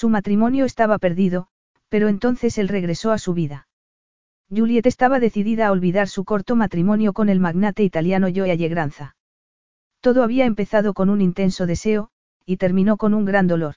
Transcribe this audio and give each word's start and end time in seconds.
Su 0.00 0.08
matrimonio 0.08 0.64
estaba 0.64 0.98
perdido, 0.98 1.48
pero 1.88 2.06
entonces 2.06 2.56
él 2.58 2.68
regresó 2.68 3.10
a 3.10 3.18
su 3.18 3.34
vida. 3.34 3.66
Juliet 4.48 4.86
estaba 4.86 5.18
decidida 5.18 5.66
a 5.66 5.72
olvidar 5.72 6.06
su 6.06 6.24
corto 6.24 6.54
matrimonio 6.54 7.12
con 7.12 7.28
el 7.28 7.40
magnate 7.40 7.82
italiano 7.82 8.28
Joe 8.32 8.52
Allegranza. 8.52 9.16
Todo 10.00 10.22
había 10.22 10.44
empezado 10.44 10.94
con 10.94 11.10
un 11.10 11.20
intenso 11.20 11.66
deseo, 11.66 12.10
y 12.46 12.58
terminó 12.58 12.96
con 12.96 13.12
un 13.12 13.24
gran 13.24 13.48
dolor. 13.48 13.74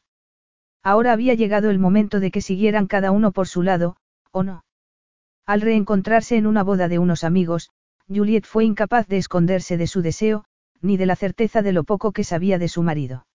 Ahora 0.84 1.12
había 1.12 1.34
llegado 1.34 1.71
el 1.71 1.79
momento 1.79 2.20
de 2.20 2.29
que 2.29 2.41
siguieran 2.41 2.85
cada 2.85 3.09
uno 3.09 3.31
por 3.31 3.48
su 3.48 3.63
lado, 3.63 3.98
¿o 4.29 4.43
no? 4.43 4.63
Al 5.48 5.62
reencontrarse 5.62 6.38
en 6.38 6.45
una 6.45 6.62
boda 6.62 6.88
de 6.88 6.99
unos 6.99 7.23
amigos, 7.23 7.71
Juliet 8.07 8.45
fue 8.45 8.63
incapaz 8.63 9.07
de 9.07 9.17
esconderse 9.17 9.76
de 9.76 9.88
su 9.88 10.03
deseo, 10.03 10.45
ni 10.81 10.98
de 10.98 11.07
la 11.07 11.15
certeza 11.15 11.63
de 11.63 11.71
lo 11.71 11.84
poco 11.84 12.12
que 12.12 12.23
sabía 12.23 12.59
de 12.59 12.67
su 12.67 12.84
marido. 12.84 13.26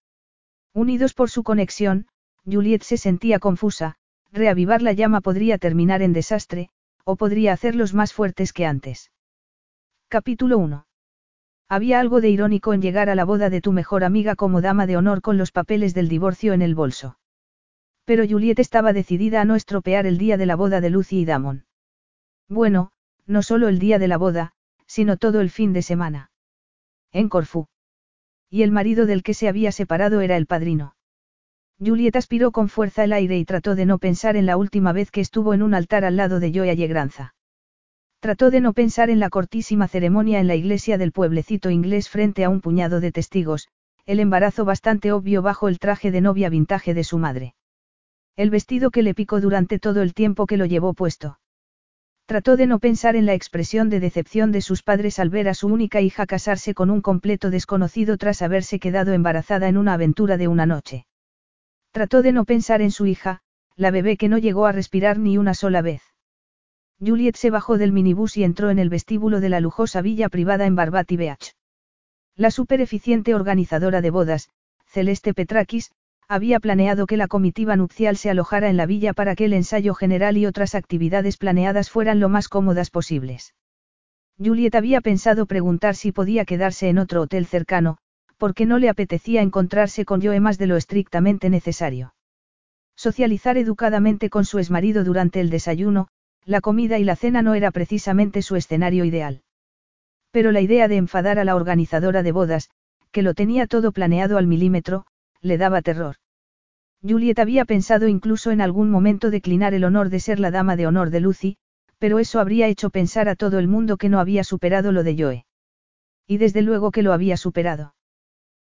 Unidos 0.72 1.14
por 1.14 1.30
su 1.30 1.42
conexión, 1.42 2.06
Juliet 2.50 2.82
se 2.82 2.96
sentía 2.96 3.38
confusa, 3.38 3.96
reavivar 4.32 4.80
la 4.80 4.92
llama 4.92 5.20
podría 5.20 5.58
terminar 5.58 6.02
en 6.02 6.12
desastre, 6.12 6.70
o 7.04 7.16
podría 7.16 7.52
hacerlos 7.52 7.94
más 7.94 8.12
fuertes 8.12 8.52
que 8.52 8.66
antes. 8.66 9.10
Capítulo 10.08 10.58
1. 10.58 10.86
Había 11.68 11.98
algo 11.98 12.20
de 12.20 12.30
irónico 12.30 12.74
en 12.74 12.82
llegar 12.82 13.10
a 13.10 13.16
la 13.16 13.24
boda 13.24 13.50
de 13.50 13.60
tu 13.60 13.72
mejor 13.72 14.04
amiga 14.04 14.36
como 14.36 14.60
dama 14.60 14.86
de 14.86 14.96
honor 14.96 15.20
con 15.20 15.36
los 15.36 15.50
papeles 15.50 15.94
del 15.94 16.08
divorcio 16.08 16.52
en 16.52 16.62
el 16.62 16.74
bolso. 16.74 17.18
Pero 18.04 18.24
Juliet 18.28 18.60
estaba 18.60 18.92
decidida 18.92 19.40
a 19.40 19.44
no 19.44 19.56
estropear 19.56 20.06
el 20.06 20.16
día 20.16 20.36
de 20.36 20.46
la 20.46 20.54
boda 20.54 20.80
de 20.80 20.90
Lucy 20.90 21.20
y 21.20 21.24
Damon. 21.24 21.66
Bueno, 22.48 22.92
no 23.26 23.42
solo 23.42 23.66
el 23.66 23.80
día 23.80 23.98
de 23.98 24.06
la 24.08 24.16
boda, 24.16 24.52
sino 24.86 25.16
todo 25.16 25.40
el 25.40 25.50
fin 25.50 25.72
de 25.72 25.82
semana. 25.82 26.30
En 27.10 27.28
Corfú. 27.28 27.66
Y 28.48 28.62
el 28.62 28.70
marido 28.70 29.06
del 29.06 29.24
que 29.24 29.34
se 29.34 29.48
había 29.48 29.72
separado 29.72 30.20
era 30.20 30.36
el 30.36 30.46
padrino. 30.46 30.95
Juliet 31.78 32.16
aspiró 32.16 32.52
con 32.52 32.68
fuerza 32.68 33.04
el 33.04 33.12
aire 33.12 33.36
y 33.38 33.44
trató 33.44 33.74
de 33.74 33.84
no 33.84 33.98
pensar 33.98 34.36
en 34.36 34.46
la 34.46 34.56
última 34.56 34.92
vez 34.92 35.10
que 35.10 35.20
estuvo 35.20 35.52
en 35.52 35.62
un 35.62 35.74
altar 35.74 36.04
al 36.04 36.16
lado 36.16 36.40
de 36.40 36.52
Joe 36.54 36.70
Allegranza. 36.70 37.34
Trató 38.20 38.50
de 38.50 38.60
no 38.60 38.72
pensar 38.72 39.10
en 39.10 39.20
la 39.20 39.28
cortísima 39.28 39.86
ceremonia 39.86 40.40
en 40.40 40.46
la 40.46 40.54
iglesia 40.54 40.96
del 40.96 41.12
pueblecito 41.12 41.70
inglés 41.70 42.08
frente 42.08 42.44
a 42.44 42.48
un 42.48 42.60
puñado 42.60 43.00
de 43.00 43.12
testigos, 43.12 43.68
el 44.06 44.20
embarazo 44.20 44.64
bastante 44.64 45.12
obvio 45.12 45.42
bajo 45.42 45.68
el 45.68 45.78
traje 45.78 46.10
de 46.10 46.22
novia 46.22 46.48
vintage 46.48 46.94
de 46.94 47.04
su 47.04 47.18
madre. 47.18 47.54
El 48.36 48.50
vestido 48.50 48.90
que 48.90 49.02
le 49.02 49.14
picó 49.14 49.40
durante 49.40 49.78
todo 49.78 50.00
el 50.00 50.14
tiempo 50.14 50.46
que 50.46 50.56
lo 50.56 50.64
llevó 50.64 50.94
puesto. 50.94 51.38
Trató 52.24 52.56
de 52.56 52.66
no 52.66 52.78
pensar 52.78 53.16
en 53.16 53.26
la 53.26 53.34
expresión 53.34 53.90
de 53.90 54.00
decepción 54.00 54.50
de 54.50 54.60
sus 54.60 54.82
padres 54.82 55.18
al 55.18 55.30
ver 55.30 55.48
a 55.48 55.54
su 55.54 55.68
única 55.68 56.00
hija 56.00 56.26
casarse 56.26 56.74
con 56.74 56.90
un 56.90 57.02
completo 57.02 57.50
desconocido 57.50 58.16
tras 58.16 58.42
haberse 58.42 58.78
quedado 58.78 59.12
embarazada 59.12 59.68
en 59.68 59.76
una 59.76 59.94
aventura 59.94 60.36
de 60.36 60.48
una 60.48 60.66
noche. 60.66 61.06
Trató 61.96 62.20
de 62.20 62.30
no 62.30 62.44
pensar 62.44 62.82
en 62.82 62.90
su 62.90 63.06
hija, 63.06 63.40
la 63.74 63.90
bebé 63.90 64.18
que 64.18 64.28
no 64.28 64.36
llegó 64.36 64.66
a 64.66 64.72
respirar 64.72 65.18
ni 65.18 65.38
una 65.38 65.54
sola 65.54 65.80
vez. 65.80 66.02
Juliet 67.00 67.36
se 67.36 67.48
bajó 67.48 67.78
del 67.78 67.90
minibús 67.90 68.36
y 68.36 68.44
entró 68.44 68.68
en 68.68 68.78
el 68.78 68.90
vestíbulo 68.90 69.40
de 69.40 69.48
la 69.48 69.60
lujosa 69.60 70.02
villa 70.02 70.28
privada 70.28 70.66
en 70.66 70.76
Barbati 70.76 71.16
Beach. 71.16 71.54
La 72.34 72.50
supereficiente 72.50 73.34
organizadora 73.34 74.02
de 74.02 74.10
bodas, 74.10 74.50
Celeste 74.84 75.32
Petrakis, 75.32 75.90
había 76.28 76.60
planeado 76.60 77.06
que 77.06 77.16
la 77.16 77.28
comitiva 77.28 77.76
nupcial 77.76 78.18
se 78.18 78.28
alojara 78.28 78.68
en 78.68 78.76
la 78.76 78.84
villa 78.84 79.14
para 79.14 79.34
que 79.34 79.46
el 79.46 79.54
ensayo 79.54 79.94
general 79.94 80.36
y 80.36 80.44
otras 80.44 80.74
actividades 80.74 81.38
planeadas 81.38 81.88
fueran 81.88 82.20
lo 82.20 82.28
más 82.28 82.50
cómodas 82.50 82.90
posibles. 82.90 83.54
Juliet 84.36 84.74
había 84.74 85.00
pensado 85.00 85.46
preguntar 85.46 85.96
si 85.96 86.12
podía 86.12 86.44
quedarse 86.44 86.90
en 86.90 86.98
otro 86.98 87.22
hotel 87.22 87.46
cercano, 87.46 87.96
porque 88.38 88.66
no 88.66 88.78
le 88.78 88.88
apetecía 88.88 89.42
encontrarse 89.42 90.04
con 90.04 90.22
Joe 90.22 90.40
más 90.40 90.58
de 90.58 90.66
lo 90.66 90.76
estrictamente 90.76 91.50
necesario. 91.50 92.14
Socializar 92.96 93.58
educadamente 93.58 94.30
con 94.30 94.44
su 94.44 94.58
exmarido 94.58 95.04
durante 95.04 95.40
el 95.40 95.50
desayuno, 95.50 96.08
la 96.44 96.60
comida 96.60 96.98
y 96.98 97.04
la 97.04 97.16
cena 97.16 97.42
no 97.42 97.54
era 97.54 97.70
precisamente 97.70 98.40
su 98.42 98.56
escenario 98.56 99.04
ideal. 99.04 99.42
Pero 100.30 100.52
la 100.52 100.60
idea 100.60 100.88
de 100.88 100.96
enfadar 100.96 101.38
a 101.38 101.44
la 101.44 101.56
organizadora 101.56 102.22
de 102.22 102.32
bodas, 102.32 102.70
que 103.10 103.22
lo 103.22 103.34
tenía 103.34 103.66
todo 103.66 103.92
planeado 103.92 104.38
al 104.38 104.46
milímetro, 104.46 105.06
le 105.40 105.58
daba 105.58 105.82
terror. 105.82 106.16
Juliet 107.02 107.38
había 107.38 107.64
pensado 107.64 108.08
incluso 108.08 108.50
en 108.50 108.60
algún 108.60 108.90
momento 108.90 109.30
declinar 109.30 109.74
el 109.74 109.84
honor 109.84 110.08
de 110.08 110.20
ser 110.20 110.40
la 110.40 110.50
dama 110.50 110.76
de 110.76 110.86
honor 110.86 111.10
de 111.10 111.20
Lucy, 111.20 111.56
pero 111.98 112.18
eso 112.18 112.40
habría 112.40 112.68
hecho 112.68 112.90
pensar 112.90 113.28
a 113.28 113.36
todo 113.36 113.58
el 113.58 113.68
mundo 113.68 113.96
que 113.96 114.08
no 114.08 114.20
había 114.20 114.44
superado 114.44 114.92
lo 114.92 115.02
de 115.02 115.16
Joe. 115.18 115.46
Y 116.26 116.38
desde 116.38 116.62
luego 116.62 116.90
que 116.90 117.02
lo 117.02 117.12
había 117.12 117.36
superado. 117.36 117.95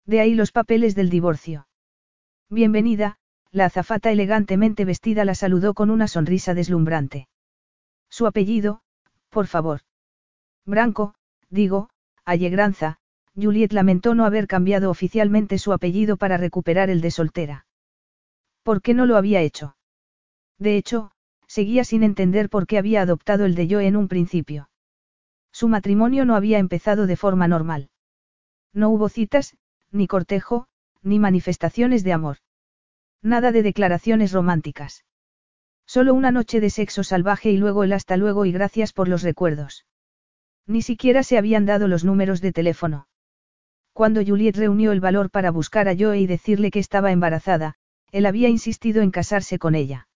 De 0.05 0.19
ahí 0.19 0.35
los 0.35 0.51
papeles 0.51 0.93
del 0.93 1.09
divorcio. 1.09 1.67
Bienvenida, 2.49 3.17
la 3.51 3.65
azafata 3.65 4.11
elegantemente 4.11 4.85
vestida 4.85 5.25
la 5.25 5.33
saludó 5.33 5.73
con 5.73 5.89
una 5.89 6.07
sonrisa 6.07 6.53
deslumbrante. 6.53 7.27
Su 8.09 8.27
apellido, 8.27 8.81
por 9.29 9.47
favor. 9.47 9.81
Branco, 10.63 11.15
digo, 11.49 11.89
Allegranza, 12.23 12.97
Juliet 13.35 13.73
lamentó 13.73 14.13
no 14.13 14.25
haber 14.25 14.45
cambiado 14.47 14.91
oficialmente 14.91 15.57
su 15.57 15.73
apellido 15.73 16.17
para 16.17 16.37
recuperar 16.37 16.89
el 16.89 17.01
de 17.01 17.11
soltera. 17.11 17.65
¿Por 18.61 18.81
qué 18.81 18.93
no 18.93 19.05
lo 19.07 19.17
había 19.17 19.41
hecho? 19.41 19.75
De 20.59 20.77
hecho, 20.77 21.11
seguía 21.47 21.83
sin 21.83 22.03
entender 22.03 22.49
por 22.49 22.67
qué 22.67 22.77
había 22.77 23.01
adoptado 23.01 23.45
el 23.45 23.55
de 23.55 23.67
yo 23.67 23.79
en 23.79 23.95
un 23.95 24.07
principio. 24.07 24.69
Su 25.51 25.67
matrimonio 25.67 26.25
no 26.25 26.35
había 26.35 26.59
empezado 26.59 27.07
de 27.07 27.17
forma 27.17 27.47
normal. 27.47 27.89
No 28.73 28.89
hubo 28.89 29.09
citas, 29.09 29.55
ni 29.95 30.07
cortejo, 30.07 30.67
ni 31.01 31.19
manifestaciones 31.19 32.03
de 32.03 32.13
amor. 32.13 32.37
Nada 33.21 33.51
de 33.51 33.63
declaraciones 33.63 34.31
románticas. 34.31 35.05
Solo 35.87 36.13
una 36.13 36.31
noche 36.31 36.59
de 36.59 36.69
sexo 36.69 37.03
salvaje 37.03 37.51
y 37.51 37.57
luego 37.57 37.83
el 37.83 37.93
hasta 37.93 38.17
luego 38.17 38.45
y 38.45 38.51
gracias 38.51 38.91
por 38.91 39.07
los 39.07 39.23
recuerdos. 39.23 39.85
Ni 40.67 40.81
siquiera 40.81 41.23
se 41.23 41.37
habían 41.37 41.65
dado 41.65 41.87
los 41.87 42.03
números 42.03 42.41
de 42.41 42.51
teléfono. 42.51 43.07
Cuando 43.93 44.25
Juliet 44.25 44.57
reunió 44.57 44.91
el 44.91 44.99
valor 44.99 45.29
para 45.29 45.51
buscar 45.51 45.87
a 45.87 45.95
Joe 45.97 46.19
y 46.19 46.27
decirle 46.27 46.71
que 46.71 46.79
estaba 46.79 47.11
embarazada, 47.11 47.75
él 48.11 48.25
había 48.25 48.49
insistido 48.49 49.01
en 49.01 49.11
casarse 49.11 49.59
con 49.59 49.75
ella. 49.75 50.07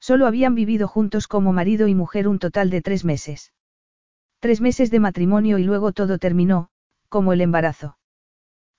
Solo 0.00 0.26
habían 0.26 0.54
vivido 0.54 0.88
juntos 0.88 1.28
como 1.28 1.52
marido 1.52 1.88
y 1.88 1.94
mujer 1.94 2.26
un 2.26 2.38
total 2.38 2.70
de 2.70 2.82
tres 2.82 3.04
meses. 3.04 3.52
Tres 4.40 4.60
meses 4.60 4.90
de 4.90 5.00
matrimonio 5.00 5.58
y 5.58 5.64
luego 5.64 5.92
todo 5.92 6.18
terminó, 6.18 6.68
como 7.08 7.32
el 7.32 7.40
embarazo. 7.40 7.96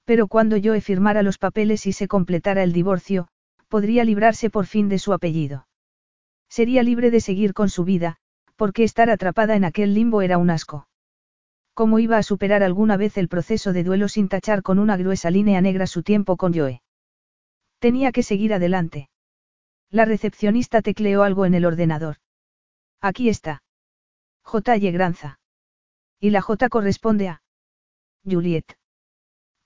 Pero 0.07 0.29
cuando 0.29 0.55
Joe 0.63 0.79
firmara 0.79 1.21
los 1.21 1.37
papeles 1.37 1.85
y 1.85 1.91
se 1.91 2.07
completara 2.07 2.63
el 2.63 2.71
divorcio, 2.71 3.27
podría 3.67 4.05
librarse 4.05 4.49
por 4.49 4.65
fin 4.65 4.87
de 4.87 4.99
su 4.99 5.11
apellido. 5.11 5.67
Sería 6.47 6.81
libre 6.81 7.11
de 7.11 7.19
seguir 7.19 7.53
con 7.53 7.69
su 7.69 7.83
vida, 7.83 8.15
porque 8.55 8.85
estar 8.85 9.09
atrapada 9.09 9.57
en 9.57 9.65
aquel 9.65 9.93
limbo 9.93 10.21
era 10.21 10.37
un 10.37 10.49
asco. 10.49 10.87
¿Cómo 11.73 11.99
iba 11.99 12.17
a 12.17 12.23
superar 12.23 12.63
alguna 12.63 12.95
vez 12.95 13.17
el 13.17 13.27
proceso 13.27 13.73
de 13.73 13.83
duelo 13.83 14.07
sin 14.07 14.29
tachar 14.29 14.63
con 14.63 14.79
una 14.79 14.95
gruesa 14.95 15.29
línea 15.29 15.59
negra 15.59 15.87
su 15.87 16.03
tiempo 16.03 16.37
con 16.37 16.53
Joe? 16.53 16.81
Tenía 17.79 18.13
que 18.13 18.23
seguir 18.23 18.53
adelante. 18.53 19.09
La 19.89 20.05
recepcionista 20.05 20.81
tecleó 20.81 21.23
algo 21.23 21.45
en 21.45 21.53
el 21.53 21.65
ordenador. 21.65 22.15
Aquí 23.01 23.27
está. 23.27 23.61
J. 24.41 24.77
Granza. 24.77 25.41
Y 26.17 26.29
la 26.29 26.41
J 26.41 26.69
corresponde 26.69 27.27
a 27.27 27.41
Juliet. 28.23 28.77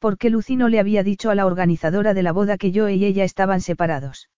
¿Por 0.02 0.18
qué 0.18 0.32
Lucy 0.32 0.56
no 0.56 0.68
le 0.68 0.80
había 0.80 1.04
dicho 1.04 1.30
a 1.30 1.36
la 1.36 1.46
organizadora 1.46 2.16
de 2.16 2.24
la 2.24 2.32
boda 2.32 2.58
que 2.58 2.72
yo 2.72 2.90
y 2.90 3.06
ella 3.06 3.24
estaban 3.24 3.62
separados? 3.62 4.32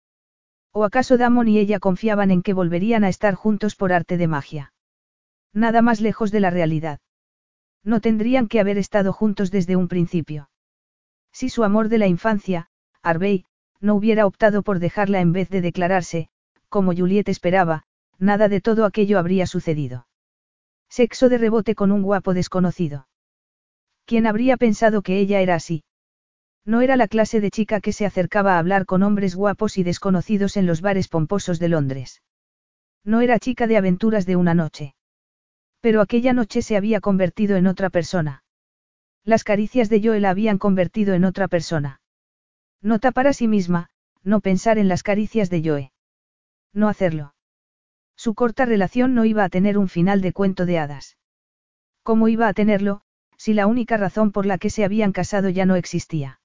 ¿O 0.73 0.83
acaso 0.83 1.17
Damon 1.17 1.47
y 1.47 1.57
ella 1.57 1.79
confiaban 1.79 2.31
en 2.31 2.41
que 2.41 2.51
volverían 2.51 3.05
a 3.05 3.07
estar 3.07 3.33
juntos 3.33 3.77
por 3.77 3.93
arte 3.93 4.17
de 4.17 4.27
magia? 4.27 4.73
Nada 5.53 5.81
más 5.81 6.01
lejos 6.01 6.31
de 6.31 6.41
la 6.41 6.49
realidad. 6.49 6.99
No 7.81 8.01
tendrían 8.01 8.49
que 8.49 8.59
haber 8.59 8.77
estado 8.77 9.13
juntos 9.13 9.51
desde 9.51 9.77
un 9.77 9.87
principio. 9.87 10.49
Si 11.31 11.47
su 11.47 11.63
amor 11.63 11.87
de 11.87 11.97
la 11.97 12.07
infancia, 12.07 12.67
Harvey, 13.01 13.45
no 13.79 13.95
hubiera 13.95 14.25
optado 14.25 14.63
por 14.63 14.79
dejarla 14.79 15.21
en 15.21 15.31
vez 15.31 15.49
de 15.49 15.61
declararse, 15.61 16.27
como 16.67 16.93
Juliet 16.93 17.29
esperaba, 17.29 17.83
nada 18.19 18.49
de 18.49 18.59
todo 18.59 18.83
aquello 18.83 19.17
habría 19.17 19.47
sucedido. 19.47 20.07
Sexo 20.89 21.29
de 21.29 21.37
rebote 21.37 21.73
con 21.73 21.93
un 21.93 22.01
guapo 22.01 22.33
desconocido. 22.33 23.07
¿Quién 24.05 24.27
habría 24.27 24.57
pensado 24.57 25.01
que 25.01 25.19
ella 25.19 25.41
era 25.41 25.55
así? 25.55 25.83
No 26.65 26.81
era 26.81 26.95
la 26.95 27.07
clase 27.07 27.41
de 27.41 27.51
chica 27.51 27.81
que 27.81 27.93
se 27.93 28.05
acercaba 28.05 28.55
a 28.55 28.59
hablar 28.59 28.85
con 28.85 29.03
hombres 29.03 29.35
guapos 29.35 29.77
y 29.77 29.83
desconocidos 29.83 30.57
en 30.57 30.65
los 30.65 30.81
bares 30.81 31.07
pomposos 31.07 31.59
de 31.59 31.69
Londres. 31.69 32.21
No 33.03 33.21
era 33.21 33.39
chica 33.39 33.67
de 33.67 33.77
aventuras 33.77 34.25
de 34.25 34.35
una 34.35 34.53
noche. 34.53 34.95
Pero 35.81 35.99
aquella 36.01 36.31
noche 36.31 36.61
se 36.61 36.77
había 36.77 37.01
convertido 37.01 37.57
en 37.57 37.67
otra 37.67 37.89
persona. 37.89 38.43
Las 39.25 39.43
caricias 39.43 39.89
de 39.89 40.01
Joe 40.01 40.19
la 40.19 40.29
habían 40.29 40.57
convertido 40.57 41.13
en 41.13 41.25
otra 41.25 41.47
persona. 41.47 42.01
No 42.81 42.99
tapar 42.99 43.27
a 43.27 43.33
sí 43.33 43.47
misma, 43.47 43.89
no 44.23 44.39
pensar 44.39 44.77
en 44.77 44.87
las 44.87 45.03
caricias 45.03 45.49
de 45.49 45.61
Joe. 45.63 45.91
No 46.73 46.87
hacerlo. 46.87 47.35
Su 48.15 48.35
corta 48.35 48.65
relación 48.65 49.13
no 49.13 49.25
iba 49.25 49.43
a 49.43 49.49
tener 49.49 49.77
un 49.77 49.89
final 49.89 50.21
de 50.21 50.33
cuento 50.33 50.65
de 50.65 50.79
hadas. 50.79 51.17
¿Cómo 52.03 52.27
iba 52.27 52.47
a 52.47 52.53
tenerlo, 52.53 53.01
si 53.43 53.53
la 53.53 53.67
única 53.67 53.97
razón 53.97 54.31
por 54.31 54.45
la 54.45 54.57
que 54.57 54.69
se 54.69 54.85
habían 54.85 55.11
casado 55.11 55.49
ya 55.49 55.65
no 55.65 55.75
existía? 55.75 56.39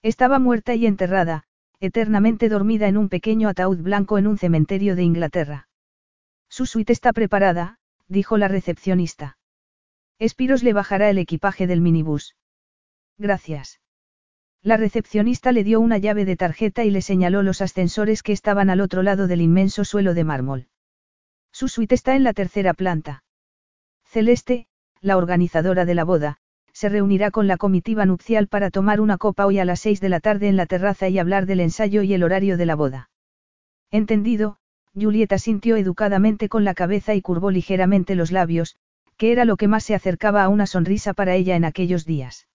Estaba 0.00 0.38
muerta 0.38 0.74
y 0.74 0.86
enterrada, 0.86 1.44
eternamente 1.80 2.48
dormida 2.48 2.88
en 2.88 2.96
un 2.96 3.10
pequeño 3.10 3.50
ataúd 3.50 3.76
blanco 3.76 4.16
en 4.16 4.26
un 4.26 4.38
cementerio 4.38 4.96
de 4.96 5.02
Inglaterra. 5.02 5.68
Su 6.48 6.64
suite 6.64 6.94
está 6.94 7.12
preparada, 7.12 7.78
dijo 8.08 8.38
la 8.38 8.48
recepcionista. 8.48 9.36
Espiros 10.18 10.62
le 10.62 10.72
bajará 10.72 11.10
el 11.10 11.18
equipaje 11.18 11.66
del 11.66 11.82
minibús. 11.82 12.36
Gracias. 13.18 13.82
La 14.62 14.78
recepcionista 14.78 15.52
le 15.52 15.62
dio 15.62 15.78
una 15.78 15.98
llave 15.98 16.24
de 16.24 16.36
tarjeta 16.36 16.84
y 16.84 16.90
le 16.90 17.02
señaló 17.02 17.42
los 17.42 17.60
ascensores 17.60 18.22
que 18.22 18.32
estaban 18.32 18.70
al 18.70 18.80
otro 18.80 19.02
lado 19.02 19.26
del 19.26 19.42
inmenso 19.42 19.84
suelo 19.84 20.14
de 20.14 20.24
mármol. 20.24 20.68
Su 21.52 21.68
suite 21.68 21.94
está 21.94 22.16
en 22.16 22.24
la 22.24 22.32
tercera 22.32 22.72
planta. 22.72 23.24
Celeste, 24.06 24.68
la 25.04 25.18
organizadora 25.18 25.84
de 25.84 25.94
la 25.94 26.04
boda, 26.04 26.38
se 26.72 26.88
reunirá 26.88 27.30
con 27.30 27.46
la 27.46 27.58
comitiva 27.58 28.06
nupcial 28.06 28.48
para 28.48 28.70
tomar 28.70 29.02
una 29.02 29.18
copa 29.18 29.44
hoy 29.44 29.58
a 29.58 29.66
las 29.66 29.80
seis 29.80 30.00
de 30.00 30.08
la 30.08 30.18
tarde 30.18 30.48
en 30.48 30.56
la 30.56 30.64
terraza 30.64 31.08
y 31.10 31.18
hablar 31.18 31.44
del 31.44 31.60
ensayo 31.60 32.02
y 32.02 32.14
el 32.14 32.22
horario 32.22 32.56
de 32.56 32.64
la 32.64 32.74
boda. 32.74 33.10
Entendido, 33.90 34.56
Julieta 34.94 35.38
sintió 35.38 35.76
educadamente 35.76 36.48
con 36.48 36.64
la 36.64 36.72
cabeza 36.72 37.14
y 37.14 37.20
curvó 37.20 37.50
ligeramente 37.50 38.14
los 38.14 38.32
labios, 38.32 38.76
que 39.18 39.30
era 39.30 39.44
lo 39.44 39.58
que 39.58 39.68
más 39.68 39.84
se 39.84 39.94
acercaba 39.94 40.42
a 40.42 40.48
una 40.48 40.66
sonrisa 40.66 41.12
para 41.12 41.34
ella 41.34 41.54
en 41.54 41.66
aquellos 41.66 42.06
días. 42.06 42.48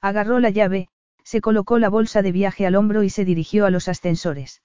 Agarró 0.00 0.40
la 0.40 0.50
llave, 0.50 0.88
se 1.24 1.42
colocó 1.42 1.78
la 1.78 1.90
bolsa 1.90 2.22
de 2.22 2.32
viaje 2.32 2.66
al 2.66 2.74
hombro 2.74 3.02
y 3.02 3.10
se 3.10 3.26
dirigió 3.26 3.66
a 3.66 3.70
los 3.70 3.88
ascensores. 3.88 4.62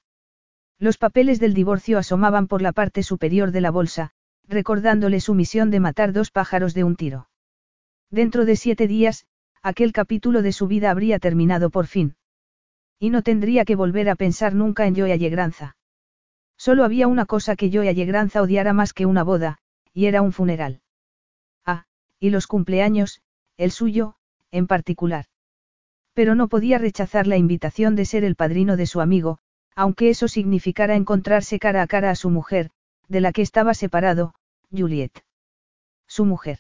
Los 0.80 0.98
papeles 0.98 1.42
del 1.42 1.54
divorcio 1.54 1.98
asomaban 1.98 2.48
por 2.48 2.62
la 2.62 2.72
parte 2.72 3.04
superior 3.04 3.52
de 3.52 3.62
la 3.62 3.70
bolsa, 3.70 4.14
recordándole 4.48 5.20
su 5.20 5.34
misión 5.34 5.72
de 5.72 5.80
matar 5.80 6.14
dos 6.14 6.32
pájaros 6.32 6.74
de 6.74 6.84
un 6.84 6.96
tiro. 6.96 7.30
Dentro 8.10 8.46
de 8.46 8.56
siete 8.56 8.88
días, 8.88 9.26
aquel 9.62 9.94
capítulo 9.94 10.42
de 10.42 10.52
su 10.52 10.68
vida 10.68 10.92
habría 10.92 11.20
terminado 11.20 11.70
por 11.70 11.88
fin. 11.88 12.16
Y 13.00 13.10
no 13.10 13.22
tendría 13.22 13.66
que 13.66 13.76
volver 13.76 14.10
a 14.10 14.16
pensar 14.16 14.54
nunca 14.54 14.86
en 14.86 14.96
Joe 14.96 15.14
Allegranza. 15.14 15.76
Solo 16.58 16.84
había 16.84 17.08
una 17.08 17.26
cosa 17.26 17.56
que 17.56 17.72
Joe 17.72 17.90
Allegranza 17.90 18.42
odiara 18.42 18.74
más 18.74 18.94
que 18.94 19.06
una 19.06 19.24
boda, 19.24 19.58
y 19.94 20.06
era 20.06 20.22
un 20.22 20.32
funeral. 20.32 20.82
Ah, 21.66 21.86
y 22.20 22.30
los 22.30 22.48
cumpleaños, 22.48 23.22
el 23.58 23.72
suyo, 23.72 24.16
en 24.52 24.68
particular. 24.68 25.26
Pero 26.14 26.36
no 26.36 26.50
podía 26.50 26.78
rechazar 26.78 27.26
la 27.26 27.38
invitación 27.38 27.96
de 27.96 28.06
ser 28.06 28.24
el 28.24 28.36
padrino 28.36 28.78
de 28.78 28.86
su 28.86 29.02
amigo, 29.02 29.40
aunque 29.76 30.10
eso 30.10 30.28
significara 30.28 30.96
encontrarse 30.96 31.60
cara 31.60 31.82
a 31.82 31.88
cara 31.88 32.10
a 32.10 32.16
su 32.16 32.30
mujer, 32.30 32.72
de 33.08 33.22
la 33.22 33.32
que 33.32 33.42
estaba 33.42 33.74
separado, 33.74 34.34
Juliet. 34.72 35.24
Su 36.08 36.26
mujer. 36.26 36.60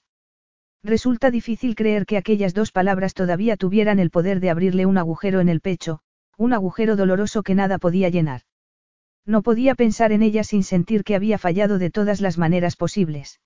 Resulta 0.83 1.29
difícil 1.29 1.75
creer 1.75 2.05
que 2.05 2.17
aquellas 2.17 2.53
dos 2.53 2.71
palabras 2.71 3.13
todavía 3.13 3.55
tuvieran 3.55 3.99
el 3.99 4.09
poder 4.09 4.39
de 4.39 4.49
abrirle 4.49 4.85
un 4.85 4.97
agujero 4.97 5.39
en 5.39 5.49
el 5.49 5.61
pecho, 5.61 5.99
un 6.37 6.53
agujero 6.53 6.95
doloroso 6.95 7.43
que 7.43 7.55
nada 7.55 7.77
podía 7.77 8.09
llenar. 8.09 8.41
No 9.25 9.43
podía 9.43 9.75
pensar 9.75 10.11
en 10.11 10.23
ella 10.23 10.43
sin 10.43 10.63
sentir 10.63 11.03
que 11.03 11.15
había 11.15 11.37
fallado 11.37 11.77
de 11.77 11.91
todas 11.91 12.21
las 12.21 12.37
maneras 12.37 12.75
posibles. 12.75 13.39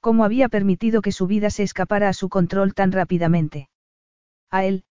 ¿Cómo 0.00 0.24
había 0.24 0.48
permitido 0.48 1.02
que 1.02 1.12
su 1.12 1.26
vida 1.26 1.50
se 1.50 1.62
escapara 1.62 2.08
a 2.08 2.14
su 2.14 2.28
control 2.28 2.72
tan 2.74 2.92
rápidamente? 2.92 3.68
A 4.50 4.64
él, 4.64 4.84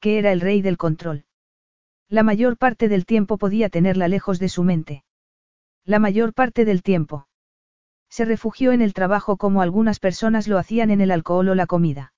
que 0.00 0.18
era 0.18 0.32
el 0.32 0.40
rey 0.40 0.62
del 0.62 0.78
control. 0.78 1.24
La 2.08 2.22
mayor 2.22 2.56
parte 2.56 2.88
del 2.88 3.04
tiempo 3.04 3.36
podía 3.36 3.68
tenerla 3.68 4.08
lejos 4.08 4.38
de 4.38 4.48
su 4.48 4.64
mente. 4.64 5.04
La 5.84 5.98
mayor 5.98 6.34
parte 6.34 6.64
del 6.64 6.82
tiempo. 6.82 7.26
Se 8.08 8.24
refugió 8.24 8.72
en 8.72 8.82
el 8.82 8.92
trabajo 8.92 9.36
como 9.36 9.62
algunas 9.62 10.00
personas 10.00 10.48
lo 10.48 10.58
hacían 10.58 10.90
en 10.90 11.00
el 11.00 11.10
alcohol 11.10 11.48
o 11.48 11.54
la 11.54 11.66
comida. 11.66 12.12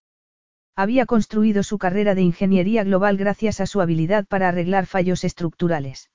Había 0.74 1.04
construido 1.04 1.62
su 1.62 1.76
carrera 1.78 2.14
de 2.14 2.22
ingeniería 2.22 2.82
global 2.82 3.18
gracias 3.18 3.60
a 3.60 3.66
su 3.66 3.80
habilidad 3.80 4.26
para 4.26 4.48
arreglar 4.48 4.86
fallos 4.86 5.22
estructurales. 5.22 6.10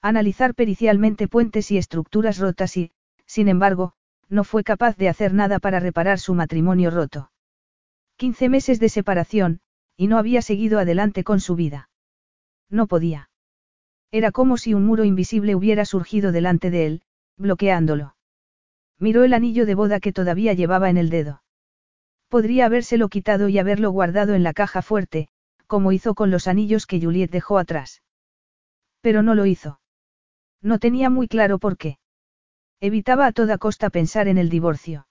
Analizar 0.00 0.54
pericialmente 0.54 1.26
puentes 1.28 1.70
y 1.72 1.78
estructuras 1.78 2.38
rotas 2.38 2.76
y, 2.76 2.92
sin 3.26 3.48
embargo, 3.48 3.94
no 4.28 4.44
fue 4.44 4.62
capaz 4.62 4.96
de 4.96 5.08
hacer 5.08 5.34
nada 5.34 5.58
para 5.58 5.80
reparar 5.80 6.18
su 6.18 6.34
matrimonio 6.34 6.90
roto. 6.90 7.32
Quince 8.16 8.48
meses 8.48 8.78
de 8.78 8.88
separación, 8.88 9.60
y 9.96 10.06
no 10.06 10.16
había 10.16 10.42
seguido 10.42 10.78
adelante 10.78 11.24
con 11.24 11.40
su 11.40 11.56
vida. 11.56 11.90
No 12.70 12.86
podía. 12.86 13.30
Era 14.12 14.30
como 14.30 14.58
si 14.58 14.74
un 14.74 14.84
muro 14.84 15.04
invisible 15.04 15.54
hubiera 15.54 15.86
surgido 15.86 16.32
delante 16.32 16.70
de 16.70 16.86
él, 16.86 17.02
bloqueándolo. 17.38 18.14
Miró 18.98 19.24
el 19.24 19.32
anillo 19.32 19.64
de 19.64 19.74
boda 19.74 20.00
que 20.00 20.12
todavía 20.12 20.52
llevaba 20.52 20.90
en 20.90 20.98
el 20.98 21.08
dedo. 21.08 21.42
Podría 22.28 22.66
habérselo 22.66 23.08
quitado 23.08 23.48
y 23.48 23.58
haberlo 23.58 23.90
guardado 23.90 24.34
en 24.34 24.42
la 24.42 24.52
caja 24.52 24.82
fuerte, 24.82 25.28
como 25.66 25.92
hizo 25.92 26.14
con 26.14 26.30
los 26.30 26.46
anillos 26.46 26.86
que 26.86 27.00
Juliet 27.00 27.30
dejó 27.30 27.58
atrás. 27.58 28.02
Pero 29.00 29.22
no 29.22 29.34
lo 29.34 29.46
hizo. 29.46 29.80
No 30.60 30.78
tenía 30.78 31.08
muy 31.08 31.26
claro 31.26 31.58
por 31.58 31.78
qué. 31.78 31.98
Evitaba 32.80 33.26
a 33.26 33.32
toda 33.32 33.56
costa 33.56 33.88
pensar 33.88 34.28
en 34.28 34.36
el 34.36 34.50
divorcio. 34.50 35.06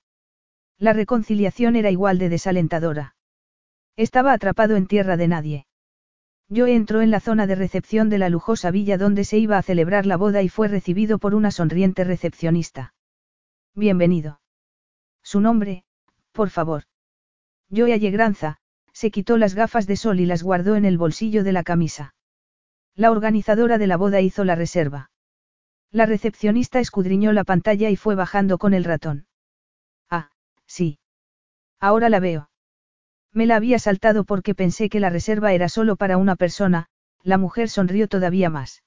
La 0.77 0.93
reconciliación 0.93 1.75
era 1.75 1.89
igual 1.89 2.19
de 2.19 2.29
desalentadora. 2.29 3.15
Estaba 3.97 4.33
atrapado 4.33 4.75
en 4.75 4.85
tierra 4.87 5.17
de 5.17 5.27
nadie. 5.27 5.65
Joe 6.53 6.75
entró 6.75 7.01
en 7.01 7.11
la 7.11 7.21
zona 7.21 7.47
de 7.47 7.55
recepción 7.55 8.09
de 8.09 8.17
la 8.17 8.27
lujosa 8.27 8.71
villa 8.71 8.97
donde 8.97 9.23
se 9.23 9.37
iba 9.37 9.57
a 9.57 9.61
celebrar 9.61 10.05
la 10.05 10.17
boda 10.17 10.41
y 10.41 10.49
fue 10.49 10.67
recibido 10.67 11.17
por 11.17 11.33
una 11.33 11.49
sonriente 11.49 12.03
recepcionista. 12.03 12.93
Bienvenido. 13.73 14.41
Su 15.23 15.39
nombre, 15.39 15.85
por 16.33 16.49
favor. 16.49 16.83
Joe 17.73 17.93
Allegranza, 17.93 18.57
se 18.91 19.11
quitó 19.11 19.37
las 19.37 19.55
gafas 19.55 19.87
de 19.87 19.95
sol 19.95 20.19
y 20.19 20.25
las 20.25 20.43
guardó 20.43 20.75
en 20.75 20.83
el 20.83 20.97
bolsillo 20.97 21.45
de 21.45 21.53
la 21.53 21.63
camisa. 21.63 22.15
La 22.95 23.11
organizadora 23.11 23.77
de 23.77 23.87
la 23.87 23.95
boda 23.95 24.19
hizo 24.19 24.43
la 24.43 24.55
reserva. 24.55 25.09
La 25.89 26.05
recepcionista 26.05 26.81
escudriñó 26.81 27.31
la 27.31 27.45
pantalla 27.45 27.89
y 27.89 27.95
fue 27.95 28.15
bajando 28.15 28.57
con 28.57 28.73
el 28.73 28.83
ratón. 28.83 29.25
Ah, 30.09 30.31
sí. 30.65 30.99
Ahora 31.79 32.09
la 32.09 32.19
veo. 32.19 32.50
Me 33.33 33.45
la 33.45 33.55
había 33.55 33.79
saltado 33.79 34.23
porque 34.23 34.55
pensé 34.55 34.89
que 34.89 34.99
la 34.99 35.09
reserva 35.09 35.53
era 35.53 35.69
solo 35.69 35.95
para 35.95 36.17
una 36.17 36.35
persona, 36.35 36.87
la 37.23 37.37
mujer 37.37 37.69
sonrió 37.69 38.07
todavía 38.07 38.49
más. 38.49 38.83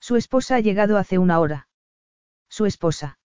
Su 0.00 0.16
esposa 0.16 0.56
ha 0.56 0.60
llegado 0.60 0.98
hace 0.98 1.18
una 1.18 1.40
hora. 1.40 1.68
Su 2.48 2.66
esposa. 2.66 3.18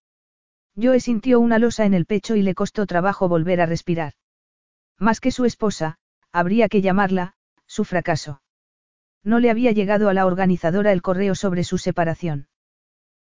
Joe 0.76 1.00
sintió 1.00 1.40
una 1.40 1.60
losa 1.60 1.86
en 1.86 1.94
el 1.94 2.06
pecho 2.06 2.36
y 2.36 2.42
le 2.42 2.56
costó 2.56 2.86
trabajo 2.86 3.28
volver 3.28 3.62
a 3.62 3.66
respirar. 3.66 4.14
Más 4.98 5.20
que 5.20 5.32
su 5.32 5.46
esposa, 5.46 5.98
habría 6.32 6.70
que 6.70 6.82
llamarla, 6.82 7.34
su 7.68 7.84
fracaso. 7.84 8.42
No 9.24 9.40
le 9.40 9.52
había 9.52 9.72
llegado 9.72 10.10
a 10.10 10.14
la 10.14 10.26
organizadora 10.26 10.92
el 10.92 11.02
correo 11.02 11.36
sobre 11.36 11.64
su 11.64 11.78
separación. 11.78 12.48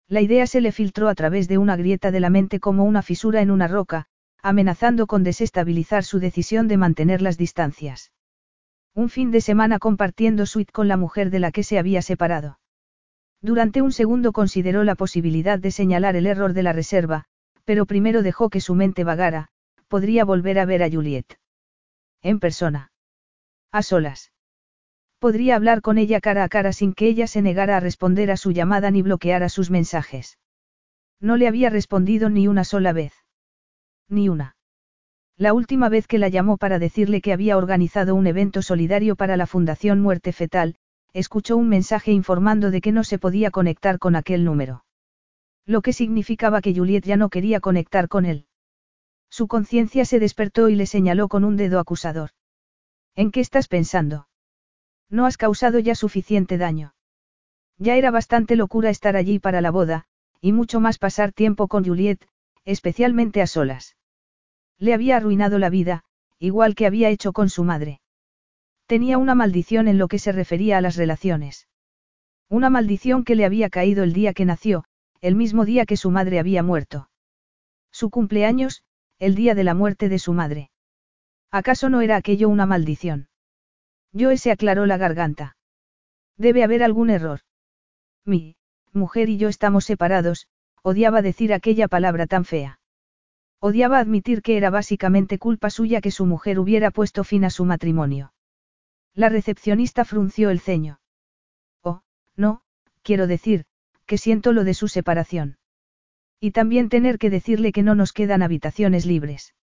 La 0.07 0.21
idea 0.21 0.47
se 0.47 0.61
le 0.61 0.73
filtró 0.73 1.09
a 1.09 1.15
través 1.15 1.49
de 1.49 1.59
una 1.59 1.77
grieta 1.77 2.11
de 2.11 2.21
la 2.21 2.31
mente 2.31 2.61
como 2.61 2.85
una 2.85 3.03
fisura 3.03 3.41
en 3.41 3.51
una 3.51 3.67
roca, 3.67 4.07
amenazando 4.43 5.07
con 5.07 5.25
desestabilizar 5.25 6.05
su 6.05 6.21
decisión 6.21 6.69
de 6.69 6.77
mantener 6.77 7.23
las 7.23 7.39
distancias. 7.39 8.13
Un 8.95 9.09
fin 9.09 9.31
de 9.31 9.41
semana 9.41 9.79
compartiendo 9.79 10.47
suite 10.47 10.73
con 10.73 10.89
la 10.89 10.97
mujer 10.97 11.31
de 11.31 11.39
la 11.39 11.53
que 11.53 11.63
se 11.63 11.79
había 11.79 12.03
separado. 12.03 12.59
Durante 13.41 13.83
un 13.83 13.93
segundo 13.93 14.33
consideró 14.33 14.85
la 14.85 14.97
posibilidad 14.97 15.59
de 15.59 15.71
señalar 15.71 16.17
el 16.17 16.27
error 16.27 16.53
de 16.53 16.63
la 16.63 16.73
reserva, 16.73 17.25
pero 17.65 17.87
primero 17.87 18.23
dejó 18.23 18.51
que 18.51 18.61
su 18.61 18.75
mente 18.75 19.05
vagara, 19.05 19.49
podría 19.89 20.25
volver 20.25 20.59
a 20.59 20.65
ver 20.65 20.83
a 20.83 20.91
Juliet. 20.91 21.39
En 22.23 22.41
persona. 22.41 22.91
A 23.71 23.83
solas. 23.83 24.33
Podría 25.19 25.57
hablar 25.57 25.83
con 25.83 25.99
ella 25.99 26.21
cara 26.21 26.45
a 26.45 26.49
cara 26.49 26.73
sin 26.73 26.95
que 26.95 27.07
ella 27.07 27.27
se 27.27 27.43
negara 27.43 27.77
a 27.77 27.81
responder 27.81 28.31
a 28.31 28.37
su 28.37 28.53
llamada 28.53 28.91
ni 28.91 29.03
bloqueara 29.03 29.49
sus 29.49 29.71
mensajes. 29.71 30.39
No 31.21 31.37
le 31.37 31.49
había 31.49 31.71
respondido 31.71 32.31
ni 32.31 32.49
una 32.49 32.65
sola 32.65 32.93
vez. 32.93 33.13
Ni 34.09 34.29
una. 34.29 34.57
La 35.37 35.53
última 35.53 35.89
vez 35.89 36.07
que 36.07 36.19
la 36.19 36.29
llamó 36.29 36.57
para 36.57 36.79
decirle 36.79 37.21
que 37.21 37.33
había 37.33 37.57
organizado 37.57 38.15
un 38.15 38.27
evento 38.27 38.63
solidario 38.63 39.17
para 39.17 39.37
la 39.37 39.47
Fundación 39.47 40.01
Muerte 40.01 40.33
Fetal, 40.33 40.77
escuchó 41.13 41.57
un 41.57 41.69
mensaje 41.69 42.13
informando 42.13 42.71
de 42.71 42.81
que 42.81 42.91
no 42.91 43.05
se 43.05 43.19
podía 43.19 43.51
conectar 43.51 43.99
con 43.99 44.17
aquel 44.17 44.45
número. 44.45 44.85
Lo 45.67 45.83
que 45.83 45.93
significaba 45.93 46.61
que 46.61 46.75
Juliet 46.75 47.05
ya 47.05 47.17
no 47.17 47.29
quería 47.29 47.61
conectar 47.61 48.09
con 48.09 48.25
él. 48.25 48.47
Su 49.31 49.47
conciencia 49.47 50.05
se 50.07 50.19
despertó 50.19 50.71
y 50.71 50.75
le 50.75 50.87
señaló 50.87 51.29
con 51.29 51.45
un 51.45 51.57
dedo 51.57 51.79
acusador. 51.79 52.31
¿En 53.15 53.31
qué 53.31 53.41
estás 53.41 53.69
pensando? 53.69 54.29
No 55.11 55.27
has 55.27 55.37
causado 55.37 55.79
ya 55.79 55.95
suficiente 55.95 56.57
daño. 56.57 56.95
Ya 57.77 57.97
era 57.97 58.11
bastante 58.11 58.57
locura 58.57 58.91
estar 58.91 59.17
allí 59.17 59.39
para 59.39 59.61
la 59.61 59.71
boda, 59.71 60.07
y 60.41 60.53
mucho 60.53 60.81
más 60.81 60.99
pasar 60.99 61.33
tiempo 61.33 61.69
con 61.69 61.85
Juliet, 61.85 62.27
especialmente 62.65 63.43
a 63.43 63.47
solas. 63.47 63.98
Le 64.79 64.95
había 64.95 65.17
arruinado 65.17 65.59
la 65.59 65.71
vida, 65.71 66.05
igual 66.39 66.75
que 66.75 66.87
había 66.87 67.11
hecho 67.11 67.33
con 67.33 67.49
su 67.49 67.65
madre. 67.65 68.01
Tenía 68.87 69.19
una 69.19 69.35
maldición 69.35 69.89
en 69.89 69.99
lo 69.99 70.09
que 70.09 70.19
se 70.19 70.33
refería 70.33 70.79
a 70.79 70.81
las 70.81 70.97
relaciones. 70.97 71.69
Una 72.49 72.71
maldición 72.71 73.25
que 73.25 73.35
le 73.35 73.45
había 73.45 73.69
caído 73.69 74.03
el 74.05 74.13
día 74.13 74.33
que 74.33 74.45
nació, 74.45 74.85
el 75.21 75.35
mismo 75.35 75.65
día 75.65 75.85
que 75.85 75.97
su 75.97 76.11
madre 76.11 76.39
había 76.39 76.63
muerto. 76.63 77.11
Su 77.91 78.11
cumpleaños, 78.11 78.83
el 79.19 79.35
día 79.35 79.55
de 79.55 79.65
la 79.65 79.75
muerte 79.75 80.09
de 80.09 80.19
su 80.19 80.33
madre. 80.33 80.71
¿Acaso 81.51 81.89
no 81.89 82.01
era 82.01 82.17
aquello 82.17 82.49
una 82.49 82.67
maldición? 82.67 83.29
Joe 84.19 84.39
se 84.39 84.51
aclaró 84.51 84.87
la 84.87 84.97
garganta. 84.97 85.57
Debe 86.37 86.63
haber 86.63 86.83
algún 86.83 87.11
error. 87.11 87.41
Mi, 88.25 88.57
mujer 88.93 89.29
y 89.29 89.39
yo 89.39 89.49
estamos 89.49 89.85
separados, 89.85 90.47
odiaba 90.83 91.21
decir 91.21 91.53
aquella 91.53 91.89
palabra 91.89 92.27
tan 92.27 92.45
fea. 92.45 92.79
Odiaba 93.61 93.99
admitir 93.99 94.43
que 94.43 94.57
era 94.57 94.71
básicamente 94.71 95.39
culpa 95.39 95.71
suya 95.71 96.01
que 96.01 96.13
su 96.13 96.27
mujer 96.27 96.61
hubiera 96.61 96.91
puesto 96.91 97.25
fin 97.25 97.45
a 97.45 97.51
su 97.51 97.65
matrimonio. 97.65 98.33
La 99.15 99.29
recepcionista 99.29 100.05
frunció 100.05 100.51
el 100.51 100.61
ceño. 100.61 101.01
Oh, 101.83 102.03
no, 102.37 102.63
quiero 103.03 103.27
decir, 103.27 103.65
que 104.07 104.17
siento 104.17 104.53
lo 104.53 104.63
de 104.63 104.75
su 104.75 104.87
separación. 104.87 105.59
Y 106.41 106.53
también 106.53 106.89
tener 106.89 107.19
que 107.19 107.31
decirle 107.31 107.73
que 107.73 107.83
no 107.83 107.97
nos 107.97 108.13
quedan 108.13 108.43
habitaciones 108.43 109.07
libres. 109.07 109.55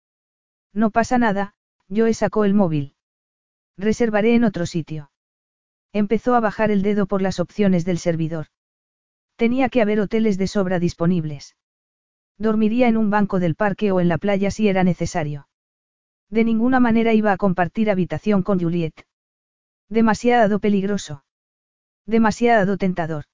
No 0.73 0.91
pasa 0.91 1.17
nada, 1.17 1.55
yo 1.87 2.11
sacó 2.13 2.43
el 2.43 2.53
móvil. 2.53 2.95
Reservaré 3.77 4.35
en 4.35 4.43
otro 4.43 4.65
sitio. 4.65 5.09
Empezó 5.93 6.35
a 6.35 6.41
bajar 6.41 6.69
el 6.69 6.81
dedo 6.81 7.07
por 7.07 7.21
las 7.21 7.39
opciones 7.39 7.85
del 7.85 7.97
servidor. 7.97 8.47
Tenía 9.37 9.69
que 9.69 9.81
haber 9.81 10.01
hoteles 10.01 10.37
de 10.37 10.47
sobra 10.47 10.79
disponibles. 10.79 11.55
Dormiría 12.37 12.87
en 12.87 12.97
un 12.97 13.09
banco 13.09 13.39
del 13.39 13.55
parque 13.55 13.91
o 13.91 13.99
en 13.99 14.07
la 14.07 14.17
playa 14.17 14.51
si 14.51 14.67
era 14.67 14.83
necesario. 14.83 15.47
De 16.29 16.43
ninguna 16.43 16.79
manera 16.79 17.13
iba 17.13 17.31
a 17.31 17.37
compartir 17.37 17.89
habitación 17.89 18.43
con 18.43 18.59
Juliet. 18.59 19.05
Demasiado 19.89 20.59
peligroso. 20.59 21.23
Demasiado 22.05 22.77
tentador. 22.77 23.25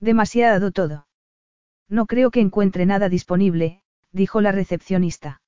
Demasiado 0.00 0.70
todo. 0.72 1.06
No 1.88 2.06
creo 2.06 2.30
que 2.30 2.40
encuentre 2.40 2.84
nada 2.84 3.08
disponible, 3.08 3.82
dijo 4.12 4.40
la 4.40 4.52
recepcionista. 4.52 5.40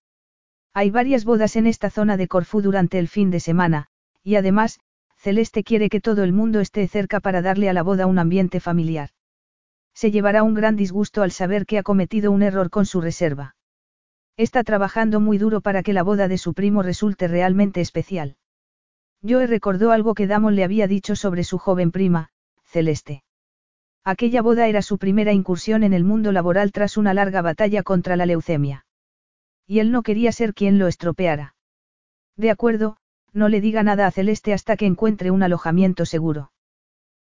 Hay 0.72 0.90
varias 0.90 1.24
bodas 1.24 1.56
en 1.56 1.66
esta 1.66 1.90
zona 1.90 2.16
de 2.16 2.28
Corfú 2.28 2.62
durante 2.62 2.98
el 2.98 3.08
fin 3.08 3.30
de 3.30 3.40
semana, 3.40 3.88
y 4.22 4.36
además, 4.36 4.78
Celeste 5.16 5.64
quiere 5.64 5.88
que 5.88 6.00
todo 6.00 6.22
el 6.22 6.32
mundo 6.32 6.60
esté 6.60 6.86
cerca 6.86 7.18
para 7.18 7.42
darle 7.42 7.68
a 7.68 7.72
la 7.72 7.82
boda 7.82 8.06
un 8.06 8.18
ambiente 8.18 8.60
familiar. 8.60 9.10
Se 10.00 10.12
llevará 10.12 10.44
un 10.44 10.54
gran 10.54 10.76
disgusto 10.76 11.22
al 11.22 11.32
saber 11.32 11.66
que 11.66 11.76
ha 11.76 11.82
cometido 11.82 12.30
un 12.30 12.42
error 12.42 12.70
con 12.70 12.86
su 12.86 13.00
reserva. 13.00 13.56
Está 14.36 14.62
trabajando 14.62 15.18
muy 15.18 15.38
duro 15.38 15.60
para 15.60 15.82
que 15.82 15.92
la 15.92 16.04
boda 16.04 16.28
de 16.28 16.38
su 16.38 16.54
primo 16.54 16.84
resulte 16.84 17.26
realmente 17.26 17.80
especial. 17.80 18.36
Joe 19.28 19.48
recordó 19.48 19.90
algo 19.90 20.14
que 20.14 20.28
Damon 20.28 20.54
le 20.54 20.62
había 20.62 20.86
dicho 20.86 21.16
sobre 21.16 21.42
su 21.42 21.58
joven 21.58 21.90
prima, 21.90 22.30
Celeste. 22.62 23.24
Aquella 24.04 24.40
boda 24.40 24.68
era 24.68 24.82
su 24.82 24.98
primera 24.98 25.32
incursión 25.32 25.82
en 25.82 25.92
el 25.92 26.04
mundo 26.04 26.30
laboral 26.30 26.70
tras 26.70 26.96
una 26.96 27.12
larga 27.12 27.42
batalla 27.42 27.82
contra 27.82 28.14
la 28.14 28.24
leucemia. 28.24 28.86
Y 29.66 29.80
él 29.80 29.90
no 29.90 30.04
quería 30.04 30.30
ser 30.30 30.54
quien 30.54 30.78
lo 30.78 30.86
estropeara. 30.86 31.56
De 32.36 32.52
acuerdo, 32.52 32.98
no 33.32 33.48
le 33.48 33.60
diga 33.60 33.82
nada 33.82 34.06
a 34.06 34.12
Celeste 34.12 34.52
hasta 34.52 34.76
que 34.76 34.86
encuentre 34.86 35.32
un 35.32 35.42
alojamiento 35.42 36.06
seguro. 36.06 36.52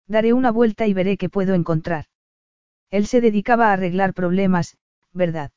Daré 0.07 0.31
una 0.31 0.51
vuelta 0.51 0.87
y 0.87 0.93
veré 0.93 1.17
qué 1.17 1.27
puedo 1.27 1.53
encontrar. 1.53 2.05
Él 2.91 3.07
se 3.07 3.21
dedicaba 3.21 3.69
a 3.69 3.73
arreglar 3.73 4.13
problemas, 4.13 4.77
¿verdad? 5.13 5.51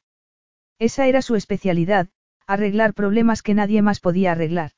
Esa 0.79 1.07
era 1.07 1.21
su 1.21 1.35
especialidad, 1.35 2.09
arreglar 2.47 2.95
problemas 2.95 3.43
que 3.43 3.55
nadie 3.55 3.83
más 3.83 4.01
podía 4.01 4.33
arreglar. 4.33 4.71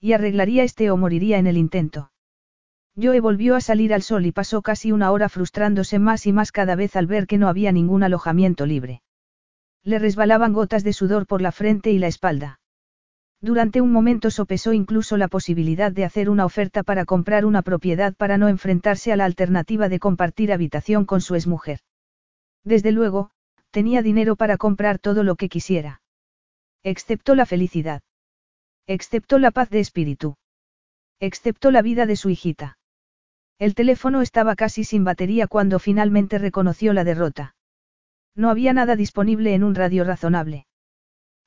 Y 0.00 0.12
arreglaría 0.12 0.64
este 0.64 0.90
o 0.90 0.96
moriría 0.96 1.38
en 1.38 1.46
el 1.46 1.56
intento. 1.56 2.12
Joe 3.00 3.20
volvió 3.20 3.54
a 3.54 3.60
salir 3.60 3.94
al 3.94 4.02
sol 4.02 4.26
y 4.26 4.32
pasó 4.32 4.60
casi 4.60 4.90
una 4.90 5.12
hora 5.12 5.28
frustrándose 5.28 5.98
más 6.00 6.26
y 6.26 6.32
más 6.32 6.50
cada 6.50 6.74
vez 6.74 6.96
al 6.96 7.06
ver 7.06 7.26
que 7.28 7.38
no 7.38 7.48
había 7.48 7.70
ningún 7.70 8.02
alojamiento 8.02 8.66
libre. 8.66 9.02
Le 9.84 10.00
resbalaban 10.00 10.52
gotas 10.52 10.82
de 10.82 10.92
sudor 10.92 11.26
por 11.26 11.40
la 11.40 11.52
frente 11.52 11.92
y 11.92 11.98
la 11.98 12.08
espalda. 12.08 12.57
Durante 13.40 13.80
un 13.80 13.92
momento 13.92 14.30
sopesó 14.30 14.72
incluso 14.72 15.16
la 15.16 15.28
posibilidad 15.28 15.92
de 15.92 16.04
hacer 16.04 16.28
una 16.28 16.44
oferta 16.44 16.82
para 16.82 17.04
comprar 17.04 17.44
una 17.44 17.62
propiedad 17.62 18.14
para 18.14 18.36
no 18.36 18.48
enfrentarse 18.48 19.12
a 19.12 19.16
la 19.16 19.24
alternativa 19.24 19.88
de 19.88 20.00
compartir 20.00 20.52
habitación 20.52 21.04
con 21.04 21.20
su 21.20 21.36
exmujer. 21.36 21.80
Desde 22.64 22.90
luego, 22.90 23.30
tenía 23.70 24.02
dinero 24.02 24.34
para 24.34 24.56
comprar 24.56 24.98
todo 24.98 25.22
lo 25.22 25.36
que 25.36 25.48
quisiera. 25.48 26.02
Excepto 26.82 27.34
la 27.34 27.46
felicidad. 27.46 28.02
Excepto 28.86 29.38
la 29.38 29.50
paz 29.50 29.70
de 29.70 29.80
espíritu. 29.80 30.36
Excepto 31.20 31.70
la 31.70 31.82
vida 31.82 32.06
de 32.06 32.16
su 32.16 32.30
hijita. 32.30 32.78
El 33.58 33.74
teléfono 33.74 34.22
estaba 34.22 34.54
casi 34.54 34.84
sin 34.84 35.04
batería 35.04 35.46
cuando 35.48 35.78
finalmente 35.78 36.38
reconoció 36.38 36.92
la 36.92 37.04
derrota. 37.04 37.56
No 38.34 38.50
había 38.50 38.72
nada 38.72 38.94
disponible 38.94 39.54
en 39.54 39.64
un 39.64 39.74
radio 39.74 40.04
razonable. 40.04 40.67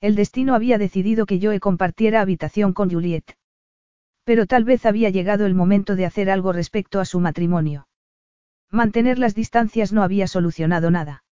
El 0.02 0.16
destino 0.16 0.56
había 0.56 0.80
decidido 0.80 1.28
que 1.28 1.40
Joe 1.40 1.60
compartiera 1.60 2.22
habitación 2.22 2.74
con 2.74 2.90
Juliet. 2.90 3.38
Pero 4.24 4.48
tal 4.48 4.64
vez 4.64 4.88
había 4.88 5.12
llegado 5.12 5.46
el 5.46 5.54
momento 5.54 5.96
de 5.96 6.06
hacer 6.06 6.32
algo 6.32 6.54
respecto 6.54 7.00
a 7.00 7.06
su 7.06 7.20
matrimonio. 7.20 7.88
Mantener 8.72 9.20
las 9.20 9.36
distancias 9.36 9.94
no 9.94 10.02
había 10.02 10.26
solucionado 10.26 10.90
nada. 10.90 11.24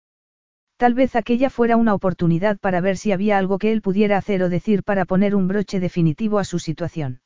Tal 0.78 0.94
vez 0.94 1.16
aquella 1.16 1.50
fuera 1.50 1.78
una 1.78 1.94
oportunidad 1.94 2.60
para 2.60 2.80
ver 2.80 2.98
si 2.98 3.12
había 3.12 3.38
algo 3.38 3.58
que 3.58 3.72
él 3.72 3.82
pudiera 3.82 4.18
hacer 4.18 4.44
o 4.44 4.50
decir 4.50 4.84
para 4.84 5.06
poner 5.06 5.36
un 5.36 5.48
broche 5.48 5.80
definitivo 5.80 6.38
a 6.38 6.44
su 6.44 6.60
situación. 6.60 7.22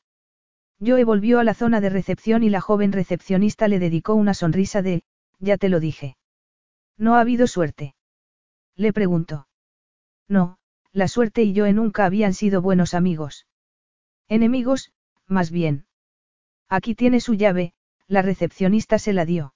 Joe 0.79 1.03
volvió 1.03 1.39
a 1.39 1.43
la 1.43 1.53
zona 1.53 1.81
de 1.81 1.89
recepción 1.89 2.43
y 2.43 2.49
la 2.49 2.61
joven 2.61 2.91
recepcionista 2.91 3.67
le 3.67 3.79
dedicó 3.79 4.15
una 4.15 4.33
sonrisa 4.33 4.81
de, 4.81 5.03
ya 5.39 5.57
te 5.57 5.69
lo 5.69 5.79
dije. 5.79 6.15
¿No 6.97 7.15
ha 7.15 7.21
habido 7.21 7.47
suerte? 7.47 7.95
Le 8.75 8.91
preguntó. 8.91 9.47
No, 10.27 10.57
la 10.93 11.07
suerte 11.07 11.41
y 11.41 11.53
yo 11.53 11.71
nunca 11.73 12.05
habían 12.05 12.33
sido 12.33 12.61
buenos 12.61 12.93
amigos. 12.93 13.47
Enemigos, 14.29 14.93
más 15.27 15.49
bien. 15.49 15.85
Aquí 16.69 16.93
tiene 16.93 17.19
su 17.19 17.33
llave, 17.33 17.73
la 18.07 18.21
recepcionista 18.21 18.99
se 18.99 19.11
la 19.11 19.25
dio. 19.25 19.55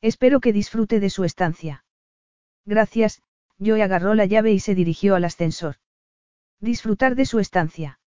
Espero 0.00 0.40
que 0.40 0.52
disfrute 0.52 1.00
de 1.00 1.10
su 1.10 1.24
estancia. 1.24 1.84
Gracias, 2.64 3.22
Joe 3.58 3.82
agarró 3.82 4.14
la 4.14 4.26
llave 4.26 4.52
y 4.52 4.60
se 4.60 4.74
dirigió 4.74 5.14
al 5.14 5.24
ascensor. 5.24 5.76
Disfrutar 6.60 7.14
de 7.14 7.24
su 7.24 7.38
estancia. 7.38 8.00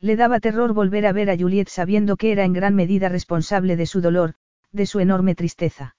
Le 0.00 0.16
daba 0.16 0.40
terror 0.40 0.72
volver 0.72 1.06
a 1.06 1.12
ver 1.12 1.30
a 1.30 1.36
Juliet 1.36 1.68
sabiendo 1.68 2.16
que 2.16 2.32
era 2.32 2.44
en 2.44 2.52
gran 2.52 2.74
medida 2.74 3.08
responsable 3.08 3.76
de 3.76 3.86
su 3.86 4.00
dolor, 4.00 4.34
de 4.72 4.86
su 4.86 5.00
enorme 5.00 5.34
tristeza. 5.34 5.96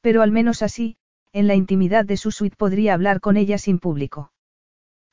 Pero 0.00 0.22
al 0.22 0.32
menos 0.32 0.62
así, 0.62 0.96
en 1.32 1.46
la 1.46 1.54
intimidad 1.54 2.04
de 2.04 2.16
su 2.16 2.30
suite 2.30 2.56
podría 2.56 2.94
hablar 2.94 3.20
con 3.20 3.36
ella 3.36 3.58
sin 3.58 3.78
público. 3.78 4.32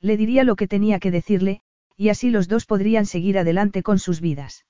Le 0.05 0.17
diría 0.17 0.43
lo 0.43 0.55
que 0.55 0.67
tenía 0.67 1.00
que 1.00 1.09
decirle, 1.09 1.62
y 1.97 2.09
así 2.09 2.29
los 2.29 2.47
dos 2.47 2.67
podrían 2.67 3.07
seguir 3.07 3.39
adelante 3.39 3.81
con 3.81 3.97
sus 3.97 4.21
vidas. 4.21 4.67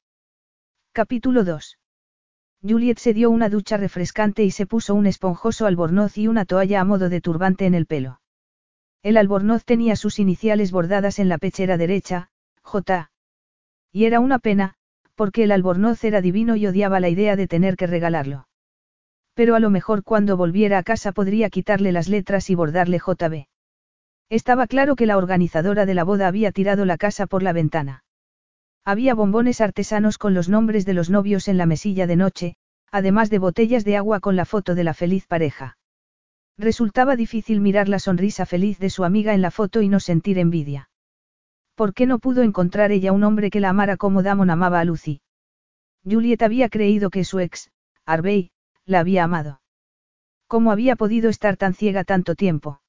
Capítulo 0.93 1.43
2. 1.43 1.77
Juliet 2.61 2.99
se 2.99 3.13
dio 3.13 3.29
una 3.29 3.49
ducha 3.49 3.75
refrescante 3.75 4.45
y 4.45 4.51
se 4.51 4.65
puso 4.65 4.95
un 4.95 5.07
esponjoso 5.07 5.65
albornoz 5.65 6.17
y 6.17 6.29
una 6.29 6.45
toalla 6.45 6.79
a 6.79 6.85
modo 6.85 7.09
de 7.09 7.19
turbante 7.19 7.65
en 7.65 7.73
el 7.73 7.85
pelo. 7.85 8.21
El 9.03 9.17
albornoz 9.17 9.65
tenía 9.65 9.97
sus 9.97 10.19
iniciales 10.19 10.71
bordadas 10.71 11.19
en 11.19 11.27
la 11.27 11.37
pechera 11.37 11.75
derecha, 11.75 12.29
J. 12.61 13.11
Y 13.91 14.05
era 14.05 14.21
una 14.21 14.39
pena, 14.39 14.75
porque 15.15 15.43
el 15.43 15.51
albornoz 15.51 16.01
era 16.05 16.21
divino 16.21 16.55
y 16.55 16.65
odiaba 16.65 17.01
la 17.01 17.09
idea 17.09 17.35
de 17.35 17.49
tener 17.49 17.75
que 17.75 17.87
regalarlo. 17.87 18.47
Pero 19.33 19.55
a 19.55 19.59
lo 19.59 19.69
mejor 19.69 20.05
cuando 20.05 20.37
volviera 20.37 20.77
a 20.77 20.83
casa 20.83 21.11
podría 21.11 21.49
quitarle 21.49 21.91
las 21.91 22.07
letras 22.07 22.49
y 22.49 22.55
bordarle 22.55 22.99
JB. 22.99 23.47
Estaba 24.29 24.67
claro 24.67 24.95
que 24.95 25.05
la 25.05 25.17
organizadora 25.17 25.85
de 25.85 25.93
la 25.93 26.03
boda 26.03 26.27
había 26.27 26.51
tirado 26.51 26.85
la 26.85 26.97
casa 26.97 27.27
por 27.27 27.43
la 27.43 27.53
ventana. 27.53 28.03
Había 28.83 29.13
bombones 29.15 29.61
artesanos 29.61 30.17
con 30.17 30.33
los 30.33 30.49
nombres 30.49 30.85
de 30.85 30.93
los 30.93 31.09
novios 31.09 31.47
en 31.47 31.57
la 31.57 31.65
mesilla 31.65 32.07
de 32.07 32.15
noche, 32.15 32.55
además 32.91 33.29
de 33.29 33.39
botellas 33.39 33.83
de 33.83 33.97
agua 33.97 34.19
con 34.19 34.35
la 34.35 34.45
foto 34.45 34.75
de 34.75 34.83
la 34.83 34.93
feliz 34.93 35.27
pareja. 35.27 35.77
Resultaba 36.57 37.15
difícil 37.15 37.61
mirar 37.61 37.89
la 37.89 37.99
sonrisa 37.99 38.45
feliz 38.45 38.79
de 38.79 38.89
su 38.89 39.03
amiga 39.03 39.33
en 39.33 39.41
la 39.41 39.51
foto 39.51 39.81
y 39.81 39.89
no 39.89 39.99
sentir 39.99 40.39
envidia. 40.39 40.89
¿Por 41.75 41.93
qué 41.93 42.05
no 42.05 42.19
pudo 42.19 42.41
encontrar 42.43 42.91
ella 42.91 43.11
un 43.11 43.23
hombre 43.23 43.49
que 43.49 43.59
la 43.59 43.69
amara 43.69 43.97
como 43.97 44.23
Damon 44.23 44.49
amaba 44.49 44.79
a 44.79 44.85
Lucy? 44.85 45.21
Juliet 46.09 46.41
había 46.41 46.69
creído 46.69 47.09
que 47.09 47.25
su 47.25 47.39
ex, 47.39 47.71
Harvey, 48.05 48.51
la 48.85 48.99
había 48.99 49.23
amado. 49.23 49.61
¿Cómo 50.47 50.71
había 50.71 50.95
podido 50.95 51.29
estar 51.29 51.57
tan 51.57 51.73
ciega 51.73 52.03
tanto 52.03 52.35
tiempo? 52.35 52.79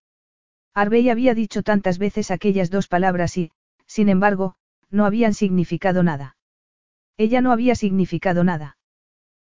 Harvey 0.76 1.09
había 1.09 1.33
dicho 1.33 1.62
tantas 1.62 1.97
veces 1.97 2.30
aquellas 2.30 2.71
dos 2.71 2.87
palabras 2.87 3.38
y, 3.38 3.50
sin 3.87 4.11
embargo, 4.11 4.56
no 4.90 5.06
habían 5.06 5.33
significado 5.33 6.02
nada. 6.02 6.37
Ella 7.16 7.40
no 7.40 7.50
había 7.50 7.75
significado 7.75 8.45
nada. 8.45 8.76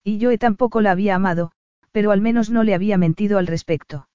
Y 0.03 0.21
Joe 0.21 0.37
tampoco 0.37 0.81
la 0.81 0.91
había 0.91 1.15
amado, 1.15 1.53
pero 1.93 2.11
al 2.11 2.21
menos 2.21 2.51
no 2.51 2.65
le 2.65 2.75
había 2.75 2.99
mentido 2.99 3.39
al 3.39 3.47
respecto. 3.47 4.09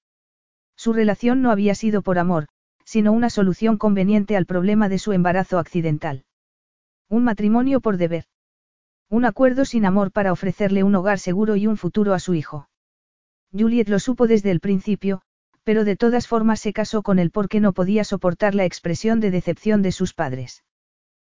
Su 0.76 0.92
relación 0.92 1.40
no 1.40 1.50
había 1.50 1.74
sido 1.74 2.02
por 2.02 2.18
amor, 2.18 2.48
sino 2.84 3.12
una 3.12 3.30
solución 3.30 3.78
conveniente 3.78 4.36
al 4.36 4.44
problema 4.44 4.90
de 4.90 4.98
su 4.98 5.14
embarazo 5.14 5.58
accidental. 5.58 6.26
Un 7.08 7.24
matrimonio 7.24 7.80
por 7.80 7.96
deber. 7.96 8.24
Un 9.08 9.24
acuerdo 9.24 9.64
sin 9.64 9.86
amor 9.86 10.12
para 10.12 10.30
ofrecerle 10.30 10.82
un 10.82 10.94
hogar 10.94 11.18
seguro 11.18 11.56
y 11.56 11.66
un 11.66 11.78
futuro 11.78 12.12
a 12.12 12.18
su 12.18 12.34
hijo. 12.34 12.68
Juliet 13.50 13.88
lo 13.88 13.98
supo 13.98 14.26
desde 14.26 14.50
el 14.50 14.60
principio, 14.60 15.22
pero 15.68 15.84
de 15.84 15.96
todas 15.96 16.26
formas 16.26 16.60
se 16.60 16.72
casó 16.72 17.02
con 17.02 17.18
él 17.18 17.30
porque 17.30 17.60
no 17.60 17.74
podía 17.74 18.02
soportar 18.02 18.54
la 18.54 18.64
expresión 18.64 19.20
de 19.20 19.30
decepción 19.30 19.82
de 19.82 19.92
sus 19.92 20.14
padres. 20.14 20.64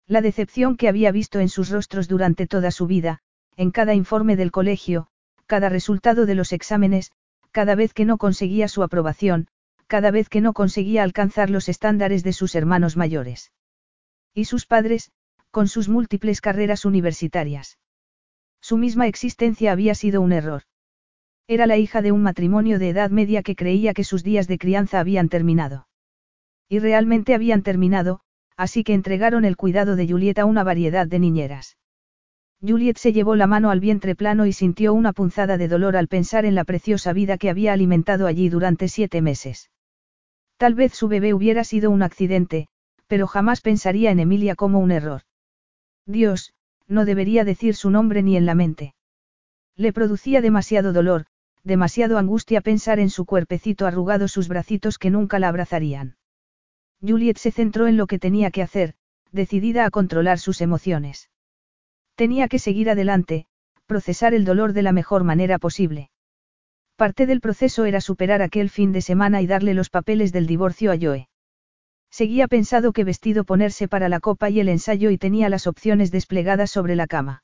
La 0.06 0.22
decepción 0.22 0.78
que 0.78 0.88
había 0.88 1.12
visto 1.12 1.40
en 1.40 1.50
sus 1.50 1.72
rostros 1.72 2.08
durante 2.08 2.46
toda 2.46 2.70
su 2.70 2.86
vida, 2.86 3.24
en 3.58 3.72
cada 3.72 3.96
informe 3.96 4.36
del 4.36 4.52
colegio, 4.52 5.08
cada 5.48 5.68
resultado 5.68 6.28
de 6.28 6.36
los 6.36 6.54
exámenes, 6.54 7.12
cada 7.50 7.74
vez 7.74 7.92
que 7.92 8.06
no 8.06 8.20
conseguía 8.20 8.68
su 8.68 8.84
aprobación, 8.84 9.48
cada 9.88 10.12
vez 10.12 10.30
que 10.30 10.42
no 10.42 10.54
conseguía 10.54 11.02
alcanzar 11.02 11.50
los 11.50 11.68
estándares 11.68 12.24
de 12.24 12.34
sus 12.34 12.54
hermanos 12.54 12.98
mayores. 12.98 13.52
Y 14.36 14.46
sus 14.46 14.68
padres, 14.68 15.12
con 15.50 15.68
sus 15.68 15.90
múltiples 15.90 16.40
carreras 16.40 16.86
universitarias. 16.86 17.80
Su 18.62 18.78
misma 18.78 19.08
existencia 19.08 19.72
había 19.72 19.96
sido 19.96 20.22
un 20.22 20.34
error. 20.34 20.66
Era 21.52 21.66
la 21.66 21.78
hija 21.78 22.04
de 22.04 22.12
un 22.12 22.22
matrimonio 22.22 22.78
de 22.78 22.90
edad 22.90 23.10
media 23.10 23.42
que 23.42 23.56
creía 23.56 23.96
que 23.96 24.04
sus 24.04 24.24
días 24.24 24.48
de 24.48 24.60
crianza 24.60 25.00
habían 25.00 25.30
terminado. 25.30 25.88
Y 26.70 26.78
realmente 26.78 27.34
habían 27.34 27.64
terminado, 27.64 28.20
así 28.56 28.84
que 28.84 28.94
entregaron 28.94 29.46
el 29.46 29.58
cuidado 29.58 29.96
de 29.96 30.08
Juliet 30.08 30.38
a 30.38 30.46
una 30.46 30.64
variedad 30.64 31.08
de 31.08 31.18
niñeras. 31.18 31.80
Juliet 32.62 33.00
se 33.00 33.14
llevó 33.14 33.36
la 33.36 33.48
mano 33.48 33.72
al 33.72 33.80
vientre 33.80 34.14
plano 34.14 34.46
y 34.46 34.54
sintió 34.54 34.94
una 34.94 35.12
punzada 35.12 35.58
de 35.58 35.68
dolor 35.68 35.98
al 35.98 36.08
pensar 36.08 36.46
en 36.46 36.54
la 36.54 36.66
preciosa 36.66 37.14
vida 37.14 37.40
que 37.40 37.50
había 37.50 37.74
alimentado 37.74 38.28
allí 38.28 38.48
durante 38.50 38.88
siete 38.88 39.24
meses. 39.24 39.72
Tal 40.58 40.76
vez 40.76 40.94
su 40.94 41.08
bebé 41.08 41.34
hubiera 41.34 41.64
sido 41.64 41.90
un 41.90 42.04
accidente, 42.04 42.68
pero 43.08 43.26
jamás 43.26 43.62
pensaría 43.62 44.12
en 44.12 44.20
Emilia 44.20 44.54
como 44.54 44.78
un 44.78 44.92
error. 44.92 45.24
Dios, 46.06 46.54
no 46.88 47.06
debería 47.06 47.44
decir 47.44 47.74
su 47.74 47.90
nombre 47.90 48.22
ni 48.22 48.38
en 48.38 48.46
la 48.46 48.54
mente. 48.54 48.94
Le 49.76 49.94
producía 49.94 50.42
demasiado 50.42 50.94
dolor, 50.94 51.26
demasiado 51.64 52.18
angustia 52.18 52.62
pensar 52.62 53.00
en 53.00 53.10
su 53.10 53.26
cuerpecito 53.26 53.86
arrugado, 53.86 54.28
sus 54.28 54.48
bracitos 54.48 54.98
que 54.98 55.10
nunca 55.10 55.40
la 55.40 55.50
abrazarían. 55.50 56.18
Juliet 57.02 57.38
se 57.38 57.52
centró 57.52 57.88
en 57.88 57.98
lo 57.98 58.08
que 58.08 58.20
tenía 58.20 58.52
que 58.52 58.62
hacer, 58.62 58.96
decidida 59.32 59.86
a 59.86 59.90
controlar 59.90 60.40
sus 60.40 60.62
emociones. 60.62 61.30
Tenía 62.16 62.48
que 62.48 62.60
seguir 62.60 62.90
adelante, 62.90 63.46
procesar 63.86 64.34
el 64.34 64.46
dolor 64.46 64.74
de 64.74 64.84
la 64.84 64.92
mejor 64.92 65.24
manera 65.24 65.58
posible. 65.60 66.10
Parte 66.96 67.26
del 67.26 67.40
proceso 67.40 67.86
era 67.86 68.02
superar 68.02 68.42
aquel 68.42 68.70
fin 68.70 68.92
de 68.92 69.02
semana 69.02 69.42
y 69.42 69.48
darle 69.48 69.74
los 69.74 69.90
papeles 69.90 70.34
del 70.34 70.48
divorcio 70.48 70.92
a 70.92 70.98
Joe. 71.00 71.30
Seguía 72.12 72.48
pensado 72.48 72.92
qué 72.92 73.04
vestido 73.04 73.46
ponerse 73.46 73.88
para 73.88 74.10
la 74.10 74.20
copa 74.20 74.50
y 74.50 74.60
el 74.60 74.68
ensayo 74.68 75.10
y 75.10 75.18
tenía 75.18 75.48
las 75.48 75.68
opciones 75.68 76.12
desplegadas 76.12 76.72
sobre 76.72 76.96
la 76.96 77.08
cama. 77.08 77.44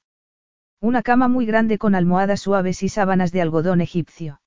Una 0.82 1.01
cama 1.01 1.27
muy 1.27 1.46
grande 1.46 1.77
con 1.77 1.96
almohadas 1.96 2.41
suaves 2.41 2.84
y 2.84 2.89
sábanas 2.89 3.32
de 3.32 3.41
algodón 3.41 3.82
egipcio. 3.82 4.41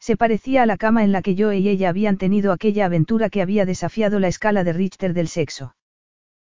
Se 0.00 0.16
parecía 0.16 0.64
a 0.64 0.66
la 0.66 0.76
cama 0.76 1.04
en 1.04 1.12
la 1.12 1.22
que 1.22 1.36
yo 1.36 1.52
y 1.52 1.68
ella 1.68 1.88
habían 1.88 2.16
tenido 2.16 2.52
aquella 2.52 2.86
aventura 2.86 3.30
que 3.30 3.42
había 3.42 3.64
desafiado 3.64 4.18
la 4.18 4.28
escala 4.28 4.64
de 4.64 4.72
Richter 4.72 5.14
del 5.14 5.28
sexo. 5.28 5.76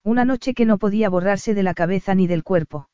Una 0.05 0.25
noche 0.25 0.52
que 0.52 0.67
no 0.67 0.78
podía 0.78 1.09
borrarse 1.09 1.55
de 1.55 1.62
la 1.62 1.75
cabeza 1.75 2.14
ni 2.14 2.26
del 2.26 2.45
cuerpo. 2.45 2.90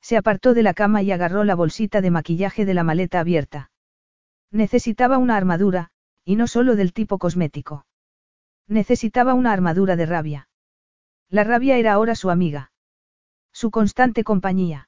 Se 0.00 0.16
apartó 0.16 0.54
de 0.54 0.62
la 0.62 0.74
cama 0.74 1.02
y 1.02 1.12
agarró 1.12 1.44
la 1.44 1.54
bolsita 1.54 2.00
de 2.00 2.10
maquillaje 2.10 2.64
de 2.64 2.74
la 2.74 2.82
maleta 2.82 3.20
abierta. 3.20 3.70
Necesitaba 4.50 5.18
una 5.18 5.36
armadura, 5.36 5.90
y 6.24 6.36
no 6.36 6.46
solo 6.46 6.74
del 6.74 6.92
tipo 6.92 7.18
cosmético. 7.18 7.86
Necesitaba 8.66 9.34
una 9.34 9.52
armadura 9.52 9.96
de 9.96 10.06
rabia. 10.06 10.48
La 11.28 11.44
rabia 11.44 11.76
era 11.76 11.92
ahora 11.92 12.14
su 12.14 12.30
amiga. 12.30 12.72
Su 13.52 13.70
constante 13.70 14.24
compañía. 14.24 14.87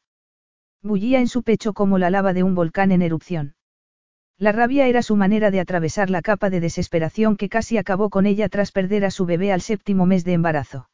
Bullía 0.82 1.20
en 1.20 1.28
su 1.28 1.42
pecho 1.42 1.72
como 1.74 1.98
la 1.98 2.10
lava 2.10 2.32
de 2.32 2.42
un 2.42 2.54
volcán 2.54 2.90
en 2.92 3.02
erupción. 3.02 3.54
La 4.38 4.52
rabia 4.52 4.86
era 4.86 5.02
su 5.02 5.16
manera 5.16 5.50
de 5.50 5.60
atravesar 5.60 6.08
la 6.08 6.22
capa 6.22 6.48
de 6.48 6.60
desesperación 6.60 7.36
que 7.36 7.50
casi 7.50 7.76
acabó 7.76 8.08
con 8.08 8.24
ella 8.24 8.48
tras 8.48 8.72
perder 8.72 9.04
a 9.04 9.10
su 9.10 9.26
bebé 9.26 9.52
al 9.52 9.60
séptimo 9.60 10.06
mes 10.06 10.24
de 10.24 10.32
embarazo. 10.32 10.88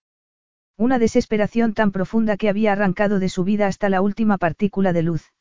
Una 0.77 0.99
desesperación 0.99 1.73
tan 1.73 1.93
profunda 1.93 2.37
que 2.37 2.49
había 2.49 2.73
arrancado 2.73 3.21
de 3.21 3.29
su 3.29 3.45
vida 3.45 3.69
hasta 3.69 3.89
la 3.89 4.01
última 4.01 4.37
partícula 4.37 4.93
de 4.93 5.03
luz. 5.03 5.33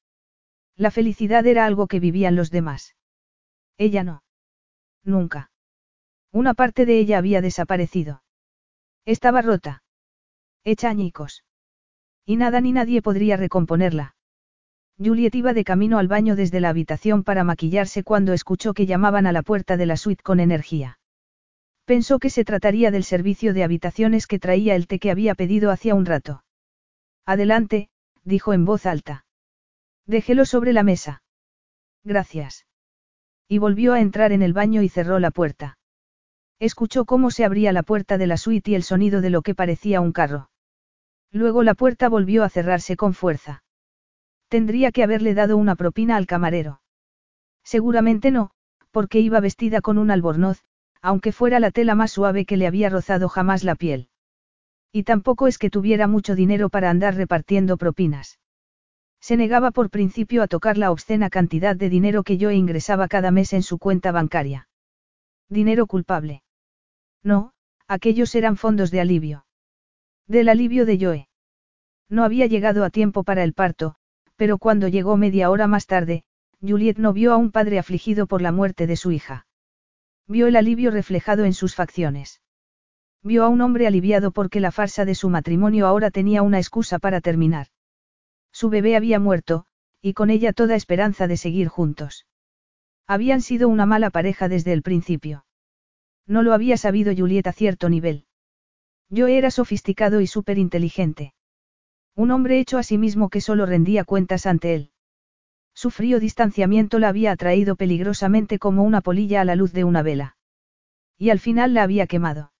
La 0.75 0.91
felicidad 0.91 1.47
era 1.47 1.65
algo 1.65 1.87
que 1.87 1.99
vivían 1.99 2.35
los 2.35 2.51
demás. 2.51 2.95
Ella 3.77 4.03
no. 4.03 4.23
Nunca. 5.03 5.49
Una 6.31 6.53
parte 6.53 6.85
de 6.85 6.99
ella 6.99 7.17
había 7.17 7.41
desaparecido. 7.41 8.21
Estaba 9.05 9.41
rota. 9.41 9.83
Hecha 10.63 10.89
añicos. 10.89 11.43
Y 12.25 12.37
nada 12.37 12.61
ni 12.61 12.71
nadie 12.71 13.01
podría 13.01 13.37
recomponerla. 13.37 14.14
Juliet 14.97 15.35
iba 15.35 15.53
de 15.53 15.65
camino 15.65 15.97
al 15.97 16.07
baño 16.07 16.35
desde 16.35 16.61
la 16.61 16.69
habitación 16.69 17.23
para 17.23 17.43
maquillarse 17.43 18.03
cuando 18.03 18.31
escuchó 18.31 18.73
que 18.73 18.85
llamaban 18.85 19.27
a 19.27 19.33
la 19.33 19.41
puerta 19.41 19.75
de 19.75 19.85
la 19.85 19.97
suite 19.97 20.23
con 20.23 20.39
energía. 20.39 20.99
Pensó 21.83 22.17
que 22.17 22.29
se 22.29 22.45
trataría 22.45 22.91
del 22.91 23.03
servicio 23.03 23.53
de 23.53 23.63
habitaciones 23.63 24.25
que 24.25 24.39
traía 24.39 24.75
el 24.75 24.87
té 24.87 24.99
que 24.99 25.11
había 25.11 25.35
pedido 25.35 25.69
hacía 25.69 25.95
un 25.95 26.05
rato. 26.05 26.43
Adelante, 27.25 27.89
dijo 28.23 28.53
en 28.53 28.63
voz 28.63 28.85
alta. 28.85 29.25
Déjelo 30.05 30.45
sobre 30.45 30.71
la 30.71 30.83
mesa. 30.83 31.23
Gracias. 32.03 32.65
Y 33.49 33.57
volvió 33.57 33.93
a 33.93 33.99
entrar 33.99 34.31
en 34.31 34.41
el 34.41 34.53
baño 34.53 34.81
y 34.81 34.89
cerró 34.89 35.19
la 35.19 35.31
puerta. 35.31 35.77
Escuchó 36.59 37.05
cómo 37.05 37.31
se 37.31 37.43
abría 37.43 37.73
la 37.73 37.83
puerta 37.83 38.17
de 38.17 38.27
la 38.27 38.37
suite 38.37 38.71
y 38.71 38.75
el 38.75 38.83
sonido 38.83 39.19
de 39.19 39.29
lo 39.29 39.41
que 39.41 39.55
parecía 39.55 39.99
un 39.99 40.13
carro. 40.13 40.49
Luego 41.31 41.63
la 41.63 41.73
puerta 41.73 42.07
volvió 42.07 42.43
a 42.45 42.49
cerrarse 42.49 42.95
con 42.95 43.13
fuerza. 43.13 43.64
Tendría 44.47 44.91
que 44.91 45.03
haberle 45.03 45.33
dado 45.33 45.57
una 45.57 45.75
propina 45.75 46.15
al 46.15 46.27
camarero. 46.27 46.81
Seguramente 47.63 48.31
no, 48.31 48.51
porque 48.91 49.19
iba 49.19 49.39
vestida 49.39 49.81
con 49.81 49.97
un 49.97 50.11
albornoz, 50.11 50.63
aunque 51.01 51.31
fuera 51.31 51.59
la 51.59 51.71
tela 51.71 51.95
más 51.95 52.11
suave 52.11 52.45
que 52.45 52.57
le 52.57 52.67
había 52.67 52.89
rozado 52.89 53.27
jamás 53.29 53.63
la 53.63 53.75
piel. 53.75 54.09
Y 54.91 55.03
tampoco 55.03 55.47
es 55.47 55.57
que 55.57 55.69
tuviera 55.69 56.07
mucho 56.07 56.35
dinero 56.35 56.69
para 56.69 56.89
andar 56.89 57.15
repartiendo 57.15 57.77
propinas. 57.77 58.39
Se 59.19 59.37
negaba 59.37 59.71
por 59.71 59.89
principio 59.89 60.43
a 60.43 60.47
tocar 60.47 60.77
la 60.77 60.91
obscena 60.91 61.29
cantidad 61.29 61.75
de 61.75 61.89
dinero 61.89 62.23
que 62.23 62.37
yo 62.37 62.51
ingresaba 62.51 63.07
cada 63.07 63.31
mes 63.31 63.53
en 63.53 63.63
su 63.63 63.79
cuenta 63.79 64.11
bancaria. 64.11 64.69
Dinero 65.49 65.87
culpable. 65.87 66.43
No, 67.23 67.51
aquellos 67.87 68.35
eran 68.35 68.55
fondos 68.55 68.91
de 68.91 69.01
alivio. 69.01 69.45
Del 70.27 70.47
alivio 70.47 70.85
de 70.85 70.97
Joe. 70.99 71.29
No 72.07 72.23
había 72.23 72.45
llegado 72.45 72.83
a 72.83 72.89
tiempo 72.89 73.23
para 73.23 73.43
el 73.43 73.53
parto, 73.53 73.95
pero 74.35 74.57
cuando 74.57 74.87
llegó 74.87 75.17
media 75.17 75.49
hora 75.49 75.67
más 75.67 75.85
tarde, 75.85 76.23
Juliet 76.61 76.97
no 76.97 77.13
vio 77.13 77.33
a 77.33 77.37
un 77.37 77.51
padre 77.51 77.79
afligido 77.79 78.27
por 78.27 78.41
la 78.41 78.51
muerte 78.51 78.87
de 78.87 78.95
su 78.95 79.11
hija. 79.11 79.47
Vio 80.27 80.47
el 80.47 80.55
alivio 80.55 80.91
reflejado 80.91 81.45
en 81.45 81.53
sus 81.53 81.75
facciones. 81.75 82.41
Vio 83.21 83.43
a 83.43 83.49
un 83.49 83.61
hombre 83.61 83.87
aliviado 83.87 84.31
porque 84.31 84.59
la 84.59 84.71
farsa 84.71 85.05
de 85.05 85.15
su 85.15 85.29
matrimonio 85.29 85.85
ahora 85.87 86.11
tenía 86.11 86.41
una 86.41 86.57
excusa 86.57 86.99
para 86.99 87.21
terminar. 87.21 87.67
Su 88.51 88.69
bebé 88.69 88.95
había 88.95 89.19
muerto, 89.19 89.65
y 90.01 90.13
con 90.13 90.29
ella 90.29 90.53
toda 90.53 90.75
esperanza 90.75 91.27
de 91.27 91.37
seguir 91.37 91.67
juntos. 91.67 92.25
Habían 93.07 93.41
sido 93.41 93.69
una 93.69 93.85
mala 93.85 94.09
pareja 94.09 94.47
desde 94.49 94.73
el 94.73 94.81
principio. 94.81 95.45
No 96.25 96.41
lo 96.41 96.53
había 96.53 96.77
sabido 96.77 97.13
Juliet 97.15 97.45
a 97.45 97.53
cierto 97.53 97.89
nivel. 97.89 98.25
Yo 99.09 99.27
era 99.27 99.51
sofisticado 99.51 100.21
y 100.21 100.27
súper 100.27 100.57
inteligente. 100.57 101.34
Un 102.15 102.31
hombre 102.31 102.59
hecho 102.59 102.77
a 102.77 102.83
sí 102.83 102.97
mismo 102.97 103.29
que 103.29 103.41
solo 103.41 103.65
rendía 103.65 104.05
cuentas 104.05 104.45
ante 104.45 104.73
él. 104.73 104.91
Su 105.73 105.91
frío 105.91 106.21
distanciamiento 106.21 106.97
la 106.99 107.09
había 107.09 107.33
atraído 107.33 107.75
peligrosamente 107.75 108.57
como 108.57 108.83
una 108.83 109.01
polilla 109.01 109.41
a 109.41 109.45
la 109.45 109.55
luz 109.55 109.73
de 109.73 109.83
una 109.83 110.01
vela. 110.01 110.37
Y 111.17 111.29
al 111.29 111.39
final 111.39 111.73
la 111.73 111.83
había 111.83 112.07
quemado. 112.07 112.53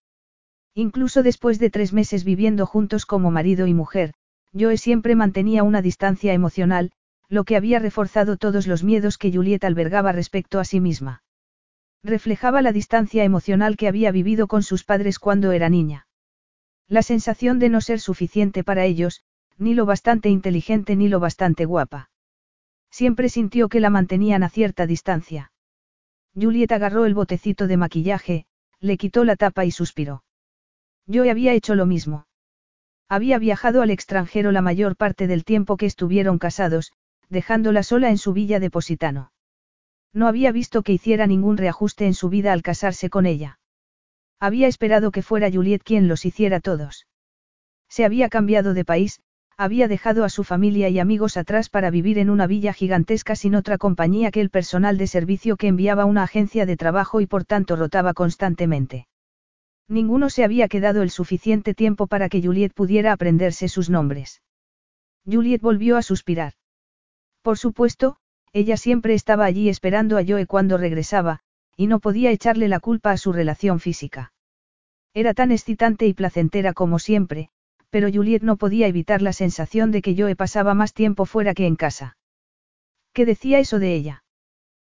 Incluso 0.74 1.24
después 1.24 1.58
de 1.58 1.70
tres 1.70 1.94
meses 1.94 2.26
viviendo 2.26 2.66
juntos 2.66 3.06
como 3.06 3.32
marido 3.32 3.66
y 3.66 3.74
mujer, 3.74 4.14
Joe 4.54 4.78
siempre 4.78 5.16
mantenía 5.16 5.64
una 5.64 5.82
distancia 5.82 6.34
emocional, 6.34 6.92
lo 7.30 7.46
que 7.46 7.56
había 7.56 7.80
reforzado 7.80 8.36
todos 8.36 8.68
los 8.68 8.84
miedos 8.84 9.18
que 9.18 9.32
Juliet 9.32 9.64
albergaba 9.64 10.12
respecto 10.12 10.60
a 10.60 10.66
sí 10.66 10.82
misma. 10.82 11.24
Reflejaba 12.04 12.62
la 12.62 12.74
distancia 12.74 13.24
emocional 13.24 13.78
que 13.78 13.88
había 13.88 14.12
vivido 14.12 14.48
con 14.48 14.64
sus 14.64 14.84
padres 14.84 15.18
cuando 15.18 15.54
era 15.54 15.70
niña. 15.70 16.08
La 16.88 17.02
sensación 17.02 17.58
de 17.58 17.70
no 17.70 17.80
ser 17.80 18.02
suficiente 18.02 18.64
para 18.64 18.84
ellos, 18.84 19.24
ni 19.58 19.74
lo 19.74 19.86
bastante 19.86 20.30
inteligente 20.30 20.96
ni 20.96 21.08
lo 21.08 21.20
bastante 21.20 21.66
guapa. 21.66 22.10
Siempre 22.92 23.30
sintió 23.30 23.70
que 23.70 23.80
la 23.80 23.90
mantenían 23.90 24.44
a 24.44 24.50
cierta 24.50 24.86
distancia. 24.88 25.52
Juliet 26.34 26.72
agarró 26.72 27.06
el 27.06 27.14
botecito 27.14 27.68
de 27.68 27.78
maquillaje, 27.78 28.46
le 28.80 28.98
quitó 28.98 29.24
la 29.24 29.36
tapa 29.36 29.66
y 29.66 29.72
suspiró. 29.72 30.24
Yo 31.08 31.30
había 31.30 31.54
hecho 31.54 31.76
lo 31.76 31.86
mismo. 31.86 32.28
Había 33.08 33.38
viajado 33.38 33.82
al 33.82 33.92
extranjero 33.92 34.52
la 34.52 34.62
mayor 34.62 34.96
parte 34.96 35.28
del 35.28 35.46
tiempo 35.46 35.78
que 35.78 35.86
estuvieron 35.86 36.40
casados, 36.40 36.92
dejándola 37.30 37.84
sola 37.84 38.10
en 38.10 38.18
su 38.18 38.34
villa 38.34 38.60
de 38.60 38.70
Positano. 38.70 39.32
No 40.14 40.28
había 40.28 40.52
visto 40.52 40.82
que 40.82 40.94
hiciera 40.94 41.28
ningún 41.28 41.58
reajuste 41.58 42.06
en 42.06 42.14
su 42.14 42.30
vida 42.30 42.54
al 42.54 42.64
casarse 42.64 43.10
con 43.10 43.26
ella. 43.26 43.60
Había 44.40 44.68
esperado 44.68 45.12
que 45.12 45.22
fuera 45.22 45.52
Juliet 45.52 45.84
quien 45.84 46.08
los 46.08 46.26
hiciera 46.26 46.60
todos. 46.60 47.08
Se 47.90 48.06
había 48.06 48.30
cambiado 48.30 48.74
de 48.74 48.86
país, 48.86 49.22
había 49.58 49.88
dejado 49.88 50.26
a 50.26 50.30
su 50.30 50.44
familia 50.44 50.90
y 50.90 51.00
amigos 51.00 51.38
atrás 51.38 51.70
para 51.70 51.90
vivir 51.90 52.20
en 52.20 52.30
una 52.30 52.46
villa 52.46 52.74
gigantesca 52.74 53.36
sin 53.36 53.56
otra 53.56 53.78
compañía 53.78 54.32
que 54.32 54.42
el 54.42 54.50
personal 54.50 54.98
de 54.98 55.08
servicio 55.08 55.56
que 55.56 55.68
enviaba 55.68 56.06
una 56.06 56.24
agencia 56.24 56.66
de 56.66 56.76
trabajo 56.76 57.22
y 57.22 57.26
por 57.26 57.46
tanto 57.46 57.76
rotaba 57.76 58.14
constantemente. 58.14 59.08
Ninguno 59.88 60.30
se 60.30 60.44
había 60.44 60.68
quedado 60.68 61.04
el 61.04 61.10
suficiente 61.10 61.74
tiempo 61.74 62.08
para 62.08 62.28
que 62.28 62.42
Juliet 62.42 62.74
pudiera 62.74 63.14
aprenderse 63.14 63.70
sus 63.70 63.90
nombres. 63.90 64.42
Juliet 65.26 65.62
volvió 65.62 65.96
a 65.96 66.02
suspirar. 66.02 66.54
Por 67.42 67.58
supuesto, 67.58 68.18
ella 68.52 68.78
siempre 68.78 69.14
estaba 69.14 69.46
allí 69.46 69.70
esperando 69.70 70.18
a 70.18 70.24
Joe 70.26 70.48
cuando 70.48 70.78
regresaba, 70.78 71.42
y 71.78 71.88
no 71.88 72.00
podía 72.00 72.32
echarle 72.32 72.68
la 72.68 72.80
culpa 72.80 73.12
a 73.12 73.18
su 73.18 73.32
relación 73.32 73.80
física. 73.80 74.34
Era 75.14 75.34
tan 75.34 75.52
excitante 75.52 76.08
y 76.08 76.14
placentera 76.14 76.74
como 76.74 77.00
siempre, 77.00 77.50
pero 77.96 78.12
Juliet 78.12 78.44
no 78.44 78.58
podía 78.58 78.88
evitar 78.88 79.22
la 79.22 79.32
sensación 79.32 79.90
de 79.92 80.02
que 80.02 80.18
Joe 80.18 80.36
pasaba 80.36 80.74
más 80.74 80.94
tiempo 80.94 81.26
fuera 81.26 81.54
que 81.54 81.66
en 81.66 81.78
casa. 81.78 82.18
¿Qué 83.14 83.26
decía 83.26 83.60
eso 83.60 83.80
de 83.80 83.96
ella? 83.96 84.26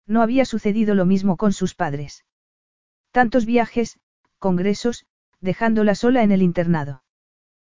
No 0.08 0.24
había 0.24 0.46
sucedido 0.46 0.96
lo 0.96 1.06
mismo 1.06 1.38
con 1.38 1.54
sus 1.54 1.76
padres. 1.76 2.26
Tantos 3.12 3.46
viajes, 3.46 4.00
congresos, 4.40 5.06
dejándola 5.42 5.94
sola 5.94 6.24
en 6.24 6.32
el 6.32 6.42
internado. 6.42 7.04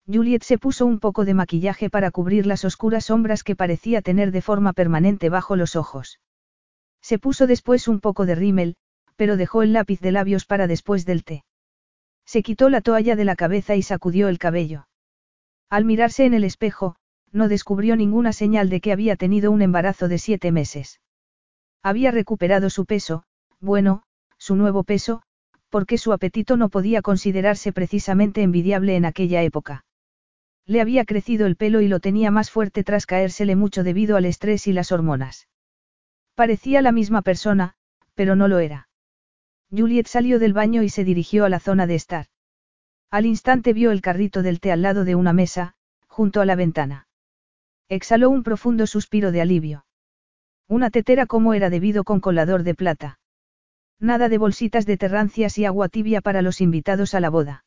Juliet 0.06 0.44
se 0.44 0.60
puso 0.60 0.86
un 0.86 1.00
poco 1.00 1.26
de 1.26 1.34
maquillaje 1.34 1.90
para 1.90 2.12
cubrir 2.12 2.46
las 2.46 2.64
oscuras 2.64 3.06
sombras 3.06 3.44
que 3.44 3.56
parecía 3.56 4.04
tener 4.04 4.32
de 4.32 4.44
forma 4.44 4.72
permanente 4.72 5.30
bajo 5.30 5.56
los 5.56 5.76
ojos. 5.76 6.20
Se 7.02 7.18
puso 7.18 7.48
después 7.48 7.88
un 7.88 8.02
poco 8.02 8.28
de 8.28 8.36
rímel, 8.36 8.76
pero 9.16 9.36
dejó 9.36 9.64
el 9.64 9.74
lápiz 9.74 10.00
de 10.00 10.12
labios 10.12 10.46
para 10.46 10.68
después 10.68 11.08
del 11.08 11.24
té. 11.24 11.44
Se 12.28 12.44
quitó 12.44 12.70
la 12.70 12.82
toalla 12.82 13.16
de 13.16 13.26
la 13.26 13.36
cabeza 13.36 13.76
y 13.76 13.82
sacudió 13.82 14.28
el 14.28 14.38
cabello. 14.38 14.87
Al 15.70 15.86
mirarse 15.86 16.26
en 16.26 16.34
el 16.34 16.44
espejo, 16.44 16.96
no 17.32 17.48
descubrió 17.48 17.96
ninguna 17.96 18.32
señal 18.34 18.70
de 18.70 18.80
que 18.80 18.92
había 18.92 19.16
tenido 19.16 19.52
un 19.52 19.62
embarazo 19.62 20.08
de 20.08 20.18
siete 20.18 20.52
meses. 20.52 21.02
Había 21.84 22.12
recuperado 22.12 22.70
su 22.70 22.86
peso, 22.86 23.24
bueno, 23.60 24.04
su 24.38 24.56
nuevo 24.56 24.84
peso, 24.84 25.22
porque 25.70 25.98
su 25.98 26.14
apetito 26.14 26.58
no 26.58 26.70
podía 26.70 27.02
considerarse 27.02 27.74
precisamente 27.74 28.42
envidiable 28.42 28.96
en 28.96 29.06
aquella 29.06 29.44
época. 29.44 29.86
Le 30.66 30.82
había 30.82 31.06
crecido 31.06 31.46
el 31.48 31.56
pelo 31.56 31.82
y 31.82 31.88
lo 31.88 32.00
tenía 32.00 32.32
más 32.32 32.52
fuerte 32.52 32.84
tras 32.84 33.06
caérsele 33.06 33.56
mucho 33.56 33.84
debido 33.84 34.18
al 34.18 34.26
estrés 34.26 34.68
y 34.68 34.74
las 34.74 34.92
hormonas. 34.92 35.48
Parecía 36.36 36.82
la 36.82 36.92
misma 36.92 37.22
persona, 37.22 37.76
pero 38.14 38.36
no 38.36 38.48
lo 38.48 38.60
era. 38.60 38.90
Juliet 39.70 40.08
salió 40.08 40.40
del 40.40 40.54
baño 40.54 40.84
y 40.84 40.90
se 40.90 41.04
dirigió 41.04 41.46
a 41.46 41.50
la 41.50 41.60
zona 41.60 41.88
de 41.88 41.96
estar. 41.96 42.28
Al 43.10 43.26
instante 43.26 43.74
vio 43.74 43.92
el 43.92 44.02
carrito 44.02 44.42
del 44.42 44.60
té 44.60 44.72
al 44.72 44.82
lado 44.82 45.06
de 45.06 45.16
una 45.16 45.32
mesa, 45.34 45.76
junto 46.08 46.42
a 46.42 46.46
la 46.46 46.56
ventana. 46.56 47.08
Exhaló 47.90 48.30
un 48.30 48.44
profundo 48.44 48.86
suspiro 48.86 49.32
de 49.32 49.42
alivio. 49.42 49.86
Una 50.68 50.90
tetera 50.90 51.26
como 51.26 51.54
era 51.54 51.70
debido 51.70 52.04
con 52.04 52.20
colador 52.20 52.64
de 52.64 52.76
plata. 52.76 53.20
Nada 54.00 54.28
de 54.28 54.38
bolsitas 54.38 54.86
de 54.86 54.98
terrancias 54.98 55.58
y 55.58 55.66
agua 55.66 55.88
tibia 55.88 56.20
para 56.20 56.42
los 56.42 56.60
invitados 56.60 57.14
a 57.14 57.22
la 57.22 57.30
boda. 57.30 57.64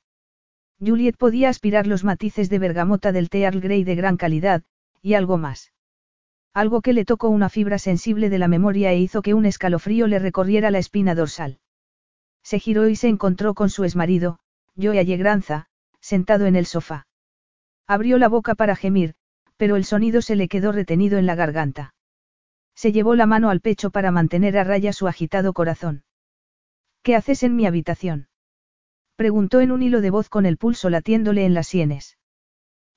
Juliet 0.78 1.16
podía 1.16 1.48
aspirar 1.48 1.86
los 1.86 2.04
matices 2.04 2.50
de 2.50 2.58
bergamota 2.58 3.10
del 3.12 3.30
té 3.30 3.42
Earl 3.42 3.60
Grey 3.60 3.84
de 3.84 3.94
gran 3.94 4.16
calidad, 4.16 4.62
y 5.00 5.14
algo 5.14 5.38
más. 5.38 5.72
Algo 6.52 6.82
que 6.82 6.92
le 6.92 7.04
tocó 7.04 7.28
una 7.28 7.48
fibra 7.48 7.78
sensible 7.78 8.28
de 8.28 8.38
la 8.38 8.48
memoria 8.48 8.92
e 8.92 8.98
hizo 8.98 9.22
que 9.22 9.34
un 9.34 9.46
escalofrío 9.46 10.06
le 10.06 10.18
recorriera 10.18 10.70
la 10.70 10.78
espina 10.78 11.14
dorsal. 11.14 11.58
Se 12.42 12.58
giró 12.58 12.88
y 12.88 12.96
se 12.96 13.08
encontró 13.08 13.54
con 13.54 13.70
su 13.70 13.84
exmarido, 13.84 14.38
Joe 14.80 14.98
Allegranza, 14.98 15.66
sentado 16.00 16.46
en 16.46 16.56
el 16.56 16.66
sofá. 16.66 17.06
Abrió 17.86 18.18
la 18.18 18.28
boca 18.28 18.54
para 18.54 18.76
gemir, 18.76 19.14
pero 19.56 19.76
el 19.76 19.84
sonido 19.84 20.22
se 20.22 20.36
le 20.36 20.48
quedó 20.48 20.72
retenido 20.72 21.18
en 21.18 21.26
la 21.26 21.34
garganta. 21.34 21.94
Se 22.74 22.92
llevó 22.92 23.14
la 23.14 23.26
mano 23.26 23.50
al 23.50 23.60
pecho 23.60 23.90
para 23.90 24.10
mantener 24.10 24.56
a 24.56 24.64
raya 24.64 24.92
su 24.92 25.06
agitado 25.06 25.52
corazón. 25.52 26.04
¿Qué 27.02 27.14
haces 27.14 27.42
en 27.42 27.56
mi 27.56 27.66
habitación? 27.66 28.28
Preguntó 29.16 29.60
en 29.60 29.70
un 29.70 29.82
hilo 29.82 30.00
de 30.00 30.10
voz 30.10 30.28
con 30.28 30.46
el 30.46 30.56
pulso 30.56 30.88
latiéndole 30.88 31.44
en 31.44 31.52
las 31.52 31.66
sienes. 31.66 32.16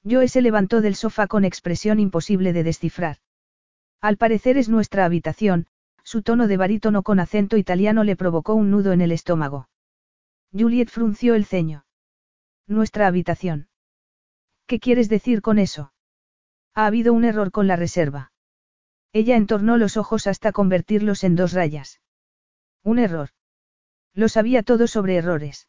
Joe 0.09 0.27
se 0.27 0.41
levantó 0.41 0.81
del 0.81 0.95
sofá 0.95 1.27
con 1.27 1.43
expresión 1.43 1.99
imposible 1.99 2.53
de 2.53 2.63
descifrar. 2.63 3.17
Al 3.99 4.17
parecer 4.17 4.57
es 4.57 4.69
nuestra 4.69 5.05
habitación, 5.05 5.67
su 6.03 6.21
tono 6.21 6.47
de 6.47 6.57
barítono 6.57 7.03
con 7.03 7.19
acento 7.19 7.57
italiano 7.57 8.03
le 8.03 8.15
provocó 8.15 8.53
un 8.53 8.69
nudo 8.69 8.91
en 8.91 9.01
el 9.01 9.11
estómago. 9.11 9.67
Juliet 10.55 10.89
frunció 10.89 11.33
el 11.33 11.45
ceño. 11.45 11.85
Nuestra 12.67 13.07
habitación. 13.07 13.69
¿Qué 14.67 14.79
quieres 14.79 15.09
decir 15.09 15.41
con 15.41 15.57
eso? 15.57 15.93
Ha 16.75 16.85
habido 16.85 17.11
un 17.13 17.25
error 17.25 17.51
con 17.51 17.67
la 17.67 17.75
reserva. 17.75 18.31
Ella 19.13 19.35
entornó 19.35 19.77
los 19.77 19.97
ojos 19.97 20.27
hasta 20.27 20.51
convertirlos 20.51 21.23
en 21.23 21.35
dos 21.35 21.53
rayas. 21.53 22.01
Un 22.83 22.99
error. 22.99 23.29
Lo 24.13 24.29
sabía 24.29 24.61
todo 24.61 24.87
sobre 24.87 25.15
errores. 25.15 25.67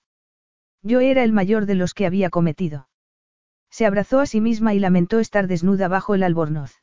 Yo 0.83 1.01
era 1.01 1.25
el 1.25 1.33
mayor 1.33 1.65
de 1.65 1.77
los 1.77 1.95
que 1.95 2.05
había 2.05 2.29
cometido. 2.29 2.89
Se 3.71 3.87
abrazó 3.87 4.21
a 4.21 4.27
sí 4.27 4.41
misma 4.41 4.75
y 4.75 4.81
lamentó 4.81 5.19
estar 5.19 5.47
desnuda 5.47 5.89
bajo 5.89 6.15
el 6.15 6.23
albornoz. 6.23 6.83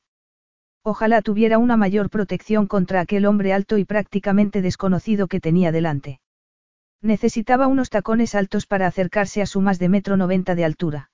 Ojalá 0.83 1.21
tuviera 1.21 1.59
una 1.59 1.77
mayor 1.77 2.09
protección 2.09 2.65
contra 2.65 2.99
aquel 2.99 3.27
hombre 3.27 3.53
alto 3.53 3.77
y 3.77 3.85
prácticamente 3.85 4.63
desconocido 4.63 5.27
que 5.27 5.39
tenía 5.39 5.71
delante. 5.71 6.19
Necesitaba 7.01 7.67
unos 7.67 7.89
tacones 7.89 8.35
altos 8.35 8.67
para 8.67 8.87
acercarse 8.87 9.41
a 9.41 9.45
su 9.45 9.59
más 9.61 9.79
de 9.79 9.89
metro 9.89 10.17
noventa 10.17 10.53
de 10.53 10.65
altura. 10.65 11.09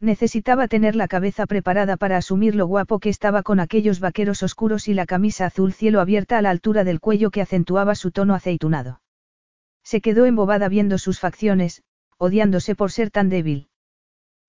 Necesitaba 0.00 0.66
tener 0.68 0.96
la 0.96 1.08
cabeza 1.08 1.46
preparada 1.46 1.96
para 1.96 2.16
asumir 2.16 2.54
lo 2.54 2.66
guapo 2.66 3.00
que 3.00 3.10
estaba 3.10 3.42
con 3.42 3.60
aquellos 3.60 4.00
vaqueros 4.00 4.42
oscuros 4.42 4.88
y 4.88 4.94
la 4.94 5.04
camisa 5.04 5.46
azul 5.46 5.72
cielo 5.72 6.00
abierta 6.00 6.38
a 6.38 6.42
la 6.42 6.50
altura 6.50 6.84
del 6.84 7.00
cuello 7.00 7.30
que 7.30 7.42
acentuaba 7.42 7.94
su 7.94 8.10
tono 8.10 8.34
aceitunado. 8.34 9.02
Se 9.82 10.00
quedó 10.00 10.24
embobada 10.26 10.68
viendo 10.68 10.96
sus 10.96 11.18
facciones, 11.18 11.82
odiándose 12.16 12.74
por 12.74 12.92
ser 12.92 13.10
tan 13.10 13.28
débil. 13.28 13.68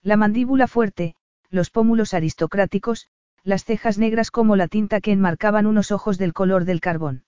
La 0.03 0.15
mandíbula 0.15 0.67
fuerte, 0.67 1.15
los 1.49 1.69
pómulos 1.69 2.13
aristocráticos, 2.13 3.07
las 3.43 3.65
cejas 3.65 3.97
negras 3.97 4.31
como 4.31 4.55
la 4.55 4.67
tinta 4.67 5.01
que 5.01 5.11
enmarcaban 5.11 5.65
unos 5.65 5.91
ojos 5.91 6.17
del 6.17 6.33
color 6.33 6.65
del 6.65 6.79
carbón. 6.79 7.23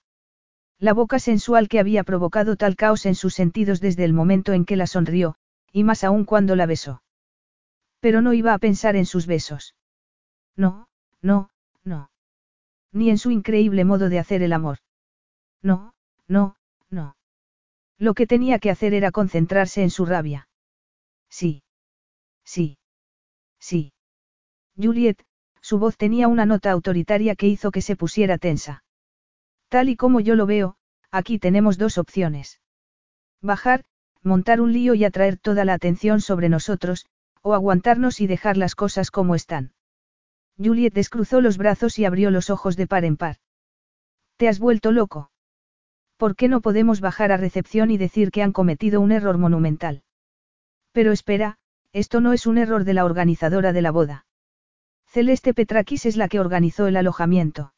La 0.83 0.91
boca 0.91 1.17
sensual 1.17 1.69
que 1.69 1.79
había 1.79 2.03
provocado 2.03 2.57
tal 2.57 2.75
caos 2.75 3.05
en 3.05 3.15
sus 3.15 3.33
sentidos 3.33 3.79
desde 3.79 4.03
el 4.03 4.11
momento 4.11 4.51
en 4.51 4.65
que 4.65 4.75
la 4.75 4.85
sonrió, 4.85 5.35
y 5.71 5.85
más 5.85 6.03
aún 6.03 6.25
cuando 6.25 6.57
la 6.57 6.65
besó. 6.65 7.01
Pero 8.01 8.21
no 8.21 8.33
iba 8.33 8.53
a 8.53 8.57
pensar 8.57 8.97
en 8.97 9.05
sus 9.05 9.25
besos. 9.25 9.75
No, 10.57 10.89
no, 11.21 11.49
no. 11.85 12.09
Ni 12.91 13.09
en 13.09 13.17
su 13.17 13.31
increíble 13.31 13.85
modo 13.85 14.09
de 14.09 14.19
hacer 14.19 14.43
el 14.43 14.51
amor. 14.51 14.79
No, 15.61 15.93
no, 16.27 16.57
no. 16.89 17.15
Lo 17.97 18.13
que 18.13 18.27
tenía 18.27 18.59
que 18.59 18.69
hacer 18.69 18.93
era 18.93 19.11
concentrarse 19.11 19.83
en 19.83 19.89
su 19.89 20.05
rabia. 20.05 20.49
Sí. 21.29 21.63
Sí. 22.43 22.77
Sí. 23.57 23.93
Juliet, 24.75 25.23
su 25.61 25.79
voz 25.79 25.95
tenía 25.95 26.27
una 26.27 26.45
nota 26.45 26.71
autoritaria 26.71 27.37
que 27.37 27.47
hizo 27.47 27.71
que 27.71 27.81
se 27.81 27.95
pusiera 27.95 28.37
tensa. 28.37 28.83
Tal 29.73 29.89
y 29.89 29.95
como 29.95 30.19
yo 30.19 30.35
lo 30.35 30.45
veo, 30.45 30.75
aquí 31.09 31.39
tenemos 31.39 31.79
dos 31.79 31.97
opciones. 31.97 32.61
Bajar, 33.41 33.85
montar 34.21 34.61
un 34.61 34.71
lío 34.71 34.93
y 34.93 35.03
atraer 35.03 35.39
toda 35.39 35.65
la 35.65 35.73
atención 35.73 36.21
sobre 36.21 36.47
nosotros, 36.47 37.07
o 37.41 37.55
aguantarnos 37.55 38.21
y 38.21 38.27
dejar 38.27 38.55
las 38.55 38.75
cosas 38.75 39.09
como 39.09 39.33
están. 39.33 39.73
Juliet 40.63 40.93
descruzó 40.93 41.41
los 41.41 41.57
brazos 41.57 41.97
y 41.97 42.05
abrió 42.05 42.29
los 42.29 42.51
ojos 42.51 42.77
de 42.77 42.85
par 42.85 43.03
en 43.03 43.17
par. 43.17 43.37
¿Te 44.37 44.47
has 44.47 44.59
vuelto 44.59 44.91
loco? 44.91 45.31
¿Por 46.17 46.35
qué 46.35 46.49
no 46.49 46.61
podemos 46.61 47.01
bajar 47.01 47.31
a 47.31 47.37
recepción 47.37 47.89
y 47.89 47.97
decir 47.97 48.29
que 48.29 48.43
han 48.43 48.53
cometido 48.53 49.01
un 49.01 49.11
error 49.11 49.39
monumental? 49.39 50.03
Pero 50.91 51.11
espera, 51.11 51.57
esto 51.93 52.21
no 52.21 52.33
es 52.33 52.45
un 52.45 52.59
error 52.59 52.83
de 52.83 52.93
la 52.93 53.05
organizadora 53.05 53.73
de 53.73 53.81
la 53.81 53.89
boda. 53.89 54.27
Celeste 55.07 55.55
Petrakis 55.55 56.05
es 56.05 56.15
la 56.15 56.27
que 56.27 56.39
organizó 56.39 56.85
el 56.85 56.95
alojamiento. 56.95 57.73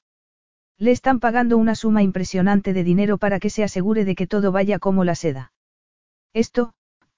Le 0.77 0.91
están 0.91 1.19
pagando 1.19 1.57
una 1.57 1.75
suma 1.75 2.03
impresionante 2.03 2.73
de 2.73 2.83
dinero 2.83 3.17
para 3.17 3.39
que 3.39 3.49
se 3.49 3.63
asegure 3.63 4.03
de 4.03 4.15
que 4.15 4.27
todo 4.27 4.51
vaya 4.51 4.77
como 4.79 5.03
la 5.03 5.15
seda. 5.15 5.53
Esto, 6.33 6.73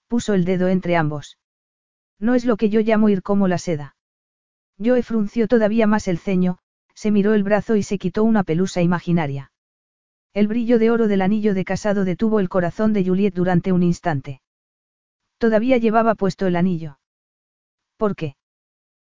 puso 0.08 0.34
el 0.34 0.46
dedo 0.46 0.68
entre 0.68 0.96
ambos. 0.96 1.38
No 2.20 2.36
es 2.36 2.46
lo 2.46 2.58
que 2.58 2.70
yo 2.70 2.82
llamo 2.82 3.10
ir 3.10 3.24
como 3.24 3.48
la 3.48 3.58
seda. 3.58 3.96
Joe 4.84 5.02
frunció 5.02 5.48
todavía 5.48 5.88
más 5.88 6.08
el 6.08 6.20
ceño, 6.20 6.60
se 6.94 7.12
miró 7.12 7.34
el 7.34 7.44
brazo 7.44 7.76
y 7.76 7.84
se 7.84 7.98
quitó 7.98 8.24
una 8.24 8.44
pelusa 8.44 8.82
imaginaria. 8.82 9.52
El 10.34 10.48
brillo 10.48 10.78
de 10.78 10.92
oro 10.92 11.08
del 11.08 11.22
anillo 11.22 11.56
de 11.56 11.66
casado 11.66 12.06
detuvo 12.06 12.40
el 12.40 12.50
corazón 12.50 12.94
de 12.94 13.04
Juliet 13.04 13.34
durante 13.34 13.72
un 13.72 13.82
instante. 13.82 14.42
Todavía 15.40 15.78
llevaba 15.78 16.14
puesto 16.14 16.46
el 16.46 16.56
anillo. 16.56 17.00
¿Por 17.98 18.16
qué? 18.16 18.36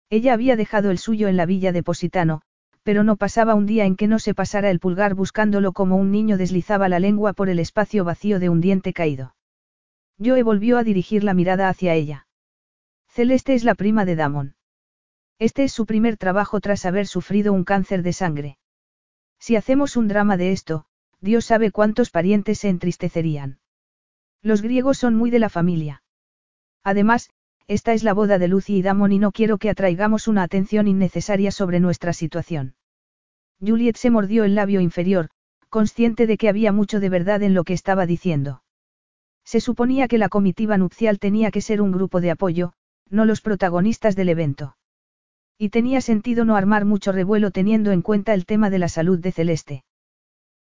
Ella 0.10 0.34
había 0.34 0.56
dejado 0.56 0.90
el 0.90 0.98
suyo 0.98 1.28
en 1.28 1.38
la 1.38 1.46
villa 1.46 1.72
de 1.72 1.84
Positano, 1.84 2.42
pero 2.84 3.04
no 3.04 3.16
pasaba 3.18 3.56
un 3.56 3.66
día 3.66 3.86
en 3.86 3.96
que 3.96 4.08
no 4.08 4.20
se 4.20 4.34
pasara 4.34 4.70
el 4.70 4.80
pulgar 4.80 5.14
buscándolo 5.14 5.74
como 5.74 5.98
un 5.98 6.12
niño 6.12 6.38
deslizaba 6.38 6.90
la 6.90 7.00
lengua 7.00 7.34
por 7.34 7.50
el 7.50 7.60
espacio 7.60 8.04
vacío 8.04 8.40
de 8.40 8.50
un 8.50 8.62
diente 8.62 8.94
caído. 8.94 9.36
Joe 10.24 10.44
volvió 10.44 10.78
a 10.78 10.84
dirigir 10.84 11.24
la 11.24 11.34
mirada 11.34 11.70
hacia 11.70 11.94
ella. 11.94 12.28
Celeste 13.08 13.54
es 13.54 13.64
la 13.64 13.76
prima 13.76 14.06
de 14.06 14.16
Damon. 14.16 14.56
Este 15.40 15.64
es 15.64 15.72
su 15.72 15.86
primer 15.86 16.18
trabajo 16.18 16.60
tras 16.60 16.86
haber 16.86 17.08
sufrido 17.08 17.54
un 17.54 17.64
cáncer 17.64 18.04
de 18.04 18.14
sangre. 18.14 18.58
Si 19.40 19.56
hacemos 19.56 19.96
un 19.96 20.08
drama 20.08 20.36
de 20.36 20.52
esto, 20.52 20.86
Dios 21.22 21.46
sabe 21.46 21.72
cuántos 21.72 22.12
parientes 22.12 22.60
se 22.60 22.70
entristecerían. 22.70 23.60
Los 24.42 24.62
griegos 24.62 24.98
son 24.98 25.16
muy 25.16 25.32
de 25.32 25.40
la 25.40 25.50
familia. 25.50 26.04
Además, 26.84 27.30
esta 27.70 27.94
es 27.94 28.04
la 28.04 28.16
boda 28.16 28.40
de 28.40 28.48
Lucy 28.48 28.78
y 28.78 28.82
Damon 28.82 29.12
y 29.12 29.20
no 29.20 29.32
quiero 29.32 29.60
que 29.60 29.70
atraigamos 29.70 30.28
una 30.28 30.42
atención 30.42 30.88
innecesaria 30.88 31.52
sobre 31.52 31.80
nuestra 31.80 32.14
situación. 32.14 32.74
Juliet 33.62 33.96
se 33.96 34.10
mordió 34.10 34.44
el 34.44 34.56
labio 34.56 34.82
inferior, 34.82 35.30
consciente 35.70 36.26
de 36.26 36.38
que 36.38 36.50
había 36.50 36.72
mucho 36.72 37.00
de 37.00 37.10
verdad 37.10 37.44
en 37.44 37.54
lo 37.54 37.64
que 37.64 37.74
estaba 37.74 38.08
diciendo. 38.08 38.64
Se 39.46 39.60
suponía 39.60 40.08
que 40.08 40.18
la 40.18 40.30
comitiva 40.30 40.80
nupcial 40.80 41.20
tenía 41.20 41.52
que 41.52 41.62
ser 41.62 41.80
un 41.80 41.92
grupo 41.92 42.22
de 42.22 42.32
apoyo, 42.32 42.74
no 43.08 43.26
los 43.26 43.40
protagonistas 43.40 44.16
del 44.16 44.30
evento. 44.30 44.76
Y 45.56 45.70
tenía 45.70 46.02
sentido 46.02 46.46
no 46.46 46.56
armar 46.56 46.86
mucho 46.86 47.12
revuelo 47.12 47.52
teniendo 47.52 47.92
en 47.92 48.02
cuenta 48.02 48.34
el 48.34 48.48
tema 48.48 48.72
de 48.72 48.80
la 48.80 48.90
salud 48.90 49.20
de 49.20 49.32
Celeste. 49.32 49.84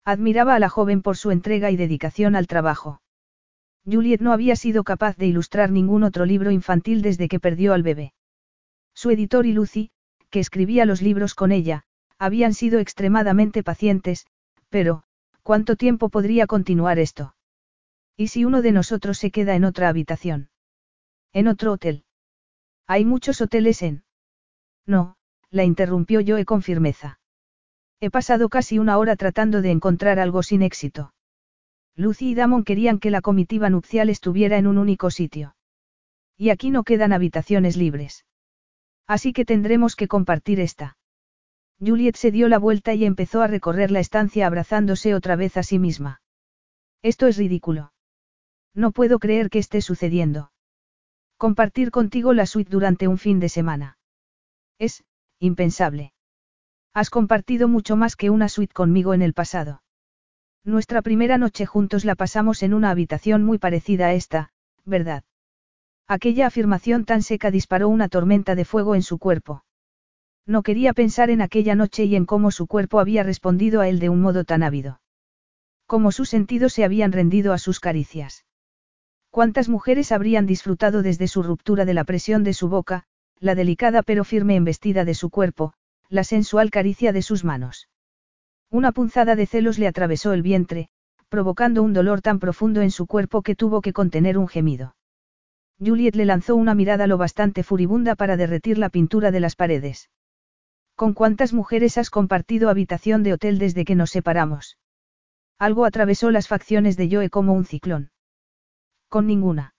Admiraba 0.04 0.56
a 0.56 0.58
la 0.58 0.68
joven 0.68 1.00
por 1.00 1.16
su 1.16 1.30
entrega 1.30 1.70
y 1.70 1.76
dedicación 1.76 2.36
al 2.36 2.46
trabajo. 2.46 3.00
Juliet 3.90 4.20
no 4.20 4.32
había 4.32 4.56
sido 4.56 4.84
capaz 4.84 5.16
de 5.16 5.26
ilustrar 5.26 5.70
ningún 5.70 6.02
otro 6.02 6.26
libro 6.26 6.50
infantil 6.50 7.00
desde 7.02 7.28
que 7.28 7.40
perdió 7.40 7.72
al 7.72 7.82
bebé. 7.82 8.12
Su 8.94 9.10
editor 9.10 9.46
y 9.46 9.52
Lucy, 9.52 9.90
que 10.30 10.40
escribía 10.40 10.84
los 10.84 11.00
libros 11.00 11.34
con 11.34 11.52
ella, 11.52 11.84
habían 12.18 12.52
sido 12.52 12.80
extremadamente 12.80 13.62
pacientes, 13.62 14.26
pero, 14.68 15.04
¿cuánto 15.42 15.76
tiempo 15.76 16.08
podría 16.08 16.46
continuar 16.46 16.98
esto? 16.98 17.34
¿Y 18.16 18.28
si 18.28 18.44
uno 18.44 18.60
de 18.60 18.72
nosotros 18.72 19.18
se 19.18 19.30
queda 19.30 19.54
en 19.54 19.64
otra 19.64 19.88
habitación? 19.88 20.50
¿En 21.32 21.46
otro 21.46 21.72
hotel? 21.72 22.04
Hay 22.86 23.04
muchos 23.04 23.40
hoteles 23.40 23.82
en... 23.82 24.02
No, 24.86 25.16
la 25.50 25.64
interrumpió 25.64 26.20
Joe 26.26 26.44
con 26.44 26.62
firmeza. 26.62 27.20
He 28.00 28.10
pasado 28.10 28.48
casi 28.48 28.78
una 28.78 28.98
hora 28.98 29.16
tratando 29.16 29.62
de 29.62 29.70
encontrar 29.70 30.18
algo 30.18 30.42
sin 30.42 30.62
éxito. 30.62 31.12
Lucy 31.98 32.30
y 32.30 32.34
Damon 32.36 32.62
querían 32.62 33.00
que 33.00 33.10
la 33.10 33.20
comitiva 33.20 33.70
nupcial 33.70 34.08
estuviera 34.08 34.56
en 34.56 34.68
un 34.68 34.78
único 34.78 35.10
sitio. 35.10 35.56
Y 36.36 36.50
aquí 36.50 36.70
no 36.70 36.84
quedan 36.84 37.12
habitaciones 37.12 37.76
libres. 37.76 38.24
Así 39.08 39.32
que 39.32 39.44
tendremos 39.44 39.96
que 39.96 40.06
compartir 40.06 40.60
esta. 40.60 40.96
Juliet 41.80 42.14
se 42.14 42.30
dio 42.30 42.46
la 42.46 42.60
vuelta 42.60 42.94
y 42.94 43.04
empezó 43.04 43.42
a 43.42 43.48
recorrer 43.48 43.90
la 43.90 43.98
estancia 43.98 44.46
abrazándose 44.46 45.12
otra 45.12 45.34
vez 45.34 45.56
a 45.56 45.64
sí 45.64 45.80
misma. 45.80 46.22
Esto 47.02 47.26
es 47.26 47.36
ridículo. 47.36 47.92
No 48.74 48.92
puedo 48.92 49.18
creer 49.18 49.50
que 49.50 49.58
esté 49.58 49.82
sucediendo. 49.82 50.52
Compartir 51.36 51.90
contigo 51.90 52.32
la 52.32 52.46
suite 52.46 52.70
durante 52.70 53.08
un 53.08 53.18
fin 53.18 53.40
de 53.40 53.48
semana. 53.48 53.98
Es, 54.78 55.02
impensable. 55.40 56.12
Has 56.94 57.10
compartido 57.10 57.66
mucho 57.66 57.96
más 57.96 58.14
que 58.14 58.30
una 58.30 58.48
suite 58.48 58.72
conmigo 58.72 59.14
en 59.14 59.22
el 59.22 59.34
pasado. 59.34 59.82
Nuestra 60.68 61.00
primera 61.00 61.38
noche 61.38 61.64
juntos 61.64 62.04
la 62.04 62.14
pasamos 62.14 62.62
en 62.62 62.74
una 62.74 62.90
habitación 62.90 63.42
muy 63.42 63.56
parecida 63.56 64.08
a 64.08 64.12
esta, 64.12 64.50
¿verdad? 64.84 65.24
Aquella 66.06 66.46
afirmación 66.46 67.06
tan 67.06 67.22
seca 67.22 67.50
disparó 67.50 67.88
una 67.88 68.10
tormenta 68.10 68.54
de 68.54 68.66
fuego 68.66 68.94
en 68.94 69.00
su 69.00 69.16
cuerpo. 69.16 69.64
No 70.44 70.62
quería 70.62 70.92
pensar 70.92 71.30
en 71.30 71.40
aquella 71.40 71.74
noche 71.74 72.04
y 72.04 72.16
en 72.16 72.26
cómo 72.26 72.50
su 72.50 72.66
cuerpo 72.66 73.00
había 73.00 73.22
respondido 73.22 73.80
a 73.80 73.88
él 73.88 73.98
de 73.98 74.10
un 74.10 74.20
modo 74.20 74.44
tan 74.44 74.62
ávido. 74.62 75.00
Cómo 75.86 76.12
sus 76.12 76.28
sentidos 76.28 76.74
se 76.74 76.84
habían 76.84 77.12
rendido 77.12 77.54
a 77.54 77.58
sus 77.58 77.80
caricias. 77.80 78.44
Cuántas 79.30 79.70
mujeres 79.70 80.12
habrían 80.12 80.44
disfrutado 80.44 81.00
desde 81.00 81.28
su 81.28 81.42
ruptura 81.42 81.86
de 81.86 81.94
la 81.94 82.04
presión 82.04 82.44
de 82.44 82.52
su 82.52 82.68
boca, 82.68 83.04
la 83.40 83.54
delicada 83.54 84.02
pero 84.02 84.22
firme 84.22 84.56
embestida 84.56 85.06
de 85.06 85.14
su 85.14 85.30
cuerpo, 85.30 85.72
la 86.10 86.24
sensual 86.24 86.70
caricia 86.70 87.14
de 87.14 87.22
sus 87.22 87.42
manos. 87.42 87.88
Una 88.70 88.92
punzada 88.92 89.34
de 89.34 89.46
celos 89.46 89.78
le 89.78 89.86
atravesó 89.86 90.32
el 90.32 90.42
vientre, 90.42 90.88
provocando 91.28 91.82
un 91.82 91.92
dolor 91.92 92.20
tan 92.20 92.38
profundo 92.38 92.82
en 92.82 92.90
su 92.90 93.06
cuerpo 93.06 93.42
que 93.42 93.54
tuvo 93.54 93.80
que 93.80 93.92
contener 93.92 94.36
un 94.36 94.48
gemido. 94.48 94.94
Juliet 95.78 96.16
le 96.16 96.24
lanzó 96.24 96.56
una 96.56 96.74
mirada 96.74 97.06
lo 97.06 97.18
bastante 97.18 97.62
furibunda 97.62 98.16
para 98.16 98.36
derretir 98.36 98.78
la 98.78 98.88
pintura 98.88 99.30
de 99.30 99.40
las 99.40 99.54
paredes. 99.54 100.10
¿Con 100.96 101.14
cuántas 101.14 101.52
mujeres 101.52 101.96
has 101.96 102.10
compartido 102.10 102.68
habitación 102.68 103.22
de 103.22 103.32
hotel 103.32 103.58
desde 103.58 103.84
que 103.84 103.94
nos 103.94 104.10
separamos? 104.10 104.76
Algo 105.58 105.84
atravesó 105.84 106.30
las 106.30 106.48
facciones 106.48 106.96
de 106.96 107.08
Joe 107.10 107.30
como 107.30 107.52
un 107.52 107.64
ciclón. 107.64 108.10
Con 109.08 109.26
ninguna. 109.26 109.74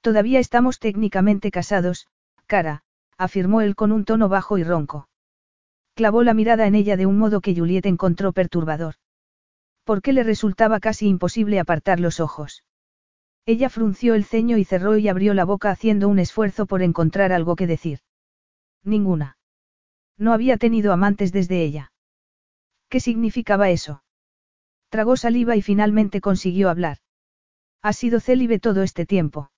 Todavía 0.00 0.40
estamos 0.40 0.78
técnicamente 0.78 1.50
casados, 1.50 2.08
cara, 2.46 2.82
afirmó 3.18 3.60
él 3.60 3.76
con 3.76 3.92
un 3.92 4.06
tono 4.06 4.30
bajo 4.30 4.56
y 4.56 4.64
ronco. 4.64 5.09
Clavó 6.00 6.22
la 6.22 6.32
mirada 6.32 6.66
en 6.66 6.74
ella 6.74 6.96
de 6.96 7.04
un 7.04 7.18
modo 7.18 7.42
que 7.42 7.54
Juliet 7.54 7.84
encontró 7.84 8.32
perturbador. 8.32 8.94
Porque 9.84 10.14
le 10.14 10.22
resultaba 10.22 10.80
casi 10.80 11.06
imposible 11.06 11.60
apartar 11.60 12.00
los 12.00 12.20
ojos. 12.20 12.64
Ella 13.44 13.68
frunció 13.68 14.14
el 14.14 14.24
ceño 14.24 14.56
y 14.56 14.64
cerró 14.64 14.96
y 14.96 15.08
abrió 15.08 15.34
la 15.34 15.44
boca 15.44 15.70
haciendo 15.70 16.08
un 16.08 16.18
esfuerzo 16.18 16.64
por 16.64 16.80
encontrar 16.80 17.32
algo 17.32 17.54
que 17.54 17.66
decir. 17.66 17.98
Ninguna. 18.82 19.36
No 20.16 20.32
había 20.32 20.56
tenido 20.56 20.94
amantes 20.94 21.32
desde 21.32 21.62
ella. 21.62 21.92
¿Qué 22.88 22.98
significaba 22.98 23.68
eso? 23.68 24.02
Tragó 24.88 25.18
saliva 25.18 25.54
y 25.56 25.60
finalmente 25.60 26.22
consiguió 26.22 26.70
hablar. 26.70 26.96
Ha 27.82 27.92
sido 27.92 28.20
célibe 28.20 28.58
todo 28.58 28.82
este 28.82 29.04
tiempo. 29.04 29.50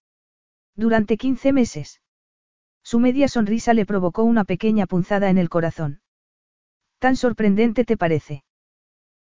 Durante 0.75 1.17
15 1.17 1.53
meses. 1.53 2.03
Su 2.83 2.99
media 2.99 3.29
sonrisa 3.29 3.75
le 3.75 3.87
provocó 3.87 4.25
una 4.25 4.43
pequeña 4.43 4.87
punzada 4.87 5.31
en 5.31 5.39
el 5.39 5.49
corazón. 5.49 6.02
¿Tan 7.03 7.17
sorprendente 7.17 7.85
te 7.85 7.97
parece? 7.97 8.45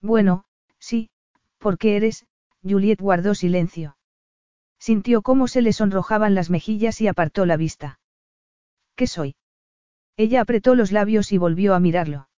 Bueno, 0.02 0.46
sí, 0.80 1.10
porque 1.58 1.94
eres, 1.94 2.26
Juliet 2.60 3.00
guardó 3.00 3.36
silencio. 3.36 3.96
Sintió 4.80 5.22
cómo 5.22 5.46
se 5.46 5.62
le 5.62 5.72
sonrojaban 5.72 6.34
las 6.34 6.50
mejillas 6.50 7.00
y 7.00 7.06
apartó 7.06 7.46
la 7.46 7.56
vista. 7.56 8.00
¿Qué 8.96 9.06
soy? 9.06 9.36
Ella 10.16 10.40
apretó 10.40 10.74
los 10.74 10.90
labios 10.90 11.30
y 11.30 11.38
volvió 11.38 11.72
a 11.76 11.78
mirarlo. 11.78 12.28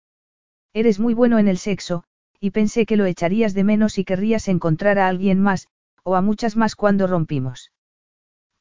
Eres 0.74 1.00
muy 1.00 1.14
bueno 1.14 1.38
en 1.38 1.48
el 1.48 1.57
sexo, 1.57 2.05
y 2.38 2.50
pensé 2.50 2.85
que 2.85 2.98
lo 2.98 3.07
echarías 3.07 3.55
de 3.55 3.64
menos 3.64 3.96
y 3.96 4.05
querrías 4.05 4.46
encontrar 4.46 4.98
a 4.98 5.09
alguien 5.09 5.40
más, 5.40 5.68
o 6.03 6.16
a 6.16 6.20
muchas 6.20 6.55
más 6.55 6.76
cuando 6.76 7.07
rompimos. 7.07 7.72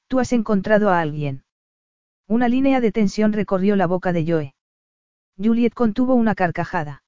Tú 0.07 0.21
has 0.21 0.31
encontrado 0.31 0.91
a 0.91 1.01
alguien. 1.01 1.43
Una 2.25 2.47
línea 2.47 2.79
de 2.79 2.93
tensión 2.93 3.33
recorrió 3.33 3.75
la 3.75 3.85
boca 3.85 4.13
de 4.13 4.25
Joe. 4.25 4.55
Juliet 5.41 5.73
contuvo 5.73 6.15
una 6.15 6.35
carcajada. 6.35 7.03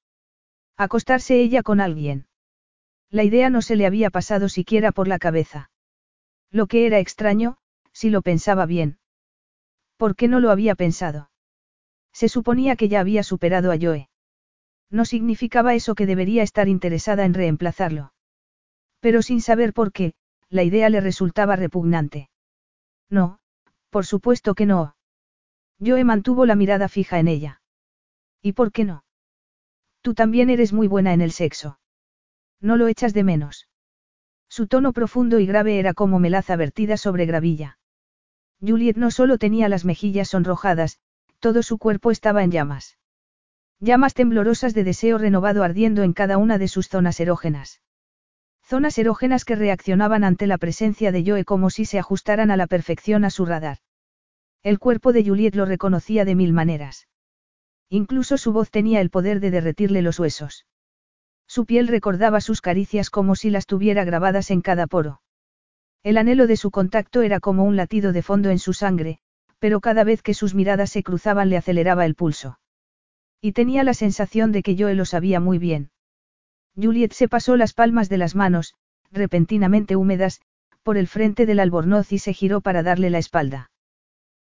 Acostarse 0.76 1.40
ella 1.40 1.62
con 1.62 1.80
alguien. 1.80 2.26
La 3.10 3.24
idea 3.24 3.50
no 3.50 3.60
se 3.60 3.76
le 3.76 3.86
había 3.86 4.08
pasado 4.08 4.48
siquiera 4.48 4.90
por 4.90 5.06
la 5.06 5.18
cabeza. 5.18 5.70
Lo 6.50 6.66
que 6.66 6.86
era 6.86 6.98
extraño, 6.98 7.58
si 7.92 8.08
lo 8.08 8.22
pensaba 8.22 8.64
bien. 8.64 8.98
¿Por 9.98 10.16
qué 10.16 10.28
no 10.28 10.40
lo 10.40 10.50
había 10.50 10.74
pensado? 10.74 11.30
Se 12.12 12.28
suponía 12.28 12.76
que 12.76 12.88
ya 12.88 13.00
había 13.00 13.22
superado 13.22 13.70
a 13.70 13.76
Joe. 13.80 14.08
No 14.90 15.04
significaba 15.04 15.74
eso 15.74 15.94
que 15.94 16.06
debería 16.06 16.42
estar 16.42 16.68
interesada 16.68 17.24
en 17.24 17.34
reemplazarlo. 17.34 18.12
Pero 19.00 19.22
sin 19.22 19.40
saber 19.40 19.72
por 19.72 19.92
qué, 19.92 20.14
la 20.48 20.62
idea 20.62 20.88
le 20.90 21.00
resultaba 21.00 21.56
repugnante. 21.56 22.30
No, 23.08 23.40
por 23.90 24.06
supuesto 24.06 24.54
que 24.54 24.66
no. 24.66 24.96
Joe 25.80 26.04
mantuvo 26.04 26.46
la 26.46 26.54
mirada 26.54 26.88
fija 26.88 27.18
en 27.18 27.28
ella. 27.28 27.61
¿Y 28.42 28.52
por 28.52 28.72
qué 28.72 28.84
no? 28.84 29.04
Tú 30.02 30.14
también 30.14 30.50
eres 30.50 30.72
muy 30.72 30.88
buena 30.88 31.12
en 31.12 31.20
el 31.20 31.30
sexo. 31.30 31.78
No 32.60 32.76
lo 32.76 32.88
echas 32.88 33.14
de 33.14 33.22
menos. 33.22 33.68
Su 34.48 34.66
tono 34.66 34.92
profundo 34.92 35.38
y 35.38 35.46
grave 35.46 35.78
era 35.78 35.94
como 35.94 36.18
melaza 36.18 36.56
vertida 36.56 36.96
sobre 36.96 37.24
gravilla. 37.24 37.78
Juliet 38.60 38.96
no 38.96 39.10
solo 39.10 39.38
tenía 39.38 39.68
las 39.68 39.84
mejillas 39.84 40.28
sonrojadas, 40.28 40.98
todo 41.38 41.62
su 41.62 41.78
cuerpo 41.78 42.10
estaba 42.10 42.44
en 42.44 42.50
llamas. 42.50 42.98
Llamas 43.80 44.14
temblorosas 44.14 44.74
de 44.74 44.84
deseo 44.84 45.18
renovado 45.18 45.64
ardiendo 45.64 46.02
en 46.02 46.12
cada 46.12 46.36
una 46.36 46.58
de 46.58 46.68
sus 46.68 46.88
zonas 46.88 47.18
erógenas. 47.18 47.80
Zonas 48.62 48.98
erógenas 48.98 49.44
que 49.44 49.56
reaccionaban 49.56 50.22
ante 50.22 50.46
la 50.46 50.58
presencia 50.58 51.10
de 51.12 51.24
Joe 51.26 51.44
como 51.44 51.70
si 51.70 51.84
se 51.84 51.98
ajustaran 51.98 52.50
a 52.50 52.56
la 52.56 52.66
perfección 52.66 53.24
a 53.24 53.30
su 53.30 53.44
radar. 53.44 53.78
El 54.62 54.78
cuerpo 54.78 55.12
de 55.12 55.24
Juliet 55.24 55.54
lo 55.56 55.64
reconocía 55.64 56.24
de 56.24 56.36
mil 56.36 56.52
maneras. 56.52 57.08
Incluso 57.88 58.38
su 58.38 58.52
voz 58.52 58.70
tenía 58.70 59.00
el 59.00 59.10
poder 59.10 59.40
de 59.40 59.50
derretirle 59.50 60.02
los 60.02 60.18
huesos. 60.18 60.66
Su 61.46 61.66
piel 61.66 61.88
recordaba 61.88 62.40
sus 62.40 62.60
caricias 62.60 63.10
como 63.10 63.36
si 63.36 63.50
las 63.50 63.66
tuviera 63.66 64.04
grabadas 64.04 64.50
en 64.50 64.62
cada 64.62 64.86
poro. 64.86 65.20
El 66.02 66.16
anhelo 66.16 66.46
de 66.46 66.56
su 66.56 66.70
contacto 66.70 67.22
era 67.22 67.40
como 67.40 67.64
un 67.64 67.76
latido 67.76 68.12
de 68.12 68.22
fondo 68.22 68.50
en 68.50 68.58
su 68.58 68.72
sangre, 68.72 69.18
pero 69.58 69.80
cada 69.80 70.04
vez 70.04 70.22
que 70.22 70.34
sus 70.34 70.54
miradas 70.54 70.90
se 70.90 71.02
cruzaban 71.02 71.50
le 71.50 71.56
aceleraba 71.56 72.06
el 72.06 72.14
pulso. 72.14 72.58
Y 73.40 73.52
tenía 73.52 73.84
la 73.84 73.94
sensación 73.94 74.52
de 74.52 74.62
que 74.62 74.76
Joe 74.78 74.94
lo 74.94 75.04
sabía 75.04 75.40
muy 75.40 75.58
bien. 75.58 75.90
Juliet 76.74 77.12
se 77.12 77.28
pasó 77.28 77.56
las 77.56 77.74
palmas 77.74 78.08
de 78.08 78.18
las 78.18 78.34
manos, 78.34 78.74
repentinamente 79.10 79.96
húmedas, 79.96 80.40
por 80.82 80.96
el 80.96 81.06
frente 81.06 81.44
del 81.44 81.60
albornoz 81.60 82.12
y 82.12 82.18
se 82.18 82.32
giró 82.32 82.60
para 82.60 82.82
darle 82.82 83.10
la 83.10 83.18
espalda. 83.18 83.71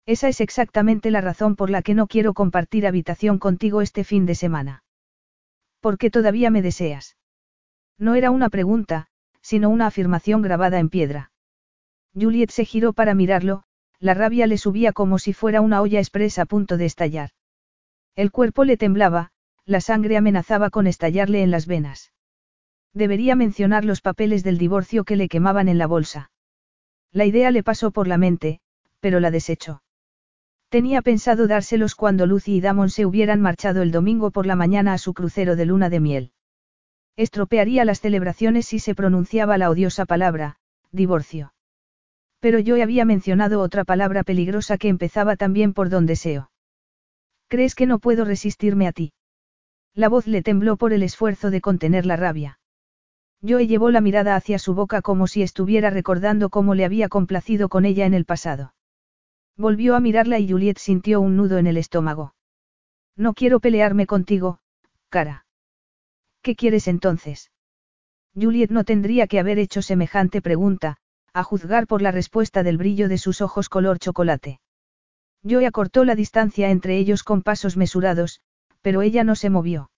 Esa 0.07 0.29
es 0.29 0.41
exactamente 0.41 1.11
la 1.11 1.21
razón 1.21 1.57
por 1.57 1.69
la 1.69 1.83
que 1.83 1.95
no 1.95 2.07
quiero 2.07 2.33
compartir 2.33 2.87
habitación 2.87 3.39
contigo 3.39 3.83
este 3.83 4.05
fin 4.05 4.25
de 4.25 4.37
semana. 4.37 4.85
¿Por 5.81 5.99
qué 5.99 6.11
todavía 6.11 6.49
me 6.51 6.63
deseas? 6.63 7.17
No 7.99 8.15
era 8.15 8.31
una 8.31 8.49
pregunta, 8.49 9.09
sino 9.41 9.69
una 9.69 9.89
afirmación 9.89 10.43
grabada 10.43 10.79
en 10.79 10.91
piedra. 10.91 11.33
Juliet 12.15 12.51
se 12.51 12.65
giró 12.65 12.93
para 12.93 13.15
mirarlo, 13.15 13.65
la 13.99 14.15
rabia 14.15 14.47
le 14.47 14.59
subía 14.59 14.93
como 14.93 15.19
si 15.19 15.33
fuera 15.33 15.61
una 15.61 15.83
olla 15.83 15.99
expresa 15.99 16.43
a 16.43 16.47
punto 16.47 16.77
de 16.77 16.87
estallar. 16.87 17.31
El 18.15 18.31
cuerpo 18.31 18.65
le 18.65 18.77
temblaba, 18.77 19.33
la 19.65 19.81
sangre 19.81 20.17
amenazaba 20.17 20.71
con 20.71 20.87
estallarle 20.87 21.43
en 21.43 21.51
las 21.51 21.67
venas. 21.67 22.13
Debería 22.93 23.35
mencionar 23.35 23.85
los 23.85 24.01
papeles 24.01 24.45
del 24.45 24.57
divorcio 24.57 25.05
que 25.05 25.17
le 25.17 25.29
quemaban 25.29 25.69
en 25.69 25.79
la 25.79 25.87
bolsa. 25.87 26.31
La 27.13 27.25
idea 27.25 27.51
le 27.51 27.63
pasó 27.63 27.91
por 27.91 28.07
la 28.07 28.19
mente, 28.19 28.61
pero 29.01 29.21
la 29.21 29.31
desechó. 29.31 29.83
Tenía 30.69 31.01
pensado 31.01 31.47
dárselos 31.47 31.95
cuando 31.95 32.27
Lucy 32.27 32.57
y 32.57 32.61
Damon 32.61 32.91
se 32.91 33.07
hubieran 33.07 33.41
marchado 33.41 33.83
el 33.83 33.93
domingo 33.93 34.31
por 34.31 34.47
la 34.47 34.57
mañana 34.57 34.93
a 34.93 34.99
su 34.99 35.15
crucero 35.15 35.57
de 35.57 35.67
luna 35.67 35.91
de 35.91 36.01
miel. 36.01 36.33
Estropearía 37.17 37.85
las 37.85 38.01
celebraciones 38.01 38.67
si 38.67 38.79
se 38.79 38.95
pronunciaba 38.95 39.59
la 39.59 39.71
odiosa 39.71 40.05
palabra, 40.05 40.57
divorcio. 40.93 41.55
Pero 42.41 42.59
yo 42.59 42.81
había 42.83 43.05
mencionado 43.05 43.61
otra 43.61 43.85
palabra 43.85 44.23
peligrosa 44.23 44.77
que 44.77 44.89
empezaba 44.89 45.37
también 45.37 45.73
por 45.73 45.89
don 45.89 46.05
deseo. 46.05 46.51
¿Crees 47.49 47.75
que 47.75 47.87
no 47.87 47.99
puedo 47.99 48.25
resistirme 48.25 48.87
a 48.87 48.93
ti? 48.93 49.13
La 49.95 50.09
voz 50.09 50.27
le 50.27 50.43
tembló 50.43 50.77
por 50.77 50.93
el 50.93 51.03
esfuerzo 51.03 51.51
de 51.51 51.61
contener 51.61 52.05
la 52.05 52.17
rabia. 52.17 52.59
Joe 53.41 53.67
llevó 53.67 53.91
la 53.91 54.01
mirada 54.01 54.37
hacia 54.37 54.59
su 54.59 54.75
boca 54.75 55.01
como 55.01 55.27
si 55.27 55.43
estuviera 55.43 55.91
recordando 55.91 56.51
cómo 56.51 56.75
le 56.75 56.85
había 56.85 57.09
complacido 57.09 57.69
con 57.69 57.85
ella 57.85 58.05
en 58.05 58.15
el 58.15 58.25
pasado. 58.25 58.76
Volvió 59.57 59.95
a 59.95 60.01
mirarla 60.01 60.39
y 60.39 60.51
Juliet 60.51 60.79
sintió 60.79 61.21
un 61.21 61.37
nudo 61.37 61.59
en 61.59 61.67
el 61.67 61.77
estómago. 61.77 62.35
No 63.17 63.33
quiero 63.33 63.61
pelearme 63.61 64.07
contigo, 64.07 64.59
cara. 65.09 65.47
¿Qué 66.43 66.55
quieres 66.55 66.89
entonces? 66.89 67.51
Juliet 68.35 68.71
no 68.71 68.85
tendría 68.85 69.27
que 69.27 69.41
haber 69.41 69.59
hecho 69.59 69.81
semejante 69.81 70.43
pregunta, 70.43 70.99
a 71.33 71.43
juzgar 71.43 71.87
por 71.87 72.03
la 72.03 72.11
respuesta 72.11 72.63
del 72.63 72.77
brillo 72.77 73.09
de 73.09 73.19
sus 73.19 73.41
ojos 73.41 73.69
color 73.69 73.99
chocolate. 73.99 74.61
Joe 75.49 75.67
acortó 75.67 76.05
la 76.05 76.15
distancia 76.15 76.71
entre 76.71 76.99
ellos 76.99 77.23
con 77.23 77.43
pasos 77.43 77.77
mesurados, 77.77 78.41
pero 78.83 79.03
ella 79.03 79.25
no 79.25 79.37
se 79.37 79.49
movió. 79.49 79.91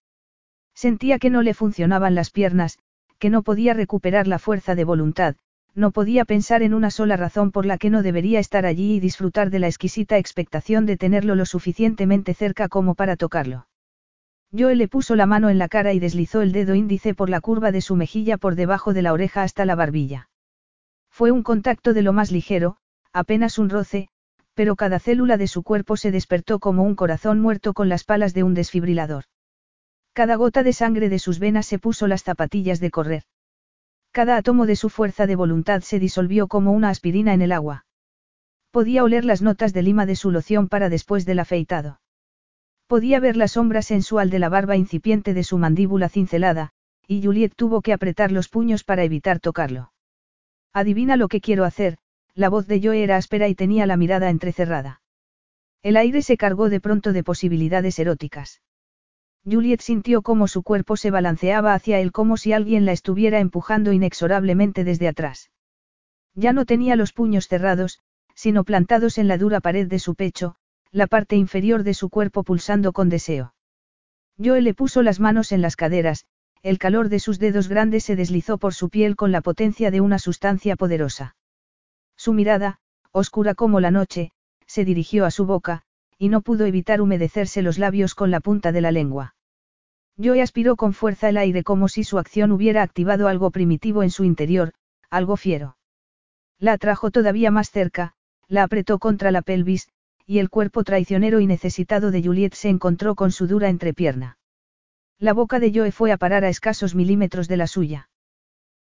Sentía 0.74 1.18
que 1.18 1.30
no 1.30 1.42
le 1.42 1.54
funcionaban 1.54 2.14
las 2.14 2.30
piernas, 2.30 2.78
que 3.18 3.30
no 3.30 3.42
podía 3.42 3.74
recuperar 3.74 4.28
la 4.28 4.38
fuerza 4.38 4.76
de 4.76 4.84
voluntad, 4.84 5.36
no 5.74 5.90
podía 5.90 6.24
pensar 6.24 6.62
en 6.62 6.74
una 6.74 6.90
sola 6.90 7.16
razón 7.16 7.52
por 7.52 7.66
la 7.66 7.78
que 7.78 7.90
no 7.90 8.02
debería 8.02 8.40
estar 8.40 8.66
allí 8.66 8.94
y 8.94 9.00
disfrutar 9.00 9.50
de 9.50 9.58
la 9.58 9.66
exquisita 9.66 10.18
expectación 10.18 10.86
de 10.86 10.96
tenerlo 10.96 11.34
lo 11.34 11.46
suficientemente 11.46 12.34
cerca 12.34 12.68
como 12.68 12.94
para 12.94 13.16
tocarlo. 13.16 13.66
Joe 14.56 14.74
le 14.74 14.88
puso 14.88 15.14
la 15.14 15.26
mano 15.26 15.50
en 15.50 15.58
la 15.58 15.68
cara 15.68 15.92
y 15.92 15.98
deslizó 15.98 16.40
el 16.40 16.52
dedo 16.52 16.74
índice 16.74 17.14
por 17.14 17.28
la 17.28 17.40
curva 17.40 17.70
de 17.70 17.82
su 17.82 17.96
mejilla 17.96 18.38
por 18.38 18.54
debajo 18.54 18.94
de 18.94 19.02
la 19.02 19.12
oreja 19.12 19.42
hasta 19.42 19.64
la 19.66 19.74
barbilla. 19.74 20.30
Fue 21.10 21.30
un 21.30 21.42
contacto 21.42 21.92
de 21.92 22.02
lo 22.02 22.12
más 22.12 22.32
ligero, 22.32 22.76
apenas 23.12 23.58
un 23.58 23.68
roce, 23.68 24.08
pero 24.54 24.74
cada 24.74 24.98
célula 24.98 25.36
de 25.36 25.46
su 25.46 25.62
cuerpo 25.62 25.96
se 25.96 26.10
despertó 26.10 26.58
como 26.58 26.82
un 26.82 26.94
corazón 26.94 27.40
muerto 27.40 27.74
con 27.74 27.88
las 27.88 28.04
palas 28.04 28.34
de 28.34 28.42
un 28.42 28.54
desfibrilador. 28.54 29.24
Cada 30.14 30.36
gota 30.36 30.62
de 30.62 30.72
sangre 30.72 31.08
de 31.08 31.18
sus 31.18 31.38
venas 31.38 31.66
se 31.66 31.78
puso 31.78 32.08
las 32.08 32.24
zapatillas 32.24 32.80
de 32.80 32.90
correr. 32.90 33.22
Cada 34.18 34.36
átomo 34.36 34.66
de 34.66 34.74
su 34.74 34.88
fuerza 34.88 35.28
de 35.28 35.36
voluntad 35.36 35.82
se 35.82 36.00
disolvió 36.00 36.48
como 36.48 36.72
una 36.72 36.88
aspirina 36.88 37.34
en 37.34 37.40
el 37.40 37.52
agua. 37.52 37.86
Podía 38.72 39.04
oler 39.04 39.24
las 39.24 39.42
notas 39.42 39.72
de 39.72 39.82
lima 39.82 40.06
de 40.06 40.16
su 40.16 40.32
loción 40.32 40.66
para 40.66 40.88
después 40.88 41.24
del 41.24 41.38
afeitado. 41.38 42.00
Podía 42.88 43.20
ver 43.20 43.36
la 43.36 43.46
sombra 43.46 43.80
sensual 43.80 44.28
de 44.28 44.40
la 44.40 44.48
barba 44.48 44.74
incipiente 44.74 45.34
de 45.34 45.44
su 45.44 45.56
mandíbula 45.56 46.08
cincelada, 46.08 46.70
y 47.06 47.22
Juliet 47.22 47.52
tuvo 47.54 47.80
que 47.80 47.92
apretar 47.92 48.32
los 48.32 48.48
puños 48.48 48.82
para 48.82 49.04
evitar 49.04 49.38
tocarlo. 49.38 49.92
Adivina 50.72 51.16
lo 51.16 51.28
que 51.28 51.40
quiero 51.40 51.64
hacer, 51.64 51.98
la 52.34 52.48
voz 52.48 52.66
de 52.66 52.80
Joe 52.82 53.00
era 53.00 53.18
áspera 53.18 53.46
y 53.46 53.54
tenía 53.54 53.86
la 53.86 53.96
mirada 53.96 54.30
entrecerrada. 54.30 55.00
El 55.84 55.96
aire 55.96 56.22
se 56.22 56.36
cargó 56.36 56.70
de 56.70 56.80
pronto 56.80 57.12
de 57.12 57.22
posibilidades 57.22 58.00
eróticas. 58.00 58.62
Juliet 59.50 59.80
sintió 59.80 60.22
cómo 60.22 60.46
su 60.46 60.62
cuerpo 60.62 60.96
se 60.96 61.10
balanceaba 61.10 61.72
hacia 61.72 62.00
él 62.00 62.12
como 62.12 62.36
si 62.36 62.52
alguien 62.52 62.84
la 62.84 62.92
estuviera 62.92 63.40
empujando 63.40 63.92
inexorablemente 63.92 64.84
desde 64.84 65.08
atrás. 65.08 65.50
Ya 66.34 66.52
no 66.52 66.66
tenía 66.66 66.96
los 66.96 67.12
puños 67.12 67.48
cerrados, 67.48 68.00
sino 68.34 68.64
plantados 68.64 69.16
en 69.18 69.26
la 69.26 69.38
dura 69.38 69.60
pared 69.60 69.88
de 69.88 69.98
su 69.98 70.14
pecho, 70.14 70.56
la 70.90 71.06
parte 71.06 71.36
inferior 71.36 71.82
de 71.82 71.94
su 71.94 72.10
cuerpo 72.10 72.44
pulsando 72.44 72.92
con 72.92 73.08
deseo. 73.08 73.54
Joe 74.42 74.60
le 74.60 74.74
puso 74.74 75.02
las 75.02 75.18
manos 75.18 75.50
en 75.52 75.62
las 75.62 75.76
caderas, 75.76 76.26
el 76.62 76.78
calor 76.78 77.08
de 77.08 77.18
sus 77.18 77.38
dedos 77.38 77.68
grandes 77.68 78.04
se 78.04 78.16
deslizó 78.16 78.58
por 78.58 78.74
su 78.74 78.90
piel 78.90 79.16
con 79.16 79.32
la 79.32 79.40
potencia 79.40 79.90
de 79.90 80.00
una 80.00 80.18
sustancia 80.18 80.76
poderosa. 80.76 81.36
Su 82.16 82.32
mirada, 82.32 82.80
oscura 83.12 83.54
como 83.54 83.80
la 83.80 83.90
noche, 83.90 84.32
se 84.66 84.84
dirigió 84.84 85.24
a 85.24 85.30
su 85.30 85.46
boca, 85.46 85.82
y 86.18 86.28
no 86.28 86.40
pudo 86.42 86.66
evitar 86.66 87.00
humedecerse 87.00 87.62
los 87.62 87.78
labios 87.78 88.14
con 88.14 88.30
la 88.30 88.40
punta 88.40 88.72
de 88.72 88.80
la 88.80 88.92
lengua. 88.92 89.34
Joe 90.22 90.42
aspiró 90.42 90.76
con 90.76 90.92
fuerza 90.92 91.28
el 91.28 91.36
aire 91.36 91.62
como 91.62 91.88
si 91.88 92.02
su 92.02 92.18
acción 92.18 92.50
hubiera 92.50 92.82
activado 92.82 93.28
algo 93.28 93.50
primitivo 93.50 94.02
en 94.02 94.10
su 94.10 94.24
interior, 94.24 94.72
algo 95.10 95.36
fiero. 95.36 95.76
La 96.58 96.72
atrajo 96.72 97.10
todavía 97.12 97.52
más 97.52 97.70
cerca, 97.70 98.14
la 98.48 98.64
apretó 98.64 98.98
contra 98.98 99.30
la 99.30 99.42
pelvis, 99.42 99.88
y 100.26 100.40
el 100.40 100.50
cuerpo 100.50 100.82
traicionero 100.82 101.40
y 101.40 101.46
necesitado 101.46 102.10
de 102.10 102.22
Juliet 102.22 102.54
se 102.54 102.68
encontró 102.68 103.14
con 103.14 103.30
su 103.30 103.46
dura 103.46 103.68
entrepierna. 103.68 104.38
La 105.18 105.32
boca 105.32 105.60
de 105.60 105.72
Joe 105.72 105.92
fue 105.92 106.10
a 106.10 106.16
parar 106.16 106.44
a 106.44 106.48
escasos 106.48 106.94
milímetros 106.94 107.46
de 107.48 107.56
la 107.56 107.66
suya. 107.66 108.10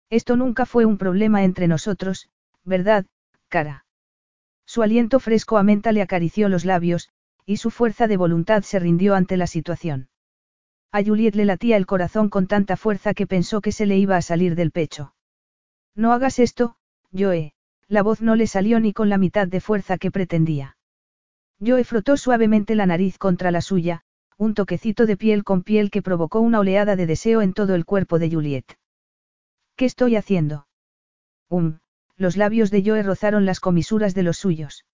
Esto 0.10 0.36
nunca 0.38 0.66
fue 0.66 0.86
un 0.86 0.98
problema 0.98 1.44
entre 1.44 1.68
nosotros, 1.68 2.30
¿verdad, 2.64 3.06
cara? 3.48 3.86
Su 4.66 4.82
aliento 4.82 5.20
fresco 5.20 5.58
a 5.58 5.64
menta 5.64 5.92
le 5.92 6.02
acarició 6.02 6.50
los 6.50 6.66
labios, 6.66 7.10
y 7.46 7.58
su 7.58 7.72
fuerza 7.72 8.08
de 8.08 8.18
voluntad 8.18 8.64
se 8.64 8.80
rindió 8.80 9.16
ante 9.16 9.38
la 9.38 9.48
situación. 9.48 10.10
A 10.92 11.04
Juliet 11.04 11.36
le 11.36 11.46
latía 11.46 11.78
el 11.78 11.86
corazón 11.86 12.30
con 12.30 12.48
tanta 12.48 12.78
fuerza 12.78 13.14
que 13.14 13.28
pensó 13.28 13.62
que 13.62 13.72
se 13.72 13.86
le 13.86 13.98
iba 13.98 14.16
a 14.16 14.22
salir 14.22 14.56
del 14.56 14.72
pecho. 14.72 15.14
No 15.96 16.14
hagas 16.14 16.40
esto, 16.40 16.76
Joe, 17.12 17.54
la 17.88 18.04
voz 18.04 18.22
no 18.22 18.36
le 18.36 18.48
salió 18.48 18.80
ni 18.80 18.94
con 18.94 19.10
la 19.10 19.18
mitad 19.18 19.48
de 19.48 19.62
fuerza 19.62 19.98
que 19.98 20.12
pretendía. 20.12 20.78
Joe 21.60 21.84
frotó 21.84 22.18
suavemente 22.18 22.76
la 22.76 22.86
nariz 22.86 23.18
contra 23.18 23.52
la 23.52 23.62
suya, 23.62 24.02
un 24.38 24.54
toquecito 24.54 25.06
de 25.06 25.18
piel 25.18 25.44
con 25.44 25.64
piel 25.64 25.90
que 25.90 26.02
provocó 26.04 26.40
una 26.40 26.60
oleada 26.60 26.96
de 26.96 27.08
deseo 27.08 27.42
en 27.42 27.54
todo 27.54 27.74
el 27.76 27.86
cuerpo 27.86 28.20
de 28.20 28.30
Juliet. 28.30 28.78
¿Qué 29.76 29.86
estoy 29.86 30.16
haciendo? 30.16 30.68
Um, 31.50 31.80
los 32.16 32.38
labios 32.38 32.72
de 32.72 32.84
Joe 32.86 33.02
rozaron 33.04 33.46
las 33.46 33.60
comisuras 33.60 34.14
de 34.14 34.24
los 34.24 34.38
suyos. 34.38 34.86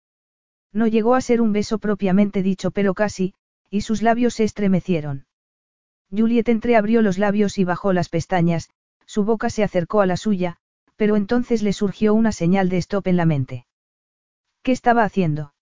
No 0.71 0.87
llegó 0.87 1.15
a 1.15 1.21
ser 1.21 1.41
un 1.41 1.51
beso 1.51 1.77
propiamente 1.77 2.41
dicho, 2.41 2.71
pero 2.71 2.93
casi, 2.93 3.33
y 3.69 3.81
sus 3.81 4.01
labios 4.01 4.35
se 4.35 4.43
estremecieron. 4.43 5.25
Juliet 6.15 6.47
entreabrió 6.49 7.01
los 7.01 7.17
labios 7.17 7.57
y 7.57 7.63
bajó 7.63 7.91
las 7.91 8.09
pestañas, 8.09 8.69
su 9.05 9.23
boca 9.23 9.49
se 9.49 9.63
acercó 9.63 10.01
a 10.01 10.05
la 10.05 10.17
suya, 10.17 10.57
pero 10.95 11.15
entonces 11.15 11.63
le 11.63 11.73
surgió 11.73 12.13
una 12.13 12.31
señal 12.31 12.69
de 12.69 12.77
stop 12.77 13.07
en 13.07 13.17
la 13.17 13.25
mente. 13.25 13.65
¿Qué 14.61 14.71
estaba 14.71 15.03
haciendo? 15.03 15.53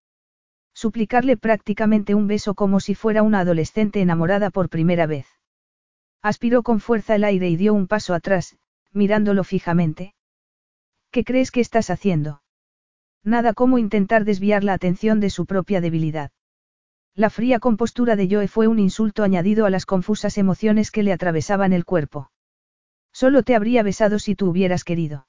Suplicarle 0.73 1.37
prácticamente 1.37 2.15
un 2.15 2.27
beso 2.27 2.53
como 2.53 2.79
si 2.79 2.95
fuera 2.95 3.23
una 3.23 3.39
adolescente 3.39 4.01
enamorada 4.01 4.49
por 4.49 4.69
primera 4.69 5.05
vez. 5.05 5.27
Aspiró 6.21 6.63
con 6.63 6.79
fuerza 6.79 7.15
el 7.15 7.23
aire 7.23 7.49
y 7.49 7.55
dio 7.55 7.73
un 7.73 7.87
paso 7.87 8.13
atrás, 8.13 8.57
mirándolo 8.91 9.43
fijamente. 9.43 10.13
¿Qué 11.11 11.23
crees 11.23 11.51
que 11.51 11.61
estás 11.61 11.89
haciendo? 11.89 12.41
Nada 13.23 13.53
como 13.53 13.77
intentar 13.77 14.25
desviar 14.25 14.63
la 14.63 14.73
atención 14.73 15.19
de 15.19 15.29
su 15.29 15.45
propia 15.45 15.81
debilidad. 15.81 16.31
La 17.15 17.29
fría 17.29 17.59
compostura 17.59 18.15
de 18.15 18.27
Joe 18.29 18.47
fue 18.47 18.67
un 18.67 18.79
insulto 18.79 19.23
añadido 19.23 19.65
a 19.65 19.69
las 19.69 19.85
confusas 19.85 20.37
emociones 20.37 20.91
que 20.91 21.03
le 21.03 21.11
atravesaban 21.11 21.73
el 21.73 21.85
cuerpo. 21.85 22.31
Solo 23.11 23.43
te 23.43 23.55
habría 23.55 23.83
besado 23.83 24.17
si 24.19 24.35
tú 24.35 24.49
hubieras 24.49 24.83
querido. 24.83 25.27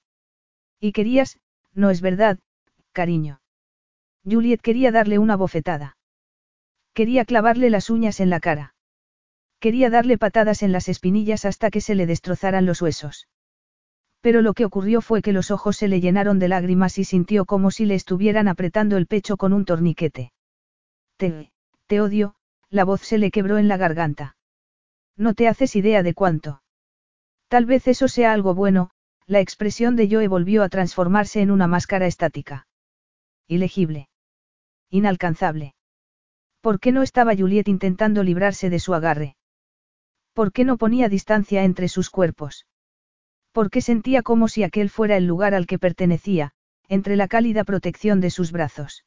Y 0.78 0.92
querías, 0.92 1.38
no 1.74 1.90
es 1.90 2.00
verdad, 2.00 2.38
cariño. 2.92 3.40
Juliet 4.24 4.60
quería 4.60 4.92
darle 4.92 5.18
una 5.18 5.36
bofetada. 5.36 5.96
Quería 6.94 7.24
clavarle 7.24 7.70
las 7.70 7.90
uñas 7.90 8.20
en 8.20 8.30
la 8.30 8.38
cara. 8.38 8.74
Quería 9.58 9.90
darle 9.90 10.18
patadas 10.18 10.62
en 10.62 10.72
las 10.72 10.88
espinillas 10.88 11.44
hasta 11.44 11.70
que 11.70 11.80
se 11.80 11.94
le 11.94 12.06
destrozaran 12.06 12.66
los 12.66 12.82
huesos. 12.82 13.28
Pero 14.20 14.42
lo 14.42 14.54
que 14.54 14.64
ocurrió 14.64 15.00
fue 15.00 15.22
que 15.22 15.32
los 15.32 15.50
ojos 15.50 15.76
se 15.76 15.88
le 15.88 16.00
llenaron 16.00 16.38
de 16.38 16.48
lágrimas 16.48 16.98
y 16.98 17.04
sintió 17.04 17.44
como 17.44 17.70
si 17.72 17.86
le 17.86 17.94
estuvieran 17.94 18.46
apretando 18.46 18.96
el 18.96 19.06
pecho 19.06 19.36
con 19.36 19.52
un 19.52 19.64
torniquete. 19.64 20.32
Te, 21.16 21.51
te 21.92 22.00
odio, 22.00 22.34
la 22.70 22.86
voz 22.86 23.02
se 23.02 23.18
le 23.18 23.30
quebró 23.30 23.58
en 23.58 23.68
la 23.68 23.76
garganta. 23.76 24.34
No 25.14 25.34
te 25.34 25.46
haces 25.46 25.76
idea 25.76 26.02
de 26.02 26.14
cuánto. 26.14 26.62
Tal 27.48 27.66
vez 27.66 27.86
eso 27.86 28.08
sea 28.08 28.32
algo 28.32 28.54
bueno, 28.54 28.88
la 29.26 29.40
expresión 29.40 29.94
de 29.94 30.08
Joe 30.10 30.26
volvió 30.26 30.62
a 30.62 30.70
transformarse 30.70 31.42
en 31.42 31.50
una 31.50 31.66
máscara 31.66 32.06
estática. 32.06 32.66
Ilegible. 33.46 34.08
Inalcanzable. 34.88 35.74
¿Por 36.62 36.80
qué 36.80 36.92
no 36.92 37.02
estaba 37.02 37.36
Juliet 37.36 37.68
intentando 37.68 38.22
librarse 38.22 38.70
de 38.70 38.78
su 38.78 38.94
agarre? 38.94 39.36
¿Por 40.32 40.50
qué 40.50 40.64
no 40.64 40.78
ponía 40.78 41.10
distancia 41.10 41.62
entre 41.62 41.88
sus 41.88 42.08
cuerpos? 42.08 42.66
¿Por 43.52 43.68
qué 43.68 43.82
sentía 43.82 44.22
como 44.22 44.48
si 44.48 44.62
aquel 44.62 44.88
fuera 44.88 45.18
el 45.18 45.26
lugar 45.26 45.52
al 45.52 45.66
que 45.66 45.78
pertenecía, 45.78 46.52
entre 46.88 47.16
la 47.16 47.28
cálida 47.28 47.64
protección 47.64 48.22
de 48.22 48.30
sus 48.30 48.50
brazos? 48.50 49.04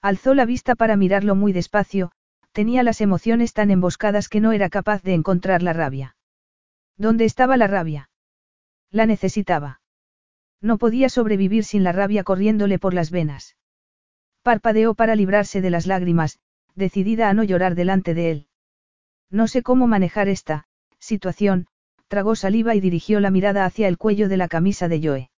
Alzó 0.00 0.34
la 0.34 0.46
vista 0.46 0.74
para 0.74 0.96
mirarlo 0.96 1.34
muy 1.34 1.52
despacio, 1.52 2.12
tenía 2.52 2.82
las 2.82 3.00
emociones 3.00 3.52
tan 3.52 3.70
emboscadas 3.70 4.28
que 4.28 4.40
no 4.40 4.52
era 4.52 4.68
capaz 4.68 5.02
de 5.02 5.14
encontrar 5.14 5.62
la 5.62 5.72
rabia. 5.72 6.16
¿Dónde 6.96 7.24
estaba 7.24 7.56
la 7.56 7.66
rabia? 7.66 8.10
La 8.90 9.06
necesitaba. 9.06 9.80
No 10.60 10.78
podía 10.78 11.08
sobrevivir 11.08 11.64
sin 11.64 11.84
la 11.84 11.92
rabia 11.92 12.24
corriéndole 12.24 12.78
por 12.78 12.94
las 12.94 13.10
venas. 13.10 13.56
Parpadeó 14.42 14.94
para 14.94 15.14
librarse 15.14 15.60
de 15.60 15.70
las 15.70 15.86
lágrimas, 15.86 16.38
decidida 16.74 17.28
a 17.28 17.34
no 17.34 17.44
llorar 17.44 17.74
delante 17.74 18.14
de 18.14 18.30
él. 18.30 18.46
No 19.30 19.46
sé 19.46 19.62
cómo 19.62 19.86
manejar 19.86 20.28
esta 20.28 20.66
situación, 20.98 21.66
tragó 22.08 22.34
saliva 22.34 22.74
y 22.74 22.80
dirigió 22.80 23.20
la 23.20 23.30
mirada 23.30 23.64
hacia 23.64 23.88
el 23.88 23.98
cuello 23.98 24.28
de 24.28 24.36
la 24.36 24.48
camisa 24.48 24.88
de 24.88 25.00
Joe. 25.02 25.30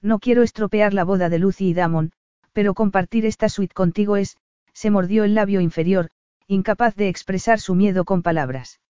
No 0.00 0.18
quiero 0.18 0.42
estropear 0.42 0.94
la 0.94 1.04
boda 1.04 1.28
de 1.28 1.38
Lucy 1.38 1.70
y 1.70 1.74
Damon, 1.74 2.12
pero 2.52 2.74
compartir 2.74 3.26
esta 3.26 3.48
suite 3.48 3.74
contigo 3.74 4.16
es, 4.16 4.36
se 4.72 4.90
mordió 4.90 5.24
el 5.24 5.34
labio 5.34 5.60
inferior, 5.60 6.10
incapaz 6.46 6.94
de 6.96 7.08
expresar 7.08 7.60
su 7.60 7.74
miedo 7.74 8.04
con 8.04 8.22
palabras. 8.22 8.80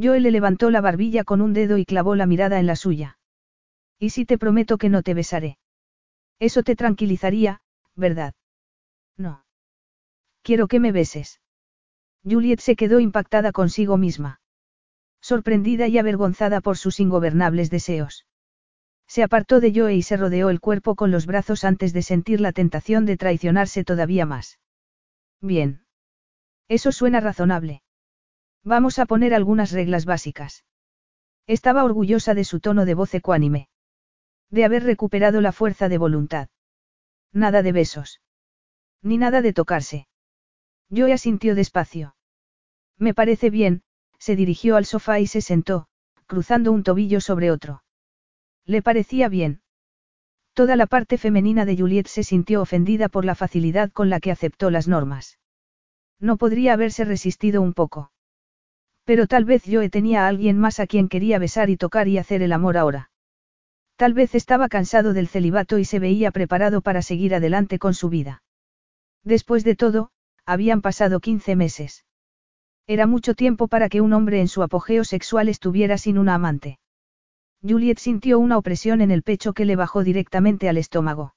Joe 0.00 0.20
le 0.20 0.30
levantó 0.30 0.70
la 0.70 0.80
barbilla 0.80 1.24
con 1.24 1.40
un 1.40 1.52
dedo 1.52 1.78
y 1.78 1.84
clavó 1.84 2.14
la 2.14 2.26
mirada 2.26 2.58
en 2.58 2.66
la 2.66 2.76
suya. 2.76 3.18
¿Y 3.98 4.10
si 4.10 4.24
te 4.24 4.38
prometo 4.38 4.78
que 4.78 4.88
no 4.88 5.02
te 5.02 5.14
besaré? 5.14 5.58
Eso 6.38 6.62
te 6.62 6.74
tranquilizaría, 6.74 7.60
¿verdad? 7.96 8.34
No. 9.18 9.44
Quiero 10.42 10.68
que 10.68 10.80
me 10.80 10.90
beses. 10.90 11.40
Juliet 12.24 12.60
se 12.60 12.76
quedó 12.76 13.00
impactada 13.00 13.52
consigo 13.52 13.98
misma. 13.98 14.40
Sorprendida 15.20 15.86
y 15.86 15.98
avergonzada 15.98 16.62
por 16.62 16.78
sus 16.78 16.98
ingobernables 16.98 17.68
deseos. 17.70 18.24
Se 19.10 19.24
apartó 19.24 19.58
de 19.58 19.72
Joe 19.74 19.92
y 19.96 20.02
se 20.02 20.16
rodeó 20.16 20.50
el 20.50 20.60
cuerpo 20.60 20.94
con 20.94 21.10
los 21.10 21.26
brazos 21.26 21.64
antes 21.64 21.92
de 21.92 22.00
sentir 22.00 22.40
la 22.40 22.52
tentación 22.52 23.06
de 23.06 23.16
traicionarse 23.16 23.82
todavía 23.82 24.24
más. 24.24 24.60
Bien. 25.40 25.84
Eso 26.68 26.92
suena 26.92 27.18
razonable. 27.18 27.82
Vamos 28.62 29.00
a 29.00 29.06
poner 29.06 29.34
algunas 29.34 29.72
reglas 29.72 30.04
básicas. 30.04 30.64
Estaba 31.48 31.82
orgullosa 31.82 32.34
de 32.34 32.44
su 32.44 32.60
tono 32.60 32.84
de 32.84 32.94
voz 32.94 33.12
ecuánime. 33.12 33.68
De 34.48 34.64
haber 34.64 34.84
recuperado 34.84 35.40
la 35.40 35.50
fuerza 35.50 35.88
de 35.88 35.98
voluntad. 35.98 36.48
Nada 37.32 37.64
de 37.64 37.72
besos. 37.72 38.20
Ni 39.02 39.18
nada 39.18 39.42
de 39.42 39.52
tocarse. 39.52 40.06
Joe 40.88 41.12
asintió 41.12 41.56
despacio. 41.56 42.14
Me 42.96 43.12
parece 43.12 43.50
bien, 43.50 43.82
se 44.20 44.36
dirigió 44.36 44.76
al 44.76 44.86
sofá 44.86 45.18
y 45.18 45.26
se 45.26 45.40
sentó, 45.40 45.88
cruzando 46.28 46.70
un 46.70 46.84
tobillo 46.84 47.20
sobre 47.20 47.50
otro. 47.50 47.82
Le 48.70 48.82
parecía 48.82 49.28
bien. 49.28 49.62
Toda 50.54 50.76
la 50.76 50.86
parte 50.86 51.18
femenina 51.18 51.64
de 51.64 51.76
Juliet 51.76 52.06
se 52.06 52.22
sintió 52.22 52.62
ofendida 52.62 53.08
por 53.08 53.24
la 53.24 53.34
facilidad 53.34 53.90
con 53.90 54.10
la 54.10 54.20
que 54.20 54.30
aceptó 54.30 54.70
las 54.70 54.86
normas. 54.86 55.40
No 56.20 56.36
podría 56.36 56.74
haberse 56.74 57.04
resistido 57.04 57.62
un 57.62 57.72
poco. 57.72 58.12
Pero 59.04 59.26
tal 59.26 59.44
vez 59.44 59.64
Joe 59.66 59.90
tenía 59.90 60.24
a 60.24 60.28
alguien 60.28 60.56
más 60.56 60.78
a 60.78 60.86
quien 60.86 61.08
quería 61.08 61.40
besar 61.40 61.68
y 61.68 61.76
tocar 61.76 62.06
y 62.06 62.18
hacer 62.18 62.42
el 62.42 62.52
amor 62.52 62.76
ahora. 62.76 63.10
Tal 63.96 64.14
vez 64.14 64.36
estaba 64.36 64.68
cansado 64.68 65.14
del 65.14 65.26
celibato 65.26 65.78
y 65.78 65.84
se 65.84 65.98
veía 65.98 66.30
preparado 66.30 66.80
para 66.80 67.02
seguir 67.02 67.34
adelante 67.34 67.80
con 67.80 67.92
su 67.92 68.08
vida. 68.08 68.44
Después 69.24 69.64
de 69.64 69.74
todo, 69.74 70.12
habían 70.46 70.80
pasado 70.80 71.18
15 71.18 71.56
meses. 71.56 72.04
Era 72.86 73.08
mucho 73.08 73.34
tiempo 73.34 73.66
para 73.66 73.88
que 73.88 74.00
un 74.00 74.12
hombre 74.12 74.40
en 74.40 74.46
su 74.46 74.62
apogeo 74.62 75.02
sexual 75.02 75.48
estuviera 75.48 75.98
sin 75.98 76.18
una 76.18 76.36
amante. 76.36 76.78
Juliet 77.62 77.98
sintió 77.98 78.38
una 78.38 78.56
opresión 78.56 79.00
en 79.00 79.10
el 79.10 79.22
pecho 79.22 79.52
que 79.52 79.64
le 79.64 79.76
bajó 79.76 80.02
directamente 80.02 80.68
al 80.68 80.78
estómago. 80.78 81.34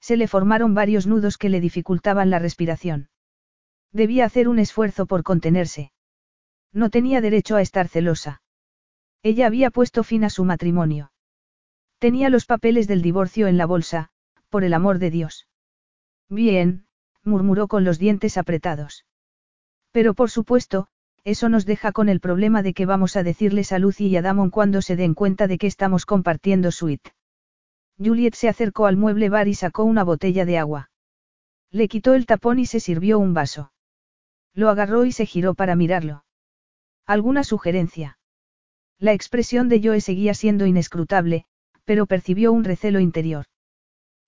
Se 0.00 0.16
le 0.16 0.28
formaron 0.28 0.74
varios 0.74 1.06
nudos 1.06 1.38
que 1.38 1.48
le 1.48 1.60
dificultaban 1.60 2.30
la 2.30 2.38
respiración. 2.38 3.08
Debía 3.92 4.24
hacer 4.24 4.48
un 4.48 4.58
esfuerzo 4.58 5.06
por 5.06 5.22
contenerse. 5.22 5.92
No 6.72 6.90
tenía 6.90 7.20
derecho 7.20 7.56
a 7.56 7.62
estar 7.62 7.88
celosa. 7.88 8.42
Ella 9.22 9.46
había 9.46 9.70
puesto 9.70 10.02
fin 10.02 10.24
a 10.24 10.30
su 10.30 10.44
matrimonio. 10.44 11.12
Tenía 11.98 12.28
los 12.28 12.44
papeles 12.44 12.88
del 12.88 13.00
divorcio 13.00 13.46
en 13.46 13.56
la 13.56 13.66
bolsa, 13.66 14.10
por 14.50 14.64
el 14.64 14.74
amor 14.74 14.98
de 14.98 15.10
Dios. 15.10 15.48
Bien, 16.28 16.86
murmuró 17.22 17.68
con 17.68 17.84
los 17.84 17.98
dientes 17.98 18.36
apretados. 18.36 19.06
Pero 19.92 20.14
por 20.14 20.30
supuesto, 20.30 20.88
eso 21.24 21.48
nos 21.48 21.64
deja 21.64 21.92
con 21.92 22.08
el 22.08 22.20
problema 22.20 22.62
de 22.62 22.74
que 22.74 22.86
vamos 22.86 23.16
a 23.16 23.22
decirles 23.22 23.72
a 23.72 23.78
Lucy 23.78 24.08
y 24.08 24.16
a 24.16 24.22
Damon 24.22 24.50
cuando 24.50 24.82
se 24.82 24.94
den 24.94 25.14
cuenta 25.14 25.46
de 25.46 25.56
que 25.56 25.66
estamos 25.66 26.04
compartiendo 26.04 26.70
suite. 26.70 27.12
Juliet 27.98 28.34
se 28.34 28.48
acercó 28.48 28.86
al 28.86 28.96
mueble 28.96 29.30
bar 29.30 29.48
y 29.48 29.54
sacó 29.54 29.84
una 29.84 30.04
botella 30.04 30.44
de 30.44 30.58
agua. 30.58 30.90
Le 31.70 31.88
quitó 31.88 32.14
el 32.14 32.26
tapón 32.26 32.58
y 32.58 32.66
se 32.66 32.78
sirvió 32.78 33.18
un 33.18 33.32
vaso. 33.34 33.72
Lo 34.52 34.68
agarró 34.68 35.04
y 35.04 35.12
se 35.12 35.26
giró 35.26 35.54
para 35.54 35.76
mirarlo. 35.76 36.24
¿Alguna 37.06 37.42
sugerencia? 37.42 38.18
La 38.98 39.12
expresión 39.12 39.68
de 39.68 39.80
Joe 39.82 40.00
seguía 40.00 40.34
siendo 40.34 40.66
inescrutable, 40.66 41.46
pero 41.84 42.06
percibió 42.06 42.52
un 42.52 42.64
recelo 42.64 43.00
interior. 43.00 43.46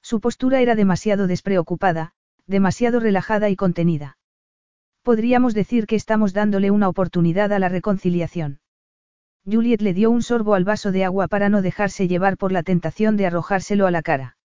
Su 0.02 0.20
postura 0.20 0.60
era 0.60 0.74
demasiado 0.74 1.26
despreocupada, 1.26 2.12
demasiado 2.46 3.00
relajada 3.00 3.48
y 3.50 3.56
contenida. 3.56 4.18
Podríamos 5.06 5.54
decir 5.54 5.86
que 5.86 5.94
estamos 5.94 6.32
dándole 6.32 6.72
una 6.72 6.88
oportunidad 6.88 7.52
a 7.52 7.60
la 7.60 7.68
reconciliación. 7.68 8.58
Juliet 9.44 9.80
le 9.80 9.94
dio 9.94 10.10
un 10.10 10.20
sorbo 10.20 10.54
al 10.54 10.64
vaso 10.64 10.90
de 10.90 11.04
agua 11.04 11.28
para 11.28 11.48
no 11.48 11.62
dejarse 11.62 12.08
llevar 12.08 12.36
por 12.36 12.50
la 12.50 12.64
tentación 12.64 13.16
de 13.16 13.26
arrojárselo 13.26 13.86
a 13.86 13.92
la 13.92 14.02
cara. 14.02 14.36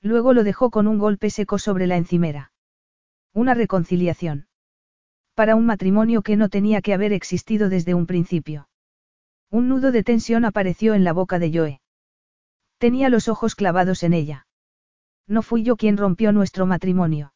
Luego 0.00 0.32
lo 0.32 0.44
dejó 0.44 0.70
con 0.70 0.86
un 0.86 0.98
golpe 0.98 1.28
seco 1.28 1.58
sobre 1.58 1.88
la 1.88 1.96
encimera. 1.96 2.52
Una 3.34 3.52
reconciliación. 3.52 4.46
Para 5.34 5.56
un 5.56 5.66
matrimonio 5.66 6.22
que 6.22 6.36
no 6.36 6.48
tenía 6.50 6.82
que 6.82 6.94
haber 6.94 7.12
existido 7.12 7.68
desde 7.68 7.94
un 7.94 8.06
principio. 8.06 8.68
Un 9.50 9.68
nudo 9.68 9.90
de 9.90 10.04
tensión 10.04 10.44
apareció 10.44 10.94
en 10.94 11.02
la 11.02 11.12
boca 11.12 11.40
de 11.40 11.50
Joe. 11.52 11.80
Tenía 12.78 13.08
los 13.08 13.26
ojos 13.26 13.56
clavados 13.56 14.04
en 14.04 14.12
ella. 14.12 14.46
No 15.26 15.42
fui 15.42 15.64
yo 15.64 15.74
quien 15.74 15.96
rompió 15.96 16.30
nuestro 16.30 16.64
matrimonio. 16.64 17.32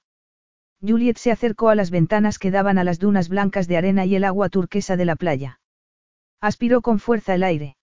Juliet 0.87 1.17
se 1.17 1.31
acercó 1.31 1.71
a 1.71 1.75
las 1.75 1.91
ventanas 1.91 2.39
que 2.39 2.51
daban 2.51 2.79
a 2.79 2.85
las 2.85 2.99
dunas 2.99 3.29
blancas 3.29 3.69
de 3.69 3.77
arena 3.77 4.05
y 4.05 4.17
el 4.17 4.25
agua 4.25 4.49
turquesa 4.49 4.97
de 4.97 5.05
la 5.05 5.17
playa. 5.17 5.61
Aspiró 6.41 6.83
con 6.83 6.99
fuerza 6.99 7.35
el 7.35 7.43
aire. 7.43 7.77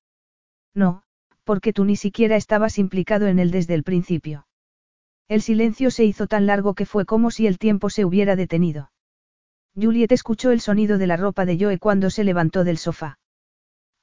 No, 0.75 1.03
porque 1.43 1.73
tú 1.73 1.83
ni 1.85 1.95
siquiera 1.95 2.35
estabas 2.35 2.77
implicado 2.77 3.27
en 3.27 3.39
él 3.39 3.51
desde 3.51 3.73
el 3.73 3.83
principio. 3.83 4.45
El 5.27 5.41
silencio 5.41 5.91
se 5.91 6.03
hizo 6.03 6.27
tan 6.27 6.45
largo 6.45 6.75
que 6.75 6.85
fue 6.85 7.05
como 7.05 7.31
si 7.31 7.47
el 7.47 7.57
tiempo 7.57 7.89
se 7.89 8.05
hubiera 8.05 8.35
detenido. 8.35 8.91
Juliet 9.75 10.11
escuchó 10.11 10.51
el 10.51 10.61
sonido 10.61 10.97
de 10.97 11.07
la 11.07 11.17
ropa 11.17 11.45
de 11.45 11.57
Joe 11.57 11.79
cuando 11.79 12.09
se 12.09 12.23
levantó 12.23 12.63
del 12.63 12.77
sofá. 12.77 13.17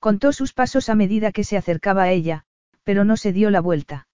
Contó 0.01 0.33
sus 0.33 0.55
pasos 0.55 0.89
a 0.89 0.95
medida 0.95 1.33
que 1.33 1.45
se 1.45 1.57
acercaba 1.57 2.05
a 2.05 2.11
ella, 2.11 2.45
pero 2.85 3.05
no 3.05 3.17
se 3.17 3.33
dio 3.33 3.51
la 3.51 3.61
vuelta. 3.61 4.09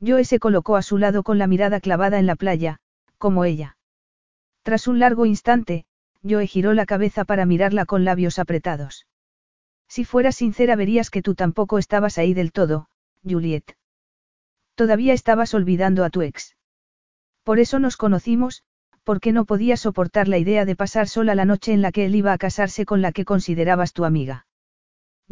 Joe 0.00 0.24
se 0.24 0.38
colocó 0.38 0.76
a 0.76 0.82
su 0.82 0.98
lado 0.98 1.24
con 1.24 1.38
la 1.38 1.48
mirada 1.48 1.80
clavada 1.80 2.18
en 2.20 2.26
la 2.26 2.36
playa, 2.36 2.78
como 3.18 3.44
ella. 3.44 3.77
Tras 4.68 4.86
un 4.86 4.98
largo 4.98 5.24
instante, 5.24 5.86
Joe 6.22 6.46
giró 6.46 6.74
la 6.74 6.84
cabeza 6.84 7.24
para 7.24 7.46
mirarla 7.46 7.86
con 7.86 8.04
labios 8.04 8.38
apretados. 8.38 9.06
Si 9.88 10.04
fueras 10.04 10.36
sincera 10.36 10.76
verías 10.76 11.08
que 11.08 11.22
tú 11.22 11.34
tampoco 11.34 11.78
estabas 11.78 12.18
ahí 12.18 12.34
del 12.34 12.52
todo, 12.52 12.90
Juliet. 13.24 13.64
Todavía 14.74 15.14
estabas 15.14 15.54
olvidando 15.54 16.04
a 16.04 16.10
tu 16.10 16.20
ex. 16.20 16.54
Por 17.44 17.60
eso 17.60 17.78
nos 17.78 17.96
conocimos, 17.96 18.62
porque 19.04 19.32
no 19.32 19.46
podía 19.46 19.78
soportar 19.78 20.28
la 20.28 20.36
idea 20.36 20.66
de 20.66 20.76
pasar 20.76 21.08
sola 21.08 21.34
la 21.34 21.46
noche 21.46 21.72
en 21.72 21.80
la 21.80 21.90
que 21.90 22.04
él 22.04 22.14
iba 22.14 22.34
a 22.34 22.38
casarse 22.38 22.84
con 22.84 23.00
la 23.00 23.12
que 23.12 23.24
considerabas 23.24 23.94
tu 23.94 24.04
amiga. 24.04 24.46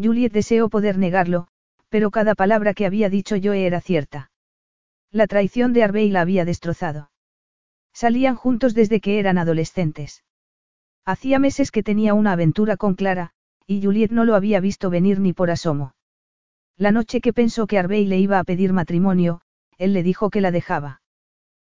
Juliet 0.03 0.33
deseó 0.33 0.71
poder 0.71 0.97
negarlo, 0.97 1.49
pero 1.91 2.11
cada 2.11 2.35
palabra 2.35 2.73
que 2.73 2.87
había 2.87 3.11
dicho 3.11 3.37
Joe 3.37 3.67
era 3.67 3.83
cierta. 3.83 4.31
La 5.11 5.27
traición 5.27 5.75
de 5.75 5.83
Arbey 5.83 6.09
la 6.09 6.23
había 6.23 6.47
destrozado. 6.47 7.11
Salían 7.97 8.37
juntos 8.37 8.75
desde 8.75 9.01
que 9.01 9.19
eran 9.19 9.39
adolescentes. 9.39 10.23
Hacía 11.07 11.39
meses 11.39 11.71
que 11.71 11.83
tenía 11.83 12.13
una 12.13 12.33
aventura 12.33 12.77
con 12.77 12.95
Clara, 12.95 13.31
y 13.67 13.83
Juliet 13.83 14.11
no 14.11 14.27
lo 14.27 14.35
había 14.35 14.61
visto 14.61 14.91
venir 14.91 15.19
ni 15.19 15.33
por 15.33 15.51
asomo. 15.51 15.95
La 16.77 16.93
noche 16.93 17.23
que 17.23 17.33
pensó 17.33 17.67
que 17.67 17.79
Arbey 17.79 18.05
le 18.05 18.19
iba 18.19 18.39
a 18.39 18.45
pedir 18.45 18.75
matrimonio, 18.75 19.41
él 19.79 19.95
le 19.95 20.03
dijo 20.03 20.29
que 20.29 20.43
la 20.43 20.51
dejaba. 20.51 21.01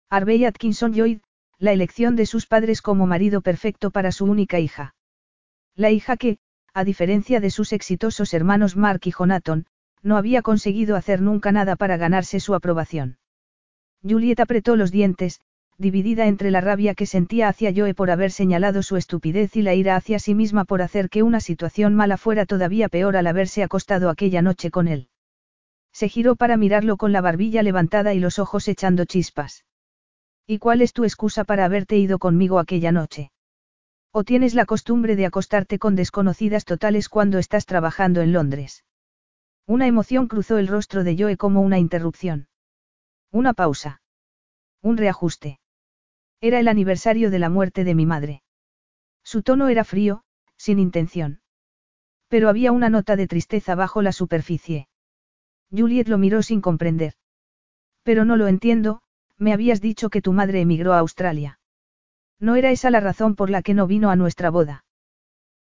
Arbey 0.08 0.46
Atkinson 0.46 0.94
Lloyd, 0.94 1.18
la 1.58 1.72
elección 1.74 2.16
de 2.16 2.24
sus 2.24 2.46
padres 2.46 2.80
como 2.80 3.06
marido 3.06 3.42
perfecto 3.42 3.90
para 3.90 4.10
su 4.10 4.24
única 4.24 4.58
hija. 4.60 4.94
La 5.76 5.90
hija 5.90 6.16
que, 6.16 6.38
a 6.72 6.84
diferencia 6.84 7.38
de 7.40 7.50
sus 7.50 7.74
exitosos 7.74 8.32
hermanos 8.32 8.76
Mark 8.76 9.02
y 9.04 9.12
Jonathan, 9.12 9.66
no 10.00 10.16
había 10.16 10.40
conseguido 10.40 10.96
hacer 10.96 11.20
nunca 11.20 11.52
nada 11.52 11.76
para 11.76 11.98
ganarse 11.98 12.40
su 12.40 12.54
aprobación. 12.54 13.18
Juliet 14.02 14.40
apretó 14.40 14.74
los 14.74 14.90
dientes, 14.90 15.42
dividida 15.78 16.26
entre 16.26 16.50
la 16.50 16.60
rabia 16.60 16.94
que 16.94 17.06
sentía 17.06 17.48
hacia 17.48 17.72
Joe 17.74 17.94
por 17.94 18.10
haber 18.10 18.30
señalado 18.30 18.82
su 18.82 18.96
estupidez 18.96 19.56
y 19.56 19.62
la 19.62 19.74
ira 19.74 19.96
hacia 19.96 20.18
sí 20.18 20.34
misma 20.34 20.64
por 20.64 20.82
hacer 20.82 21.10
que 21.10 21.22
una 21.22 21.40
situación 21.40 21.94
mala 21.94 22.16
fuera 22.16 22.46
todavía 22.46 22.88
peor 22.88 23.16
al 23.16 23.26
haberse 23.26 23.62
acostado 23.62 24.08
aquella 24.08 24.42
noche 24.42 24.70
con 24.70 24.88
él. 24.88 25.08
Se 25.92 26.08
giró 26.08 26.36
para 26.36 26.56
mirarlo 26.56 26.96
con 26.96 27.12
la 27.12 27.20
barbilla 27.20 27.62
levantada 27.62 28.14
y 28.14 28.20
los 28.20 28.38
ojos 28.38 28.68
echando 28.68 29.04
chispas. 29.04 29.64
¿Y 30.46 30.58
cuál 30.58 30.82
es 30.82 30.92
tu 30.92 31.04
excusa 31.04 31.44
para 31.44 31.64
haberte 31.64 31.96
ido 31.96 32.18
conmigo 32.18 32.58
aquella 32.58 32.92
noche? 32.92 33.30
¿O 34.12 34.22
tienes 34.22 34.54
la 34.54 34.66
costumbre 34.66 35.16
de 35.16 35.26
acostarte 35.26 35.78
con 35.78 35.96
desconocidas 35.96 36.64
totales 36.64 37.08
cuando 37.08 37.38
estás 37.38 37.66
trabajando 37.66 38.20
en 38.20 38.32
Londres? 38.32 38.84
Una 39.66 39.86
emoción 39.86 40.28
cruzó 40.28 40.58
el 40.58 40.68
rostro 40.68 41.02
de 41.02 41.16
Joe 41.18 41.36
como 41.36 41.62
una 41.62 41.78
interrupción. 41.78 42.48
Una 43.32 43.54
pausa. 43.54 44.02
Un 44.82 44.98
reajuste. 44.98 45.58
Era 46.40 46.60
el 46.60 46.68
aniversario 46.68 47.30
de 47.30 47.38
la 47.38 47.48
muerte 47.48 47.84
de 47.84 47.94
mi 47.94 48.06
madre. 48.06 48.42
Su 49.22 49.42
tono 49.42 49.68
era 49.68 49.84
frío, 49.84 50.24
sin 50.56 50.78
intención. 50.78 51.40
Pero 52.28 52.48
había 52.48 52.72
una 52.72 52.90
nota 52.90 53.16
de 53.16 53.26
tristeza 53.26 53.74
bajo 53.74 54.02
la 54.02 54.12
superficie. 54.12 54.88
Juliet 55.70 56.08
lo 56.08 56.18
miró 56.18 56.42
sin 56.42 56.60
comprender. 56.60 57.14
Pero 58.02 58.24
no 58.24 58.36
lo 58.36 58.48
entiendo, 58.48 59.02
me 59.38 59.52
habías 59.52 59.80
dicho 59.80 60.10
que 60.10 60.22
tu 60.22 60.32
madre 60.32 60.60
emigró 60.60 60.92
a 60.92 60.98
Australia. 60.98 61.58
No 62.38 62.56
era 62.56 62.70
esa 62.70 62.90
la 62.90 63.00
razón 63.00 63.36
por 63.36 63.50
la 63.50 63.62
que 63.62 63.74
no 63.74 63.86
vino 63.86 64.10
a 64.10 64.16
nuestra 64.16 64.50
boda. 64.50 64.84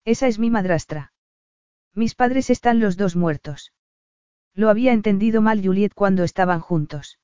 Esa 0.05 0.27
es 0.27 0.39
mi 0.39 0.49
madrastra. 0.49 1.13
Mis 1.95 2.15
padres 2.15 2.49
están 2.49 2.79
los 2.79 2.97
dos 2.97 3.15
muertos. 3.15 3.71
Lo 4.53 4.69
había 4.69 4.93
entendido 4.93 5.41
mal 5.41 5.63
Juliet 5.63 5.93
cuando 5.93 6.23
estaban 6.23 6.59
juntos. 6.59 7.19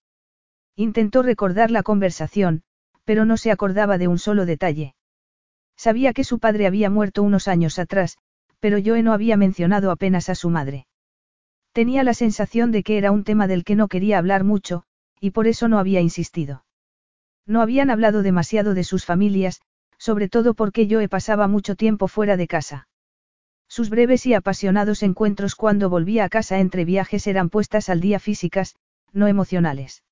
Intentó 0.75 1.23
recordar 1.23 1.71
la 1.71 1.83
conversación, 1.83 2.63
pero 3.09 3.25
no 3.25 3.37
se 3.37 3.49
acordaba 3.49 3.97
de 3.97 4.07
un 4.07 4.19
solo 4.19 4.45
detalle. 4.45 4.93
Sabía 5.75 6.13
que 6.13 6.23
su 6.23 6.37
padre 6.37 6.67
había 6.67 6.91
muerto 6.91 7.23
unos 7.23 7.47
años 7.47 7.79
atrás, 7.79 8.19
pero 8.59 8.77
Joe 8.85 9.01
no 9.01 9.13
había 9.13 9.35
mencionado 9.35 9.89
apenas 9.89 10.29
a 10.29 10.35
su 10.35 10.51
madre. 10.51 10.85
Tenía 11.71 12.03
la 12.03 12.13
sensación 12.13 12.71
de 12.71 12.83
que 12.83 12.99
era 12.99 13.09
un 13.09 13.23
tema 13.23 13.47
del 13.47 13.63
que 13.63 13.75
no 13.75 13.87
quería 13.87 14.19
hablar 14.19 14.43
mucho, 14.43 14.83
y 15.19 15.31
por 15.31 15.47
eso 15.47 15.67
no 15.67 15.79
había 15.79 16.01
insistido. 16.01 16.65
No 17.47 17.63
habían 17.63 17.89
hablado 17.89 18.21
demasiado 18.21 18.75
de 18.75 18.83
sus 18.83 19.05
familias, 19.05 19.59
sobre 19.97 20.29
todo 20.29 20.53
porque 20.53 20.87
Joe 20.87 21.09
pasaba 21.09 21.47
mucho 21.47 21.75
tiempo 21.75 22.07
fuera 22.07 22.37
de 22.37 22.47
casa. 22.47 22.87
Sus 23.67 23.89
breves 23.89 24.27
y 24.27 24.35
apasionados 24.35 25.01
encuentros 25.01 25.55
cuando 25.55 25.89
volvía 25.89 26.25
a 26.25 26.29
casa 26.29 26.59
entre 26.59 26.85
viajes 26.85 27.25
eran 27.25 27.49
puestas 27.49 27.89
al 27.89 28.01
día 28.01 28.19
físicas, 28.19 28.75
no 29.13 29.27
emocionales. 29.27 30.03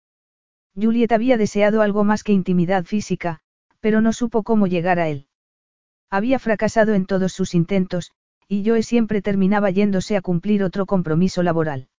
Juliet 0.80 1.12
había 1.12 1.38
deseado 1.38 1.82
algo 1.82 2.04
más 2.04 2.24
que 2.24 2.34
intimidad 2.34 2.86
física, 2.86 3.40
pero 3.80 4.00
no 4.02 4.14
supo 4.14 4.44
cómo 4.44 4.68
llegar 4.68 5.00
a 5.00 5.10
él. 5.10 5.28
Había 6.10 6.40
fracasado 6.40 6.94
en 6.94 7.06
todos 7.06 7.34
sus 7.34 7.56
intentos, 7.56 8.12
y 8.48 8.64
Joe 8.66 8.84
siempre 8.84 9.22
terminaba 9.22 9.72
yéndose 9.72 10.16
a 10.16 10.22
cumplir 10.22 10.64
otro 10.64 10.86
compromiso 10.86 11.44
laboral. 11.44 11.90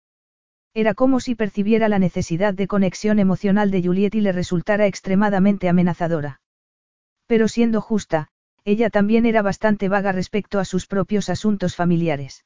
Era 0.73 0.93
como 0.93 1.19
si 1.19 1.35
percibiera 1.35 1.89
la 1.89 1.99
necesidad 1.99 2.53
de 2.53 2.67
conexión 2.67 3.19
emocional 3.19 3.69
de 3.69 3.83
Juliet 3.83 4.15
y 4.15 4.21
le 4.21 4.31
resultara 4.31 4.87
extremadamente 4.87 5.67
amenazadora. 5.67 6.41
Pero 7.27 7.47
siendo 7.47 7.81
justa, 7.81 8.29
ella 8.65 8.89
también 8.89 9.25
era 9.25 9.41
bastante 9.41 9.89
vaga 9.89 10.11
respecto 10.11 10.59
a 10.59 10.65
sus 10.65 10.85
propios 10.87 11.29
asuntos 11.29 11.75
familiares. 11.75 12.45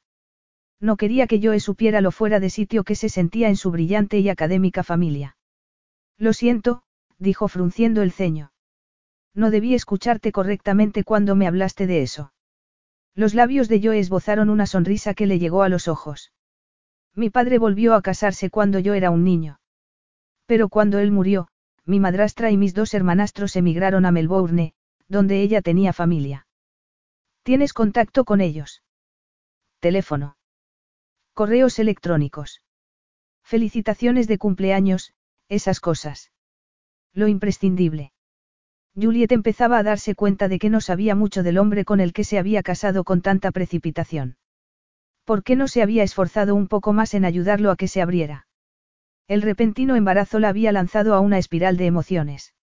No 0.80 0.98
quería 0.98 1.28
que 1.28 1.40
Joe 1.42 1.60
supiera 1.60 2.02
lo 2.02 2.12
fuera 2.12 2.40
de 2.40 2.50
sitio 2.50 2.84
que 2.84 2.96
se 2.96 3.10
sentía 3.10 3.50
en 3.50 3.56
su 3.56 3.72
brillante 3.72 4.20
y 4.20 4.30
académica 4.30 4.84
familia. 4.84 5.38
Lo 6.24 6.32
siento, 6.32 6.84
dijo 7.20 7.50
frunciendo 7.50 8.02
el 8.02 8.14
ceño. 8.14 8.54
No 9.36 9.52
debí 9.52 9.76
escucharte 9.76 10.32
correctamente 10.32 11.04
cuando 11.04 11.36
me 11.36 11.48
hablaste 11.48 11.86
de 11.86 12.02
eso. 12.02 12.32
Los 13.14 13.34
labios 13.34 13.68
de 13.68 13.82
Joe 13.84 14.00
esbozaron 14.00 14.50
una 14.50 14.66
sonrisa 14.66 15.16
que 15.16 15.26
le 15.26 15.38
llegó 15.38 15.64
a 15.64 15.68
los 15.68 15.90
ojos. 15.90 16.32
Mi 17.14 17.30
padre 17.30 17.58
volvió 17.58 17.94
a 17.94 18.02
casarse 18.02 18.50
cuando 18.50 18.80
yo 18.80 18.94
era 18.94 19.12
un 19.12 19.26
niño. 19.26 19.60
Pero 20.46 20.70
cuando 20.70 21.00
él 21.00 21.12
murió, 21.12 21.50
mi 21.84 22.00
madrastra 22.00 22.52
y 22.52 22.56
mis 22.56 22.74
dos 22.74 22.94
hermanastros 22.94 23.58
emigraron 23.58 24.06
a 24.06 24.12
Melbourne, 24.12 24.76
donde 25.10 25.42
ella 25.42 25.62
tenía 25.62 25.92
familia. 25.92 26.48
¿Tienes 27.44 27.74
contacto 27.74 28.24
con 28.24 28.40
ellos? 28.40 28.82
Teléfono. 29.82 30.38
Correos 31.34 31.80
electrónicos. 31.80 32.62
Felicitaciones 33.44 34.30
de 34.30 34.38
cumpleaños, 34.38 35.14
esas 35.54 35.80
cosas. 35.80 36.32
Lo 37.14 37.28
imprescindible. 37.28 38.12
Juliet 38.96 39.32
empezaba 39.32 39.78
a 39.78 39.84
darse 39.84 40.16
cuenta 40.16 40.48
de 40.48 40.60
que 40.60 40.70
no 40.70 40.82
sabía 40.82 41.16
mucho 41.16 41.44
del 41.44 41.58
hombre 41.58 41.86
con 41.86 42.00
el 42.00 42.14
que 42.14 42.24
se 42.24 42.38
había 42.38 42.62
casado 42.62 43.04
con 43.04 43.22
tanta 43.22 43.52
precipitación. 43.52 44.38
¿Por 45.26 45.44
qué 45.44 45.56
no 45.56 45.68
se 45.68 45.82
había 45.82 46.04
esforzado 46.04 46.54
un 46.54 46.68
poco 46.68 46.94
más 46.94 47.14
en 47.14 47.26
ayudarlo 47.26 47.72
a 47.72 47.76
que 47.76 47.88
se 47.88 48.02
abriera? 48.02 48.48
El 49.28 49.42
repentino 49.42 49.96
embarazo 49.96 50.40
la 50.40 50.50
había 50.50 50.72
lanzado 50.72 51.16
a 51.16 51.22
una 51.22 51.38
espiral 51.38 51.78
de 51.78 51.86
emociones. 51.86 52.54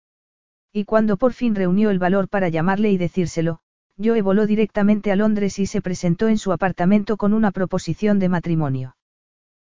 Y 0.72 0.84
cuando 0.84 1.16
por 1.16 1.32
fin 1.32 1.54
reunió 1.54 1.90
el 1.90 1.98
valor 1.98 2.28
para 2.28 2.48
llamarle 2.48 2.90
y 2.90 2.98
decírselo, 2.98 3.60
Joe 4.02 4.22
voló 4.22 4.46
directamente 4.46 5.10
a 5.10 5.16
Londres 5.16 5.58
y 5.58 5.66
se 5.66 5.82
presentó 5.82 6.28
en 6.28 6.38
su 6.38 6.52
apartamento 6.52 7.16
con 7.16 7.32
una 7.32 7.50
proposición 7.50 8.18
de 8.18 8.28
matrimonio. 8.28 8.94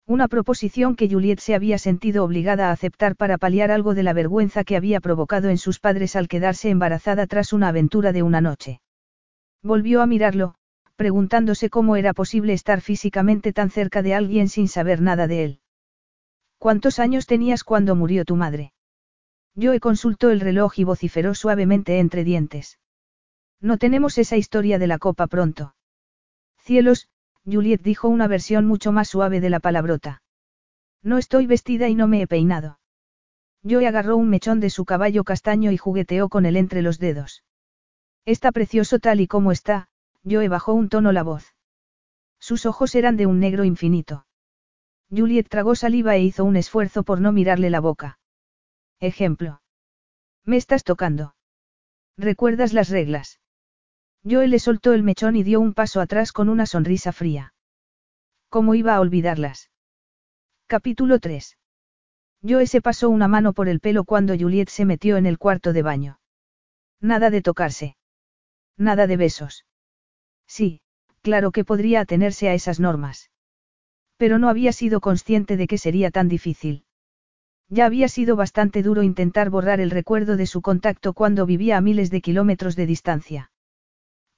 Una 0.08 0.26
proposición 0.26 0.96
que 0.96 1.06
Juliet 1.06 1.38
se 1.38 1.54
había 1.54 1.76
sentido 1.76 2.24
obligada 2.24 2.70
a 2.70 2.72
aceptar 2.72 3.14
para 3.14 3.36
paliar 3.36 3.70
algo 3.70 3.94
de 3.94 4.02
la 4.02 4.14
vergüenza 4.14 4.64
que 4.64 4.74
había 4.74 5.00
provocado 5.00 5.50
en 5.50 5.58
sus 5.58 5.80
padres 5.80 6.16
al 6.16 6.28
quedarse 6.28 6.70
embarazada 6.70 7.26
tras 7.26 7.52
una 7.52 7.68
aventura 7.68 8.12
de 8.12 8.22
una 8.22 8.40
noche. 8.40 8.80
Volvió 9.62 10.00
a 10.00 10.06
mirarlo, 10.06 10.54
preguntándose 10.96 11.68
cómo 11.68 11.94
era 11.94 12.14
posible 12.14 12.54
estar 12.54 12.80
físicamente 12.80 13.52
tan 13.52 13.68
cerca 13.68 14.00
de 14.00 14.14
alguien 14.14 14.48
sin 14.48 14.66
saber 14.66 15.02
nada 15.02 15.26
de 15.26 15.44
él. 15.44 15.60
¿Cuántos 16.56 17.00
años 17.00 17.26
tenías 17.26 17.62
cuando 17.62 17.94
murió 17.94 18.24
tu 18.24 18.34
madre? 18.34 18.72
Joe 19.60 19.78
consultó 19.78 20.30
el 20.30 20.40
reloj 20.40 20.78
y 20.78 20.84
vociferó 20.84 21.34
suavemente 21.34 21.98
entre 21.98 22.24
dientes. 22.24 22.78
No 23.60 23.76
tenemos 23.76 24.16
esa 24.16 24.38
historia 24.38 24.78
de 24.78 24.86
la 24.86 24.96
copa 24.96 25.26
pronto. 25.26 25.74
Cielos, 26.60 27.10
Juliet 27.50 27.82
dijo 27.82 28.08
una 28.08 28.28
versión 28.28 28.66
mucho 28.66 28.92
más 28.92 29.08
suave 29.08 29.40
de 29.40 29.50
la 29.50 29.60
palabrota. 29.60 30.22
No 31.02 31.18
estoy 31.18 31.46
vestida 31.46 31.88
y 31.88 31.94
no 31.94 32.08
me 32.08 32.22
he 32.22 32.26
peinado. 32.26 32.78
Joe 33.68 33.86
agarró 33.86 34.16
un 34.16 34.28
mechón 34.28 34.60
de 34.60 34.70
su 34.70 34.84
caballo 34.84 35.24
castaño 35.24 35.72
y 35.72 35.76
jugueteó 35.76 36.28
con 36.28 36.46
él 36.46 36.56
entre 36.56 36.82
los 36.82 36.98
dedos. 36.98 37.44
Está 38.24 38.52
precioso 38.52 38.98
tal 38.98 39.20
y 39.20 39.26
como 39.26 39.52
está, 39.52 39.88
Joe 40.28 40.48
bajó 40.48 40.74
un 40.74 40.88
tono 40.88 41.12
la 41.12 41.22
voz. 41.22 41.54
Sus 42.38 42.66
ojos 42.66 42.94
eran 42.94 43.16
de 43.16 43.26
un 43.26 43.40
negro 43.40 43.64
infinito. 43.64 44.26
Juliet 45.10 45.48
tragó 45.48 45.74
saliva 45.74 46.14
e 46.16 46.22
hizo 46.22 46.44
un 46.44 46.56
esfuerzo 46.56 47.02
por 47.02 47.20
no 47.20 47.32
mirarle 47.32 47.70
la 47.70 47.80
boca. 47.80 48.18
Ejemplo. 49.00 49.62
Me 50.44 50.56
estás 50.56 50.84
tocando. 50.84 51.34
¿Recuerdas 52.16 52.72
las 52.72 52.90
reglas? 52.90 53.40
Joe 54.24 54.48
le 54.48 54.58
soltó 54.58 54.92
el 54.92 55.02
mechón 55.02 55.36
y 55.36 55.42
dio 55.42 55.60
un 55.60 55.74
paso 55.74 56.00
atrás 56.00 56.32
con 56.32 56.48
una 56.48 56.66
sonrisa 56.66 57.12
fría. 57.12 57.54
¿Cómo 58.48 58.74
iba 58.74 58.94
a 58.94 59.00
olvidarlas? 59.00 59.70
Capítulo 60.66 61.18
3. 61.18 61.56
Joe 62.46 62.66
se 62.66 62.80
pasó 62.80 63.10
una 63.10 63.28
mano 63.28 63.52
por 63.52 63.68
el 63.68 63.80
pelo 63.80 64.04
cuando 64.04 64.36
Juliet 64.38 64.68
se 64.68 64.84
metió 64.84 65.16
en 65.16 65.26
el 65.26 65.38
cuarto 65.38 65.72
de 65.72 65.82
baño. 65.82 66.20
Nada 67.00 67.30
de 67.30 67.42
tocarse. 67.42 67.96
Nada 68.76 69.06
de 69.06 69.16
besos. 69.16 69.66
Sí, 70.46 70.80
claro 71.22 71.50
que 71.50 71.64
podría 71.64 72.00
atenerse 72.00 72.48
a 72.48 72.54
esas 72.54 72.80
normas. 72.80 73.30
Pero 74.16 74.38
no 74.38 74.48
había 74.48 74.72
sido 74.72 75.00
consciente 75.00 75.56
de 75.56 75.66
que 75.66 75.78
sería 75.78 76.10
tan 76.10 76.28
difícil. 76.28 76.84
Ya 77.68 77.86
había 77.86 78.08
sido 78.08 78.34
bastante 78.34 78.82
duro 78.82 79.02
intentar 79.02 79.50
borrar 79.50 79.80
el 79.80 79.90
recuerdo 79.90 80.36
de 80.36 80.46
su 80.46 80.62
contacto 80.62 81.12
cuando 81.12 81.44
vivía 81.44 81.76
a 81.76 81.80
miles 81.80 82.10
de 82.10 82.20
kilómetros 82.20 82.76
de 82.76 82.86
distancia. 82.86 83.50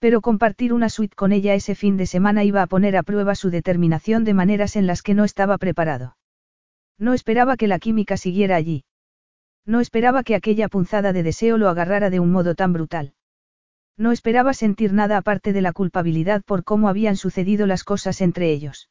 Pero 0.01 0.23
compartir 0.23 0.73
una 0.73 0.89
suite 0.89 1.15
con 1.15 1.31
ella 1.31 1.55
ese 1.55 1.75
fin 1.75 1.99
de 1.99 2.07
semana 2.07 2.43
iba 2.43 2.63
a 2.63 2.67
poner 2.67 2.97
a 2.97 3.03
prueba 3.03 3.35
su 3.35 3.51
determinación 3.51 4.25
de 4.25 4.35
maneras 4.35 4.75
en 4.77 4.87
las 4.87 5.03
que 5.03 5.15
no 5.15 5.25
estaba 5.25 5.59
preparado. 5.59 6.17
No 6.99 7.13
esperaba 7.13 7.57
que 7.57 7.69
la 7.69 7.79
química 7.79 8.17
siguiera 8.17 8.57
allí. 8.57 8.85
No 9.67 9.81
esperaba 9.81 10.23
que 10.23 10.35
aquella 10.35 10.69
punzada 10.69 11.13
de 11.13 11.23
deseo 11.23 11.59
lo 11.59 11.69
agarrara 11.69 12.09
de 12.09 12.19
un 12.19 12.33
modo 12.33 12.55
tan 12.55 12.73
brutal. 12.73 13.13
No 13.99 14.11
esperaba 14.11 14.55
sentir 14.55 14.95
nada 14.95 15.19
aparte 15.19 15.53
de 15.53 15.61
la 15.61 15.75
culpabilidad 15.75 16.43
por 16.45 16.65
cómo 16.65 16.89
habían 16.89 17.17
sucedido 17.17 17.67
las 17.67 17.85
cosas 17.85 18.23
entre 18.23 18.51
ellos. 18.51 18.89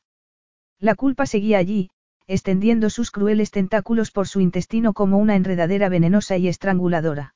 La 0.79 0.93
culpa 0.93 1.25
seguía 1.25 1.57
allí, 1.57 1.89
extendiendo 2.27 2.91
sus 2.91 3.09
crueles 3.09 3.49
tentáculos 3.49 4.11
por 4.11 4.27
su 4.27 4.39
intestino 4.39 4.93
como 4.93 5.17
una 5.17 5.35
enredadera 5.35 5.89
venenosa 5.89 6.37
y 6.37 6.47
estranguladora. 6.47 7.33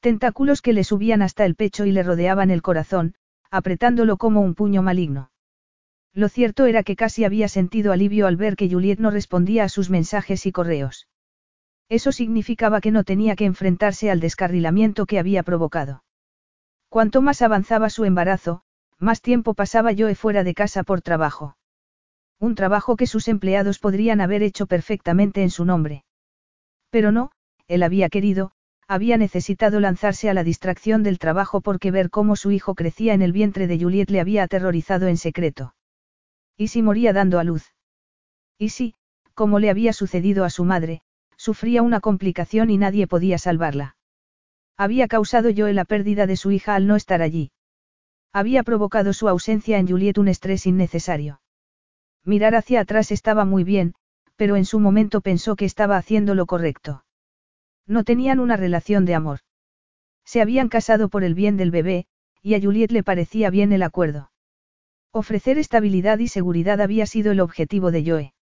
Tentáculos 0.00 0.62
que 0.62 0.72
le 0.72 0.82
subían 0.82 1.20
hasta 1.20 1.44
el 1.44 1.54
pecho 1.54 1.84
y 1.84 1.92
le 1.92 2.02
rodeaban 2.02 2.50
el 2.50 2.62
corazón, 2.62 3.14
apretándolo 3.50 4.16
como 4.16 4.40
un 4.40 4.54
puño 4.54 4.82
maligno. 4.82 5.30
Lo 6.14 6.28
cierto 6.28 6.66
era 6.66 6.82
que 6.82 6.96
casi 6.96 7.24
había 7.24 7.48
sentido 7.48 7.92
alivio 7.92 8.26
al 8.26 8.36
ver 8.36 8.56
que 8.56 8.68
Juliet 8.68 8.98
no 8.98 9.10
respondía 9.10 9.64
a 9.64 9.68
sus 9.68 9.90
mensajes 9.90 10.46
y 10.46 10.52
correos. 10.52 11.06
Eso 11.88 12.12
significaba 12.12 12.80
que 12.80 12.90
no 12.90 13.04
tenía 13.04 13.36
que 13.36 13.44
enfrentarse 13.44 14.10
al 14.10 14.20
descarrilamiento 14.20 15.06
que 15.06 15.18
había 15.18 15.42
provocado. 15.42 16.02
Cuanto 16.88 17.20
más 17.20 17.42
avanzaba 17.42 17.90
su 17.90 18.04
embarazo, 18.04 18.62
más 18.98 19.20
tiempo 19.20 19.54
pasaba 19.54 19.92
Joe 19.96 20.14
fuera 20.14 20.44
de 20.44 20.54
casa 20.54 20.82
por 20.82 21.02
trabajo. 21.02 21.56
Un 22.38 22.54
trabajo 22.54 22.96
que 22.96 23.06
sus 23.06 23.28
empleados 23.28 23.78
podrían 23.78 24.20
haber 24.20 24.42
hecho 24.42 24.66
perfectamente 24.66 25.42
en 25.42 25.50
su 25.50 25.64
nombre. 25.64 26.04
Pero 26.90 27.12
no, 27.12 27.32
él 27.68 27.82
había 27.82 28.08
querido, 28.08 28.52
había 28.90 29.16
necesitado 29.16 29.78
lanzarse 29.78 30.28
a 30.30 30.34
la 30.34 30.42
distracción 30.42 31.04
del 31.04 31.20
trabajo 31.20 31.60
porque 31.60 31.92
ver 31.92 32.10
cómo 32.10 32.34
su 32.34 32.50
hijo 32.50 32.74
crecía 32.74 33.14
en 33.14 33.22
el 33.22 33.30
vientre 33.30 33.68
de 33.68 33.78
Juliet 33.78 34.10
le 34.10 34.18
había 34.18 34.42
aterrorizado 34.42 35.06
en 35.06 35.16
secreto. 35.16 35.76
¿Y 36.56 36.66
si 36.66 36.82
moría 36.82 37.12
dando 37.12 37.38
a 37.38 37.44
luz? 37.44 37.72
¿Y 38.58 38.70
si, 38.70 38.96
como 39.34 39.60
le 39.60 39.70
había 39.70 39.92
sucedido 39.92 40.44
a 40.44 40.50
su 40.50 40.64
madre, 40.64 41.02
sufría 41.36 41.82
una 41.82 42.00
complicación 42.00 42.68
y 42.68 42.78
nadie 42.78 43.06
podía 43.06 43.38
salvarla? 43.38 43.94
Había 44.76 45.06
causado 45.06 45.50
yo 45.50 45.68
la 45.68 45.84
pérdida 45.84 46.26
de 46.26 46.34
su 46.34 46.50
hija 46.50 46.74
al 46.74 46.88
no 46.88 46.96
estar 46.96 47.22
allí. 47.22 47.52
Había 48.32 48.64
provocado 48.64 49.12
su 49.12 49.28
ausencia 49.28 49.78
en 49.78 49.86
Juliet 49.86 50.18
un 50.18 50.26
estrés 50.26 50.66
innecesario. 50.66 51.40
Mirar 52.24 52.56
hacia 52.56 52.80
atrás 52.80 53.12
estaba 53.12 53.44
muy 53.44 53.62
bien, 53.62 53.94
pero 54.34 54.56
en 54.56 54.64
su 54.64 54.80
momento 54.80 55.20
pensó 55.20 55.54
que 55.54 55.64
estaba 55.64 55.96
haciendo 55.96 56.34
lo 56.34 56.46
correcto. 56.46 57.04
No 57.90 58.04
tenían 58.04 58.38
una 58.38 58.56
relación 58.56 59.04
de 59.04 59.16
amor. 59.16 59.40
Se 60.24 60.40
habían 60.40 60.68
casado 60.68 61.08
por 61.08 61.24
el 61.24 61.34
bien 61.34 61.56
del 61.56 61.72
bebé, 61.72 62.06
y 62.40 62.54
a 62.54 62.60
Juliet 62.60 62.92
le 62.92 63.02
parecía 63.02 63.50
bien 63.50 63.72
el 63.72 63.82
acuerdo. 63.82 64.30
Ofrecer 65.10 65.58
estabilidad 65.58 66.20
y 66.20 66.28
seguridad 66.28 66.80
había 66.80 67.04
sido 67.06 67.32
el 67.32 67.40
objetivo 67.40 67.90
de 67.90 68.08
Joe. 68.08 68.34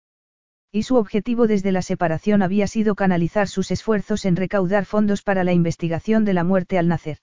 Y 0.70 0.84
su 0.84 0.98
objetivo 0.98 1.48
desde 1.48 1.72
la 1.72 1.82
separación 1.82 2.42
había 2.42 2.68
sido 2.68 2.94
canalizar 2.96 3.48
sus 3.48 3.72
esfuerzos 3.72 4.26
en 4.26 4.36
recaudar 4.36 4.84
fondos 4.84 5.22
para 5.22 5.46
la 5.46 5.54
investigación 5.54 6.26
de 6.26 6.34
la 6.34 6.44
muerte 6.44 6.78
al 6.78 6.90
nacer. 6.90 7.20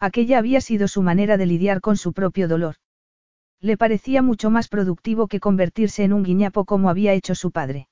Aquella 0.00 0.38
había 0.38 0.62
sido 0.62 0.88
su 0.88 1.02
manera 1.02 1.36
de 1.36 1.44
lidiar 1.44 1.82
con 1.82 1.98
su 1.98 2.14
propio 2.14 2.48
dolor. 2.48 2.76
Le 3.60 3.76
parecía 3.76 4.22
mucho 4.22 4.48
más 4.48 4.68
productivo 4.68 5.28
que 5.28 5.40
convertirse 5.40 6.04
en 6.04 6.14
un 6.14 6.22
guiñapo 6.22 6.64
como 6.64 6.88
había 6.88 7.12
hecho 7.12 7.34
su 7.34 7.50
padre. 7.50 7.88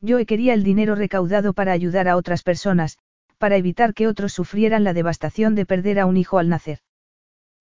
Yo 0.00 0.24
quería 0.26 0.54
el 0.54 0.64
dinero 0.64 0.94
recaudado 0.94 1.52
para 1.52 1.72
ayudar 1.72 2.08
a 2.08 2.16
otras 2.16 2.42
personas, 2.42 2.98
para 3.38 3.56
evitar 3.56 3.94
que 3.94 4.06
otros 4.06 4.32
sufrieran 4.32 4.84
la 4.84 4.92
devastación 4.92 5.54
de 5.54 5.66
perder 5.66 5.98
a 5.98 6.06
un 6.06 6.16
hijo 6.16 6.38
al 6.38 6.48
nacer. 6.48 6.80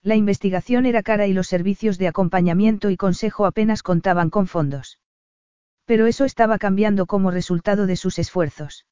La 0.01 0.15
investigación 0.15 0.85
era 0.85 1.01
cara 1.01 1.27
y 1.27 1.33
los 1.33 1.47
servicios 1.47 1.97
de 1.97 2.09
acompañamiento 2.09 2.89
y 2.89 2.97
consejo 2.97 3.45
apenas 3.45 3.83
contaban 3.83 4.29
con 4.29 4.47
fondos. 4.47 4.99
Pero 5.85 6.07
eso 6.07 6.25
estaba 6.25 6.57
cambiando 6.57 7.05
como 7.05 7.31
resultado 7.31 7.87
de 7.87 7.95
sus 7.95 8.19
esfuerzos. 8.19 8.85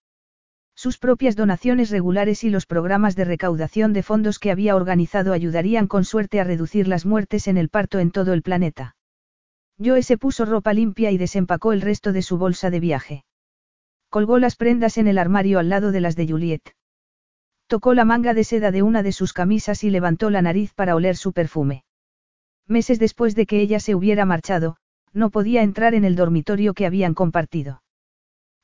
Sus 0.74 0.98
propias 0.98 1.36
donaciones 1.36 1.90
regulares 1.90 2.44
y 2.44 2.50
los 2.50 2.66
programas 2.66 3.16
de 3.16 3.26
recaudación 3.26 3.94
de 3.94 4.04
fondos 4.04 4.40
que 4.40 4.52
había 4.52 4.76
organizado 4.76 5.34
ayudarían 5.34 5.88
con 5.88 6.06
suerte 6.06 6.40
a 6.40 6.44
reducir 6.44 6.88
las 6.88 7.06
muertes 7.06 7.48
en 7.48 7.58
el 7.58 7.70
parto 7.70 8.00
en 8.00 8.12
todo 8.12 8.34
el 8.34 8.42
planeta. 8.42 8.96
Joe 9.84 10.02
se 10.04 10.18
puso 10.18 10.46
ropa 10.46 10.74
limpia 10.74 11.12
y 11.12 11.18
desempacó 11.18 11.74
el 11.74 11.82
resto 11.82 12.14
de 12.14 12.22
su 12.22 12.38
bolsa 12.38 12.70
de 12.70 12.80
viaje. 12.80 13.26
Colgó 14.12 14.40
las 14.40 14.58
prendas 14.58 14.98
en 14.98 15.08
el 15.08 15.18
armario 15.18 15.58
al 15.58 15.70
lado 15.70 15.94
de 15.94 16.02
las 16.02 16.18
de 16.18 16.28
Juliet. 16.28 16.76
Tocó 17.68 17.94
la 17.94 18.04
manga 18.04 18.34
de 18.34 18.44
seda 18.44 18.70
de 18.70 18.84
una 18.84 19.04
de 19.04 19.14
sus 19.14 19.32
camisas 19.32 19.86
y 19.86 19.90
levantó 19.90 20.30
la 20.30 20.42
nariz 20.42 20.74
para 20.74 20.96
oler 20.96 21.16
su 21.16 21.32
perfume. 21.32 21.86
Meses 22.68 23.00
después 23.00 23.36
de 23.36 23.46
que 23.46 23.62
ella 23.62 23.80
se 23.80 23.96
hubiera 23.96 24.26
marchado, 24.26 24.76
no 25.14 25.30
podía 25.30 25.64
entrar 25.64 25.96
en 25.96 26.04
el 26.04 26.18
dormitorio 26.18 26.74
que 26.74 26.86
habían 26.86 27.14
compartido. 27.14 27.84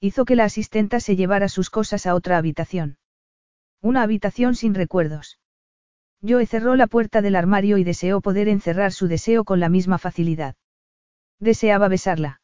Hizo 0.02 0.26
que 0.26 0.36
la 0.36 0.44
asistenta 0.44 1.00
se 1.00 1.16
llevara 1.16 1.48
sus 1.48 1.70
cosas 1.70 2.06
a 2.08 2.14
otra 2.14 2.38
habitación. 2.38 2.98
Una 3.82 4.02
habitación 4.02 4.54
sin 4.54 4.74
recuerdos. 4.74 5.40
Joe 6.22 6.46
cerró 6.46 6.76
la 6.76 6.88
puerta 6.88 7.22
del 7.22 7.38
armario 7.38 7.78
y 7.78 7.86
deseó 7.86 8.20
poder 8.20 8.50
encerrar 8.50 8.92
su 8.92 9.08
deseo 9.08 9.46
con 9.46 9.62
la 9.62 9.70
misma 9.70 9.98
facilidad. 9.98 10.58
Deseaba 11.40 11.88
besarla. 11.88 12.42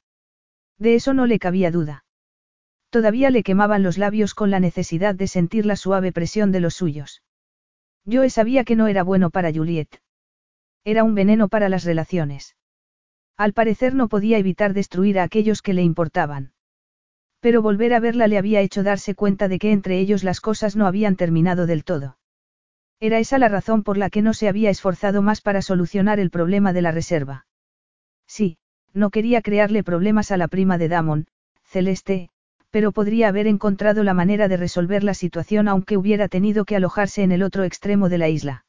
De 0.78 0.96
eso 0.96 1.14
no 1.14 1.26
le 1.26 1.38
cabía 1.38 1.70
duda. 1.70 2.06
Todavía 2.94 3.32
le 3.32 3.42
quemaban 3.42 3.82
los 3.82 3.98
labios 3.98 4.36
con 4.36 4.52
la 4.52 4.60
necesidad 4.60 5.16
de 5.16 5.26
sentir 5.26 5.66
la 5.66 5.76
suave 5.76 6.12
presión 6.12 6.52
de 6.52 6.60
los 6.60 6.76
suyos. 6.76 7.24
Joe 8.06 8.30
sabía 8.30 8.64
que 8.66 8.76
no 8.76 8.86
era 8.86 9.02
bueno 9.02 9.32
para 9.32 9.52
Juliet. 9.52 10.00
Era 10.84 11.04
un 11.04 11.16
veneno 11.16 11.48
para 11.48 11.70
las 11.70 11.86
relaciones. 11.86 12.56
Al 13.36 13.54
parecer 13.54 13.96
no 13.96 14.10
podía 14.10 14.38
evitar 14.38 14.76
destruir 14.76 15.18
a 15.18 15.24
aquellos 15.24 15.64
que 15.64 15.74
le 15.74 15.82
importaban. 15.82 16.54
Pero 17.40 17.64
volver 17.64 17.96
a 17.96 18.00
verla 18.00 18.28
le 18.28 18.38
había 18.38 18.62
hecho 18.62 18.84
darse 18.84 19.16
cuenta 19.16 19.48
de 19.48 19.58
que 19.58 19.72
entre 19.72 19.98
ellos 19.98 20.24
las 20.24 20.40
cosas 20.40 20.76
no 20.76 20.86
habían 20.86 21.16
terminado 21.16 21.66
del 21.66 21.84
todo. 21.86 22.20
Era 23.00 23.18
esa 23.18 23.40
la 23.40 23.50
razón 23.50 23.82
por 23.82 23.98
la 23.98 24.12
que 24.12 24.22
no 24.22 24.36
se 24.36 24.48
había 24.48 24.70
esforzado 24.70 25.24
más 25.24 25.42
para 25.42 25.64
solucionar 25.64 26.20
el 26.20 26.30
problema 26.30 26.74
de 26.74 26.84
la 26.84 26.92
reserva. 26.92 27.48
Sí, 28.28 28.60
no 28.94 29.10
quería 29.10 29.42
crearle 29.42 29.84
problemas 29.84 30.30
a 30.30 30.38
la 30.38 30.48
prima 30.48 30.78
de 30.78 30.90
Damon, 30.90 31.26
Celeste, 31.64 32.30
pero 32.74 32.92
podría 32.92 33.28
haber 33.28 33.46
encontrado 33.46 34.04
la 34.04 34.16
manera 34.16 34.48
de 34.48 34.58
resolver 34.58 35.04
la 35.04 35.14
situación 35.14 35.68
aunque 35.68 35.96
hubiera 35.96 36.28
tenido 36.28 36.66
que 36.66 36.76
alojarse 36.76 37.22
en 37.22 37.32
el 37.32 37.44
otro 37.44 37.66
extremo 37.66 38.10
de 38.10 38.18
la 38.18 38.30
isla. 38.30 38.66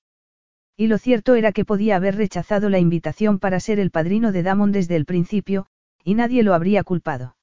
Y 0.76 0.88
lo 0.88 0.98
cierto 0.98 1.36
era 1.36 1.52
que 1.52 1.64
podía 1.64 1.96
haber 1.96 2.16
rechazado 2.16 2.68
la 2.68 2.78
invitación 2.78 3.38
para 3.38 3.61
ser 3.61 3.80
el 3.80 3.90
padrino 3.90 4.30
de 4.30 4.42
Damon 4.42 4.72
desde 4.72 4.96
el 4.96 5.07
principio, 5.07 5.68
y 6.05 6.16
nadie 6.16 6.42
lo 6.42 6.52
habría 6.52 6.84
culpado. 6.84 7.36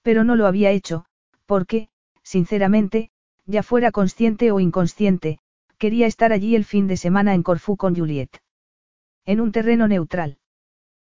Pero 0.00 0.24
no 0.24 0.36
lo 0.36 0.46
había 0.46 0.70
hecho, 0.70 1.04
porque, 1.44 1.90
sinceramente, 2.22 3.10
ya 3.44 3.62
fuera 3.62 3.92
consciente 3.92 4.52
o 4.52 4.60
inconsciente, 4.60 5.38
quería 5.76 6.06
estar 6.06 6.32
allí 6.32 6.56
el 6.56 6.64
fin 6.64 6.86
de 6.86 6.96
semana 6.96 7.34
en 7.34 7.42
Corfú 7.42 7.76
con 7.76 7.94
Juliet. 7.94 8.30
En 9.26 9.38
un 9.38 9.52
terreno 9.52 9.86
neutral. 9.86 10.38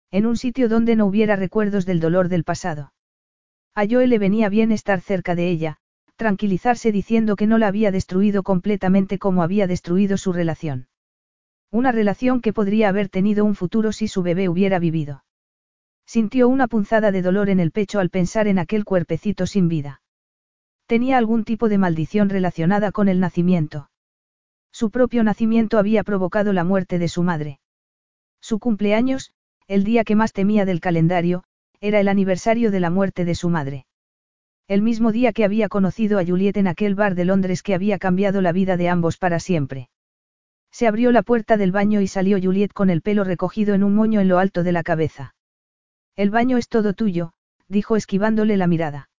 En 0.10 0.26
un 0.26 0.36
sitio 0.36 0.68
donde 0.68 0.96
no 0.96 1.06
hubiera 1.06 1.36
recuerdos 1.36 1.86
del 1.86 2.00
dolor 2.00 2.28
del 2.28 2.44
pasado. 2.44 2.93
A 3.76 3.86
Joe 3.90 4.08
le 4.08 4.20
venía 4.20 4.50
bien 4.50 4.72
estar 4.72 5.02
cerca 5.02 5.34
de 5.34 5.50
ella, 5.50 5.78
tranquilizarse 6.16 6.92
diciendo 6.92 7.36
que 7.36 7.48
no 7.48 7.58
la 7.58 7.68
había 7.68 7.92
destruido 7.92 8.44
completamente 8.44 9.18
como 9.18 9.42
había 9.42 9.66
destruido 9.66 10.18
su 10.18 10.32
relación. 10.32 10.88
Una 11.72 11.92
relación 11.92 12.40
que 12.40 12.54
podría 12.54 12.90
haber 12.90 13.10
tenido 13.10 13.46
un 13.46 13.56
futuro 13.56 13.92
si 13.92 14.08
su 14.08 14.22
bebé 14.22 14.48
hubiera 14.48 14.78
vivido. 14.78 15.24
Sintió 16.06 16.48
una 16.50 16.68
punzada 16.68 17.12
de 17.12 17.24
dolor 17.24 17.50
en 17.50 17.60
el 17.60 17.72
pecho 17.72 18.00
al 18.00 18.12
pensar 18.12 18.48
en 18.48 18.60
aquel 18.60 18.86
cuerpecito 18.86 19.48
sin 19.48 19.68
vida. 19.70 20.02
Tenía 20.86 21.18
algún 21.18 21.44
tipo 21.44 21.70
de 21.70 21.80
maldición 21.80 22.30
relacionada 22.30 22.92
con 22.92 23.08
el 23.08 23.20
nacimiento. 23.20 23.90
Su 24.72 24.92
propio 24.92 25.24
nacimiento 25.24 25.80
había 25.80 26.04
provocado 26.04 26.54
la 26.54 26.64
muerte 26.64 27.00
de 27.00 27.08
su 27.08 27.24
madre. 27.24 27.60
Su 28.40 28.60
cumpleaños, 28.60 29.34
el 29.68 29.84
día 29.84 30.04
que 30.04 30.16
más 30.16 30.34
temía 30.34 30.66
del 30.66 30.82
calendario, 30.82 31.44
era 31.84 32.00
el 32.00 32.08
aniversario 32.08 32.72
de 32.72 32.80
la 32.80 32.90
muerte 32.90 33.26
de 33.26 33.36
su 33.36 33.50
madre. 33.50 33.86
El 34.70 34.82
mismo 34.82 35.12
día 35.12 35.34
que 35.34 35.44
había 35.44 35.68
conocido 35.68 36.18
a 36.18 36.26
Juliet 36.26 36.56
en 36.56 36.68
aquel 36.68 36.96
bar 36.96 37.14
de 37.14 37.26
Londres 37.26 37.62
que 37.62 37.76
había 37.76 38.00
cambiado 38.00 38.42
la 38.42 38.54
vida 38.54 38.78
de 38.78 38.88
ambos 38.88 39.18
para 39.18 39.42
siempre. 39.42 39.90
Se 40.72 40.88
abrió 40.88 41.12
la 41.12 41.24
puerta 41.24 41.58
del 41.58 41.74
baño 41.74 42.00
y 42.00 42.08
salió 42.08 42.40
Juliet 42.42 42.72
con 42.72 42.90
el 42.90 43.02
pelo 43.02 43.26
recogido 43.26 43.76
en 43.76 43.84
un 43.84 43.96
moño 43.96 44.22
en 44.22 44.30
lo 44.30 44.40
alto 44.40 44.64
de 44.64 44.72
la 44.72 44.82
cabeza. 44.82 45.36
El 46.16 46.30
baño 46.30 46.58
es 46.58 46.70
todo 46.70 46.94
tuyo, 46.94 47.34
dijo 47.68 47.98
esquivándole 47.98 48.56
la 48.56 48.68
mirada. 48.68 49.10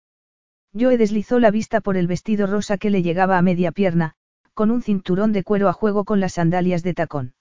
Joe 0.73 0.97
deslizó 0.97 1.41
la 1.41 1.51
vista 1.51 1.83
por 1.83 1.99
el 1.99 2.07
vestido 2.07 2.47
rosa 2.47 2.79
que 2.79 2.89
le 2.89 3.03
llegaba 3.03 3.37
a 3.37 3.43
media 3.43 3.73
pierna, 3.73 4.15
con 4.55 4.71
un 4.71 4.81
cinturón 4.81 5.33
de 5.33 5.45
cuero 5.45 5.69
a 5.69 5.75
juego 5.75 6.05
con 6.07 6.19
las 6.19 6.33
sandalias 6.33 6.83
de 6.83 6.95
tacón. 6.95 7.35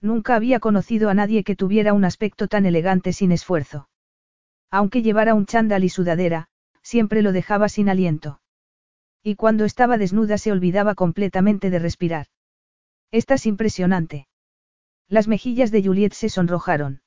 Nunca 0.00 0.36
había 0.36 0.58
conocido 0.58 1.10
a 1.10 1.14
nadie 1.14 1.44
que 1.44 1.54
tuviera 1.54 1.92
un 1.92 2.06
aspecto 2.06 2.48
tan 2.48 2.64
elegante 2.64 3.12
sin 3.12 3.30
esfuerzo. 3.30 3.90
Aunque 4.70 5.02
llevara 5.02 5.34
un 5.34 5.46
chándal 5.46 5.84
y 5.84 5.88
sudadera, 5.88 6.48
siempre 6.82 7.22
lo 7.22 7.32
dejaba 7.32 7.68
sin 7.68 7.88
aliento. 7.88 8.40
Y 9.22 9.34
cuando 9.34 9.64
estaba 9.64 9.98
desnuda 9.98 10.38
se 10.38 10.52
olvidaba 10.52 10.94
completamente 10.94 11.70
de 11.70 11.78
respirar. 11.78 12.26
Estás 13.10 13.46
impresionante. 13.46 14.28
Las 15.08 15.28
mejillas 15.28 15.70
de 15.70 15.82
Juliet 15.82 16.12
se 16.12 16.28
sonrojaron. 16.28 17.00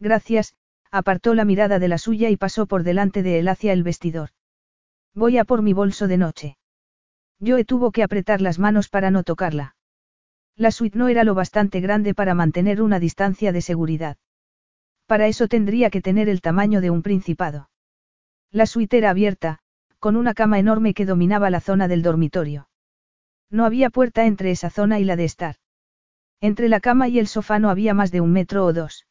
Gracias, 0.00 0.54
apartó 0.90 1.34
la 1.34 1.44
mirada 1.44 1.78
de 1.78 1.88
la 1.88 1.98
suya 1.98 2.28
y 2.30 2.36
pasó 2.36 2.66
por 2.66 2.82
delante 2.82 3.22
de 3.22 3.38
él 3.38 3.48
hacia 3.48 3.72
el 3.72 3.82
vestidor. 3.82 4.30
Voy 5.14 5.38
a 5.38 5.44
por 5.44 5.62
mi 5.62 5.72
bolso 5.72 6.08
de 6.08 6.18
noche. 6.18 6.56
Joe 7.40 7.64
tuvo 7.64 7.92
que 7.92 8.02
apretar 8.02 8.40
las 8.40 8.58
manos 8.58 8.88
para 8.88 9.10
no 9.10 9.22
tocarla. 9.22 9.76
La 10.56 10.70
suite 10.70 10.98
no 10.98 11.08
era 11.08 11.24
lo 11.24 11.34
bastante 11.34 11.80
grande 11.80 12.14
para 12.14 12.34
mantener 12.34 12.82
una 12.82 12.98
distancia 12.98 13.52
de 13.52 13.62
seguridad. 13.62 14.16
Para 15.06 15.26
eso 15.26 15.48
tendría 15.48 15.90
que 15.90 16.00
tener 16.00 16.28
el 16.28 16.40
tamaño 16.40 16.80
de 16.80 16.90
un 16.90 17.02
principado. 17.02 17.68
La 18.50 18.66
suite 18.66 18.98
era 18.98 19.10
abierta, 19.10 19.58
con 19.98 20.16
una 20.16 20.34
cama 20.34 20.58
enorme 20.58 20.94
que 20.94 21.06
dominaba 21.06 21.50
la 21.50 21.60
zona 21.60 21.88
del 21.88 22.02
dormitorio. 22.02 22.68
No 23.50 23.64
había 23.64 23.90
puerta 23.90 24.26
entre 24.26 24.50
esa 24.50 24.70
zona 24.70 24.98
y 24.98 25.04
la 25.04 25.16
de 25.16 25.24
estar. 25.24 25.56
Entre 26.40 26.68
la 26.68 26.80
cama 26.80 27.08
y 27.08 27.18
el 27.18 27.28
sofá 27.28 27.58
no 27.58 27.70
había 27.70 27.94
más 27.94 28.10
de 28.10 28.20
un 28.20 28.32
metro 28.32 28.64
o 28.64 28.72
dos. 28.72 29.06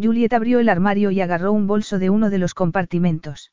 Juliet 0.00 0.32
abrió 0.32 0.60
el 0.60 0.68
armario 0.68 1.10
y 1.10 1.20
agarró 1.20 1.52
un 1.52 1.66
bolso 1.66 1.98
de 1.98 2.08
uno 2.08 2.30
de 2.30 2.38
los 2.38 2.54
compartimentos. 2.54 3.52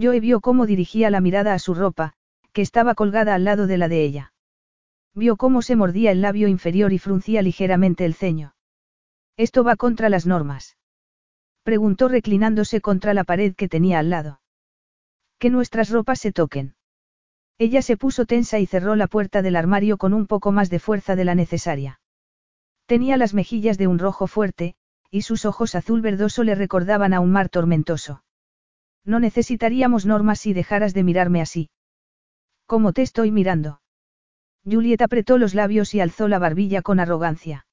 Joe 0.00 0.20
vio 0.20 0.40
cómo 0.40 0.66
dirigía 0.66 1.10
la 1.10 1.20
mirada 1.20 1.52
a 1.54 1.58
su 1.58 1.74
ropa, 1.74 2.14
que 2.52 2.62
estaba 2.62 2.94
colgada 2.94 3.34
al 3.34 3.44
lado 3.44 3.66
de 3.66 3.76
la 3.76 3.88
de 3.88 4.04
ella. 4.04 4.32
Vio 5.14 5.36
cómo 5.36 5.62
se 5.62 5.74
mordía 5.74 6.12
el 6.12 6.22
labio 6.22 6.48
inferior 6.48 6.92
y 6.92 6.98
fruncía 6.98 7.42
ligeramente 7.42 8.04
el 8.04 8.14
ceño. 8.14 8.54
Esto 9.38 9.62
va 9.62 9.76
contra 9.76 10.08
las 10.08 10.26
normas. 10.26 10.76
Preguntó 11.62 12.08
reclinándose 12.08 12.80
contra 12.80 13.14
la 13.14 13.22
pared 13.22 13.54
que 13.54 13.68
tenía 13.68 14.00
al 14.00 14.10
lado. 14.10 14.40
Que 15.38 15.48
nuestras 15.48 15.90
ropas 15.90 16.18
se 16.18 16.32
toquen. 16.32 16.74
Ella 17.56 17.80
se 17.80 17.96
puso 17.96 18.26
tensa 18.26 18.58
y 18.58 18.66
cerró 18.66 18.96
la 18.96 19.06
puerta 19.06 19.40
del 19.40 19.54
armario 19.54 19.96
con 19.96 20.12
un 20.12 20.26
poco 20.26 20.50
más 20.50 20.70
de 20.70 20.80
fuerza 20.80 21.14
de 21.14 21.24
la 21.24 21.36
necesaria. 21.36 22.00
Tenía 22.86 23.16
las 23.16 23.32
mejillas 23.32 23.78
de 23.78 23.86
un 23.86 24.00
rojo 24.00 24.26
fuerte, 24.26 24.74
y 25.08 25.22
sus 25.22 25.44
ojos 25.44 25.76
azul 25.76 26.00
verdoso 26.00 26.42
le 26.42 26.56
recordaban 26.56 27.14
a 27.14 27.20
un 27.20 27.30
mar 27.30 27.48
tormentoso. 27.48 28.24
No 29.04 29.20
necesitaríamos 29.20 30.04
normas 30.04 30.40
si 30.40 30.52
dejaras 30.52 30.94
de 30.94 31.04
mirarme 31.04 31.40
así. 31.40 31.70
¿Cómo 32.66 32.92
te 32.92 33.02
estoy 33.02 33.30
mirando? 33.30 33.80
Juliet 34.64 35.00
apretó 35.00 35.38
los 35.38 35.54
labios 35.54 35.94
y 35.94 36.00
alzó 36.00 36.26
la 36.26 36.40
barbilla 36.40 36.82
con 36.82 36.98
arrogancia. 36.98 37.67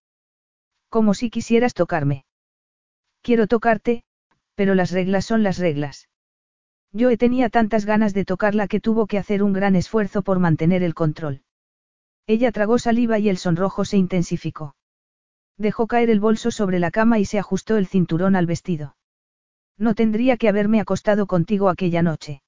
Como 0.95 1.13
si 1.13 1.29
quisieras 1.29 1.73
tocarme. 1.73 2.23
Quiero 3.21 3.47
tocarte, 3.47 4.05
pero 4.55 4.75
las 4.75 4.91
reglas 4.91 5.25
son 5.25 5.43
las 5.43 5.57
reglas. 5.57 6.07
Yo 6.93 7.17
tenía 7.17 7.49
tantas 7.49 7.83
ganas 7.83 8.13
de 8.13 8.23
tocarla 8.23 8.69
que 8.69 8.79
tuvo 8.79 9.05
que 9.05 9.17
hacer 9.17 9.43
un 9.43 9.51
gran 9.51 9.75
esfuerzo 9.75 10.21
por 10.21 10.39
mantener 10.39 10.83
el 10.83 10.93
control. 10.93 11.41
Ella 12.27 12.53
tragó 12.53 12.79
saliva 12.79 13.19
y 13.19 13.27
el 13.27 13.35
sonrojo 13.35 13.83
se 13.83 13.97
intensificó. 13.97 14.77
Dejó 15.57 15.85
caer 15.85 16.09
el 16.09 16.21
bolso 16.21 16.49
sobre 16.49 16.79
la 16.79 16.91
cama 16.91 17.19
y 17.19 17.25
se 17.25 17.39
ajustó 17.39 17.75
el 17.75 17.87
cinturón 17.87 18.37
al 18.37 18.45
vestido. 18.45 18.95
No 19.77 19.95
tendría 19.95 20.37
que 20.37 20.47
haberme 20.47 20.79
acostado 20.79 21.27
contigo 21.27 21.67
aquella 21.67 22.03
noche. 22.03 22.41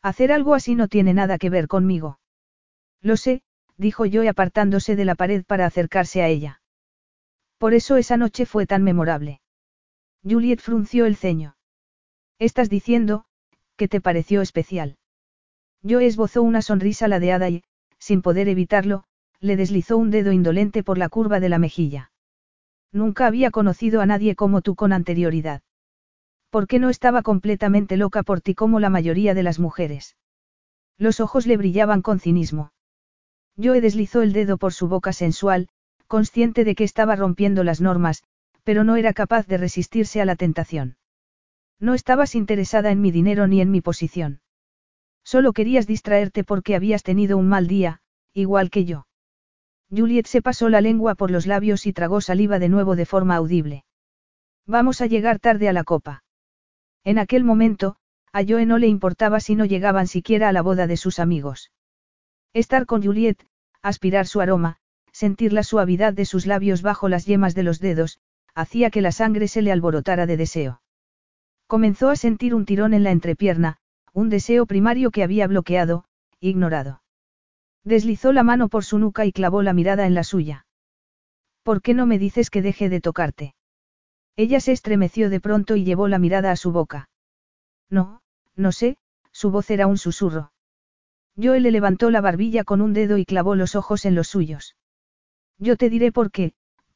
Hacer 0.00 0.30
algo 0.30 0.54
así 0.54 0.76
no 0.76 0.86
tiene 0.86 1.12
nada 1.12 1.38
que 1.38 1.50
ver 1.50 1.66
conmigo. 1.66 2.20
Lo 3.00 3.16
sé, 3.16 3.42
dijo 3.76 4.06
yo 4.06 4.22
apartándose 4.30 4.94
de 4.94 5.04
la 5.04 5.16
pared 5.16 5.42
para 5.44 5.66
acercarse 5.66 6.22
a 6.22 6.28
ella. 6.28 6.60
Por 7.58 7.74
eso 7.74 7.96
esa 7.96 8.16
noche 8.16 8.46
fue 8.46 8.66
tan 8.66 8.82
memorable. 8.82 9.40
Juliet 10.22 10.60
frunció 10.60 11.06
el 11.06 11.16
ceño. 11.16 11.56
Estás 12.38 12.68
diciendo, 12.68 13.24
que 13.76 13.88
te 13.88 14.00
pareció 14.00 14.40
especial. 14.40 14.96
Yo 15.82 16.00
esbozó 16.00 16.42
una 16.42 16.62
sonrisa 16.62 17.08
ladeada 17.08 17.48
y, 17.50 17.62
sin 17.98 18.22
poder 18.22 18.48
evitarlo, 18.48 19.04
le 19.40 19.56
deslizó 19.56 19.98
un 19.98 20.10
dedo 20.10 20.32
indolente 20.32 20.82
por 20.82 20.98
la 20.98 21.08
curva 21.08 21.40
de 21.40 21.48
la 21.48 21.58
mejilla. 21.58 22.10
Nunca 22.92 23.26
había 23.26 23.50
conocido 23.50 24.00
a 24.00 24.06
nadie 24.06 24.34
como 24.36 24.62
tú 24.62 24.74
con 24.76 24.92
anterioridad. 24.92 25.62
¿Por 26.48 26.66
qué 26.66 26.78
no 26.78 26.88
estaba 26.88 27.22
completamente 27.22 27.96
loca 27.96 28.22
por 28.22 28.40
ti 28.40 28.54
como 28.54 28.80
la 28.80 28.88
mayoría 28.88 29.34
de 29.34 29.42
las 29.42 29.58
mujeres? 29.58 30.16
Los 30.96 31.20
ojos 31.20 31.46
le 31.46 31.56
brillaban 31.56 32.00
con 32.00 32.20
cinismo. 32.20 32.72
Joe 33.60 33.80
deslizó 33.80 34.22
el 34.22 34.32
dedo 34.32 34.56
por 34.56 34.72
su 34.72 34.88
boca 34.88 35.12
sensual, 35.12 35.68
consciente 36.14 36.62
de 36.62 36.76
que 36.76 36.84
estaba 36.84 37.16
rompiendo 37.16 37.64
las 37.64 37.80
normas, 37.80 38.22
pero 38.62 38.84
no 38.84 38.94
era 38.94 39.12
capaz 39.14 39.48
de 39.48 39.58
resistirse 39.58 40.20
a 40.20 40.24
la 40.24 40.36
tentación. 40.36 40.96
No 41.80 41.92
estabas 41.92 42.36
interesada 42.36 42.92
en 42.92 43.00
mi 43.00 43.10
dinero 43.10 43.48
ni 43.48 43.60
en 43.60 43.72
mi 43.72 43.80
posición. 43.80 44.40
Solo 45.24 45.52
querías 45.52 45.88
distraerte 45.88 46.44
porque 46.44 46.76
habías 46.76 47.02
tenido 47.02 47.36
un 47.36 47.48
mal 47.48 47.66
día, 47.66 47.98
igual 48.32 48.70
que 48.70 48.84
yo. 48.84 49.08
Juliet 49.90 50.26
se 50.26 50.40
pasó 50.40 50.68
la 50.68 50.80
lengua 50.80 51.16
por 51.16 51.32
los 51.32 51.48
labios 51.48 51.84
y 51.84 51.92
tragó 51.92 52.20
saliva 52.20 52.60
de 52.60 52.68
nuevo 52.68 52.94
de 52.94 53.06
forma 53.06 53.34
audible. 53.34 53.84
Vamos 54.68 55.00
a 55.00 55.06
llegar 55.06 55.40
tarde 55.40 55.68
a 55.68 55.72
la 55.72 55.82
copa. 55.82 56.22
En 57.02 57.18
aquel 57.18 57.42
momento, 57.42 57.96
a 58.32 58.44
Joe 58.46 58.66
no 58.66 58.78
le 58.78 58.86
importaba 58.86 59.40
si 59.40 59.56
no 59.56 59.64
llegaban 59.64 60.06
siquiera 60.06 60.48
a 60.48 60.52
la 60.52 60.62
boda 60.62 60.86
de 60.86 60.96
sus 60.96 61.18
amigos. 61.18 61.72
Estar 62.52 62.86
con 62.86 63.02
Juliet, 63.02 63.44
aspirar 63.82 64.28
su 64.28 64.40
aroma, 64.40 64.78
sentir 65.14 65.52
la 65.52 65.62
suavidad 65.62 66.12
de 66.12 66.24
sus 66.24 66.44
labios 66.44 66.82
bajo 66.82 67.08
las 67.08 67.24
yemas 67.24 67.54
de 67.54 67.62
los 67.62 67.78
dedos, 67.78 68.18
hacía 68.52 68.90
que 68.90 69.00
la 69.00 69.12
sangre 69.12 69.46
se 69.46 69.62
le 69.62 69.70
alborotara 69.70 70.26
de 70.26 70.36
deseo. 70.36 70.82
Comenzó 71.68 72.10
a 72.10 72.16
sentir 72.16 72.52
un 72.52 72.66
tirón 72.66 72.94
en 72.94 73.04
la 73.04 73.12
entrepierna, 73.12 73.78
un 74.12 74.28
deseo 74.28 74.66
primario 74.66 75.12
que 75.12 75.22
había 75.22 75.46
bloqueado, 75.46 76.04
ignorado. 76.40 77.00
Deslizó 77.84 78.32
la 78.32 78.42
mano 78.42 78.68
por 78.68 78.84
su 78.84 78.98
nuca 78.98 79.24
y 79.24 79.30
clavó 79.30 79.62
la 79.62 79.72
mirada 79.72 80.06
en 80.06 80.14
la 80.14 80.24
suya. 80.24 80.66
¿Por 81.62 81.80
qué 81.80 81.94
no 81.94 82.06
me 82.06 82.18
dices 82.18 82.50
que 82.50 82.60
deje 82.60 82.88
de 82.88 83.00
tocarte? 83.00 83.54
Ella 84.34 84.58
se 84.58 84.72
estremeció 84.72 85.30
de 85.30 85.40
pronto 85.40 85.76
y 85.76 85.84
llevó 85.84 86.08
la 86.08 86.18
mirada 86.18 86.50
a 86.50 86.56
su 86.56 86.72
boca. 86.72 87.08
No, 87.88 88.20
no 88.56 88.72
sé, 88.72 88.96
su 89.30 89.52
voz 89.52 89.70
era 89.70 89.86
un 89.86 89.96
susurro. 89.96 90.50
Joe 91.40 91.60
le 91.60 91.70
levantó 91.70 92.10
la 92.10 92.20
barbilla 92.20 92.64
con 92.64 92.80
un 92.80 92.94
dedo 92.94 93.16
y 93.16 93.24
clavó 93.24 93.54
los 93.54 93.76
ojos 93.76 94.06
en 94.06 94.16
los 94.16 94.26
suyos. 94.26 94.74
Yo 95.58 95.76
te 95.76 95.90
diré 95.90 96.12
por 96.12 96.30
qué, 96.30 96.52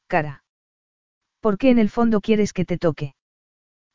cara. 0.06 0.44
¿Por 1.40 1.58
qué 1.58 1.70
en 1.70 1.78
el 1.78 1.90
fondo 1.90 2.20
quieres 2.20 2.52
que 2.52 2.64
te 2.64 2.78
toque? 2.78 3.14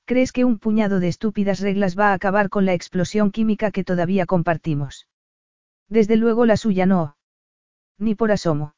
¿Crees 0.05 0.32
que 0.32 0.45
un 0.45 0.59
puñado 0.59 0.99
de 0.99 1.07
estúpidas 1.07 1.59
reglas 1.59 1.97
va 1.97 2.09
a 2.09 2.14
acabar 2.14 2.49
con 2.49 2.66
la 2.66 2.74
explosión 2.74 3.32
química 3.32 3.72
que 3.72 3.84
todavía 3.84 4.26
compartimos? 4.26 5.07
Desde 5.89 6.18
luego 6.18 6.45
la 6.45 6.57
suya 6.57 6.86
no. 6.86 7.18
Ni 7.97 8.16
por 8.16 8.32
asomo. 8.32 8.76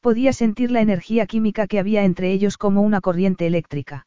Podía 0.00 0.32
sentir 0.32 0.70
la 0.70 0.80
energía 0.80 1.26
química 1.26 1.66
que 1.66 1.78
había 1.78 2.04
entre 2.04 2.32
ellos 2.32 2.58
como 2.58 2.82
una 2.82 3.00
corriente 3.00 3.46
eléctrica. 3.46 4.06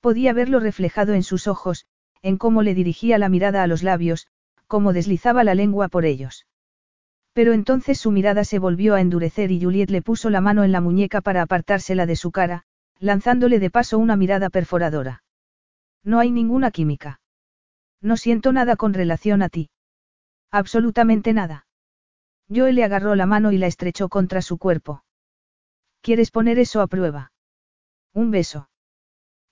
Podía 0.00 0.32
verlo 0.32 0.60
reflejado 0.60 1.14
en 1.14 1.24
sus 1.24 1.48
ojos, 1.48 1.86
en 2.22 2.36
cómo 2.36 2.62
le 2.62 2.74
dirigía 2.74 3.18
la 3.18 3.28
mirada 3.28 3.62
a 3.62 3.66
los 3.66 3.82
labios, 3.82 4.28
como 4.66 4.92
deslizaba 4.92 5.42
la 5.42 5.54
lengua 5.54 5.88
por 5.88 6.04
ellos. 6.04 6.46
Pero 7.32 7.52
entonces 7.52 7.98
su 7.98 8.10
mirada 8.10 8.44
se 8.44 8.58
volvió 8.58 8.94
a 8.94 9.00
endurecer 9.00 9.50
y 9.50 9.62
Juliet 9.62 9.90
le 9.90 10.02
puso 10.02 10.30
la 10.30 10.40
mano 10.40 10.64
en 10.64 10.72
la 10.72 10.80
muñeca 10.80 11.20
para 11.20 11.42
apartársela 11.42 12.06
de 12.06 12.16
su 12.16 12.32
cara, 12.32 12.64
lanzándole 12.98 13.58
de 13.58 13.70
paso 13.70 13.98
una 13.98 14.16
mirada 14.16 14.50
perforadora. 14.50 15.22
No 16.04 16.18
hay 16.18 16.30
ninguna 16.30 16.70
química. 16.70 17.20
No 18.00 18.16
siento 18.16 18.52
nada 18.52 18.76
con 18.76 18.94
relación 18.94 19.42
a 19.42 19.48
ti. 19.48 19.70
Absolutamente 20.50 21.32
nada. 21.32 21.66
Joe 22.48 22.72
le 22.72 22.82
agarró 22.84 23.14
la 23.14 23.26
mano 23.26 23.52
y 23.52 23.58
la 23.58 23.68
estrechó 23.68 24.08
contra 24.08 24.42
su 24.42 24.58
cuerpo. 24.58 25.04
¿Quieres 26.00 26.30
poner 26.30 26.58
eso 26.58 26.80
a 26.80 26.88
prueba? 26.88 27.32
Un 28.12 28.30
beso. 28.30 28.68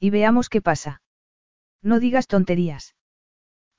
Y 0.00 0.10
veamos 0.10 0.48
qué 0.48 0.60
pasa. 0.60 1.02
No 1.82 2.00
digas 2.00 2.26
tonterías. 2.26 2.96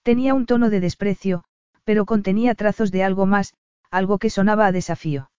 Tenía 0.04 0.34
un 0.34 0.46
tono 0.46 0.70
de 0.70 0.80
desprecio, 0.80 1.44
pero 1.84 2.06
contenía 2.06 2.56
trazos 2.56 2.92
de 2.92 3.04
algo 3.04 3.26
más, 3.26 3.54
algo 3.92 4.18
que 4.20 4.30
sonaba 4.30 4.68
a 4.68 4.72
desafío. 4.72 5.32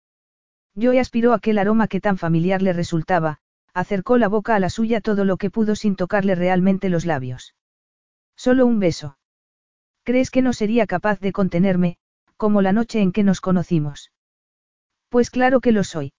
Joe 0.80 1.00
aspiró 1.00 1.32
aquel 1.32 1.58
aroma 1.58 1.88
que 1.88 2.00
tan 2.00 2.18
familiar 2.18 2.62
le 2.62 2.72
resultaba, 2.72 3.38
acercó 3.74 4.18
la 4.18 4.28
boca 4.28 4.54
a 4.54 4.60
la 4.60 4.70
suya 4.70 5.00
todo 5.00 5.24
lo 5.24 5.36
que 5.36 5.50
pudo 5.50 5.76
sin 5.76 5.96
tocarle 5.96 6.34
realmente 6.34 6.88
los 6.88 7.06
labios. 7.06 7.54
Solo 8.36 8.66
un 8.66 8.78
beso. 8.78 9.18
¿Crees 10.02 10.30
que 10.30 10.42
no 10.42 10.52
sería 10.52 10.86
capaz 10.86 11.20
de 11.20 11.32
contenerme, 11.32 11.96
como 12.36 12.62
la 12.62 12.72
noche 12.72 13.00
en 13.00 13.12
que 13.12 13.22
nos 13.22 13.40
conocimos? 13.40 14.12
Pues 15.08 15.30
claro 15.30 15.60
que 15.60 15.72
lo 15.72 15.84
soy. 15.84 16.12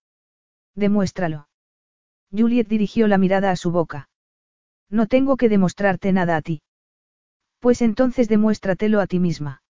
Demuéstralo. 0.75 1.47
Juliet 2.31 2.67
dirigió 2.67 3.07
la 3.07 3.17
mirada 3.17 3.51
a 3.51 3.55
su 3.55 3.71
boca. 3.71 4.09
No 4.89 5.07
tengo 5.07 5.37
que 5.37 5.49
demostrarte 5.49 6.11
nada 6.13 6.35
a 6.35 6.41
ti. 6.41 6.61
Pues 7.59 7.81
entonces 7.81 8.27
demuéstratelo 8.27 8.99
a 8.99 9.07
ti 9.07 9.19
misma. 9.19 9.63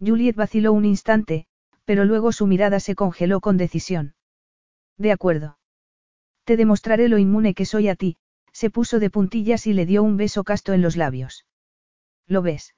Juliet 0.00 0.36
vaciló 0.36 0.72
un 0.72 0.84
instante, 0.84 1.46
pero 1.86 2.04
luego 2.04 2.32
su 2.32 2.46
mirada 2.46 2.80
se 2.80 2.94
congeló 2.94 3.40
con 3.40 3.56
decisión. 3.56 4.14
De 4.98 5.12
acuerdo. 5.12 5.58
Te 6.44 6.56
demostraré 6.56 7.08
lo 7.08 7.16
inmune 7.16 7.54
que 7.54 7.64
soy 7.64 7.88
a 7.88 7.94
ti, 7.94 8.18
se 8.52 8.70
puso 8.70 8.98
de 8.98 9.08
puntillas 9.08 9.66
y 9.66 9.72
le 9.72 9.86
dio 9.86 10.02
un 10.02 10.16
beso 10.16 10.44
casto 10.44 10.72
en 10.72 10.82
los 10.82 10.96
labios. 10.96 11.46
¿Lo 12.26 12.42
ves? 12.42 12.74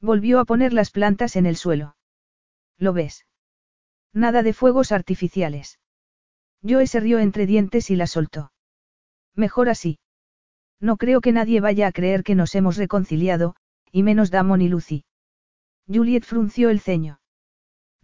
Volvió 0.00 0.40
a 0.40 0.44
poner 0.44 0.72
las 0.72 0.90
plantas 0.90 1.36
en 1.36 1.46
el 1.46 1.56
suelo. 1.56 1.96
¿Lo 2.78 2.92
ves? 2.92 3.26
Nada 4.12 4.42
de 4.42 4.52
fuegos 4.52 4.90
artificiales. 4.90 5.78
Joe 6.66 6.86
se 6.86 7.00
rió 7.00 7.18
entre 7.18 7.46
dientes 7.46 7.90
y 7.90 7.96
la 7.96 8.06
soltó. 8.06 8.52
Mejor 9.34 9.68
así. 9.68 9.98
No 10.80 10.96
creo 10.96 11.20
que 11.20 11.32
nadie 11.32 11.60
vaya 11.60 11.88
a 11.88 11.92
creer 11.92 12.22
que 12.22 12.34
nos 12.34 12.54
hemos 12.54 12.76
reconciliado, 12.76 13.56
y 13.92 14.02
menos 14.02 14.30
Damon 14.30 14.62
y 14.62 14.68
Lucy. 14.68 15.04
Juliet 15.86 16.24
frunció 16.24 16.70
el 16.70 16.80
ceño. 16.80 17.20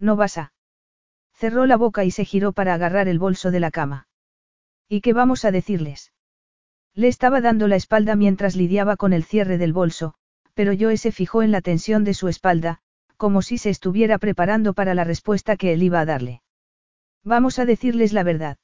No 0.01 0.15
vas 0.15 0.37
a. 0.37 0.51
Cerró 1.33 1.65
la 1.67 1.77
boca 1.77 2.03
y 2.03 2.11
se 2.11 2.25
giró 2.25 2.51
para 2.51 2.73
agarrar 2.73 3.07
el 3.07 3.19
bolso 3.19 3.51
de 3.51 3.59
la 3.59 3.71
cama. 3.71 4.07
¿Y 4.89 5.01
qué 5.01 5.13
vamos 5.13 5.45
a 5.45 5.51
decirles? 5.51 6.11
Le 6.93 7.07
estaba 7.07 7.39
dando 7.39 7.67
la 7.67 7.77
espalda 7.77 8.15
mientras 8.15 8.55
lidiaba 8.55 8.97
con 8.97 9.13
el 9.13 9.23
cierre 9.23 9.57
del 9.57 9.73
bolso, 9.73 10.15
pero 10.53 10.73
Joe 10.77 10.97
se 10.97 11.11
fijó 11.11 11.43
en 11.43 11.51
la 11.51 11.61
tensión 11.61 12.03
de 12.03 12.13
su 12.13 12.27
espalda, 12.27 12.79
como 13.15 13.43
si 13.43 13.57
se 13.59 13.69
estuviera 13.69 14.17
preparando 14.17 14.73
para 14.73 14.95
la 14.95 15.03
respuesta 15.03 15.55
que 15.55 15.71
él 15.71 15.83
iba 15.83 16.01
a 16.01 16.05
darle. 16.05 16.41
Vamos 17.23 17.59
a 17.59 17.65
decirles 17.65 18.11
la 18.11 18.23
verdad. 18.23 18.57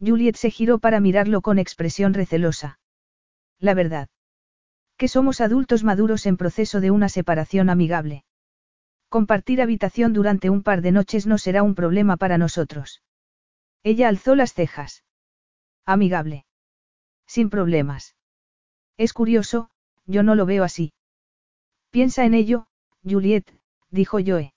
Juliet 0.00 0.36
se 0.36 0.50
giró 0.50 0.80
para 0.80 1.00
mirarlo 1.00 1.40
con 1.40 1.58
expresión 1.58 2.14
recelosa. 2.14 2.80
La 3.60 3.74
verdad. 3.74 4.08
Que 4.96 5.06
somos 5.06 5.40
adultos 5.40 5.84
maduros 5.84 6.26
en 6.26 6.36
proceso 6.36 6.80
de 6.80 6.90
una 6.90 7.08
separación 7.08 7.70
amigable. 7.70 8.24
Compartir 9.08 9.62
habitación 9.62 10.12
durante 10.12 10.50
un 10.50 10.62
par 10.62 10.82
de 10.82 10.92
noches 10.92 11.26
no 11.26 11.38
será 11.38 11.62
un 11.62 11.74
problema 11.74 12.16
para 12.16 12.36
nosotros. 12.36 13.02
Ella 13.82 14.08
alzó 14.08 14.34
las 14.34 14.52
cejas. 14.52 15.04
Amigable. 15.86 16.44
Sin 17.26 17.48
problemas. 17.48 18.16
Es 18.98 19.12
curioso, 19.12 19.70
yo 20.06 20.22
no 20.22 20.34
lo 20.34 20.44
veo 20.44 20.64
así. 20.64 20.92
Piensa 21.90 22.24
en 22.26 22.34
ello, 22.34 22.66
Juliet, 23.02 23.50
dijo 23.90 24.18
Joe. 24.24 24.52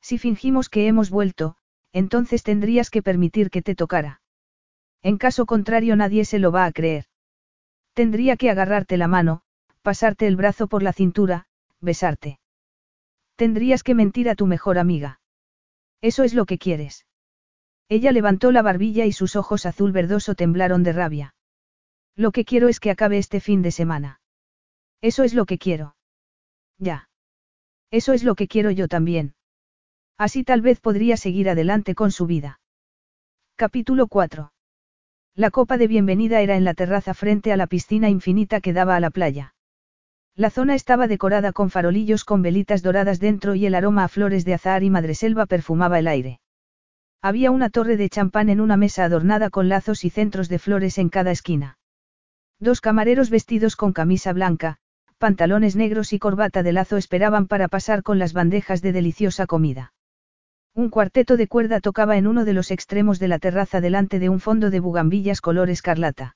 Si 0.00 0.18
fingimos 0.18 0.68
que 0.68 0.86
hemos 0.86 1.10
vuelto, 1.10 1.56
entonces 1.92 2.42
tendrías 2.42 2.90
que 2.90 3.02
permitir 3.02 3.50
que 3.50 3.62
te 3.62 3.74
tocara. 3.74 4.20
En 5.02 5.18
caso 5.18 5.46
contrario 5.46 5.96
nadie 5.96 6.24
se 6.24 6.38
lo 6.38 6.52
va 6.52 6.64
a 6.64 6.72
creer. 6.72 7.06
Tendría 7.92 8.36
que 8.36 8.50
agarrarte 8.50 8.96
la 8.96 9.08
mano, 9.08 9.42
pasarte 9.82 10.26
el 10.26 10.36
brazo 10.36 10.66
por 10.68 10.82
la 10.82 10.92
cintura, 10.92 11.46
besarte. 11.80 12.38
Tendrías 13.36 13.82
que 13.82 13.94
mentir 13.94 14.28
a 14.28 14.34
tu 14.34 14.46
mejor 14.46 14.78
amiga. 14.78 15.20
Eso 16.00 16.22
es 16.22 16.34
lo 16.34 16.44
que 16.46 16.58
quieres. 16.58 17.06
Ella 17.88 18.12
levantó 18.12 18.52
la 18.52 18.62
barbilla 18.62 19.04
y 19.06 19.12
sus 19.12 19.36
ojos 19.36 19.66
azul 19.66 19.92
verdoso 19.92 20.34
temblaron 20.34 20.82
de 20.82 20.92
rabia. 20.92 21.34
Lo 22.16 22.30
que 22.30 22.44
quiero 22.44 22.68
es 22.68 22.80
que 22.80 22.90
acabe 22.90 23.18
este 23.18 23.40
fin 23.40 23.62
de 23.62 23.72
semana. 23.72 24.20
Eso 25.00 25.24
es 25.24 25.34
lo 25.34 25.46
que 25.46 25.58
quiero. 25.58 25.96
Ya. 26.78 27.08
Eso 27.90 28.12
es 28.12 28.24
lo 28.24 28.34
que 28.34 28.48
quiero 28.48 28.70
yo 28.70 28.88
también. 28.88 29.34
Así 30.16 30.44
tal 30.44 30.60
vez 30.60 30.80
podría 30.80 31.16
seguir 31.16 31.48
adelante 31.48 31.94
con 31.94 32.12
su 32.12 32.26
vida. 32.26 32.60
Capítulo 33.56 34.06
4. 34.06 34.52
La 35.34 35.50
copa 35.50 35.76
de 35.76 35.88
bienvenida 35.88 36.40
era 36.40 36.56
en 36.56 36.64
la 36.64 36.74
terraza 36.74 37.14
frente 37.14 37.52
a 37.52 37.56
la 37.56 37.66
piscina 37.66 38.08
infinita 38.08 38.60
que 38.60 38.72
daba 38.72 38.94
a 38.94 39.00
la 39.00 39.10
playa. 39.10 39.53
La 40.36 40.50
zona 40.50 40.74
estaba 40.74 41.06
decorada 41.06 41.52
con 41.52 41.70
farolillos 41.70 42.24
con 42.24 42.42
velitas 42.42 42.82
doradas 42.82 43.20
dentro 43.20 43.54
y 43.54 43.66
el 43.66 43.74
aroma 43.76 44.02
a 44.02 44.08
flores 44.08 44.44
de 44.44 44.54
azahar 44.54 44.82
y 44.82 44.90
madreselva 44.90 45.46
perfumaba 45.46 46.00
el 46.00 46.08
aire. 46.08 46.40
Había 47.22 47.52
una 47.52 47.70
torre 47.70 47.96
de 47.96 48.08
champán 48.08 48.48
en 48.48 48.60
una 48.60 48.76
mesa 48.76 49.04
adornada 49.04 49.48
con 49.48 49.68
lazos 49.68 50.04
y 50.04 50.10
centros 50.10 50.48
de 50.48 50.58
flores 50.58 50.98
en 50.98 51.08
cada 51.08 51.30
esquina. 51.30 51.78
Dos 52.58 52.80
camareros 52.80 53.30
vestidos 53.30 53.76
con 53.76 53.92
camisa 53.92 54.32
blanca, 54.32 54.78
pantalones 55.18 55.76
negros 55.76 56.12
y 56.12 56.18
corbata 56.18 56.64
de 56.64 56.72
lazo 56.72 56.96
esperaban 56.96 57.46
para 57.46 57.68
pasar 57.68 58.02
con 58.02 58.18
las 58.18 58.32
bandejas 58.32 58.82
de 58.82 58.92
deliciosa 58.92 59.46
comida. 59.46 59.92
Un 60.74 60.90
cuarteto 60.90 61.36
de 61.36 61.46
cuerda 61.46 61.78
tocaba 61.78 62.16
en 62.16 62.26
uno 62.26 62.44
de 62.44 62.54
los 62.54 62.72
extremos 62.72 63.20
de 63.20 63.28
la 63.28 63.38
terraza 63.38 63.80
delante 63.80 64.18
de 64.18 64.28
un 64.28 64.40
fondo 64.40 64.70
de 64.70 64.80
bugambillas 64.80 65.40
color 65.40 65.70
escarlata. 65.70 66.34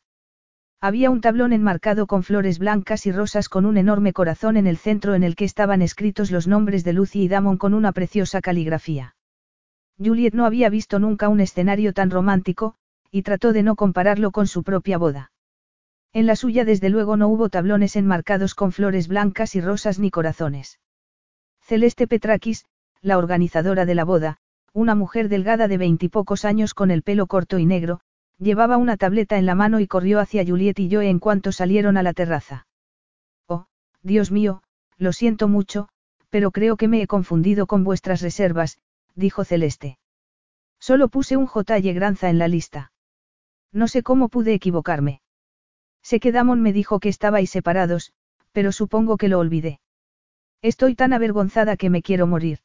Había 0.81 1.11
un 1.11 1.20
tablón 1.20 1.53
enmarcado 1.53 2.07
con 2.07 2.22
flores 2.22 2.61
blancas 2.61 3.05
y 3.07 3.11
rosas 3.11 3.49
con 3.49 3.66
un 3.66 3.76
enorme 3.79 4.12
corazón 4.12 4.57
en 4.57 4.68
el 4.68 4.76
centro 4.76 5.16
en 5.16 5.24
el 5.24 5.35
que 5.35 5.45
estaban 5.45 5.83
escritos 5.83 6.31
los 6.31 6.47
nombres 6.47 6.85
de 6.85 6.93
Lucy 6.93 7.22
y 7.22 7.29
Damon 7.29 7.57
con 7.57 7.74
una 7.74 7.91
preciosa 7.91 8.41
caligrafía. 8.41 9.16
Juliet 9.99 10.35
no 10.35 10.47
había 10.47 10.68
visto 10.68 11.01
nunca 11.01 11.29
un 11.29 11.41
escenario 11.41 11.93
tan 11.93 12.11
romántico, 12.11 12.76
y 13.11 13.22
trató 13.22 13.53
de 13.53 13.64
no 13.64 13.74
compararlo 13.74 14.31
con 14.31 14.47
su 14.47 14.62
propia 14.62 14.99
boda. 14.99 15.33
En 16.12 16.26
la 16.26 16.37
suya 16.37 16.64
desde 16.64 16.91
luego 16.91 17.16
no 17.16 17.26
hubo 17.26 17.49
tablones 17.49 17.97
enmarcados 17.97 18.55
con 18.55 18.70
flores 18.70 19.09
blancas 19.09 19.57
y 19.57 19.61
rosas 19.61 19.99
ni 19.99 20.12
corazones. 20.12 20.79
Celeste 21.61 22.07
Petrakis, 22.07 22.66
la 23.03 23.18
organizadora 23.18 23.85
de 23.85 23.97
la 23.97 24.05
boda, 24.05 24.39
una 24.72 24.95
mujer 24.95 25.29
delgada 25.29 25.66
de 25.66 25.76
veintipocos 25.76 26.45
años 26.45 26.72
con 26.72 26.93
el 26.93 27.03
pelo 27.03 27.26
corto 27.26 27.59
y 27.59 27.66
negro, 27.66 28.01
llevaba 28.39 28.76
una 28.76 28.97
tableta 28.97 29.36
en 29.39 29.47
la 29.47 29.55
mano 29.55 29.80
y 29.80 29.86
corrió 29.86 30.20
hacia 30.20 30.45
Juliet 30.47 30.78
y 30.78 30.89
yo 30.89 31.03
en 31.03 31.18
cuanto 31.18 31.53
salieron 31.53 31.97
a 31.97 32.03
la 32.03 32.12
terraza. 32.12 32.66
Oh, 33.47 33.66
Dios 34.03 34.30
mío, 34.30 34.62
lo 34.97 35.12
siento 35.12 35.49
mucho, 35.49 35.89
pero 36.30 36.51
creo 36.51 36.76
que 36.76 36.89
me 36.89 37.03
he 37.03 37.07
confundido 37.07 37.66
con 37.66 37.84
vuestras 37.84 38.20
reservas, 38.20 38.78
dijo 39.14 39.45
Celeste. 39.45 39.99
Solo 40.78 41.09
puse 41.09 41.36
un 41.36 41.47
J. 41.47 41.80
Granza 41.80 42.30
en 42.30 42.39
la 42.39 42.49
lista. 42.49 42.93
No 43.72 43.89
sé 43.89 44.03
cómo 44.03 44.28
pude 44.28 44.55
equivocarme. 44.55 45.20
Sé 46.03 46.20
que 46.20 46.32
Damon 46.32 46.62
me 46.62 46.72
dijo 46.72 47.01
que 47.01 47.09
estabais 47.09 47.51
separados, 47.51 48.12
pero 48.53 48.72
supongo 48.72 49.16
que 49.16 49.28
lo 49.28 49.39
olvidé. 49.39 49.80
Estoy 50.62 50.95
tan 50.95 51.12
avergonzada 51.12 51.76
que 51.76 51.91
me 51.91 52.03
quiero 52.03 52.26
morir. 52.26 52.61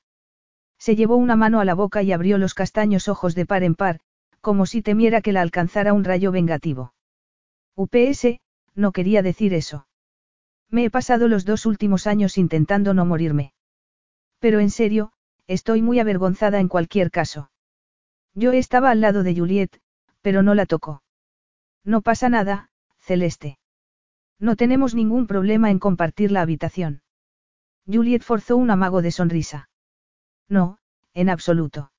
Se 0.78 0.96
llevó 0.96 1.16
una 1.16 1.36
mano 1.36 1.60
a 1.60 1.66
la 1.66 1.74
boca 1.74 2.04
y 2.04 2.12
abrió 2.12 2.38
los 2.38 2.54
castaños 2.54 3.08
ojos 3.08 3.36
de 3.36 3.46
par 3.46 3.64
en 3.64 3.76
par, 3.76 4.00
como 4.44 4.68
si 4.68 4.84
temiera 4.84 5.22
que 5.22 5.34
la 5.34 5.42
alcanzara 5.42 5.94
un 5.94 6.04
rayo 6.04 6.32
vengativo. 6.32 6.94
UPS, 7.76 8.40
no 8.76 8.92
quería 8.92 9.24
decir 9.24 9.56
eso. 9.56 9.88
Me 10.70 10.86
he 10.86 10.92
pasado 10.92 11.28
los 11.28 11.46
dos 11.46 11.66
últimos 11.66 12.06
años 12.06 12.38
intentando 12.38 12.94
no 12.94 13.06
morirme. 13.06 13.54
Pero 14.40 14.60
en 14.60 14.70
serio, 14.70 15.14
Estoy 15.48 15.82
muy 15.82 16.00
avergonzada 16.00 16.60
en 16.60 16.70
cualquier 16.70 17.12
caso. 17.12 17.52
Yo 18.34 18.54
estaba 18.54 18.92
al 18.92 19.02
lado 19.02 19.24
de 19.24 19.36
Juliet, 19.36 19.82
pero 20.22 20.42
no 20.42 20.56
la 20.56 20.66
tocó. 20.66 21.04
No 21.84 22.02
pasa 22.02 22.30
nada, 22.30 22.70
Celeste. 23.00 23.60
No 24.40 24.56
tenemos 24.56 24.96
ningún 24.96 25.28
problema 25.28 25.70
en 25.70 25.80
compartir 25.80 26.32
la 26.32 26.42
habitación. 26.42 27.02
Juliet 27.86 28.24
forzó 28.24 28.56
un 28.56 28.72
amago 28.72 29.02
de 29.02 29.12
sonrisa. 29.12 29.70
No, 30.48 30.78
en 31.14 31.30
absoluto. 31.30 31.92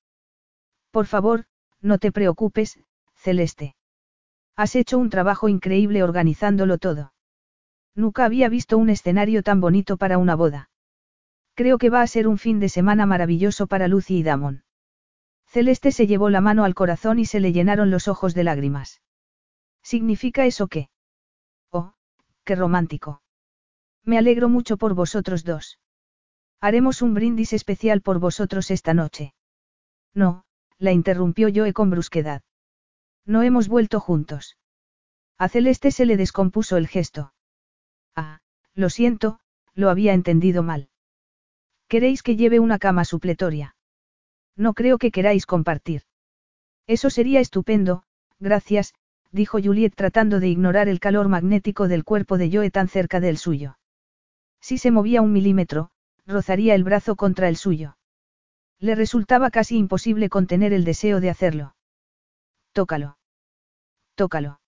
Por 0.90 1.06
favor, 1.06 1.44
no 1.84 1.98
te 1.98 2.10
preocupes, 2.10 2.80
Celeste. 3.14 3.76
Has 4.56 4.74
hecho 4.74 4.98
un 4.98 5.10
trabajo 5.10 5.48
increíble 5.48 6.02
organizándolo 6.02 6.78
todo. 6.78 7.12
Nunca 7.94 8.24
había 8.24 8.48
visto 8.48 8.78
un 8.78 8.88
escenario 8.88 9.42
tan 9.42 9.60
bonito 9.60 9.98
para 9.98 10.16
una 10.16 10.34
boda. 10.34 10.70
Creo 11.54 11.76
que 11.78 11.90
va 11.90 12.00
a 12.00 12.06
ser 12.06 12.26
un 12.26 12.38
fin 12.38 12.58
de 12.58 12.70
semana 12.70 13.04
maravilloso 13.04 13.66
para 13.66 13.86
Lucy 13.86 14.18
y 14.18 14.22
Damon. 14.22 14.64
Celeste 15.46 15.92
se 15.92 16.06
llevó 16.06 16.30
la 16.30 16.40
mano 16.40 16.64
al 16.64 16.74
corazón 16.74 17.18
y 17.18 17.26
se 17.26 17.38
le 17.38 17.52
llenaron 17.52 17.90
los 17.90 18.08
ojos 18.08 18.34
de 18.34 18.44
lágrimas. 18.44 19.02
¿Significa 19.82 20.46
eso 20.46 20.68
qué? 20.68 20.88
Oh, 21.70 21.92
qué 22.44 22.56
romántico. 22.56 23.22
Me 24.04 24.16
alegro 24.16 24.48
mucho 24.48 24.78
por 24.78 24.94
vosotros 24.94 25.44
dos. 25.44 25.78
Haremos 26.60 27.02
un 27.02 27.12
brindis 27.12 27.52
especial 27.52 28.00
por 28.00 28.18
vosotros 28.18 28.70
esta 28.70 28.94
noche. 28.94 29.34
No, 30.14 30.43
la 30.78 30.92
interrumpió 30.92 31.48
Joe 31.54 31.72
con 31.72 31.90
brusquedad. 31.90 32.42
No 33.26 33.42
hemos 33.42 33.68
vuelto 33.68 34.00
juntos. 34.00 34.56
A 35.38 35.48
Celeste 35.48 35.90
se 35.90 36.06
le 36.06 36.16
descompuso 36.16 36.76
el 36.76 36.88
gesto. 36.88 37.32
Ah, 38.14 38.40
lo 38.74 38.90
siento, 38.90 39.40
lo 39.74 39.90
había 39.90 40.12
entendido 40.12 40.62
mal. 40.62 40.88
¿Queréis 41.88 42.22
que 42.22 42.36
lleve 42.36 42.60
una 42.60 42.78
cama 42.78 43.04
supletoria? 43.04 43.76
No 44.56 44.74
creo 44.74 44.98
que 44.98 45.10
queráis 45.10 45.46
compartir. 45.46 46.02
Eso 46.86 47.10
sería 47.10 47.40
estupendo, 47.40 48.04
gracias, 48.38 48.94
dijo 49.32 49.58
Juliet 49.62 49.94
tratando 49.94 50.38
de 50.38 50.48
ignorar 50.48 50.88
el 50.88 51.00
calor 51.00 51.28
magnético 51.28 51.88
del 51.88 52.04
cuerpo 52.04 52.38
de 52.38 52.50
Joe 52.52 52.70
tan 52.70 52.88
cerca 52.88 53.20
del 53.20 53.36
suyo. 53.36 53.78
Si 54.60 54.78
se 54.78 54.90
movía 54.90 55.22
un 55.22 55.32
milímetro, 55.32 55.90
rozaría 56.26 56.74
el 56.74 56.84
brazo 56.84 57.16
contra 57.16 57.48
el 57.48 57.56
suyo. 57.56 57.96
Le 58.80 58.94
resultaba 58.94 59.50
casi 59.50 59.76
imposible 59.76 60.28
contener 60.28 60.72
el 60.72 60.84
deseo 60.84 61.20
de 61.20 61.30
hacerlo. 61.30 61.74
Tócalo. 62.72 63.16
Tócalo. 64.14 64.60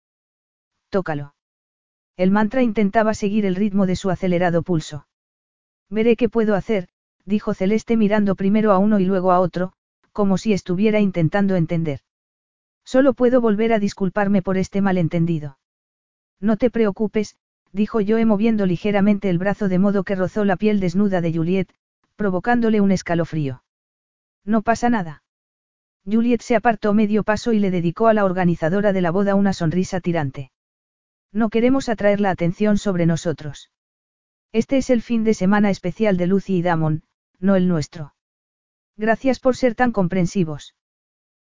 Tócalo. 0.91 1.35
El 2.17 2.31
mantra 2.31 2.63
intentaba 2.63 3.15
seguir 3.15 3.45
el 3.45 3.57
ritmo 3.57 3.87
de 3.87 3.97
su 3.97 4.11
acelerado 4.11 4.63
pulso. 4.63 5.07
Veré 5.91 6.17
qué 6.17 6.29
puedo 6.29 6.55
hacer, 6.55 6.89
dijo 7.25 7.53
Celeste 7.53 7.97
mirando 7.97 8.35
primero 8.37 8.73
a 8.73 8.79
uno 8.79 8.99
y 9.01 9.05
luego 9.05 9.33
a 9.33 9.41
otro, 9.41 9.73
como 10.13 10.39
si 10.39 10.53
estuviera 10.53 11.01
intentando 11.01 11.57
entender. 11.57 12.01
Solo 12.85 13.13
puedo 13.13 13.41
volver 13.41 13.73
a 13.73 13.79
disculparme 13.79 14.41
por 14.41 14.57
este 14.57 14.81
malentendido. 14.81 15.59
No 16.41 16.57
te 16.57 16.71
preocupes, 16.71 17.37
dijo 17.73 17.99
Joe 18.07 18.25
moviendo 18.25 18.65
ligeramente 18.65 19.29
el 19.29 19.39
brazo 19.39 19.69
de 19.69 19.79
modo 19.79 20.05
que 20.05 20.15
rozó 20.15 20.45
la 20.45 20.57
piel 20.57 20.81
desnuda 20.81 21.21
de 21.21 21.35
Juliet, 21.35 21.75
provocándole 22.17 22.81
un 22.81 22.93
escalofrío. 22.93 23.63
No 24.47 24.63
pasa 24.63 24.89
nada. 24.89 25.25
Juliet 26.05 26.41
se 26.41 26.55
apartó 26.55 26.95
medio 26.95 27.25
paso 27.25 27.53
y 27.53 27.59
le 27.59 27.73
dedicó 27.73 28.07
a 28.07 28.15
la 28.15 28.25
organizadora 28.25 28.93
de 28.93 29.01
la 29.01 29.11
boda 29.11 29.35
una 29.35 29.53
sonrisa 29.53 30.01
tirante. 30.01 30.53
No 31.33 31.51
queremos 31.51 31.89
atraer 31.89 32.21
la 32.21 32.31
atención 32.31 32.79
sobre 32.79 33.07
nosotros. 33.07 33.73
Este 34.53 34.77
es 34.77 34.89
el 34.89 35.03
fin 35.03 35.25
de 35.25 35.35
semana 35.35 35.69
especial 35.69 36.17
de 36.17 36.29
Lucy 36.29 36.59
y 36.59 36.63
Damon, 36.63 37.03
no 37.41 37.57
el 37.57 37.67
nuestro. 37.67 38.15
Gracias 38.97 39.41
por 39.41 39.57
ser 39.57 39.75
tan 39.75 39.91
comprensivos. 39.91 40.77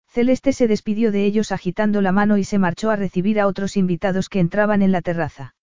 Celeste 0.08 0.52
se 0.52 0.68
despidió 0.68 1.12
de 1.12 1.26
ellos 1.26 1.52
agitando 1.52 2.02
la 2.02 2.12
mano 2.12 2.38
y 2.38 2.43
se 2.43 2.58
marchó 2.58 2.89
a 2.89 2.95
recibir 2.95 3.39
a 3.39 3.45
otros 3.45 3.78
invitados 3.78 4.28
que 4.28 4.39
entraban 4.39 4.82
en 4.82 4.91
la 4.91 5.02
terraza. 5.02 5.56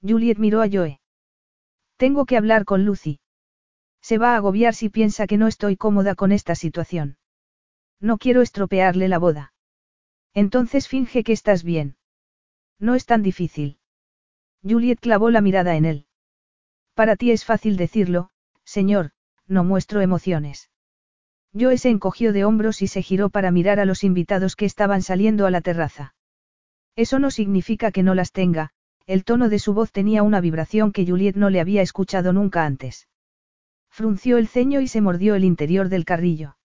Juliet 0.00 0.38
miró 0.38 0.62
a 0.62 0.68
Joe. 0.70 1.00
Tengo 1.96 2.24
que 2.24 2.36
hablar 2.36 2.64
con 2.64 2.84
Lucy. 2.84 3.18
Se 4.02 4.18
va 4.18 4.34
a 4.34 4.36
agobiar 4.36 4.74
si 4.74 4.88
piensa 4.88 5.26
que 5.26 5.38
no 5.38 5.46
estoy 5.46 5.76
cómoda 5.76 6.14
con 6.14 6.32
esta 6.32 6.54
situación. 6.54 7.16
No 8.00 8.18
quiero 8.18 8.42
estropearle 8.42 9.08
la 9.08 9.18
boda. 9.18 9.54
Entonces 10.34 10.88
finge 10.88 11.22
que 11.22 11.32
estás 11.32 11.62
bien. 11.62 11.96
No 12.80 12.96
es 12.96 13.06
tan 13.06 13.22
difícil. 13.22 13.78
Juliet 14.68 14.98
clavó 15.00 15.30
la 15.30 15.40
mirada 15.40 15.76
en 15.76 15.84
él. 15.84 16.06
Para 16.94 17.16
ti 17.16 17.30
es 17.30 17.44
fácil 17.44 17.76
decirlo, 17.76 18.30
señor, 18.64 19.12
no 19.46 19.62
muestro 19.62 20.00
emociones. 20.00 20.70
Joe 21.58 21.78
se 21.78 21.90
encogió 21.90 22.32
de 22.32 22.44
hombros 22.44 22.82
y 22.82 22.88
se 22.88 23.02
giró 23.02 23.30
para 23.30 23.50
mirar 23.50 23.78
a 23.78 23.84
los 23.84 24.04
invitados 24.04 24.56
que 24.56 24.64
estaban 24.64 25.02
saliendo 25.02 25.46
a 25.46 25.50
la 25.50 25.60
terraza. 25.60 26.14
Eso 26.96 27.18
no 27.18 27.30
significa 27.30 27.92
que 27.92 28.02
no 28.02 28.14
las 28.14 28.32
tenga, 28.32 28.70
el 29.06 29.24
tono 29.24 29.48
de 29.48 29.58
su 29.58 29.74
voz 29.74 29.92
tenía 29.92 30.22
una 30.22 30.40
vibración 30.40 30.92
que 30.92 31.06
Juliet 31.06 31.36
no 31.36 31.50
le 31.50 31.60
había 31.60 31.82
escuchado 31.82 32.32
nunca 32.32 32.64
antes. 32.64 33.08
Frunció 33.94 34.38
el 34.38 34.48
ceño 34.48 34.80
y 34.80 34.88
se 34.88 35.02
mordió 35.02 35.34
el 35.34 35.44
interior 35.44 35.90
del 35.90 36.06
carrillo. 36.06 36.56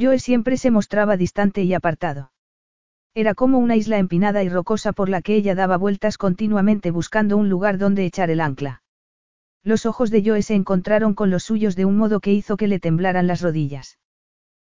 Joe 0.00 0.20
siempre 0.20 0.56
se 0.56 0.70
mostraba 0.70 1.16
distante 1.16 1.64
y 1.64 1.74
apartado. 1.74 2.30
Era 3.14 3.34
como 3.34 3.58
una 3.58 3.74
isla 3.74 3.98
empinada 3.98 4.44
y 4.44 4.48
rocosa 4.48 4.92
por 4.92 5.08
la 5.08 5.22
que 5.22 5.34
ella 5.34 5.56
daba 5.56 5.76
vueltas 5.76 6.18
continuamente 6.18 6.92
buscando 6.92 7.36
un 7.36 7.48
lugar 7.48 7.78
donde 7.78 8.06
echar 8.06 8.30
el 8.30 8.40
ancla. 8.40 8.84
Los 9.64 9.86
ojos 9.86 10.12
de 10.12 10.22
Joe 10.24 10.40
se 10.42 10.54
encontraron 10.54 11.14
con 11.14 11.30
los 11.30 11.42
suyos 11.42 11.74
de 11.74 11.84
un 11.84 11.96
modo 11.96 12.20
que 12.20 12.32
hizo 12.32 12.56
que 12.56 12.68
le 12.68 12.78
temblaran 12.78 13.26
las 13.26 13.42
rodillas. 13.42 13.98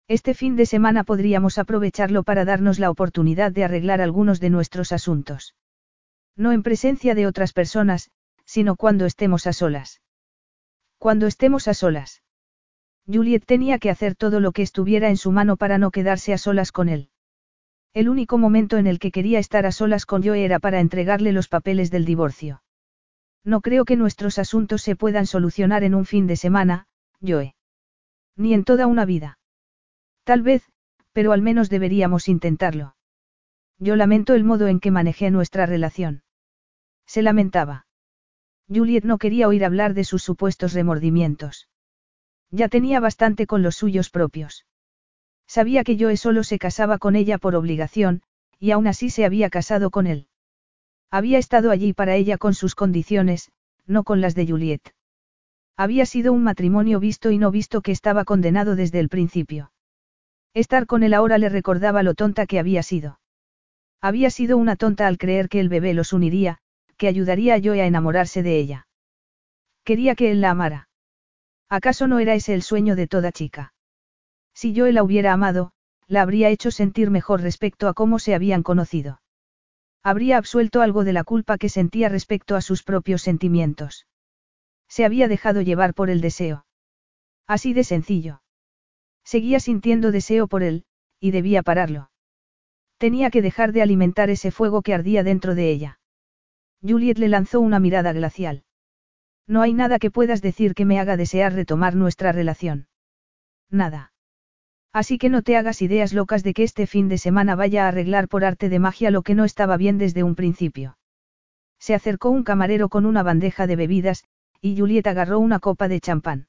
Este 0.07 0.36
fin 0.36 0.55
de 0.55 0.67
semana 0.67 1.03
podríamos 1.03 1.57
aprovecharlo 1.57 2.21
para 2.21 2.45
darnos 2.45 2.78
la 2.78 2.91
oportunidad 2.91 3.51
de 3.51 3.63
arreglar 3.63 3.99
algunos 3.99 4.39
de 4.39 4.51
nuestros 4.51 4.91
asuntos. 4.91 5.55
No 6.36 6.51
en 6.51 6.61
presencia 6.61 7.15
de 7.15 7.26
otras 7.26 7.51
personas, 7.51 8.11
sino 8.45 8.76
cuando 8.76 9.07
estemos 9.07 9.47
a 9.47 9.53
solas. 9.53 10.03
Cuando 11.04 11.28
estemos 11.28 11.68
a 11.68 11.74
solas. 11.74 12.24
Juliet 13.06 13.43
tenía 13.45 13.78
que 13.78 13.89
hacer 13.89 14.16
todo 14.16 14.39
lo 14.39 14.54
que 14.54 14.62
estuviera 14.62 15.10
en 15.10 15.18
su 15.18 15.34
mano 15.34 15.58
para 15.58 15.78
no 15.78 15.91
quedarse 15.91 16.32
a 16.32 16.38
solas 16.38 16.72
con 16.72 16.88
él. 16.88 17.10
El 17.93 18.08
único 18.08 18.38
momento 18.38 18.78
en 18.78 18.88
el 18.88 18.99
que 18.99 19.12
quería 19.12 19.39
estar 19.39 19.66
a 19.66 19.74
solas 19.74 20.06
con 20.06 20.24
Joe 20.24 20.45
era 20.45 20.60
para 20.60 20.80
entregarle 20.80 21.34
los 21.34 21.49
papeles 21.49 21.91
del 21.91 22.06
divorcio. 22.06 22.64
No 23.43 23.60
creo 23.60 23.84
que 23.84 23.97
nuestros 23.97 24.39
asuntos 24.39 24.82
se 24.82 24.95
puedan 24.95 25.26
solucionar 25.26 25.84
en 25.84 25.93
un 25.93 26.06
fin 26.06 26.26
de 26.26 26.38
semana, 26.38 26.88
Joe. 27.22 27.54
Ni 28.38 28.54
en 28.54 28.64
toda 28.64 28.88
una 28.88 29.04
vida. 29.04 29.39
Tal 30.24 30.41
vez, 30.41 30.64
pero 31.12 31.34
al 31.34 31.41
menos 31.41 31.70
deberíamos 31.70 32.30
intentarlo. 32.30 32.95
Yo 33.78 33.97
lamento 33.97 34.36
el 34.36 34.45
modo 34.45 34.70
en 34.70 34.80
que 34.80 34.89
manejé 34.89 35.32
nuestra 35.32 35.66
relación. 35.66 36.24
Se 37.06 37.22
lamentaba. 37.22 37.88
Juliet 38.68 39.03
no 39.03 39.18
quería 39.18 39.47
oír 39.47 39.66
hablar 39.66 39.93
de 39.93 40.03
sus 40.03 40.24
supuestos 40.24 40.74
remordimientos. 40.74 41.68
Ya 42.51 42.70
tenía 42.70 42.99
bastante 42.99 43.47
con 43.47 43.61
los 43.64 43.76
suyos 43.76 44.09
propios. 44.09 44.66
Sabía 45.47 45.84
que 45.84 45.97
Joe 45.99 46.18
solo 46.18 46.43
se 46.43 46.59
casaba 46.59 46.97
con 46.97 47.16
ella 47.16 47.38
por 47.38 47.55
obligación, 47.55 48.22
y 48.59 48.72
aún 48.72 48.88
así 48.88 49.09
se 49.09 49.26
había 49.26 49.49
casado 49.49 49.91
con 49.91 50.07
él. 50.07 50.28
Había 51.11 51.38
estado 51.38 51.72
allí 51.72 51.93
para 51.93 52.16
ella 52.16 52.38
con 52.38 52.53
sus 52.53 52.76
condiciones, 52.76 53.51
no 53.86 54.03
con 54.03 54.22
las 54.22 54.36
de 54.36 54.47
Juliet. 54.47 54.82
Había 55.76 56.05
sido 56.05 56.34
un 56.34 56.43
matrimonio 56.43 56.99
visto 56.99 57.32
y 57.32 57.38
no 57.38 57.51
visto 57.51 57.82
que 57.82 57.91
estaba 57.91 58.26
condenado 58.26 58.76
desde 58.76 58.99
el 58.99 59.09
principio. 59.09 59.72
Estar 60.53 60.86
con 60.86 61.03
él 61.03 61.14
ahora 61.14 61.38
le 61.38 61.49
recordaba 61.49 62.03
lo 62.03 62.14
tonta 62.14 62.45
que 62.45 62.59
había 62.59 62.84
sido. 62.84 63.20
Había 64.01 64.30
sido 64.30 64.57
una 64.57 64.76
tonta 64.76 65.07
al 65.07 65.18
creer 65.18 65.49
que 65.49 65.59
el 65.59 65.70
bebé 65.70 65.93
los 65.93 66.14
uniría, 66.14 66.59
que 67.04 67.10
ayudaría 67.10 67.56
a 67.56 67.60
Joe 67.62 67.82
a 67.82 67.86
enamorarse 67.86 68.43
de 68.43 68.58
ella. 68.58 68.88
Quería 69.84 70.16
que 70.16 70.32
él 70.32 70.39
la 70.39 70.51
amara. 70.51 70.88
¿Acaso 71.68 72.08
no 72.08 72.20
era 72.20 72.34
ese 72.34 72.54
el 72.54 72.62
sueño 72.62 72.95
de 72.95 73.08
toda 73.08 73.34
chica? 73.34 73.74
Si 74.54 74.74
Joe 74.74 74.93
la 74.93 75.04
hubiera 75.04 75.34
amado, 75.34 75.74
la 76.08 76.22
habría 76.22 76.47
hecho 76.47 76.72
sentir 76.72 77.10
mejor 77.10 77.41
respecto 77.41 77.89
a 77.89 77.93
cómo 77.93 78.20
se 78.20 78.36
habían 78.36 78.64
conocido. 78.64 79.20
Habría 80.01 80.38
absuelto 80.38 80.80
algo 80.80 81.04
de 81.04 81.12
la 81.12 81.26
culpa 81.26 81.58
que 81.58 81.68
sentía 81.68 82.08
respecto 82.08 82.56
a 82.56 82.62
sus 82.62 82.84
propios 82.84 83.22
sentimientos. 83.22 84.08
Se 84.88 85.04
había 85.04 85.28
dejado 85.28 85.60
llevar 85.60 85.93
por 85.93 86.10
el 86.10 86.22
deseo. 86.22 86.66
Así 87.47 87.74
de 87.74 87.84
sencillo. 87.84 88.43
Seguía 89.26 89.60
sintiendo 89.60 90.14
deseo 90.14 90.47
por 90.47 90.64
él, 90.64 90.86
y 91.20 91.32
debía 91.32 91.64
pararlo. 91.64 92.12
Tenía 92.97 93.30
que 93.30 93.41
dejar 93.41 93.74
de 93.74 93.82
alimentar 93.82 94.30
ese 94.30 94.51
fuego 94.51 94.82
que 94.82 94.93
ardía 94.93 95.24
dentro 95.24 95.54
de 95.54 95.70
ella. 95.70 95.99
Juliet 96.86 97.17
le 97.17 97.29
lanzó 97.29 97.61
una 97.61 97.79
mirada 97.79 98.11
glacial. 98.11 98.63
No 99.47 99.61
hay 99.61 99.73
nada 99.73 99.99
que 99.99 100.11
puedas 100.11 100.41
decir 100.41 100.73
que 100.73 100.86
me 100.86 100.99
haga 100.99 101.17
desear 101.17 101.53
retomar 101.53 101.95
nuestra 101.95 102.31
relación. 102.31 102.88
Nada. 103.69 104.11
Así 104.91 105.17
que 105.17 105.29
no 105.29 105.41
te 105.41 105.57
hagas 105.57 105.81
ideas 105.81 106.13
locas 106.13 106.43
de 106.43 106.53
que 106.53 106.63
este 106.63 106.86
fin 106.86 107.09
de 107.09 107.17
semana 107.17 107.55
vaya 107.55 107.86
a 107.86 107.88
arreglar 107.88 108.27
por 108.27 108.45
arte 108.45 108.69
de 108.69 108.79
magia 108.79 109.11
lo 109.11 109.23
que 109.23 109.34
no 109.34 109.43
estaba 109.43 109.75
bien 109.77 109.97
desde 109.97 110.23
un 110.23 110.36
principio. 110.36 110.97
Se 111.79 111.95
acercó 111.95 112.29
un 112.29 112.43
camarero 112.43 112.89
con 112.89 113.05
una 113.05 113.23
bandeja 113.23 113.65
de 113.65 113.75
bebidas, 113.75 114.23
y 114.61 114.77
Juliet 114.77 115.07
agarró 115.07 115.39
una 115.39 115.59
copa 115.59 115.88
de 115.88 115.99
champán. 115.99 116.47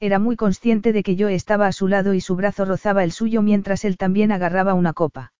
Era 0.00 0.18
muy 0.18 0.34
consciente 0.34 0.92
de 0.92 1.04
que 1.04 1.14
yo 1.14 1.28
estaba 1.28 1.68
a 1.68 1.72
su 1.72 1.86
lado 1.86 2.14
y 2.14 2.20
su 2.20 2.34
brazo 2.34 2.64
rozaba 2.64 3.04
el 3.04 3.12
suyo 3.12 3.40
mientras 3.40 3.84
él 3.84 3.96
también 3.96 4.32
agarraba 4.32 4.74
una 4.74 4.92
copa. 4.92 5.32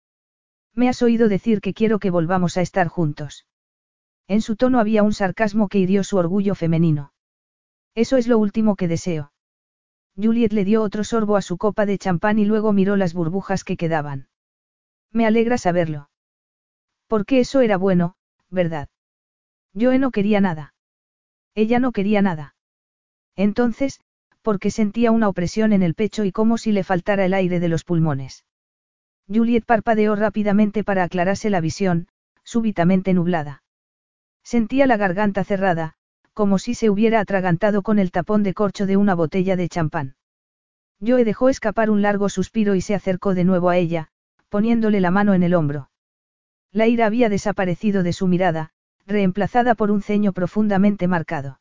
Me 0.74 0.88
has 0.88 1.02
oído 1.02 1.28
decir 1.28 1.60
que 1.60 1.74
quiero 1.74 1.98
que 1.98 2.10
volvamos 2.10 2.56
a 2.56 2.62
estar 2.62 2.86
juntos. 2.86 3.44
En 4.28 4.40
su 4.40 4.56
tono 4.56 4.78
había 4.78 5.02
un 5.02 5.12
sarcasmo 5.12 5.68
que 5.68 5.78
hirió 5.78 6.04
su 6.04 6.16
orgullo 6.16 6.54
femenino. 6.54 7.12
Eso 7.94 8.16
es 8.16 8.26
lo 8.26 8.38
último 8.38 8.76
que 8.76 8.88
deseo. 8.88 9.32
Juliet 10.16 10.52
le 10.52 10.64
dio 10.64 10.82
otro 10.82 11.04
sorbo 11.04 11.36
a 11.36 11.42
su 11.42 11.56
copa 11.58 11.86
de 11.86 11.98
champán 11.98 12.38
y 12.38 12.44
luego 12.44 12.72
miró 12.72 12.96
las 12.96 13.14
burbujas 13.14 13.64
que 13.64 13.76
quedaban. 13.76 14.28
Me 15.10 15.26
alegra 15.26 15.58
saberlo. 15.58 16.10
Porque 17.06 17.40
eso 17.40 17.60
era 17.60 17.76
bueno, 17.76 18.14
¿verdad? 18.50 18.88
Yo 19.74 19.96
no 19.98 20.10
quería 20.10 20.40
nada. 20.40 20.74
Ella 21.54 21.78
no 21.78 21.92
quería 21.92 22.22
nada. 22.22 22.54
Entonces, 23.36 24.00
porque 24.42 24.70
sentía 24.70 25.10
una 25.10 25.28
opresión 25.28 25.72
en 25.72 25.82
el 25.82 25.94
pecho 25.94 26.24
y 26.24 26.32
como 26.32 26.58
si 26.58 26.72
le 26.72 26.84
faltara 26.84 27.24
el 27.24 27.34
aire 27.34 27.60
de 27.60 27.68
los 27.68 27.84
pulmones. 27.84 28.44
Juliet 29.28 29.64
parpadeó 29.64 30.16
rápidamente 30.16 30.84
para 30.84 31.04
aclararse 31.04 31.48
la 31.48 31.60
visión, 31.60 32.08
súbitamente 32.42 33.14
nublada. 33.14 33.61
Sentía 34.44 34.86
la 34.86 34.96
garganta 34.96 35.44
cerrada, 35.44 35.94
como 36.32 36.58
si 36.58 36.74
se 36.74 36.90
hubiera 36.90 37.20
atragantado 37.20 37.82
con 37.82 37.98
el 37.98 38.10
tapón 38.10 38.42
de 38.42 38.54
corcho 38.54 38.86
de 38.86 38.96
una 38.96 39.14
botella 39.14 39.56
de 39.56 39.68
champán. 39.68 40.16
Joe 41.04 41.24
dejó 41.24 41.48
escapar 41.48 41.90
un 41.90 42.02
largo 42.02 42.28
suspiro 42.28 42.74
y 42.74 42.80
se 42.80 42.94
acercó 42.94 43.34
de 43.34 43.44
nuevo 43.44 43.68
a 43.68 43.76
ella, 43.76 44.08
poniéndole 44.48 45.00
la 45.00 45.10
mano 45.10 45.34
en 45.34 45.42
el 45.42 45.54
hombro. 45.54 45.90
La 46.70 46.86
ira 46.86 47.06
había 47.06 47.28
desaparecido 47.28 48.02
de 48.02 48.12
su 48.12 48.26
mirada, 48.26 48.70
reemplazada 49.06 49.74
por 49.74 49.90
un 49.90 50.02
ceño 50.02 50.32
profundamente 50.32 51.08
marcado. 51.08 51.60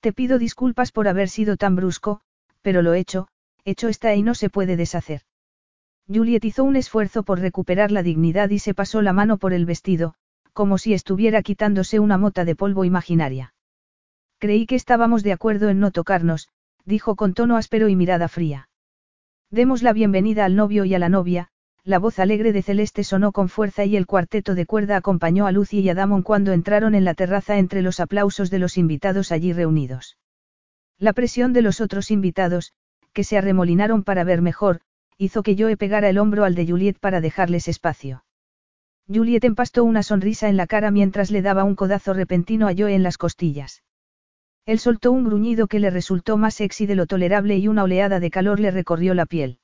Te 0.00 0.12
pido 0.12 0.38
disculpas 0.38 0.92
por 0.92 1.08
haber 1.08 1.28
sido 1.28 1.56
tan 1.56 1.76
brusco, 1.76 2.20
pero 2.62 2.82
lo 2.82 2.94
hecho, 2.94 3.28
hecho 3.64 3.88
está 3.88 4.14
y 4.14 4.22
no 4.22 4.34
se 4.34 4.50
puede 4.50 4.76
deshacer. 4.76 5.22
Juliet 6.08 6.44
hizo 6.44 6.64
un 6.64 6.76
esfuerzo 6.76 7.24
por 7.24 7.40
recuperar 7.40 7.90
la 7.90 8.02
dignidad 8.02 8.50
y 8.50 8.58
se 8.58 8.74
pasó 8.74 9.02
la 9.02 9.12
mano 9.12 9.38
por 9.38 9.52
el 9.52 9.66
vestido, 9.66 10.14
como 10.56 10.78
si 10.78 10.94
estuviera 10.94 11.42
quitándose 11.42 12.00
una 12.00 12.16
mota 12.16 12.46
de 12.46 12.56
polvo 12.56 12.86
imaginaria. 12.86 13.52
Creí 14.38 14.64
que 14.64 14.74
estábamos 14.74 15.22
de 15.22 15.32
acuerdo 15.32 15.68
en 15.68 15.80
no 15.80 15.90
tocarnos, 15.90 16.48
dijo 16.86 17.14
con 17.14 17.34
tono 17.34 17.58
áspero 17.58 17.90
y 17.90 17.94
mirada 17.94 18.26
fría. 18.26 18.70
Demos 19.50 19.82
la 19.82 19.92
bienvenida 19.92 20.46
al 20.46 20.56
novio 20.56 20.86
y 20.86 20.94
a 20.94 20.98
la 20.98 21.10
novia, 21.10 21.48
la 21.84 21.98
voz 21.98 22.18
alegre 22.18 22.54
de 22.54 22.62
Celeste 22.62 23.04
sonó 23.04 23.32
con 23.32 23.50
fuerza 23.50 23.84
y 23.84 23.96
el 23.96 24.06
cuarteto 24.06 24.54
de 24.54 24.64
cuerda 24.64 24.96
acompañó 24.96 25.46
a 25.46 25.52
Lucy 25.52 25.80
y 25.80 25.90
a 25.90 25.94
Damon 25.94 26.22
cuando 26.22 26.52
entraron 26.52 26.94
en 26.94 27.04
la 27.04 27.12
terraza 27.12 27.58
entre 27.58 27.82
los 27.82 28.00
aplausos 28.00 28.48
de 28.50 28.58
los 28.58 28.78
invitados 28.78 29.32
allí 29.32 29.52
reunidos. 29.52 30.16
La 30.98 31.12
presión 31.12 31.52
de 31.52 31.60
los 31.60 31.82
otros 31.82 32.10
invitados, 32.10 32.72
que 33.12 33.24
se 33.24 33.36
arremolinaron 33.36 34.04
para 34.04 34.24
ver 34.24 34.40
mejor, 34.40 34.80
hizo 35.18 35.42
que 35.42 35.54
Joe 35.54 35.76
pegara 35.76 36.08
el 36.08 36.16
hombro 36.16 36.44
al 36.44 36.54
de 36.54 36.66
Juliet 36.66 36.98
para 36.98 37.20
dejarles 37.20 37.68
espacio. 37.68 38.24
Juliet 39.08 39.44
empastó 39.44 39.84
una 39.84 40.02
sonrisa 40.02 40.48
en 40.48 40.56
la 40.56 40.66
cara 40.66 40.90
mientras 40.90 41.30
le 41.30 41.42
daba 41.42 41.64
un 41.64 41.76
codazo 41.76 42.12
repentino 42.12 42.66
a 42.66 42.74
Joe 42.76 42.94
en 42.94 43.02
las 43.02 43.18
costillas. 43.18 43.82
Él 44.64 44.80
soltó 44.80 45.12
un 45.12 45.24
gruñido 45.24 45.68
que 45.68 45.78
le 45.78 45.90
resultó 45.90 46.36
más 46.36 46.54
sexy 46.54 46.86
de 46.86 46.96
lo 46.96 47.06
tolerable 47.06 47.56
y 47.56 47.68
una 47.68 47.84
oleada 47.84 48.18
de 48.18 48.30
calor 48.30 48.58
le 48.58 48.72
recorrió 48.72 49.14
la 49.14 49.26
piel. 49.26 49.60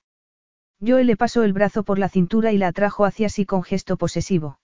Joe 0.80 1.02
le 1.04 1.16
pasó 1.16 1.42
el 1.42 1.52
brazo 1.52 1.82
por 1.82 1.98
la 1.98 2.08
cintura 2.08 2.52
y 2.52 2.58
la 2.58 2.68
atrajo 2.68 3.04
hacia 3.04 3.28
sí 3.28 3.44
con 3.44 3.64
gesto 3.64 3.96
posesivo. 3.96 4.60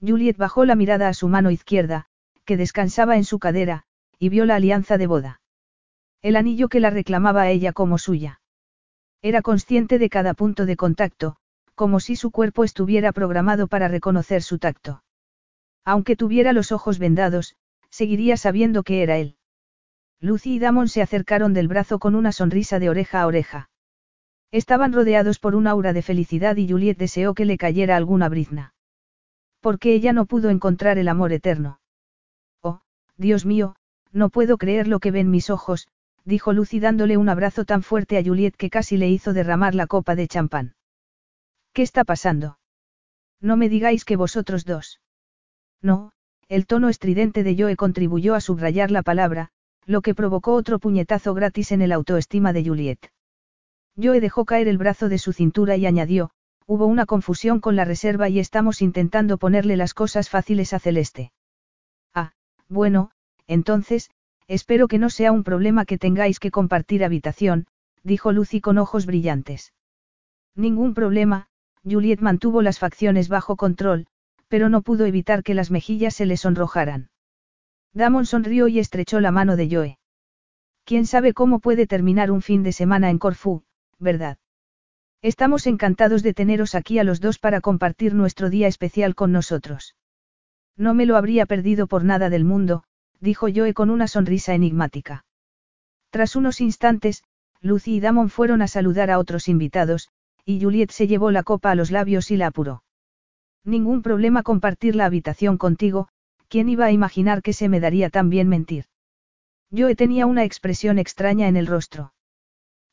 Juliet 0.00 0.38
bajó 0.38 0.64
la 0.64 0.76
mirada 0.76 1.08
a 1.08 1.14
su 1.14 1.28
mano 1.28 1.50
izquierda, 1.50 2.06
que 2.46 2.56
descansaba 2.56 3.16
en 3.16 3.24
su 3.24 3.38
cadera, 3.38 3.84
y 4.18 4.30
vio 4.30 4.46
la 4.46 4.56
alianza 4.56 4.96
de 4.96 5.06
boda. 5.06 5.40
El 6.22 6.36
anillo 6.36 6.68
que 6.68 6.80
la 6.80 6.90
reclamaba 6.90 7.42
a 7.42 7.50
ella 7.50 7.72
como 7.72 7.98
suya. 7.98 8.40
Era 9.22 9.42
consciente 9.42 9.98
de 9.98 10.08
cada 10.08 10.32
punto 10.32 10.64
de 10.64 10.76
contacto, 10.76 11.36
como 11.80 11.98
si 11.98 12.14
su 12.14 12.30
cuerpo 12.30 12.62
estuviera 12.62 13.10
programado 13.10 13.66
para 13.66 13.88
reconocer 13.88 14.42
su 14.42 14.58
tacto. 14.58 15.02
Aunque 15.82 16.14
tuviera 16.14 16.52
los 16.52 16.72
ojos 16.72 16.98
vendados, 16.98 17.56
seguiría 17.88 18.36
sabiendo 18.36 18.82
que 18.82 19.02
era 19.02 19.16
él. 19.16 19.36
Lucy 20.20 20.56
y 20.56 20.58
Damon 20.58 20.88
se 20.88 21.00
acercaron 21.00 21.54
del 21.54 21.68
brazo 21.68 21.98
con 21.98 22.14
una 22.16 22.32
sonrisa 22.32 22.80
de 22.80 22.90
oreja 22.90 23.22
a 23.22 23.26
oreja. 23.26 23.70
Estaban 24.50 24.92
rodeados 24.92 25.38
por 25.38 25.54
un 25.54 25.66
aura 25.66 25.94
de 25.94 26.02
felicidad 26.02 26.54
y 26.58 26.68
Juliet 26.68 26.98
deseó 26.98 27.32
que 27.32 27.46
le 27.46 27.56
cayera 27.56 27.96
alguna 27.96 28.28
brizna. 28.28 28.74
Porque 29.60 29.94
ella 29.94 30.12
no 30.12 30.26
pudo 30.26 30.50
encontrar 30.50 30.98
el 30.98 31.08
amor 31.08 31.32
eterno. 31.32 31.80
Oh, 32.60 32.82
Dios 33.16 33.46
mío, 33.46 33.74
no 34.12 34.28
puedo 34.28 34.58
creer 34.58 34.86
lo 34.86 35.00
que 35.00 35.12
ven 35.12 35.30
mis 35.30 35.48
ojos, 35.48 35.88
dijo 36.26 36.52
Lucy 36.52 36.78
dándole 36.78 37.16
un 37.16 37.30
abrazo 37.30 37.64
tan 37.64 37.82
fuerte 37.82 38.18
a 38.18 38.22
Juliet 38.22 38.54
que 38.54 38.68
casi 38.68 38.98
le 38.98 39.08
hizo 39.08 39.32
derramar 39.32 39.74
la 39.74 39.86
copa 39.86 40.14
de 40.14 40.28
champán. 40.28 40.74
¿Qué 41.72 41.82
está 41.82 42.04
pasando? 42.04 42.58
No 43.40 43.56
me 43.56 43.68
digáis 43.68 44.04
que 44.04 44.16
vosotros 44.16 44.64
dos. 44.64 45.00
No, 45.80 46.12
el 46.48 46.66
tono 46.66 46.88
estridente 46.88 47.42
de 47.42 47.56
Joe 47.56 47.76
contribuyó 47.76 48.34
a 48.34 48.40
subrayar 48.40 48.90
la 48.90 49.02
palabra, 49.02 49.50
lo 49.86 50.02
que 50.02 50.14
provocó 50.14 50.54
otro 50.54 50.78
puñetazo 50.78 51.32
gratis 51.32 51.72
en 51.72 51.82
el 51.82 51.92
autoestima 51.92 52.52
de 52.52 52.64
Juliet. 52.64 53.12
Joe 53.96 54.20
dejó 54.20 54.44
caer 54.44 54.68
el 54.68 54.78
brazo 54.78 55.08
de 55.08 55.18
su 55.18 55.32
cintura 55.32 55.76
y 55.76 55.86
añadió, 55.86 56.30
hubo 56.66 56.86
una 56.86 57.06
confusión 57.06 57.60
con 57.60 57.76
la 57.76 57.84
reserva 57.84 58.28
y 58.28 58.38
estamos 58.38 58.82
intentando 58.82 59.38
ponerle 59.38 59.76
las 59.76 59.94
cosas 59.94 60.28
fáciles 60.28 60.72
a 60.72 60.78
Celeste. 60.78 61.32
Ah, 62.14 62.32
bueno, 62.68 63.10
entonces, 63.46 64.10
espero 64.48 64.88
que 64.88 64.98
no 64.98 65.10
sea 65.10 65.32
un 65.32 65.44
problema 65.44 65.84
que 65.84 65.98
tengáis 65.98 66.38
que 66.38 66.50
compartir 66.50 67.04
habitación, 67.04 67.66
dijo 68.02 68.32
Lucy 68.32 68.60
con 68.60 68.78
ojos 68.78 69.06
brillantes. 69.06 69.72
Ningún 70.54 70.94
problema, 70.94 71.48
Juliet 71.84 72.20
mantuvo 72.20 72.62
las 72.62 72.78
facciones 72.78 73.28
bajo 73.28 73.56
control, 73.56 74.06
pero 74.48 74.68
no 74.68 74.82
pudo 74.82 75.06
evitar 75.06 75.42
que 75.42 75.54
las 75.54 75.70
mejillas 75.70 76.14
se 76.14 76.26
le 76.26 76.36
sonrojaran. 76.36 77.10
Damon 77.92 78.26
sonrió 78.26 78.68
y 78.68 78.78
estrechó 78.78 79.20
la 79.20 79.30
mano 79.30 79.56
de 79.56 79.68
Joe. 79.70 79.98
¿Quién 80.84 81.06
sabe 81.06 81.32
cómo 81.34 81.60
puede 81.60 81.86
terminar 81.86 82.30
un 82.30 82.42
fin 82.42 82.62
de 82.62 82.72
semana 82.72 83.10
en 83.10 83.18
Corfú, 83.18 83.62
verdad? 83.98 84.38
Estamos 85.22 85.66
encantados 85.66 86.22
de 86.22 86.34
teneros 86.34 86.74
aquí 86.74 86.98
a 86.98 87.04
los 87.04 87.20
dos 87.20 87.38
para 87.38 87.60
compartir 87.60 88.14
nuestro 88.14 88.50
día 88.50 88.68
especial 88.68 89.14
con 89.14 89.32
nosotros. 89.32 89.96
No 90.76 90.94
me 90.94 91.06
lo 91.06 91.16
habría 91.16 91.46
perdido 91.46 91.86
por 91.86 92.04
nada 92.04 92.30
del 92.30 92.44
mundo, 92.44 92.84
dijo 93.20 93.48
Joe 93.54 93.74
con 93.74 93.90
una 93.90 94.08
sonrisa 94.08 94.54
enigmática. 94.54 95.24
Tras 96.10 96.36
unos 96.36 96.60
instantes, 96.60 97.22
Lucy 97.60 97.96
y 97.96 98.00
Damon 98.00 98.30
fueron 98.30 98.62
a 98.62 98.68
saludar 98.68 99.10
a 99.10 99.18
otros 99.18 99.46
invitados, 99.46 100.08
y 100.44 100.60
Juliet 100.60 100.90
se 100.90 101.06
llevó 101.06 101.30
la 101.30 101.42
copa 101.42 101.70
a 101.70 101.74
los 101.74 101.90
labios 101.90 102.30
y 102.30 102.36
la 102.36 102.48
apuró. 102.48 102.82
Ningún 103.64 104.02
problema 104.02 104.42
compartir 104.42 104.96
la 104.96 105.06
habitación 105.06 105.58
contigo, 105.58 106.08
¿quién 106.48 106.68
iba 106.68 106.86
a 106.86 106.92
imaginar 106.92 107.42
que 107.42 107.52
se 107.52 107.68
me 107.68 107.80
daría 107.80 108.10
tan 108.10 108.30
bien 108.30 108.48
mentir? 108.48 108.86
Yo 109.70 109.94
tenía 109.94 110.26
una 110.26 110.44
expresión 110.44 110.98
extraña 110.98 111.46
en 111.46 111.56
el 111.56 111.66
rostro. 111.66 112.12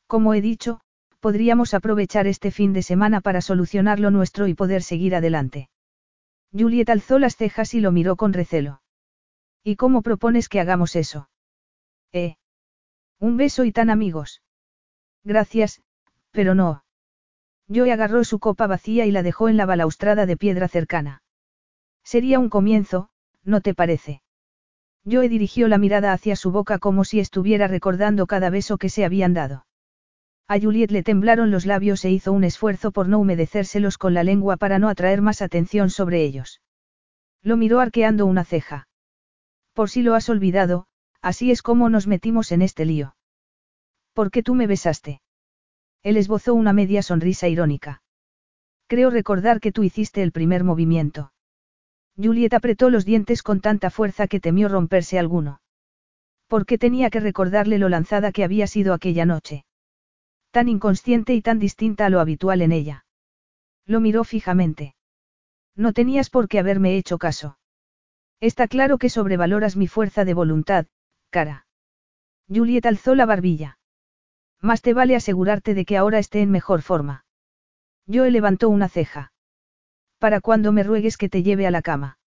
Como 0.06 0.34
he 0.34 0.40
dicho, 0.40 0.80
podríamos 1.20 1.74
aprovechar 1.74 2.26
este 2.26 2.50
fin 2.50 2.72
de 2.72 2.82
semana 2.82 3.20
para 3.20 3.40
solucionar 3.40 3.98
lo 3.98 4.10
nuestro 4.10 4.46
y 4.46 4.54
poder 4.54 4.82
seguir 4.82 5.14
adelante. 5.14 5.68
Juliet 6.52 6.88
alzó 6.88 7.18
las 7.18 7.36
cejas 7.36 7.74
y 7.74 7.80
lo 7.80 7.92
miró 7.92 8.16
con 8.16 8.32
recelo. 8.32 8.80
¿Y 9.64 9.76
cómo 9.76 10.02
propones 10.02 10.48
que 10.48 10.60
hagamos 10.60 10.96
eso? 10.96 11.28
Eh. 12.12 12.36
Un 13.18 13.36
beso 13.36 13.64
y 13.64 13.72
tan 13.72 13.90
amigos. 13.90 14.42
Gracias, 15.24 15.82
pero 16.30 16.54
no. 16.54 16.84
Joe 17.72 17.92
agarró 17.92 18.24
su 18.24 18.38
copa 18.38 18.66
vacía 18.66 19.06
y 19.06 19.10
la 19.10 19.22
dejó 19.22 19.48
en 19.48 19.56
la 19.56 19.66
balaustrada 19.66 20.26
de 20.26 20.36
piedra 20.36 20.68
cercana. 20.68 21.22
Sería 22.02 22.38
un 22.38 22.48
comienzo, 22.48 23.10
¿no 23.44 23.60
te 23.60 23.74
parece? 23.74 24.22
Joe 25.04 25.28
dirigió 25.28 25.68
la 25.68 25.78
mirada 25.78 26.12
hacia 26.12 26.36
su 26.36 26.50
boca 26.50 26.78
como 26.78 27.04
si 27.04 27.20
estuviera 27.20 27.68
recordando 27.68 28.26
cada 28.26 28.50
beso 28.50 28.78
que 28.78 28.88
se 28.88 29.04
habían 29.04 29.34
dado. 29.34 29.66
A 30.48 30.58
Juliet 30.58 30.90
le 30.90 31.02
temblaron 31.02 31.50
los 31.50 31.66
labios 31.66 32.04
e 32.06 32.10
hizo 32.10 32.32
un 32.32 32.44
esfuerzo 32.44 32.90
por 32.90 33.06
no 33.08 33.18
humedecérselos 33.18 33.98
con 33.98 34.14
la 34.14 34.24
lengua 34.24 34.56
para 34.56 34.78
no 34.78 34.88
atraer 34.88 35.20
más 35.20 35.42
atención 35.42 35.90
sobre 35.90 36.22
ellos. 36.24 36.62
Lo 37.42 37.58
miró 37.58 37.80
arqueando 37.80 38.24
una 38.24 38.44
ceja. 38.44 38.88
Por 39.74 39.90
si 39.90 40.02
lo 40.02 40.14
has 40.14 40.30
olvidado, 40.30 40.86
así 41.20 41.50
es 41.50 41.60
como 41.60 41.90
nos 41.90 42.06
metimos 42.06 42.50
en 42.50 42.62
este 42.62 42.86
lío. 42.86 43.14
¿Por 44.14 44.30
qué 44.30 44.42
tú 44.42 44.54
me 44.54 44.66
besaste? 44.66 45.20
Él 46.02 46.16
esbozó 46.16 46.54
una 46.54 46.72
media 46.72 47.02
sonrisa 47.02 47.48
irónica. 47.48 48.02
Creo 48.86 49.10
recordar 49.10 49.60
que 49.60 49.72
tú 49.72 49.82
hiciste 49.82 50.22
el 50.22 50.32
primer 50.32 50.64
movimiento. 50.64 51.32
Juliet 52.16 52.54
apretó 52.54 52.90
los 52.90 53.04
dientes 53.04 53.42
con 53.42 53.60
tanta 53.60 53.90
fuerza 53.90 54.26
que 54.26 54.40
temió 54.40 54.68
romperse 54.68 55.18
alguno. 55.18 55.60
¿Por 56.48 56.66
qué 56.66 56.78
tenía 56.78 57.10
que 57.10 57.20
recordarle 57.20 57.78
lo 57.78 57.88
lanzada 57.88 58.32
que 58.32 58.42
había 58.42 58.66
sido 58.66 58.94
aquella 58.94 59.26
noche? 59.26 59.64
Tan 60.50 60.68
inconsciente 60.68 61.34
y 61.34 61.42
tan 61.42 61.58
distinta 61.58 62.06
a 62.06 62.10
lo 62.10 62.20
habitual 62.20 62.62
en 62.62 62.72
ella. 62.72 63.04
Lo 63.84 64.00
miró 64.00 64.24
fijamente. 64.24 64.94
No 65.76 65.92
tenías 65.92 66.30
por 66.30 66.48
qué 66.48 66.58
haberme 66.58 66.96
hecho 66.96 67.18
caso. 67.18 67.58
Está 68.40 68.66
claro 68.66 68.98
que 68.98 69.10
sobrevaloras 69.10 69.76
mi 69.76 69.86
fuerza 69.86 70.24
de 70.24 70.34
voluntad, 70.34 70.86
cara. 71.30 71.66
Juliet 72.48 72.86
alzó 72.86 73.14
la 73.14 73.26
barbilla. 73.26 73.77
Más 74.60 74.82
te 74.82 74.92
vale 74.92 75.14
asegurarte 75.14 75.74
de 75.74 75.84
que 75.84 75.96
ahora 75.96 76.18
esté 76.18 76.40
en 76.40 76.50
mejor 76.50 76.82
forma. 76.82 77.24
Joe 78.12 78.30
levantó 78.30 78.68
una 78.68 78.88
ceja. 78.88 79.32
Para 80.18 80.40
cuando 80.40 80.72
me 80.72 80.82
ruegues 80.82 81.16
que 81.16 81.28
te 81.28 81.42
lleve 81.42 81.66
a 81.66 81.70
la 81.70 81.82
cama. 81.82 82.18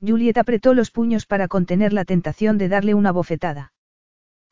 Juliet 0.00 0.38
apretó 0.38 0.74
los 0.74 0.92
puños 0.92 1.26
para 1.26 1.48
contener 1.48 1.92
la 1.92 2.04
tentación 2.04 2.58
de 2.58 2.68
darle 2.68 2.94
una 2.94 3.10
bofetada. 3.10 3.72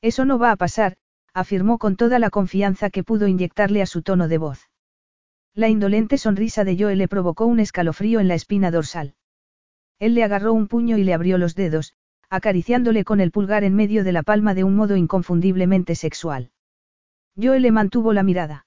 Eso 0.03 0.25
no 0.25 0.39
va 0.39 0.51
a 0.51 0.57
pasar, 0.57 0.97
afirmó 1.33 1.79
con 1.79 1.97
toda 1.97 2.19
la 2.19 2.31
confianza 2.31 2.91
que 2.91 3.05
pudo 3.05 3.29
inyectarle 3.29 3.83
a 3.83 3.87
su 3.87 4.03
tono 4.03 4.27
de 4.27 4.39
voz. 4.39 4.69
La 5.55 5.69
indolente 5.69 6.19
sonrisa 6.19 6.65
de 6.65 6.77
Joe 6.77 6.97
le 6.97 7.09
provocó 7.09 7.47
un 7.47 7.61
escalofrío 7.61 8.19
en 8.19 8.29
la 8.29 8.35
espina 8.35 8.71
dorsal. 8.71 9.15
Él 9.99 10.15
le 10.15 10.25
agarró 10.25 10.53
un 10.53 10.67
puño 10.67 10.99
y 10.99 11.05
le 11.05 11.15
abrió 11.15 11.39
los 11.39 11.55
dedos, 11.55 11.95
acariciándole 12.29 13.05
con 13.05 13.21
el 13.21 13.31
pulgar 13.31 13.63
en 13.63 13.75
medio 13.75 14.03
de 14.03 14.13
la 14.13 14.23
palma 14.23 14.55
de 14.55 14.65
un 14.65 14.75
modo 14.75 14.97
inconfundiblemente 14.97 15.95
sexual. 15.95 16.51
Joe 17.41 17.61
le 17.61 17.71
mantuvo 17.71 18.13
la 18.13 18.23
mirada. 18.23 18.67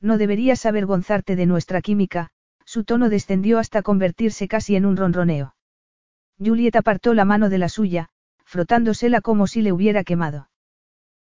No 0.00 0.16
deberías 0.16 0.64
avergonzarte 0.64 1.36
de 1.36 1.46
nuestra 1.46 1.82
química, 1.82 2.30
su 2.64 2.84
tono 2.84 3.08
descendió 3.08 3.58
hasta 3.58 3.82
convertirse 3.82 4.48
casi 4.48 4.76
en 4.76 4.86
un 4.86 4.96
ronroneo. 4.96 5.54
Juliet 6.38 6.76
apartó 6.76 7.14
la 7.14 7.24
mano 7.24 7.50
de 7.50 7.58
la 7.58 7.68
suya, 7.68 8.08
frotándosela 8.44 9.20
como 9.20 9.46
si 9.46 9.62
le 9.62 9.72
hubiera 9.72 10.04
quemado. 10.04 10.48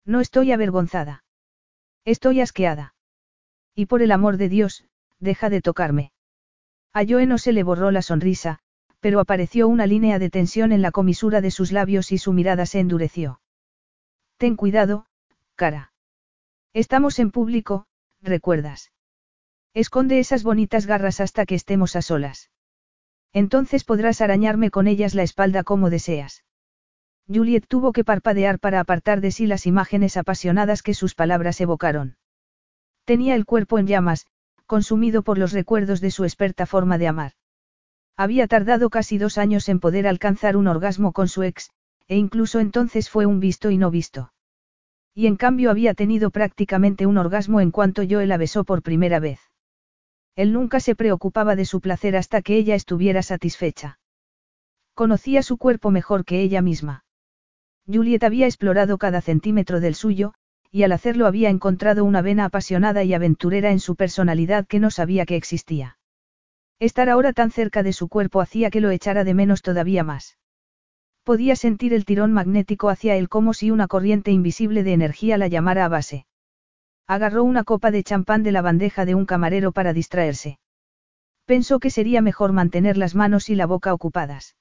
No 0.05 0.21
estoy 0.21 0.53
avergonzada. 0.53 1.25
Estoy 2.05 2.41
asqueada. 2.41 2.95
Y 3.75 3.87
por 3.87 4.03
el 4.03 4.13
amor 4.13 4.37
de 4.37 4.49
Dios, 4.49 4.84
deja 5.21 5.51
de 5.51 5.63
tocarme. 5.63 6.13
A 6.93 7.05
Joe 7.07 7.26
no 7.26 7.38
se 7.38 7.53
le 7.53 7.63
borró 7.63 7.91
la 7.91 8.03
sonrisa, 8.03 8.59
pero 9.01 9.21
apareció 9.21 9.68
una 9.68 9.87
línea 9.87 10.18
de 10.18 10.30
tensión 10.30 10.72
en 10.72 10.83
la 10.83 10.91
comisura 10.91 11.41
de 11.41 11.51
sus 11.51 11.72
labios 11.72 12.13
y 12.13 12.18
su 12.18 12.33
mirada 12.33 12.67
se 12.67 12.80
endureció. 12.80 13.41
Ten 14.37 14.57
cuidado, 14.57 15.07
cara. 15.57 15.93
Estamos 16.75 17.21
en 17.21 17.30
público, 17.30 17.87
¿recuerdas? 18.21 18.91
Esconde 19.75 20.18
esas 20.18 20.42
bonitas 20.42 20.87
garras 20.87 21.21
hasta 21.21 21.46
que 21.46 21.55
estemos 21.55 21.95
a 21.95 22.03
solas. 22.03 22.51
Entonces 23.33 23.84
podrás 23.84 24.21
arañarme 24.21 24.72
con 24.72 24.88
ellas 24.88 25.14
la 25.14 25.22
espalda 25.22 25.63
como 25.63 25.88
deseas. 25.88 26.42
Juliet 27.33 27.64
tuvo 27.68 27.92
que 27.92 28.03
parpadear 28.03 28.59
para 28.59 28.80
apartar 28.80 29.21
de 29.21 29.30
sí 29.30 29.46
las 29.46 29.67
imágenes 29.67 30.17
apasionadas 30.17 30.83
que 30.83 30.95
sus 30.95 31.14
palabras 31.14 31.61
evocaron. 31.61 32.17
Tenía 33.05 33.37
el 33.37 33.45
cuerpo 33.46 33.79
en 33.79 33.87
llamas, 33.87 34.26
consumido 34.67 35.22
por 35.22 35.38
los 35.38 35.53
recuerdos 35.53 36.01
de 36.01 36.11
su 36.11 36.25
experta 36.25 36.67
forma 36.67 36.99
de 36.99 37.07
amar. 37.07 37.33
Había 38.17 38.49
tardado 38.49 38.91
casi 38.91 39.17
dos 39.17 39.38
años 39.38 39.68
en 39.68 39.79
poder 39.79 40.09
alcanzar 40.09 40.57
un 40.57 40.67
orgasmo 40.67 41.13
con 41.13 41.29
su 41.29 41.45
ex, 41.45 41.71
e 42.09 42.17
incluso 42.17 42.59
entonces 42.59 43.09
fue 43.09 43.26
un 43.26 43.38
visto 43.38 43.71
y 43.71 43.79
no 43.79 43.92
visto. 43.92 44.34
Y 45.14 45.26
en 45.26 45.36
cambio 45.36 45.70
había 45.70 45.95
tenido 45.95 46.30
prácticamente 46.30 47.07
un 47.07 47.18
orgasmo 47.18 47.61
en 47.61 47.70
cuanto 47.70 48.03
yo 48.03 48.20
la 48.22 48.36
besó 48.36 48.64
por 48.64 48.82
primera 48.82 49.20
vez. 49.20 49.41
Él 50.34 50.53
nunca 50.53 50.80
se 50.80 50.96
preocupaba 50.96 51.54
de 51.54 51.64
su 51.64 51.80
placer 51.80 52.16
hasta 52.16 52.42
que 52.42 52.57
ella 52.57 52.74
estuviera 52.74 53.22
satisfecha. 53.22 54.00
Conocía 54.95 55.42
su 55.42 55.57
cuerpo 55.57 55.91
mejor 55.91 56.24
que 56.24 56.41
ella 56.41 56.62
misma. 56.62 57.04
Juliet 57.86 58.24
había 58.24 58.46
explorado 58.46 58.99
cada 58.99 59.20
centímetro 59.20 59.78
del 59.80 59.95
suyo, 59.95 60.34
y 60.70 60.82
al 60.82 60.91
hacerlo 60.91 61.26
había 61.26 61.50
encontrado 61.50 62.04
una 62.04 62.20
vena 62.20 62.46
apasionada 62.46 63.04
y 63.04 63.14
aventurera 63.14 63.70
en 63.70 63.78
su 63.78 63.95
personalidad 63.95 64.66
que 64.66 64.80
no 64.80 64.91
sabía 64.91 65.26
que 65.26 65.36
existía. 65.36 65.99
Estar 66.80 67.08
ahora 67.08 67.32
tan 67.32 67.53
cerca 67.53 67.84
de 67.84 67.92
su 67.92 68.08
cuerpo 68.08 68.41
hacía 68.41 68.70
que 68.70 68.80
lo 68.80 68.91
echara 68.91 69.22
de 69.22 69.34
menos 69.34 69.62
todavía 69.62 70.03
más. 70.03 70.36
Podía 71.25 71.57
sentir 71.57 71.95
el 71.95 72.05
tirón 72.05 72.33
magnético 72.33 72.91
hacia 72.91 73.17
él 73.17 73.30
como 73.30 73.55
si 73.55 73.71
una 73.71 73.88
corriente 73.88 74.30
invisible 74.30 74.83
de 74.83 74.92
energía 74.92 75.38
la 75.38 75.49
llamara 75.49 75.87
a 75.87 75.88
base. 75.88 76.26
Agarró 77.07 77.45
una 77.45 77.64
copa 77.64 77.91
de 77.91 78.03
champán 78.03 78.42
de 78.42 78.53
la 78.53 78.61
bandeja 78.61 79.07
de 79.07 79.14
un 79.14 79.25
camarero 79.25 79.72
para 79.72 79.95
distraerse. 79.95 80.59
Pensó 81.46 81.80
que 81.80 81.91
sería 81.91 82.21
mejor 82.21 82.53
mantener 82.53 82.99
las 82.99 83.14
manos 83.14 83.49
y 83.49 83.55
la 83.55 83.67
boca 83.67 83.95
ocupadas. 83.95 84.57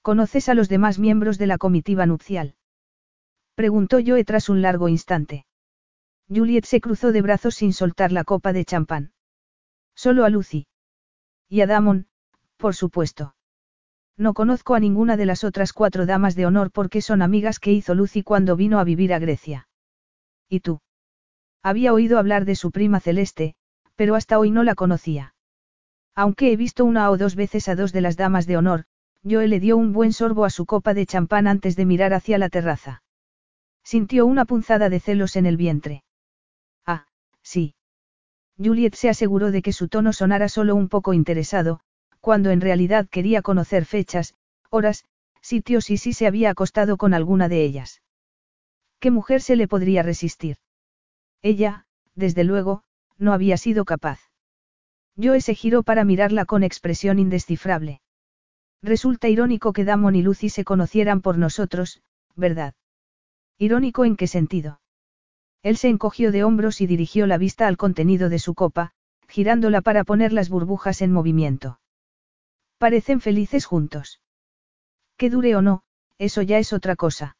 ¿Conoces 0.00 0.48
a 0.48 0.54
los 0.54 0.70
demás 0.70 0.98
miembros 0.98 1.36
de 1.36 1.46
la 1.46 1.58
comitiva 1.58 2.06
nupcial? 2.06 2.54
Preguntó 3.54 3.98
Joe 4.04 4.24
tras 4.24 4.48
un 4.48 4.62
largo 4.62 4.88
instante. 4.88 5.44
Juliet 6.28 6.64
se 6.64 6.80
cruzó 6.80 7.12
de 7.12 7.20
brazos 7.22 7.56
sin 7.56 7.74
soltar 7.74 8.10
la 8.10 8.24
copa 8.24 8.54
de 8.54 8.64
champán. 8.64 9.12
Solo 9.94 10.24
a 10.24 10.30
Lucy. 10.30 10.66
Y 11.48 11.60
a 11.60 11.66
Damon, 11.66 12.08
por 12.56 12.74
supuesto. 12.74 13.33
No 14.16 14.32
conozco 14.32 14.74
a 14.74 14.80
ninguna 14.80 15.16
de 15.16 15.26
las 15.26 15.42
otras 15.42 15.72
cuatro 15.72 16.06
damas 16.06 16.36
de 16.36 16.46
honor 16.46 16.70
porque 16.70 17.00
son 17.00 17.20
amigas 17.20 17.58
que 17.58 17.72
hizo 17.72 17.94
Lucy 17.94 18.22
cuando 18.22 18.56
vino 18.56 18.78
a 18.78 18.84
vivir 18.84 19.12
a 19.12 19.18
Grecia. 19.18 19.68
¿Y 20.48 20.60
tú? 20.60 20.80
Había 21.62 21.92
oído 21.92 22.18
hablar 22.18 22.44
de 22.44 22.54
su 22.54 22.70
prima 22.70 23.00
Celeste, 23.00 23.54
pero 23.96 24.14
hasta 24.14 24.38
hoy 24.38 24.50
no 24.50 24.62
la 24.62 24.74
conocía. 24.74 25.34
Aunque 26.14 26.52
he 26.52 26.56
visto 26.56 26.84
una 26.84 27.10
o 27.10 27.16
dos 27.16 27.34
veces 27.34 27.68
a 27.68 27.74
dos 27.74 27.92
de 27.92 28.02
las 28.02 28.16
damas 28.16 28.46
de 28.46 28.56
honor, 28.56 28.84
Joe 29.28 29.48
le 29.48 29.58
dio 29.58 29.76
un 29.76 29.92
buen 29.92 30.12
sorbo 30.12 30.44
a 30.44 30.50
su 30.50 30.66
copa 30.66 30.94
de 30.94 31.06
champán 31.06 31.46
antes 31.48 31.74
de 31.74 31.86
mirar 31.86 32.12
hacia 32.14 32.38
la 32.38 32.50
terraza. 32.50 33.02
Sintió 33.82 34.26
una 34.26 34.44
punzada 34.44 34.88
de 34.90 35.00
celos 35.00 35.36
en 35.36 35.46
el 35.46 35.56
vientre. 35.56 36.04
Ah, 36.86 37.06
sí. 37.42 37.74
Juliet 38.62 38.94
se 38.94 39.08
aseguró 39.08 39.50
de 39.50 39.62
que 39.62 39.72
su 39.72 39.88
tono 39.88 40.12
sonara 40.12 40.48
solo 40.48 40.76
un 40.76 40.88
poco 40.88 41.14
interesado, 41.14 41.80
cuando 42.24 42.48
en 42.48 42.62
realidad 42.62 43.06
quería 43.06 43.42
conocer 43.42 43.84
fechas, 43.84 44.34
horas, 44.70 45.04
sitios 45.42 45.90
y 45.90 45.98
si 45.98 46.14
se 46.14 46.26
había 46.26 46.48
acostado 46.48 46.96
con 46.96 47.12
alguna 47.12 47.50
de 47.50 47.62
ellas. 47.62 48.00
¿Qué 48.98 49.10
mujer 49.10 49.42
se 49.42 49.56
le 49.56 49.68
podría 49.68 50.02
resistir? 50.02 50.56
Ella, 51.42 51.84
desde 52.14 52.44
luego, 52.44 52.82
no 53.18 53.34
había 53.34 53.58
sido 53.58 53.84
capaz. 53.84 54.20
Joe 55.22 55.42
se 55.42 55.54
giró 55.54 55.82
para 55.82 56.06
mirarla 56.06 56.46
con 56.46 56.62
expresión 56.62 57.18
indescifrable. 57.18 58.00
Resulta 58.82 59.28
irónico 59.28 59.74
que 59.74 59.84
Damon 59.84 60.16
y 60.16 60.22
Lucy 60.22 60.48
se 60.48 60.64
conocieran 60.64 61.20
por 61.20 61.36
nosotros, 61.36 62.00
¿verdad? 62.34 62.72
¿Irónico 63.58 64.06
en 64.06 64.16
qué 64.16 64.28
sentido? 64.28 64.80
Él 65.62 65.76
se 65.76 65.90
encogió 65.90 66.32
de 66.32 66.42
hombros 66.42 66.80
y 66.80 66.86
dirigió 66.86 67.26
la 67.26 67.36
vista 67.36 67.66
al 67.66 67.76
contenido 67.76 68.30
de 68.30 68.38
su 68.38 68.54
copa, 68.54 68.92
girándola 69.28 69.82
para 69.82 70.04
poner 70.04 70.32
las 70.32 70.48
burbujas 70.48 71.02
en 71.02 71.12
movimiento. 71.12 71.80
Parecen 72.78 73.20
felices 73.20 73.66
juntos. 73.66 74.20
Que 75.16 75.30
dure 75.30 75.56
o 75.56 75.62
no, 75.62 75.82
eso 76.18 76.42
ya 76.42 76.58
es 76.58 76.72
otra 76.72 76.96
cosa. 76.96 77.36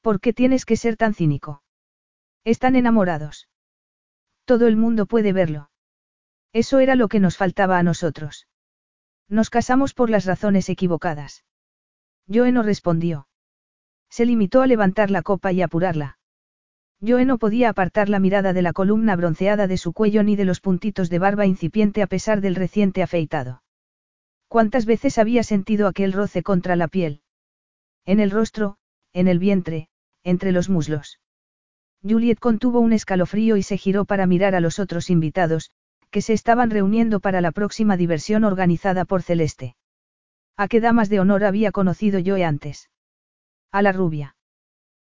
¿Por 0.00 0.20
qué 0.20 0.32
tienes 0.32 0.64
que 0.64 0.76
ser 0.76 0.96
tan 0.96 1.14
cínico? 1.14 1.62
Están 2.44 2.74
enamorados. 2.74 3.48
Todo 4.44 4.66
el 4.66 4.76
mundo 4.76 5.06
puede 5.06 5.32
verlo. 5.32 5.70
Eso 6.52 6.80
era 6.80 6.96
lo 6.96 7.08
que 7.08 7.20
nos 7.20 7.36
faltaba 7.36 7.78
a 7.78 7.82
nosotros. 7.82 8.48
Nos 9.28 9.48
casamos 9.48 9.94
por 9.94 10.10
las 10.10 10.24
razones 10.24 10.68
equivocadas. 10.68 11.44
Joe 12.28 12.52
no 12.52 12.62
respondió. 12.62 13.28
Se 14.10 14.26
limitó 14.26 14.60
a 14.60 14.66
levantar 14.66 15.10
la 15.10 15.22
copa 15.22 15.52
y 15.52 15.62
apurarla. 15.62 16.18
Joe 17.00 17.24
no 17.24 17.38
podía 17.38 17.68
apartar 17.68 18.08
la 18.08 18.18
mirada 18.18 18.52
de 18.52 18.62
la 18.62 18.72
columna 18.72 19.16
bronceada 19.16 19.66
de 19.66 19.78
su 19.78 19.92
cuello 19.92 20.22
ni 20.22 20.36
de 20.36 20.44
los 20.44 20.60
puntitos 20.60 21.08
de 21.10 21.18
barba 21.18 21.46
incipiente 21.46 22.02
a 22.02 22.06
pesar 22.06 22.40
del 22.40 22.54
reciente 22.54 23.02
afeitado. 23.02 23.62
¿Cuántas 24.52 24.84
veces 24.84 25.16
había 25.16 25.44
sentido 25.44 25.88
aquel 25.88 26.12
roce 26.12 26.42
contra 26.42 26.76
la 26.76 26.86
piel? 26.86 27.22
En 28.04 28.20
el 28.20 28.30
rostro, 28.30 28.76
en 29.14 29.26
el 29.26 29.38
vientre, 29.38 29.88
entre 30.24 30.52
los 30.52 30.68
muslos. 30.68 31.20
Juliet 32.02 32.38
contuvo 32.38 32.78
un 32.80 32.92
escalofrío 32.92 33.56
y 33.56 33.62
se 33.62 33.78
giró 33.78 34.04
para 34.04 34.26
mirar 34.26 34.54
a 34.54 34.60
los 34.60 34.78
otros 34.78 35.08
invitados, 35.08 35.70
que 36.10 36.20
se 36.20 36.34
estaban 36.34 36.68
reuniendo 36.68 37.18
para 37.18 37.40
la 37.40 37.50
próxima 37.50 37.96
diversión 37.96 38.44
organizada 38.44 39.06
por 39.06 39.22
Celeste. 39.22 39.74
¿A 40.58 40.68
qué 40.68 40.82
damas 40.82 41.08
de 41.08 41.20
honor 41.20 41.44
había 41.44 41.72
conocido 41.72 42.18
yo 42.18 42.36
antes? 42.46 42.90
A 43.70 43.80
la 43.80 43.92
rubia. 43.92 44.36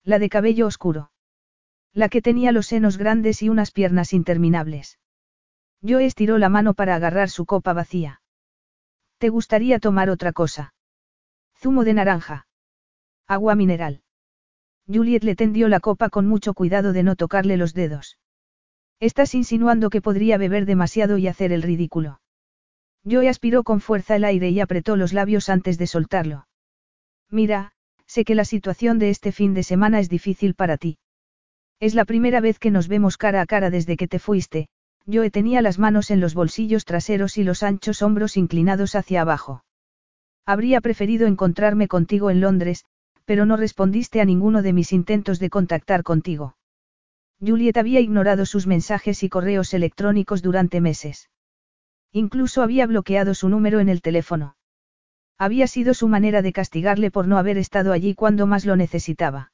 La 0.04 0.20
de 0.20 0.28
cabello 0.28 0.68
oscuro. 0.68 1.12
La 1.94 2.10
que 2.10 2.22
tenía 2.22 2.52
los 2.52 2.68
senos 2.68 2.98
grandes 2.98 3.42
y 3.42 3.48
unas 3.48 3.72
piernas 3.72 4.12
interminables. 4.12 5.00
Yo 5.82 6.00
estiró 6.00 6.40
la 6.40 6.50
mano 6.50 6.74
para 6.74 6.96
agarrar 6.96 7.30
su 7.30 7.46
copa 7.46 7.72
vacía. 7.72 8.20
¿Te 9.20 9.28
gustaría 9.28 9.80
tomar 9.80 10.10
otra 10.10 10.32
cosa? 10.32 10.74
Zumo 11.58 11.84
de 11.84 11.94
naranja. 11.94 12.48
Agua 13.28 13.54
mineral. 13.54 14.02
Juliet 14.88 15.26
le 15.26 15.36
tendió 15.36 15.68
la 15.68 15.82
copa 15.82 16.10
con 16.10 16.26
mucho 16.26 16.54
cuidado 16.54 16.94
de 16.94 17.04
no 17.04 17.18
tocarle 17.18 17.58
los 17.58 17.74
dedos. 17.74 18.18
Estás 19.02 19.36
insinuando 19.36 19.90
que 19.90 20.02
podría 20.02 20.38
beber 20.38 20.66
demasiado 20.66 21.18
y 21.18 21.28
hacer 21.28 21.52
el 21.52 21.64
ridículo. 21.64 22.22
Joe 23.04 23.28
aspiró 23.28 23.64
con 23.64 23.82
fuerza 23.82 24.16
el 24.16 24.24
aire 24.24 24.52
y 24.52 24.62
apretó 24.62 24.96
los 24.96 25.12
labios 25.12 25.50
antes 25.50 25.78
de 25.78 25.88
soltarlo. 25.88 26.48
Mira, 27.30 27.74
sé 28.06 28.24
que 28.24 28.36
la 28.36 28.46
situación 28.46 29.00
de 29.00 29.10
este 29.10 29.34
fin 29.34 29.54
de 29.54 29.64
semana 29.64 30.00
es 30.00 30.08
difícil 30.08 30.56
para 30.56 30.78
ti. 30.78 30.98
Es 31.82 31.94
la 31.94 32.06
primera 32.06 32.40
vez 32.40 32.58
que 32.58 32.72
nos 32.72 32.88
vemos 32.88 33.18
cara 33.18 33.42
a 33.42 33.46
cara 33.46 33.70
desde 33.70 33.98
que 33.98 34.08
te 34.08 34.20
fuiste, 34.20 34.70
Joe 35.12 35.32
tenía 35.32 35.62
las 35.62 35.80
manos 35.80 36.12
en 36.12 36.20
los 36.20 36.34
bolsillos 36.34 36.86
traseros 36.86 37.38
y 37.38 37.44
los 37.44 37.64
anchos 37.64 38.02
hombros 38.02 38.38
inclinados 38.38 38.96
hacia 38.96 39.22
abajo. 39.22 39.64
Habría 40.46 40.82
preferido 40.82 41.28
encontrarme 41.28 41.88
contigo 41.88 42.30
en 42.30 42.42
Londres, 42.42 42.86
pero 43.26 43.46
no 43.46 43.58
respondiste 43.58 44.22
a 44.22 44.26
ninguno 44.26 44.62
de 44.62 44.74
mis 44.74 44.92
intentos 44.94 45.40
de 45.40 45.50
contactar 45.50 46.04
contigo. 46.04 46.58
Juliet 47.40 47.78
había 47.78 48.00
ignorado 48.02 48.46
sus 48.46 48.68
mensajes 48.68 49.24
y 49.24 49.30
correos 49.30 49.74
electrónicos 49.74 50.42
durante 50.42 50.82
meses. 50.82 51.30
Incluso 52.12 52.62
había 52.62 52.86
bloqueado 52.88 53.34
su 53.34 53.50
número 53.50 53.80
en 53.80 53.90
el 53.90 54.02
teléfono. 54.02 54.56
Había 55.38 55.68
sido 55.68 55.94
su 55.94 56.08
manera 56.08 56.42
de 56.42 56.52
castigarle 56.52 57.12
por 57.12 57.28
no 57.28 57.38
haber 57.38 57.58
estado 57.58 57.94
allí 57.94 58.14
cuando 58.14 58.46
más 58.46 58.66
lo 58.66 58.76
necesitaba. 58.76 59.52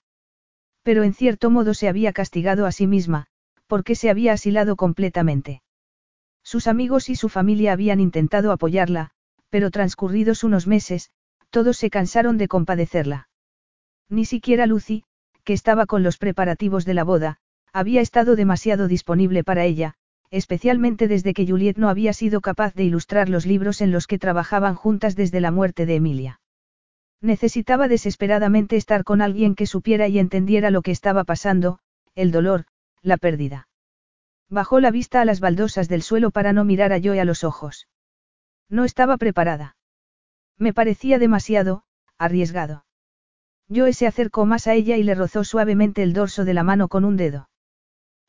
Pero 0.82 1.04
en 1.04 1.14
cierto 1.14 1.52
modo 1.52 1.74
se 1.74 1.88
había 1.88 2.12
castigado 2.14 2.66
a 2.66 2.72
sí 2.72 2.88
misma, 2.88 3.28
porque 3.68 3.96
se 3.96 4.10
había 4.10 4.34
asilado 4.34 4.76
completamente. 4.76 5.62
Sus 6.44 6.68
amigos 6.68 7.10
y 7.10 7.16
su 7.16 7.30
familia 7.30 7.74
habían 7.74 8.00
intentado 8.00 8.52
apoyarla, 8.52 9.12
pero 9.50 9.72
transcurridos 9.72 10.44
unos 10.44 10.68
meses, 10.68 11.12
todos 11.50 11.78
se 11.78 11.90
cansaron 11.90 12.38
de 12.38 12.48
compadecerla. 12.48 13.30
Ni 14.10 14.26
siquiera 14.26 14.66
Lucy, 14.68 15.04
que 15.44 15.54
estaba 15.54 15.86
con 15.86 16.04
los 16.04 16.18
preparativos 16.18 16.86
de 16.86 16.94
la 16.94 17.04
boda, 17.04 17.38
había 17.74 18.02
estado 18.02 18.36
demasiado 18.36 18.88
disponible 18.88 19.44
para 19.44 19.64
ella, 19.66 19.96
especialmente 20.32 21.08
desde 21.08 21.34
que 21.34 21.48
Juliet 21.48 21.78
no 21.78 21.90
había 21.90 22.14
sido 22.14 22.42
capaz 22.42 22.74
de 22.74 22.84
ilustrar 22.84 23.30
los 23.30 23.46
libros 23.46 23.82
en 23.82 23.92
los 23.92 24.08
que 24.08 24.20
trabajaban 24.20 24.76
juntas 24.76 25.16
desde 25.16 25.42
la 25.42 25.52
muerte 25.52 25.86
de 25.86 25.96
Emilia. 25.96 26.42
Necesitaba 27.22 27.88
desesperadamente 27.88 28.76
estar 28.76 29.04
con 29.04 29.22
alguien 29.22 29.56
que 29.56 29.66
supiera 29.66 30.08
y 30.08 30.20
entendiera 30.20 30.70
lo 30.70 30.82
que 30.82 30.92
estaba 30.92 31.24
pasando, 31.24 31.80
el 32.14 32.32
dolor, 32.32 32.66
la 33.06 33.18
pérdida. 33.18 33.68
Bajó 34.50 34.80
la 34.80 34.92
vista 34.92 35.22
a 35.22 35.26
las 35.26 35.40
baldosas 35.40 35.88
del 35.88 36.02
suelo 36.02 36.32
para 36.32 36.54
no 36.54 36.66
mirar 36.66 36.92
a 36.92 37.00
Joe 37.02 37.20
a 37.20 37.26
los 37.26 37.44
ojos. 37.44 37.88
No 38.70 38.84
estaba 38.84 39.18
preparada. 39.18 39.78
Me 40.58 40.74
parecía 40.74 41.20
demasiado, 41.20 41.84
arriesgado. 42.18 42.86
Joe 43.74 43.94
se 43.94 44.08
acercó 44.08 44.46
más 44.46 44.68
a 44.68 44.74
ella 44.74 44.98
y 44.98 45.04
le 45.04 45.16
rozó 45.16 45.44
suavemente 45.44 46.04
el 46.04 46.14
dorso 46.14 46.46
de 46.46 46.54
la 46.54 46.64
mano 46.64 46.88
con 46.88 47.06
un 47.06 47.18
dedo. 47.18 47.50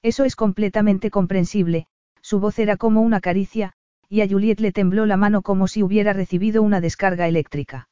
Eso 0.02 0.24
es 0.24 0.36
completamente 0.36 1.10
comprensible, 1.10 1.86
su 2.20 2.40
voz 2.40 2.58
era 2.58 2.76
como 2.76 3.00
una 3.02 3.20
caricia, 3.20 3.74
y 4.08 4.20
a 4.20 4.28
Juliet 4.28 4.60
le 4.60 4.72
tembló 4.72 5.06
la 5.06 5.16
mano 5.16 5.42
como 5.42 5.68
si 5.68 5.82
hubiera 5.82 6.12
recibido 6.12 6.62
una 6.62 6.80
descarga 6.80 7.28
eléctrica. 7.28 7.88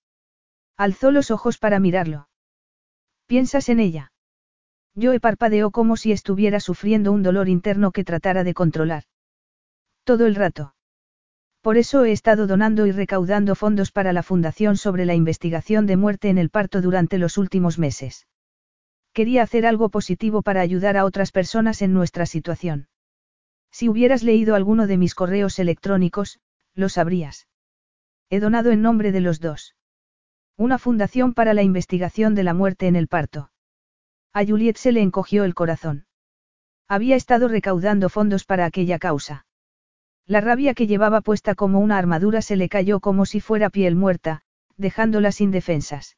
Alzó 0.77 1.11
los 1.11 1.31
ojos 1.31 1.59
para 1.59 1.81
mirarlo. 1.81 2.29
¿Piensas 3.27 3.69
en 3.69 3.81
ella? 3.81 4.13
Joe 5.01 5.19
parpadeó 5.21 5.71
como 5.71 5.97
si 5.97 6.13
estuviera 6.13 6.61
sufriendo 6.61 7.13
un 7.13 7.23
dolor 7.23 7.49
interno 7.49 7.91
que 7.91 8.05
tratara 8.05 8.45
de 8.45 8.55
controlar. 8.55 9.05
Todo 10.05 10.27
el 10.27 10.35
rato. 10.35 10.75
Por 11.63 11.79
eso 11.79 12.05
he 12.05 12.13
estado 12.13 12.47
donando 12.47 12.87
y 12.87 12.93
recaudando 12.93 13.55
fondos 13.55 13.91
para 13.91 14.13
la 14.13 14.23
Fundación 14.23 14.77
sobre 14.77 15.07
la 15.07 15.15
investigación 15.15 15.87
de 15.87 15.97
muerte 15.97 16.29
en 16.29 16.39
el 16.39 16.51
parto 16.51 16.83
durante 16.83 17.17
los 17.17 17.39
últimos 17.39 17.79
meses. 17.79 18.27
Quería 19.15 19.43
hacer 19.43 19.65
algo 19.65 19.89
positivo 19.89 20.43
para 20.43 20.61
ayudar 20.61 20.97
a 20.97 21.05
otras 21.05 21.33
personas 21.33 21.81
en 21.81 21.95
nuestra 21.95 22.27
situación. 22.27 22.89
Si 23.71 23.89
hubieras 23.89 24.23
leído 24.23 24.55
alguno 24.55 24.87
de 24.87 24.99
mis 24.99 25.15
correos 25.15 25.59
electrónicos, 25.59 26.39
lo 26.75 26.89
sabrías. 26.89 27.49
He 28.29 28.41
donado 28.41 28.71
en 28.71 28.83
nombre 28.83 29.11
de 29.11 29.21
los 29.21 29.41
dos. 29.41 29.75
Una 30.57 30.79
fundación 30.79 31.33
para 31.33 31.55
la 31.55 31.63
investigación 31.63 32.35
de 32.35 32.45
la 32.45 32.55
muerte 32.55 32.87
en 32.87 32.97
el 32.97 33.09
parto. 33.09 33.51
A 34.35 34.45
Juliet 34.45 34.77
se 34.77 34.91
le 34.91 35.01
encogió 35.01 35.45
el 35.45 35.55
corazón. 35.55 36.07
Había 36.89 37.15
estado 37.15 37.47
recaudando 37.47 38.09
fondos 38.09 38.45
para 38.45 38.65
aquella 38.67 38.99
causa. 38.99 39.47
La 40.27 40.41
rabia 40.41 40.75
que 40.75 40.89
llevaba 40.89 41.21
puesta 41.21 41.55
como 41.55 41.79
una 41.79 41.99
armadura 41.99 42.43
se 42.43 42.57
le 42.57 42.69
cayó 42.69 42.99
como 42.99 43.27
si 43.27 43.41
fuera 43.41 43.71
piel 43.71 43.95
muerta, 43.95 44.43
dejándola 44.77 45.31
sin 45.31 45.53
defensas. 45.53 46.17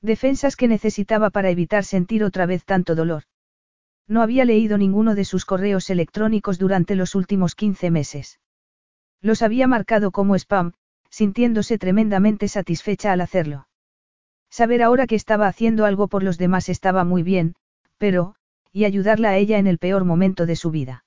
Defensas 0.00 0.56
que 0.56 0.66
necesitaba 0.66 1.28
para 1.28 1.50
evitar 1.50 1.84
sentir 1.84 2.24
otra 2.24 2.46
vez 2.46 2.64
tanto 2.64 2.94
dolor. 2.94 3.24
No 4.08 4.22
había 4.22 4.46
leído 4.46 4.78
ninguno 4.78 5.14
de 5.14 5.26
sus 5.26 5.44
correos 5.44 5.90
electrónicos 5.90 6.58
durante 6.58 6.94
los 6.94 7.14
últimos 7.14 7.54
15 7.54 7.90
meses. 7.90 8.40
Los 9.20 9.42
había 9.42 9.66
marcado 9.66 10.10
como 10.10 10.36
spam, 10.36 10.72
sintiéndose 11.10 11.76
tremendamente 11.76 12.48
satisfecha 12.48 13.12
al 13.12 13.20
hacerlo. 13.20 13.66
Saber 14.50 14.82
ahora 14.82 15.06
que 15.06 15.14
estaba 15.14 15.48
haciendo 15.48 15.84
algo 15.84 16.08
por 16.08 16.22
los 16.22 16.38
demás 16.38 16.68
estaba 16.68 17.04
muy 17.04 17.22
bien, 17.22 17.54
pero, 17.98 18.34
y 18.72 18.84
ayudarla 18.84 19.30
a 19.30 19.36
ella 19.36 19.58
en 19.58 19.66
el 19.66 19.78
peor 19.78 20.04
momento 20.04 20.46
de 20.46 20.56
su 20.56 20.70
vida. 20.70 21.04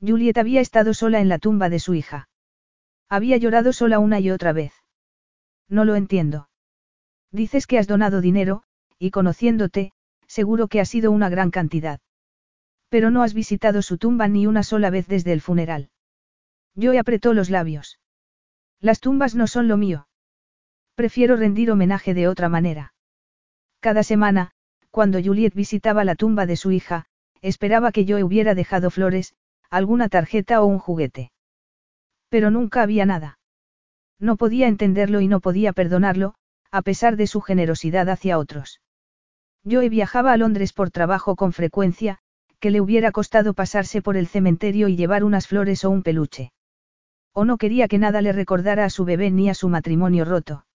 Juliet 0.00 0.38
había 0.38 0.60
estado 0.60 0.94
sola 0.94 1.20
en 1.20 1.28
la 1.28 1.38
tumba 1.38 1.68
de 1.68 1.78
su 1.78 1.94
hija. 1.94 2.28
Había 3.08 3.36
llorado 3.36 3.72
sola 3.72 3.98
una 3.98 4.20
y 4.20 4.30
otra 4.30 4.52
vez. 4.52 4.72
No 5.68 5.84
lo 5.84 5.94
entiendo. 5.94 6.48
Dices 7.32 7.66
que 7.66 7.78
has 7.78 7.86
donado 7.86 8.20
dinero, 8.20 8.62
y 8.98 9.10
conociéndote, 9.10 9.92
seguro 10.26 10.68
que 10.68 10.80
ha 10.80 10.84
sido 10.84 11.10
una 11.10 11.28
gran 11.28 11.50
cantidad. 11.50 12.00
Pero 12.88 13.10
no 13.10 13.22
has 13.22 13.34
visitado 13.34 13.82
su 13.82 13.98
tumba 13.98 14.26
ni 14.28 14.46
una 14.46 14.62
sola 14.62 14.90
vez 14.90 15.06
desde 15.06 15.32
el 15.32 15.40
funeral. 15.40 15.90
Yo 16.74 16.98
apretó 16.98 17.34
los 17.34 17.50
labios. 17.50 18.00
Las 18.80 19.00
tumbas 19.00 19.34
no 19.34 19.46
son 19.46 19.68
lo 19.68 19.76
mío. 19.76 20.08
Prefiero 21.00 21.34
rendir 21.34 21.70
homenaje 21.70 22.12
de 22.12 22.28
otra 22.28 22.50
manera. 22.50 22.92
Cada 23.80 24.02
semana, 24.02 24.50
cuando 24.90 25.18
Juliet 25.18 25.54
visitaba 25.54 26.04
la 26.04 26.14
tumba 26.14 26.44
de 26.44 26.56
su 26.56 26.72
hija, 26.72 27.06
esperaba 27.40 27.90
que 27.90 28.04
yo 28.04 28.22
hubiera 28.22 28.54
dejado 28.54 28.90
flores, 28.90 29.32
alguna 29.70 30.10
tarjeta 30.10 30.60
o 30.60 30.66
un 30.66 30.78
juguete. 30.78 31.32
Pero 32.28 32.50
nunca 32.50 32.82
había 32.82 33.06
nada. 33.06 33.38
No 34.18 34.36
podía 34.36 34.68
entenderlo 34.68 35.22
y 35.22 35.26
no 35.26 35.40
podía 35.40 35.72
perdonarlo, 35.72 36.34
a 36.70 36.82
pesar 36.82 37.16
de 37.16 37.26
su 37.26 37.40
generosidad 37.40 38.10
hacia 38.10 38.38
otros. 38.38 38.82
Yo 39.64 39.80
viajaba 39.88 40.34
a 40.34 40.36
Londres 40.36 40.74
por 40.74 40.90
trabajo 40.90 41.34
con 41.34 41.54
frecuencia, 41.54 42.18
que 42.58 42.70
le 42.70 42.82
hubiera 42.82 43.10
costado 43.10 43.54
pasarse 43.54 44.02
por 44.02 44.18
el 44.18 44.26
cementerio 44.26 44.86
y 44.88 44.96
llevar 44.96 45.24
unas 45.24 45.46
flores 45.48 45.82
o 45.82 45.88
un 45.88 46.02
peluche. 46.02 46.52
O 47.32 47.46
no 47.46 47.56
quería 47.56 47.88
que 47.88 47.96
nada 47.96 48.20
le 48.20 48.32
recordara 48.32 48.84
a 48.84 48.90
su 48.90 49.06
bebé 49.06 49.30
ni 49.30 49.48
a 49.48 49.54
su 49.54 49.70
matrimonio 49.70 50.26
roto. 50.26 50.66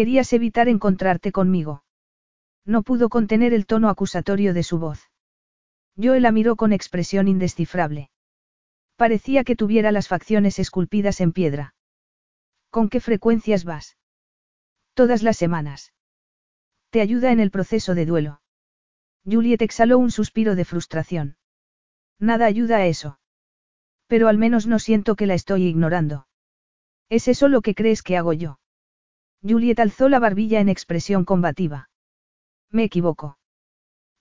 Querías 0.00 0.32
evitar 0.32 0.66
encontrarte 0.70 1.30
conmigo. 1.30 1.84
No 2.64 2.82
pudo 2.82 3.10
contener 3.10 3.52
el 3.52 3.66
tono 3.66 3.90
acusatorio 3.90 4.54
de 4.54 4.62
su 4.62 4.78
voz. 4.78 5.10
Yo 5.94 6.18
la 6.18 6.32
miró 6.32 6.56
con 6.56 6.72
expresión 6.72 7.28
indescifrable. 7.28 8.10
Parecía 8.96 9.44
que 9.44 9.56
tuviera 9.56 9.92
las 9.92 10.08
facciones 10.08 10.58
esculpidas 10.58 11.20
en 11.20 11.32
piedra. 11.32 11.74
¿Con 12.70 12.88
qué 12.88 12.98
frecuencias 13.00 13.64
vas? 13.64 13.98
Todas 14.94 15.22
las 15.22 15.36
semanas. 15.36 15.92
Te 16.88 17.02
ayuda 17.02 17.30
en 17.30 17.38
el 17.38 17.50
proceso 17.50 17.94
de 17.94 18.06
duelo. 18.06 18.40
Juliet 19.26 19.60
exhaló 19.60 19.98
un 19.98 20.10
suspiro 20.10 20.54
de 20.54 20.64
frustración. 20.64 21.36
Nada 22.18 22.46
ayuda 22.46 22.78
a 22.78 22.86
eso. 22.86 23.20
Pero 24.06 24.28
al 24.28 24.38
menos 24.38 24.66
no 24.66 24.78
siento 24.78 25.14
que 25.14 25.26
la 25.26 25.34
estoy 25.34 25.66
ignorando. 25.66 26.26
¿Es 27.10 27.28
eso 27.28 27.48
lo 27.48 27.60
que 27.60 27.74
crees 27.74 28.02
que 28.02 28.16
hago 28.16 28.32
yo? 28.32 28.60
Juliet 29.42 29.78
alzó 29.80 30.08
la 30.08 30.18
barbilla 30.18 30.60
en 30.60 30.68
expresión 30.68 31.24
combativa. 31.24 31.88
Me 32.70 32.84
equivoco. 32.84 33.38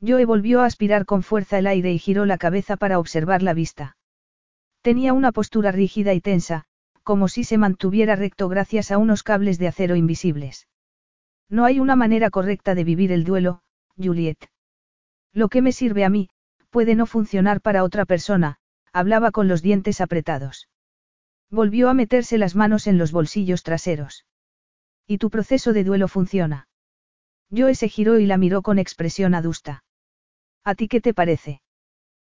Joe 0.02 0.26
volvió 0.26 0.62
a 0.62 0.66
aspirar 0.66 1.06
con 1.06 1.24
fuerza 1.24 1.60
el 1.60 1.68
aire 1.68 1.91
y 1.91 2.00
giró 2.00 2.26
la 2.26 2.38
cabeza 2.38 2.78
para 2.78 3.00
observar 3.00 3.44
la 3.44 3.54
vista. 3.54 3.98
Tenía 4.82 5.14
una 5.14 5.32
postura 5.32 5.72
rígida 5.72 6.14
y 6.14 6.22
tensa, 6.22 6.64
como 7.04 7.28
si 7.28 7.44
se 7.44 7.58
mantuviera 7.58 8.16
recto 8.16 8.48
gracias 8.48 8.91
a 8.91 8.98
unos 8.98 9.24
cables 9.24 9.60
de 9.60 9.68
acero 9.68 9.96
invisibles. 9.96 10.68
No 11.50 11.66
hay 11.66 11.80
una 11.80 11.96
manera 11.96 12.30
correcta 12.30 12.76
de 12.76 12.84
vivir 12.84 13.12
el 13.12 13.24
duelo, 13.24 13.62
Juliet. 13.98 14.38
Lo 15.34 15.50
que 15.50 15.62
me 15.62 15.74
sirve 15.74 16.06
a 16.06 16.10
mí, 16.10 16.30
puede 16.70 16.96
no 16.96 17.06
funcionar 17.06 17.62
para 17.62 17.84
otra 17.84 18.06
persona, 18.06 18.58
hablaba 18.94 19.32
con 19.32 19.48
los 19.48 19.62
dientes 19.62 20.00
apretados. 20.00 20.70
Volvió 21.50 21.90
a 21.90 21.94
meterse 21.94 22.38
las 22.38 22.56
manos 22.56 22.88
en 22.88 22.98
los 22.98 23.12
bolsillos 23.12 23.64
traseros. 23.64 24.26
¿Y 25.11 25.18
tu 25.18 25.31
proceso 25.31 25.73
de 25.73 25.84
duelo 25.84 26.07
funciona? 26.07 26.68
Joe 27.49 27.73
se 27.73 27.90
giró 27.90 28.19
y 28.19 28.27
la 28.27 28.38
miró 28.38 28.61
con 28.61 28.77
expresión 28.77 29.34
adusta. 29.34 29.84
¿A 30.64 30.76
ti 30.76 30.88
qué 30.88 31.02
te 31.02 31.15
parece? 31.15 31.64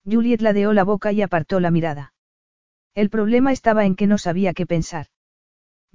Juliet 0.05 0.41
ladeó 0.41 0.73
la 0.73 0.85
boca 0.85 1.11
y 1.11 1.21
apartó 1.21 1.59
la 1.59 1.73
mirada. 1.73 2.15
El 2.95 3.11
problema 3.11 3.51
estaba 3.51 3.87
en 3.87 3.97
que 3.97 4.07
no 4.07 4.19
sabía 4.19 4.55
qué 4.55 4.67
pensar. 4.67 5.07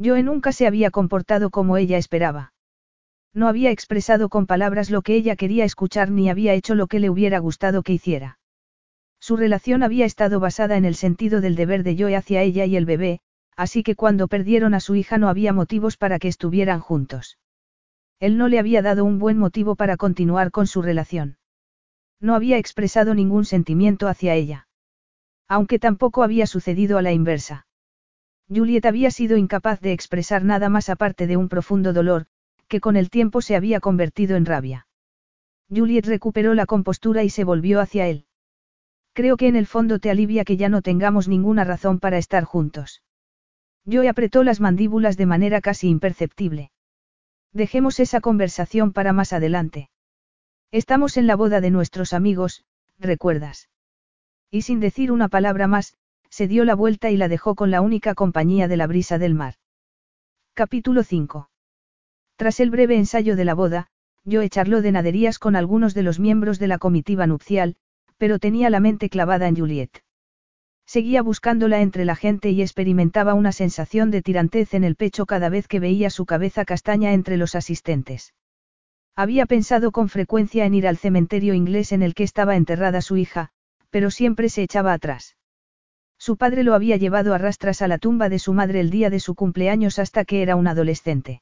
Joe 0.04 0.22
nunca 0.22 0.52
se 0.52 0.68
había 0.68 0.92
comportado 0.92 1.50
como 1.50 1.78
ella 1.78 1.98
esperaba. 1.98 2.52
No 3.34 3.48
había 3.48 3.72
expresado 3.72 4.28
con 4.28 4.46
palabras 4.46 4.90
lo 4.90 5.02
que 5.02 5.16
ella 5.16 5.38
quería 5.38 5.64
escuchar 5.64 6.12
ni 6.12 6.30
había 6.30 6.56
hecho 6.56 6.76
lo 6.76 6.88
que 6.88 7.00
le 7.00 7.10
hubiera 7.10 7.40
gustado 7.40 7.84
que 7.84 7.94
hiciera. 7.94 8.38
Su 9.22 9.38
relación 9.38 9.82
había 9.82 10.06
estado 10.06 10.42
basada 10.42 10.76
en 10.76 10.84
el 10.84 10.96
sentido 10.96 11.40
del 11.40 11.56
deber 11.56 11.84
de 11.84 11.96
Joe 11.98 12.18
hacia 12.18 12.42
ella 12.42 12.66
y 12.66 12.76
el 12.76 12.86
bebé, 12.86 13.22
así 13.56 13.84
que 13.84 13.96
cuando 13.96 14.28
perdieron 14.28 14.74
a 14.74 14.80
su 14.80 14.96
hija 14.96 15.18
no 15.18 15.30
había 15.30 15.54
motivos 15.54 15.98
para 15.98 16.20
que 16.20 16.28
estuvieran 16.28 16.80
juntos. 16.80 17.38
Él 18.20 18.38
no 18.38 18.48
le 18.48 18.60
había 18.60 18.82
dado 18.82 19.06
un 19.06 19.20
buen 19.20 19.38
motivo 19.38 19.76
para 19.76 19.98
continuar 19.98 20.52
con 20.52 20.68
su 20.68 20.82
relación. 20.82 21.38
No 22.20 22.36
había 22.36 22.58
expresado 22.58 23.14
ningún 23.14 23.46
sentimiento 23.46 24.08
hacia 24.08 24.34
ella. 24.34 24.68
Aunque 25.48 25.80
tampoco 25.80 26.24
había 26.24 26.48
sucedido 26.48 26.98
a 26.98 27.02
la 27.02 27.12
inversa. 27.12 27.68
Juliet 28.48 28.86
había 28.86 29.12
sido 29.12 29.38
incapaz 29.38 29.80
de 29.82 29.92
expresar 29.92 30.44
nada 30.44 30.70
más 30.70 30.90
aparte 30.90 31.28
de 31.28 31.38
un 31.38 31.50
profundo 31.50 31.94
dolor, 31.94 32.28
que 32.68 32.80
con 32.80 32.96
el 32.96 33.10
tiempo 33.10 33.42
se 33.42 33.56
había 33.56 33.80
convertido 33.80 34.38
en 34.38 34.46
rabia. 34.46 34.88
Juliet 35.70 36.06
recuperó 36.06 36.54
la 36.54 36.66
compostura 36.66 37.24
y 37.24 37.30
se 37.30 37.44
volvió 37.44 37.80
hacia 37.80 38.08
él. 38.08 38.26
Creo 39.14 39.38
que 39.38 39.48
en 39.48 39.56
el 39.56 39.66
fondo 39.66 40.00
te 40.00 40.10
alivia 40.10 40.46
que 40.46 40.58
ya 40.58 40.70
no 40.70 40.82
tengamos 40.82 41.28
ninguna 41.28 41.64
razón 41.64 42.00
para 42.00 42.18
estar 42.18 42.44
juntos. 42.44 43.02
Joe 43.90 44.10
apretó 44.10 44.44
las 44.44 44.60
mandíbulas 44.60 45.18
de 45.18 45.26
manera 45.26 45.62
casi 45.62 45.90
imperceptible. 45.90 46.72
Dejemos 47.54 48.00
esa 48.00 48.20
conversación 48.20 48.92
para 48.94 49.14
más 49.14 49.32
adelante. 49.32 49.90
Estamos 50.72 51.18
en 51.18 51.28
la 51.28 51.36
boda 51.36 51.62
de 51.62 51.72
nuestros 51.72 52.14
amigos, 52.14 52.66
¿recuerdas? 53.00 53.70
Y 54.50 54.64
sin 54.64 54.80
decir 54.80 55.12
una 55.12 55.30
palabra 55.30 55.68
más, 55.68 55.96
se 56.30 56.48
dio 56.48 56.66
la 56.66 56.76
vuelta 56.76 57.12
y 57.12 57.18
la 57.18 57.28
dejó 57.28 57.56
con 57.56 57.72
la 57.72 57.82
única 57.82 58.16
compañía 58.16 58.68
de 58.68 58.78
la 58.78 58.88
brisa 58.88 59.18
del 59.18 59.36
mar. 59.36 59.56
Capítulo 60.54 61.04
5. 61.04 61.50
Tras 62.36 62.60
el 62.60 62.72
breve 62.72 62.98
ensayo 62.98 63.36
de 63.36 63.46
la 63.46 63.54
boda, 63.54 63.88
Joe 64.30 64.50
charló 64.50 64.82
de 64.82 64.92
naderías 64.92 65.40
con 65.40 65.56
algunos 65.56 65.94
de 65.94 66.04
los 66.04 66.20
miembros 66.20 66.60
de 66.60 66.68
la 66.68 66.78
comitiva 66.78 67.28
nupcial, 67.28 67.76
pero 68.18 68.40
tenía 68.40 68.70
la 68.70 68.80
mente 68.80 69.10
clavada 69.10 69.48
en 69.48 69.56
Juliet. 69.56 70.05
Seguía 70.86 71.22
buscándola 71.22 71.82
entre 71.82 72.06
la 72.06 72.16
gente 72.16 72.52
y 72.52 72.62
experimentaba 72.62 73.34
una 73.34 73.52
sensación 73.52 74.12
de 74.12 74.22
tirantez 74.22 74.74
en 74.74 74.84
el 74.84 74.96
pecho 74.96 75.26
cada 75.26 75.50
vez 75.50 75.68
que 75.68 75.80
veía 75.80 76.10
su 76.10 76.26
cabeza 76.26 76.64
castaña 76.64 77.14
entre 77.14 77.38
los 77.38 77.56
asistentes. 77.56 78.34
Había 79.16 79.46
pensado 79.46 79.92
con 79.92 80.10
frecuencia 80.10 80.66
en 80.66 80.74
ir 80.74 80.88
al 80.88 80.98
cementerio 80.98 81.54
inglés 81.54 81.92
en 81.92 82.04
el 82.04 82.14
que 82.14 82.24
estaba 82.24 82.56
enterrada 82.56 83.02
su 83.02 83.18
hija, 83.18 83.50
pero 83.90 84.12
siempre 84.12 84.50
se 84.50 84.62
echaba 84.62 84.94
atrás. 84.94 85.38
Su 86.18 86.38
padre 86.38 86.64
lo 86.64 86.74
había 86.74 86.98
llevado 86.98 87.34
a 87.34 87.38
rastras 87.38 87.82
a 87.82 87.88
la 87.88 87.98
tumba 87.98 88.30
de 88.30 88.40
su 88.40 88.54
madre 88.54 88.80
el 88.80 88.90
día 88.90 89.10
de 89.10 89.20
su 89.20 89.36
cumpleaños 89.36 90.00
hasta 90.00 90.26
que 90.26 90.42
era 90.42 90.56
un 90.56 90.68
adolescente. 90.68 91.42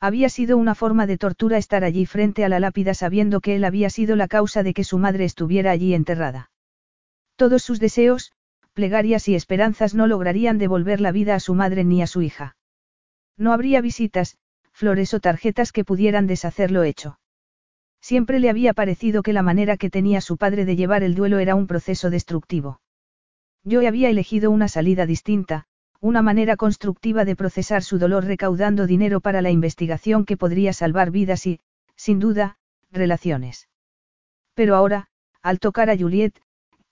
Había 0.00 0.28
sido 0.28 0.56
una 0.56 0.74
forma 0.74 1.06
de 1.06 1.18
tortura 1.18 1.58
estar 1.58 1.84
allí 1.84 2.06
frente 2.06 2.44
a 2.44 2.48
la 2.48 2.60
lápida 2.60 2.94
sabiendo 2.94 3.40
que 3.40 3.56
él 3.56 3.64
había 3.64 3.90
sido 3.90 4.16
la 4.16 4.28
causa 4.28 4.62
de 4.62 4.74
que 4.74 4.84
su 4.84 4.98
madre 4.98 5.24
estuviera 5.24 5.70
allí 5.70 5.94
enterrada. 5.94 6.50
Todos 7.36 7.62
sus 7.62 7.80
deseos, 7.80 8.32
plegarias 8.72 9.28
y 9.28 9.34
esperanzas 9.34 9.94
no 9.94 10.06
lograrían 10.06 10.58
devolver 10.58 11.00
la 11.00 11.12
vida 11.12 11.34
a 11.34 11.40
su 11.40 11.54
madre 11.54 11.84
ni 11.84 12.02
a 12.02 12.06
su 12.06 12.22
hija. 12.22 12.56
No 13.36 13.52
habría 13.52 13.80
visitas, 13.80 14.36
flores 14.72 15.14
o 15.14 15.20
tarjetas 15.20 15.72
que 15.72 15.84
pudieran 15.84 16.26
deshacer 16.26 16.70
lo 16.70 16.82
hecho. 16.82 17.18
Siempre 18.00 18.40
le 18.40 18.50
había 18.50 18.74
parecido 18.74 19.22
que 19.22 19.32
la 19.32 19.42
manera 19.42 19.76
que 19.76 19.90
tenía 19.90 20.20
su 20.20 20.36
padre 20.36 20.64
de 20.64 20.76
llevar 20.76 21.02
el 21.02 21.14
duelo 21.14 21.38
era 21.38 21.54
un 21.54 21.66
proceso 21.66 22.10
destructivo. 22.10 22.80
Yo 23.64 23.86
había 23.86 24.10
elegido 24.10 24.50
una 24.50 24.66
salida 24.66 25.06
distinta, 25.06 25.66
una 26.00 26.20
manera 26.20 26.56
constructiva 26.56 27.24
de 27.24 27.36
procesar 27.36 27.84
su 27.84 27.98
dolor 27.98 28.24
recaudando 28.24 28.88
dinero 28.88 29.20
para 29.20 29.40
la 29.40 29.52
investigación 29.52 30.24
que 30.24 30.36
podría 30.36 30.72
salvar 30.72 31.12
vidas 31.12 31.46
y, 31.46 31.60
sin 31.94 32.18
duda, 32.18 32.56
relaciones. 32.90 33.68
Pero 34.54 34.74
ahora, 34.74 35.06
al 35.40 35.60
tocar 35.60 35.90
a 35.90 35.96
Juliet, 35.96 36.34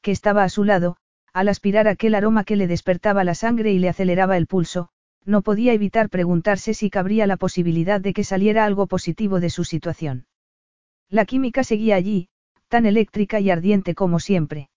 que 0.01 0.13
estaba 0.13 0.45
a 0.45 0.49
su 0.49 0.63
lado, 0.63 0.97
al 1.33 1.49
aspirar 1.49 1.89
aquel 1.89 2.15
aroma 2.15 2.45
que 2.45 2.57
le 2.57 2.67
despertaba 2.67 3.25
la 3.25 3.35
sangre 3.35 3.73
y 3.73 3.79
le 3.79 3.89
aceleraba 3.89 4.37
el 4.37 4.47
pulso, 4.47 4.89
no 5.25 5.43
podía 5.43 5.73
evitar 5.73 6.09
preguntarse 6.09 6.75
si 6.75 6.91
cabría 6.91 7.27
la 7.27 7.37
posibilidad 7.37 8.01
de 8.01 8.13
que 8.13 8.25
saliera 8.25 8.65
algo 8.65 8.87
positivo 8.87 9.41
de 9.41 9.51
su 9.51 9.65
situación. 9.65 10.27
La 11.09 11.25
química 11.25 11.65
seguía 11.65 11.97
allí, 11.97 12.29
tan 12.69 12.87
eléctrica 12.87 13.41
y 13.41 13.51
ardiente 13.51 13.95
como 13.95 14.21
siempre. 14.21 14.71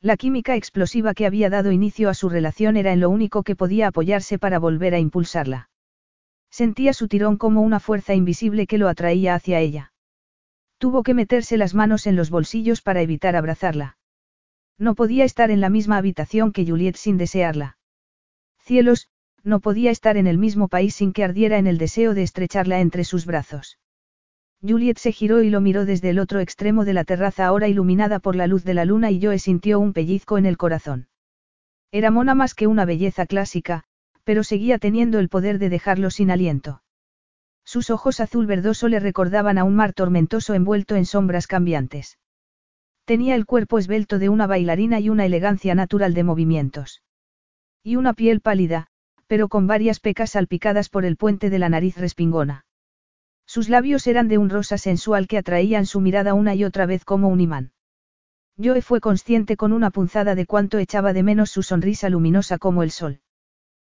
La 0.00 0.16
química 0.16 0.56
explosiva 0.56 1.12
que 1.12 1.26
había 1.26 1.50
dado 1.50 1.72
inicio 1.72 2.08
a 2.08 2.14
su 2.14 2.30
relación 2.30 2.78
era 2.78 2.92
en 2.92 3.00
lo 3.00 3.10
único 3.10 3.42
que 3.42 3.54
podía 3.54 3.88
apoyarse 3.88 4.38
para 4.38 4.58
volver 4.58 4.94
a 4.94 4.98
impulsarla. 4.98 5.68
Sentía 6.50 6.94
su 6.94 7.06
tirón 7.06 7.36
como 7.36 7.60
una 7.60 7.78
fuerza 7.78 8.14
invisible 8.14 8.66
que 8.66 8.78
lo 8.78 8.88
atraía 8.88 9.34
hacia 9.34 9.60
ella. 9.60 9.92
Tuvo 10.78 11.02
que 11.02 11.12
meterse 11.12 11.58
las 11.58 11.74
manos 11.74 12.06
en 12.06 12.16
los 12.16 12.30
bolsillos 12.30 12.80
para 12.80 13.02
evitar 13.02 13.36
abrazarla. 13.36 13.98
No 14.80 14.94
podía 14.94 15.24
estar 15.24 15.50
en 15.50 15.60
la 15.60 15.68
misma 15.68 15.98
habitación 15.98 16.52
que 16.52 16.66
Juliet 16.66 16.96
sin 16.96 17.18
desearla. 17.18 17.76
Cielos, 18.60 19.08
no 19.44 19.60
podía 19.60 19.90
estar 19.90 20.16
en 20.16 20.26
el 20.26 20.38
mismo 20.38 20.68
país 20.68 20.94
sin 20.94 21.12
que 21.12 21.22
ardiera 21.22 21.58
en 21.58 21.66
el 21.66 21.76
deseo 21.76 22.14
de 22.14 22.22
estrecharla 22.22 22.80
entre 22.80 23.04
sus 23.04 23.26
brazos. 23.26 23.78
Juliet 24.66 24.96
se 24.96 25.12
giró 25.12 25.42
y 25.42 25.50
lo 25.50 25.60
miró 25.60 25.84
desde 25.84 26.08
el 26.08 26.18
otro 26.18 26.40
extremo 26.40 26.86
de 26.86 26.94
la 26.94 27.04
terraza 27.04 27.44
ahora 27.44 27.68
iluminada 27.68 28.20
por 28.20 28.36
la 28.36 28.46
luz 28.46 28.64
de 28.64 28.72
la 28.72 28.86
luna 28.86 29.10
y 29.10 29.20
Joe 29.22 29.38
sintió 29.38 29.78
un 29.80 29.92
pellizco 29.92 30.38
en 30.38 30.46
el 30.46 30.56
corazón. 30.56 31.08
Era 31.92 32.10
mona 32.10 32.34
más 32.34 32.54
que 32.54 32.66
una 32.66 32.86
belleza 32.86 33.26
clásica, 33.26 33.84
pero 34.24 34.44
seguía 34.44 34.78
teniendo 34.78 35.18
el 35.18 35.28
poder 35.28 35.58
de 35.58 35.68
dejarlo 35.68 36.10
sin 36.10 36.30
aliento. 36.30 36.82
Sus 37.64 37.90
ojos 37.90 38.18
azul 38.18 38.46
verdoso 38.46 38.88
le 38.88 38.98
recordaban 38.98 39.58
a 39.58 39.64
un 39.64 39.76
mar 39.76 39.92
tormentoso 39.92 40.54
envuelto 40.54 40.96
en 40.96 41.04
sombras 41.04 41.46
cambiantes. 41.46 42.16
Tenía 43.10 43.34
el 43.34 43.44
cuerpo 43.44 43.80
esbelto 43.80 44.20
de 44.20 44.28
una 44.28 44.46
bailarina 44.46 45.00
y 45.00 45.08
una 45.08 45.26
elegancia 45.26 45.74
natural 45.74 46.14
de 46.14 46.22
movimientos. 46.22 47.02
Y 47.82 47.96
una 47.96 48.14
piel 48.14 48.40
pálida, 48.40 48.86
pero 49.26 49.48
con 49.48 49.66
varias 49.66 49.98
pecas 49.98 50.30
salpicadas 50.30 50.88
por 50.88 51.04
el 51.04 51.16
puente 51.16 51.50
de 51.50 51.58
la 51.58 51.68
nariz 51.68 51.96
respingona. 51.96 52.66
Sus 53.46 53.68
labios 53.68 54.06
eran 54.06 54.28
de 54.28 54.38
un 54.38 54.48
rosa 54.48 54.78
sensual 54.78 55.26
que 55.26 55.38
atraían 55.38 55.86
su 55.86 56.00
mirada 56.00 56.34
una 56.34 56.54
y 56.54 56.62
otra 56.62 56.86
vez 56.86 57.04
como 57.04 57.26
un 57.26 57.40
imán. 57.40 57.72
Joe 58.56 58.80
fue 58.80 59.00
consciente 59.00 59.56
con 59.56 59.72
una 59.72 59.90
punzada 59.90 60.36
de 60.36 60.46
cuánto 60.46 60.78
echaba 60.78 61.12
de 61.12 61.24
menos 61.24 61.50
su 61.50 61.64
sonrisa 61.64 62.10
luminosa 62.10 62.58
como 62.58 62.84
el 62.84 62.92
sol. 62.92 63.22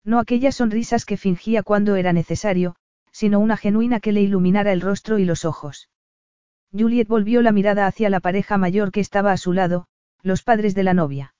No 0.04 0.20
aquellas 0.20 0.54
sonrisas 0.54 1.04
que 1.04 1.16
fingía 1.16 1.64
cuando 1.64 1.96
era 1.96 2.12
necesario, 2.12 2.76
sino 3.10 3.40
una 3.40 3.56
genuina 3.56 3.98
que 3.98 4.12
le 4.12 4.22
iluminara 4.22 4.72
el 4.72 4.80
rostro 4.80 5.18
y 5.18 5.24
los 5.24 5.44
ojos. 5.44 5.88
Juliet 6.72 7.08
volvió 7.08 7.42
la 7.42 7.52
mirada 7.52 7.86
hacia 7.86 8.10
la 8.10 8.20
pareja 8.20 8.56
mayor 8.56 8.92
que 8.92 9.00
estaba 9.00 9.32
a 9.32 9.36
su 9.36 9.52
lado, 9.52 9.86
los 10.22 10.42
padres 10.42 10.74
de 10.74 10.84
la 10.84 10.94
novia. 10.94 11.34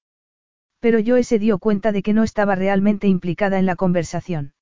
Pero 0.81 0.99
Joe 1.05 1.23
se 1.25 1.39
dio 1.39 1.59
cuenta 1.59 1.93
de 1.93 2.03
que 2.03 2.13
no 2.13 2.25
estaba 2.25 2.55
realmente 2.55 3.07
implicada 3.07 3.59
en 3.59 3.67
la 3.67 3.77
conversación. 3.77 4.55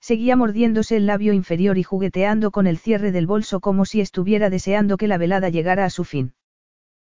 Seguía 0.00 0.36
mordiéndose 0.36 0.96
el 0.96 1.06
labio 1.06 1.32
inferior 1.32 1.78
y 1.78 1.82
jugueteando 1.82 2.50
con 2.50 2.66
el 2.66 2.78
cierre 2.78 3.12
del 3.12 3.26
bolso 3.26 3.60
como 3.60 3.84
si 3.84 4.00
estuviera 4.00 4.50
deseando 4.50 4.96
que 4.96 5.08
la 5.08 5.16
velada 5.16 5.48
llegara 5.48 5.84
a 5.84 5.90
su 5.90 6.04
fin. 6.04 6.34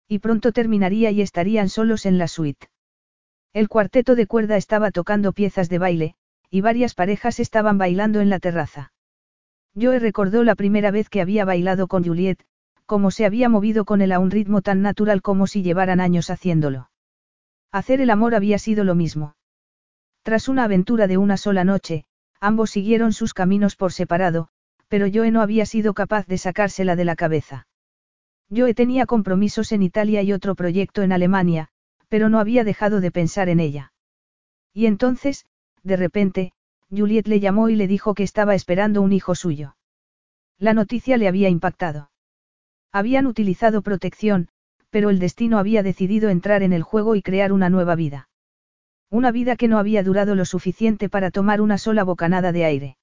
Y 0.06 0.18
pronto 0.18 0.52
terminaría 0.52 1.10
y 1.10 1.22
estarían 1.22 1.68
solos 1.68 2.06
en 2.06 2.18
la 2.18 2.28
suite. 2.28 2.68
El 3.52 3.68
cuarteto 3.68 4.14
de 4.14 4.26
cuerda 4.26 4.56
estaba 4.56 4.90
tocando 4.90 5.32
piezas 5.32 5.68
de 5.68 5.78
baile, 5.78 6.14
y 6.50 6.60
varias 6.60 6.94
parejas 6.94 7.40
estaban 7.40 7.78
bailando 7.78 8.20
en 8.20 8.30
la 8.30 8.38
terraza. 8.38 8.92
Joe 9.74 9.98
recordó 9.98 10.44
la 10.44 10.54
primera 10.54 10.90
vez 10.90 11.08
que 11.08 11.20
había 11.20 11.44
bailado 11.44 11.88
con 11.88 12.04
Juliet, 12.04 12.44
cómo 12.86 13.10
se 13.10 13.26
había 13.26 13.48
movido 13.48 13.84
con 13.84 14.00
él 14.02 14.12
a 14.12 14.18
un 14.18 14.30
ritmo 14.30 14.62
tan 14.62 14.82
natural 14.82 15.22
como 15.22 15.46
si 15.46 15.62
llevaran 15.62 16.00
años 16.00 16.30
haciéndolo. 16.30 16.90
Hacer 17.72 18.00
el 18.00 18.10
amor 18.10 18.34
había 18.34 18.58
sido 18.58 18.84
lo 18.84 18.94
mismo. 18.94 19.36
Tras 20.22 20.48
una 20.48 20.64
aventura 20.64 21.06
de 21.06 21.18
una 21.18 21.36
sola 21.36 21.64
noche, 21.64 22.06
Ambos 22.44 22.72
siguieron 22.72 23.14
sus 23.14 23.32
caminos 23.32 23.74
por 23.74 23.94
separado, 23.94 24.48
pero 24.88 25.06
Joe 25.10 25.30
no 25.30 25.40
había 25.40 25.64
sido 25.64 25.94
capaz 25.94 26.26
de 26.26 26.36
sacársela 26.36 26.94
de 26.94 27.06
la 27.06 27.16
cabeza. 27.16 27.66
Joe 28.54 28.74
tenía 28.74 29.06
compromisos 29.06 29.72
en 29.72 29.82
Italia 29.82 30.20
y 30.20 30.30
otro 30.34 30.54
proyecto 30.54 31.00
en 31.00 31.12
Alemania, 31.12 31.68
pero 32.10 32.28
no 32.28 32.38
había 32.38 32.62
dejado 32.62 33.00
de 33.00 33.10
pensar 33.10 33.48
en 33.48 33.60
ella. 33.60 33.94
Y 34.74 34.84
entonces, 34.84 35.46
de 35.82 35.96
repente, 35.96 36.52
Juliet 36.90 37.26
le 37.26 37.40
llamó 37.40 37.70
y 37.70 37.76
le 37.76 37.88
dijo 37.88 38.12
que 38.12 38.24
estaba 38.24 38.54
esperando 38.54 39.00
un 39.00 39.12
hijo 39.12 39.34
suyo. 39.34 39.76
La 40.58 40.74
noticia 40.74 41.16
le 41.16 41.28
había 41.28 41.48
impactado. 41.48 42.10
Habían 42.94 43.26
utilizado 43.26 43.82
protección, 43.82 44.46
pero 44.90 45.10
el 45.10 45.18
destino 45.18 45.58
había 45.58 45.82
decidido 45.82 46.28
entrar 46.28 46.62
en 46.62 46.72
el 46.72 46.84
juego 46.84 47.16
y 47.16 47.22
crear 47.22 47.52
una 47.52 47.68
nueva 47.68 47.96
vida. 47.96 48.28
Una 49.10 49.32
vida 49.32 49.56
que 49.56 49.66
no 49.66 49.78
había 49.78 50.04
durado 50.04 50.36
lo 50.36 50.44
suficiente 50.44 51.08
para 51.08 51.32
tomar 51.32 51.60
una 51.60 51.76
sola 51.76 52.04
bocanada 52.04 52.52
de 52.52 52.64
aire. 52.64 52.96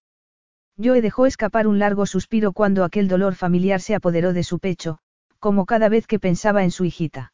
Joe 0.81 1.01
dejó 1.01 1.25
escapar 1.25 1.67
un 1.67 1.77
largo 1.77 2.05
suspiro 2.05 2.53
cuando 2.53 2.85
aquel 2.85 3.09
dolor 3.09 3.35
familiar 3.35 3.81
se 3.81 3.93
apoderó 3.93 4.31
de 4.31 4.43
su 4.43 4.59
pecho, 4.59 4.99
como 5.39 5.65
cada 5.65 5.89
vez 5.89 6.07
que 6.07 6.19
pensaba 6.19 6.63
en 6.63 6.71
su 6.71 6.85
hijita. 6.85 7.33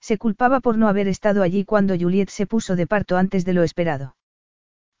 Se 0.00 0.18
culpaba 0.18 0.58
por 0.58 0.78
no 0.78 0.88
haber 0.88 1.06
estado 1.06 1.44
allí 1.44 1.64
cuando 1.64 1.96
Juliet 1.96 2.28
se 2.28 2.48
puso 2.48 2.74
de 2.74 2.88
parto 2.88 3.16
antes 3.16 3.44
de 3.44 3.52
lo 3.52 3.62
esperado. 3.62 4.16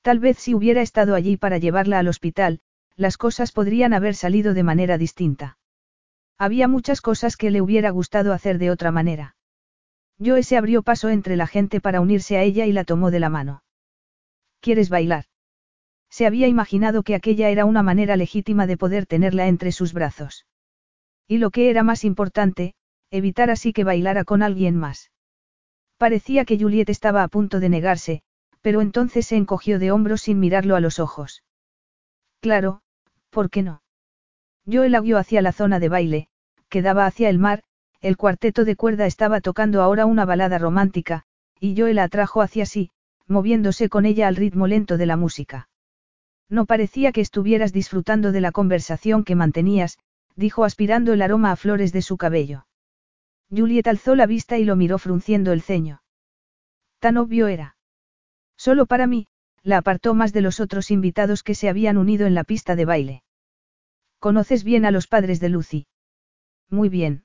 Tal 0.02 0.20
vez 0.20 0.38
si 0.38 0.54
hubiera 0.54 0.82
estado 0.82 1.16
allí 1.16 1.36
para 1.36 1.58
llevarla 1.58 1.98
al 1.98 2.06
hospital, 2.06 2.60
las 2.94 3.16
cosas 3.16 3.50
podrían 3.50 3.94
haber 3.94 4.14
salido 4.14 4.54
de 4.54 4.62
manera 4.62 4.96
distinta. 4.96 5.57
Había 6.38 6.68
muchas 6.68 7.00
cosas 7.00 7.36
que 7.36 7.50
le 7.50 7.60
hubiera 7.60 7.90
gustado 7.90 8.32
hacer 8.32 8.58
de 8.58 8.70
otra 8.70 8.92
manera. 8.92 9.34
Joe 10.24 10.42
se 10.42 10.56
abrió 10.56 10.82
paso 10.82 11.08
entre 11.08 11.36
la 11.36 11.46
gente 11.46 11.80
para 11.80 12.00
unirse 12.00 12.36
a 12.36 12.42
ella 12.42 12.66
y 12.66 12.72
la 12.72 12.84
tomó 12.84 13.10
de 13.10 13.20
la 13.20 13.28
mano. 13.28 13.62
¿Quieres 14.60 14.88
bailar? 14.88 15.24
Se 16.10 16.26
había 16.26 16.46
imaginado 16.46 17.02
que 17.02 17.14
aquella 17.14 17.50
era 17.50 17.64
una 17.64 17.82
manera 17.82 18.16
legítima 18.16 18.66
de 18.66 18.76
poder 18.76 19.06
tenerla 19.06 19.48
entre 19.48 19.72
sus 19.72 19.92
brazos. 19.92 20.46
Y 21.26 21.38
lo 21.38 21.50
que 21.50 21.70
era 21.70 21.82
más 21.82 22.04
importante, 22.04 22.74
evitar 23.10 23.50
así 23.50 23.72
que 23.72 23.84
bailara 23.84 24.24
con 24.24 24.42
alguien 24.42 24.76
más. 24.76 25.10
Parecía 25.98 26.44
que 26.44 26.58
Juliet 26.58 26.88
estaba 26.88 27.22
a 27.22 27.28
punto 27.28 27.60
de 27.60 27.68
negarse, 27.68 28.22
pero 28.62 28.80
entonces 28.80 29.26
se 29.26 29.36
encogió 29.36 29.78
de 29.78 29.90
hombros 29.90 30.22
sin 30.22 30.40
mirarlo 30.40 30.76
a 30.76 30.80
los 30.80 30.98
ojos. 30.98 31.42
Claro, 32.40 32.82
¿por 33.30 33.50
qué 33.50 33.62
no? 33.62 33.82
Joe 34.70 34.88
la 34.88 35.00
guió 35.00 35.18
hacia 35.18 35.40
la 35.40 35.52
zona 35.52 35.80
de 35.80 35.88
baile, 35.88 36.28
que 36.68 36.82
daba 36.82 37.06
hacia 37.06 37.30
el 37.30 37.38
mar, 37.38 37.62
el 38.00 38.16
cuarteto 38.16 38.64
de 38.64 38.76
cuerda 38.76 39.06
estaba 39.06 39.40
tocando 39.40 39.82
ahora 39.82 40.04
una 40.06 40.24
balada 40.24 40.58
romántica, 40.58 41.24
y 41.58 41.74
Joe 41.76 41.94
la 41.94 42.04
atrajo 42.04 42.42
hacia 42.42 42.66
sí, 42.66 42.90
moviéndose 43.26 43.88
con 43.88 44.04
ella 44.04 44.28
al 44.28 44.36
ritmo 44.36 44.66
lento 44.66 44.96
de 44.96 45.06
la 45.06 45.16
música. 45.16 45.68
No 46.48 46.66
parecía 46.66 47.12
que 47.12 47.20
estuvieras 47.20 47.72
disfrutando 47.72 48.32
de 48.32 48.40
la 48.40 48.52
conversación 48.52 49.24
que 49.24 49.34
mantenías, 49.34 49.98
dijo 50.36 50.64
aspirando 50.64 51.12
el 51.12 51.22
aroma 51.22 51.52
a 51.52 51.56
flores 51.56 51.92
de 51.92 52.02
su 52.02 52.16
cabello. 52.16 52.66
Juliet 53.50 53.86
alzó 53.86 54.14
la 54.14 54.26
vista 54.26 54.58
y 54.58 54.64
lo 54.64 54.76
miró 54.76 54.98
frunciendo 54.98 55.52
el 55.52 55.62
ceño. 55.62 56.02
Tan 57.00 57.16
obvio 57.16 57.48
era. 57.48 57.76
Solo 58.56 58.86
para 58.86 59.06
mí, 59.06 59.26
la 59.62 59.78
apartó 59.78 60.14
más 60.14 60.32
de 60.32 60.42
los 60.42 60.60
otros 60.60 60.90
invitados 60.90 61.42
que 61.42 61.54
se 61.54 61.68
habían 61.68 61.96
unido 61.96 62.26
en 62.26 62.34
la 62.34 62.44
pista 62.44 62.76
de 62.76 62.84
baile. 62.84 63.22
¿Conoces 64.18 64.64
bien 64.64 64.84
a 64.84 64.90
los 64.90 65.06
padres 65.06 65.38
de 65.38 65.48
Lucy? 65.48 65.86
Muy 66.68 66.88
bien. 66.88 67.24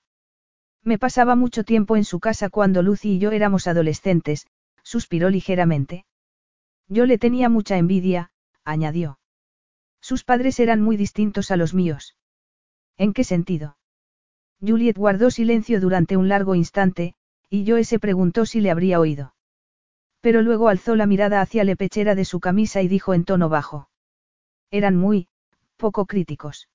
Me 0.83 0.99
pasaba 0.99 1.35
mucho 1.35 1.63
tiempo 1.63 1.95
en 1.95 2.03
su 2.03 2.19
casa 2.19 2.49
cuando 2.49 2.81
Lucy 2.83 3.13
y 3.13 3.19
yo 3.19 3.31
éramos 3.31 3.67
adolescentes, 3.67 4.47
suspiró 4.83 5.29
ligeramente. 5.29 6.05
Yo 6.87 7.05
le 7.05 7.17
tenía 7.17 7.49
mucha 7.49 7.77
envidia, 7.77 8.31
añadió. 8.63 9.17
Sus 10.01 10.23
padres 10.23 10.59
eran 10.59 10.81
muy 10.81 10.97
distintos 10.97 11.49
a 11.49 11.57
los 11.57 11.73
míos. 11.73 12.15
¿En 12.97 13.13
qué 13.13 13.23
sentido? 13.23 13.77
Juliet 14.61 14.97
guardó 14.97 15.31
silencio 15.31 15.79
durante 15.79 16.15
un 16.15 16.27
largo 16.27 16.53
instante, 16.53 17.15
y 17.49 17.65
Joe 17.67 17.83
se 17.85 17.99
preguntó 17.99 18.45
si 18.45 18.61
le 18.61 18.69
habría 18.69 18.99
oído. 18.99 19.33
Pero 20.21 20.41
luego 20.41 20.69
alzó 20.69 20.95
la 20.95 21.05
mirada 21.05 21.41
hacia 21.41 21.63
la 21.63 21.75
pechera 21.75 22.15
de 22.15 22.25
su 22.25 22.39
camisa 22.39 22.81
y 22.81 22.87
dijo 22.87 23.13
en 23.13 23.25
tono 23.25 23.49
bajo. 23.49 23.89
Eran 24.69 24.95
muy, 24.95 25.27
poco 25.77 26.05
críticos. 26.05 26.67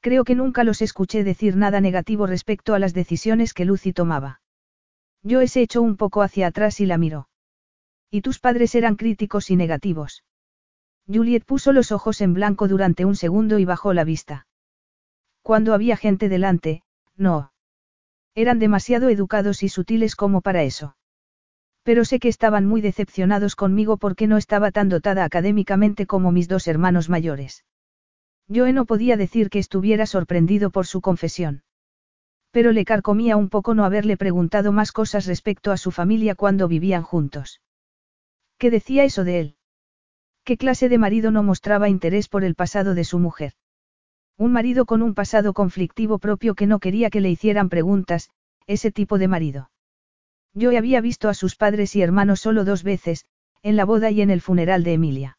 Creo 0.00 0.24
que 0.24 0.34
nunca 0.34 0.64
los 0.64 0.80
escuché 0.80 1.24
decir 1.24 1.56
nada 1.56 1.80
negativo 1.80 2.26
respecto 2.26 2.74
a 2.74 2.78
las 2.78 2.94
decisiones 2.94 3.52
que 3.52 3.66
Lucy 3.66 3.92
tomaba. 3.92 4.40
Yo 5.22 5.46
se 5.46 5.60
echó 5.60 5.82
un 5.82 5.96
poco 5.96 6.22
hacia 6.22 6.46
atrás 6.46 6.80
y 6.80 6.86
la 6.86 6.96
miró. 6.96 7.28
¿Y 8.10 8.22
tus 8.22 8.38
padres 8.38 8.74
eran 8.74 8.96
críticos 8.96 9.50
y 9.50 9.56
negativos? 9.56 10.24
Juliet 11.06 11.44
puso 11.44 11.72
los 11.72 11.92
ojos 11.92 12.20
en 12.22 12.34
blanco 12.34 12.66
durante 12.66 13.04
un 13.04 13.14
segundo 13.14 13.58
y 13.58 13.64
bajó 13.64 13.92
la 13.92 14.04
vista. 14.04 14.46
Cuando 15.42 15.74
había 15.74 15.96
gente 15.96 16.28
delante, 16.28 16.82
no. 17.16 17.52
Eran 18.34 18.58
demasiado 18.58 19.08
educados 19.10 19.62
y 19.62 19.68
sutiles 19.68 20.16
como 20.16 20.40
para 20.40 20.62
eso. 20.62 20.96
Pero 21.82 22.04
sé 22.04 22.20
que 22.20 22.28
estaban 22.28 22.66
muy 22.66 22.80
decepcionados 22.80 23.56
conmigo 23.56 23.96
porque 23.96 24.26
no 24.26 24.36
estaba 24.36 24.70
tan 24.70 24.88
dotada 24.88 25.24
académicamente 25.24 26.06
como 26.06 26.32
mis 26.32 26.48
dos 26.48 26.68
hermanos 26.68 27.08
mayores. 27.08 27.64
Joe 28.52 28.72
no 28.72 28.84
podía 28.84 29.16
decir 29.16 29.48
que 29.48 29.60
estuviera 29.60 30.06
sorprendido 30.06 30.70
por 30.70 30.86
su 30.86 31.00
confesión. 31.00 31.62
Pero 32.50 32.72
le 32.72 32.84
carcomía 32.84 33.36
un 33.36 33.48
poco 33.48 33.74
no 33.74 33.84
haberle 33.84 34.16
preguntado 34.16 34.72
más 34.72 34.90
cosas 34.90 35.26
respecto 35.26 35.70
a 35.70 35.76
su 35.76 35.92
familia 35.92 36.34
cuando 36.34 36.66
vivían 36.66 37.02
juntos. 37.02 37.60
¿Qué 38.58 38.70
decía 38.70 39.04
eso 39.04 39.22
de 39.22 39.40
él? 39.40 39.56
¿Qué 40.44 40.56
clase 40.56 40.88
de 40.88 40.98
marido 40.98 41.30
no 41.30 41.42
mostraba 41.42 41.88
interés 41.88 42.28
por 42.28 42.42
el 42.42 42.56
pasado 42.56 42.94
de 42.94 43.04
su 43.04 43.18
mujer? 43.18 43.52
Un 44.36 44.52
marido 44.52 44.84
con 44.84 45.02
un 45.02 45.14
pasado 45.14 45.52
conflictivo 45.52 46.18
propio 46.18 46.54
que 46.54 46.66
no 46.66 46.80
quería 46.80 47.10
que 47.10 47.20
le 47.20 47.30
hicieran 47.30 47.68
preguntas, 47.68 48.30
ese 48.66 48.90
tipo 48.90 49.18
de 49.18 49.28
marido. 49.28 49.70
Yo 50.54 50.76
había 50.76 51.00
visto 51.00 51.28
a 51.28 51.34
sus 51.34 51.54
padres 51.54 51.94
y 51.94 52.02
hermanos 52.02 52.40
solo 52.40 52.64
dos 52.64 52.82
veces, 52.82 53.26
en 53.62 53.76
la 53.76 53.84
boda 53.84 54.10
y 54.10 54.22
en 54.22 54.30
el 54.30 54.40
funeral 54.40 54.82
de 54.82 54.94
Emilia. 54.94 55.38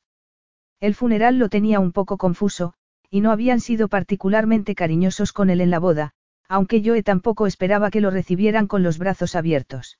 El 0.79 0.95
funeral 0.95 1.37
lo 1.37 1.49
tenía 1.49 1.79
un 1.79 1.91
poco 1.91 2.17
confuso, 2.17 2.73
y 3.11 3.19
no 3.19 3.31
habían 3.31 3.59
sido 3.59 3.89
particularmente 3.89 4.73
cariñosos 4.73 5.33
con 5.33 5.49
él 5.49 5.59
en 5.59 5.69
la 5.69 5.79
boda, 5.79 6.13
aunque 6.47 6.81
Joe 6.83 7.03
tampoco 7.03 7.45
esperaba 7.45 7.91
que 7.91 7.99
lo 7.99 8.09
recibieran 8.09 8.67
con 8.67 8.83
los 8.83 8.97
brazos 8.97 9.35
abiertos. 9.35 9.99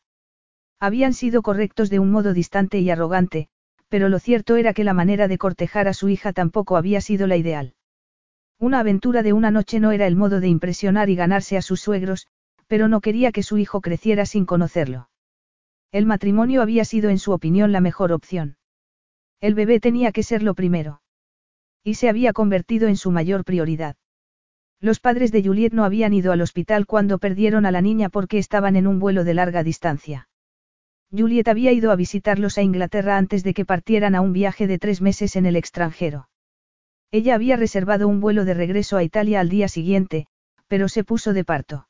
Habían 0.79 1.13
sido 1.13 1.41
correctos 1.41 1.89
de 1.89 1.99
un 1.99 2.09
modo 2.09 2.33
distante 2.33 2.79
y 2.79 2.89
arrogante, 2.89 3.49
pero 3.89 4.07
lo 4.07 4.17
cierto 4.17 4.55
era 4.55 4.73
que 4.73 4.85
la 4.85 4.93
manera 4.93 5.27
de 5.27 5.37
cortejar 5.37 5.89
a 5.89 5.93
su 5.93 6.07
hija 6.07 6.31
tampoco 6.31 6.77
había 6.77 7.01
sido 7.01 7.27
la 7.27 7.35
ideal. 7.35 7.73
Una 8.57 8.79
aventura 8.79 9.23
de 9.23 9.33
una 9.33 9.51
noche 9.51 9.81
no 9.81 9.91
era 9.91 10.07
el 10.07 10.15
modo 10.15 10.39
de 10.39 10.47
impresionar 10.47 11.09
y 11.09 11.15
ganarse 11.15 11.57
a 11.57 11.61
sus 11.61 11.81
suegros, 11.81 12.27
pero 12.67 12.87
no 12.87 13.01
quería 13.01 13.33
que 13.33 13.43
su 13.43 13.57
hijo 13.57 13.81
creciera 13.81 14.25
sin 14.25 14.45
conocerlo. 14.45 15.09
El 15.91 16.05
matrimonio 16.05 16.61
había 16.61 16.85
sido 16.85 17.09
en 17.09 17.19
su 17.19 17.33
opinión 17.33 17.73
la 17.73 17.81
mejor 17.81 18.13
opción. 18.13 18.55
El 19.41 19.55
bebé 19.55 19.81
tenía 19.81 20.13
que 20.13 20.23
ser 20.23 20.41
lo 20.41 20.53
primero. 20.53 21.01
Y 21.83 21.95
se 21.95 22.09
había 22.09 22.33
convertido 22.33 22.87
en 22.87 22.97
su 22.97 23.11
mayor 23.11 23.43
prioridad. 23.43 23.95
Los 24.79 24.99
padres 24.99 25.31
de 25.31 25.43
Juliet 25.43 25.73
no 25.73 25.83
habían 25.83 26.13
ido 26.13 26.31
al 26.31 26.41
hospital 26.41 26.85
cuando 26.85 27.19
perdieron 27.19 27.65
a 27.65 27.71
la 27.71 27.81
niña 27.81 28.09
porque 28.09 28.37
estaban 28.37 28.75
en 28.75 28.87
un 28.87 28.99
vuelo 28.99 29.23
de 29.23 29.33
larga 29.33 29.63
distancia. 29.63 30.27
Juliet 31.15 31.47
había 31.47 31.71
ido 31.71 31.91
a 31.91 31.95
visitarlos 31.95 32.57
a 32.57 32.61
Inglaterra 32.61 33.17
antes 33.17 33.43
de 33.43 33.53
que 33.53 33.65
partieran 33.65 34.15
a 34.15 34.21
un 34.21 34.33
viaje 34.33 34.65
de 34.65 34.79
tres 34.79 35.01
meses 35.01 35.35
en 35.35 35.45
el 35.45 35.55
extranjero. 35.55 36.29
Ella 37.11 37.35
había 37.35 37.57
reservado 37.57 38.07
un 38.07 38.21
vuelo 38.21 38.45
de 38.45 38.53
regreso 38.53 38.97
a 38.97 39.03
Italia 39.03 39.41
al 39.41 39.49
día 39.49 39.67
siguiente, 39.67 40.27
pero 40.67 40.87
se 40.87 41.03
puso 41.03 41.33
de 41.33 41.43
parto. 41.43 41.87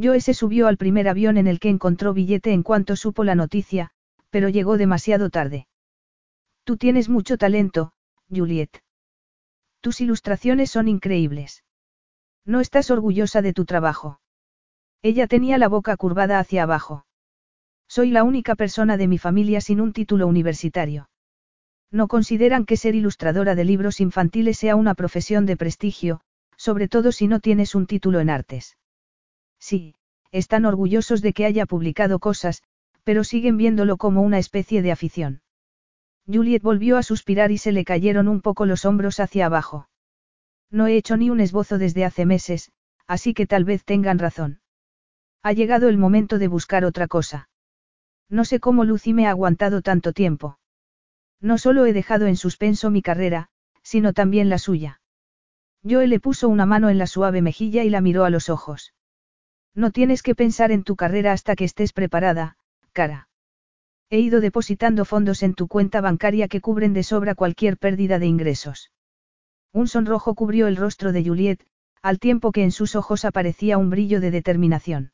Joe 0.00 0.20
se 0.20 0.34
subió 0.34 0.68
al 0.68 0.76
primer 0.76 1.08
avión 1.08 1.38
en 1.38 1.46
el 1.46 1.58
que 1.58 1.70
encontró 1.70 2.12
billete 2.12 2.52
en 2.52 2.62
cuanto 2.62 2.96
supo 2.96 3.24
la 3.24 3.34
noticia, 3.34 3.90
pero 4.28 4.50
llegó 4.50 4.76
demasiado 4.76 5.30
tarde. 5.30 5.66
Tú 6.64 6.76
tienes 6.76 7.08
mucho 7.08 7.38
talento, 7.38 7.92
Juliet. 8.28 8.82
Tus 9.86 10.00
ilustraciones 10.00 10.72
son 10.72 10.88
increíbles. 10.88 11.62
No 12.44 12.58
estás 12.58 12.90
orgullosa 12.90 13.40
de 13.40 13.52
tu 13.52 13.64
trabajo. 13.64 14.18
Ella 15.00 15.28
tenía 15.28 15.58
la 15.58 15.68
boca 15.68 15.96
curvada 15.96 16.40
hacia 16.40 16.64
abajo. 16.64 17.06
Soy 17.86 18.10
la 18.10 18.24
única 18.24 18.56
persona 18.56 18.96
de 18.96 19.06
mi 19.06 19.18
familia 19.18 19.60
sin 19.60 19.80
un 19.80 19.92
título 19.92 20.26
universitario. 20.26 21.08
No 21.92 22.08
consideran 22.08 22.66
que 22.66 22.76
ser 22.76 22.96
ilustradora 22.96 23.54
de 23.54 23.64
libros 23.64 24.00
infantiles 24.00 24.58
sea 24.58 24.74
una 24.74 24.96
profesión 24.96 25.46
de 25.46 25.56
prestigio, 25.56 26.20
sobre 26.56 26.88
todo 26.88 27.12
si 27.12 27.28
no 27.28 27.38
tienes 27.38 27.76
un 27.76 27.86
título 27.86 28.18
en 28.18 28.28
artes. 28.28 28.76
Sí, 29.60 29.94
están 30.32 30.64
orgullosos 30.64 31.22
de 31.22 31.32
que 31.32 31.46
haya 31.46 31.64
publicado 31.64 32.18
cosas, 32.18 32.64
pero 33.04 33.22
siguen 33.22 33.56
viéndolo 33.56 33.98
como 33.98 34.22
una 34.22 34.40
especie 34.40 34.82
de 34.82 34.90
afición. 34.90 35.42
Juliet 36.26 36.62
volvió 36.62 36.96
a 36.96 37.02
suspirar 37.02 37.52
y 37.52 37.58
se 37.58 37.72
le 37.72 37.84
cayeron 37.84 38.28
un 38.28 38.40
poco 38.40 38.66
los 38.66 38.84
hombros 38.84 39.20
hacia 39.20 39.46
abajo. 39.46 39.88
No 40.70 40.86
he 40.86 40.96
hecho 40.96 41.16
ni 41.16 41.30
un 41.30 41.40
esbozo 41.40 41.78
desde 41.78 42.04
hace 42.04 42.26
meses, 42.26 42.72
así 43.06 43.34
que 43.34 43.46
tal 43.46 43.64
vez 43.64 43.84
tengan 43.84 44.18
razón. 44.18 44.60
Ha 45.42 45.52
llegado 45.52 45.88
el 45.88 45.98
momento 45.98 46.38
de 46.38 46.48
buscar 46.48 46.84
otra 46.84 47.06
cosa. 47.06 47.48
No 48.28 48.44
sé 48.44 48.58
cómo 48.58 48.84
Lucy 48.84 49.12
me 49.12 49.26
ha 49.26 49.30
aguantado 49.30 49.82
tanto 49.82 50.12
tiempo. 50.12 50.58
No 51.40 51.58
solo 51.58 51.86
he 51.86 51.92
dejado 51.92 52.26
en 52.26 52.36
suspenso 52.36 52.90
mi 52.90 53.02
carrera, 53.02 53.48
sino 53.82 54.12
también 54.12 54.48
la 54.48 54.58
suya. 54.58 55.00
Joe 55.88 56.08
le 56.08 56.18
puso 56.18 56.48
una 56.48 56.66
mano 56.66 56.88
en 56.88 56.98
la 56.98 57.06
suave 57.06 57.42
mejilla 57.42 57.84
y 57.84 57.90
la 57.90 58.00
miró 58.00 58.24
a 58.24 58.30
los 58.30 58.48
ojos. 58.48 58.94
No 59.74 59.92
tienes 59.92 60.22
que 60.22 60.34
pensar 60.34 60.72
en 60.72 60.82
tu 60.82 60.96
carrera 60.96 61.32
hasta 61.32 61.54
que 61.54 61.64
estés 61.64 61.92
preparada, 61.92 62.56
cara. 62.92 63.28
He 64.08 64.20
ido 64.20 64.40
depositando 64.40 65.04
fondos 65.04 65.42
en 65.42 65.54
tu 65.54 65.66
cuenta 65.66 66.00
bancaria 66.00 66.46
que 66.46 66.60
cubren 66.60 66.92
de 66.92 67.02
sobra 67.02 67.34
cualquier 67.34 67.76
pérdida 67.76 68.18
de 68.18 68.26
ingresos. 68.26 68.92
Un 69.72 69.88
sonrojo 69.88 70.34
cubrió 70.34 70.68
el 70.68 70.76
rostro 70.76 71.12
de 71.12 71.24
Juliet, 71.24 71.66
al 72.02 72.20
tiempo 72.20 72.52
que 72.52 72.62
en 72.62 72.70
sus 72.70 72.94
ojos 72.94 73.24
aparecía 73.24 73.78
un 73.78 73.90
brillo 73.90 74.20
de 74.20 74.30
determinación. 74.30 75.12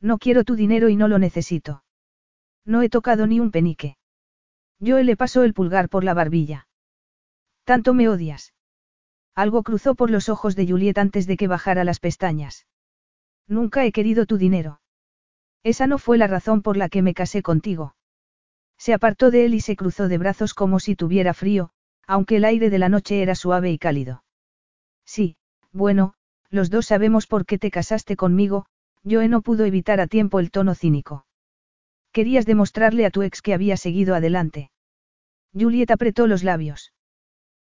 No 0.00 0.18
quiero 0.18 0.44
tu 0.44 0.56
dinero 0.56 0.90
y 0.90 0.96
no 0.96 1.08
lo 1.08 1.18
necesito. 1.18 1.84
No 2.66 2.82
he 2.82 2.90
tocado 2.90 3.26
ni 3.26 3.40
un 3.40 3.50
penique. 3.50 3.96
Joe 4.78 5.04
le 5.04 5.16
pasó 5.16 5.42
el 5.42 5.54
pulgar 5.54 5.88
por 5.88 6.04
la 6.04 6.12
barbilla. 6.12 6.68
Tanto 7.64 7.94
me 7.94 8.08
odias. 8.08 8.52
Algo 9.34 9.62
cruzó 9.62 9.94
por 9.94 10.10
los 10.10 10.28
ojos 10.28 10.54
de 10.54 10.66
Juliet 10.66 10.98
antes 10.98 11.26
de 11.26 11.36
que 11.38 11.48
bajara 11.48 11.84
las 11.84 11.98
pestañas. 11.98 12.66
Nunca 13.48 13.86
he 13.86 13.92
querido 13.92 14.26
tu 14.26 14.36
dinero. 14.36 14.80
Esa 15.62 15.86
no 15.86 15.98
fue 15.98 16.18
la 16.18 16.26
razón 16.26 16.60
por 16.60 16.76
la 16.76 16.88
que 16.88 17.02
me 17.02 17.14
casé 17.14 17.42
contigo. 17.42 17.94
Se 18.78 18.94
apartó 18.94 19.30
de 19.30 19.44
él 19.44 19.54
y 19.54 19.60
se 19.60 19.76
cruzó 19.76 20.08
de 20.08 20.18
brazos 20.18 20.54
como 20.54 20.80
si 20.80 20.96
tuviera 20.96 21.34
frío, 21.34 21.70
aunque 22.06 22.36
el 22.36 22.44
aire 22.44 22.70
de 22.70 22.78
la 22.78 22.88
noche 22.88 23.22
era 23.22 23.34
suave 23.34 23.70
y 23.70 23.78
cálido. 23.78 24.24
Sí, 25.04 25.36
bueno, 25.72 26.14
los 26.50 26.70
dos 26.70 26.86
sabemos 26.86 27.26
por 27.26 27.46
qué 27.46 27.58
te 27.58 27.70
casaste 27.70 28.16
conmigo, 28.16 28.66
Joe 29.04 29.28
no 29.28 29.42
pudo 29.42 29.64
evitar 29.64 30.00
a 30.00 30.06
tiempo 30.06 30.38
el 30.38 30.50
tono 30.50 30.74
cínico. 30.74 31.26
Querías 32.12 32.44
demostrarle 32.44 33.06
a 33.06 33.10
tu 33.10 33.22
ex 33.22 33.40
que 33.40 33.54
había 33.54 33.76
seguido 33.76 34.14
adelante. 34.14 34.70
Juliet 35.54 35.90
apretó 35.90 36.26
los 36.26 36.44
labios. 36.44 36.92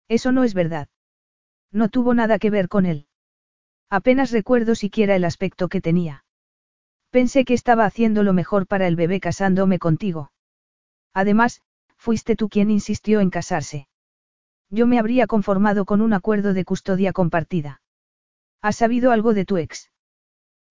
Eso 0.09 0.33
no 0.33 0.45
es 0.45 0.55
verdad. 0.55 0.89
No 1.73 1.89
tuvo 1.89 2.15
nada 2.15 2.39
que 2.39 2.51
ver 2.51 2.69
con 2.69 2.87
él. 2.87 3.07
Apenas 3.91 4.31
recuerdo 4.31 4.75
siquiera 4.75 5.17
el 5.17 5.25
aspecto 5.25 5.69
que 5.69 5.81
tenía. 5.81 6.25
Pensé 7.11 7.45
que 7.45 7.55
estaba 7.55 7.85
haciendo 7.85 8.23
lo 8.23 8.33
mejor 8.33 8.67
para 8.67 8.87
el 8.87 8.97
bebé 8.97 9.21
casándome 9.21 9.79
contigo. 9.79 10.31
Además, 11.17 11.63
fuiste 11.97 12.37
tú 12.37 12.51
quien 12.51 12.71
insistió 12.71 13.21
en 13.21 13.31
casarse. 13.31 13.89
Yo 14.69 14.87
me 14.87 14.99
habría 14.99 15.27
conformado 15.27 15.87
con 15.87 16.03
un 16.03 16.13
acuerdo 16.13 16.53
de 16.53 16.67
custodia 16.67 17.15
compartida. 17.15 17.81
¿Has 18.61 18.77
sabido 18.77 19.13
algo 19.13 19.33
de 19.33 19.47
tu 19.47 19.57
ex? 19.57 19.91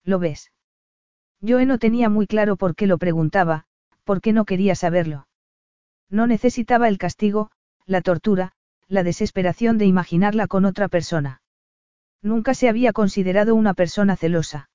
¿Lo 0.04 0.20
ves? 0.20 0.52
Yo 1.40 1.58
no 1.66 1.78
tenía 1.80 2.08
muy 2.08 2.28
claro 2.28 2.54
por 2.54 2.76
qué 2.76 2.86
lo 2.86 2.96
preguntaba, 2.96 3.64
por 4.04 4.20
qué 4.20 4.32
no 4.32 4.44
quería 4.44 4.76
saberlo. 4.76 5.26
No 6.10 6.28
necesitaba 6.28 6.86
el 6.86 6.98
castigo, 6.98 7.50
la 7.84 8.00
tortura, 8.00 8.52
la 8.86 9.02
desesperación 9.02 9.78
de 9.78 9.86
imaginarla 9.86 10.46
con 10.46 10.64
otra 10.64 10.86
persona. 10.86 11.42
Nunca 12.22 12.54
se 12.54 12.68
había 12.68 12.92
considerado 12.92 13.56
una 13.56 13.74
persona 13.74 14.14
celosa. 14.14 14.70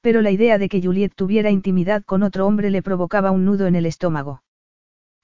Pero 0.00 0.22
la 0.22 0.30
idea 0.30 0.58
de 0.58 0.68
que 0.68 0.80
Juliet 0.80 1.12
tuviera 1.12 1.50
intimidad 1.50 2.04
con 2.04 2.22
otro 2.22 2.46
hombre 2.46 2.70
le 2.70 2.82
provocaba 2.82 3.32
un 3.32 3.44
nudo 3.44 3.66
en 3.66 3.74
el 3.74 3.86
estómago. 3.86 4.44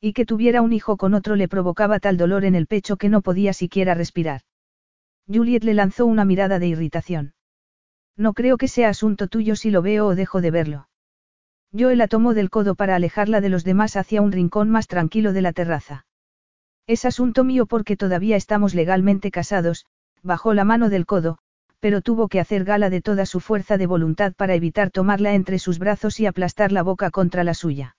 Y 0.05 0.15
que 0.15 0.27
tuviera 0.27 0.63
un 0.63 0.73
hijo 0.73 0.97
con 0.97 1.15
otro 1.15 1.37
le 1.37 1.47
provocaba 1.47 2.01
tal 2.01 2.17
dolor 2.17 2.45
en 2.45 2.57
el 2.57 2.67
pecho 2.67 2.97
que 2.97 3.09
no 3.09 3.23
podía 3.23 3.53
siquiera 3.53 3.95
respirar. 3.95 4.41
Juliet 5.33 5.63
le 5.63 5.75
lanzó 5.75 6.07
una 6.07 6.25
mirada 6.25 6.59
de 6.59 6.67
irritación. 6.67 7.35
No 8.17 8.33
creo 8.33 8.57
que 8.57 8.67
sea 8.67 8.89
asunto 8.89 9.29
tuyo 9.29 9.55
si 9.55 9.71
lo 9.71 9.81
veo 9.81 10.09
o 10.09 10.17
dejo 10.17 10.41
de 10.41 10.51
verlo. 10.51 10.89
Joe 11.73 11.95
la 11.95 12.09
tomó 12.09 12.35
del 12.35 12.51
codo 12.51 12.75
para 12.75 12.97
alejarla 12.97 13.41
de 13.41 13.49
los 13.49 13.63
demás 13.63 13.95
hacia 13.95 14.23
un 14.23 14.33
rincón 14.33 14.71
más 14.71 14.89
tranquilo 14.89 15.33
de 15.33 15.43
la 15.43 15.53
terraza. 15.53 16.05
Es 16.89 17.05
asunto 17.05 17.45
mío 17.45 17.67
porque 17.67 17.97
todavía 17.97 18.35
estamos 18.35 18.75
legalmente 18.75 19.31
casados, 19.31 19.87
bajó 20.25 20.53
la 20.53 20.65
mano 20.65 20.91
del 20.91 21.07
codo, 21.07 21.39
pero 21.79 22.03
tuvo 22.03 22.27
que 22.27 22.41
hacer 22.41 22.65
gala 22.65 22.91
de 22.91 23.03
toda 23.03 23.25
su 23.25 23.39
fuerza 23.39 23.79
de 23.79 23.87
voluntad 23.87 24.33
para 24.35 24.57
evitar 24.57 24.91
tomarla 24.91 25.35
entre 25.35 25.61
sus 25.61 25.79
brazos 25.79 26.19
y 26.19 26.27
aplastar 26.27 26.73
la 26.73 26.83
boca 26.83 27.13
contra 27.13 27.45
la 27.45 27.55
suya. 27.55 27.95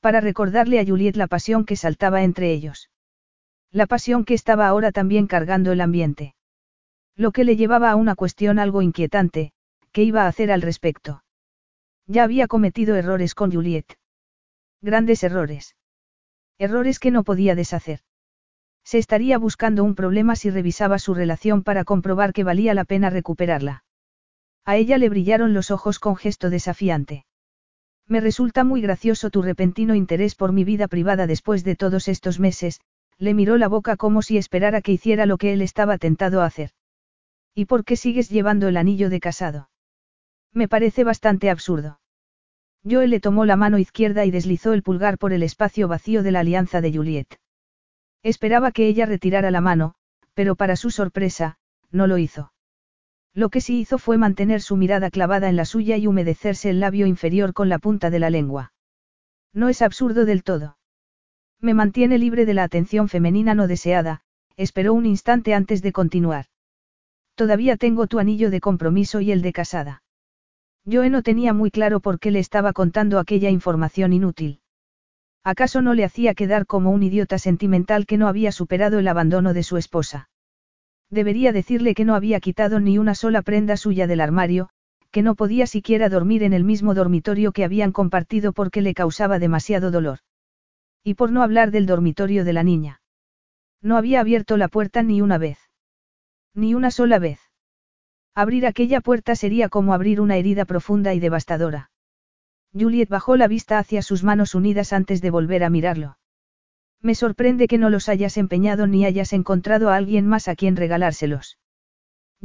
Para 0.00 0.20
recordarle 0.20 0.80
a 0.80 0.86
Juliet 0.86 1.16
la 1.16 1.26
pasión 1.26 1.64
que 1.64 1.76
saltaba 1.76 2.22
entre 2.22 2.52
ellos. 2.52 2.90
La 3.70 3.86
pasión 3.86 4.24
que 4.24 4.34
estaba 4.34 4.66
ahora 4.66 4.92
también 4.92 5.26
cargando 5.26 5.72
el 5.72 5.80
ambiente. 5.80 6.34
Lo 7.16 7.32
que 7.32 7.44
le 7.44 7.56
llevaba 7.56 7.90
a 7.90 7.96
una 7.96 8.14
cuestión 8.14 8.58
algo 8.58 8.80
inquietante, 8.80 9.52
¿qué 9.92 10.02
iba 10.02 10.24
a 10.24 10.28
hacer 10.28 10.50
al 10.50 10.62
respecto? 10.62 11.22
Ya 12.06 12.24
había 12.24 12.48
cometido 12.48 12.96
errores 12.96 13.34
con 13.34 13.52
Juliet. 13.52 13.98
Grandes 14.80 15.22
errores. 15.22 15.76
Errores 16.58 16.98
que 16.98 17.10
no 17.10 17.22
podía 17.22 17.54
deshacer. 17.54 18.00
Se 18.82 18.98
estaría 18.98 19.38
buscando 19.38 19.84
un 19.84 19.94
problema 19.94 20.34
si 20.34 20.50
revisaba 20.50 20.98
su 20.98 21.14
relación 21.14 21.62
para 21.62 21.84
comprobar 21.84 22.32
que 22.32 22.42
valía 22.42 22.72
la 22.72 22.84
pena 22.84 23.10
recuperarla. 23.10 23.84
A 24.64 24.76
ella 24.76 24.96
le 24.98 25.10
brillaron 25.10 25.52
los 25.52 25.70
ojos 25.70 25.98
con 25.98 26.16
gesto 26.16 26.48
desafiante. 26.48 27.26
Me 28.10 28.20
resulta 28.20 28.64
muy 28.64 28.80
gracioso 28.80 29.30
tu 29.30 29.40
repentino 29.40 29.94
interés 29.94 30.34
por 30.34 30.50
mi 30.50 30.64
vida 30.64 30.88
privada 30.88 31.28
después 31.28 31.62
de 31.62 31.76
todos 31.76 32.08
estos 32.08 32.40
meses, 32.40 32.80
le 33.18 33.34
miró 33.34 33.56
la 33.56 33.68
boca 33.68 33.96
como 33.96 34.20
si 34.20 34.36
esperara 34.36 34.82
que 34.82 34.90
hiciera 34.90 35.26
lo 35.26 35.38
que 35.38 35.52
él 35.52 35.62
estaba 35.62 35.96
tentado 35.96 36.42
a 36.42 36.46
hacer. 36.46 36.72
¿Y 37.54 37.66
por 37.66 37.84
qué 37.84 37.94
sigues 37.94 38.28
llevando 38.28 38.66
el 38.66 38.76
anillo 38.76 39.10
de 39.10 39.20
casado? 39.20 39.70
Me 40.52 40.66
parece 40.66 41.04
bastante 41.04 41.50
absurdo. 41.50 42.00
Joe 42.82 43.06
le 43.06 43.20
tomó 43.20 43.44
la 43.44 43.54
mano 43.54 43.78
izquierda 43.78 44.24
y 44.24 44.32
deslizó 44.32 44.72
el 44.72 44.82
pulgar 44.82 45.16
por 45.16 45.32
el 45.32 45.44
espacio 45.44 45.86
vacío 45.86 46.24
de 46.24 46.32
la 46.32 46.40
alianza 46.40 46.80
de 46.80 46.92
Juliet. 46.92 47.38
Esperaba 48.24 48.72
que 48.72 48.88
ella 48.88 49.06
retirara 49.06 49.52
la 49.52 49.60
mano, 49.60 49.94
pero 50.34 50.56
para 50.56 50.74
su 50.74 50.90
sorpresa, 50.90 51.58
no 51.92 52.08
lo 52.08 52.18
hizo. 52.18 52.52
Lo 53.34 53.48
que 53.48 53.60
sí 53.60 53.78
hizo 53.78 53.98
fue 53.98 54.18
mantener 54.18 54.60
su 54.60 54.76
mirada 54.76 55.10
clavada 55.10 55.48
en 55.48 55.56
la 55.56 55.64
suya 55.64 55.96
y 55.96 56.06
humedecerse 56.06 56.70
el 56.70 56.80
labio 56.80 57.06
inferior 57.06 57.52
con 57.52 57.68
la 57.68 57.78
punta 57.78 58.10
de 58.10 58.18
la 58.18 58.30
lengua. 58.30 58.72
No 59.52 59.68
es 59.68 59.82
absurdo 59.82 60.24
del 60.24 60.42
todo. 60.42 60.78
Me 61.60 61.74
mantiene 61.74 62.18
libre 62.18 62.46
de 62.46 62.54
la 62.54 62.64
atención 62.64 63.08
femenina 63.08 63.54
no 63.54 63.66
deseada, 63.66 64.22
esperó 64.56 64.94
un 64.94 65.06
instante 65.06 65.54
antes 65.54 65.82
de 65.82 65.92
continuar. 65.92 66.46
Todavía 67.34 67.76
tengo 67.76 68.06
tu 68.06 68.18
anillo 68.18 68.50
de 68.50 68.60
compromiso 68.60 69.20
y 69.20 69.30
el 69.30 69.42
de 69.42 69.52
casada. 69.52 70.02
Joe 70.90 71.10
no 71.10 71.22
tenía 71.22 71.52
muy 71.52 71.70
claro 71.70 72.00
por 72.00 72.18
qué 72.18 72.30
le 72.30 72.38
estaba 72.38 72.72
contando 72.72 73.18
aquella 73.18 73.50
información 73.50 74.12
inútil. 74.12 74.60
¿Acaso 75.44 75.82
no 75.82 75.94
le 75.94 76.04
hacía 76.04 76.34
quedar 76.34 76.66
como 76.66 76.90
un 76.90 77.02
idiota 77.02 77.38
sentimental 77.38 78.06
que 78.06 78.18
no 78.18 78.28
había 78.28 78.52
superado 78.52 78.98
el 78.98 79.08
abandono 79.08 79.54
de 79.54 79.62
su 79.62 79.76
esposa? 79.76 80.29
Debería 81.10 81.52
decirle 81.52 81.94
que 81.94 82.04
no 82.04 82.14
había 82.14 82.40
quitado 82.40 82.78
ni 82.78 82.98
una 82.98 83.14
sola 83.14 83.42
prenda 83.42 83.76
suya 83.76 84.06
del 84.06 84.20
armario, 84.20 84.70
que 85.10 85.22
no 85.22 85.34
podía 85.34 85.66
siquiera 85.66 86.08
dormir 86.08 86.44
en 86.44 86.52
el 86.52 86.62
mismo 86.62 86.94
dormitorio 86.94 87.50
que 87.52 87.64
habían 87.64 87.90
compartido 87.90 88.52
porque 88.52 88.80
le 88.80 88.94
causaba 88.94 89.40
demasiado 89.40 89.90
dolor. 89.90 90.20
Y 91.02 91.14
por 91.14 91.32
no 91.32 91.42
hablar 91.42 91.72
del 91.72 91.86
dormitorio 91.86 92.44
de 92.44 92.52
la 92.52 92.62
niña. 92.62 93.00
No 93.82 93.96
había 93.96 94.20
abierto 94.20 94.56
la 94.56 94.68
puerta 94.68 95.02
ni 95.02 95.20
una 95.20 95.38
vez. 95.38 95.58
Ni 96.54 96.74
una 96.74 96.90
sola 96.90 97.18
vez. 97.18 97.40
Abrir 98.34 98.66
aquella 98.66 99.00
puerta 99.00 99.34
sería 99.34 99.68
como 99.68 99.94
abrir 99.94 100.20
una 100.20 100.36
herida 100.36 100.64
profunda 100.64 101.12
y 101.14 101.20
devastadora. 101.20 101.90
Juliet 102.72 103.08
bajó 103.08 103.36
la 103.36 103.48
vista 103.48 103.78
hacia 103.78 104.02
sus 104.02 104.22
manos 104.22 104.54
unidas 104.54 104.92
antes 104.92 105.20
de 105.20 105.30
volver 105.30 105.64
a 105.64 105.70
mirarlo. 105.70 106.18
Me 107.02 107.14
sorprende 107.14 107.66
que 107.66 107.78
no 107.78 107.88
los 107.88 108.08
hayas 108.08 108.36
empeñado 108.36 108.86
ni 108.86 109.06
hayas 109.06 109.32
encontrado 109.32 109.90
a 109.90 109.96
alguien 109.96 110.26
más 110.26 110.48
a 110.48 110.56
quien 110.56 110.76
regalárselos. 110.76 111.58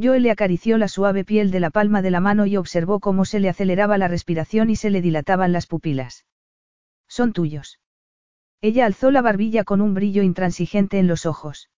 Joe 0.01 0.19
le 0.19 0.31
acarició 0.31 0.77
la 0.77 0.87
suave 0.87 1.23
piel 1.23 1.51
de 1.51 1.59
la 1.59 1.69
palma 1.69 2.01
de 2.01 2.11
la 2.11 2.19
mano 2.19 2.45
y 2.45 2.57
observó 2.57 2.99
cómo 2.99 3.25
se 3.25 3.39
le 3.39 3.49
aceleraba 3.49 3.97
la 3.97 4.07
respiración 4.07 4.69
y 4.69 4.75
se 4.75 4.89
le 4.89 5.01
dilataban 5.01 5.51
las 5.51 5.67
pupilas. 5.67 6.25
Son 7.07 7.33
tuyos. 7.33 7.79
Ella 8.61 8.85
alzó 8.85 9.11
la 9.11 9.21
barbilla 9.21 9.63
con 9.63 9.81
un 9.81 9.93
brillo 9.93 10.23
intransigente 10.23 10.99
en 10.99 11.07
los 11.07 11.25
ojos. 11.25 11.69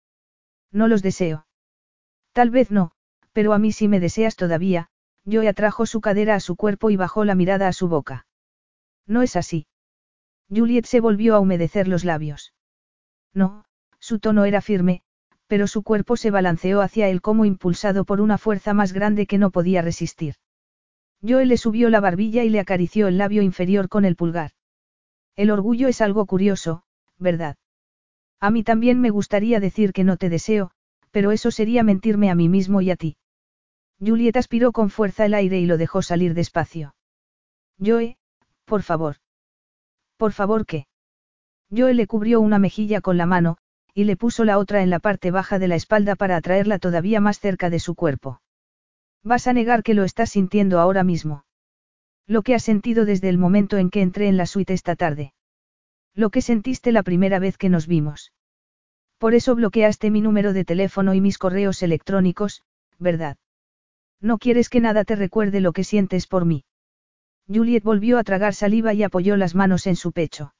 No 0.70 0.88
los 0.88 1.02
deseo. 1.02 1.46
Tal 2.32 2.50
vez 2.50 2.70
no, 2.70 2.92
pero 3.32 3.52
a 3.52 3.58
mí 3.58 3.72
sí 3.72 3.88
me 3.88 4.00
deseas 4.00 4.36
todavía, 4.36 4.88
Joe 5.30 5.48
atrajo 5.48 5.86
su 5.86 6.00
cadera 6.00 6.34
a 6.34 6.40
su 6.40 6.56
cuerpo 6.56 6.90
y 6.90 6.96
bajó 6.96 7.24
la 7.24 7.34
mirada 7.34 7.68
a 7.68 7.72
su 7.72 7.88
boca. 7.88 8.26
No 9.06 9.22
es 9.22 9.36
así. 9.36 9.66
Juliet 10.48 10.86
se 10.86 11.00
volvió 11.00 11.34
a 11.34 11.40
humedecer 11.40 11.88
los 11.88 12.04
labios. 12.04 12.52
No, 13.36 13.66
su 14.00 14.18
tono 14.18 14.46
era 14.46 14.62
firme, 14.62 15.02
pero 15.46 15.66
su 15.66 15.82
cuerpo 15.82 16.16
se 16.16 16.30
balanceó 16.30 16.80
hacia 16.80 17.08
él 17.08 17.20
como 17.20 17.44
impulsado 17.44 18.06
por 18.06 18.22
una 18.22 18.38
fuerza 18.38 18.72
más 18.72 18.94
grande 18.94 19.26
que 19.26 19.36
no 19.36 19.50
podía 19.50 19.82
resistir. 19.82 20.36
Joe 21.22 21.44
le 21.44 21.58
subió 21.58 21.90
la 21.90 22.00
barbilla 22.00 22.44
y 22.44 22.48
le 22.48 22.60
acarició 22.60 23.08
el 23.08 23.18
labio 23.18 23.42
inferior 23.42 23.90
con 23.90 24.06
el 24.06 24.16
pulgar. 24.16 24.52
El 25.34 25.50
orgullo 25.50 25.86
es 25.86 26.00
algo 26.00 26.24
curioso, 26.24 26.82
¿verdad? 27.18 27.56
A 28.40 28.50
mí 28.50 28.64
también 28.64 29.02
me 29.02 29.10
gustaría 29.10 29.60
decir 29.60 29.92
que 29.92 30.02
no 30.02 30.16
te 30.16 30.30
deseo, 30.30 30.70
pero 31.10 31.30
eso 31.30 31.50
sería 31.50 31.82
mentirme 31.82 32.30
a 32.30 32.34
mí 32.34 32.48
mismo 32.48 32.80
y 32.80 32.90
a 32.90 32.96
ti. 32.96 33.18
Juliet 34.00 34.36
aspiró 34.38 34.72
con 34.72 34.88
fuerza 34.88 35.26
el 35.26 35.34
aire 35.34 35.60
y 35.60 35.66
lo 35.66 35.76
dejó 35.76 36.00
salir 36.00 36.32
despacio. 36.32 36.94
Joe, 37.84 38.16
por 38.64 38.82
favor. 38.82 39.16
Por 40.16 40.32
favor, 40.32 40.64
¿qué? 40.64 40.86
Joe 41.74 41.94
le 41.94 42.06
cubrió 42.06 42.40
una 42.40 42.58
mejilla 42.58 43.00
con 43.00 43.16
la 43.16 43.26
mano, 43.26 43.56
y 43.94 44.04
le 44.04 44.16
puso 44.16 44.44
la 44.44 44.58
otra 44.58 44.82
en 44.82 44.90
la 44.90 44.98
parte 44.98 45.30
baja 45.30 45.58
de 45.58 45.68
la 45.68 45.74
espalda 45.74 46.16
para 46.16 46.36
atraerla 46.36 46.78
todavía 46.78 47.20
más 47.20 47.40
cerca 47.40 47.70
de 47.70 47.80
su 47.80 47.94
cuerpo. 47.94 48.40
Vas 49.24 49.46
a 49.46 49.52
negar 49.52 49.82
que 49.82 49.94
lo 49.94 50.04
estás 50.04 50.30
sintiendo 50.30 50.78
ahora 50.78 51.02
mismo. 51.02 51.44
Lo 52.26 52.42
que 52.42 52.54
has 52.54 52.62
sentido 52.62 53.04
desde 53.04 53.28
el 53.28 53.38
momento 53.38 53.78
en 53.78 53.90
que 53.90 54.02
entré 54.02 54.28
en 54.28 54.36
la 54.36 54.46
suite 54.46 54.74
esta 54.74 54.96
tarde. 54.96 55.32
Lo 56.14 56.30
que 56.30 56.42
sentiste 56.42 56.92
la 56.92 57.02
primera 57.02 57.38
vez 57.38 57.56
que 57.56 57.68
nos 57.68 57.86
vimos. 57.86 58.32
Por 59.18 59.34
eso 59.34 59.54
bloqueaste 59.54 60.10
mi 60.10 60.20
número 60.20 60.52
de 60.52 60.64
teléfono 60.64 61.14
y 61.14 61.20
mis 61.20 61.38
correos 61.38 61.82
electrónicos, 61.82 62.62
¿verdad? 62.98 63.36
No 64.20 64.38
quieres 64.38 64.68
que 64.68 64.80
nada 64.80 65.04
te 65.04 65.16
recuerde 65.16 65.60
lo 65.60 65.72
que 65.72 65.84
sientes 65.84 66.26
por 66.26 66.44
mí. 66.44 66.64
Juliet 67.48 67.82
volvió 67.82 68.18
a 68.18 68.24
tragar 68.24 68.54
saliva 68.54 68.92
y 68.92 69.02
apoyó 69.02 69.36
las 69.36 69.54
manos 69.54 69.86
en 69.86 69.96
su 69.96 70.12
pecho. 70.12 70.52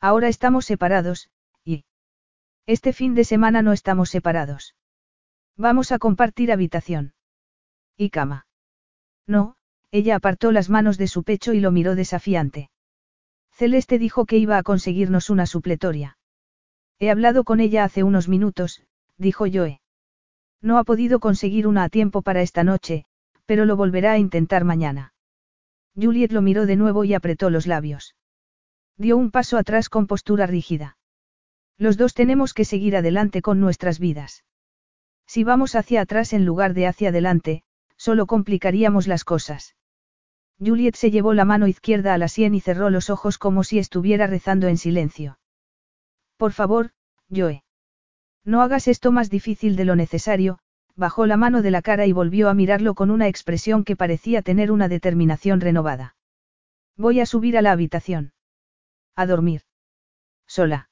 Ahora 0.00 0.28
estamos 0.28 0.64
separados, 0.64 1.30
este 2.66 2.92
fin 2.92 3.16
de 3.16 3.24
semana 3.24 3.62
no 3.62 3.72
estamos 3.72 4.10
separados. 4.10 4.76
Vamos 5.56 5.90
a 5.90 5.98
compartir 5.98 6.52
habitación. 6.52 7.14
¿Y 7.96 8.10
cama? 8.10 8.46
No, 9.26 9.56
ella 9.90 10.14
apartó 10.14 10.52
las 10.52 10.70
manos 10.70 10.96
de 10.96 11.08
su 11.08 11.24
pecho 11.24 11.52
y 11.52 11.58
lo 11.58 11.72
miró 11.72 11.96
desafiante. 11.96 12.70
Celeste 13.50 13.98
dijo 13.98 14.24
que 14.24 14.38
iba 14.38 14.56
a 14.56 14.62
conseguirnos 14.62 15.30
una 15.30 15.46
supletoria. 15.46 16.16
He 17.00 17.10
hablado 17.10 17.42
con 17.42 17.58
ella 17.58 17.82
hace 17.82 18.04
unos 18.04 18.28
minutos, 18.28 18.82
dijo 19.16 19.46
Joe. 19.52 19.80
No 20.62 20.78
ha 20.78 20.84
podido 20.84 21.18
conseguir 21.18 21.66
una 21.66 21.82
a 21.82 21.88
tiempo 21.88 22.22
para 22.22 22.40
esta 22.40 22.62
noche, 22.62 23.04
pero 23.46 23.64
lo 23.64 23.76
volverá 23.76 24.12
a 24.12 24.18
intentar 24.18 24.64
mañana. 24.64 25.12
Juliet 25.96 26.30
lo 26.30 26.40
miró 26.40 26.66
de 26.66 26.76
nuevo 26.76 27.02
y 27.02 27.14
apretó 27.14 27.50
los 27.50 27.66
labios. 27.66 28.14
Dio 29.00 29.16
un 29.16 29.30
paso 29.30 29.56
atrás 29.56 29.88
con 29.88 30.06
postura 30.06 30.46
rígida. 30.46 30.98
Los 31.78 31.96
dos 31.96 32.12
tenemos 32.12 32.52
que 32.52 32.66
seguir 32.66 32.96
adelante 32.96 33.40
con 33.40 33.58
nuestras 33.58 33.98
vidas. 33.98 34.44
Si 35.26 35.42
vamos 35.42 35.74
hacia 35.74 36.02
atrás 36.02 36.34
en 36.34 36.44
lugar 36.44 36.74
de 36.74 36.86
hacia 36.86 37.08
adelante, 37.08 37.62
solo 37.96 38.26
complicaríamos 38.26 39.06
las 39.06 39.24
cosas. 39.24 39.74
Juliet 40.58 40.96
se 40.96 41.10
llevó 41.10 41.32
la 41.32 41.46
mano 41.46 41.66
izquierda 41.66 42.12
a 42.12 42.18
la 42.18 42.28
sien 42.28 42.54
y 42.54 42.60
cerró 42.60 42.90
los 42.90 43.08
ojos 43.08 43.38
como 43.38 43.64
si 43.64 43.78
estuviera 43.78 44.26
rezando 44.26 44.68
en 44.68 44.76
silencio. 44.76 45.38
Por 46.36 46.52
favor, 46.52 46.90
Joe. 47.34 47.64
No 48.44 48.60
hagas 48.60 48.86
esto 48.86 49.12
más 49.12 49.30
difícil 49.30 49.76
de 49.76 49.86
lo 49.86 49.96
necesario, 49.96 50.58
bajó 50.94 51.24
la 51.24 51.38
mano 51.38 51.62
de 51.62 51.70
la 51.70 51.80
cara 51.80 52.04
y 52.04 52.12
volvió 52.12 52.50
a 52.50 52.54
mirarlo 52.54 52.94
con 52.94 53.10
una 53.10 53.28
expresión 53.28 53.82
que 53.82 53.96
parecía 53.96 54.42
tener 54.42 54.70
una 54.70 54.88
determinación 54.88 55.62
renovada. 55.62 56.16
Voy 56.98 57.20
a 57.20 57.24
subir 57.24 57.56
a 57.56 57.62
la 57.62 57.72
habitación. 57.72 58.34
A 59.16 59.26
dormir. 59.26 59.62
Sola. 60.46 60.88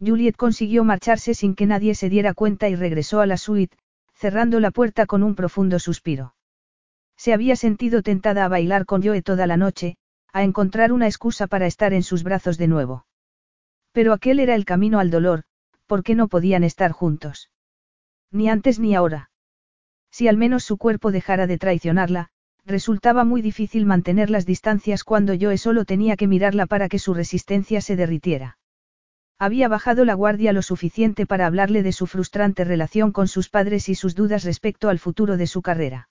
Juliet 0.00 0.36
consiguió 0.36 0.84
marcharse 0.84 1.34
sin 1.34 1.54
que 1.54 1.66
nadie 1.66 1.94
se 1.94 2.08
diera 2.08 2.34
cuenta 2.34 2.68
y 2.68 2.76
regresó 2.76 3.20
a 3.20 3.26
la 3.26 3.36
suite, 3.36 3.76
cerrando 4.14 4.60
la 4.60 4.70
puerta 4.70 5.06
con 5.06 5.22
un 5.22 5.34
profundo 5.34 5.78
suspiro. 5.78 6.34
Se 7.16 7.32
había 7.32 7.56
sentido 7.56 8.02
tentada 8.02 8.44
a 8.44 8.48
bailar 8.48 8.84
con 8.84 9.02
Joe 9.02 9.22
toda 9.22 9.46
la 9.46 9.56
noche, 9.56 9.96
a 10.32 10.44
encontrar 10.44 10.92
una 10.92 11.06
excusa 11.06 11.46
para 11.46 11.66
estar 11.66 11.92
en 11.92 12.02
sus 12.02 12.22
brazos 12.22 12.58
de 12.58 12.68
nuevo. 12.68 13.06
Pero 13.92 14.12
aquel 14.12 14.38
era 14.38 14.54
el 14.54 14.64
camino 14.64 15.00
al 15.00 15.10
dolor, 15.10 15.44
porque 15.86 16.14
no 16.14 16.28
podían 16.28 16.62
estar 16.62 16.92
juntos. 16.92 17.50
Ni 18.30 18.48
antes 18.48 18.78
ni 18.78 18.94
ahora. 18.94 19.30
Si 20.10 20.28
al 20.28 20.36
menos 20.36 20.64
su 20.64 20.76
cuerpo 20.76 21.10
dejara 21.10 21.46
de 21.46 21.58
traicionarla, 21.58 22.30
resultaba 22.68 23.24
muy 23.24 23.42
difícil 23.42 23.86
mantener 23.86 24.30
las 24.30 24.46
distancias 24.46 25.02
cuando 25.02 25.34
Joe 25.38 25.58
solo 25.58 25.84
tenía 25.84 26.16
que 26.16 26.28
mirarla 26.28 26.66
para 26.66 26.88
que 26.88 26.98
su 26.98 27.14
resistencia 27.14 27.80
se 27.80 27.96
derritiera. 27.96 28.58
Había 29.38 29.68
bajado 29.68 30.04
la 30.04 30.14
guardia 30.14 30.52
lo 30.52 30.62
suficiente 30.62 31.24
para 31.24 31.46
hablarle 31.46 31.82
de 31.82 31.92
su 31.92 32.06
frustrante 32.06 32.64
relación 32.64 33.12
con 33.12 33.26
sus 33.26 33.48
padres 33.48 33.88
y 33.88 33.94
sus 33.94 34.14
dudas 34.14 34.44
respecto 34.44 34.88
al 34.88 34.98
futuro 34.98 35.36
de 35.36 35.46
su 35.46 35.62
carrera. 35.62 36.08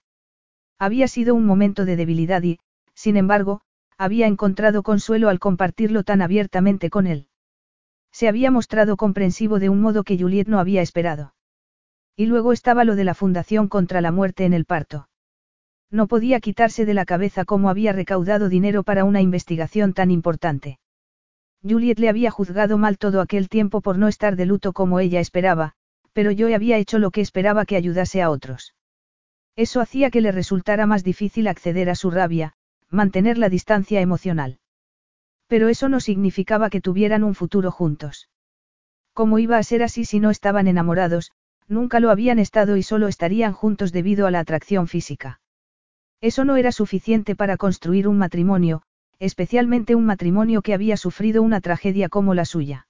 Había 0.79 1.07
sido 1.07 1.35
un 1.35 1.45
momento 1.45 1.85
de 1.85 1.95
debilidad 1.95 2.41
y, 2.43 2.59
sin 2.93 3.17
embargo, 3.17 3.61
había 3.97 4.27
encontrado 4.27 4.83
consuelo 4.83 5.29
al 5.29 5.39
compartirlo 5.39 6.03
tan 6.03 6.21
abiertamente 6.21 6.89
con 6.89 7.05
él. 7.07 7.27
Se 8.11 8.27
había 8.27 8.49
mostrado 8.49 8.97
comprensivo 8.97 9.59
de 9.59 9.69
un 9.69 9.81
modo 9.81 10.03
que 10.03 10.17
Juliet 10.17 10.47
no 10.47 10.59
había 10.59 10.81
esperado. 10.81 11.33
Y 12.15 12.25
luego 12.25 12.53
estaba 12.53 12.83
lo 12.83 12.95
de 12.95 13.03
la 13.03 13.13
Fundación 13.13 13.67
contra 13.67 14.01
la 14.01 14.11
Muerte 14.11 14.45
en 14.45 14.53
el 14.53 14.65
parto. 14.65 15.07
No 15.89 16.07
podía 16.07 16.39
quitarse 16.39 16.85
de 16.85 16.93
la 16.93 17.05
cabeza 17.05 17.45
cómo 17.45 17.69
había 17.69 17.93
recaudado 17.93 18.49
dinero 18.49 18.83
para 18.83 19.05
una 19.05 19.21
investigación 19.21 19.93
tan 19.93 20.11
importante. 20.11 20.79
Juliet 21.63 21.99
le 21.99 22.09
había 22.09 22.29
juzgado 22.29 22.77
mal 22.77 22.97
todo 22.97 23.21
aquel 23.21 23.49
tiempo 23.49 23.81
por 23.81 23.97
no 23.97 24.07
estar 24.07 24.35
de 24.35 24.45
luto 24.45 24.73
como 24.73 24.99
ella 24.99 25.19
esperaba, 25.19 25.73
pero 26.13 26.31
yo 26.31 26.53
había 26.53 26.77
hecho 26.77 26.99
lo 26.99 27.11
que 27.11 27.21
esperaba 27.21 27.65
que 27.65 27.77
ayudase 27.77 28.21
a 28.21 28.29
otros. 28.29 28.73
Eso 29.55 29.81
hacía 29.81 30.11
que 30.11 30.21
le 30.21 30.31
resultara 30.31 30.85
más 30.85 31.03
difícil 31.03 31.47
acceder 31.47 31.89
a 31.89 31.95
su 31.95 32.11
rabia, 32.11 32.53
mantener 32.89 33.37
la 33.37 33.49
distancia 33.49 34.01
emocional. 34.01 34.59
Pero 35.47 35.69
eso 35.69 35.89
no 35.89 35.99
significaba 35.99 36.69
que 36.69 36.81
tuvieran 36.81 37.23
un 37.23 37.33
futuro 37.33 37.71
juntos. 37.71 38.29
¿Cómo 39.13 39.39
iba 39.39 39.57
a 39.57 39.63
ser 39.63 39.81
así 39.81 40.05
si 40.05 40.19
no 40.19 40.29
estaban 40.29 40.67
enamorados? 40.67 41.31
Nunca 41.67 41.99
lo 41.99 42.11
habían 42.11 42.39
estado 42.39 42.77
y 42.77 42.83
solo 42.83 43.07
estarían 43.07 43.53
juntos 43.53 43.91
debido 43.91 44.27
a 44.27 44.31
la 44.31 44.39
atracción 44.39 44.87
física. 44.87 45.39
Eso 46.21 46.45
no 46.45 46.55
era 46.55 46.71
suficiente 46.71 47.35
para 47.35 47.57
construir 47.57 48.07
un 48.07 48.17
matrimonio, 48.17 48.81
especialmente 49.19 49.95
un 49.95 50.05
matrimonio 50.05 50.61
que 50.61 50.73
había 50.73 50.97
sufrido 50.97 51.41
una 51.43 51.61
tragedia 51.61 52.09
como 52.09 52.33
la 52.33 52.45
suya. 52.45 52.87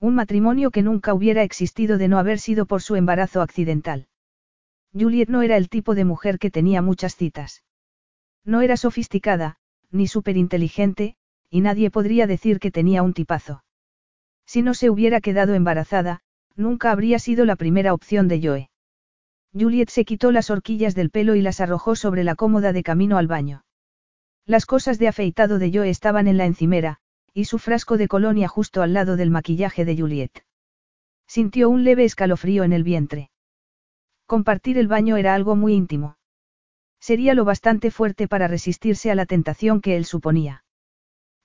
Un 0.00 0.14
matrimonio 0.14 0.70
que 0.70 0.82
nunca 0.82 1.12
hubiera 1.12 1.42
existido 1.42 1.98
de 1.98 2.08
no 2.08 2.18
haber 2.18 2.38
sido 2.38 2.66
por 2.66 2.82
su 2.82 2.96
embarazo 2.96 3.42
accidental. 3.42 4.06
Juliet 4.92 5.28
no 5.28 5.42
era 5.42 5.56
el 5.56 5.68
tipo 5.68 5.94
de 5.94 6.04
mujer 6.04 6.38
que 6.38 6.50
tenía 6.50 6.82
muchas 6.82 7.16
citas. 7.16 7.64
No 8.44 8.62
era 8.62 8.76
sofisticada, 8.76 9.56
ni 9.90 10.06
superinteligente, 10.06 11.16
y 11.50 11.60
nadie 11.60 11.90
podría 11.90 12.26
decir 12.26 12.60
que 12.60 12.70
tenía 12.70 13.02
un 13.02 13.12
tipazo. 13.12 13.64
Si 14.46 14.62
no 14.62 14.72
se 14.72 14.88
hubiera 14.88 15.20
quedado 15.20 15.54
embarazada, 15.54 16.20
nunca 16.56 16.90
habría 16.90 17.18
sido 17.18 17.44
la 17.44 17.56
primera 17.56 17.92
opción 17.92 18.28
de 18.28 18.40
Joe. 18.42 18.70
Juliet 19.58 19.90
se 19.90 20.04
quitó 20.04 20.30
las 20.30 20.50
horquillas 20.50 20.94
del 20.94 21.10
pelo 21.10 21.34
y 21.34 21.42
las 21.42 21.60
arrojó 21.60 21.96
sobre 21.96 22.22
la 22.22 22.36
cómoda 22.36 22.72
de 22.72 22.82
camino 22.82 23.18
al 23.18 23.26
baño. 23.26 23.64
Las 24.46 24.66
cosas 24.66 24.98
de 24.98 25.08
afeitado 25.08 25.58
de 25.58 25.70
Joe 25.72 25.90
estaban 25.90 26.28
en 26.28 26.36
la 26.36 26.46
encimera, 26.46 26.98
y 27.34 27.46
su 27.46 27.58
frasco 27.58 27.96
de 27.96 28.08
colonia 28.08 28.48
justo 28.48 28.82
al 28.82 28.92
lado 28.92 29.16
del 29.16 29.30
maquillaje 29.30 29.84
de 29.84 29.96
Juliet. 29.96 30.44
Sintió 31.26 31.68
un 31.68 31.84
leve 31.84 32.04
escalofrío 32.04 32.64
en 32.64 32.72
el 32.72 32.84
vientre. 32.84 33.30
Compartir 34.26 34.78
el 34.78 34.88
baño 34.88 35.16
era 35.16 35.34
algo 35.34 35.56
muy 35.56 35.74
íntimo. 35.74 36.16
Sería 37.00 37.34
lo 37.34 37.44
bastante 37.44 37.90
fuerte 37.90 38.28
para 38.28 38.48
resistirse 38.48 39.10
a 39.10 39.14
la 39.14 39.26
tentación 39.26 39.80
que 39.80 39.96
él 39.96 40.04
suponía. 40.04 40.64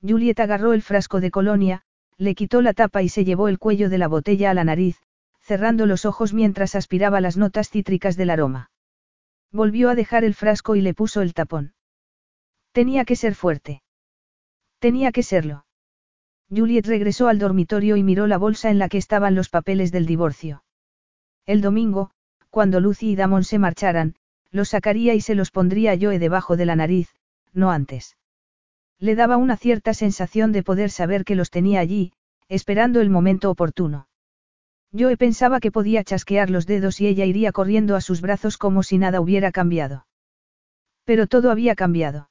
Juliet 0.01 0.39
agarró 0.39 0.73
el 0.73 0.81
frasco 0.81 1.19
de 1.19 1.31
colonia, 1.31 1.83
le 2.17 2.35
quitó 2.35 2.61
la 2.61 2.73
tapa 2.73 3.01
y 3.01 3.09
se 3.09 3.25
llevó 3.25 3.47
el 3.47 3.59
cuello 3.59 3.89
de 3.89 3.97
la 3.97 4.07
botella 4.07 4.51
a 4.51 4.53
la 4.53 4.63
nariz, 4.63 5.01
cerrando 5.43 5.85
los 5.85 6.05
ojos 6.05 6.33
mientras 6.33 6.73
aspiraba 6.73 7.19
las 7.19 7.35
notas 7.37 7.69
cítricas 7.69 8.15
del 8.15 8.29
aroma. 8.29 8.71
Volvió 9.51 9.89
a 9.89 9.95
dejar 9.95 10.23
el 10.23 10.33
frasco 10.33 10.75
y 10.75 10.81
le 10.81 10.93
puso 10.93 11.21
el 11.21 11.33
tapón. 11.33 11.73
Tenía 12.71 13.05
que 13.05 13.15
ser 13.15 13.35
fuerte. 13.35 13.83
Tenía 14.79 15.11
que 15.11 15.21
serlo. 15.21 15.65
Juliet 16.49 16.87
regresó 16.87 17.27
al 17.27 17.39
dormitorio 17.39 17.97
y 17.97 18.03
miró 18.03 18.25
la 18.25 18.37
bolsa 18.37 18.69
en 18.71 18.79
la 18.79 18.89
que 18.89 18.97
estaban 18.97 19.35
los 19.35 19.49
papeles 19.49 19.91
del 19.91 20.05
divorcio. 20.05 20.63
El 21.45 21.61
domingo, 21.61 22.11
cuando 22.49 22.79
Lucy 22.79 23.11
y 23.11 23.15
Damon 23.15 23.43
se 23.43 23.59
marcharan, 23.59 24.15
los 24.49 24.69
sacaría 24.69 25.13
y 25.13 25.21
se 25.21 25.35
los 25.35 25.51
pondría 25.51 25.97
Joe 25.99 26.19
debajo 26.19 26.55
de 26.55 26.65
la 26.65 26.75
nariz, 26.75 27.13
no 27.53 27.69
antes. 27.69 28.17
Le 28.97 29.15
daba 29.15 29.37
una 29.37 29.57
cierta 29.57 29.93
sensación 29.93 30.51
de 30.51 30.63
poder 30.63 30.89
saber 30.89 31.25
que 31.25 31.35
los 31.35 31.49
tenía 31.49 31.79
allí, 31.79 32.13
esperando 32.47 33.01
el 33.01 33.09
momento 33.09 33.49
oportuno. 33.49 34.07
Joe 34.97 35.17
pensaba 35.17 35.59
que 35.59 35.71
podía 35.71 36.03
chasquear 36.03 36.49
los 36.49 36.67
dedos 36.67 37.01
y 37.01 37.07
ella 37.07 37.25
iría 37.25 37.51
corriendo 37.51 37.95
a 37.95 38.01
sus 38.01 38.21
brazos 38.21 38.57
como 38.57 38.83
si 38.83 38.99
nada 38.99 39.21
hubiera 39.21 39.51
cambiado. 39.51 40.05
Pero 41.03 41.25
todo 41.27 41.49
había 41.49 41.75
cambiado. 41.75 42.29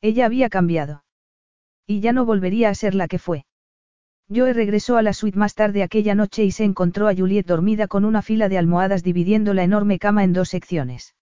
Ella 0.00 0.26
había 0.26 0.48
cambiado. 0.48 1.04
Y 1.86 2.00
ya 2.00 2.12
no 2.12 2.24
volvería 2.24 2.68
a 2.68 2.74
ser 2.74 2.94
la 2.94 3.08
que 3.08 3.18
fue. 3.18 3.46
Joe 4.34 4.52
regresó 4.52 4.96
a 4.96 5.02
la 5.02 5.12
suite 5.12 5.38
más 5.38 5.54
tarde 5.54 5.82
aquella 5.82 6.14
noche 6.14 6.44
y 6.44 6.52
se 6.52 6.64
encontró 6.64 7.08
a 7.08 7.14
Juliet 7.14 7.46
dormida 7.46 7.88
con 7.88 8.04
una 8.04 8.22
fila 8.22 8.48
de 8.48 8.58
almohadas 8.58 9.02
dividiendo 9.02 9.52
la 9.52 9.64
enorme 9.64 9.98
cama 9.98 10.24
en 10.24 10.32
dos 10.32 10.50
secciones. 10.50 11.14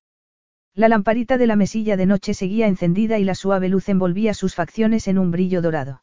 La 0.74 0.89
lamparita 0.89 1.37
de 1.37 1.47
la 1.47 1.57
mesilla 1.57 1.97
de 1.97 2.07
noche 2.07 2.35
seguía 2.35 2.69
encendida 2.69 3.19
y 3.19 3.24
la 3.24 3.35
suave 3.35 3.69
luz 3.69 3.89
envolvía 3.89 4.35
sus 4.35 4.55
facciones 4.55 5.09
en 5.09 5.19
un 5.19 5.31
brillo 5.31 5.62
dorado. 5.62 6.03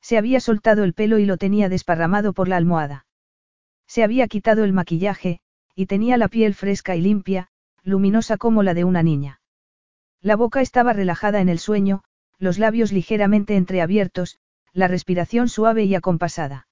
Se 0.00 0.18
había 0.18 0.40
soltado 0.40 0.82
el 0.82 0.94
pelo 0.94 1.18
y 1.18 1.26
lo 1.26 1.36
tenía 1.36 1.68
desparramado 1.68 2.32
por 2.32 2.48
la 2.48 2.56
almohada. 2.56 3.05
Se 3.86 4.02
había 4.02 4.28
quitado 4.28 4.64
el 4.64 4.72
maquillaje, 4.72 5.40
y 5.74 5.86
tenía 5.86 6.16
la 6.16 6.28
piel 6.28 6.54
fresca 6.54 6.96
y 6.96 7.00
limpia, 7.00 7.48
luminosa 7.82 8.36
como 8.36 8.62
la 8.62 8.74
de 8.74 8.84
una 8.84 9.02
niña. 9.02 9.40
La 10.20 10.36
boca 10.36 10.60
estaba 10.60 10.92
relajada 10.92 11.40
en 11.40 11.48
el 11.48 11.58
sueño, 11.58 12.02
los 12.38 12.58
labios 12.58 12.92
ligeramente 12.92 13.56
entreabiertos, 13.56 14.38
la 14.72 14.88
respiración 14.88 15.48
suave 15.48 15.84
y 15.84 15.94
acompasada. 15.94 16.68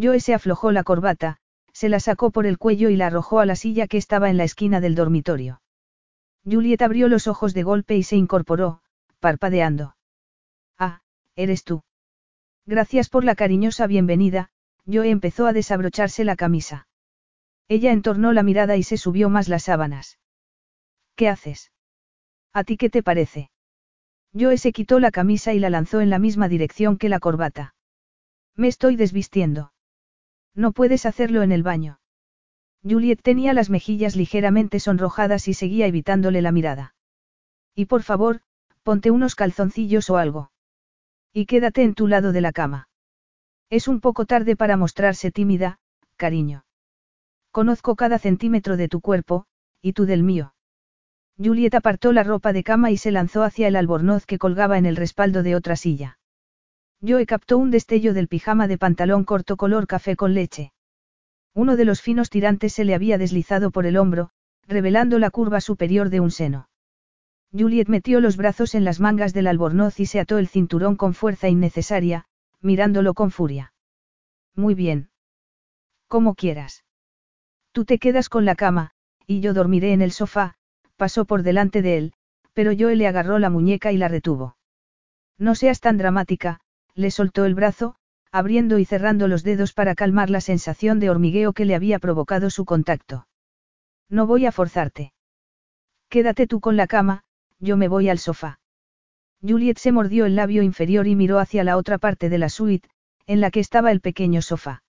Joe 0.00 0.20
se 0.20 0.34
aflojó 0.34 0.72
la 0.72 0.84
corbata, 0.84 1.38
se 1.72 1.88
la 1.88 2.00
sacó 2.00 2.30
por 2.30 2.46
el 2.46 2.58
cuello 2.58 2.88
y 2.88 2.96
la 2.96 3.06
arrojó 3.08 3.40
a 3.40 3.46
la 3.46 3.56
silla 3.56 3.86
que 3.86 3.98
estaba 3.98 4.30
en 4.30 4.36
la 4.36 4.44
esquina 4.44 4.80
del 4.80 4.94
dormitorio. 4.94 5.60
Juliet 6.44 6.82
abrió 6.82 7.08
los 7.08 7.28
ojos 7.28 7.54
de 7.54 7.62
golpe 7.62 7.96
y 7.96 8.02
se 8.02 8.16
incorporó, 8.16 8.80
parpadeando. 9.20 9.96
Ah, 10.78 11.02
eres 11.36 11.64
tú. 11.64 11.82
Gracias 12.66 13.08
por 13.08 13.24
la 13.24 13.34
cariñosa 13.34 13.86
bienvenida, 13.86 14.50
Joe 14.86 15.08
empezó 15.10 15.46
a 15.46 15.52
desabrocharse 15.52 16.24
la 16.24 16.36
camisa. 16.36 16.88
Ella 17.68 17.92
entornó 17.92 18.32
la 18.32 18.42
mirada 18.42 18.76
y 18.76 18.82
se 18.82 18.96
subió 18.96 19.28
más 19.30 19.48
las 19.48 19.64
sábanas. 19.64 20.18
¿Qué 21.16 21.28
haces? 21.28 21.72
¿A 22.52 22.64
ti 22.64 22.76
qué 22.76 22.90
te 22.90 23.02
parece? 23.02 23.50
Joe 24.34 24.58
se 24.58 24.72
quitó 24.72 24.98
la 24.98 25.10
camisa 25.10 25.52
y 25.52 25.58
la 25.58 25.70
lanzó 25.70 26.00
en 26.00 26.10
la 26.10 26.18
misma 26.18 26.48
dirección 26.48 26.96
que 26.96 27.08
la 27.08 27.20
corbata. 27.20 27.74
Me 28.56 28.68
estoy 28.68 28.96
desvistiendo. 28.96 29.72
No 30.54 30.72
puedes 30.72 31.06
hacerlo 31.06 31.42
en 31.42 31.52
el 31.52 31.62
baño. 31.62 32.00
Juliet 32.82 33.22
tenía 33.22 33.52
las 33.52 33.70
mejillas 33.70 34.16
ligeramente 34.16 34.80
sonrojadas 34.80 35.46
y 35.48 35.54
seguía 35.54 35.86
evitándole 35.86 36.42
la 36.42 36.52
mirada. 36.52 36.94
Y 37.74 37.86
por 37.86 38.02
favor, 38.02 38.40
ponte 38.82 39.10
unos 39.10 39.34
calzoncillos 39.34 40.10
o 40.10 40.16
algo. 40.16 40.50
Y 41.32 41.46
quédate 41.46 41.82
en 41.82 41.94
tu 41.94 42.08
lado 42.08 42.32
de 42.32 42.40
la 42.40 42.52
cama. 42.52 42.88
Es 43.72 43.88
un 43.88 44.00
poco 44.00 44.26
tarde 44.26 44.54
para 44.54 44.76
mostrarse 44.76 45.30
tímida, 45.30 45.78
cariño. 46.16 46.66
Conozco 47.52 47.96
cada 47.96 48.18
centímetro 48.18 48.76
de 48.76 48.86
tu 48.86 49.00
cuerpo, 49.00 49.46
y 49.80 49.94
tú 49.94 50.04
del 50.04 50.22
mío. 50.22 50.52
Juliet 51.38 51.74
apartó 51.74 52.12
la 52.12 52.22
ropa 52.22 52.52
de 52.52 52.64
cama 52.64 52.90
y 52.90 52.98
se 52.98 53.10
lanzó 53.10 53.44
hacia 53.44 53.68
el 53.68 53.76
albornoz 53.76 54.26
que 54.26 54.36
colgaba 54.36 54.76
en 54.76 54.84
el 54.84 54.96
respaldo 54.96 55.42
de 55.42 55.56
otra 55.56 55.76
silla. 55.76 56.18
Joe 57.00 57.24
captó 57.24 57.56
un 57.56 57.70
destello 57.70 58.12
del 58.12 58.28
pijama 58.28 58.68
de 58.68 58.76
pantalón 58.76 59.24
corto 59.24 59.56
color 59.56 59.86
café 59.86 60.16
con 60.16 60.34
leche. 60.34 60.74
Uno 61.54 61.76
de 61.76 61.86
los 61.86 62.02
finos 62.02 62.28
tirantes 62.28 62.74
se 62.74 62.84
le 62.84 62.94
había 62.94 63.16
deslizado 63.16 63.70
por 63.70 63.86
el 63.86 63.96
hombro, 63.96 64.32
revelando 64.68 65.18
la 65.18 65.30
curva 65.30 65.62
superior 65.62 66.10
de 66.10 66.20
un 66.20 66.30
seno. 66.30 66.68
Juliet 67.58 67.88
metió 67.88 68.20
los 68.20 68.36
brazos 68.36 68.74
en 68.74 68.84
las 68.84 69.00
mangas 69.00 69.32
del 69.32 69.46
albornoz 69.46 69.98
y 69.98 70.04
se 70.04 70.20
ató 70.20 70.36
el 70.36 70.48
cinturón 70.48 70.96
con 70.96 71.14
fuerza 71.14 71.48
innecesaria, 71.48 72.26
mirándolo 72.62 73.14
con 73.14 73.30
furia. 73.30 73.74
Muy 74.54 74.74
bien. 74.74 75.10
Como 76.08 76.34
quieras. 76.34 76.84
Tú 77.72 77.84
te 77.84 77.98
quedas 77.98 78.28
con 78.28 78.44
la 78.44 78.54
cama, 78.54 78.92
y 79.26 79.40
yo 79.40 79.54
dormiré 79.54 79.92
en 79.92 80.02
el 80.02 80.12
sofá, 80.12 80.54
pasó 80.96 81.24
por 81.24 81.42
delante 81.42 81.82
de 81.82 81.98
él, 81.98 82.12
pero 82.52 82.72
Joe 82.78 82.96
le 82.96 83.06
agarró 83.06 83.38
la 83.38 83.50
muñeca 83.50 83.92
y 83.92 83.96
la 83.96 84.08
retuvo. 84.08 84.56
No 85.38 85.54
seas 85.54 85.80
tan 85.80 85.96
dramática, 85.96 86.60
le 86.94 87.10
soltó 87.10 87.44
el 87.44 87.54
brazo, 87.54 87.96
abriendo 88.30 88.78
y 88.78 88.84
cerrando 88.84 89.28
los 89.28 89.42
dedos 89.42 89.72
para 89.72 89.94
calmar 89.94 90.30
la 90.30 90.40
sensación 90.40 91.00
de 91.00 91.10
hormigueo 91.10 91.52
que 91.52 91.64
le 91.64 91.74
había 91.74 91.98
provocado 91.98 92.50
su 92.50 92.64
contacto. 92.64 93.26
No 94.08 94.26
voy 94.26 94.46
a 94.46 94.52
forzarte. 94.52 95.12
Quédate 96.08 96.46
tú 96.46 96.60
con 96.60 96.76
la 96.76 96.86
cama, 96.86 97.24
yo 97.58 97.76
me 97.76 97.88
voy 97.88 98.08
al 98.08 98.18
sofá. 98.18 98.60
Juliet 99.46 99.78
se 99.78 99.90
mordió 99.90 100.24
el 100.24 100.36
labio 100.36 100.62
inferior 100.62 101.06
y 101.06 101.16
miró 101.16 101.38
hacia 101.38 101.64
la 101.64 101.76
otra 101.76 101.98
parte 101.98 102.28
de 102.28 102.38
la 102.38 102.48
suite, 102.48 102.88
en 103.26 103.40
la 103.40 103.50
que 103.50 103.60
estaba 103.60 103.90
el 103.90 104.00
pequeño 104.00 104.40
sofá. 104.40 104.82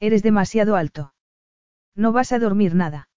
Eres 0.00 0.22
demasiado 0.22 0.76
alto. 0.76 1.14
No 1.94 2.12
vas 2.12 2.32
a 2.32 2.38
dormir 2.38 2.74
nada. 2.74 3.08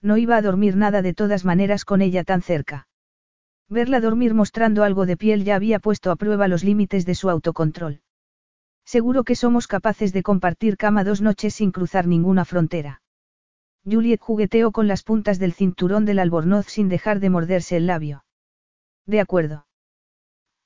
No 0.00 0.16
iba 0.16 0.36
a 0.36 0.42
dormir 0.42 0.76
nada 0.76 1.02
de 1.02 1.14
todas 1.14 1.44
maneras 1.44 1.84
con 1.84 2.02
ella 2.02 2.24
tan 2.24 2.42
cerca. 2.42 2.88
Verla 3.68 4.00
dormir 4.00 4.34
mostrando 4.34 4.82
algo 4.82 5.06
de 5.06 5.16
piel 5.16 5.44
ya 5.44 5.56
había 5.56 5.78
puesto 5.78 6.10
a 6.10 6.16
prueba 6.16 6.48
los 6.48 6.64
límites 6.64 7.06
de 7.06 7.14
su 7.14 7.30
autocontrol. 7.30 8.00
Seguro 8.84 9.24
que 9.24 9.36
somos 9.36 9.68
capaces 9.68 10.12
de 10.12 10.22
compartir 10.22 10.76
cama 10.76 11.04
dos 11.04 11.20
noches 11.20 11.54
sin 11.54 11.70
cruzar 11.70 12.06
ninguna 12.06 12.44
frontera. 12.44 13.02
Juliet 13.84 14.20
jugueteó 14.20 14.72
con 14.72 14.88
las 14.88 15.02
puntas 15.02 15.38
del 15.38 15.52
cinturón 15.52 16.04
del 16.04 16.18
albornoz 16.18 16.66
sin 16.66 16.88
dejar 16.88 17.20
de 17.20 17.30
morderse 17.30 17.76
el 17.76 17.86
labio. 17.86 18.24
De 19.06 19.20
acuerdo. 19.20 19.66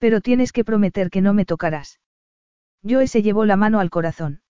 Pero 0.04 0.20
tienes 0.20 0.52
que 0.52 0.64
prometer 0.64 1.08
que 1.08 1.22
no 1.22 1.32
me 1.32 1.46
tocarás. 1.46 1.98
Joe 2.86 3.06
se 3.08 3.22
llevó 3.22 3.46
la 3.46 3.56
mano 3.56 3.80
al 3.80 3.88
corazón. 3.88 4.42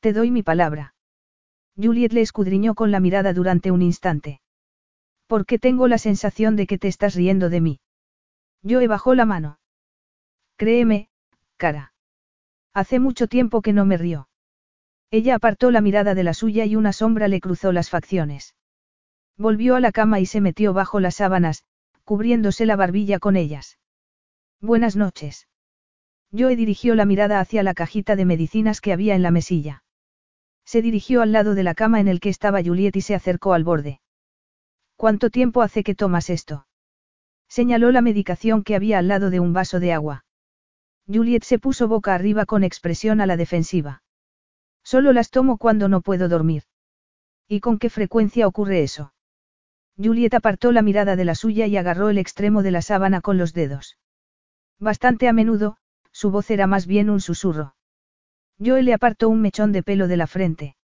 Te 0.00 0.14
doy 0.14 0.30
mi 0.30 0.42
palabra. 0.42 0.94
Juliet 1.76 2.14
le 2.14 2.22
escudriñó 2.22 2.74
con 2.74 2.90
la 2.90 2.98
mirada 2.98 3.34
durante 3.34 3.70
un 3.70 3.82
instante. 3.82 4.40
Porque 5.26 5.58
tengo 5.58 5.86
la 5.86 5.98
sensación 5.98 6.56
de 6.56 6.66
que 6.66 6.78
te 6.78 6.88
estás 6.88 7.14
riendo 7.14 7.50
de 7.50 7.60
mí. 7.60 7.80
Joe 8.66 8.88
bajó 8.88 9.14
la 9.14 9.26
mano. 9.26 9.58
Créeme, 10.56 11.10
cara. 11.58 11.92
Hace 12.72 13.00
mucho 13.00 13.26
tiempo 13.26 13.60
que 13.60 13.74
no 13.74 13.84
me 13.84 13.98
río. 13.98 14.30
Ella 15.10 15.34
apartó 15.34 15.72
la 15.72 15.82
mirada 15.82 16.14
de 16.14 16.24
la 16.24 16.32
suya 16.32 16.64
y 16.64 16.74
una 16.74 16.94
sombra 16.94 17.28
le 17.28 17.42
cruzó 17.42 17.70
las 17.70 17.90
facciones. 17.90 18.54
Volvió 19.36 19.76
a 19.76 19.80
la 19.80 19.92
cama 19.92 20.20
y 20.20 20.24
se 20.24 20.40
metió 20.40 20.72
bajo 20.72 21.00
las 21.00 21.16
sábanas, 21.16 21.64
cubriéndose 22.04 22.64
la 22.64 22.76
barbilla 22.76 23.18
con 23.18 23.36
ellas. 23.36 23.76
Buenas 24.64 24.96
noches. 24.96 25.46
Joe 26.32 26.56
dirigió 26.56 26.94
la 26.94 27.04
mirada 27.04 27.38
hacia 27.38 27.62
la 27.62 27.74
cajita 27.74 28.16
de 28.16 28.24
medicinas 28.24 28.80
que 28.80 28.94
había 28.94 29.14
en 29.14 29.22
la 29.22 29.30
mesilla. 29.30 29.84
Se 30.64 30.80
dirigió 30.80 31.20
al 31.20 31.32
lado 31.32 31.54
de 31.54 31.62
la 31.62 31.74
cama 31.74 32.00
en 32.00 32.08
el 32.08 32.18
que 32.18 32.30
estaba 32.30 32.62
Juliet 32.62 32.96
y 32.96 33.02
se 33.02 33.14
acercó 33.14 33.52
al 33.52 33.62
borde. 33.62 34.00
¿Cuánto 34.96 35.28
tiempo 35.28 35.60
hace 35.60 35.82
que 35.82 35.94
tomas 35.94 36.30
esto? 36.30 36.66
Señaló 37.46 37.90
la 37.90 38.00
medicación 38.00 38.64
que 38.64 38.74
había 38.74 39.00
al 39.00 39.08
lado 39.08 39.28
de 39.28 39.38
un 39.38 39.52
vaso 39.52 39.80
de 39.80 39.92
agua. 39.92 40.24
Juliet 41.06 41.44
se 41.44 41.58
puso 41.58 41.86
boca 41.86 42.14
arriba 42.14 42.46
con 42.46 42.64
expresión 42.64 43.20
a 43.20 43.26
la 43.26 43.36
defensiva. 43.36 44.02
Solo 44.82 45.12
las 45.12 45.28
tomo 45.28 45.58
cuando 45.58 45.90
no 45.90 46.00
puedo 46.00 46.26
dormir. 46.30 46.62
¿Y 47.48 47.60
con 47.60 47.78
qué 47.78 47.90
frecuencia 47.90 48.46
ocurre 48.46 48.82
eso? 48.82 49.12
Juliet 50.02 50.32
apartó 50.32 50.72
la 50.72 50.80
mirada 50.80 51.16
de 51.16 51.26
la 51.26 51.34
suya 51.34 51.66
y 51.66 51.76
agarró 51.76 52.08
el 52.08 52.16
extremo 52.16 52.62
de 52.62 52.70
la 52.70 52.80
sábana 52.80 53.20
con 53.20 53.36
los 53.36 53.52
dedos. 53.52 53.98
Bastante 54.80 55.28
a 55.28 55.32
menudo, 55.32 55.76
su 56.12 56.30
voz 56.30 56.50
era 56.50 56.66
más 56.66 56.86
bien 56.86 57.10
un 57.10 57.20
susurro. 57.20 57.74
Joe 58.64 58.82
le 58.82 58.94
apartó 58.94 59.28
un 59.28 59.40
mechón 59.40 59.72
de 59.72 59.82
pelo 59.82 60.08
de 60.08 60.16
la 60.16 60.26
frente. 60.26 60.76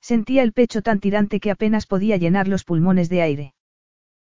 Sentía 0.00 0.42
el 0.42 0.52
pecho 0.52 0.82
tan 0.82 1.00
tirante 1.00 1.40
que 1.40 1.50
apenas 1.50 1.86
podía 1.86 2.16
llenar 2.16 2.48
los 2.48 2.64
pulmones 2.64 3.08
de 3.08 3.22
aire. 3.22 3.54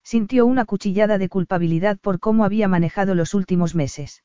Sintió 0.02 0.46
una 0.46 0.64
cuchillada 0.64 1.18
de 1.18 1.28
culpabilidad 1.28 1.98
por 1.98 2.20
cómo 2.20 2.44
había 2.44 2.68
manejado 2.68 3.14
los 3.14 3.34
últimos 3.34 3.74
meses. 3.74 4.22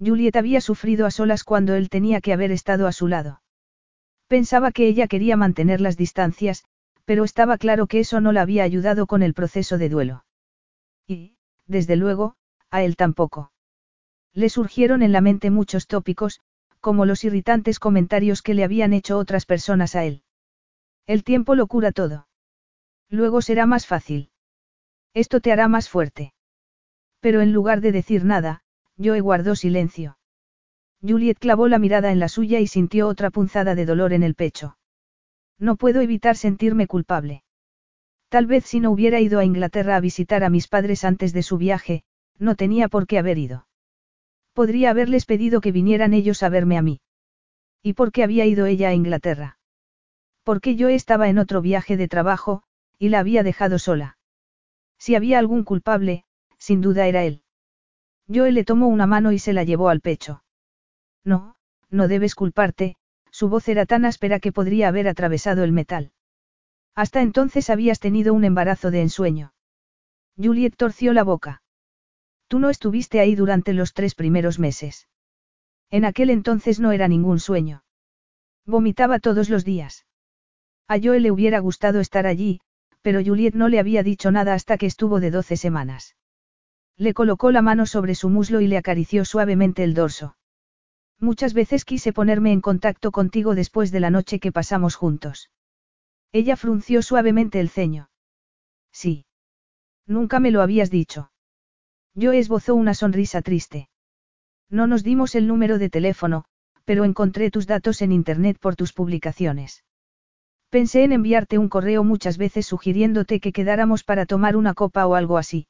Juliet 0.00 0.36
había 0.36 0.60
sufrido 0.60 1.06
a 1.06 1.10
solas 1.10 1.44
cuando 1.44 1.74
él 1.74 1.88
tenía 1.88 2.20
que 2.20 2.32
haber 2.32 2.52
estado 2.52 2.86
a 2.86 2.92
su 2.92 3.08
lado. 3.08 3.42
Pensaba 4.26 4.72
que 4.72 4.86
ella 4.86 5.06
quería 5.06 5.36
mantener 5.36 5.80
las 5.80 5.96
distancias, 5.96 6.64
pero 7.04 7.24
estaba 7.24 7.58
claro 7.58 7.86
que 7.86 8.00
eso 8.00 8.20
no 8.20 8.32
la 8.32 8.42
había 8.42 8.64
ayudado 8.64 9.06
con 9.06 9.22
el 9.22 9.34
proceso 9.34 9.78
de 9.78 9.88
duelo. 9.88 10.24
Y, 11.06 11.36
desde 11.66 11.96
luego, 11.96 12.36
a 12.70 12.82
él 12.82 12.96
tampoco. 12.96 13.50
Le 14.38 14.48
surgieron 14.50 15.02
en 15.02 15.10
la 15.10 15.20
mente 15.20 15.50
muchos 15.50 15.88
tópicos, 15.88 16.38
como 16.78 17.06
los 17.06 17.24
irritantes 17.24 17.80
comentarios 17.80 18.40
que 18.40 18.54
le 18.54 18.62
habían 18.62 18.92
hecho 18.92 19.18
otras 19.18 19.44
personas 19.46 19.96
a 19.96 20.04
él. 20.04 20.22
El 21.08 21.24
tiempo 21.24 21.56
lo 21.56 21.66
cura 21.66 21.90
todo. 21.90 22.28
Luego 23.10 23.42
será 23.42 23.66
más 23.66 23.88
fácil. 23.88 24.30
Esto 25.12 25.40
te 25.40 25.50
hará 25.50 25.66
más 25.66 25.88
fuerte. 25.88 26.34
Pero 27.18 27.40
en 27.40 27.52
lugar 27.52 27.80
de 27.80 27.90
decir 27.90 28.24
nada, 28.24 28.62
Joe 28.96 29.20
guardó 29.20 29.56
silencio. 29.56 30.18
Juliet 31.02 31.40
clavó 31.40 31.66
la 31.66 31.80
mirada 31.80 32.12
en 32.12 32.20
la 32.20 32.28
suya 32.28 32.60
y 32.60 32.68
sintió 32.68 33.08
otra 33.08 33.30
punzada 33.30 33.74
de 33.74 33.86
dolor 33.86 34.12
en 34.12 34.22
el 34.22 34.36
pecho. 34.36 34.78
No 35.58 35.74
puedo 35.74 36.00
evitar 36.00 36.36
sentirme 36.36 36.86
culpable. 36.86 37.42
Tal 38.28 38.46
vez 38.46 38.66
si 38.66 38.78
no 38.78 38.92
hubiera 38.92 39.18
ido 39.18 39.40
a 39.40 39.44
Inglaterra 39.44 39.96
a 39.96 40.00
visitar 40.00 40.44
a 40.44 40.48
mis 40.48 40.68
padres 40.68 41.02
antes 41.02 41.32
de 41.32 41.42
su 41.42 41.58
viaje, 41.58 42.04
no 42.38 42.54
tenía 42.54 42.86
por 42.86 43.08
qué 43.08 43.18
haber 43.18 43.38
ido. 43.38 43.67
Podría 44.58 44.90
haberles 44.90 45.24
pedido 45.24 45.60
que 45.60 45.70
vinieran 45.70 46.12
ellos 46.12 46.42
a 46.42 46.48
verme 46.48 46.76
a 46.76 46.82
mí. 46.82 47.00
¿Y 47.80 47.92
por 47.92 48.10
qué 48.10 48.24
había 48.24 48.44
ido 48.44 48.66
ella 48.66 48.88
a 48.88 48.92
Inglaterra? 48.92 49.56
Porque 50.42 50.74
yo 50.74 50.88
estaba 50.88 51.28
en 51.28 51.38
otro 51.38 51.62
viaje 51.62 51.96
de 51.96 52.08
trabajo, 52.08 52.64
y 52.98 53.10
la 53.10 53.20
había 53.20 53.44
dejado 53.44 53.78
sola. 53.78 54.18
Si 54.98 55.14
había 55.14 55.38
algún 55.38 55.62
culpable, 55.62 56.24
sin 56.58 56.80
duda 56.80 57.06
era 57.06 57.22
él. 57.22 57.44
Joe 58.26 58.50
le 58.50 58.64
tomó 58.64 58.88
una 58.88 59.06
mano 59.06 59.30
y 59.30 59.38
se 59.38 59.52
la 59.52 59.62
llevó 59.62 59.90
al 59.90 60.00
pecho. 60.00 60.42
No, 61.22 61.54
no 61.88 62.08
debes 62.08 62.34
culparte, 62.34 62.96
su 63.30 63.48
voz 63.48 63.68
era 63.68 63.86
tan 63.86 64.04
áspera 64.04 64.40
que 64.40 64.50
podría 64.50 64.88
haber 64.88 65.06
atravesado 65.06 65.62
el 65.62 65.70
metal. 65.70 66.10
Hasta 66.96 67.22
entonces 67.22 67.70
habías 67.70 68.00
tenido 68.00 68.34
un 68.34 68.42
embarazo 68.42 68.90
de 68.90 69.02
ensueño. 69.02 69.52
Juliet 70.36 70.74
torció 70.76 71.12
la 71.12 71.22
boca. 71.22 71.62
Tú 72.48 72.58
no 72.58 72.70
estuviste 72.70 73.20
ahí 73.20 73.34
durante 73.34 73.72
los 73.74 73.92
tres 73.92 74.14
primeros 74.14 74.58
meses. 74.58 75.06
En 75.90 76.04
aquel 76.04 76.30
entonces 76.30 76.80
no 76.80 76.92
era 76.92 77.06
ningún 77.06 77.40
sueño. 77.40 77.84
Vomitaba 78.66 79.18
todos 79.18 79.48
los 79.48 79.64
días. 79.64 80.06
A 80.88 80.98
Joe 80.98 81.20
le 81.20 81.30
hubiera 81.30 81.58
gustado 81.58 82.00
estar 82.00 82.26
allí, 82.26 82.60
pero 83.02 83.22
Juliet 83.24 83.54
no 83.54 83.68
le 83.68 83.78
había 83.78 84.02
dicho 84.02 84.30
nada 84.30 84.54
hasta 84.54 84.78
que 84.78 84.86
estuvo 84.86 85.20
de 85.20 85.30
doce 85.30 85.56
semanas. 85.56 86.16
Le 86.96 87.14
colocó 87.14 87.50
la 87.52 87.62
mano 87.62 87.86
sobre 87.86 88.14
su 88.14 88.28
muslo 88.28 88.60
y 88.60 88.66
le 88.66 88.76
acarició 88.76 89.24
suavemente 89.24 89.84
el 89.84 89.94
dorso. 89.94 90.36
Muchas 91.20 91.52
veces 91.52 91.84
quise 91.84 92.12
ponerme 92.12 92.52
en 92.52 92.60
contacto 92.60 93.12
contigo 93.12 93.54
después 93.54 93.90
de 93.90 94.00
la 94.00 94.10
noche 94.10 94.40
que 94.40 94.52
pasamos 94.52 94.94
juntos. 94.94 95.50
Ella 96.32 96.56
frunció 96.56 97.02
suavemente 97.02 97.60
el 97.60 97.68
ceño. 97.68 98.10
Sí. 98.92 99.26
Nunca 100.06 100.40
me 100.40 100.50
lo 100.50 100.62
habías 100.62 100.90
dicho. 100.90 101.30
Yo 102.18 102.32
esbozó 102.32 102.74
una 102.74 102.94
sonrisa 102.94 103.42
triste. 103.42 103.88
No 104.68 104.88
nos 104.88 105.04
dimos 105.04 105.36
el 105.36 105.46
número 105.46 105.78
de 105.78 105.88
teléfono, 105.88 106.46
pero 106.84 107.04
encontré 107.04 107.52
tus 107.52 107.68
datos 107.68 108.02
en 108.02 108.10
Internet 108.10 108.58
por 108.58 108.74
tus 108.74 108.92
publicaciones. 108.92 109.84
Pensé 110.68 111.04
en 111.04 111.12
enviarte 111.12 111.58
un 111.58 111.68
correo 111.68 112.02
muchas 112.02 112.36
veces 112.36 112.66
sugiriéndote 112.66 113.38
que 113.38 113.52
quedáramos 113.52 114.02
para 114.02 114.26
tomar 114.26 114.56
una 114.56 114.74
copa 114.74 115.06
o 115.06 115.14
algo 115.14 115.38
así. 115.38 115.68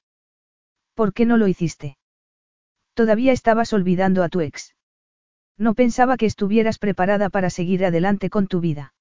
¿Por 0.95 1.13
qué 1.13 1.27
no 1.27 1.37
lo 1.37 1.49
hiciste? 1.49 1.99
Todavía 2.95 3.33
estabas 3.33 3.75
olvidando 3.75 4.23
a 4.23 4.31
tu 4.31 4.41
ex. 4.41 4.75
No 5.59 5.75
pensaba 5.75 6.17
que 6.17 6.25
estuvieras 6.25 6.79
preparada 6.79 7.29
para 7.29 7.51
seguir 7.51 7.85
adelante 7.85 8.31
con 8.31 8.47
tu 8.47 8.61
vida. 8.61 8.95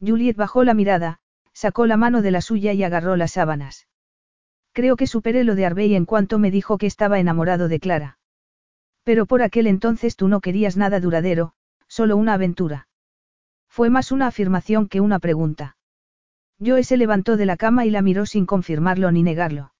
Juliet 0.00 0.36
bajó 0.36 0.64
la 0.64 0.72
mirada, 0.72 1.20
sacó 1.52 1.84
la 1.84 1.98
mano 1.98 2.22
de 2.22 2.30
la 2.30 2.40
suya 2.40 2.72
y 2.72 2.82
agarró 2.82 3.16
las 3.16 3.32
sábanas. 3.32 3.88
Creo 4.72 4.96
que 4.96 5.06
superé 5.06 5.44
lo 5.44 5.54
de 5.54 5.66
Arbey 5.66 5.94
en 5.94 6.06
cuanto 6.06 6.38
me 6.38 6.50
dijo 6.50 6.78
que 6.78 6.86
estaba 6.86 7.18
enamorado 7.20 7.68
de 7.68 7.78
Clara. 7.78 8.18
Pero 9.04 9.26
por 9.26 9.42
aquel 9.42 9.66
entonces 9.66 10.16
tú 10.16 10.28
no 10.28 10.40
querías 10.40 10.76
nada 10.76 11.00
duradero, 11.00 11.52
solo 11.88 12.16
una 12.16 12.34
aventura. 12.34 12.88
Fue 13.68 13.90
más 13.90 14.12
una 14.12 14.28
afirmación 14.28 14.88
que 14.88 15.00
una 15.00 15.18
pregunta. 15.18 15.76
Joe 16.64 16.84
se 16.84 16.96
levantó 16.96 17.36
de 17.36 17.46
la 17.46 17.56
cama 17.56 17.84
y 17.84 17.90
la 17.90 18.02
miró 18.02 18.24
sin 18.24 18.46
confirmarlo 18.46 19.10
ni 19.12 19.22
negarlo. 19.22 19.72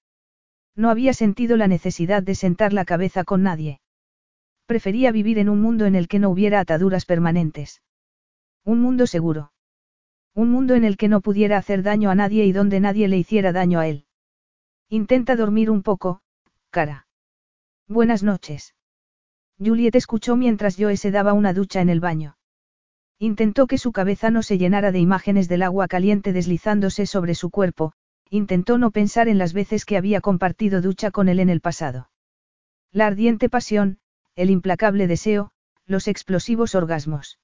No 0.75 0.89
había 0.89 1.13
sentido 1.13 1.57
la 1.57 1.67
necesidad 1.67 2.23
de 2.23 2.35
sentar 2.35 2.73
la 2.73 2.85
cabeza 2.85 3.23
con 3.23 3.43
nadie. 3.43 3.79
Prefería 4.65 5.11
vivir 5.11 5.39
en 5.39 5.49
un 5.49 5.61
mundo 5.61 5.85
en 5.85 5.95
el 5.95 6.07
que 6.07 6.19
no 6.19 6.29
hubiera 6.29 6.59
ataduras 6.59 7.05
permanentes. 7.05 7.81
Un 8.65 8.81
mundo 8.81 9.07
seguro. 9.07 9.51
Un 10.35 10.49
mundo 10.49 10.73
en 10.73 10.83
el 10.83 10.97
que 10.97 11.07
no 11.07 11.21
pudiera 11.21 11.57
hacer 11.57 11.83
daño 11.83 12.09
a 12.09 12.15
nadie 12.15 12.45
y 12.45 12.51
donde 12.51 12.79
nadie 12.79 13.07
le 13.07 13.17
hiciera 13.17 13.51
daño 13.51 13.79
a 13.79 13.87
él. 13.87 14.05
Intenta 14.89 15.35
dormir 15.35 15.69
un 15.69 15.83
poco, 15.83 16.21
cara. 16.69 17.07
Buenas 17.87 18.23
noches. 18.23 18.75
Juliet 19.59 19.95
escuchó 19.95 20.35
mientras 20.35 20.75
Joe 20.77 20.97
se 20.97 21.11
daba 21.11 21.33
una 21.33 21.53
ducha 21.53 21.81
en 21.81 21.89
el 21.89 21.99
baño. 21.99 22.37
Intentó 23.19 23.67
que 23.67 23.77
su 23.77 23.91
cabeza 23.91 24.29
no 24.29 24.43
se 24.43 24.57
llenara 24.57 24.91
de 24.91 24.99
imágenes 24.99 25.47
del 25.47 25.63
agua 25.63 25.87
caliente 25.87 26.33
deslizándose 26.33 27.05
sobre 27.05 27.35
su 27.35 27.49
cuerpo, 27.49 27.93
intentó 28.29 28.77
no 28.77 28.91
pensar 28.91 29.27
en 29.27 29.37
las 29.37 29.53
veces 29.53 29.85
que 29.85 29.97
había 29.97 30.19
compartido 30.19 30.81
ducha 30.81 31.11
con 31.11 31.29
él 31.29 31.39
en 31.39 31.49
el 31.49 31.61
pasado. 31.61 32.09
La 32.91 33.07
ardiente 33.07 33.49
pasión, 33.49 33.99
el 34.35 34.49
implacable 34.49 35.07
deseo, 35.07 35.51
los 35.85 36.07
explosivos 36.07 36.75
orgasmos. 36.75 37.39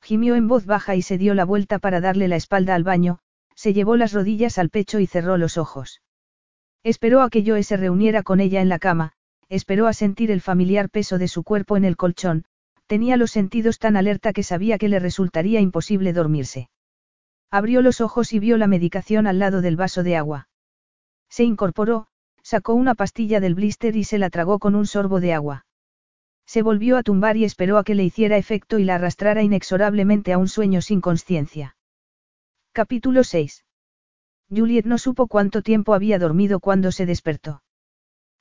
Gimió 0.00 0.36
en 0.36 0.46
voz 0.48 0.66
baja 0.66 0.94
y 0.94 1.02
se 1.02 1.18
dio 1.18 1.34
la 1.34 1.44
vuelta 1.44 1.78
para 1.78 2.00
darle 2.00 2.28
la 2.28 2.36
espalda 2.36 2.74
al 2.74 2.84
baño, 2.84 3.18
se 3.54 3.72
llevó 3.72 3.96
las 3.96 4.12
rodillas 4.12 4.58
al 4.58 4.70
pecho 4.70 5.00
y 5.00 5.06
cerró 5.06 5.36
los 5.38 5.58
ojos. 5.58 6.02
Esperó 6.84 7.22
a 7.22 7.30
que 7.30 7.42
Joe 7.44 7.62
se 7.62 7.78
reuniera 7.78 8.22
con 8.22 8.40
ella 8.40 8.60
en 8.60 8.68
la 8.68 8.78
cama, 8.78 9.12
esperó 9.48 9.86
a 9.86 9.94
sentir 9.94 10.30
el 10.30 10.42
familiar 10.42 10.90
peso 10.90 11.16
de 11.16 11.28
su 11.28 11.42
cuerpo 11.42 11.78
en 11.78 11.84
el 11.86 11.96
colchón, 11.96 12.44
tenía 12.86 13.16
los 13.16 13.30
sentidos 13.30 13.78
tan 13.78 13.96
alerta 13.96 14.34
que 14.34 14.42
sabía 14.42 14.76
que 14.76 14.90
le 14.90 14.98
resultaría 14.98 15.60
imposible 15.60 16.12
dormirse. 16.12 16.68
Abrió 17.50 17.80
los 17.80 18.02
ojos 18.02 18.34
y 18.34 18.38
vio 18.38 18.58
la 18.58 18.66
medicación 18.66 19.26
al 19.26 19.38
lado 19.38 19.62
del 19.62 19.76
vaso 19.76 20.02
de 20.02 20.16
agua. 20.16 20.48
Se 21.30 21.44
incorporó, 21.44 22.06
sacó 22.42 22.74
una 22.74 22.94
pastilla 22.94 23.40
del 23.40 23.54
blister 23.54 23.96
y 23.96 24.04
se 24.04 24.18
la 24.18 24.28
tragó 24.28 24.58
con 24.58 24.74
un 24.74 24.86
sorbo 24.86 25.20
de 25.20 25.32
agua. 25.32 25.64
Se 26.46 26.60
volvió 26.60 26.98
a 26.98 27.02
tumbar 27.02 27.38
y 27.38 27.44
esperó 27.44 27.78
a 27.78 27.84
que 27.84 27.94
le 27.94 28.04
hiciera 28.04 28.36
efecto 28.36 28.78
y 28.78 28.84
la 28.84 28.96
arrastrara 28.96 29.42
inexorablemente 29.42 30.34
a 30.34 30.38
un 30.38 30.48
sueño 30.48 30.82
sin 30.82 31.00
conciencia. 31.00 31.76
Capítulo 32.72 33.24
6. 33.24 33.64
Juliet 34.50 34.84
no 34.84 34.98
supo 34.98 35.26
cuánto 35.26 35.62
tiempo 35.62 35.94
había 35.94 36.18
dormido 36.18 36.60
cuando 36.60 36.92
se 36.92 37.06
despertó. 37.06 37.62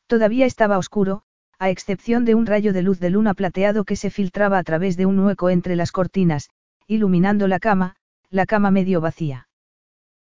Todavía 0.07 0.45
estaba 0.45 0.77
oscuro, 0.77 1.23
a 1.59 1.69
excepción 1.69 2.25
de 2.25 2.35
un 2.35 2.45
rayo 2.45 2.73
de 2.73 2.81
luz 2.81 2.99
de 2.99 3.09
luna 3.09 3.33
plateado 3.33 3.85
que 3.85 3.95
se 3.95 4.09
filtraba 4.09 4.57
a 4.57 4.63
través 4.63 4.97
de 4.97 5.05
un 5.05 5.19
hueco 5.19 5.49
entre 5.49 5.75
las 5.75 5.91
cortinas, 5.91 6.49
iluminando 6.87 7.47
la 7.47 7.59
cama, 7.59 7.95
la 8.29 8.45
cama 8.45 8.71
medio 8.71 8.99
vacía. 8.99 9.47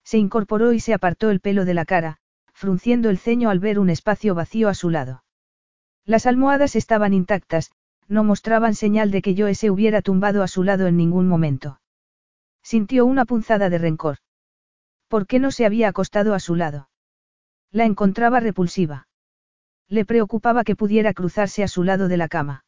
Se 0.05 0.19
incorporó 0.19 0.73
y 0.73 0.81
se 0.81 0.95
apartó 0.95 1.31
el 1.31 1.41
pelo 1.41 1.65
de 1.65 1.75
la 1.75 1.85
cara, 1.85 2.17
frunciendo 2.53 3.11
el 3.11 3.19
ceño 3.19 3.51
al 3.51 3.61
ver 3.61 3.79
un 3.79 3.91
espacio 3.91 4.35
vacío 4.35 4.69
a 4.69 4.75
su 4.75 4.91
lado. 4.91 5.23
Las 6.05 6.27
almohadas 6.27 6.75
estaban 6.75 7.13
intactas, 7.13 7.71
no 8.09 8.25
mostraban 8.25 8.75
señal 8.75 9.11
de 9.11 9.23
que 9.23 9.37
Joe 9.37 9.55
se 9.55 9.71
hubiera 9.71 10.03
tumbado 10.03 10.43
a 10.43 10.49
su 10.49 10.65
lado 10.65 10.87
en 10.87 10.97
ningún 10.97 11.29
momento. 11.29 11.81
Sintió 12.63 13.05
una 13.05 13.27
punzada 13.27 13.69
de 13.69 13.79
rencor. 13.79 14.19
¿Por 15.09 15.27
qué 15.27 15.39
no 15.39 15.51
se 15.51 15.65
había 15.65 15.89
acostado 15.89 16.35
a 16.35 16.41
su 16.41 16.55
lado? 16.55 16.91
La 17.71 17.85
encontraba 17.85 18.41
repulsiva. 18.41 19.09
Le 19.89 20.05
preocupaba 20.05 20.65
que 20.65 20.77
pudiera 20.77 21.15
cruzarse 21.15 21.63
a 21.63 21.69
su 21.69 21.83
lado 21.83 22.09
de 22.09 22.19
la 22.19 22.29
cama. 22.29 22.65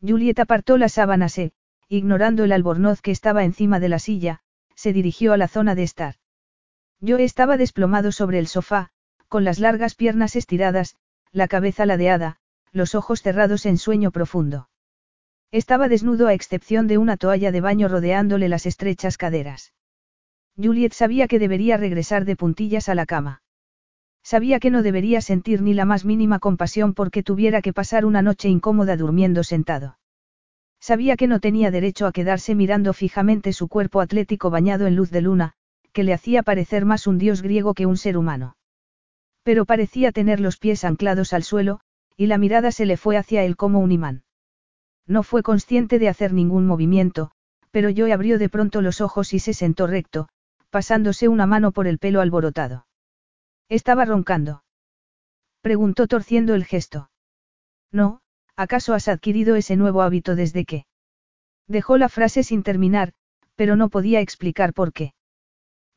Juliet 0.00 0.40
apartó 0.40 0.76
las 0.76 0.94
sábanas 0.94 1.38
e, 1.38 1.52
ignorando 1.88 2.42
el 2.42 2.52
albornoz 2.52 3.00
que 3.00 3.12
estaba 3.12 3.44
encima 3.44 3.78
de 3.78 3.88
la 3.88 4.00
silla, 4.00 4.40
se 4.74 4.92
dirigió 4.92 5.32
a 5.32 5.36
la 5.36 5.46
zona 5.46 5.76
de 5.76 5.84
estar. 5.84 6.16
Yo 7.00 7.18
estaba 7.18 7.56
desplomado 7.56 8.10
sobre 8.10 8.40
el 8.40 8.48
sofá, 8.48 8.90
con 9.28 9.44
las 9.44 9.60
largas 9.60 9.94
piernas 9.94 10.34
estiradas, 10.34 10.96
la 11.30 11.46
cabeza 11.46 11.86
ladeada, 11.86 12.38
los 12.72 12.94
ojos 12.94 13.22
cerrados 13.22 13.66
en 13.66 13.78
sueño 13.78 14.10
profundo. 14.10 14.68
Estaba 15.52 15.88
desnudo 15.88 16.26
a 16.26 16.34
excepción 16.34 16.88
de 16.88 16.98
una 16.98 17.16
toalla 17.16 17.52
de 17.52 17.60
baño 17.60 17.86
rodeándole 17.86 18.48
las 18.48 18.66
estrechas 18.66 19.16
caderas. 19.16 19.72
Juliet 20.56 20.92
sabía 20.92 21.28
que 21.28 21.38
debería 21.38 21.76
regresar 21.76 22.24
de 22.24 22.36
puntillas 22.36 22.88
a 22.88 22.94
la 22.94 23.06
cama. 23.06 23.42
Sabía 24.22 24.60
que 24.60 24.70
no 24.70 24.82
debería 24.82 25.20
sentir 25.20 25.62
ni 25.62 25.74
la 25.74 25.84
más 25.84 26.04
mínima 26.04 26.38
compasión 26.38 26.94
porque 26.94 27.22
tuviera 27.22 27.62
que 27.62 27.72
pasar 27.72 28.04
una 28.04 28.22
noche 28.22 28.48
incómoda 28.48 28.96
durmiendo 28.96 29.42
sentado. 29.44 29.98
Sabía 30.78 31.16
que 31.16 31.26
no 31.26 31.40
tenía 31.40 31.70
derecho 31.70 32.06
a 32.06 32.12
quedarse 32.12 32.54
mirando 32.54 32.92
fijamente 32.92 33.52
su 33.52 33.68
cuerpo 33.68 34.00
atlético 34.00 34.50
bañado 34.50 34.86
en 34.86 34.96
luz 34.96 35.10
de 35.10 35.22
luna, 35.22 35.52
que 35.92 36.04
le 36.04 36.12
hacía 36.12 36.42
parecer 36.42 36.84
más 36.84 37.06
un 37.06 37.18
dios 37.18 37.42
griego 37.42 37.74
que 37.74 37.86
un 37.86 37.96
ser 37.96 38.16
humano. 38.16 38.56
Pero 39.42 39.64
parecía 39.64 40.12
tener 40.12 40.38
los 40.38 40.58
pies 40.58 40.84
anclados 40.84 41.32
al 41.32 41.42
suelo, 41.42 41.80
y 42.16 42.26
la 42.26 42.38
mirada 42.38 42.72
se 42.72 42.86
le 42.86 42.96
fue 42.96 43.16
hacia 43.16 43.42
él 43.42 43.56
como 43.56 43.80
un 43.80 43.90
imán. 43.90 44.22
No 45.06 45.22
fue 45.22 45.42
consciente 45.42 45.98
de 45.98 46.08
hacer 46.08 46.32
ningún 46.32 46.66
movimiento, 46.66 47.32
pero 47.70 47.90
Joe 47.94 48.12
abrió 48.12 48.38
de 48.38 48.48
pronto 48.48 48.82
los 48.82 49.00
ojos 49.00 49.34
y 49.34 49.38
se 49.40 49.54
sentó 49.54 49.86
recto, 49.86 50.28
pasándose 50.72 51.28
una 51.28 51.44
mano 51.46 51.70
por 51.70 51.86
el 51.86 51.98
pelo 51.98 52.22
alborotado. 52.22 52.86
Estaba 53.68 54.06
roncando. 54.06 54.64
Preguntó 55.60 56.06
torciendo 56.06 56.54
el 56.54 56.64
gesto. 56.64 57.10
No, 57.92 58.22
¿acaso 58.56 58.94
has 58.94 59.06
adquirido 59.06 59.54
ese 59.54 59.76
nuevo 59.76 60.00
hábito 60.00 60.34
desde 60.34 60.64
que? 60.64 60.86
Dejó 61.68 61.98
la 61.98 62.08
frase 62.08 62.42
sin 62.42 62.62
terminar, 62.62 63.12
pero 63.54 63.76
no 63.76 63.90
podía 63.90 64.20
explicar 64.20 64.72
por 64.72 64.94
qué. 64.94 65.12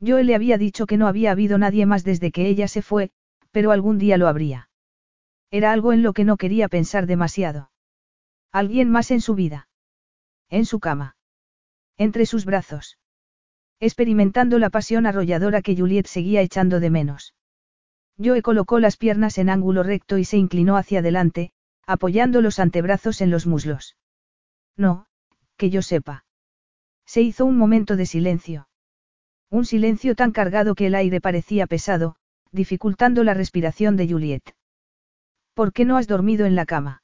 Joe 0.06 0.26
le 0.26 0.36
había 0.36 0.58
dicho 0.58 0.88
que 0.88 0.98
no 0.98 1.08
había 1.08 1.32
habido 1.32 1.58
nadie 1.58 1.86
más 1.86 2.04
desde 2.04 2.34
que 2.34 2.46
ella 2.46 2.68
se 2.68 2.82
fue, 2.82 3.12
pero 3.52 3.72
algún 3.72 3.98
día 3.98 4.18
lo 4.18 4.28
habría. 4.28 4.70
Era 5.52 5.72
algo 5.72 5.94
en 5.94 6.04
lo 6.04 6.12
que 6.12 6.26
no 6.26 6.36
quería 6.36 6.68
pensar 6.68 7.08
demasiado. 7.08 7.72
Alguien 8.52 8.92
más 8.92 9.10
en 9.10 9.22
su 9.22 9.36
vida. 9.36 9.70
En 10.50 10.66
su 10.66 10.82
cama. 10.82 11.16
Entre 11.96 12.26
sus 12.26 12.44
brazos. 12.44 12.98
Experimentando 13.80 14.58
la 14.60 14.70
pasión 14.70 15.06
arrolladora 15.06 15.62
que 15.62 15.76
Juliet 15.76 16.08
seguía 16.08 16.42
echando 16.42 16.80
de 16.80 16.90
menos. 16.90 17.34
Joe 18.18 18.42
colocó 18.42 18.80
las 18.80 18.96
piernas 18.98 19.38
en 19.38 19.50
ángulo 19.50 19.84
recto 19.84 20.18
y 20.18 20.26
se 20.26 20.38
inclinó 20.38 20.78
hacia 20.78 21.00
adelante, 21.00 21.52
apoyando 21.86 22.42
los 22.42 22.60
antebrazos 22.60 23.22
en 23.22 23.30
los 23.30 23.46
muslos. 23.46 23.98
No, 24.78 25.08
que 25.58 25.70
yo 25.70 25.82
sepa. 25.82 26.26
Se 27.06 27.22
hizo 27.22 27.46
un 27.46 27.58
momento 27.58 27.96
de 27.96 28.06
silencio. 28.06 28.68
Un 29.50 29.66
silencio 29.66 30.16
tan 30.16 30.32
cargado 30.32 30.76
que 30.76 30.88
el 30.88 30.96
aire 30.96 31.22
parecía 31.22 31.68
pesado, 31.68 32.16
dificultando 32.52 33.24
la 33.24 33.34
respiración 33.34 33.96
de 33.98 34.08
Juliet. 34.08 34.56
¿Por 35.54 35.72
qué 35.72 35.86
no 35.86 35.98
has 35.98 36.08
dormido 36.08 36.46
en 36.46 36.56
la 36.56 36.66
cama? 36.66 37.04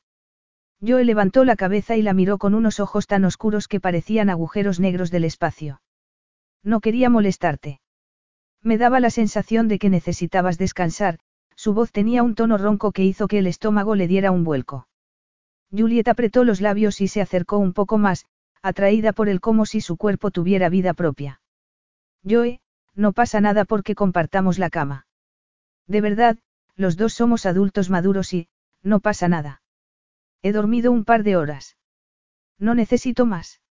Joe 0.85 1.06
levantó 1.06 1.45
la 1.45 1.56
cabeza 1.56 1.95
y 1.95 2.02
la 2.02 2.14
miró 2.14 2.38
con 2.38 2.56
unos 2.56 2.80
ojos 2.80 3.06
tan 3.06 3.23
oscuros 3.26 3.68
que 3.68 3.80
parecían 3.80 4.30
agujeros 4.30 4.80
negros 4.80 5.11
del 5.11 5.26
espacio. 5.26 5.81
No 6.63 6.79
quería 6.79 7.09
molestarte. 7.09 7.81
Me 8.61 8.77
daba 8.77 8.99
la 8.99 9.09
sensación 9.09 9.67
de 9.67 9.79
que 9.79 9.89
necesitabas 9.89 10.57
descansar, 10.57 11.19
su 11.55 11.73
voz 11.73 11.91
tenía 11.91 12.23
un 12.23 12.35
tono 12.35 12.57
ronco 12.57 12.91
que 12.91 13.03
hizo 13.03 13.27
que 13.27 13.39
el 13.39 13.47
estómago 13.47 13.95
le 13.95 14.07
diera 14.07 14.31
un 14.31 14.43
vuelco. 14.43 14.88
Juliet 15.71 16.07
apretó 16.07 16.43
los 16.43 16.61
labios 16.61 17.01
y 17.01 17.07
se 17.07 17.21
acercó 17.21 17.57
un 17.57 17.73
poco 17.73 17.97
más, 17.97 18.25
atraída 18.61 19.13
por 19.13 19.29
él 19.29 19.41
como 19.41 19.65
si 19.65 19.81
su 19.81 19.97
cuerpo 19.97 20.29
tuviera 20.31 20.69
vida 20.69 20.93
propia. 20.93 21.41
Joe, 22.27 22.61
no 22.93 23.13
pasa 23.13 23.41
nada 23.41 23.65
porque 23.65 23.95
compartamos 23.95 24.59
la 24.59 24.69
cama. 24.69 25.07
De 25.88 26.01
verdad, 26.01 26.38
los 26.75 26.97
dos 26.97 27.13
somos 27.13 27.45
adultos 27.45 27.89
maduros 27.89 28.33
y, 28.33 28.47
no 28.83 28.99
pasa 28.99 29.27
nada. 29.27 29.61
He 30.41 30.51
dormido 30.51 30.91
un 30.91 31.05
par 31.05 31.23
de 31.23 31.35
horas. 31.35 31.77
No 32.59 32.75
necesito 32.75 33.25
más. 33.25 33.61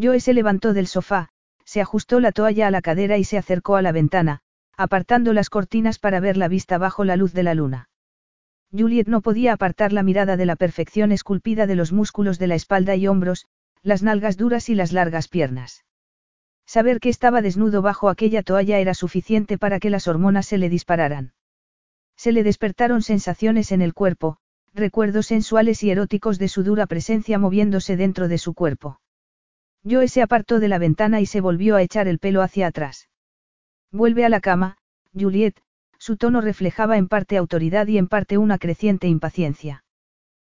Joe 0.00 0.20
se 0.20 0.34
levantó 0.34 0.72
del 0.72 0.86
sofá, 0.86 1.30
se 1.72 1.80
ajustó 1.80 2.20
la 2.20 2.32
toalla 2.32 2.66
a 2.66 2.70
la 2.70 2.82
cadera 2.82 3.16
y 3.16 3.24
se 3.24 3.38
acercó 3.38 3.76
a 3.76 3.82
la 3.82 3.92
ventana, 3.92 4.40
apartando 4.76 5.32
las 5.32 5.48
cortinas 5.48 5.98
para 5.98 6.20
ver 6.20 6.36
la 6.36 6.46
vista 6.46 6.76
bajo 6.76 7.02
la 7.02 7.16
luz 7.16 7.32
de 7.32 7.44
la 7.44 7.54
luna. 7.54 7.88
Juliet 8.76 9.08
no 9.08 9.22
podía 9.22 9.54
apartar 9.54 9.90
la 9.90 10.02
mirada 10.02 10.36
de 10.36 10.44
la 10.44 10.54
perfección 10.54 11.12
esculpida 11.12 11.66
de 11.66 11.74
los 11.74 11.90
músculos 11.90 12.38
de 12.38 12.46
la 12.46 12.56
espalda 12.56 12.94
y 12.96 13.08
hombros, 13.08 13.46
las 13.82 14.02
nalgas 14.02 14.36
duras 14.36 14.68
y 14.68 14.74
las 14.74 14.92
largas 14.92 15.28
piernas. 15.28 15.86
Saber 16.66 17.00
que 17.00 17.08
estaba 17.08 17.40
desnudo 17.40 17.80
bajo 17.80 18.10
aquella 18.10 18.42
toalla 18.42 18.78
era 18.78 18.92
suficiente 18.92 19.56
para 19.56 19.80
que 19.80 19.88
las 19.88 20.06
hormonas 20.08 20.44
se 20.44 20.58
le 20.58 20.68
dispararan. 20.68 21.32
Se 22.18 22.32
le 22.32 22.42
despertaron 22.42 23.00
sensaciones 23.00 23.72
en 23.72 23.80
el 23.80 23.94
cuerpo, 23.94 24.36
recuerdos 24.74 25.28
sensuales 25.28 25.82
y 25.82 25.90
eróticos 25.90 26.38
de 26.38 26.48
su 26.48 26.64
dura 26.64 26.86
presencia 26.86 27.38
moviéndose 27.38 27.96
dentro 27.96 28.28
de 28.28 28.36
su 28.36 28.52
cuerpo. 28.52 29.00
Joe 29.84 30.08
se 30.08 30.22
apartó 30.22 30.60
de 30.60 30.68
la 30.68 30.78
ventana 30.78 31.20
y 31.20 31.26
se 31.26 31.40
volvió 31.40 31.76
a 31.76 31.82
echar 31.82 32.08
el 32.08 32.18
pelo 32.18 32.42
hacia 32.42 32.68
atrás. 32.68 33.08
Vuelve 33.90 34.24
a 34.24 34.28
la 34.28 34.40
cama, 34.40 34.78
Juliet, 35.12 35.60
su 35.98 36.16
tono 36.16 36.40
reflejaba 36.40 36.96
en 36.96 37.08
parte 37.08 37.36
autoridad 37.36 37.86
y 37.86 37.98
en 37.98 38.08
parte 38.08 38.38
una 38.38 38.58
creciente 38.58 39.08
impaciencia. 39.08 39.84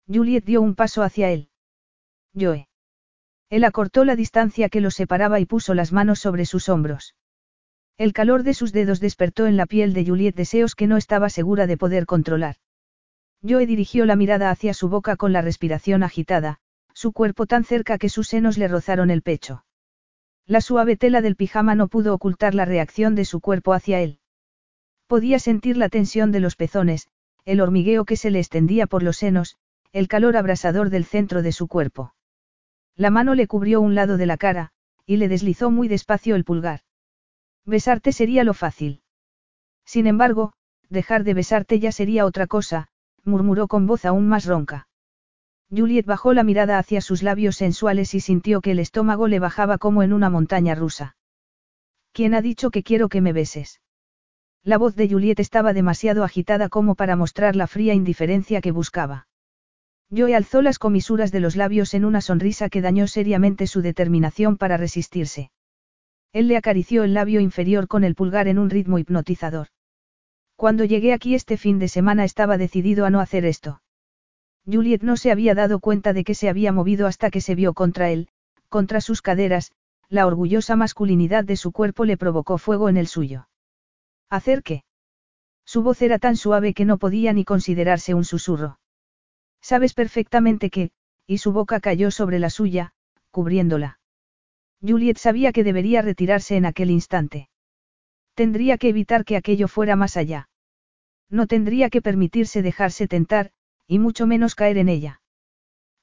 Juliet 0.08 0.44
dio 0.46 0.62
un 0.62 0.76
paso 0.76 1.04
hacia 1.04 1.32
él. 1.32 1.50
Joe. 2.38 2.68
Él 3.50 3.64
acortó 3.64 4.04
la 4.04 4.16
distancia 4.16 4.70
que 4.70 4.82
los 4.82 4.96
separaba 4.96 5.40
y 5.40 5.46
puso 5.46 5.74
las 5.74 5.92
manos 5.92 6.20
sobre 6.20 6.46
sus 6.46 6.70
hombros. 6.70 7.16
El 7.98 8.12
calor 8.12 8.44
de 8.44 8.54
sus 8.54 8.72
dedos 8.72 9.00
despertó 9.00 9.46
en 9.46 9.56
la 9.56 9.66
piel 9.66 9.94
de 9.94 10.06
Juliet 10.06 10.36
deseos 10.36 10.76
que 10.76 10.88
no 10.88 10.98
estaba 10.98 11.30
segura 11.30 11.68
de 11.68 11.78
poder 11.78 12.06
controlar. 12.06 12.56
Joe 13.48 13.66
dirigió 13.66 14.06
la 14.06 14.16
mirada 14.16 14.50
hacia 14.50 14.74
su 14.74 14.90
boca 14.90 15.16
con 15.16 15.34
la 15.34 15.42
respiración 15.42 16.02
agitada, 16.02 16.60
su 16.94 17.12
cuerpo 17.12 17.46
tan 17.46 17.64
cerca 17.64 17.98
que 17.98 18.10
sus 18.10 18.28
senos 18.28 18.58
le 18.58 18.68
rozaron 18.68 19.10
el 19.10 19.22
pecho. 19.22 19.66
La 20.46 20.62
suave 20.62 20.98
tela 20.98 21.22
del 21.22 21.36
pijama 21.36 21.76
no 21.76 21.88
pudo 21.88 22.14
ocultar 22.14 22.54
la 22.54 22.66
reacción 22.66 23.16
de 23.16 23.26
su 23.26 23.40
cuerpo 23.40 23.74
hacia 23.74 24.02
él. 24.02 24.20
Podía 25.08 25.40
sentir 25.40 25.78
la 25.78 25.90
tensión 25.90 26.32
de 26.32 26.40
los 26.40 26.56
pezones, 26.56 27.08
el 27.46 27.62
hormigueo 27.62 28.06
que 28.06 28.18
se 28.18 28.32
le 28.32 28.40
extendía 28.40 28.88
por 28.88 29.04
los 29.04 29.18
senos, 29.18 29.58
el 29.92 30.08
calor 30.08 30.38
abrasador 30.38 30.90
del 30.90 31.06
centro 31.06 31.42
de 31.42 31.52
su 31.52 31.68
cuerpo. 31.68 32.14
La 32.96 33.10
mano 33.10 33.36
le 33.36 33.48
cubrió 33.48 33.82
un 33.82 33.96
lado 33.96 34.18
de 34.18 34.26
la 34.26 34.38
cara, 34.38 34.72
y 35.06 35.18
le 35.18 35.28
deslizó 35.28 35.72
muy 35.72 35.88
despacio 35.88 36.36
el 36.36 36.44
pulgar. 36.44 36.82
Besarte 37.66 38.12
sería 38.12 38.44
lo 38.44 38.54
fácil. 38.54 39.02
Sin 39.86 40.08
embargo, 40.08 40.54
dejar 40.90 41.24
de 41.24 41.34
besarte 41.34 41.80
ya 41.80 41.92
sería 41.92 42.26
otra 42.26 42.48
cosa, 42.48 42.88
murmuró 43.24 43.68
con 43.68 43.88
voz 43.88 44.06
aún 44.06 44.28
más 44.28 44.46
ronca. 44.46 44.88
Juliet 45.70 46.06
bajó 46.06 46.34
la 46.34 46.44
mirada 46.44 46.78
hacia 46.78 47.02
sus 47.02 47.24
labios 47.24 47.56
sensuales 47.56 48.14
y 48.14 48.20
sintió 48.20 48.62
que 48.62 48.72
el 48.72 48.80
estómago 48.80 49.28
le 49.28 49.40
bajaba 49.40 49.78
como 49.78 50.04
en 50.04 50.14
una 50.14 50.30
montaña 50.30 50.76
rusa. 50.76 51.16
¿Quién 52.12 52.34
ha 52.34 52.42
dicho 52.42 52.70
que 52.70 52.84
quiero 52.84 53.10
que 53.10 53.22
me 53.22 53.34
beses? 53.34 53.82
La 54.64 54.78
voz 54.78 54.96
de 54.96 55.10
Juliet 55.10 55.40
estaba 55.40 55.74
demasiado 55.74 56.24
agitada 56.24 56.70
como 56.70 56.96
para 56.96 57.16
mostrar 57.16 57.56
la 57.56 57.68
fría 57.68 57.94
indiferencia 57.94 58.62
que 58.62 58.72
buscaba. 58.72 59.28
Joe 60.16 60.36
alzó 60.36 60.62
las 60.62 60.80
comisuras 60.80 61.32
de 61.32 61.42
los 61.42 61.56
labios 61.56 61.94
en 61.94 62.06
una 62.06 62.22
sonrisa 62.22 62.70
que 62.70 62.82
dañó 62.82 63.08
seriamente 63.08 63.68
su 63.68 63.82
determinación 63.82 64.58
para 64.58 64.78
resistirse. 64.78 65.52
Él 66.34 66.48
le 66.48 66.58
acarició 66.58 67.04
el 67.04 67.14
labio 67.14 67.42
inferior 67.42 67.88
con 67.88 68.04
el 68.04 68.16
pulgar 68.16 68.48
en 68.48 68.58
un 68.58 68.70
ritmo 68.70 68.98
hipnotizador. 69.00 69.68
Cuando 70.56 70.86
llegué 70.86 71.14
aquí 71.14 71.36
este 71.36 71.58
fin 71.58 71.78
de 71.78 71.88
semana 71.88 72.24
estaba 72.24 72.58
decidido 72.58 73.06
a 73.06 73.10
no 73.10 73.20
hacer 73.20 73.46
esto. 73.46 73.83
Juliet 74.66 75.02
no 75.02 75.18
se 75.18 75.32
había 75.32 75.56
dado 75.56 75.80
cuenta 75.80 76.14
de 76.14 76.24
que 76.24 76.36
se 76.36 76.50
había 76.50 76.72
movido 76.72 77.08
hasta 77.08 77.30
que 77.30 77.42
se 77.42 77.56
vio 77.56 77.74
contra 77.74 78.10
él, 78.10 78.30
contra 78.70 79.02
sus 79.02 79.22
caderas, 79.22 79.72
la 80.10 80.26
orgullosa 80.26 80.76
masculinidad 80.76 81.44
de 81.44 81.58
su 81.58 81.72
cuerpo 81.72 82.06
le 82.06 82.18
provocó 82.18 82.58
fuego 82.58 82.90
en 82.90 82.98
el 82.98 83.08
suyo. 83.08 83.48
¿Hacer? 84.30 84.64
Su 85.66 85.84
voz 85.84 86.02
era 86.02 86.20
tan 86.20 86.36
suave 86.36 86.74
que 86.74 86.86
no 86.86 86.98
podía 86.98 87.34
ni 87.34 87.46
considerarse 87.46 88.14
un 88.14 88.26
susurro. 88.26 88.80
Sabes 89.62 89.94
perfectamente 89.94 90.70
que, 90.70 90.92
y 91.26 91.38
su 91.38 91.54
boca 91.54 91.80
cayó 91.80 92.12
sobre 92.12 92.40
la 92.40 92.50
suya, 92.50 92.94
cubriéndola. 93.32 94.00
Juliet 94.82 95.18
sabía 95.18 95.54
que 95.54 95.64
debería 95.64 96.02
retirarse 96.02 96.58
en 96.58 96.66
aquel 96.66 96.92
instante. 96.92 97.50
Tendría 98.34 98.78
que 98.78 98.90
evitar 98.90 99.24
que 99.24 99.38
aquello 99.38 99.68
fuera 99.68 99.96
más 99.96 100.18
allá. 100.18 100.50
No 101.30 101.48
tendría 101.48 101.90
que 101.90 102.02
permitirse 102.02 102.62
dejarse 102.62 103.08
tentar, 103.08 103.52
y 103.88 104.00
mucho 104.00 104.28
menos 104.28 104.56
caer 104.56 104.78
en 104.78 104.90
ella. 104.90 105.22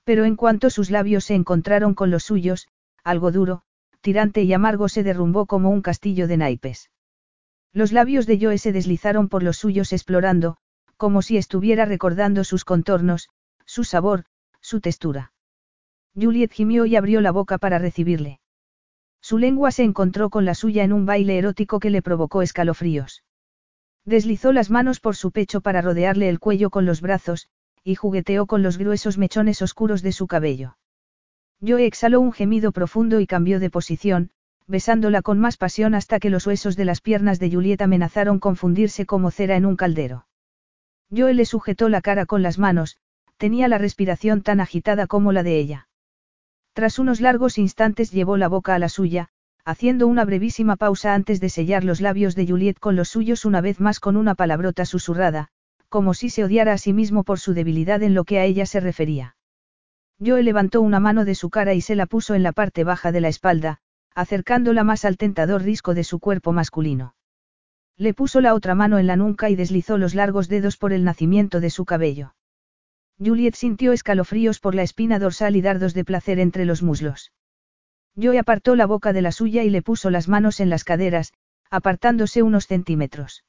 Pero 0.04 0.24
en 0.24 0.36
cuanto 0.36 0.70
sus 0.70 0.90
labios 0.90 1.24
se 1.24 1.34
encontraron 1.34 1.94
con 1.94 2.10
los 2.10 2.24
suyos, 2.24 2.68
algo 3.04 3.32
duro, 3.32 3.62
tirante 4.00 4.42
y 4.42 4.52
amargo 4.52 4.88
se 4.88 5.02
derrumbó 5.02 5.46
como 5.46 5.70
un 5.70 5.82
castillo 5.82 6.26
de 6.26 6.36
naipes. 6.36 6.90
Los 7.72 7.92
labios 7.92 8.26
de 8.26 8.38
Joe 8.40 8.58
se 8.58 8.72
deslizaron 8.72 9.28
por 9.28 9.42
los 9.42 9.56
suyos 9.56 9.92
explorando, 9.92 10.56
como 10.96 11.22
si 11.22 11.36
estuviera 11.36 11.84
recordando 11.84 12.44
sus 12.44 12.64
contornos, 12.64 13.28
su 13.64 13.84
sabor, 13.84 14.24
su 14.60 14.80
textura. 14.80 15.32
Juliet 16.14 16.52
gimió 16.52 16.86
y 16.86 16.96
abrió 16.96 17.20
la 17.20 17.30
boca 17.30 17.58
para 17.58 17.78
recibirle. 17.78 18.40
Su 19.20 19.38
lengua 19.38 19.70
se 19.70 19.84
encontró 19.84 20.30
con 20.30 20.44
la 20.44 20.54
suya 20.54 20.82
en 20.82 20.92
un 20.92 21.06
baile 21.06 21.38
erótico 21.38 21.78
que 21.78 21.90
le 21.90 22.02
provocó 22.02 22.42
escalofríos. 22.42 23.22
Deslizó 24.04 24.52
las 24.52 24.70
manos 24.70 24.98
por 24.98 25.14
su 25.14 25.30
pecho 25.30 25.60
para 25.60 25.82
rodearle 25.82 26.28
el 26.28 26.40
cuello 26.40 26.70
con 26.70 26.86
los 26.86 27.00
brazos, 27.00 27.48
y 27.84 27.94
jugueteó 27.94 28.46
con 28.46 28.62
los 28.62 28.78
gruesos 28.78 29.18
mechones 29.18 29.62
oscuros 29.62 30.02
de 30.02 30.12
su 30.12 30.26
cabello. 30.26 30.76
Joe 31.66 31.84
exhaló 31.84 32.20
un 32.20 32.32
gemido 32.32 32.72
profundo 32.72 33.20
y 33.20 33.26
cambió 33.26 33.60
de 33.60 33.70
posición, 33.70 34.30
besándola 34.66 35.22
con 35.22 35.38
más 35.38 35.56
pasión 35.56 35.94
hasta 35.94 36.20
que 36.20 36.30
los 36.30 36.46
huesos 36.46 36.76
de 36.76 36.84
las 36.84 37.00
piernas 37.00 37.38
de 37.38 37.50
Julieta 37.50 37.84
amenazaron 37.84 38.38
confundirse 38.38 39.04
como 39.04 39.30
cera 39.30 39.56
en 39.56 39.66
un 39.66 39.76
caldero. 39.76 40.26
Joe 41.14 41.34
le 41.34 41.44
sujetó 41.44 41.88
la 41.88 42.00
cara 42.00 42.24
con 42.24 42.42
las 42.42 42.58
manos, 42.58 42.98
tenía 43.36 43.68
la 43.68 43.78
respiración 43.78 44.42
tan 44.42 44.60
agitada 44.60 45.06
como 45.06 45.32
la 45.32 45.42
de 45.42 45.58
ella. 45.58 45.88
Tras 46.72 46.98
unos 46.98 47.20
largos 47.20 47.58
instantes 47.58 48.12
llevó 48.12 48.36
la 48.36 48.48
boca 48.48 48.74
a 48.74 48.78
la 48.78 48.88
suya, 48.88 49.28
haciendo 49.64 50.06
una 50.06 50.24
brevísima 50.24 50.76
pausa 50.76 51.14
antes 51.14 51.40
de 51.40 51.48
sellar 51.48 51.84
los 51.84 52.00
labios 52.00 52.34
de 52.36 52.46
Juliet 52.46 52.78
con 52.78 52.96
los 52.96 53.08
suyos 53.08 53.44
una 53.44 53.60
vez 53.60 53.80
más 53.80 53.98
con 53.98 54.16
una 54.16 54.34
palabrota 54.34 54.84
susurrada, 54.84 55.48
como 55.90 56.14
si 56.14 56.30
se 56.30 56.44
odiara 56.44 56.72
a 56.72 56.78
sí 56.78 56.94
mismo 56.94 57.24
por 57.24 57.38
su 57.38 57.52
debilidad 57.52 58.02
en 58.02 58.14
lo 58.14 58.24
que 58.24 58.38
a 58.38 58.44
ella 58.44 58.64
se 58.64 58.80
refería. 58.80 59.36
Joe 60.24 60.42
levantó 60.42 60.80
una 60.80 61.00
mano 61.00 61.24
de 61.24 61.34
su 61.34 61.50
cara 61.50 61.74
y 61.74 61.80
se 61.80 61.96
la 61.96 62.06
puso 62.06 62.34
en 62.34 62.42
la 62.42 62.52
parte 62.52 62.84
baja 62.84 63.12
de 63.12 63.20
la 63.20 63.28
espalda, 63.28 63.80
acercándola 64.14 64.84
más 64.84 65.04
al 65.04 65.16
tentador 65.16 65.62
risco 65.62 65.92
de 65.92 66.04
su 66.04 66.20
cuerpo 66.20 66.52
masculino. 66.52 67.14
Le 67.96 68.14
puso 68.14 68.40
la 68.40 68.54
otra 68.54 68.74
mano 68.74 68.98
en 68.98 69.06
la 69.06 69.16
nuca 69.16 69.50
y 69.50 69.56
deslizó 69.56 69.98
los 69.98 70.14
largos 70.14 70.48
dedos 70.48 70.76
por 70.76 70.92
el 70.92 71.04
nacimiento 71.04 71.60
de 71.60 71.70
su 71.70 71.84
cabello. 71.84 72.34
Juliet 73.18 73.54
sintió 73.54 73.92
escalofríos 73.92 74.60
por 74.60 74.74
la 74.74 74.82
espina 74.82 75.18
dorsal 75.18 75.56
y 75.56 75.60
dardos 75.60 75.92
de 75.92 76.04
placer 76.04 76.38
entre 76.38 76.64
los 76.64 76.82
muslos. 76.82 77.32
Joe 78.16 78.38
apartó 78.38 78.76
la 78.76 78.86
boca 78.86 79.12
de 79.12 79.22
la 79.22 79.32
suya 79.32 79.64
y 79.64 79.70
le 79.70 79.82
puso 79.82 80.10
las 80.10 80.28
manos 80.28 80.60
en 80.60 80.70
las 80.70 80.84
caderas, 80.84 81.32
apartándose 81.70 82.42
unos 82.42 82.66
centímetros. 82.66 83.44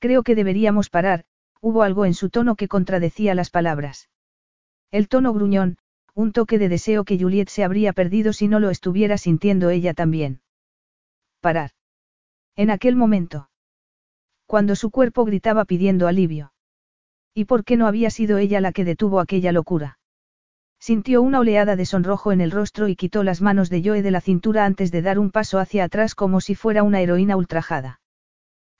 Creo 0.00 0.22
que 0.22 0.34
deberíamos 0.34 0.90
parar, 0.90 1.24
hubo 1.60 1.82
algo 1.82 2.04
en 2.04 2.14
su 2.14 2.30
tono 2.30 2.56
que 2.56 2.68
contradecía 2.68 3.34
las 3.34 3.50
palabras. 3.50 4.08
El 4.90 5.08
tono 5.08 5.32
gruñón, 5.32 5.78
un 6.14 6.32
toque 6.32 6.58
de 6.58 6.68
deseo 6.68 7.04
que 7.04 7.18
Juliet 7.18 7.48
se 7.48 7.64
habría 7.64 7.92
perdido 7.92 8.32
si 8.32 8.48
no 8.48 8.60
lo 8.60 8.70
estuviera 8.70 9.18
sintiendo 9.18 9.70
ella 9.70 9.94
también. 9.94 10.40
Parar. 11.40 11.70
En 12.56 12.70
aquel 12.70 12.96
momento. 12.96 13.48
Cuando 14.46 14.74
su 14.74 14.90
cuerpo 14.90 15.24
gritaba 15.24 15.64
pidiendo 15.64 16.08
alivio. 16.08 16.52
¿Y 17.34 17.44
por 17.44 17.64
qué 17.64 17.76
no 17.76 17.86
había 17.86 18.10
sido 18.10 18.38
ella 18.38 18.60
la 18.60 18.72
que 18.72 18.84
detuvo 18.84 19.20
aquella 19.20 19.52
locura? 19.52 19.98
Sintió 20.80 21.22
una 21.22 21.40
oleada 21.40 21.76
de 21.76 21.86
sonrojo 21.86 22.32
en 22.32 22.40
el 22.40 22.50
rostro 22.50 22.88
y 22.88 22.96
quitó 22.96 23.22
las 23.22 23.42
manos 23.42 23.70
de 23.70 23.82
Joe 23.84 24.02
de 24.02 24.10
la 24.10 24.20
cintura 24.20 24.64
antes 24.64 24.90
de 24.90 25.02
dar 25.02 25.18
un 25.18 25.30
paso 25.30 25.58
hacia 25.58 25.84
atrás 25.84 26.14
como 26.14 26.40
si 26.40 26.54
fuera 26.54 26.82
una 26.82 27.00
heroína 27.00 27.36
ultrajada. 27.36 28.00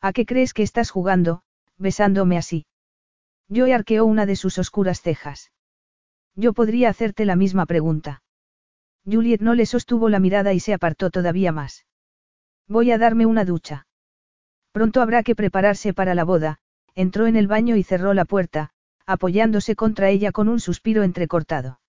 ¿A 0.01 0.13
qué 0.13 0.25
crees 0.25 0.55
que 0.55 0.63
estás 0.63 0.91
jugando, 0.91 1.43
besándome 1.77 2.39
así? 2.39 2.67
Joe 3.53 3.75
arqueó 3.75 4.05
una 4.07 4.27
de 4.27 4.37
sus 4.37 4.59
oscuras 4.59 5.03
cejas. 5.03 5.51
Yo 6.37 6.53
podría 6.53 6.89
hacerte 6.89 7.25
la 7.25 7.37
misma 7.37 7.67
pregunta. 7.67 8.23
Juliet 9.05 9.41
no 9.41 9.55
le 9.55 9.67
sostuvo 9.67 10.09
la 10.09 10.21
mirada 10.21 10.53
y 10.53 10.61
se 10.61 10.73
apartó 10.73 11.11
todavía 11.11 11.51
más. 11.51 11.87
Voy 12.69 12.93
a 12.93 12.99
darme 12.99 13.27
una 13.27 13.45
ducha. 13.45 13.87
Pronto 14.73 15.03
habrá 15.03 15.25
que 15.25 15.35
prepararse 15.35 15.93
para 15.93 16.15
la 16.15 16.25
boda, 16.25 16.59
entró 16.95 17.27
en 17.27 17.35
el 17.35 17.49
baño 17.49 17.75
y 17.77 17.83
cerró 17.83 18.15
la 18.15 18.25
puerta, 18.25 18.71
apoyándose 19.07 19.75
contra 19.75 20.11
ella 20.11 20.31
con 20.31 20.49
un 20.49 20.61
suspiro 20.61 21.03
entrecortado. 21.03 21.81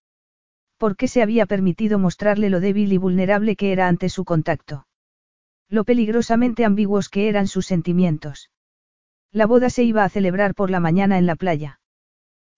¿Por 0.77 0.95
qué 0.95 1.07
se 1.07 1.21
había 1.21 1.45
permitido 1.45 1.99
mostrarle 1.99 2.49
lo 2.49 2.59
débil 2.59 2.91
y 2.91 2.97
vulnerable 2.97 3.55
que 3.55 3.71
era 3.71 3.87
ante 3.87 4.09
su 4.09 4.25
contacto? 4.25 4.87
Lo 5.69 5.83
peligrosamente 5.83 6.65
ambiguos 6.65 7.09
que 7.09 7.29
eran 7.29 7.47
sus 7.47 7.67
sentimientos. 7.67 8.49
La 9.33 9.45
boda 9.45 9.69
se 9.69 9.83
iba 9.83 10.03
a 10.03 10.09
celebrar 10.09 10.55
por 10.55 10.69
la 10.69 10.79
mañana 10.79 11.17
en 11.17 11.25
la 11.25 11.35
playa. 11.35 11.79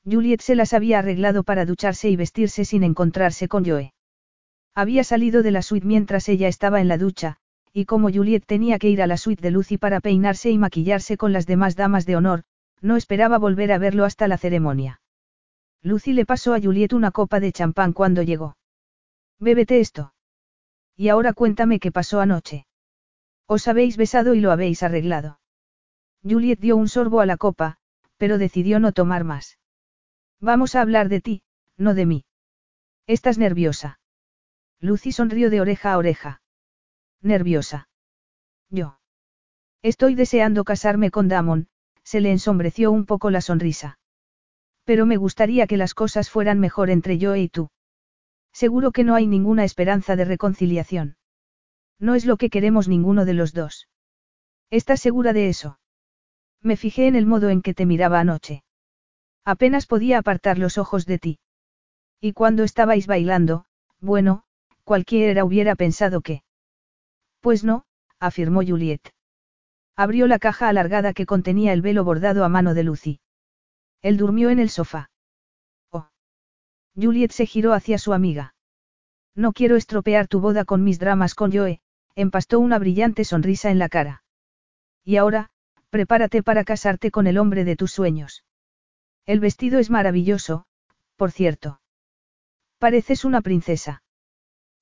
Juliet 0.05 0.41
se 0.41 0.55
las 0.55 0.73
había 0.73 0.99
arreglado 0.99 1.43
para 1.43 1.65
ducharse 1.65 2.09
y 2.09 2.15
vestirse 2.15 2.65
sin 2.65 2.83
encontrarse 2.83 3.47
con 3.47 3.63
Joe. 3.63 3.93
Había 4.73 5.03
salido 5.03 5.43
de 5.43 5.51
la 5.51 5.61
suite 5.61 5.85
mientras 5.85 6.27
ella 6.29 6.47
estaba 6.47 6.81
en 6.81 6.87
la 6.87 6.97
ducha, 6.97 7.37
y 7.71 7.85
como 7.85 8.11
Juliet 8.11 8.43
tenía 8.45 8.79
que 8.79 8.89
ir 8.89 9.01
a 9.01 9.07
la 9.07 9.17
suite 9.17 9.41
de 9.41 9.51
Lucy 9.51 9.77
para 9.77 9.99
peinarse 9.99 10.49
y 10.49 10.57
maquillarse 10.57 11.15
con 11.15 11.31
las 11.31 11.45
demás 11.45 11.75
damas 11.75 12.05
de 12.05 12.15
honor, 12.15 12.43
no 12.81 12.97
esperaba 12.97 13.37
volver 13.37 13.71
a 13.71 13.77
verlo 13.77 14.03
hasta 14.03 14.27
la 14.27 14.37
ceremonia. 14.37 14.99
Lucy 15.83 16.13
le 16.13 16.25
pasó 16.25 16.53
a 16.53 16.61
Juliet 16.61 16.93
una 16.93 17.11
copa 17.11 17.39
de 17.39 17.51
champán 17.51 17.93
cuando 17.93 18.23
llegó. 18.23 18.57
Bébete 19.39 19.79
esto. 19.79 20.13
Y 20.95 21.09
ahora 21.09 21.33
cuéntame 21.33 21.79
qué 21.79 21.91
pasó 21.91 22.19
anoche. 22.19 22.65
Os 23.47 23.67
habéis 23.67 23.95
besado 23.97 24.33
y 24.33 24.41
lo 24.41 24.51
habéis 24.51 24.83
arreglado. 24.83 25.39
Juliet 26.23 26.59
dio 26.59 26.77
un 26.77 26.87
sorbo 26.87 27.19
a 27.19 27.25
la 27.25 27.37
copa, 27.37 27.77
pero 28.17 28.37
decidió 28.37 28.79
no 28.79 28.93
tomar 28.93 29.23
más. 29.23 29.59
Vamos 30.39 30.75
a 30.75 30.81
hablar 30.81 31.09
de 31.09 31.21
ti, 31.21 31.43
no 31.77 31.93
de 31.93 32.05
mí. 32.05 32.25
¿Estás 33.07 33.37
nerviosa? 33.37 33.99
Lucy 34.79 35.11
sonrió 35.11 35.49
de 35.49 35.61
oreja 35.61 35.93
a 35.93 35.97
oreja. 35.97 36.41
Nerviosa. 37.21 37.89
Yo. 38.69 38.99
Estoy 39.81 40.15
deseando 40.15 40.63
casarme 40.63 41.11
con 41.11 41.27
Damon, 41.27 41.67
se 42.03 42.21
le 42.21 42.31
ensombreció 42.31 42.91
un 42.91 43.05
poco 43.05 43.29
la 43.29 43.41
sonrisa. 43.41 43.99
Pero 44.85 45.05
me 45.05 45.17
gustaría 45.17 45.67
que 45.67 45.77
las 45.77 45.93
cosas 45.93 46.29
fueran 46.29 46.59
mejor 46.59 46.89
entre 46.89 47.17
yo 47.17 47.35
y 47.35 47.49
tú. 47.49 47.69
Seguro 48.51 48.91
que 48.91 49.03
no 49.03 49.15
hay 49.15 49.27
ninguna 49.27 49.63
esperanza 49.63 50.15
de 50.15 50.25
reconciliación. 50.25 51.17
No 51.99 52.15
es 52.15 52.25
lo 52.25 52.37
que 52.37 52.49
queremos 52.49 52.87
ninguno 52.87 53.25
de 53.25 53.33
los 53.33 53.53
dos. 53.53 53.87
¿Estás 54.69 54.99
segura 54.99 55.33
de 55.33 55.49
eso? 55.49 55.79
Me 56.63 56.77
fijé 56.77 57.07
en 57.07 57.15
el 57.15 57.25
modo 57.25 57.49
en 57.49 57.61
que 57.61 57.73
te 57.73 57.85
miraba 57.85 58.21
anoche. 58.21 58.63
Apenas 59.43 59.85
podía 59.85 60.17
apartar 60.17 60.57
los 60.57 60.77
ojos 60.77 61.05
de 61.05 61.19
ti. 61.19 61.39
Y 62.21 62.31
cuando 62.31 62.63
estabais 62.63 63.05
bailando, 63.05 63.65
bueno, 63.99 64.45
cualquiera 64.85 65.43
hubiera 65.43 65.75
pensado 65.75 66.21
que... 66.21 66.43
Pues 67.41 67.65
no, 67.65 67.83
afirmó 68.17 68.61
Juliet. 68.65 69.01
Abrió 69.97 70.25
la 70.27 70.39
caja 70.39 70.69
alargada 70.69 71.13
que 71.13 71.25
contenía 71.25 71.73
el 71.73 71.81
velo 71.81 72.05
bordado 72.05 72.45
a 72.45 72.49
mano 72.49 72.73
de 72.73 72.83
Lucy. 72.83 73.19
Él 74.01 74.15
durmió 74.15 74.49
en 74.49 74.59
el 74.59 74.69
sofá. 74.69 75.11
Oh. 75.91 76.07
Juliet 76.95 77.31
se 77.31 77.45
giró 77.45 77.73
hacia 77.73 77.97
su 77.97 78.13
amiga. 78.13 78.55
No 79.35 79.51
quiero 79.51 79.75
estropear 79.75 80.29
tu 80.29 80.39
boda 80.39 80.63
con 80.63 80.83
mis 80.83 80.99
dramas 80.99 81.35
con 81.35 81.51
Joe, 81.51 81.81
empastó 82.15 82.59
una 82.59 82.79
brillante 82.79 83.25
sonrisa 83.25 83.69
en 83.71 83.79
la 83.79 83.89
cara. 83.89 84.23
Y 85.03 85.17
ahora, 85.17 85.51
prepárate 85.93 86.41
para 86.41 86.63
casarte 86.63 87.11
con 87.11 87.27
el 87.27 87.37
hombre 87.37 87.65
de 87.65 87.75
tus 87.75 87.91
sueños. 87.91 88.43
El 89.27 89.39
vestido 89.39 89.77
es 89.77 89.91
maravilloso, 89.91 90.65
por 91.17 91.31
cierto. 91.31 91.81
Pareces 92.79 93.23
una 93.23 93.41
princesa. 93.41 94.01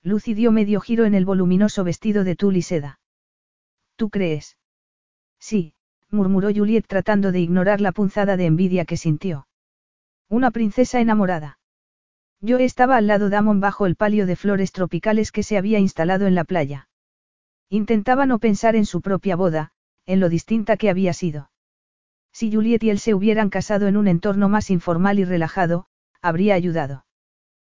Lucy 0.02 0.32
dio 0.32 0.52
medio 0.52 0.80
giro 0.80 1.04
en 1.04 1.12
el 1.12 1.26
voluminoso 1.26 1.84
vestido 1.84 2.24
de 2.24 2.34
tul 2.34 2.56
y 2.56 2.62
seda. 2.62 2.98
¿Tú 3.96 4.08
crees? 4.08 4.56
Sí, 5.38 5.74
murmuró 6.08 6.48
Juliet 6.48 6.86
tratando 6.86 7.30
de 7.30 7.40
ignorar 7.40 7.82
la 7.82 7.92
punzada 7.92 8.38
de 8.38 8.46
envidia 8.46 8.86
que 8.86 8.96
sintió. 8.96 9.46
Una 10.30 10.50
princesa 10.50 10.98
enamorada. 10.98 11.58
Yo 12.40 12.56
estaba 12.56 12.96
al 12.96 13.06
lado 13.06 13.28
de 13.28 13.36
Amon 13.36 13.60
bajo 13.60 13.84
el 13.84 13.96
palio 13.96 14.24
de 14.24 14.36
flores 14.36 14.72
tropicales 14.72 15.30
que 15.30 15.42
se 15.42 15.58
había 15.58 15.78
instalado 15.78 16.26
en 16.26 16.34
la 16.34 16.44
playa. 16.44 16.88
Intentaba 17.68 18.24
no 18.24 18.38
pensar 18.38 18.76
en 18.76 18.86
su 18.86 19.02
propia 19.02 19.36
boda, 19.36 19.74
en 20.06 20.20
lo 20.20 20.28
distinta 20.28 20.76
que 20.76 20.90
había 20.90 21.12
sido. 21.12 21.50
Si 22.32 22.52
Juliet 22.52 22.82
y 22.82 22.90
él 22.90 22.98
se 22.98 23.14
hubieran 23.14 23.50
casado 23.50 23.86
en 23.86 23.96
un 23.96 24.08
entorno 24.08 24.48
más 24.48 24.70
informal 24.70 25.18
y 25.18 25.24
relajado, 25.24 25.86
habría 26.20 26.54
ayudado. 26.54 27.04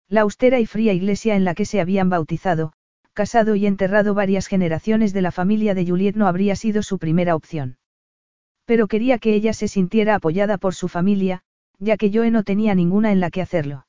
La 0.07 0.21
austera 0.21 0.59
y 0.59 0.65
fría 0.65 0.93
iglesia 0.93 1.35
en 1.35 1.43
la 1.43 1.55
que 1.55 1.65
se 1.65 1.81
habían 1.81 2.09
bautizado, 2.09 2.73
casado 3.13 3.55
y 3.55 3.65
enterrado 3.65 4.13
varias 4.13 4.47
generaciones 4.47 5.13
de 5.13 5.21
la 5.21 5.31
familia 5.31 5.73
de 5.73 5.85
Juliet 5.85 6.15
no 6.15 6.27
habría 6.27 6.55
sido 6.55 6.83
su 6.83 6.99
primera 6.99 7.35
opción. 7.35 7.77
Pero 8.65 8.87
quería 8.87 9.17
que 9.17 9.33
ella 9.33 9.53
se 9.53 9.67
sintiera 9.67 10.15
apoyada 10.15 10.57
por 10.57 10.73
su 10.73 10.87
familia, 10.87 11.43
ya 11.79 11.97
que 11.97 12.11
Joe 12.13 12.31
no 12.31 12.43
tenía 12.43 12.75
ninguna 12.75 13.11
en 13.11 13.19
la 13.19 13.29
que 13.29 13.41
hacerlo. 13.41 13.87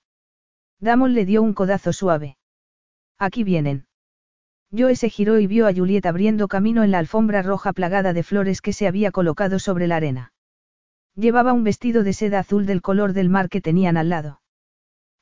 Damon 0.81 1.15
le 1.15 1.25
dio 1.25 1.43
un 1.43 1.55
codazo 1.55 1.93
suave. 1.93 2.37
Aquí 3.19 3.45
vienen. 3.45 3.87
Joe 4.77 4.97
se 4.97 5.09
giró 5.09 5.39
y 5.39 5.47
vio 5.47 5.69
a 5.69 5.75
Juliet 5.75 6.05
abriendo 6.07 6.49
camino 6.49 6.83
en 6.83 6.91
la 6.91 6.99
alfombra 6.99 7.43
roja 7.43 7.73
plagada 7.73 8.13
de 8.13 8.23
flores 8.23 8.61
que 8.61 8.73
se 8.73 8.89
había 8.89 9.13
colocado 9.13 9.59
sobre 9.59 9.87
la 9.87 9.97
arena. 9.97 10.33
Llevaba 11.15 11.53
un 11.53 11.63
vestido 11.63 12.03
de 12.03 12.13
seda 12.13 12.41
azul 12.41 12.67
del 12.67 12.83
color 12.83 13.13
del 13.13 13.29
mar 13.29 13.49
que 13.49 13.61
tenían 13.61 13.97
al 13.97 14.09
lado. 14.09 14.41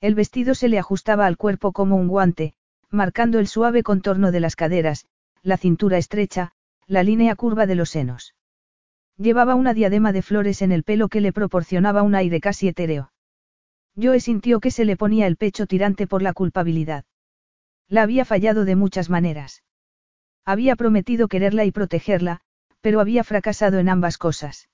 El 0.01 0.15
vestido 0.15 0.55
se 0.55 0.69
le 0.69 0.79
ajustaba 0.79 1.27
al 1.27 1.37
cuerpo 1.37 1.73
como 1.73 1.97
un 1.97 2.09
guante, 2.09 2.55
marcando 2.91 3.39
el 3.39 3.47
suave 3.47 3.83
contorno 3.83 4.33
de 4.33 4.41
las 4.41 4.57
caderas, 4.57 5.07
la 5.43 5.59
cintura 5.59 5.99
estrecha, 5.99 6.53
la 6.87 7.03
línea 7.03 7.37
curva 7.37 7.67
de 7.67 7.75
los 7.75 7.91
senos. 7.91 8.35
Llevaba 9.19 9.55
una 9.55 9.75
diadema 9.75 10.13
de 10.13 10.23
flores 10.23 10.63
en 10.63 10.73
el 10.73 10.83
pelo 10.83 11.09
que 11.09 11.21
le 11.21 11.33
proporcionaba 11.33 12.03
un 12.03 12.15
aire 12.15 12.41
casi 12.41 12.69
etéreo. 12.69 13.13
Joe 14.01 14.19
sintió 14.21 14.61
que 14.61 14.71
se 14.71 14.87
le 14.87 14.97
ponía 14.97 15.27
el 15.27 15.37
pecho 15.37 15.67
tirante 15.67 16.07
por 16.07 16.23
la 16.23 16.33
culpabilidad. 16.33 17.05
La 17.93 18.05
había 18.05 18.25
fallado 18.25 18.65
de 18.65 18.75
muchas 18.75 19.11
maneras. 19.11 19.63
Había 20.47 20.77
prometido 20.77 21.29
quererla 21.29 21.67
y 21.67 21.73
protegerla, 21.73 22.41
pero 22.81 23.01
había 23.01 23.23
fracasado 23.23 23.79
en 23.81 23.91
ambas 23.91 24.17
cosas. 24.17 24.71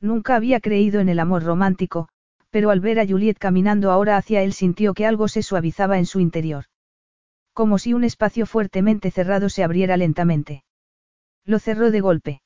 Nunca 0.00 0.34
había 0.34 0.58
creído 0.58 0.98
en 0.98 1.08
el 1.08 1.20
amor 1.20 1.44
romántico, 1.44 2.08
pero 2.50 2.70
al 2.70 2.80
ver 2.80 2.98
a 2.98 3.06
Juliet 3.06 3.38
caminando 3.38 3.92
ahora 3.92 4.16
hacia 4.16 4.42
él 4.42 4.54
sintió 4.54 4.92
que 4.92 5.06
algo 5.06 5.28
se 5.28 5.44
suavizaba 5.44 5.98
en 5.98 6.06
su 6.06 6.18
interior. 6.18 6.64
Como 7.52 7.78
si 7.78 7.94
un 7.94 8.02
espacio 8.02 8.44
fuertemente 8.44 9.12
cerrado 9.12 9.48
se 9.48 9.62
abriera 9.62 9.96
lentamente. 9.96 10.64
Lo 11.44 11.60
cerró 11.60 11.92
de 11.92 12.00
golpe. 12.00 12.42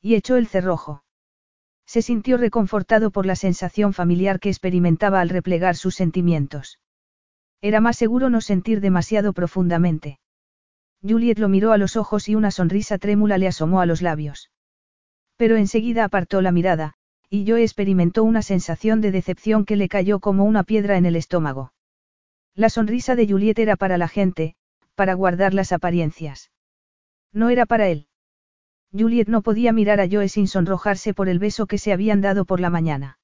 Y 0.00 0.14
echó 0.14 0.36
el 0.38 0.46
cerrojo. 0.46 1.04
Se 1.84 2.00
sintió 2.00 2.38
reconfortado 2.38 3.10
por 3.10 3.26
la 3.26 3.36
sensación 3.36 3.92
familiar 3.92 4.40
que 4.40 4.48
experimentaba 4.48 5.20
al 5.20 5.28
replegar 5.28 5.76
sus 5.76 5.94
sentimientos. 5.94 6.78
Era 7.62 7.80
más 7.80 7.96
seguro 7.96 8.30
no 8.30 8.40
sentir 8.40 8.80
demasiado 8.80 9.32
profundamente. 9.32 10.18
Juliet 11.02 11.38
lo 11.38 11.48
miró 11.48 11.72
a 11.72 11.78
los 11.78 11.96
ojos 11.96 12.28
y 12.28 12.34
una 12.34 12.50
sonrisa 12.50 12.98
trémula 12.98 13.38
le 13.38 13.48
asomó 13.48 13.80
a 13.80 13.86
los 13.86 14.02
labios. 14.02 14.50
Pero 15.36 15.56
enseguida 15.56 16.04
apartó 16.04 16.42
la 16.42 16.52
mirada, 16.52 16.94
y 17.28 17.44
yo 17.44 17.56
experimentó 17.56 18.24
una 18.24 18.42
sensación 18.42 19.00
de 19.00 19.12
decepción 19.12 19.64
que 19.64 19.76
le 19.76 19.88
cayó 19.88 20.20
como 20.20 20.44
una 20.44 20.64
piedra 20.64 20.96
en 20.96 21.06
el 21.06 21.16
estómago. 21.16 21.72
La 22.54 22.70
sonrisa 22.70 23.14
de 23.14 23.28
Juliet 23.28 23.58
era 23.58 23.76
para 23.76 23.96
la 23.96 24.08
gente, 24.08 24.56
para 24.94 25.14
guardar 25.14 25.54
las 25.54 25.72
apariencias. 25.72 26.50
No 27.32 27.48
era 27.48 27.66
para 27.66 27.88
él. 27.88 28.08
Juliet 28.92 29.28
no 29.28 29.42
podía 29.42 29.72
mirar 29.72 30.00
a 30.00 30.08
Joe 30.10 30.28
sin 30.28 30.48
sonrojarse 30.48 31.14
por 31.14 31.28
el 31.28 31.38
beso 31.38 31.66
que 31.66 31.78
se 31.78 31.92
habían 31.92 32.20
dado 32.20 32.44
por 32.44 32.58
la 32.58 32.70
mañana. 32.70 33.19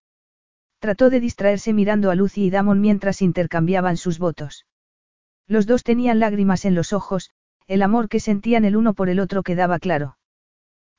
Trató 0.78 1.10
de 1.10 1.20
distraerse 1.20 1.72
mirando 1.72 2.10
a 2.10 2.14
Lucy 2.14 2.44
y 2.44 2.50
Damon 2.50 2.80
mientras 2.80 3.22
intercambiaban 3.22 3.96
sus 3.96 4.18
votos. 4.18 4.66
Los 5.46 5.66
dos 5.66 5.84
tenían 5.84 6.18
lágrimas 6.20 6.64
en 6.64 6.74
los 6.74 6.92
ojos, 6.92 7.30
el 7.66 7.82
amor 7.82 8.08
que 8.08 8.20
sentían 8.20 8.64
el 8.64 8.76
uno 8.76 8.94
por 8.94 9.08
el 9.08 9.20
otro 9.20 9.42
quedaba 9.42 9.78
claro. 9.78 10.18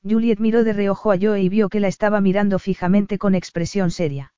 Juliet 0.02 0.38
miró 0.38 0.64
de 0.64 0.72
reojo 0.72 1.12
a 1.12 1.18
Joe 1.20 1.42
y 1.42 1.48
vio 1.48 1.68
que 1.68 1.80
la 1.80 1.88
estaba 1.88 2.20
mirando 2.20 2.58
fijamente 2.58 3.18
con 3.18 3.34
expresión 3.34 3.90
seria. 3.90 4.32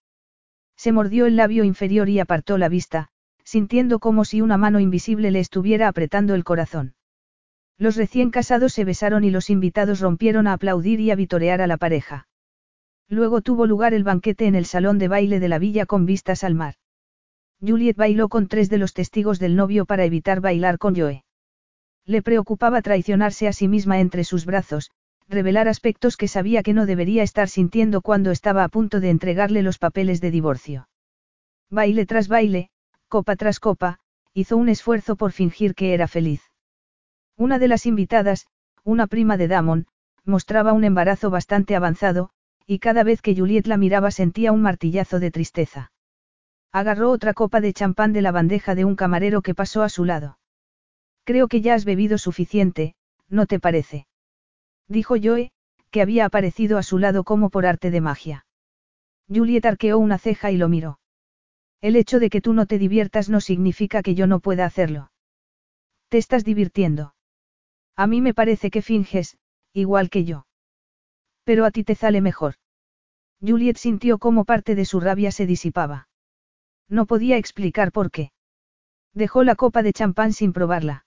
Se 0.77 0.93
mordió 0.93 1.27
el 1.27 1.37
labio 1.37 1.65
inferior 1.65 2.09
y 2.09 2.19
apartó 2.21 2.57
la 2.57 2.69
vista, 2.69 3.09
sintiendo 3.45 3.99
como 3.99 4.25
si 4.25 4.41
una 4.41 4.57
mano 4.57 4.81
invisible 4.81 5.31
le 5.31 5.41
estuviera 5.41 5.89
apretando 5.89 6.35
el 6.35 6.45
corazón. 6.45 6.95
Los 7.77 7.97
recién 7.97 8.31
casados 8.31 8.73
se 8.73 8.85
besaron 8.85 9.25
y 9.25 9.31
los 9.31 9.51
invitados 9.51 10.01
rompieron 10.01 10.47
a 10.47 10.55
aplaudir 10.55 11.01
y 11.01 11.11
a 11.11 11.17
vitorear 11.17 11.61
a 11.61 11.67
la 11.67 11.77
pareja. 11.77 12.29
Luego 13.11 13.41
tuvo 13.41 13.67
lugar 13.67 13.93
el 13.93 14.05
banquete 14.05 14.47
en 14.47 14.55
el 14.55 14.65
salón 14.65 14.99
de 14.99 15.09
baile 15.09 15.41
de 15.41 15.49
la 15.49 15.59
villa 15.59 15.85
con 15.85 16.07
vistas 16.07 16.45
al 16.45 16.55
mar. 16.55 16.77
Juliet 17.61 17.97
bailó 17.97 18.29
con 18.29 18.47
tres 18.47 18.71
de 18.71 18.79
los 18.79 18.95
testigos 18.95 19.41
del 19.41 19.57
novio 19.57 19.85
para 19.85 20.05
evitar 20.05 20.41
bailar 20.41 20.79
con 20.79 20.95
Joe. 20.95 21.25
Le 22.07 22.23
preocupaba 22.23 22.83
traicionarse 22.83 23.49
a 23.49 23.53
sí 23.53 23.67
misma 23.67 23.99
entre 23.99 24.23
sus 24.23 24.47
brazos, 24.47 24.93
revelar 25.29 25.67
aspectos 25.67 26.17
que 26.17 26.29
sabía 26.29 26.63
que 26.63 26.73
no 26.73 26.87
debería 26.87 27.25
estar 27.25 27.49
sintiendo 27.49 28.01
cuando 28.01 28.31
estaba 28.31 28.63
a 28.63 28.69
punto 28.69 29.01
de 29.01 29.11
entregarle 29.11 29.63
los 29.63 29.79
papeles 29.79 30.21
de 30.21 30.31
divorcio. 30.31 30.89
Baile 31.69 32.07
tras 32.07 32.29
baile, 32.29 32.71
copa 33.09 33.35
tras 33.35 33.59
copa, 33.59 33.99
hizo 34.35 34.57
un 34.57 34.69
esfuerzo 34.69 35.17
por 35.17 35.33
fingir 35.33 35.75
que 35.75 35.95
era 35.95 36.07
feliz. 36.07 36.43
Una 37.37 37.59
de 37.59 37.67
las 37.67 37.87
invitadas, 37.87 38.47
una 38.85 39.09
prima 39.09 39.37
de 39.37 39.49
Damon, 39.49 39.87
mostraba 40.25 40.73
un 40.73 40.85
embarazo 40.85 41.31
bastante 41.31 41.75
avanzado, 41.75 42.31
y 42.67 42.79
cada 42.79 43.03
vez 43.03 43.23
que 43.23 43.35
Juliet 43.37 43.67
la 43.67 43.77
miraba 43.77 44.11
sentía 44.11 44.53
un 44.53 44.63
martillazo 44.63 45.21
de 45.21 45.31
tristeza. 45.31 45.93
Agarró 46.73 47.11
otra 47.11 47.35
copa 47.35 47.61
de 47.61 47.73
champán 47.73 48.13
de 48.13 48.23
la 48.23 48.33
bandeja 48.33 48.75
de 48.75 48.85
un 48.85 48.97
camarero 48.97 49.43
que 49.43 49.55
pasó 49.55 49.83
a 49.83 49.89
su 49.89 50.05
lado. 50.05 50.39
Creo 51.25 51.49
que 51.49 51.61
ya 51.61 51.75
has 51.75 51.85
bebido 51.85 52.19
suficiente, 52.19 52.95
¿no 53.29 53.47
te 53.47 53.59
parece? 53.59 54.07
Dijo 54.89 55.17
Joe, 55.21 55.53
que 55.91 56.03
había 56.03 56.25
aparecido 56.25 56.79
a 56.79 56.83
su 56.83 56.99
lado 56.99 57.25
como 57.25 57.51
por 57.51 57.67
arte 57.67 57.91
de 57.91 58.01
magia. 58.01 58.47
Juliet 59.29 59.67
arqueó 59.67 59.99
una 59.99 60.19
ceja 60.19 60.51
y 60.51 60.57
lo 60.57 60.69
miró. 60.69 61.01
El 61.81 61.97
hecho 61.97 62.21
de 62.21 62.31
que 62.31 62.41
tú 62.41 62.53
no 62.53 62.67
te 62.67 62.79
diviertas 62.79 63.29
no 63.29 63.41
significa 63.41 64.03
que 64.03 64.15
yo 64.15 64.27
no 64.27 64.41
pueda 64.41 64.65
hacerlo. 64.65 65.11
Te 66.09 66.19
estás 66.19 66.45
divirtiendo. 66.45 67.15
A 67.97 68.07
mí 68.07 68.21
me 68.21 68.35
parece 68.35 68.71
que 68.71 68.83
finges, 68.83 69.39
igual 69.73 70.11
que 70.11 70.25
yo. 70.25 70.47
Pero 71.51 71.65
a 71.65 71.73
ti 71.73 71.83
te 71.83 71.97
sale 71.97 72.21
mejor. 72.21 72.55
Juliet 73.45 73.77
sintió 73.77 74.19
cómo 74.19 74.45
parte 74.45 74.77
de 74.77 74.85
su 74.85 75.01
rabia 75.01 75.33
se 75.33 75.47
disipaba. 75.47 76.09
No 76.89 77.07
podía 77.07 77.39
explicar 77.39 77.91
por 77.91 78.13
qué. 78.13 78.31
Dejó 79.15 79.43
la 79.43 79.57
copa 79.57 79.83
de 79.83 79.93
champán 79.93 80.33
sin 80.33 80.53
probarla. 80.53 81.07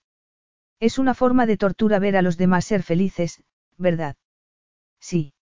Es 0.82 1.00
una 1.00 1.14
forma 1.14 1.46
de 1.46 1.56
tortura 1.56 1.98
ver 1.98 2.18
a 2.18 2.22
los 2.22 2.36
demás 2.36 2.66
ser 2.66 2.84
felices, 2.84 3.42
¿verdad? 3.78 4.18
Sí. 5.00 5.34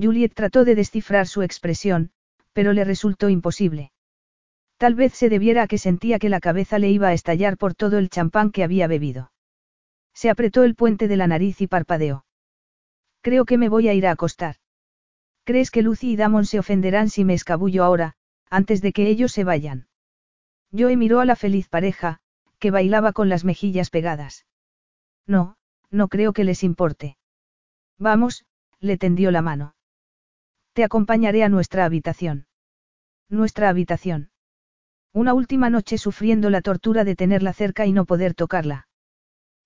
Juliet 0.00 0.34
trató 0.34 0.64
de 0.64 0.76
descifrar 0.76 1.26
su 1.26 1.42
expresión, 1.42 2.12
pero 2.52 2.72
le 2.72 2.84
resultó 2.84 3.28
imposible. 3.28 3.90
Tal 4.76 4.94
vez 4.94 5.14
se 5.14 5.30
debiera 5.30 5.64
a 5.64 5.66
que 5.66 5.78
sentía 5.78 6.20
que 6.20 6.28
la 6.28 6.38
cabeza 6.38 6.78
le 6.78 6.90
iba 6.90 7.08
a 7.08 7.12
estallar 7.12 7.56
por 7.56 7.74
todo 7.74 7.98
el 7.98 8.08
champán 8.08 8.52
que 8.52 8.62
había 8.62 8.86
bebido. 8.86 9.32
Se 10.14 10.30
apretó 10.30 10.62
el 10.62 10.76
puente 10.76 11.08
de 11.08 11.16
la 11.16 11.26
nariz 11.26 11.60
y 11.60 11.66
parpadeó. 11.66 12.24
Creo 13.22 13.44
que 13.44 13.56
me 13.56 13.68
voy 13.68 13.88
a 13.88 13.94
ir 13.94 14.06
a 14.06 14.10
acostar. 14.10 14.56
¿Crees 15.44 15.70
que 15.70 15.82
Lucy 15.82 16.12
y 16.12 16.16
Damon 16.16 16.44
se 16.44 16.58
ofenderán 16.58 17.08
si 17.08 17.24
me 17.24 17.34
escabullo 17.34 17.84
ahora, 17.84 18.14
antes 18.50 18.82
de 18.82 18.92
que 18.92 19.08
ellos 19.08 19.32
se 19.32 19.44
vayan? 19.44 19.88
Joe 20.76 20.96
miró 20.96 21.20
a 21.20 21.24
la 21.24 21.36
feliz 21.36 21.68
pareja, 21.68 22.20
que 22.58 22.70
bailaba 22.70 23.12
con 23.12 23.28
las 23.28 23.44
mejillas 23.44 23.90
pegadas. 23.90 24.46
No, 25.26 25.56
no 25.90 26.08
creo 26.08 26.32
que 26.32 26.44
les 26.44 26.62
importe. 26.64 27.16
Vamos, 27.98 28.44
le 28.80 28.98
tendió 28.98 29.30
la 29.30 29.42
mano. 29.42 29.74
Te 30.72 30.84
acompañaré 30.84 31.44
a 31.44 31.48
nuestra 31.48 31.84
habitación. 31.84 32.46
Nuestra 33.28 33.68
habitación. 33.68 34.30
Una 35.12 35.34
última 35.34 35.70
noche 35.70 35.98
sufriendo 35.98 36.50
la 36.50 36.62
tortura 36.62 37.04
de 37.04 37.14
tenerla 37.14 37.52
cerca 37.52 37.86
y 37.86 37.92
no 37.92 38.04
poder 38.04 38.34
tocarla. 38.34 38.88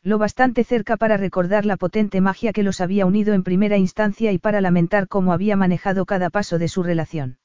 Lo 0.07 0.19
bastante 0.19 0.63
cerca 0.63 0.97
para 0.97 1.17
recordar 1.17 1.67
la 1.67 1.77
potente 1.77 2.21
magia 2.21 2.53
que 2.53 2.63
los 2.63 2.81
había 2.81 3.07
unido 3.07 3.35
en 3.35 3.43
primera 3.43 3.77
instancia 3.77 4.31
y 4.31 4.39
para 4.39 4.61
lamentar 4.61 5.09
cómo 5.09 5.33
había 5.33 5.57
manejado 5.57 6.07
cada 6.07 6.31
paso 6.31 6.61
de 6.61 6.69
su 6.69 6.85
relación. 6.85 7.39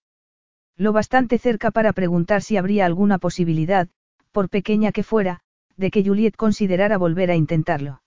Lo 0.77 0.93
bastante 0.93 1.39
cerca 1.39 1.71
para 1.71 1.91
preguntar 1.91 2.43
si 2.43 2.57
habría 2.57 2.85
alguna 2.85 3.17
posibilidad, 3.17 3.87
por 4.31 4.47
pequeña 4.47 4.91
que 4.91 5.01
fuera, 5.01 5.39
de 5.75 5.89
que 5.89 6.05
Juliet 6.05 6.35
considerara 6.35 6.99
volver 6.99 7.31
a 7.31 7.35
intentarlo. 7.35 8.03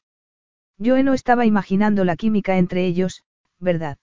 Joe 0.78 1.02
no 1.02 1.14
estaba 1.14 1.46
imaginando 1.46 2.04
la 2.04 2.14
química 2.14 2.56
entre 2.56 2.86
ellos, 2.86 3.24
¿verdad? 3.58 3.98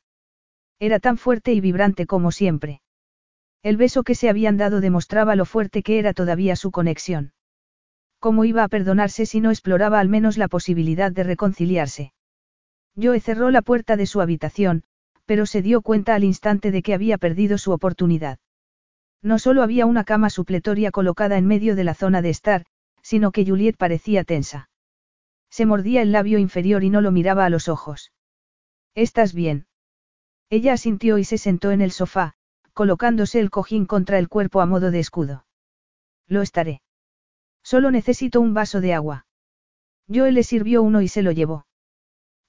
Era 0.79 0.99
tan 0.99 1.17
fuerte 1.17 1.53
y 1.53 1.61
vibrante 1.61 2.05
como 2.05 2.33
siempre. 2.33 2.81
El 3.63 3.77
beso 3.77 4.03
que 4.03 4.15
se 4.15 4.27
habían 4.27 4.57
dado 4.57 4.81
demostraba 4.81 5.37
lo 5.37 5.45
fuerte 5.45 5.81
que 5.81 5.97
era 5.97 6.11
todavía 6.11 6.57
su 6.57 6.71
conexión. 6.71 7.31
¿Cómo 8.21 8.45
iba 8.45 8.63
a 8.63 8.67
perdonarse 8.67 9.25
si 9.25 9.41
no 9.41 9.49
exploraba 9.49 9.99
al 9.99 10.07
menos 10.07 10.37
la 10.37 10.47
posibilidad 10.47 11.11
de 11.11 11.23
reconciliarse? 11.23 12.13
Joe 12.95 13.19
cerró 13.19 13.49
la 13.49 13.63
puerta 13.63 13.97
de 13.97 14.05
su 14.05 14.21
habitación, 14.21 14.83
pero 15.25 15.47
se 15.47 15.63
dio 15.63 15.81
cuenta 15.81 16.13
al 16.13 16.23
instante 16.23 16.69
de 16.69 16.83
que 16.83 16.93
había 16.93 17.17
perdido 17.17 17.57
su 17.57 17.71
oportunidad. 17.71 18.37
No 19.23 19.39
solo 19.39 19.63
había 19.63 19.87
una 19.87 20.03
cama 20.03 20.29
supletoria 20.29 20.91
colocada 20.91 21.39
en 21.39 21.47
medio 21.47 21.75
de 21.75 21.83
la 21.83 21.95
zona 21.95 22.21
de 22.21 22.29
estar, 22.29 22.65
sino 23.01 23.31
que 23.31 23.43
Juliet 23.43 23.75
parecía 23.75 24.23
tensa. 24.23 24.69
Se 25.49 25.65
mordía 25.65 26.03
el 26.03 26.11
labio 26.11 26.37
inferior 26.37 26.83
y 26.83 26.91
no 26.91 27.01
lo 27.01 27.09
miraba 27.09 27.45
a 27.45 27.49
los 27.49 27.69
ojos. 27.69 28.11
¿Estás 28.93 29.33
bien? 29.33 29.65
Ella 30.51 30.73
asintió 30.73 31.17
y 31.17 31.23
se 31.23 31.39
sentó 31.39 31.71
en 31.71 31.81
el 31.81 31.89
sofá, 31.91 32.35
colocándose 32.73 33.39
el 33.39 33.49
cojín 33.49 33.87
contra 33.87 34.19
el 34.19 34.29
cuerpo 34.29 34.61
a 34.61 34.67
modo 34.67 34.91
de 34.91 34.99
escudo. 34.99 35.47
Lo 36.27 36.43
estaré. 36.43 36.80
Solo 37.71 37.89
necesito 37.89 38.41
un 38.41 38.53
vaso 38.53 38.81
de 38.81 38.93
agua. 38.93 39.25
Joe 40.13 40.33
le 40.33 40.43
sirvió 40.43 40.83
uno 40.83 41.01
y 41.01 41.07
se 41.07 41.21
lo 41.21 41.31
llevó. 41.31 41.65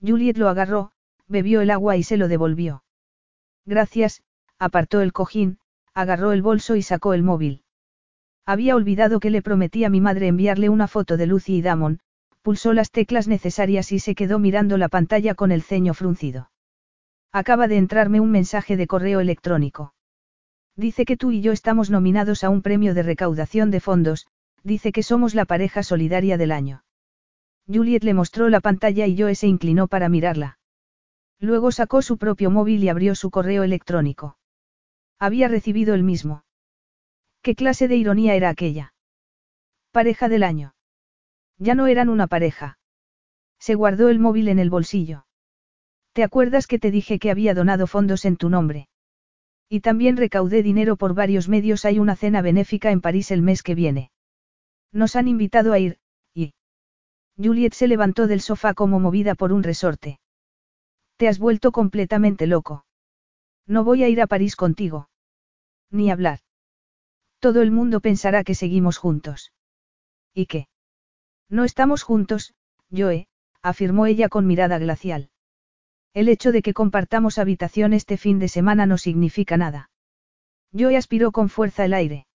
Juliet 0.05 0.37
lo 0.37 0.49
agarró, 0.49 0.91
bebió 1.29 1.61
el 1.61 1.71
agua 1.71 1.97
y 1.97 2.03
se 2.03 2.17
lo 2.17 2.27
devolvió. 2.27 2.83
Gracias, 3.65 4.25
apartó 4.59 5.01
el 5.01 5.13
cojín, 5.13 5.61
agarró 5.95 6.33
el 6.33 6.43
bolso 6.43 6.75
y 6.75 6.83
sacó 6.83 7.15
el 7.15 7.23
móvil. 7.23 7.63
Había 8.47 8.75
olvidado 8.75 9.21
que 9.21 9.31
le 9.31 9.43
prometí 9.43 9.85
a 9.85 9.91
mi 9.91 10.01
madre 10.01 10.27
enviarle 10.27 10.69
una 10.69 10.89
foto 10.89 11.17
de 11.17 11.29
Lucy 11.29 11.59
y 11.59 11.63
Damon, 11.63 12.01
pulsó 12.43 12.73
las 12.73 12.91
teclas 12.91 13.29
necesarias 13.29 13.93
y 13.93 14.01
se 14.01 14.17
quedó 14.17 14.41
mirando 14.41 14.77
la 14.77 14.89
pantalla 14.89 15.37
con 15.37 15.53
el 15.53 15.63
ceño 15.63 15.95
fruncido. 15.95 16.51
Acaba 17.31 17.69
de 17.69 17.77
entrarme 17.77 18.19
un 18.19 18.33
mensaje 18.33 18.77
de 18.77 18.89
correo 18.89 19.21
electrónico. 19.21 19.95
Dice 20.75 21.05
que 21.05 21.17
tú 21.17 21.31
y 21.31 21.43
yo 21.43 21.53
estamos 21.53 21.91
nominados 21.91 22.43
a 22.43 22.51
un 22.51 22.61
premio 22.61 22.93
de 22.93 23.05
recaudación 23.05 23.71
de 23.71 23.79
fondos, 23.79 24.27
dice 24.65 24.93
que 24.93 25.03
somos 25.03 25.35
la 25.35 25.45
pareja 25.45 25.83
solidaria 25.83 26.39
del 26.39 26.53
año. 26.53 26.85
Juliet 27.67 28.05
le 28.05 28.15
mostró 28.15 28.49
la 28.49 28.61
pantalla 28.61 29.07
y 29.07 29.19
Joe 29.19 29.35
se 29.35 29.47
inclinó 29.47 29.89
para 29.89 30.09
mirarla. 30.09 30.59
Luego 31.39 31.73
sacó 31.73 32.03
su 32.03 32.19
propio 32.19 32.51
móvil 32.51 32.83
y 32.85 32.89
abrió 32.89 33.15
su 33.15 33.31
correo 33.31 33.63
electrónico. 33.63 34.37
Había 35.19 35.49
recibido 35.49 35.95
el 35.95 36.03
mismo. 36.03 36.45
¿Qué 37.43 37.55
clase 37.55 37.89
de 37.89 37.97
ironía 37.97 38.35
era 38.35 38.49
aquella? 38.49 38.95
Pareja 39.91 40.29
del 40.29 40.43
año. 40.43 40.75
Ya 41.59 41.75
no 41.75 41.87
eran 41.87 42.09
una 42.09 42.27
pareja. 42.27 42.79
Se 43.59 43.75
guardó 43.75 44.09
el 44.09 44.19
móvil 44.19 44.49
en 44.49 44.59
el 44.59 44.71
bolsillo. 44.71 45.27
¿Te 46.13 46.25
acuerdas 46.25 46.67
que 46.67 46.79
te 46.79 46.91
dije 46.91 47.19
que 47.19 47.31
había 47.31 47.55
donado 47.55 47.87
fondos 47.87 48.25
en 48.25 48.37
tu 48.37 48.49
nombre? 48.49 48.89
Y 49.69 49.81
también 49.81 50.17
recaudé 50.17 50.63
dinero 50.63 50.97
por 50.97 51.15
varios 51.15 51.49
medios. 51.49 51.85
Hay 51.85 51.99
una 51.99 52.17
cena 52.17 52.43
benéfica 52.43 52.91
en 52.91 53.01
París 53.01 53.31
el 53.31 53.43
mes 53.43 53.63
que 53.63 53.75
viene. 53.75 54.11
Nos 54.93 55.17
han 55.17 55.27
invitado 55.27 55.73
a 55.73 55.79
ir, 55.79 55.99
y... 56.35 56.55
Juliet 57.37 57.73
se 57.73 57.89
levantó 57.89 58.27
del 58.27 58.41
sofá 58.41 58.75
como 58.75 59.01
movida 59.01 59.35
por 59.35 59.53
un 59.53 59.63
resorte. 59.63 60.21
Te 61.17 61.29
has 61.29 61.39
vuelto 61.39 61.73
completamente 61.73 62.47
loco. 62.47 62.85
No 63.67 63.85
voy 63.85 64.05
a 64.05 64.09
ir 64.09 64.21
a 64.21 64.27
París 64.27 64.57
contigo. 64.57 65.09
Ni 65.91 66.11
hablar. 66.11 66.41
Todo 67.39 67.63
el 67.63 67.71
mundo 67.71 68.01
pensará 68.01 68.45
que 68.45 68.55
seguimos 68.55 68.99
juntos. 68.99 69.53
¿Y 70.35 70.47
qué? 70.47 70.69
No 71.49 71.65
estamos 71.65 72.03
juntos, 72.03 72.55
Joe, 72.91 73.29
afirmó 73.63 74.07
ella 74.07 74.29
con 74.29 74.47
mirada 74.47 74.79
glacial. 74.79 75.31
El 76.15 76.29
hecho 76.29 76.53
de 76.53 76.63
que 76.63 76.75
compartamos 76.75 77.39
habitación 77.39 77.93
este 77.93 78.17
fin 78.17 78.39
de 78.39 78.49
semana 78.49 78.87
no 78.87 78.99
significa 78.99 79.57
nada. 79.57 79.91
Joe 80.77 80.97
aspiró 80.97 81.33
con 81.33 81.49
fuerza 81.49 81.85
el 81.85 81.95
aire. 81.95 82.27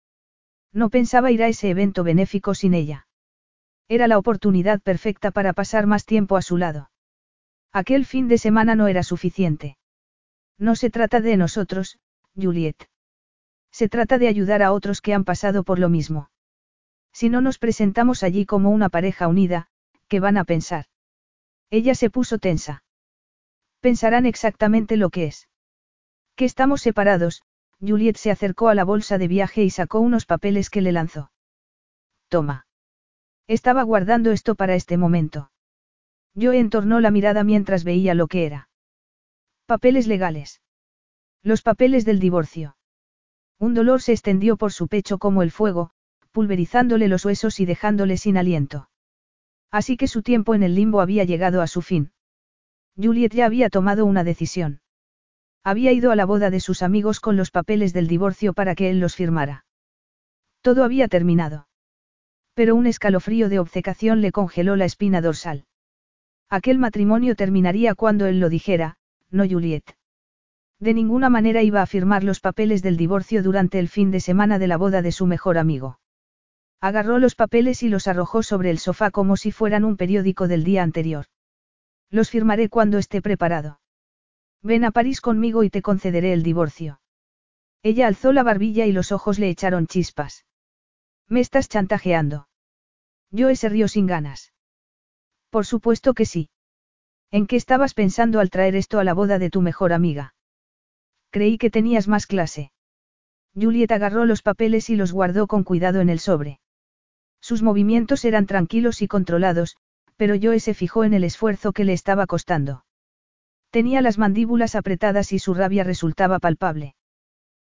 No 0.78 0.92
pensaba 0.92 1.32
ir 1.32 1.42
a 1.42 1.48
ese 1.48 1.72
evento 1.72 2.04
benéfico 2.04 2.54
sin 2.54 2.76
ella. 2.76 3.08
Era 3.88 4.08
la 4.08 4.20
oportunidad 4.20 4.80
perfecta 4.80 5.32
para 5.32 5.54
pasar 5.54 5.88
más 5.88 6.06
tiempo 6.06 6.38
a 6.38 6.44
su 6.44 6.56
lado. 6.56 6.92
Aquel 7.74 8.06
fin 8.06 8.28
de 8.28 8.38
semana 8.38 8.76
no 8.76 8.88
era 8.88 9.02
suficiente. 9.02 9.80
No 10.60 10.76
se 10.76 10.92
trata 10.92 11.20
de 11.20 11.36
nosotros, 11.36 11.98
Juliet. 12.36 12.76
Se 13.72 13.90
trata 13.90 14.20
de 14.20 14.28
ayudar 14.28 14.62
a 14.62 14.72
otros 14.72 15.02
que 15.02 15.16
han 15.16 15.24
pasado 15.24 15.64
por 15.64 15.80
lo 15.80 15.90
mismo. 15.90 16.30
Si 17.12 17.28
no 17.30 17.42
nos 17.42 17.58
presentamos 17.58 18.22
allí 18.22 18.46
como 18.46 18.70
una 18.70 18.90
pareja 18.90 19.28
unida, 19.28 19.70
¿qué 20.08 20.20
van 20.20 20.38
a 20.38 20.44
pensar? 20.44 20.86
Ella 21.72 21.96
se 21.96 22.12
puso 22.12 22.38
tensa. 22.38 22.84
Pensarán 23.80 24.28
exactamente 24.28 24.96
lo 24.96 25.10
que 25.10 25.26
es. 25.26 25.50
Que 26.36 26.46
estamos 26.46 26.84
separados, 26.84 27.42
Juliet 27.80 28.18
se 28.18 28.32
acercó 28.32 28.70
a 28.70 28.76
la 28.76 28.84
bolsa 28.84 29.18
de 29.18 29.28
viaje 29.28 29.64
y 29.64 29.70
sacó 29.70 30.00
unos 30.00 30.26
papeles 30.26 30.70
que 30.70 30.82
le 30.82 30.92
lanzó. 30.92 31.32
Toma. 32.30 32.66
Estaba 33.48 33.84
guardando 33.84 34.32
esto 34.32 34.56
para 34.56 34.76
este 34.76 34.98
momento. 34.98 35.52
Yo 36.34 36.54
entornó 36.54 37.00
la 37.00 37.12
mirada 37.12 37.44
mientras 37.44 37.84
veía 37.84 38.14
lo 38.14 38.28
que 38.28 38.46
era. 38.46 38.70
Papeles 39.66 40.08
legales. 40.08 40.62
Los 41.44 41.62
papeles 41.62 42.06
del 42.06 42.20
divorcio. 42.20 42.78
Un 43.60 43.74
dolor 43.74 44.02
se 44.02 44.12
extendió 44.12 44.58
por 44.58 44.72
su 44.72 44.88
pecho 44.88 45.18
como 45.18 45.42
el 45.42 45.52
fuego, 45.52 45.92
pulverizándole 46.32 47.08
los 47.08 47.26
huesos 47.26 47.60
y 47.60 47.66
dejándole 47.66 48.18
sin 48.18 48.38
aliento. 48.38 48.90
Así 49.72 49.98
que 49.98 50.08
su 50.08 50.22
tiempo 50.22 50.56
en 50.56 50.64
el 50.64 50.76
limbo 50.76 51.02
había 51.02 51.24
llegado 51.24 51.62
a 51.62 51.68
su 51.68 51.82
fin. 51.82 52.12
Juliet 52.96 53.34
ya 53.34 53.46
había 53.46 53.70
tomado 53.70 54.06
una 54.06 54.24
decisión. 54.24 54.82
Había 55.68 55.92
ido 55.92 56.12
a 56.12 56.16
la 56.16 56.24
boda 56.24 56.50
de 56.50 56.62
sus 56.62 56.82
amigos 56.82 57.20
con 57.20 57.36
los 57.36 57.52
papeles 57.52 57.92
del 57.92 58.08
divorcio 58.08 58.54
para 58.54 58.74
que 58.74 58.90
él 58.90 59.02
los 59.02 59.16
firmara. 59.16 59.66
Todo 60.62 60.86
había 60.86 61.10
terminado. 61.10 61.68
Pero 62.54 62.74
un 62.74 62.88
escalofrío 62.88 63.50
de 63.50 63.60
obcecación 63.60 64.22
le 64.22 64.32
congeló 64.32 64.78
la 64.78 64.86
espina 64.86 65.20
dorsal. 65.20 65.66
Aquel 66.50 66.78
matrimonio 66.80 67.36
terminaría 67.36 67.96
cuando 67.96 68.28
él 68.28 68.40
lo 68.40 68.48
dijera, 68.48 68.96
no 69.30 69.44
Juliet. 69.46 69.84
De 70.80 70.94
ninguna 70.94 71.30
manera 71.30 71.62
iba 71.64 71.82
a 71.82 71.86
firmar 71.86 72.24
los 72.24 72.40
papeles 72.40 72.82
del 72.82 72.96
divorcio 72.96 73.44
durante 73.44 73.78
el 73.78 73.90
fin 73.90 74.10
de 74.10 74.22
semana 74.22 74.60
de 74.60 74.68
la 74.68 74.78
boda 74.78 75.02
de 75.02 75.12
su 75.12 75.26
mejor 75.26 75.58
amigo. 75.58 76.00
Agarró 76.80 77.20
los 77.20 77.36
papeles 77.36 77.84
y 77.84 77.90
los 77.90 78.08
arrojó 78.08 78.42
sobre 78.42 78.70
el 78.70 78.80
sofá 78.80 79.12
como 79.12 79.36
si 79.36 79.52
fueran 79.52 79.84
un 79.84 79.98
periódico 79.98 80.48
del 80.48 80.64
día 80.64 80.82
anterior. 80.82 81.26
Los 82.10 82.30
firmaré 82.30 82.70
cuando 82.70 83.00
esté 83.00 83.22
preparado. 83.22 83.82
Ven 84.62 84.84
a 84.84 84.92
París 84.92 85.22
conmigo 85.22 85.64
y 85.64 85.70
te 85.70 85.82
concederé 85.82 86.34
el 86.34 86.44
divorcio. 86.44 87.00
Ella 87.84 88.08
alzó 88.08 88.34
la 88.34 88.44
barbilla 88.44 88.86
y 88.86 88.92
los 88.92 89.12
ojos 89.12 89.40
le 89.40 89.50
echaron 89.50 89.88
chispas. 89.88 90.46
Me 91.28 91.40
estás 91.40 91.70
chantajeando. 91.70 92.48
Yo 93.32 93.54
se 93.56 93.70
rió 93.70 93.88
sin 93.88 94.08
ganas. 94.08 94.54
Por 95.50 95.66
supuesto 95.66 96.14
que 96.14 96.26
sí. 96.26 96.50
¿En 97.32 97.46
qué 97.46 97.56
estabas 97.56 97.94
pensando 97.94 98.40
al 98.40 98.50
traer 98.50 98.76
esto 98.76 99.00
a 99.00 99.04
la 99.04 99.14
boda 99.14 99.38
de 99.38 99.50
tu 99.50 99.62
mejor 99.62 99.94
amiga? 99.94 100.34
Creí 101.30 101.58
que 101.58 101.70
tenías 101.70 102.08
más 102.08 102.26
clase. 102.26 102.72
Juliet 103.54 103.92
agarró 103.92 104.26
los 104.26 104.42
papeles 104.42 104.90
y 104.90 104.96
los 104.96 105.12
guardó 105.12 105.48
con 105.48 105.64
cuidado 105.64 106.00
en 106.00 106.10
el 106.10 106.20
sobre. 106.20 106.60
Sus 107.42 107.62
movimientos 107.62 108.24
eran 108.26 108.46
tranquilos 108.46 109.02
y 109.02 109.08
controlados, 109.08 109.78
pero 110.16 110.36
Joe 110.42 110.60
se 110.60 110.74
fijó 110.74 111.04
en 111.04 111.14
el 111.14 111.24
esfuerzo 111.24 111.74
que 111.74 111.84
le 111.84 111.94
estaba 111.94 112.28
costando. 112.28 112.86
Tenía 113.70 114.02
las 114.02 114.18
mandíbulas 114.18 114.76
apretadas 114.76 115.34
y 115.34 115.40
su 115.40 115.54
rabia 115.54 115.84
resultaba 115.84 116.40
palpable. 116.40 116.96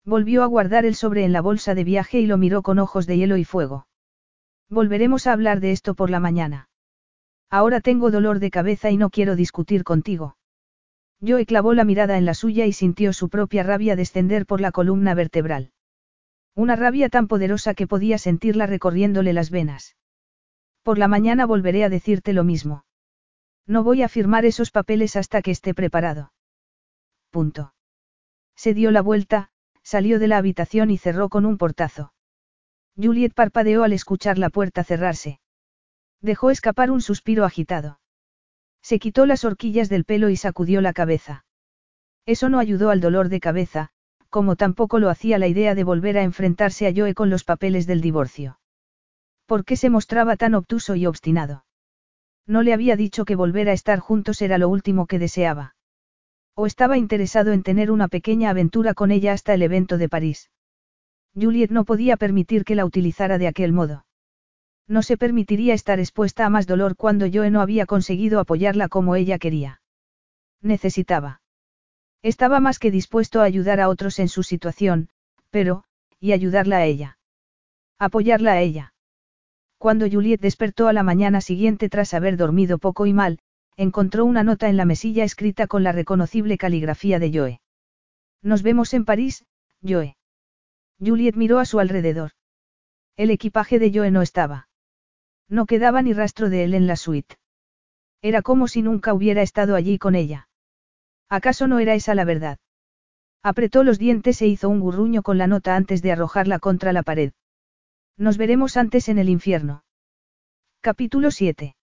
Volvió 0.04 0.44
a 0.44 0.48
guardar 0.48 0.86
el 0.86 0.96
sobre 0.96 1.24
en 1.24 1.34
la 1.34 1.42
bolsa 1.42 1.74
de 1.74 1.84
viaje 1.84 2.20
y 2.20 2.28
lo 2.28 2.38
miró 2.38 2.62
con 2.62 2.80
ojos 2.80 3.08
de 3.08 3.18
hielo 3.18 3.38
y 3.38 3.44
fuego. 3.44 3.88
Volveremos 4.70 5.26
a 5.26 5.34
hablar 5.34 5.60
de 5.60 5.72
esto 5.72 5.96
por 5.96 6.10
la 6.10 6.20
mañana. 6.20 6.70
Ahora 7.50 7.80
tengo 7.80 8.12
dolor 8.12 8.40
de 8.40 8.52
cabeza 8.52 8.92
y 8.92 8.98
no 8.98 9.10
quiero 9.10 9.36
discutir 9.36 9.84
contigo. 9.84 10.38
Joe 11.26 11.46
clavó 11.46 11.74
la 11.74 11.86
mirada 11.86 12.18
en 12.18 12.26
la 12.26 12.34
suya 12.34 12.66
y 12.66 12.74
sintió 12.74 13.14
su 13.14 13.30
propia 13.30 13.64
rabia 13.64 13.96
descender 13.96 14.46
por 14.46 14.62
la 14.62 14.72
columna 14.72 15.14
vertebral. 15.14 15.72
Una 16.56 16.76
rabia 16.76 17.10
tan 17.10 17.28
poderosa 17.28 17.74
que 17.74 17.88
podía 17.88 18.18
sentirla 18.18 18.68
recorriéndole 18.68 19.34
las 19.34 19.50
venas. 19.50 19.96
Por 20.84 20.98
la 20.98 21.08
mañana 21.08 21.46
volveré 21.46 21.84
a 21.84 21.90
decirte 21.90 22.34
lo 22.34 22.44
mismo. 22.44 22.86
No 23.68 23.84
voy 23.84 24.04
a 24.04 24.10
firmar 24.10 24.46
esos 24.46 24.72
papeles 24.72 25.16
hasta 25.16 25.42
que 25.42 25.52
esté 25.52 25.74
preparado. 25.74 26.32
Punto. 27.32 27.74
Se 28.56 28.74
dio 28.74 28.92
la 28.92 29.02
vuelta, 29.02 29.50
salió 29.82 30.20
de 30.20 30.28
la 30.28 30.38
habitación 30.38 30.92
y 30.92 30.98
cerró 30.98 31.30
con 31.30 31.46
un 31.46 31.58
portazo. 31.58 32.14
Juliet 32.96 33.34
parpadeó 33.34 33.84
al 33.84 33.94
escuchar 33.94 34.38
la 34.38 34.50
puerta 34.50 34.84
cerrarse. 34.84 35.40
Dejó 36.22 36.50
escapar 36.50 36.92
un 36.92 37.02
suspiro 37.02 37.44
agitado. 37.44 38.00
Se 38.82 39.00
quitó 39.00 39.26
las 39.26 39.44
horquillas 39.44 39.90
del 39.90 40.06
pelo 40.06 40.30
y 40.30 40.38
sacudió 40.38 40.80
la 40.80 40.94
cabeza. 40.94 41.46
Eso 42.26 42.50
no 42.50 42.60
ayudó 42.60 42.90
al 42.90 43.02
dolor 43.02 43.30
de 43.30 43.40
cabeza, 43.40 43.90
como 44.30 44.56
tampoco 44.56 45.00
lo 45.00 45.10
hacía 45.10 45.38
la 45.38 45.48
idea 45.48 45.76
de 45.76 45.84
volver 45.84 46.18
a 46.18 46.24
enfrentarse 46.24 46.88
a 46.88 46.94
Joe 46.96 47.14
con 47.14 47.30
los 47.30 47.44
papeles 47.44 47.88
del 47.88 48.02
divorcio. 48.02 48.60
¿Por 49.46 49.66
qué 49.66 49.76
se 49.76 49.90
mostraba 49.90 50.36
tan 50.36 50.56
obtuso 50.56 50.96
y 50.96 51.06
obstinado? 51.06 51.66
No 52.48 52.62
le 52.62 52.74
había 52.74 52.96
dicho 52.96 53.26
que 53.26 53.36
volver 53.36 53.70
a 53.70 53.74
estar 53.74 54.00
juntos 54.00 54.42
era 54.42 54.58
lo 54.58 54.70
último 54.70 55.08
que 55.08 55.20
deseaba. 55.20 55.76
O 56.56 56.66
estaba 56.66 56.98
interesado 56.98 57.52
en 57.52 57.64
tener 57.64 57.92
una 57.92 58.08
pequeña 58.08 58.50
aventura 58.50 58.94
con 58.94 59.12
ella 59.12 59.34
hasta 59.34 59.54
el 59.54 59.62
evento 59.62 59.98
de 59.98 60.10
París. 60.10 60.52
Juliet 61.34 61.72
no 61.72 61.84
podía 61.84 62.18
permitir 62.18 62.64
que 62.64 62.76
la 62.76 62.86
utilizara 62.86 63.38
de 63.38 63.48
aquel 63.48 63.74
modo. 63.74 64.06
No 64.88 65.02
se 65.02 65.18
permitiría 65.18 65.74
estar 65.74 66.00
expuesta 66.00 66.46
a 66.46 66.50
más 66.50 66.68
dolor 66.68 66.96
cuando 66.96 67.26
Joe 67.32 67.50
no 67.50 67.62
había 67.62 67.86
conseguido 67.86 68.40
apoyarla 68.40 68.88
como 68.88 69.16
ella 69.16 69.40
quería. 69.40 69.82
Necesitaba. 70.62 71.42
Estaba 72.22 72.60
más 72.60 72.80
que 72.80 72.92
dispuesto 72.92 73.42
a 73.42 73.44
ayudar 73.44 73.80
a 73.80 73.90
otros 73.90 74.20
en 74.20 74.30
su 74.30 74.44
situación, 74.44 75.10
pero, 75.50 75.84
y 76.20 76.32
ayudarla 76.32 76.78
a 76.78 76.86
ella. 76.86 77.18
Apoyarla 78.00 78.54
a 78.54 78.62
ella. 78.62 78.95
Cuando 79.86 80.10
Juliet 80.10 80.42
despertó 80.42 80.88
a 80.88 80.94
la 80.94 81.04
mañana 81.04 81.42
siguiente 81.42 81.90
tras 81.90 82.16
haber 82.16 82.38
dormido 82.38 82.80
poco 82.80 83.06
y 83.06 83.14
mal, 83.14 83.38
encontró 83.78 84.26
una 84.26 84.44
nota 84.44 84.68
en 84.68 84.78
la 84.78 84.86
mesilla 84.86 85.24
escrita 85.24 85.68
con 85.68 85.84
la 85.84 85.92
reconocible 85.92 86.58
caligrafía 86.58 87.20
de 87.20 87.32
Joe. 87.32 87.62
Nos 88.42 88.64
vemos 88.64 88.96
en 88.96 89.06
París, 89.06 89.46
Joe. 89.88 90.18
Juliet 91.00 91.36
miró 91.36 91.60
a 91.60 91.66
su 91.66 91.80
alrededor. 91.80 92.32
El 93.16 93.30
equipaje 93.30 93.78
de 93.78 93.92
Joe 93.94 94.10
no 94.10 94.24
estaba. 94.24 94.70
No 95.50 95.68
quedaba 95.68 96.02
ni 96.02 96.14
rastro 96.14 96.50
de 96.50 96.64
él 96.64 96.74
en 96.74 96.88
la 96.88 96.96
suite. 96.96 97.36
Era 98.24 98.42
como 98.42 98.68
si 98.68 98.82
nunca 98.82 99.14
hubiera 99.14 99.44
estado 99.44 99.76
allí 99.76 100.00
con 100.00 100.16
ella. 100.16 100.50
¿Acaso 101.30 101.68
no 101.68 101.78
era 101.78 101.94
esa 101.94 102.16
la 102.16 102.26
verdad? 102.26 102.58
Apretó 103.44 103.84
los 103.84 104.00
dientes 104.00 104.42
e 104.42 104.48
hizo 104.48 104.68
un 104.68 104.80
gurruño 104.80 105.22
con 105.22 105.38
la 105.38 105.46
nota 105.46 105.76
antes 105.76 106.02
de 106.02 106.12
arrojarla 106.12 106.58
contra 106.58 106.92
la 106.92 107.04
pared. 107.04 107.34
Nos 108.18 108.38
veremos 108.38 108.78
antes 108.78 109.10
en 109.10 109.18
el 109.18 109.28
infierno. 109.28 109.84
Capítulo 110.80 111.32
7. 111.32 111.76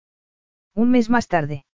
Un 0.74 0.90
mes 0.90 1.10
más 1.10 1.28
tarde. 1.28 1.66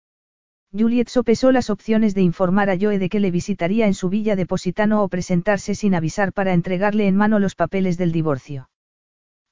Juliet 0.72 1.08
sopesó 1.08 1.52
las 1.52 1.68
opciones 1.68 2.14
de 2.14 2.22
informar 2.22 2.70
a 2.70 2.76
Joe 2.80 2.98
de 2.98 3.10
que 3.10 3.20
le 3.20 3.30
visitaría 3.30 3.86
en 3.86 3.92
su 3.92 4.08
villa 4.08 4.34
de 4.34 4.46
Positano 4.46 5.02
o 5.02 5.08
presentarse 5.08 5.74
sin 5.74 5.94
avisar 5.94 6.32
para 6.32 6.54
entregarle 6.54 7.06
en 7.06 7.16
mano 7.16 7.38
los 7.38 7.54
papeles 7.54 7.98
del 7.98 8.12
divorcio. 8.12 8.70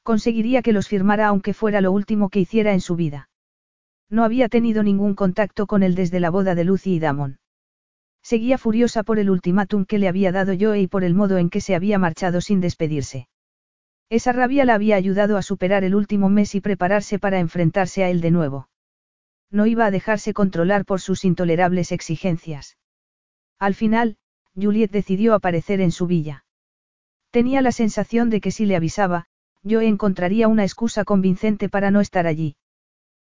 Conseguiría 0.03 0.63
que 0.63 0.73
los 0.73 0.89
firmara 0.89 1.29
aunque 1.29 1.53
fuera 1.53 1.83
lo 1.83 1.93
último 1.93 2.31
que 2.31 2.41
hiciera 2.41 2.73
en 2.73 2.81
su 2.81 2.97
vida. 2.97 3.29
No 4.09 4.25
había 4.25 4.49
tenido 4.49 4.83
ningún 4.83 5.15
contacto 5.15 5.67
con 5.67 5.83
él 5.83 5.95
desde 5.95 6.19
la 6.19 6.31
boda 6.31 6.55
de 6.55 6.65
Lucy 6.65 6.95
y 6.95 6.99
Damon. 6.99 7.41
Seguía 8.23 8.57
furiosa 8.57 9.03
por 9.03 9.19
el 9.19 9.29
ultimátum 9.29 9.85
que 9.85 9.99
le 9.99 10.09
había 10.09 10.33
dado 10.33 10.55
Joe 10.59 10.81
y 10.81 10.87
por 10.87 11.05
el 11.05 11.15
modo 11.15 11.37
en 11.37 11.51
que 11.51 11.61
se 11.61 11.75
había 11.75 11.99
marchado 11.99 12.41
sin 12.41 12.63
despedirse. 12.63 13.29
Esa 14.11 14.33
rabia 14.33 14.65
la 14.65 14.75
había 14.75 14.97
ayudado 14.97 15.37
a 15.37 15.43
superar 15.43 15.85
el 15.85 15.95
último 15.95 16.29
mes 16.29 16.55
y 16.55 16.61
prepararse 16.61 17.19
para 17.19 17.39
enfrentarse 17.41 18.05
a 18.05 18.11
él 18.11 18.21
de 18.21 18.31
nuevo. 18.31 18.69
No 19.51 19.67
iba 19.67 19.87
a 19.87 19.91
dejarse 19.91 20.35
controlar 20.35 20.85
por 20.85 21.01
sus 21.01 21.25
intolerables 21.25 21.93
exigencias. 21.93 22.77
Al 23.59 23.75
final, 23.75 24.17
Juliet 24.55 24.91
decidió 24.91 25.35
aparecer 25.35 25.81
en 25.81 25.91
su 25.91 26.07
villa. 26.07 26.45
Tenía 27.31 27.63
la 27.63 27.73
sensación 27.73 28.31
de 28.31 28.41
que 28.41 28.51
si 28.51 28.67
le 28.67 28.77
avisaba, 28.77 29.27
yo 29.63 29.81
encontraría 29.81 30.49
una 30.49 30.65
excusa 30.65 31.05
convincente 31.05 31.69
para 31.69 31.91
no 31.91 32.01
estar 32.01 32.27
allí. 32.27 32.57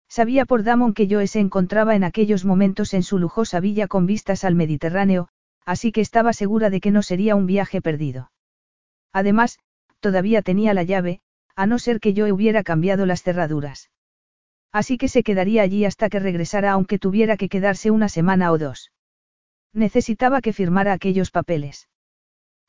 Sabía 0.07 0.45
por 0.45 0.63
Damon 0.63 0.93
que 0.93 1.07
Joe 1.09 1.27
se 1.27 1.39
encontraba 1.39 1.95
en 1.95 2.03
aquellos 2.03 2.45
momentos 2.45 2.93
en 2.93 3.03
su 3.03 3.17
lujosa 3.17 3.59
villa 3.59 3.87
con 3.87 4.05
vistas 4.05 4.43
al 4.43 4.53
Mediterráneo, 4.53 5.29
así 5.65 5.91
que 5.91 6.01
estaba 6.01 6.33
segura 6.33 6.69
de 6.69 6.81
que 6.81 6.91
no 6.91 7.01
sería 7.01 7.35
un 7.35 7.47
viaje 7.47 7.81
perdido. 7.81 8.31
Además, 9.11 9.57
todavía 10.05 10.43
tenía 10.43 10.75
la 10.75 10.83
llave, 10.83 11.19
a 11.55 11.65
no 11.65 11.79
ser 11.79 11.99
que 11.99 12.13
Joe 12.15 12.31
hubiera 12.31 12.61
cambiado 12.61 13.07
las 13.07 13.23
cerraduras. 13.23 13.89
Así 14.71 14.99
que 14.99 15.07
se 15.07 15.23
quedaría 15.23 15.63
allí 15.63 15.83
hasta 15.83 16.09
que 16.09 16.19
regresara 16.19 16.73
aunque 16.73 16.99
tuviera 16.99 17.37
que 17.37 17.49
quedarse 17.49 17.89
una 17.89 18.07
semana 18.07 18.51
o 18.51 18.59
dos. 18.59 18.91
Necesitaba 19.73 20.41
que 20.41 20.53
firmara 20.53 20.93
aquellos 20.93 21.31
papeles. 21.31 21.89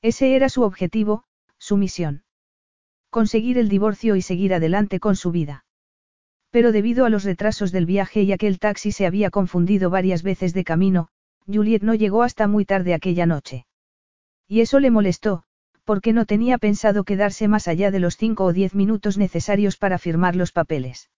Ese 0.01 0.35
era 0.35 0.49
su 0.49 0.63
objetivo, 0.63 1.25
su 1.59 1.77
misión. 1.77 2.25
Conseguir 3.11 3.59
el 3.59 3.69
divorcio 3.69 4.17
y 4.17 4.23
seguir 4.23 4.55
adelante 4.55 4.99
con 4.99 5.15
su 5.15 5.31
vida. 5.31 5.67
Pero 6.49 6.73
debido 6.73 7.05
a 7.05 7.11
los 7.11 7.25
retrasos 7.25 7.71
del 7.71 7.85
viaje 7.85 8.23
y 8.23 8.33
a 8.33 8.39
que 8.39 8.47
el 8.47 8.59
taxi 8.59 8.93
se 8.93 9.05
había 9.05 9.29
confundido 9.29 9.91
varias 9.91 10.23
veces 10.23 10.55
de 10.55 10.65
camino, 10.65 11.09
Juliet 11.47 11.83
no 11.83 11.95
llegó 11.95 12.23
hasta 12.23 12.49
muy 12.49 12.65
tarde 12.65 12.95
aquella 12.95 13.27
noche. 13.27 13.67
Y 14.49 14.63
eso 14.63 14.81
le 14.81 14.91
molestó, 14.91 15.43
porque 15.87 16.13
no 16.13 16.27
tenía 16.27 16.59
pensado 16.59 17.05
quedarse 17.05 17.47
más 17.47 17.69
allá 17.69 17.93
de 17.93 18.01
los 18.01 18.17
cinco 18.17 18.45
o 18.45 18.53
diez 18.53 18.75
minutos 18.75 19.17
necesarios 19.17 19.77
para 19.77 19.99
firmar 19.99 20.35
los 20.35 20.51
papeles. 20.51 21.11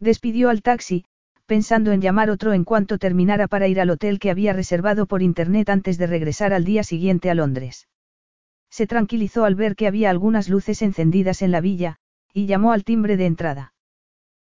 Despidió 0.00 0.50
al 0.50 0.62
taxi, 0.62 1.04
pensando 1.46 1.92
en 1.92 2.00
llamar 2.00 2.28
otro 2.28 2.52
en 2.52 2.64
cuanto 2.64 2.98
terminara 2.98 3.46
para 3.46 3.68
ir 3.68 3.80
al 3.80 3.90
hotel 3.90 4.18
que 4.18 4.32
había 4.32 4.52
reservado 4.52 5.06
por 5.06 5.22
internet 5.22 5.70
antes 5.70 5.96
de 5.96 6.08
regresar 6.08 6.52
al 6.52 6.64
día 6.64 6.82
siguiente 6.82 7.30
a 7.30 7.34
Londres. 7.34 7.88
Se 8.68 8.88
tranquilizó 8.88 9.44
al 9.44 9.54
ver 9.54 9.76
que 9.76 9.86
había 9.86 10.10
algunas 10.10 10.48
luces 10.48 10.82
encendidas 10.82 11.40
en 11.40 11.52
la 11.52 11.60
villa, 11.60 11.98
y 12.32 12.46
llamó 12.46 12.72
al 12.72 12.82
timbre 12.82 13.16
de 13.16 13.26
entrada. 13.26 13.74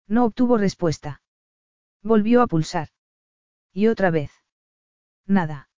No 0.07 0.27
obtuvo 0.27 0.59
respuesta. 0.59 1.23
Volvió 2.03 2.43
a 2.43 2.47
pulsar. 2.47 2.89
Y 3.73 3.87
otra 3.87 4.11
vez. 4.11 4.31
Nada. 5.27 5.71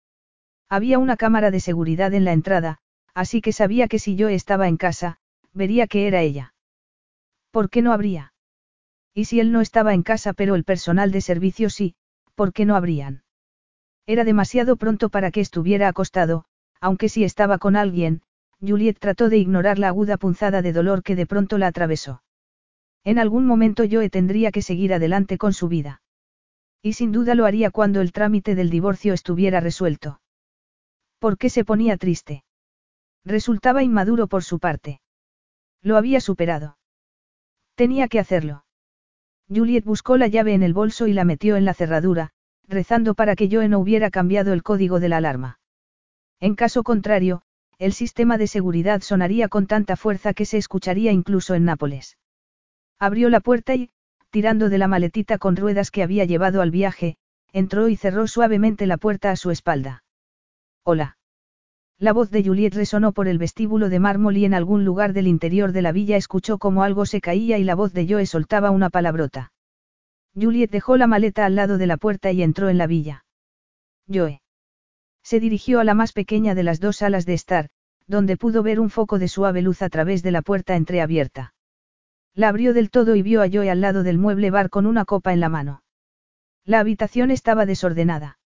Había 0.71 0.99
una 0.99 1.19
cámara 1.19 1.51
de 1.51 1.61
seguridad 1.61 2.15
en 2.15 2.25
la 2.25 2.33
entrada, 2.33 2.79
así 3.19 3.41
que 3.41 3.53
sabía 3.53 3.89
que 3.89 3.99
si 3.99 4.15
yo 4.15 4.29
estaba 4.29 4.69
en 4.69 4.77
casa, 4.77 5.19
vería 5.53 5.89
que 5.89 6.07
era 6.07 6.23
ella. 6.23 6.55
¿Por 7.51 7.69
qué 7.69 7.83
no 7.83 7.93
habría? 7.93 8.33
Y 9.13 9.25
si 9.25 9.41
él 9.41 9.51
no 9.51 9.61
estaba 9.61 9.93
en 9.93 10.05
casa 10.05 10.33
pero 10.35 10.55
el 10.55 10.63
personal 10.63 11.11
de 11.11 11.21
servicio 11.21 11.69
sí, 11.69 11.97
¿por 12.37 12.53
qué 12.53 12.65
no 12.65 12.77
habrían? 12.77 13.25
Era 14.07 14.23
demasiado 14.23 14.77
pronto 14.77 15.09
para 15.09 15.33
que 15.33 15.41
estuviera 15.41 15.89
acostado, 15.89 16.45
aunque 16.81 17.09
si 17.09 17.25
estaba 17.25 17.59
con 17.59 17.75
alguien, 17.75 18.23
Juliet 18.61 19.01
trató 19.01 19.29
de 19.29 19.39
ignorar 19.39 19.81
la 19.81 19.89
aguda 19.89 20.17
punzada 20.17 20.63
de 20.63 20.73
dolor 20.73 21.03
que 21.03 21.17
de 21.17 21.27
pronto 21.27 21.59
la 21.59 21.67
atravesó. 21.67 22.23
En 23.03 23.19
algún 23.19 23.47
momento 23.47 23.83
Joe 23.91 24.11
tendría 24.11 24.53
que 24.53 24.63
seguir 24.63 24.95
adelante 24.95 25.39
con 25.39 25.53
su 25.53 25.67
vida. 25.67 26.03
Y 26.83 26.93
sin 26.93 27.11
duda 27.11 27.35
lo 27.35 27.47
haría 27.47 27.73
cuando 27.73 28.01
el 28.01 28.13
trámite 28.13 28.55
del 28.55 28.71
divorcio 28.71 29.13
estuviera 29.13 29.59
resuelto. 29.59 30.21
¿Por 31.19 31.37
qué 31.37 31.51
se 31.51 31.65
ponía 31.65 31.97
triste? 31.97 32.45
Resultaba 33.25 33.83
inmaduro 33.83 34.27
por 34.27 34.45
su 34.45 34.59
parte. 34.59 35.01
Lo 35.83 35.97
había 35.97 36.21
superado. 36.21 36.79
Tenía 37.75 38.09
que 38.09 38.19
hacerlo. 38.19 38.65
Juliet 39.49 39.85
buscó 39.85 40.17
la 40.17 40.27
llave 40.27 40.55
en 40.55 40.63
el 40.63 40.75
bolso 40.75 41.07
y 41.07 41.13
la 41.13 41.25
metió 41.25 41.57
en 41.57 41.65
la 41.65 41.75
cerradura, 41.75 42.31
rezando 42.67 43.15
para 43.15 43.35
que 43.35 43.49
Joe 43.51 43.69
no 43.69 43.79
hubiera 43.79 44.11
cambiado 44.11 44.53
el 44.53 44.63
código 44.63 45.01
de 45.01 45.09
la 45.09 45.19
alarma. 45.19 45.59
En 46.41 46.55
caso 46.55 46.83
contrario, 46.83 47.43
el 47.79 47.93
sistema 47.93 48.39
de 48.39 48.47
seguridad 48.47 49.01
sonaría 49.03 49.49
con 49.49 49.67
tanta 49.67 49.97
fuerza 49.97 50.35
que 50.35 50.45
se 50.45 50.59
escucharía 50.59 51.13
incluso 51.13 51.55
en 51.55 51.65
Nápoles. 51.65 52.19
Abrió 52.99 53.31
la 53.31 53.41
puerta 53.41 53.75
y, 53.75 53.91
tirando 54.31 54.69
de 54.69 54.79
la 54.79 54.89
maletita 54.89 55.39
con 55.39 55.57
ruedas 55.57 55.91
que 55.91 56.03
había 56.03 56.25
llevado 56.25 56.61
al 56.61 56.71
viaje, 56.71 57.17
entró 57.53 57.89
y 57.89 57.97
cerró 57.97 58.27
suavemente 58.27 58.87
la 58.87 58.97
puerta 58.97 59.31
a 59.31 59.37
su 59.37 59.51
espalda. 59.51 60.03
Hola. 60.85 61.18
La 62.01 62.13
voz 62.13 62.31
de 62.31 62.45
Juliet 62.45 62.75
resonó 62.75 63.13
por 63.13 63.27
el 63.27 63.39
vestíbulo 63.39 63.89
de 63.89 63.99
mármol 63.99 64.37
y 64.37 64.45
en 64.45 64.55
algún 64.55 64.85
lugar 64.85 65.13
del 65.13 65.27
interior 65.27 65.73
de 65.73 65.83
la 65.83 65.91
villa 65.91 66.17
escuchó 66.17 66.59
como 66.59 66.85
algo 66.85 67.07
se 67.07 67.21
caía 67.21 67.59
y 67.59 67.65
la 67.65 67.75
voz 67.75 67.93
de 67.93 68.07
Joe 68.09 68.25
soltaba 68.25 68.71
una 68.71 68.89
palabrota. 68.89 69.53
Juliet 70.35 70.71
dejó 70.71 70.97
la 70.97 71.09
maleta 71.09 71.45
al 71.45 71.57
lado 71.57 71.77
de 71.77 71.89
la 71.89 71.97
puerta 71.97 72.31
y 72.31 72.45
entró 72.45 72.69
en 72.69 72.79
la 72.79 72.87
villa. 72.87 73.25
Joe. 74.07 74.41
Se 75.25 75.41
dirigió 75.41 75.81
a 75.81 75.85
la 75.85 75.95
más 75.95 76.13
pequeña 76.13 76.55
de 76.55 76.63
las 76.63 76.79
dos 76.79 76.99
salas 76.99 77.27
de 77.27 77.35
estar, 77.35 77.69
donde 78.07 78.37
pudo 78.37 78.63
ver 78.63 78.79
un 78.79 78.91
foco 78.91 79.19
de 79.19 79.27
suave 79.27 79.61
luz 79.61 79.83
a 79.83 79.89
través 79.89 80.23
de 80.23 80.31
la 80.31 80.43
puerta 80.43 80.77
entreabierta. 80.77 81.53
La 82.33 82.49
abrió 82.49 82.75
del 82.75 82.91
todo 82.91 83.17
y 83.17 83.23
vio 83.23 83.43
a 83.43 83.49
Joe 83.53 83.71
al 83.71 83.81
lado 83.81 84.05
del 84.05 84.19
mueble 84.19 84.53
bar 84.53 84.71
con 84.71 84.87
una 84.87 85.05
copa 85.05 85.33
en 85.33 85.41
la 85.41 85.49
mano. 85.49 85.83
La 86.65 86.79
habitación 86.79 87.33
estaba 87.33 87.67
desordenada. 87.67 88.39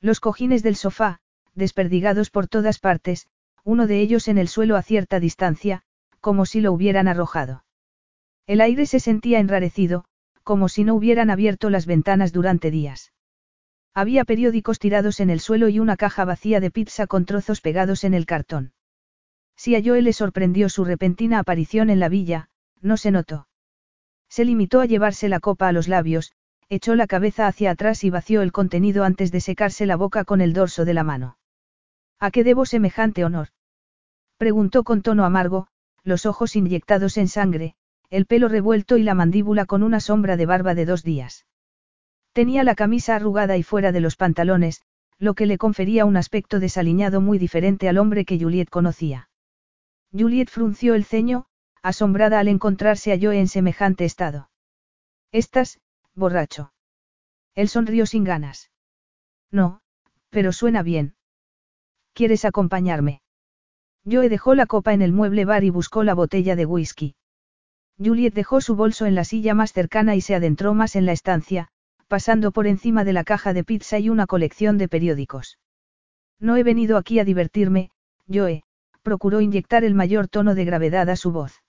Los 0.00 0.18
cojines 0.18 0.62
del 0.62 0.76
sofá, 0.76 1.20
desperdigados 1.54 2.30
por 2.30 2.48
todas 2.48 2.78
partes, 2.78 3.26
uno 3.64 3.86
de 3.86 4.00
ellos 4.00 4.28
en 4.28 4.38
el 4.38 4.48
suelo 4.48 4.76
a 4.76 4.82
cierta 4.82 5.20
distancia, 5.20 5.82
como 6.20 6.46
si 6.46 6.60
lo 6.60 6.72
hubieran 6.72 7.08
arrojado. 7.08 7.64
El 8.46 8.60
aire 8.60 8.86
se 8.86 9.00
sentía 9.00 9.38
enrarecido, 9.38 10.04
como 10.42 10.68
si 10.68 10.84
no 10.84 10.94
hubieran 10.94 11.30
abierto 11.30 11.70
las 11.70 11.86
ventanas 11.86 12.32
durante 12.32 12.70
días. 12.70 13.12
Había 13.94 14.24
periódicos 14.24 14.78
tirados 14.78 15.20
en 15.20 15.30
el 15.30 15.40
suelo 15.40 15.68
y 15.68 15.80
una 15.80 15.96
caja 15.96 16.24
vacía 16.24 16.60
de 16.60 16.70
pizza 16.70 17.06
con 17.06 17.24
trozos 17.24 17.60
pegados 17.60 18.04
en 18.04 18.14
el 18.14 18.26
cartón. 18.26 18.72
Si 19.56 19.74
a 19.74 19.82
Joe 19.84 20.00
le 20.00 20.12
sorprendió 20.12 20.68
su 20.68 20.84
repentina 20.84 21.38
aparición 21.38 21.90
en 21.90 22.00
la 22.00 22.08
villa, 22.08 22.48
no 22.80 22.96
se 22.96 23.10
notó. 23.10 23.48
Se 24.28 24.44
limitó 24.44 24.80
a 24.80 24.86
llevarse 24.86 25.28
la 25.28 25.40
copa 25.40 25.68
a 25.68 25.72
los 25.72 25.88
labios, 25.88 26.32
echó 26.68 26.94
la 26.94 27.08
cabeza 27.08 27.48
hacia 27.48 27.72
atrás 27.72 28.04
y 28.04 28.10
vació 28.10 28.42
el 28.42 28.52
contenido 28.52 29.02
antes 29.02 29.32
de 29.32 29.40
secarse 29.40 29.86
la 29.86 29.96
boca 29.96 30.24
con 30.24 30.40
el 30.40 30.52
dorso 30.52 30.84
de 30.84 30.94
la 30.94 31.02
mano. 31.02 31.36
¿A 32.20 32.30
qué 32.30 32.44
debo 32.44 32.66
semejante 32.66 33.24
honor? 33.24 33.48
Preguntó 34.36 34.84
con 34.84 35.00
tono 35.00 35.24
amargo, 35.24 35.68
los 36.04 36.26
ojos 36.26 36.54
inyectados 36.54 37.16
en 37.16 37.28
sangre, 37.28 37.74
el 38.10 38.26
pelo 38.26 38.48
revuelto 38.48 38.98
y 38.98 39.02
la 39.02 39.14
mandíbula 39.14 39.64
con 39.64 39.82
una 39.82 40.00
sombra 40.00 40.36
de 40.36 40.44
barba 40.44 40.74
de 40.74 40.84
dos 40.84 41.02
días. 41.02 41.46
Tenía 42.32 42.62
la 42.62 42.74
camisa 42.74 43.16
arrugada 43.16 43.56
y 43.56 43.62
fuera 43.62 43.90
de 43.90 44.00
los 44.00 44.16
pantalones, 44.16 44.82
lo 45.18 45.34
que 45.34 45.46
le 45.46 45.58
confería 45.58 46.04
un 46.04 46.16
aspecto 46.16 46.60
desaliñado 46.60 47.20
muy 47.20 47.38
diferente 47.38 47.88
al 47.88 47.98
hombre 47.98 48.24
que 48.24 48.38
Juliet 48.38 48.68
conocía. 48.68 49.30
Juliet 50.12 50.48
frunció 50.48 50.94
el 50.94 51.04
ceño, 51.04 51.46
asombrada 51.82 52.38
al 52.38 52.48
encontrarse 52.48 53.12
a 53.12 53.18
Joe 53.20 53.38
en 53.38 53.48
semejante 53.48 54.04
estado. 54.04 54.50
Estás, 55.32 55.80
borracho. 56.14 56.72
Él 57.54 57.68
sonrió 57.68 58.06
sin 58.06 58.24
ganas. 58.24 58.70
No, 59.50 59.80
pero 60.30 60.52
suena 60.52 60.82
bien. 60.82 61.14
¿Quieres 62.20 62.44
acompañarme? 62.44 63.22
Joe 64.04 64.28
dejó 64.28 64.54
la 64.54 64.66
copa 64.66 64.92
en 64.92 65.00
el 65.00 65.10
mueble 65.10 65.46
bar 65.46 65.64
y 65.64 65.70
buscó 65.70 66.04
la 66.04 66.12
botella 66.12 66.54
de 66.54 66.66
whisky. 66.66 67.14
Juliet 67.96 68.34
dejó 68.34 68.60
su 68.60 68.76
bolso 68.76 69.06
en 69.06 69.14
la 69.14 69.24
silla 69.24 69.54
más 69.54 69.72
cercana 69.72 70.14
y 70.16 70.20
se 70.20 70.34
adentró 70.34 70.74
más 70.74 70.96
en 70.96 71.06
la 71.06 71.12
estancia, 71.12 71.68
pasando 72.08 72.52
por 72.52 72.66
encima 72.66 73.04
de 73.04 73.14
la 73.14 73.24
caja 73.24 73.54
de 73.54 73.64
pizza 73.64 73.98
y 73.98 74.10
una 74.10 74.26
colección 74.26 74.76
de 74.76 74.86
periódicos. 74.86 75.58
No 76.38 76.58
he 76.58 76.62
venido 76.62 76.98
aquí 76.98 77.20
a 77.20 77.24
divertirme, 77.24 77.90
Joe, 78.30 78.64
procuró 79.00 79.40
inyectar 79.40 79.82
el 79.82 79.94
mayor 79.94 80.28
tono 80.28 80.54
de 80.54 80.66
gravedad 80.66 81.08
a 81.08 81.16
su 81.16 81.32
voz. 81.32 81.62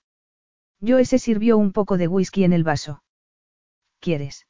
Joe 0.85 1.05
se 1.05 1.17
sirvió 1.17 1.57
un 1.57 1.71
poco 1.71 1.97
de 1.97 2.09
whisky 2.09 2.43
en 2.43 2.51
el 2.51 2.65
vaso. 2.65 3.03
¿Quieres? 4.01 4.47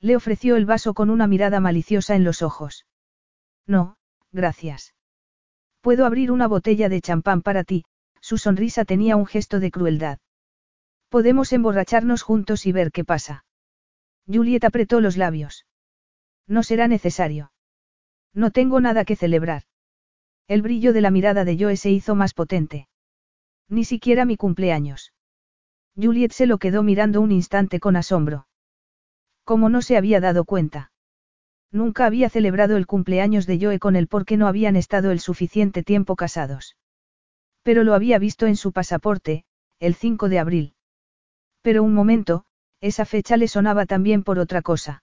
Le 0.00 0.16
ofreció 0.16 0.56
el 0.56 0.66
vaso 0.66 0.94
con 0.94 1.10
una 1.10 1.28
mirada 1.28 1.60
maliciosa 1.60 2.16
en 2.16 2.24
los 2.24 2.42
ojos. 2.42 2.86
No, 3.68 3.94
gracias. 4.32 4.94
Puedo 5.82 6.06
abrir 6.06 6.30
una 6.30 6.46
botella 6.46 6.88
de 6.88 7.00
champán 7.00 7.42
para 7.42 7.64
ti, 7.64 7.84
su 8.20 8.38
sonrisa 8.38 8.84
tenía 8.84 9.16
un 9.16 9.26
gesto 9.26 9.58
de 9.58 9.72
crueldad. 9.72 10.18
Podemos 11.08 11.52
emborracharnos 11.52 12.22
juntos 12.22 12.66
y 12.66 12.72
ver 12.72 12.92
qué 12.92 13.04
pasa. 13.04 13.44
Juliet 14.26 14.64
apretó 14.64 15.00
los 15.00 15.16
labios. 15.16 15.66
No 16.46 16.62
será 16.62 16.86
necesario. 16.86 17.52
No 18.32 18.52
tengo 18.52 18.80
nada 18.80 19.04
que 19.04 19.16
celebrar. 19.16 19.64
El 20.46 20.62
brillo 20.62 20.92
de 20.92 21.00
la 21.00 21.10
mirada 21.10 21.44
de 21.44 21.58
Joe 21.58 21.76
se 21.76 21.90
hizo 21.90 22.14
más 22.14 22.32
potente. 22.32 22.88
Ni 23.68 23.84
siquiera 23.84 24.24
mi 24.24 24.36
cumpleaños. 24.36 25.12
Juliet 25.96 26.30
se 26.30 26.46
lo 26.46 26.58
quedó 26.58 26.84
mirando 26.84 27.20
un 27.20 27.32
instante 27.32 27.80
con 27.80 27.96
asombro. 27.96 28.46
Como 29.44 29.68
no 29.68 29.82
se 29.82 29.96
había 29.96 30.20
dado 30.20 30.44
cuenta. 30.44 30.91
Nunca 31.72 32.04
había 32.04 32.28
celebrado 32.28 32.76
el 32.76 32.86
cumpleaños 32.86 33.46
de 33.46 33.58
Joe 33.58 33.78
con 33.78 33.96
él 33.96 34.06
porque 34.06 34.36
no 34.36 34.46
habían 34.46 34.76
estado 34.76 35.10
el 35.10 35.20
suficiente 35.20 35.82
tiempo 35.82 36.16
casados. 36.16 36.76
Pero 37.62 37.82
lo 37.82 37.94
había 37.94 38.18
visto 38.18 38.46
en 38.46 38.56
su 38.56 38.72
pasaporte, 38.72 39.44
el 39.80 39.94
5 39.94 40.28
de 40.28 40.38
abril. 40.38 40.74
Pero 41.62 41.82
un 41.82 41.94
momento, 41.94 42.44
esa 42.80 43.06
fecha 43.06 43.38
le 43.38 43.48
sonaba 43.48 43.86
también 43.86 44.22
por 44.22 44.38
otra 44.38 44.60
cosa. 44.60 45.02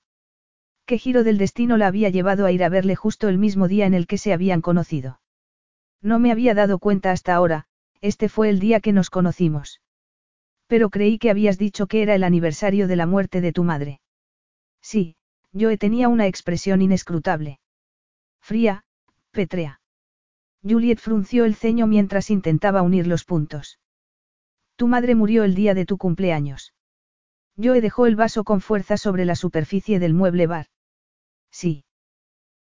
¿Qué 0.86 0.98
giro 0.98 1.24
del 1.24 1.38
destino 1.38 1.78
la 1.78 1.88
había 1.88 2.10
llevado 2.10 2.46
a 2.46 2.52
ir 2.52 2.64
a 2.64 2.70
verle 2.70 2.96
justo 2.96 3.30
el 3.30 3.38
mismo 3.38 3.68
día 3.68 3.86
en 3.86 3.94
el 3.94 4.06
que 4.06 4.18
se 4.18 4.34
habían 4.34 4.62
conocido? 4.62 5.22
No 6.02 6.20
me 6.20 6.32
había 6.32 6.54
dado 6.54 6.80
cuenta 6.80 7.12
hasta 7.12 7.34
ahora, 7.34 7.66
este 8.02 8.30
fue 8.30 8.50
el 8.50 8.60
día 8.60 8.80
que 8.80 8.94
nos 8.94 9.10
conocimos. 9.10 9.82
Pero 10.68 10.90
creí 10.90 11.18
que 11.18 11.30
habías 11.30 11.58
dicho 11.58 11.88
que 11.88 12.02
era 12.04 12.16
el 12.16 12.24
aniversario 12.24 12.88
de 12.88 12.96
la 12.96 13.06
muerte 13.06 13.41
de 13.41 13.54
tu 13.54 13.64
madre. 13.64 14.02
Sí, 14.82 15.16
Joe 15.58 15.78
tenía 15.78 16.10
una 16.10 16.28
expresión 16.28 16.82
inescrutable. 16.82 17.60
Fría, 18.42 18.84
pétrea. 19.32 19.82
Juliet 20.64 21.00
frunció 21.00 21.46
el 21.46 21.56
ceño 21.56 21.88
mientras 21.88 22.30
intentaba 22.30 22.82
unir 22.82 23.08
los 23.08 23.24
puntos. 23.24 23.80
Tu 24.76 24.88
madre 24.88 25.16
murió 25.16 25.44
el 25.44 25.56
día 25.56 25.74
de 25.74 25.86
tu 25.86 25.98
cumpleaños. 25.98 26.74
Joe 27.62 27.82
dejó 27.82 28.06
el 28.06 28.16
vaso 28.16 28.44
con 28.44 28.62
fuerza 28.62 28.98
sobre 28.98 29.26
la 29.26 29.36
superficie 29.36 30.00
del 30.00 30.14
mueble 30.14 30.48
bar. 30.48 30.68
Sí. 31.52 31.84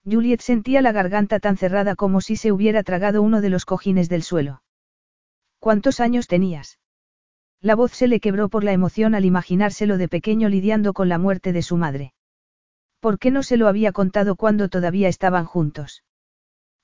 Juliet 0.05 0.41
sentía 0.41 0.81
la 0.83 0.93
garganta 0.93 1.41
tan 1.41 1.57
cerrada 1.57 1.97
como 1.97 2.21
si 2.21 2.37
se 2.37 2.53
hubiera 2.53 2.83
tragado 2.83 3.23
uno 3.23 3.41
de 3.41 3.51
los 3.51 3.65
cojines 3.65 4.09
del 4.09 4.23
suelo. 4.23 4.63
¿Cuántos 5.59 6.01
años 6.01 6.29
tenías? 6.29 6.79
La 7.61 7.75
voz 7.75 7.93
se 7.93 8.07
le 8.07 8.21
quebró 8.21 8.49
por 8.49 8.63
la 8.63 8.73
emoción 8.73 9.15
al 9.15 9.25
imaginárselo 9.25 9.99
de 9.99 10.09
pequeño 10.09 10.49
lidiando 10.49 10.93
con 10.93 11.09
la 11.09 11.19
muerte 11.19 11.53
de 11.53 11.63
su 11.63 11.77
madre. 11.77 12.15
¿Por 13.01 13.18
qué 13.18 13.31
no 13.31 13.43
se 13.43 13.56
lo 13.56 13.68
había 13.68 13.93
contado 13.93 14.36
cuando 14.36 14.68
todavía 14.68 15.09
estaban 15.09 15.44
juntos? 15.44 16.02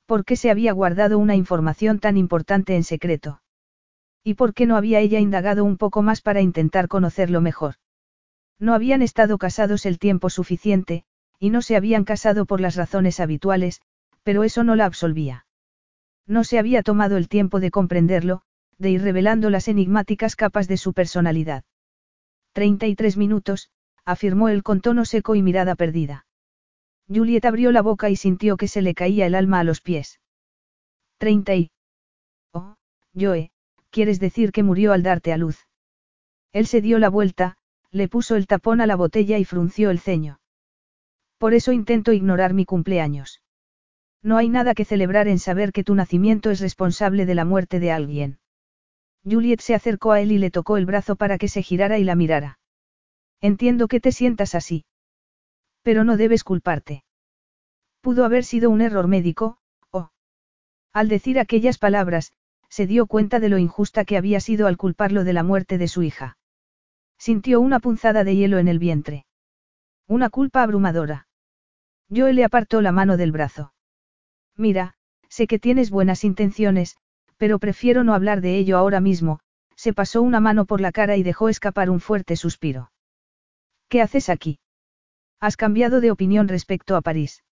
¿Por 0.07 0.25
qué 0.25 0.37
se 0.37 0.51
había 0.51 0.73
guardado 0.73 1.19
una 1.19 1.37
información 1.37 1.99
tan 1.99 2.17
importante 2.17 2.77
en 2.77 2.85
secreto? 2.85 3.41
¿Y 4.25 4.35
por 4.35 4.55
qué 4.55 4.67
no 4.67 4.77
había 4.77 5.01
ella 5.01 5.19
indagado 5.19 5.65
un 5.65 5.77
poco 5.77 6.03
más 6.03 6.21
para 6.21 6.41
intentar 6.41 6.89
conocerlo 6.89 7.41
mejor? 7.41 7.75
No 8.59 8.75
habían 8.75 9.03
estado 9.03 9.39
casados 9.39 9.87
el 9.87 9.99
tiempo 9.99 10.31
suficiente, 10.31 11.05
y 11.39 11.51
no 11.51 11.63
se 11.63 11.77
habían 11.77 12.05
casado 12.05 12.47
por 12.47 12.61
las 12.61 12.77
razones 12.77 13.19
habituales, 13.19 13.81
pero 14.23 14.45
eso 14.45 14.63
no 14.63 14.77
la 14.77 14.85
absolvía. 14.85 15.47
No 16.27 16.45
se 16.45 16.59
había 16.59 16.83
tomado 16.83 17.17
el 17.17 17.29
tiempo 17.29 17.59
de 17.59 17.73
comprenderlo, 17.73 18.43
de 18.79 18.91
ir 18.91 19.03
revelando 19.03 19.51
las 19.51 19.67
enigmáticas 19.67 20.37
capas 20.37 20.69
de 20.69 20.77
su 20.77 20.93
personalidad. 20.93 21.65
Treinta 22.53 22.87
y 22.87 22.95
tres 22.95 23.17
minutos, 23.17 23.71
afirmó 24.05 24.49
él 24.49 24.63
con 24.63 24.81
tono 24.81 25.05
seco 25.05 25.35
y 25.35 25.43
mirada 25.43 25.75
perdida. 25.75 26.27
Juliet 27.09 27.45
abrió 27.45 27.73
la 27.73 27.83
boca 27.83 28.11
y 28.11 28.17
sintió 28.17 28.57
que 28.57 28.69
se 28.69 28.83
le 28.83 28.95
caía 28.95 29.27
el 29.27 29.35
alma 29.35 29.61
a 29.61 29.65
los 29.65 29.81
pies. 29.81 30.21
Treinta 31.19 31.55
y... 31.55 31.71
Oh, 32.53 32.77
Joe, 33.15 33.51
¿quieres 33.91 34.19
decir 34.19 34.53
que 34.53 34.63
murió 34.63 34.93
al 34.93 35.03
darte 35.03 35.33
a 35.33 35.37
luz? 35.37 35.67
Él 36.53 36.67
se 36.67 36.81
dio 36.81 36.99
la 36.99 37.11
vuelta, 37.11 37.57
le 37.91 38.09
puso 38.09 38.37
el 38.37 38.47
tapón 38.47 38.81
a 38.81 38.87
la 38.87 38.97
botella 38.97 39.39
y 39.39 39.45
frunció 39.45 39.91
el 39.91 40.01
ceño. 40.01 40.41
Por 41.39 41.55
eso 41.55 41.73
intento 41.73 42.13
ignorar 42.13 42.55
mi 42.55 42.65
cumpleaños. 42.65 43.43
No 44.23 44.37
hay 44.37 44.49
nada 44.49 44.75
que 44.75 44.85
celebrar 44.85 45.29
en 45.29 45.39
saber 45.39 45.73
que 45.73 45.85
tu 45.85 45.95
nacimiento 45.95 46.51
es 46.51 46.61
responsable 46.61 47.27
de 47.27 47.35
la 47.35 47.45
muerte 47.45 47.81
de 47.81 47.91
alguien. 47.91 48.39
Juliet 49.25 49.61
se 49.61 49.75
acercó 49.75 50.13
a 50.13 50.21
él 50.21 50.33
y 50.33 50.39
le 50.39 50.51
tocó 50.51 50.77
el 50.77 50.87
brazo 50.87 51.17
para 51.17 51.39
que 51.39 51.49
se 51.49 51.63
girara 51.63 51.99
y 51.99 52.05
la 52.05 52.15
mirara. 52.15 52.59
Entiendo 53.43 53.89
que 53.89 53.99
te 53.99 54.13
sientas 54.13 54.55
así. 54.55 54.85
Pero 55.83 56.05
no 56.05 56.17
debes 56.17 56.45
culparte. 56.45 57.05
Pudo 58.01 58.25
haber 58.25 58.45
sido 58.45 58.71
un 58.71 58.81
error 58.81 59.09
médico, 59.09 59.59
o... 59.91 60.11
Al 60.93 61.09
decir 61.09 61.41
aquellas 61.41 61.77
palabras, 61.77 62.33
se 62.69 62.87
dio 62.87 63.07
cuenta 63.07 63.41
de 63.41 63.49
lo 63.49 63.59
injusta 63.59 64.05
que 64.05 64.17
había 64.17 64.39
sido 64.39 64.69
al 64.69 64.77
culparlo 64.77 65.25
de 65.25 65.33
la 65.33 65.43
muerte 65.43 65.77
de 65.77 65.89
su 65.89 66.05
hija. 66.05 66.39
Sintió 67.19 67.61
una 67.61 67.81
punzada 67.81 68.23
de 68.23 68.37
hielo 68.37 68.59
en 68.59 68.69
el 68.69 68.79
vientre. 68.79 69.27
Una 70.07 70.31
culpa 70.31 70.63
abrumadora. 70.63 71.27
Joe 72.09 72.33
le 72.33 72.45
apartó 72.45 72.81
la 72.81 72.93
mano 72.93 73.17
del 73.17 73.33
brazo. 73.33 73.75
Mira, 74.57 74.95
sé 75.29 75.49
que 75.49 75.59
tienes 75.59 75.91
buenas 75.91 76.23
intenciones, 76.23 76.97
pero 77.39 77.59
prefiero 77.59 78.05
no 78.05 78.15
hablar 78.15 78.41
de 78.41 78.57
ello 78.57 78.79
ahora 78.79 79.01
mismo, 79.01 79.41
se 79.75 79.93
pasó 79.93 80.23
una 80.23 80.39
mano 80.39 80.65
por 80.65 80.81
la 80.81 80.93
cara 80.93 81.17
y 81.17 81.25
dejó 81.25 81.49
escapar 81.49 81.91
un 81.91 81.99
fuerte 81.99 82.37
suspiro. 82.37 82.92
¿Qué 83.93 84.01
haces 84.01 84.31
aquí? 84.31 84.59
Has 85.39 85.59
cambiado 85.59 86.01
de 86.01 86.11
opinión 86.11 86.49
respecto 86.49 86.97
a 86.97 87.03
París. 87.03 87.45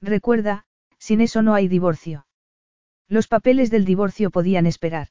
Recuerda, 0.00 0.64
sin 0.98 1.20
eso 1.20 1.42
no 1.42 1.52
hay 1.52 1.68
divorcio. 1.68 2.26
Los 3.06 3.28
papeles 3.28 3.70
del 3.70 3.84
divorcio 3.84 4.30
podían 4.30 4.64
esperar. 4.64 5.08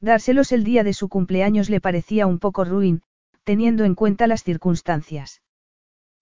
Dárselos 0.00 0.52
el 0.52 0.64
día 0.64 0.82
de 0.82 0.94
su 0.94 1.10
cumpleaños 1.10 1.68
le 1.68 1.82
parecía 1.82 2.26
un 2.26 2.38
poco 2.38 2.64
ruin, 2.64 3.02
teniendo 3.44 3.84
en 3.84 3.94
cuenta 3.94 4.26
las 4.26 4.44
circunstancias. 4.44 5.42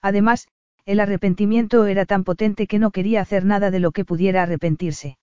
Además, 0.02 0.48
el 0.84 0.98
arrepentimiento 0.98 1.86
era 1.86 2.06
tan 2.06 2.24
potente 2.24 2.66
que 2.66 2.80
no 2.80 2.90
quería 2.90 3.20
hacer 3.20 3.44
nada 3.44 3.70
de 3.70 3.78
lo 3.78 3.92
que 3.92 4.04
pudiera 4.04 4.42
arrepentirse. 4.42 5.16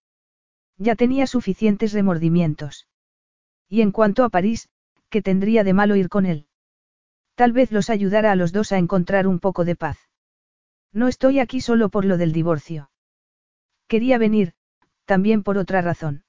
Ya 0.78 0.95
tenía 0.95 1.28
suficientes 1.28 1.91
remordimientos. 1.91 2.88
Y 3.68 3.82
en 3.82 3.91
cuanto 3.91 4.24
a 4.24 4.30
París, 4.30 4.70
¿qué 5.10 5.22
tendría 5.22 5.66
de 5.66 5.74
malo 5.74 5.98
ir 5.98 6.08
con 6.08 6.26
él? 6.26 6.48
Tal 7.36 7.53
vez 7.53 7.72
los 7.72 7.90
ayudara 7.90 8.32
a 8.32 8.36
los 8.36 8.52
dos 8.52 8.72
a 8.72 8.78
encontrar 8.78 9.28
un 9.28 9.40
poco 9.40 9.66
de 9.66 9.76
paz. 9.76 9.98
No 10.94 11.08
estoy 11.08 11.40
aquí 11.40 11.62
solo 11.62 11.90
por 11.90 12.06
lo 12.06 12.18
del 12.18 12.34
divorcio. 12.34 12.91
Quería 13.88 14.18
venir, 14.18 14.53
también 15.06 15.44
por 15.44 15.58
otra 15.58 15.82
razón. 15.82 16.24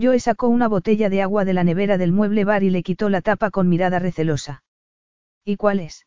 Joe 0.00 0.20
sacó 0.20 0.48
una 0.48 0.68
botella 0.68 1.08
de 1.08 1.22
agua 1.22 1.44
de 1.44 1.54
la 1.54 1.64
nevera 1.64 1.98
del 1.98 2.12
mueble 2.12 2.44
bar 2.44 2.62
y 2.62 2.70
le 2.70 2.82
quitó 2.82 3.08
la 3.08 3.20
tapa 3.20 3.50
con 3.50 3.68
mirada 3.68 3.98
recelosa. 3.98 4.62
¿Y 5.44 5.56
cuál 5.56 5.80
es? 5.80 6.06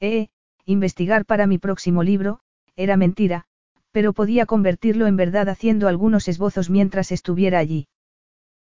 Eh, 0.00 0.28
investigar 0.64 1.24
para 1.24 1.46
mi 1.46 1.58
próximo 1.58 2.02
libro, 2.02 2.40
era 2.76 2.96
mentira, 2.96 3.46
pero 3.92 4.12
podía 4.12 4.46
convertirlo 4.46 5.06
en 5.06 5.16
verdad 5.16 5.48
haciendo 5.48 5.88
algunos 5.88 6.28
esbozos 6.28 6.70
mientras 6.70 7.10
estuviera 7.10 7.58
allí. 7.58 7.88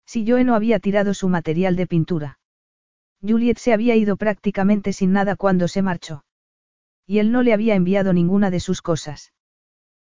Si 0.06 0.30
Joe 0.30 0.44
no 0.44 0.54
había 0.54 0.80
tirado 0.80 1.14
su 1.14 1.30
material 1.30 1.76
de 1.76 1.88
pintura. 1.88 2.40
Juliet 3.28 3.58
se 3.58 3.74
había 3.74 3.96
ido 3.96 4.18
prácticamente 4.18 4.94
sin 4.94 5.12
nada 5.12 5.36
cuando 5.36 5.68
se 5.68 5.82
marchó. 5.82 6.26
Y 7.08 7.20
él 7.20 7.32
no 7.32 7.44
le 7.44 7.54
había 7.54 7.76
enviado 7.76 8.14
ninguna 8.14 8.52
de 8.52 8.60
sus 8.60 8.82
cosas. 8.82 9.34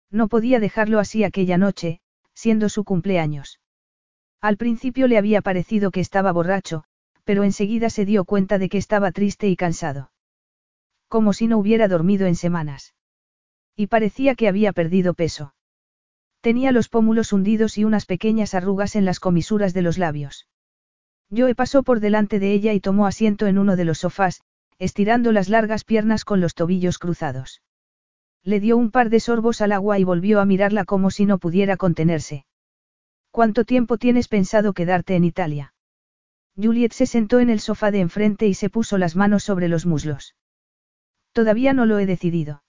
No 0.10 0.27
podía 0.27 0.60
dejarlo 0.60 0.99
así 0.99 1.23
aquella 1.23 1.57
noche, 1.57 2.02
siendo 2.34 2.69
su 2.69 2.84
cumpleaños. 2.84 3.60
Al 4.41 4.57
principio 4.57 5.07
le 5.07 5.18
había 5.18 5.41
parecido 5.41 5.91
que 5.91 5.99
estaba 5.99 6.31
borracho, 6.31 6.84
pero 7.23 7.43
enseguida 7.43 7.89
se 7.89 8.06
dio 8.06 8.26
cuenta 8.26 8.57
de 8.57 8.69
que 8.69 8.77
estaba 8.77 9.11
triste 9.11 9.48
y 9.48 9.56
cansado. 9.56 10.11
Como 11.07 11.34
si 11.34 11.48
no 11.48 11.57
hubiera 11.57 11.88
dormido 11.88 12.27
en 12.27 12.35
semanas. 12.35 12.95
Y 13.76 13.88
parecía 13.88 14.35
que 14.35 14.48
había 14.48 14.73
perdido 14.73 15.14
peso. 15.14 15.53
Tenía 16.41 16.72
los 16.72 16.89
pómulos 16.89 17.34
hundidos 17.34 17.77
y 17.77 17.84
unas 17.84 18.06
pequeñas 18.06 18.56
arrugas 18.56 18.95
en 18.95 19.06
las 19.06 19.19
comisuras 19.19 19.73
de 19.73 19.84
los 19.84 19.98
labios. 19.98 20.48
Joe 21.35 21.55
pasó 21.55 21.83
por 21.83 22.01
delante 22.01 22.39
de 22.39 22.51
ella 22.51 22.73
y 22.73 22.79
tomó 22.79 23.07
asiento 23.07 23.47
en 23.47 23.57
uno 23.57 23.75
de 23.75 23.85
los 23.85 23.99
sofás, 23.99 24.41
estirando 24.79 25.31
las 25.31 25.47
largas 25.47 25.83
piernas 25.83 26.25
con 26.25 26.41
los 26.41 26.55
tobillos 26.55 26.97
cruzados. 26.97 27.61
Le 28.43 28.59
dio 28.59 28.75
un 28.75 28.91
par 28.91 29.09
de 29.09 29.19
sorbos 29.19 29.61
al 29.61 29.71
agua 29.71 29.99
y 29.99 30.03
volvió 30.03 30.41
a 30.41 30.45
mirarla 30.45 30.83
como 30.83 31.11
si 31.11 31.25
no 31.25 31.37
pudiera 31.37 31.77
contenerse. 31.77 32.45
¿Cuánto 33.29 33.63
tiempo 33.63 33.97
tienes 33.97 34.27
pensado 34.27 34.73
quedarte 34.73 35.15
en 35.15 35.23
Italia? 35.23 35.73
Juliet 36.57 36.91
se 36.91 37.05
sentó 37.05 37.39
en 37.39 37.49
el 37.49 37.59
sofá 37.59 37.91
de 37.91 38.01
enfrente 38.01 38.47
y 38.47 38.53
se 38.53 38.69
puso 38.69 38.97
las 38.97 39.15
manos 39.15 39.43
sobre 39.43 39.69
los 39.69 39.85
muslos. 39.85 40.35
Todavía 41.31 41.71
no 41.71 41.85
lo 41.85 41.97
he 41.99 42.05
decidido. 42.05 42.63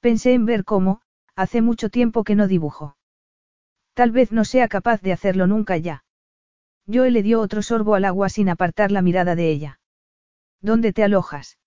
Pensé 0.00 0.34
en 0.34 0.44
ver 0.44 0.64
cómo, 0.64 1.00
hace 1.34 1.62
mucho 1.62 1.88
tiempo 1.88 2.24
que 2.24 2.34
no 2.34 2.46
dibujo. 2.46 2.96
Tal 3.94 4.10
vez 4.10 4.32
no 4.32 4.44
sea 4.44 4.68
capaz 4.68 5.00
de 5.00 5.12
hacerlo 5.12 5.46
nunca 5.46 5.76
ya. 5.78 6.04
Joe 6.86 7.10
le 7.10 7.22
dio 7.22 7.40
otro 7.40 7.62
sorbo 7.62 7.94
al 7.94 8.04
agua 8.04 8.28
sin 8.28 8.48
apartar 8.48 8.90
la 8.90 9.02
mirada 9.02 9.34
de 9.34 9.50
ella. 9.50 9.80
¿Dónde 10.60 10.92
te 10.92 11.02
alojas? 11.02 11.58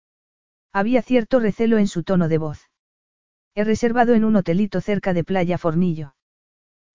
Había 0.71 1.01
cierto 1.01 1.39
recelo 1.39 1.77
en 1.77 1.87
su 1.87 2.03
tono 2.03 2.27
de 2.27 2.37
voz. 2.37 2.69
He 3.55 3.63
reservado 3.63 4.13
en 4.13 4.23
un 4.23 4.35
hotelito 4.35 4.81
cerca 4.81 5.13
de 5.13 5.23
Playa 5.23 5.57
Fornillo. 5.57 6.15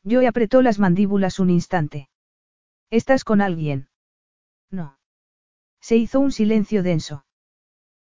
Joe 0.05 0.27
apretó 0.27 0.63
las 0.63 0.79
mandíbulas 0.79 1.39
un 1.39 1.51
instante. 1.51 2.09
¿Estás 2.91 3.25
con 3.25 3.41
alguien? 3.41 3.89
No. 4.71 4.99
Se 5.81 5.97
hizo 5.97 6.21
un 6.21 6.33
silencio 6.33 6.83
denso. 6.83 7.25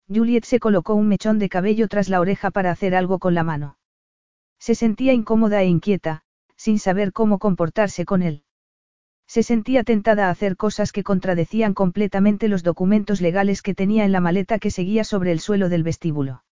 Juliet 0.08 0.46
se 0.46 0.60
colocó 0.60 0.96
un 0.96 1.08
mechón 1.08 1.38
de 1.38 1.50
cabello 1.50 1.88
tras 1.88 2.08
la 2.08 2.22
oreja 2.22 2.50
para 2.50 2.72
hacer 2.72 2.96
algo 2.96 3.20
con 3.20 3.34
la 3.34 3.44
mano. 3.44 3.78
Se 4.58 4.74
sentía 4.74 5.14
incómoda 5.14 5.62
e 5.62 5.68
inquieta, 5.68 6.24
sin 6.56 6.80
saber 6.80 7.12
cómo 7.12 7.40
comportarse 7.40 8.06
con 8.06 8.24
él. 8.24 8.44
Se 9.28 9.44
sentía 9.44 9.84
tentada 9.84 10.28
a 10.28 10.30
hacer 10.30 10.56
cosas 10.56 10.94
que 10.94 11.04
contradecían 11.04 11.74
completamente 11.74 12.48
los 12.48 12.64
documentos 12.64 13.20
legales 13.20 13.62
que 13.62 13.76
tenía 13.76 14.06
en 14.06 14.14
la 14.14 14.22
maleta 14.22 14.58
que 14.58 14.72
seguía 14.72 15.04
sobre 15.04 15.34
el 15.34 15.42
suelo 15.42 15.68
del 15.68 15.84
vestíbulo. 15.84 16.44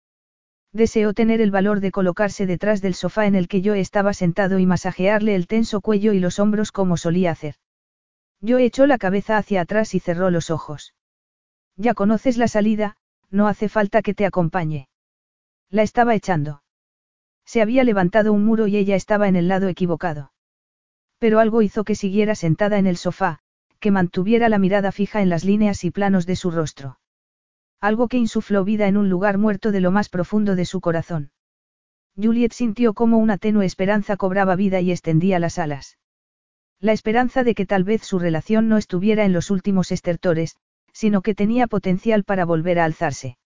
Deseó 0.73 1.15
tener 1.15 1.41
el 1.41 1.53
valor 1.53 1.79
de 1.79 1.93
colocarse 1.93 2.47
detrás 2.47 2.83
del 2.83 2.95
sofá 2.95 3.27
en 3.27 3.37
el 3.37 3.47
que 3.47 3.63
yo 3.63 3.75
estaba 3.75 4.13
sentado 4.13 4.59
y 4.59 4.67
masajearle 4.67 5.37
el 5.37 5.47
tenso 5.47 5.81
cuello 5.81 6.13
y 6.13 6.19
los 6.19 6.41
hombros 6.41 6.73
como 6.73 6.97
solía 6.97 7.31
hacer. 7.31 7.55
Yo 8.41 8.59
echó 8.59 8.87
la 8.87 8.99
cabeza 8.99 9.39
hacia 9.39 9.61
atrás 9.61 9.95
y 9.95 10.01
cerró 10.01 10.31
los 10.31 10.51
ojos. 10.51 10.95
Ya 11.77 11.95
conoces 11.95 12.37
la 12.37 12.49
salida, 12.49 12.97
no 13.31 13.47
hace 13.47 13.69
falta 13.69 14.03
que 14.03 14.15
te 14.15 14.27
acompañe. 14.27 14.89
La 15.71 15.83
estaba 15.83 16.17
echando. 16.17 16.65
Se 17.47 17.63
había 17.63 17.85
levantado 17.85 18.33
un 18.33 18.45
muro 18.45 18.67
y 18.67 18.77
ella 18.77 18.97
estaba 18.97 19.29
en 19.29 19.37
el 19.37 19.47
lado 19.47 19.69
equivocado. 19.69 20.34
Pero 21.19 21.39
algo 21.39 21.63
hizo 21.63 21.85
que 21.85 21.95
siguiera 21.95 22.35
sentada 22.35 22.79
en 22.79 22.87
el 22.87 22.97
sofá, 22.97 23.41
que 23.81 23.91
mantuviera 23.91 24.49
la 24.49 24.59
mirada 24.59 24.93
fija 24.93 25.23
en 25.23 25.29
las 25.29 25.45
líneas 25.45 25.85
y 25.85 25.91
planos 25.91 26.27
de 26.27 26.37
su 26.37 26.51
rostro. 26.51 26.99
Algo 27.81 28.09
que 28.09 28.17
insufló 28.17 28.65
vida 28.65 28.89
en 28.89 28.97
un 28.97 29.11
lugar 29.11 29.39
muerto 29.39 29.73
de 29.73 29.81
lo 29.81 29.91
más 29.91 30.09
profundo 30.09 30.57
de 30.57 30.65
su 30.65 30.81
corazón. 30.81 31.33
Juliet 32.17 32.53
sintió 32.53 32.95
como 32.95 33.19
una 33.19 33.39
tenue 33.39 33.67
esperanza 33.67 34.17
cobraba 34.17 34.57
vida 34.57 34.81
y 34.81 34.91
extendía 34.91 35.39
las 35.39 35.59
alas. 35.59 35.99
La 36.81 36.93
esperanza 36.93 37.45
de 37.45 37.55
que 37.55 37.67
tal 37.67 37.85
vez 37.85 38.03
su 38.03 38.19
relación 38.19 38.69
no 38.69 38.77
estuviera 38.77 39.25
en 39.25 39.33
los 39.33 39.51
últimos 39.51 39.93
estertores, 39.93 40.57
sino 40.93 41.23
que 41.23 41.35
tenía 41.35 41.67
potencial 41.67 42.25
para 42.25 42.45
volver 42.45 42.79
a 42.79 42.85
alzarse. 42.85 43.37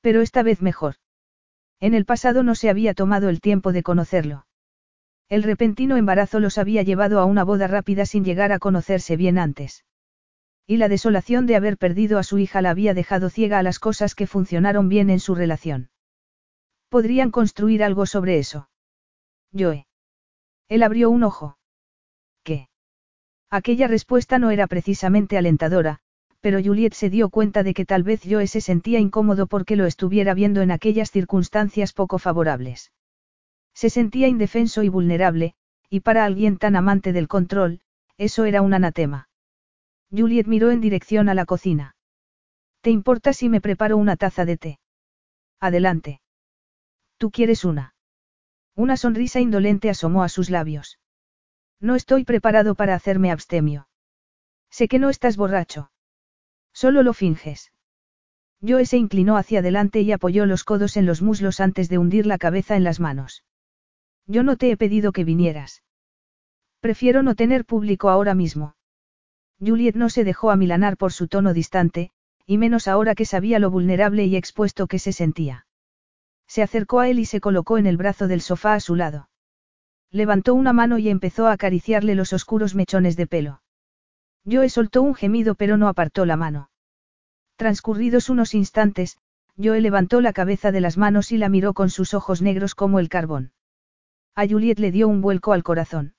Pero 0.00 0.20
esta 0.20 0.42
vez 0.42 0.62
mejor. 0.62 0.96
En 1.80 1.94
el 1.94 2.04
pasado 2.04 2.42
no 2.42 2.54
se 2.54 2.68
había 2.68 2.94
tomado 2.94 3.28
el 3.28 3.40
tiempo 3.40 3.72
de 3.72 3.82
conocerlo. 3.82 4.46
El 5.30 5.44
repentino 5.44 5.96
embarazo 5.96 6.40
los 6.40 6.58
había 6.58 6.82
llevado 6.82 7.20
a 7.20 7.24
una 7.24 7.44
boda 7.44 7.68
rápida 7.68 8.04
sin 8.04 8.24
llegar 8.24 8.50
a 8.50 8.58
conocerse 8.58 9.16
bien 9.16 9.38
antes. 9.38 9.84
Y 10.66 10.76
la 10.76 10.88
desolación 10.88 11.46
de 11.46 11.54
haber 11.54 11.78
perdido 11.78 12.18
a 12.18 12.24
su 12.24 12.38
hija 12.38 12.60
la 12.60 12.70
había 12.70 12.94
dejado 12.94 13.30
ciega 13.30 13.60
a 13.60 13.62
las 13.62 13.78
cosas 13.78 14.16
que 14.16 14.26
funcionaron 14.26 14.88
bien 14.88 15.08
en 15.08 15.20
su 15.20 15.36
relación. 15.36 15.90
Podrían 16.88 17.30
construir 17.30 17.84
algo 17.84 18.06
sobre 18.06 18.38
eso. 18.38 18.70
Joe. 19.56 19.86
Él 20.68 20.82
abrió 20.82 21.10
un 21.10 21.22
ojo. 21.22 21.58
¿Qué? 22.42 22.68
Aquella 23.50 23.86
respuesta 23.86 24.40
no 24.40 24.50
era 24.50 24.66
precisamente 24.66 25.38
alentadora, 25.38 26.00
pero 26.40 26.60
Juliet 26.60 26.92
se 26.92 27.08
dio 27.08 27.28
cuenta 27.28 27.62
de 27.62 27.72
que 27.72 27.84
tal 27.84 28.02
vez 28.02 28.22
Joe 28.28 28.48
se 28.48 28.60
sentía 28.60 28.98
incómodo 28.98 29.46
porque 29.46 29.76
lo 29.76 29.86
estuviera 29.86 30.34
viendo 30.34 30.60
en 30.60 30.72
aquellas 30.72 31.12
circunstancias 31.12 31.92
poco 31.92 32.18
favorables. 32.18 32.90
Se 33.74 33.90
sentía 33.90 34.28
indefenso 34.28 34.82
y 34.82 34.88
vulnerable, 34.88 35.54
y 35.88 36.00
para 36.00 36.24
alguien 36.24 36.58
tan 36.58 36.76
amante 36.76 37.12
del 37.12 37.28
control, 37.28 37.80
eso 38.16 38.44
era 38.44 38.62
un 38.62 38.74
anatema. 38.74 39.28
Juliet 40.10 40.46
miró 40.46 40.70
en 40.70 40.80
dirección 40.80 41.28
a 41.28 41.34
la 41.34 41.46
cocina. 41.46 41.96
¿Te 42.80 42.90
importa 42.90 43.32
si 43.32 43.48
me 43.48 43.60
preparo 43.60 43.96
una 43.96 44.16
taza 44.16 44.44
de 44.44 44.56
té? 44.56 44.80
Adelante. 45.60 46.20
¿Tú 47.18 47.30
quieres 47.30 47.64
una? 47.64 47.94
Una 48.74 48.96
sonrisa 48.96 49.40
indolente 49.40 49.90
asomó 49.90 50.22
a 50.22 50.28
sus 50.28 50.48
labios. 50.48 50.98
No 51.80 51.94
estoy 51.94 52.24
preparado 52.24 52.74
para 52.74 52.94
hacerme 52.94 53.30
abstemio. 53.30 53.88
Sé 54.70 54.88
que 54.88 54.98
no 54.98 55.10
estás 55.10 55.36
borracho. 55.36 55.90
Solo 56.72 57.02
lo 57.02 57.12
finges. 57.12 57.72
Joe 58.62 58.86
se 58.86 58.98
inclinó 58.98 59.36
hacia 59.36 59.60
adelante 59.60 60.00
y 60.00 60.12
apoyó 60.12 60.46
los 60.46 60.64
codos 60.64 60.96
en 60.96 61.06
los 61.06 61.22
muslos 61.22 61.60
antes 61.60 61.88
de 61.88 61.98
hundir 61.98 62.26
la 62.26 62.38
cabeza 62.38 62.76
en 62.76 62.84
las 62.84 63.00
manos. 63.00 63.42
Yo 64.30 64.44
no 64.44 64.56
te 64.56 64.70
he 64.70 64.76
pedido 64.76 65.10
que 65.10 65.24
vinieras. 65.24 65.82
Prefiero 66.78 67.24
no 67.24 67.34
tener 67.34 67.64
público 67.64 68.10
ahora 68.10 68.32
mismo. 68.32 68.76
Juliet 69.58 69.96
no 69.96 70.08
se 70.08 70.22
dejó 70.22 70.52
amilanar 70.52 70.96
por 70.96 71.12
su 71.12 71.26
tono 71.26 71.52
distante, 71.52 72.12
y 72.46 72.56
menos 72.56 72.86
ahora 72.86 73.16
que 73.16 73.24
sabía 73.24 73.58
lo 73.58 73.72
vulnerable 73.72 74.26
y 74.26 74.36
expuesto 74.36 74.86
que 74.86 75.00
se 75.00 75.12
sentía. 75.12 75.66
Se 76.46 76.62
acercó 76.62 77.00
a 77.00 77.08
él 77.08 77.18
y 77.18 77.24
se 77.24 77.40
colocó 77.40 77.76
en 77.76 77.86
el 77.86 77.96
brazo 77.96 78.28
del 78.28 78.40
sofá 78.40 78.74
a 78.74 78.80
su 78.80 78.94
lado. 78.94 79.30
Levantó 80.12 80.54
una 80.54 80.72
mano 80.72 80.98
y 80.98 81.08
empezó 81.08 81.48
a 81.48 81.52
acariciarle 81.52 82.14
los 82.14 82.32
oscuros 82.32 82.76
mechones 82.76 83.16
de 83.16 83.26
pelo. 83.26 83.62
Joe 84.48 84.68
soltó 84.68 85.02
un 85.02 85.16
gemido 85.16 85.56
pero 85.56 85.76
no 85.76 85.88
apartó 85.88 86.24
la 86.24 86.36
mano. 86.36 86.70
Transcurridos 87.56 88.30
unos 88.30 88.54
instantes, 88.54 89.18
Joe 89.60 89.80
levantó 89.80 90.20
la 90.20 90.32
cabeza 90.32 90.70
de 90.70 90.80
las 90.80 90.96
manos 90.96 91.32
y 91.32 91.36
la 91.36 91.48
miró 91.48 91.74
con 91.74 91.90
sus 91.90 92.14
ojos 92.14 92.42
negros 92.42 92.76
como 92.76 93.00
el 93.00 93.08
carbón. 93.08 93.50
A 94.34 94.46
Juliet 94.46 94.78
le 94.78 94.90
dio 94.90 95.08
un 95.08 95.20
vuelco 95.20 95.52
al 95.52 95.62
corazón. 95.62 96.14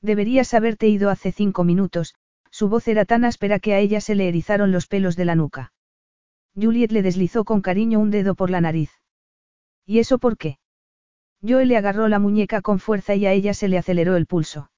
Deberías 0.00 0.54
haberte 0.54 0.88
ido 0.88 1.10
hace 1.10 1.32
cinco 1.32 1.64
minutos, 1.64 2.14
su 2.50 2.68
voz 2.68 2.86
era 2.88 3.04
tan 3.04 3.24
áspera 3.24 3.58
que 3.58 3.74
a 3.74 3.78
ella 3.78 4.00
se 4.00 4.14
le 4.14 4.28
erizaron 4.28 4.70
los 4.70 4.86
pelos 4.86 5.16
de 5.16 5.24
la 5.24 5.34
nuca. 5.34 5.72
Juliet 6.54 6.92
le 6.92 7.02
deslizó 7.02 7.44
con 7.44 7.62
cariño 7.62 7.98
un 7.98 8.10
dedo 8.10 8.34
por 8.34 8.50
la 8.50 8.60
nariz. 8.60 8.90
¿Y 9.86 9.98
eso 9.98 10.18
por 10.18 10.36
qué? 10.36 10.58
Joe 11.42 11.66
le 11.66 11.76
agarró 11.76 12.08
la 12.08 12.18
muñeca 12.18 12.62
con 12.62 12.78
fuerza 12.78 13.14
y 13.14 13.26
a 13.26 13.32
ella 13.32 13.54
se 13.54 13.68
le 13.68 13.76
aceleró 13.76 14.16
el 14.16 14.26
pulso. 14.26 14.70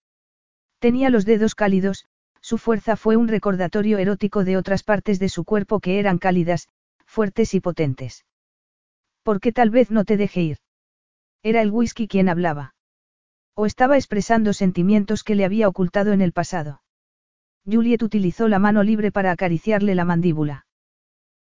Tenía 0.78 1.10
los 1.10 1.24
dedos 1.24 1.54
cálidos, 1.54 2.06
su 2.40 2.58
fuerza 2.58 2.96
fue 2.96 3.16
un 3.16 3.28
recordatorio 3.28 3.98
erótico 3.98 4.44
de 4.44 4.56
otras 4.56 4.82
partes 4.82 5.18
de 5.18 5.28
su 5.28 5.44
cuerpo 5.44 5.80
que 5.80 5.98
eran 5.98 6.18
cálidas, 6.18 6.68
fuertes 7.04 7.54
y 7.54 7.60
potentes. 7.60 8.24
¿Por 9.22 9.40
qué 9.40 9.52
tal 9.52 9.70
vez 9.70 9.90
no 9.90 10.04
te 10.04 10.16
deje 10.16 10.40
ir? 10.42 10.58
Era 11.47 11.62
el 11.62 11.70
whisky 11.70 12.09
quien 12.09 12.28
hablaba. 12.28 12.74
O 13.55 13.66
estaba 13.66 13.94
expresando 13.94 14.52
sentimientos 14.52 15.23
que 15.23 15.36
le 15.36 15.44
había 15.44 15.68
ocultado 15.68 16.12
en 16.12 16.20
el 16.20 16.32
pasado. 16.32 16.82
Juliet 17.64 18.02
utilizó 18.02 18.48
la 18.48 18.59
mano 18.59 18.82
libre 18.82 19.12
para 19.12 19.31
acariciarle 19.31 19.94
la 19.94 20.05
mandíbula. 20.05 20.66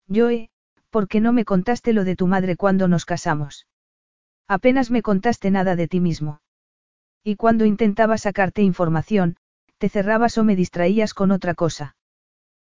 Joe, 0.08 0.52
¿por 0.92 1.08
qué 1.08 1.22
no 1.22 1.34
me 1.34 1.44
contaste 1.44 1.92
lo 1.92 2.04
de 2.04 2.16
tu 2.16 2.28
madre 2.28 2.56
cuando 2.56 2.88
nos 2.88 3.04
casamos? 3.04 3.66
Apenas 4.48 4.92
me 4.92 5.02
contaste 5.02 5.50
nada 5.50 5.76
de 5.76 5.88
ti 5.88 6.00
mismo. 6.00 6.40
Y 7.24 7.36
cuando 7.36 7.66
intentaba 7.66 8.20
sacarte 8.20 8.62
información, 8.62 9.38
te 9.80 9.90
cerrabas 9.90 10.38
o 10.38 10.44
me 10.44 10.56
distraías 10.56 11.16
con 11.16 11.32
otra 11.32 11.56
cosa. 11.56 11.96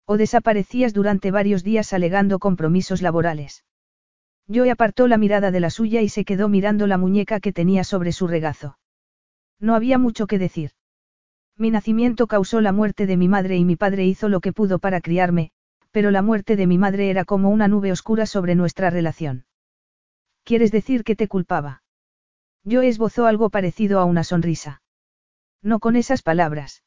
O 0.06 0.16
desaparecías 0.16 0.94
durante 0.94 1.32
varios 1.32 1.66
días 1.66 1.92
alegando 1.92 2.40
compromisos 2.40 3.02
laborales. 3.02 3.66
Joe 4.48 4.70
apartó 4.70 5.08
la 5.08 5.18
mirada 5.18 5.52
de 5.52 5.60
la 5.60 5.70
suya 5.70 6.02
y 6.02 6.10
se 6.10 6.26
quedó 6.26 6.50
mirando 6.50 6.88
la 6.88 6.98
muñeca 6.98 7.40
que 7.40 7.52
tenía 7.52 7.84
sobre 7.84 8.12
su 8.12 8.28
regazo. 8.28 8.78
No 9.60 9.76
había 9.76 9.98
mucho 9.98 10.28
que 10.28 10.38
decir. 10.38 10.72
Mi 11.58 11.72
nacimiento 11.72 12.28
causó 12.28 12.62
la 12.62 12.72
muerte 12.72 13.08
de 13.08 13.18
mi 13.18 13.28
madre 13.28 13.58
y 13.58 13.66
mi 13.66 13.76
padre 13.76 14.06
hizo 14.06 14.30
lo 14.30 14.42
que 14.42 14.54
pudo 14.54 14.80
para 14.80 15.02
criarme, 15.02 15.52
pero 15.92 16.12
la 16.12 16.22
muerte 16.22 16.58
de 16.58 16.68
mi 16.68 16.78
madre 16.78 17.10
era 17.10 17.24
como 17.24 17.50
una 17.50 17.68
nube 17.68 17.92
oscura 17.92 18.26
sobre 18.26 18.56
nuestra 18.56 18.90
relación. 18.90 19.46
¿Quieres 20.44 20.72
decir 20.72 21.04
que 21.04 21.16
te 21.16 21.28
culpaba? 21.28 21.84
Yo 22.64 22.82
esbozó 22.82 23.26
algo 23.26 23.50
parecido 23.50 24.00
a 24.00 24.06
una 24.06 24.24
sonrisa. 24.24 24.82
No 25.62 25.80
con 25.80 25.96
esas 25.96 26.22
palabras. 26.22 26.84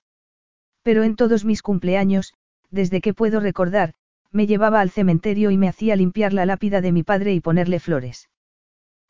Pero 0.83 1.03
en 1.03 1.17
todos 1.17 1.45
mis 1.45 1.63
cumpleaños, 1.63 2.35
desde 2.71 3.01
que 3.01 3.15
puedo 3.15 3.41
recordar, 3.41 3.95
me 4.33 4.47
llevaba 4.47 4.81
al 4.81 4.91
cementerio 4.91 5.51
y 5.51 5.57
me 5.57 5.69
hacía 5.69 5.97
limpiar 5.97 6.33
la 6.33 6.47
lápida 6.47 6.81
de 6.81 6.93
mi 6.93 7.03
padre 7.03 7.35
y 7.35 7.41
ponerle 7.41 7.81
flores. 7.81 8.29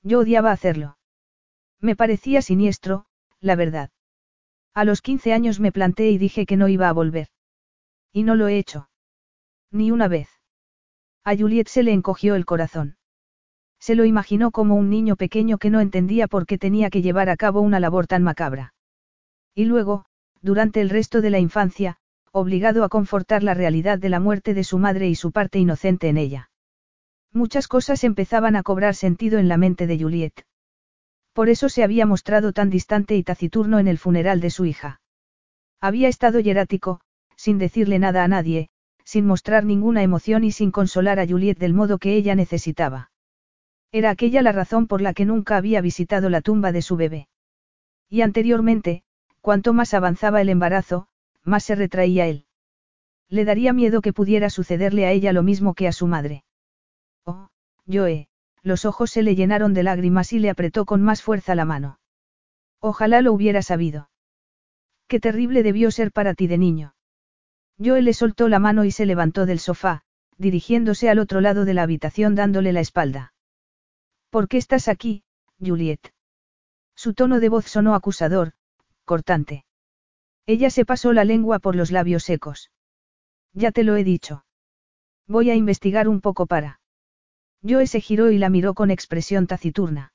Yo 0.03 0.21
odiaba 0.21 0.53
hacerlo. 0.53 0.99
Me 1.81 1.97
parecía 1.97 2.43
siniestro, 2.43 3.07
la 3.41 3.57
verdad. 3.57 3.91
A 4.75 4.85
los 4.85 5.03
15 5.03 5.33
años 5.33 5.61
me 5.61 5.73
planté 5.73 6.11
y 6.11 6.19
dije 6.19 6.47
que 6.47 6.57
no 6.57 6.69
iba 6.69 6.89
a 6.89 6.93
volver. 6.93 7.29
Y 8.13 8.23
no 8.23 8.37
lo 8.37 8.49
he 8.49 8.59
hecho. 8.59 8.89
Ni 9.71 9.91
una 9.91 10.09
vez. 10.09 10.29
A 11.25 11.37
Juliet 11.37 11.69
se 11.69 11.83
le 11.83 11.93
encogió 11.93 12.35
el 12.37 12.47
corazón. 12.47 12.97
Se 13.81 13.95
lo 13.95 14.05
imaginó 14.05 14.51
como 14.51 14.75
un 14.77 14.91
niño 14.91 15.17
pequeño 15.17 15.59
que 15.59 15.71
no 15.71 15.81
entendía 15.81 16.27
por 16.27 16.47
qué 16.47 16.59
tenía 16.59 16.91
que 16.91 17.03
llevar 17.03 17.29
a 17.29 17.37
cabo 17.37 17.61
una 17.61 17.81
labor 17.81 18.07
tan 18.07 18.23
macabra. 18.23 18.75
Y 19.55 19.65
luego, 19.65 20.05
durante 20.41 20.81
el 20.81 20.91
resto 20.91 21.21
de 21.21 21.31
la 21.31 21.39
infancia, 21.39 21.99
obligado 22.33 22.85
a 22.85 22.89
confortar 22.89 23.43
la 23.43 23.55
realidad 23.55 23.99
de 23.99 24.09
la 24.09 24.21
muerte 24.21 24.55
de 24.55 24.65
su 24.65 24.79
madre 24.79 25.09
y 25.09 25.15
su 25.15 25.33
parte 25.33 25.59
inocente 25.59 26.09
en 26.09 26.17
ella. 26.17 26.51
Muchas 27.33 27.69
cosas 27.69 28.05
empezaban 28.05 28.57
a 28.57 28.63
cobrar 28.63 28.95
sentido 28.95 29.39
en 29.39 29.49
la 29.49 29.57
mente 29.57 29.87
de 29.87 29.99
Juliet. 29.99 30.45
Por 31.33 31.49
eso 31.49 31.69
se 31.69 31.85
había 31.85 32.07
mostrado 32.07 32.53
tan 32.53 32.71
distante 32.71 33.17
y 33.17 33.23
taciturno 33.23 33.79
en 33.79 33.89
el 33.89 33.99
funeral 33.99 34.41
de 34.41 34.51
su 34.51 34.65
hija. 34.65 35.01
Había 35.81 36.09
estado 36.09 36.41
hierático, 36.41 37.01
sin 37.37 37.59
decirle 37.59 37.99
nada 37.99 38.25
a 38.25 38.29
nadie, 38.29 38.71
sin 39.05 39.27
mostrar 39.27 39.65
ninguna 39.65 40.03
emoción 40.03 40.45
y 40.45 40.53
sin 40.53 40.71
consolar 40.71 41.21
a 41.21 41.27
Juliet 41.27 41.59
del 41.59 41.75
modo 41.75 41.99
que 41.99 42.15
ella 42.15 42.35
necesitaba. 42.35 43.11
Era 43.93 44.11
aquella 44.11 44.43
la 44.43 44.53
razón 44.53 44.87
por 44.87 45.01
la 45.01 45.15
que 45.15 45.25
nunca 45.25 45.57
había 45.57 45.81
visitado 45.81 46.29
la 46.29 46.41
tumba 46.41 46.73
de 46.73 46.83
su 46.83 46.97
bebé. 46.97 47.29
Y 48.11 48.23
anteriormente, 48.23 49.03
cuanto 49.41 49.73
más 49.73 49.95
avanzaba 49.95 50.41
el 50.41 50.49
embarazo, 50.49 51.07
más 51.49 51.65
se 51.65 51.75
retraía 51.75 52.27
él. 52.27 52.47
Le 53.29 53.45
daría 53.45 53.73
miedo 53.73 54.01
que 54.01 54.13
pudiera 54.13 54.51
sucederle 54.51 55.07
a 55.07 55.13
ella 55.13 55.33
lo 55.33 55.43
mismo 55.43 55.75
que 55.75 55.89
a 55.89 55.93
su 55.93 56.07
madre. 56.07 56.45
Oh, 57.25 57.49
Joe, 57.87 58.29
los 58.63 58.85
ojos 58.85 59.11
se 59.11 59.23
le 59.23 59.35
llenaron 59.35 59.75
de 59.75 59.83
lágrimas 59.83 60.33
y 60.33 60.39
le 60.39 60.51
apretó 60.51 60.85
con 60.85 61.03
más 61.03 61.23
fuerza 61.23 61.55
la 61.55 61.65
mano. 61.65 61.99
Ojalá 62.81 63.21
lo 63.21 63.33
hubiera 63.33 63.63
sabido. 63.63 64.11
Qué 65.09 65.21
terrible 65.21 65.63
debió 65.63 65.91
ser 65.91 66.13
para 66.13 66.35
ti 66.35 66.47
de 66.47 66.59
niño. 66.59 66.95
Joe 67.83 68.03
le 68.03 68.13
soltó 68.13 68.49
la 68.49 68.59
mano 68.59 68.85
y 68.85 68.91
se 68.91 69.07
levantó 69.07 69.47
del 69.47 69.59
sofá, 69.59 70.03
dirigiéndose 70.37 71.09
al 71.11 71.19
otro 71.19 71.41
lado 71.41 71.65
de 71.65 71.75
la 71.75 71.83
habitación 71.83 72.35
dándole 72.35 72.73
la 72.73 72.81
espalda. 72.81 73.33
¿Por 74.31 74.49
qué 74.49 74.59
estás 74.59 74.89
aquí, 74.89 75.23
Juliet? 75.59 76.13
Su 76.95 77.15
tono 77.15 77.41
de 77.41 77.49
voz 77.49 77.67
sonó 77.67 77.95
acusador, 77.95 78.53
cortante. 79.05 79.65
Ella 80.49 80.71
se 80.71 80.87
pasó 80.87 81.13
la 81.13 81.25
lengua 81.25 81.59
por 81.59 81.77
los 81.77 81.91
labios 81.91 82.25
secos. 82.25 82.71
Ya 83.53 83.71
te 83.71 83.85
lo 83.85 83.97
he 83.97 84.03
dicho. 84.03 84.47
Voy 85.27 85.51
a 85.51 85.55
investigar 85.55 86.09
un 86.09 86.23
poco 86.23 86.47
para. 86.47 86.81
Joe 87.63 87.87
se 87.87 88.01
giró 88.01 88.31
y 88.31 88.39
la 88.39 88.49
miró 88.49 88.73
con 88.73 88.91
expresión 88.91 89.47
taciturna. 89.47 90.15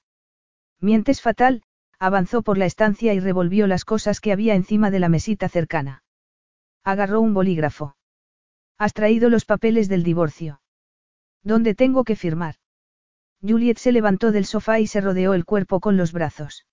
Mientes 0.80 1.22
fatal, 1.22 1.62
avanzó 2.00 2.42
por 2.42 2.58
la 2.58 2.66
estancia 2.66 3.14
y 3.14 3.20
revolvió 3.20 3.68
las 3.68 3.86
cosas 3.86 4.20
que 4.20 4.32
había 4.32 4.56
encima 4.56 4.90
de 4.90 5.00
la 5.00 5.08
mesita 5.08 5.50
cercana. 5.50 6.04
Agarró 6.84 7.22
un 7.22 7.36
bolígrafo. 7.36 7.96
Has 8.80 8.94
traído 8.94 9.30
los 9.30 9.46
papeles 9.46 9.88
del 9.88 10.02
divorcio. 10.02 10.62
¿Dónde 11.44 11.76
tengo 11.76 12.04
que 12.04 12.16
firmar? 12.16 12.56
Juliet 13.44 13.78
se 13.78 13.92
levantó 13.92 14.32
del 14.32 14.46
sofá 14.46 14.80
y 14.80 14.88
se 14.88 15.00
rodeó 15.00 15.36
el 15.36 15.46
cuerpo 15.46 15.80
con 15.80 15.96
los 15.96 16.12
brazos. 16.12 16.66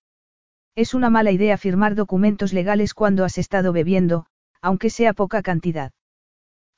Es 0.75 0.93
una 0.93 1.09
mala 1.09 1.31
idea 1.31 1.57
firmar 1.57 1.95
documentos 1.95 2.53
legales 2.53 2.93
cuando 2.93 3.25
has 3.25 3.37
estado 3.37 3.73
bebiendo, 3.73 4.25
aunque 4.61 4.89
sea 4.89 5.13
poca 5.13 5.41
cantidad. 5.41 5.91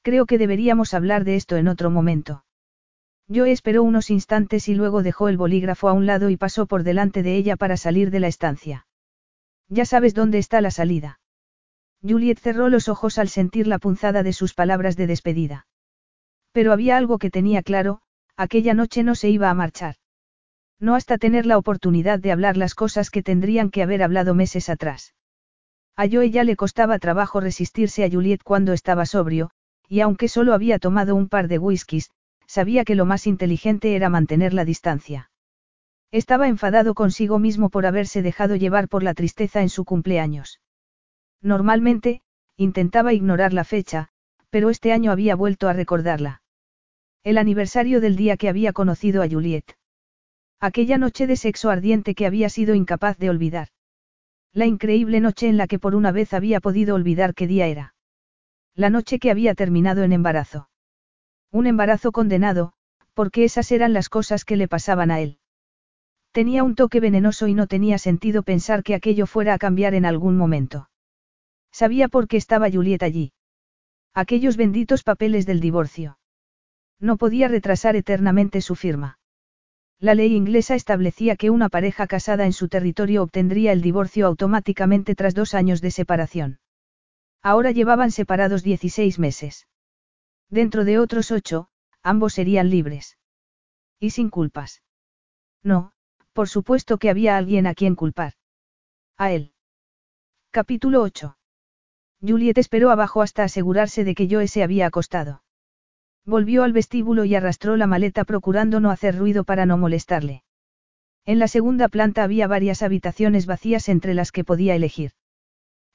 Creo 0.02 0.26
que 0.26 0.38
deberíamos 0.38 0.94
hablar 0.94 1.24
de 1.24 1.36
esto 1.36 1.58
en 1.58 1.68
otro 1.68 1.90
momento. 1.90 2.44
Yo 3.28 3.46
esperó 3.46 3.84
unos 3.84 4.10
instantes 4.10 4.68
y 4.68 4.76
luego 4.76 5.04
dejó 5.04 5.30
el 5.30 5.38
bolígrafo 5.38 5.88
a 5.88 5.94
un 5.94 6.06
lado 6.06 6.30
y 6.30 6.38
pasó 6.38 6.66
por 6.66 6.84
delante 6.84 7.24
de 7.24 7.36
ella 7.36 7.56
para 7.56 7.78
salir 7.78 8.12
de 8.12 8.20
la 8.20 8.28
estancia. 8.28 8.88
Ya 9.70 9.86
sabes 9.86 10.14
dónde 10.14 10.40
está 10.40 10.60
la 10.60 10.72
salida. 10.72 11.20
Juliet 12.02 12.40
cerró 12.40 12.70
los 12.70 12.90
ojos 12.90 13.18
al 13.18 13.30
sentir 13.30 13.68
la 13.68 13.80
punzada 13.80 14.24
de 14.24 14.34
sus 14.34 14.54
palabras 14.54 14.98
de 14.98 15.08
despedida. 15.08 15.68
Pero 16.52 16.74
había 16.74 16.98
algo 16.98 17.18
que 17.18 17.30
tenía 17.30 17.64
claro, 17.64 18.02
aquella 18.36 18.74
noche 18.74 19.04
no 19.04 19.16
se 19.16 19.30
iba 19.30 19.50
a 19.50 19.54
marchar. 19.54 19.96
No 20.80 20.96
hasta 20.96 21.18
tener 21.18 21.46
la 21.46 21.58
oportunidad 21.58 22.20
de 22.20 22.32
hablar 22.32 22.58
las 22.58 22.76
cosas 22.76 23.10
que 23.10 23.24
tendrían 23.24 23.70
que 23.70 23.84
haber 23.84 24.04
hablado 24.04 24.34
meses 24.34 24.70
atrás. 24.70 25.14
A 25.96 26.08
Joe 26.10 26.32
ya 26.32 26.44
le 26.44 26.56
costaba 26.56 27.00
trabajo 27.00 27.40
resistirse 27.40 28.04
a 28.04 28.10
Juliet 28.10 28.42
cuando 28.44 28.74
estaba 28.74 29.06
sobrio, 29.06 29.52
y 29.88 30.02
aunque 30.02 30.28
solo 30.28 30.54
había 30.54 30.80
tomado 30.80 31.16
un 31.16 31.30
par 31.30 31.48
de 31.48 31.60
whiskies, 31.60 32.10
sabía 32.48 32.84
que 32.84 32.96
lo 32.96 33.06
más 33.06 33.28
inteligente 33.28 33.96
era 33.96 34.10
mantener 34.10 34.54
la 34.54 34.66
distancia. 34.66 35.30
Estaba 36.12 36.48
enfadado 36.48 36.94
consigo 36.94 37.40
mismo 37.40 37.70
por 37.70 37.86
haberse 37.86 38.22
dejado 38.22 38.56
llevar 38.56 38.88
por 38.88 39.04
la 39.04 39.14
tristeza 39.14 39.62
en 39.62 39.70
su 39.70 39.86
cumpleaños. 39.86 40.62
Normalmente, 41.42 42.22
intentaba 42.56 43.14
ignorar 43.14 43.54
la 43.54 43.64
fecha, 43.64 44.10
pero 44.50 44.70
este 44.70 44.94
año 44.94 45.12
había 45.12 45.36
vuelto 45.36 45.68
a 45.68 45.74
recordarla. 45.74 46.42
El 47.24 47.38
aniversario 47.38 48.02
del 48.02 48.16
día 48.16 48.38
que 48.38 48.50
había 48.50 48.74
conocido 48.74 49.24
a 49.24 49.30
Juliet. 49.30 49.76
Aquella 50.66 50.98
noche 50.98 51.28
de 51.28 51.36
sexo 51.36 51.70
ardiente 51.70 52.16
que 52.16 52.26
había 52.26 52.48
sido 52.48 52.74
incapaz 52.74 53.18
de 53.18 53.30
olvidar. 53.30 53.68
La 54.54 54.66
increíble 54.66 55.20
noche 55.20 55.50
en 55.50 55.58
la 55.58 55.68
que 55.68 55.78
por 55.78 55.94
una 55.94 56.14
vez 56.14 56.34
había 56.34 56.62
podido 56.62 56.96
olvidar 56.96 57.34
qué 57.34 57.48
día 57.48 57.68
era. 57.68 57.96
La 58.74 58.90
noche 58.90 59.20
que 59.20 59.30
había 59.30 59.56
terminado 59.56 60.04
en 60.04 60.14
embarazo. 60.14 60.70
Un 61.52 61.68
embarazo 61.68 62.14
condenado, 62.14 62.72
porque 63.14 63.44
esas 63.44 63.74
eran 63.74 63.92
las 63.92 64.08
cosas 64.08 64.46
que 64.46 64.56
le 64.56 64.70
pasaban 64.70 65.12
a 65.12 65.20
él. 65.20 65.38
Tenía 66.32 66.64
un 66.64 66.76
toque 66.76 67.02
venenoso 67.02 67.50
y 67.50 67.54
no 67.54 67.68
tenía 67.68 67.98
sentido 67.98 68.42
pensar 68.42 68.84
que 68.84 68.96
aquello 68.96 69.28
fuera 69.28 69.56
a 69.56 69.58
cambiar 69.58 69.94
en 69.96 70.06
algún 70.06 70.38
momento. 70.38 70.90
Sabía 71.74 72.08
por 72.08 72.30
qué 72.30 72.38
estaba 72.38 72.72
Juliet 72.72 73.04
allí. 73.04 73.34
Aquellos 74.14 74.56
benditos 74.56 75.04
papeles 75.04 75.46
del 75.46 75.60
divorcio. 75.60 76.20
No 77.02 77.18
podía 77.18 77.50
retrasar 77.50 77.98
eternamente 77.98 78.62
su 78.62 78.76
firma. 78.76 79.20
La 80.04 80.16
ley 80.16 80.36
inglesa 80.36 80.76
establecía 80.76 81.38
que 81.38 81.50
una 81.50 81.70
pareja 81.70 82.08
casada 82.08 82.46
en 82.46 82.52
su 82.52 82.68
territorio 82.68 83.24
obtendría 83.24 83.72
el 83.72 83.82
divorcio 83.82 84.28
automáticamente 84.28 85.16
tras 85.16 85.34
dos 85.34 85.54
años 85.54 85.80
de 85.80 85.92
separación. 85.92 86.60
Ahora 87.42 87.72
llevaban 87.72 88.12
separados 88.12 88.64
16 88.64 89.18
meses. 89.18 89.66
Dentro 90.50 90.84
de 90.84 91.00
otros 91.00 91.32
ocho, 91.32 91.70
ambos 92.02 92.34
serían 92.34 92.70
libres. 92.70 93.18
Y 93.98 94.10
sin 94.10 94.30
culpas. 94.30 94.84
No, 95.64 95.94
por 96.34 96.50
supuesto 96.50 96.98
que 96.98 97.10
había 97.10 97.38
alguien 97.38 97.66
a 97.66 97.74
quien 97.74 97.96
culpar. 97.96 98.34
A 99.18 99.32
él. 99.32 99.54
Capítulo 100.52 101.02
8. 101.02 101.38
Juliet 102.20 102.58
esperó 102.58 102.92
abajo 102.92 103.22
hasta 103.22 103.46
asegurarse 103.46 104.04
de 104.04 104.16
que 104.16 104.28
Joe 104.30 104.50
se 104.50 104.64
había 104.64 104.88
acostado. 104.88 105.43
Volvió 106.26 106.64
al 106.64 106.72
vestíbulo 106.72 107.26
y 107.26 107.36
arrastró 107.36 107.76
la 107.76 107.86
maleta 107.86 108.24
procurando 108.24 108.80
no 108.80 108.92
hacer 108.92 109.18
ruido 109.18 109.44
para 109.44 109.66
no 109.66 109.78
molestarle. 109.78 110.44
En 111.26 111.38
la 111.38 111.48
segunda 111.48 111.90
planta 111.90 112.24
había 112.24 112.48
varias 112.48 112.82
habitaciones 112.82 113.46
vacías 113.46 113.90
entre 113.90 114.14
las 114.14 114.32
que 114.32 114.44
podía 114.44 114.76
elegir. 114.76 115.12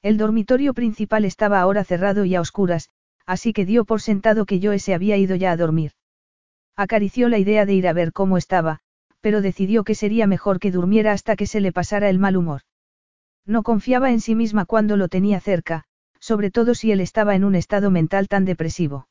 El 0.01 0.17
dormitorio 0.17 0.73
principal 0.73 1.25
estaba 1.25 1.59
ahora 1.59 1.83
cerrado 1.83 2.25
y 2.25 2.35
a 2.35 2.41
oscuras, 2.41 2.89
así 3.25 3.51
que 3.51 3.65
dio 3.65 3.85
por 3.85 4.01
sentado 4.01 4.45
que 4.45 4.61
Joe 4.61 4.79
se 4.79 4.93
había 4.93 5.17
ido 5.17 5.35
ya 5.35 5.51
a 5.51 5.57
dormir. 5.57 5.91
Acarició 6.75 7.27
la 7.27 7.37
idea 7.37 7.65
de 7.65 7.73
ir 7.73 7.87
a 7.87 7.93
ver 7.93 8.13
cómo 8.13 8.37
estaba, 8.37 8.79
pero 9.19 9.41
decidió 9.41 9.83
que 9.83 9.95
sería 9.95 10.27
mejor 10.27 10.59
que 10.59 10.71
durmiera 10.71 11.11
hasta 11.11 11.35
que 11.35 11.45
se 11.45 11.59
le 11.59 11.73
pasara 11.73 12.09
el 12.09 12.19
mal 12.19 12.37
humor. 12.37 12.61
No 13.45 13.63
confiaba 13.63 14.11
en 14.11 14.21
sí 14.21 14.35
misma 14.35 14.65
cuando 14.65 14.95
lo 14.95 15.09
tenía 15.09 15.41
cerca, 15.41 15.83
sobre 16.19 16.51
todo 16.51 16.75
si 16.75 16.91
él 16.91 17.01
estaba 17.01 17.35
en 17.35 17.43
un 17.43 17.55
estado 17.55 17.91
mental 17.91 18.27
tan 18.29 18.45
depresivo. 18.45 19.08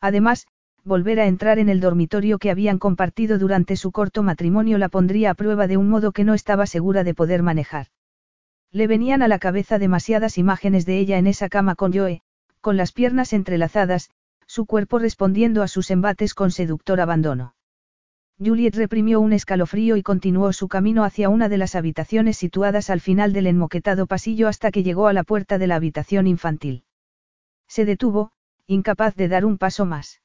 Además, 0.00 0.46
volver 0.84 1.20
a 1.20 1.26
entrar 1.26 1.58
en 1.58 1.68
el 1.68 1.80
dormitorio 1.80 2.38
que 2.38 2.50
habían 2.50 2.78
compartido 2.78 3.38
durante 3.38 3.76
su 3.76 3.92
corto 3.92 4.22
matrimonio 4.22 4.78
la 4.78 4.88
pondría 4.88 5.30
a 5.30 5.34
prueba 5.34 5.66
de 5.66 5.76
un 5.76 5.88
modo 5.88 6.12
que 6.12 6.24
no 6.24 6.34
estaba 6.34 6.66
segura 6.66 7.04
de 7.04 7.14
poder 7.14 7.42
manejar. 7.42 7.88
Le 8.72 8.86
venían 8.86 9.22
a 9.22 9.28
la 9.28 9.38
cabeza 9.38 9.78
demasiadas 9.78 10.38
imágenes 10.38 10.86
de 10.86 10.98
ella 10.98 11.18
en 11.18 11.26
esa 11.26 11.48
cama 11.48 11.74
con 11.74 11.92
Joe, 11.92 12.22
con 12.60 12.76
las 12.76 12.92
piernas 12.92 13.32
entrelazadas, 13.32 14.10
su 14.46 14.64
cuerpo 14.66 14.98
respondiendo 14.98 15.62
a 15.62 15.68
sus 15.68 15.90
embates 15.90 16.34
con 16.34 16.50
seductor 16.50 17.00
abandono. 17.00 17.54
Juliet 18.42 18.74
reprimió 18.74 19.20
un 19.20 19.34
escalofrío 19.34 19.96
y 19.96 20.02
continuó 20.02 20.52
su 20.54 20.66
camino 20.68 21.04
hacia 21.04 21.28
una 21.28 21.50
de 21.50 21.58
las 21.58 21.74
habitaciones 21.74 22.38
situadas 22.38 22.88
al 22.88 23.00
final 23.00 23.34
del 23.34 23.46
enmoquetado 23.46 24.06
pasillo 24.06 24.48
hasta 24.48 24.70
que 24.70 24.82
llegó 24.82 25.08
a 25.08 25.12
la 25.12 25.24
puerta 25.24 25.58
de 25.58 25.66
la 25.66 25.76
habitación 25.76 26.26
infantil. 26.26 26.84
Se 27.68 27.84
detuvo, 27.84 28.32
incapaz 28.70 29.16
de 29.16 29.26
dar 29.26 29.44
un 29.44 29.58
paso 29.58 29.84
más. 29.84 30.20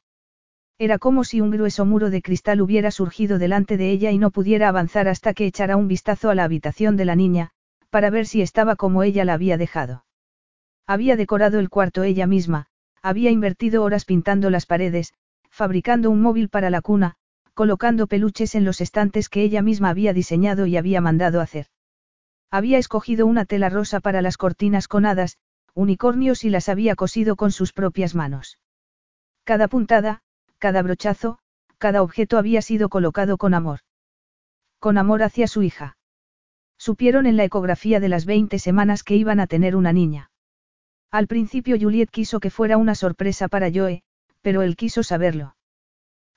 Era 0.78 1.00
como 1.00 1.24
si 1.24 1.42
un 1.42 1.50
grueso 1.50 1.84
muro 1.84 2.12
de 2.12 2.22
cristal 2.22 2.62
hubiera 2.62 2.92
surgido 2.92 3.40
delante 3.40 3.76
de 3.76 3.90
ella 3.90 4.12
y 4.12 4.20
no 4.20 4.30
pudiera 4.30 4.70
avanzar 4.70 5.08
hasta 5.08 5.34
que 5.34 5.48
echara 5.48 5.78
un 5.78 5.88
vistazo 5.88 6.30
a 6.30 6.36
la 6.36 6.44
habitación 6.44 6.96
de 6.96 7.06
la 7.06 7.16
niña, 7.16 7.50
para 7.90 8.12
ver 8.12 8.28
si 8.28 8.44
estaba 8.44 8.76
como 8.76 9.02
ella 9.02 9.26
la 9.26 9.34
había 9.34 9.58
dejado. 9.58 10.06
Había 10.86 11.16
decorado 11.16 11.58
el 11.58 11.70
cuarto 11.70 12.04
ella 12.04 12.28
misma, 12.28 12.68
había 13.02 13.32
invertido 13.32 13.82
horas 13.82 14.06
pintando 14.06 14.52
las 14.52 14.68
paredes, 14.68 15.14
fabricando 15.50 16.12
un 16.12 16.22
móvil 16.22 16.50
para 16.50 16.70
la 16.70 16.82
cuna, 16.82 17.16
colocando 17.56 18.06
peluches 18.06 18.54
en 18.54 18.64
los 18.64 18.80
estantes 18.80 19.28
que 19.28 19.42
ella 19.42 19.64
misma 19.64 19.90
había 19.90 20.14
diseñado 20.14 20.68
y 20.68 20.78
había 20.78 21.02
mandado 21.02 21.42
hacer. 21.42 21.68
Había 22.52 22.78
escogido 22.78 23.26
una 23.26 23.46
tela 23.46 23.70
rosa 23.70 24.02
para 24.02 24.22
las 24.22 24.38
cortinas 24.38 24.88
con 24.88 25.08
hadas, 25.08 25.38
unicornios 25.76 26.44
y 26.44 26.50
las 26.50 26.70
había 26.70 26.96
cosido 26.96 27.36
con 27.36 27.52
sus 27.52 27.74
propias 27.74 28.16
manos. 28.16 28.58
Cada 29.44 29.68
puntada, 29.68 30.22
cada 30.58 30.82
brochazo, 30.82 31.38
cada 31.78 32.02
objeto 32.02 32.38
había 32.38 32.62
sido 32.62 32.90
colocado 32.90 33.38
con 33.38 33.54
amor. 33.54 33.82
Con 34.80 34.98
amor 34.98 35.22
hacia 35.22 35.48
su 35.48 35.62
hija. 35.62 35.98
Supieron 36.78 37.26
en 37.26 37.38
la 37.38 37.44
ecografía 37.44 38.00
de 38.00 38.10
las 38.10 38.26
20 38.26 38.58
semanas 38.58 39.04
que 39.04 39.16
iban 39.16 39.40
a 39.40 39.48
tener 39.48 39.76
una 39.76 39.94
niña. 39.94 40.32
Al 41.12 41.28
principio 41.28 41.78
Juliet 41.80 42.10
quiso 42.10 42.40
que 42.40 42.50
fuera 42.50 42.78
una 42.78 42.96
sorpresa 42.96 43.48
para 43.48 43.70
Joe, 43.74 44.04
pero 44.42 44.62
él 44.62 44.76
quiso 44.76 45.04
saberlo. 45.04 45.56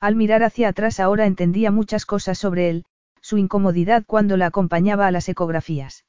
Al 0.01 0.17
mirar 0.17 0.43
hacia 0.43 0.69
atrás 0.69 1.01
ahora 1.01 1.27
entendía 1.27 1.71
muchas 1.71 2.07
cosas 2.07 2.39
sobre 2.39 2.71
él, 2.71 2.85
su 3.21 3.39
incomodidad 3.39 4.05
cuando 4.07 4.37
la 4.37 4.47
acompañaba 4.47 5.07
a 5.07 5.11
las 5.11 5.29
ecografías. 5.29 6.05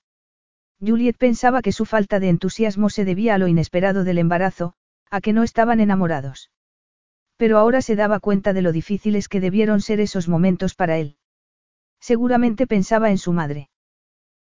Juliet 0.81 1.17
pensaba 1.17 1.61
que 1.61 1.71
su 1.71 1.85
falta 1.85 2.19
de 2.19 2.29
entusiasmo 2.29 2.89
se 2.89 3.05
debía 3.05 3.35
a 3.35 3.37
lo 3.37 3.47
inesperado 3.47 4.03
del 4.03 4.17
embarazo, 4.17 4.73
a 5.11 5.21
que 5.21 5.33
no 5.33 5.43
estaban 5.43 5.79
enamorados. 5.79 6.51
Pero 7.37 7.57
ahora 7.57 7.81
se 7.81 7.95
daba 7.95 8.19
cuenta 8.19 8.53
de 8.53 8.61
lo 8.61 8.71
difíciles 8.71 9.27
que 9.27 9.39
debieron 9.39 9.81
ser 9.81 9.99
esos 9.99 10.27
momentos 10.27 10.75
para 10.75 10.97
él. 10.97 11.17
Seguramente 11.99 12.67
pensaba 12.67 13.09
en 13.09 13.17
su 13.17 13.33
madre. 13.33 13.69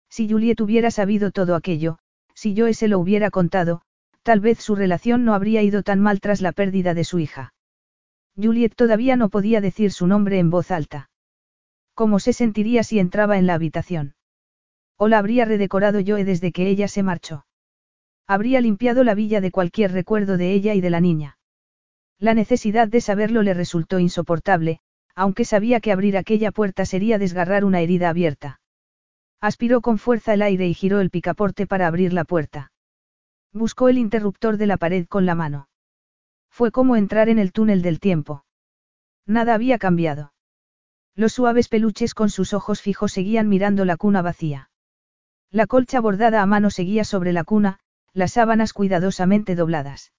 Si 0.09 0.29
Juliet 0.29 0.61
hubiera 0.61 0.91
sabido 0.91 1.31
todo 1.33 1.55
aquello, 1.55 1.99
si 2.35 2.55
yo 2.55 2.73
se 2.73 2.89
lo 2.89 2.99
hubiera 2.99 3.31
contado, 3.31 3.83
tal 4.23 4.41
vez 4.41 4.59
su 4.59 4.77
relación 4.77 5.25
no 5.25 5.35
habría 5.35 5.63
ido 5.63 5.83
tan 5.83 6.01
mal 6.01 6.21
tras 6.21 6.41
la 6.41 6.53
pérdida 6.53 6.95
de 6.95 7.05
su 7.05 7.19
hija. 7.19 7.53
Juliet 8.37 8.75
todavía 8.77 9.17
no 9.17 9.29
podía 9.29 9.61
decir 9.61 9.91
su 9.91 10.07
nombre 10.07 10.39
en 10.39 10.51
voz 10.51 10.71
alta. 10.71 11.11
¿Cómo 11.95 12.21
se 12.21 12.33
sentiría 12.33 12.85
si 12.85 13.01
entraba 13.01 13.39
en 13.39 13.47
la 13.47 13.55
habitación? 13.55 14.15
¿O 15.01 15.07
la 15.07 15.19
habría 15.19 15.45
redecorado 15.45 16.01
Joe 16.05 16.25
desde 16.25 16.51
que 16.51 16.69
ella 16.69 16.89
se 16.89 17.05
marchó? 17.05 17.47
Habría 18.27 18.61
limpiado 18.61 19.05
la 19.05 19.15
villa 19.15 19.41
de 19.41 19.53
cualquier 19.53 19.93
recuerdo 19.93 20.37
de 20.37 20.53
ella 20.53 20.75
y 20.75 20.81
de 20.81 20.91
la 20.91 21.01
niña. 21.01 21.39
La 22.19 22.35
necesidad 22.35 22.89
de 22.89 23.01
saberlo 23.01 23.43
le 23.43 23.55
resultó 23.55 24.01
insoportable, 24.01 24.81
aunque 25.15 25.45
sabía 25.45 25.79
que 25.79 25.93
abrir 25.93 26.17
aquella 26.17 26.51
puerta 26.51 26.85
sería 26.85 27.17
desgarrar 27.17 27.65
una 27.65 27.81
herida 27.81 28.09
abierta. 28.09 28.61
Aspiró 29.41 29.83
con 29.83 29.99
fuerza 29.99 30.35
el 30.35 30.43
aire 30.43 30.67
y 30.67 30.75
giró 30.75 31.01
el 31.01 31.11
picaporte 31.11 31.69
para 31.69 31.87
abrir 31.87 32.13
la 32.13 32.25
puerta. 32.25 32.73
Buscó 33.53 33.89
el 33.89 33.99
interruptor 33.99 34.57
de 34.57 34.67
la 34.67 34.79
pared 34.79 35.07
con 35.07 35.27
la 35.27 35.37
mano. 35.37 35.69
Fue 36.51 36.73
como 36.73 36.97
entrar 36.97 37.29
en 37.29 37.39
el 37.39 37.53
túnel 37.53 37.83
del 37.83 38.01
tiempo. 38.01 38.45
Nada 39.27 39.55
había 39.55 39.79
cambiado. 39.79 40.33
Los 41.15 41.35
suaves 41.35 41.69
peluches 41.69 42.15
con 42.15 42.31
sus 42.31 42.53
ojos 42.53 42.83
fijos 42.83 43.13
seguían 43.13 43.49
mirando 43.49 43.85
la 43.85 43.97
cuna 43.97 44.23
vacía. 44.23 44.71
La 45.51 45.67
colcha 45.67 46.01
bordada 46.01 46.43
a 46.43 46.47
mano 46.47 46.71
seguía 46.71 47.05
sobre 47.05 47.33
la 47.33 47.45
cuna, 47.45 47.79
las 48.13 48.33
sábanas 48.33 48.73
cuidadosamente 48.73 49.55
dobladas. 49.55 50.13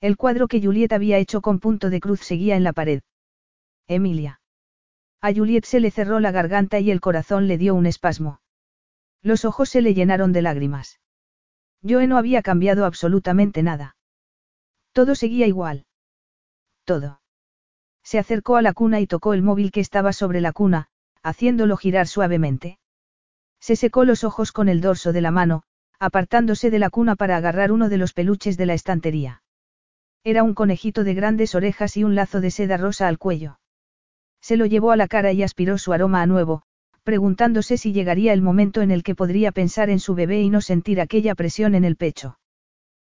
El 0.00 0.16
cuadro 0.16 0.46
que 0.46 0.62
Juliet 0.62 0.92
había 0.92 1.18
hecho 1.18 1.40
con 1.40 1.58
punto 1.58 1.90
de 1.90 2.00
cruz 2.00 2.20
seguía 2.20 2.56
en 2.56 2.62
la 2.62 2.72
pared. 2.72 3.02
Emilia. 3.88 4.40
A 5.20 5.32
Juliet 5.32 5.64
se 5.64 5.80
le 5.80 5.90
cerró 5.90 6.20
la 6.20 6.30
garganta 6.30 6.78
y 6.78 6.90
el 6.90 7.00
corazón 7.00 7.48
le 7.48 7.58
dio 7.58 7.74
un 7.74 7.86
espasmo. 7.86 8.40
Los 9.22 9.44
ojos 9.44 9.70
se 9.70 9.80
le 9.80 9.94
llenaron 9.94 10.32
de 10.32 10.42
lágrimas. 10.42 11.00
Joe 11.82 12.06
no 12.06 12.18
había 12.18 12.42
cambiado 12.42 12.84
absolutamente 12.84 13.62
nada. 13.62 13.96
Todo 14.92 15.14
seguía 15.14 15.46
igual. 15.46 15.86
Todo. 16.84 17.20
Se 18.02 18.18
acercó 18.18 18.56
a 18.56 18.62
la 18.62 18.74
cuna 18.74 19.00
y 19.00 19.06
tocó 19.06 19.34
el 19.34 19.42
móvil 19.42 19.72
que 19.72 19.80
estaba 19.80 20.12
sobre 20.12 20.40
la 20.40 20.52
cuna, 20.52 20.88
haciéndolo 21.22 21.76
girar 21.76 22.06
suavemente. 22.06 22.78
Se 23.64 23.76
secó 23.76 24.04
los 24.04 24.24
ojos 24.24 24.52
con 24.52 24.68
el 24.68 24.82
dorso 24.82 25.14
de 25.14 25.22
la 25.22 25.30
mano, 25.30 25.62
apartándose 25.98 26.68
de 26.68 26.78
la 26.78 26.90
cuna 26.90 27.16
para 27.16 27.38
agarrar 27.38 27.72
uno 27.72 27.88
de 27.88 27.96
los 27.96 28.12
peluches 28.12 28.58
de 28.58 28.66
la 28.66 28.74
estantería. 28.74 29.42
Era 30.22 30.42
un 30.42 30.52
conejito 30.52 31.02
de 31.02 31.14
grandes 31.14 31.54
orejas 31.54 31.96
y 31.96 32.04
un 32.04 32.14
lazo 32.14 32.42
de 32.42 32.50
seda 32.50 32.76
rosa 32.76 33.08
al 33.08 33.16
cuello. 33.16 33.58
Se 34.42 34.58
lo 34.58 34.66
llevó 34.66 34.90
a 34.90 34.98
la 34.98 35.08
cara 35.08 35.32
y 35.32 35.42
aspiró 35.42 35.78
su 35.78 35.94
aroma 35.94 36.20
a 36.20 36.26
nuevo, 36.26 36.60
preguntándose 37.04 37.78
si 37.78 37.94
llegaría 37.94 38.34
el 38.34 38.42
momento 38.42 38.82
en 38.82 38.90
el 38.90 39.02
que 39.02 39.14
podría 39.14 39.50
pensar 39.50 39.88
en 39.88 39.98
su 39.98 40.14
bebé 40.14 40.42
y 40.42 40.50
no 40.50 40.60
sentir 40.60 41.00
aquella 41.00 41.34
presión 41.34 41.74
en 41.74 41.86
el 41.86 41.96
pecho. 41.96 42.38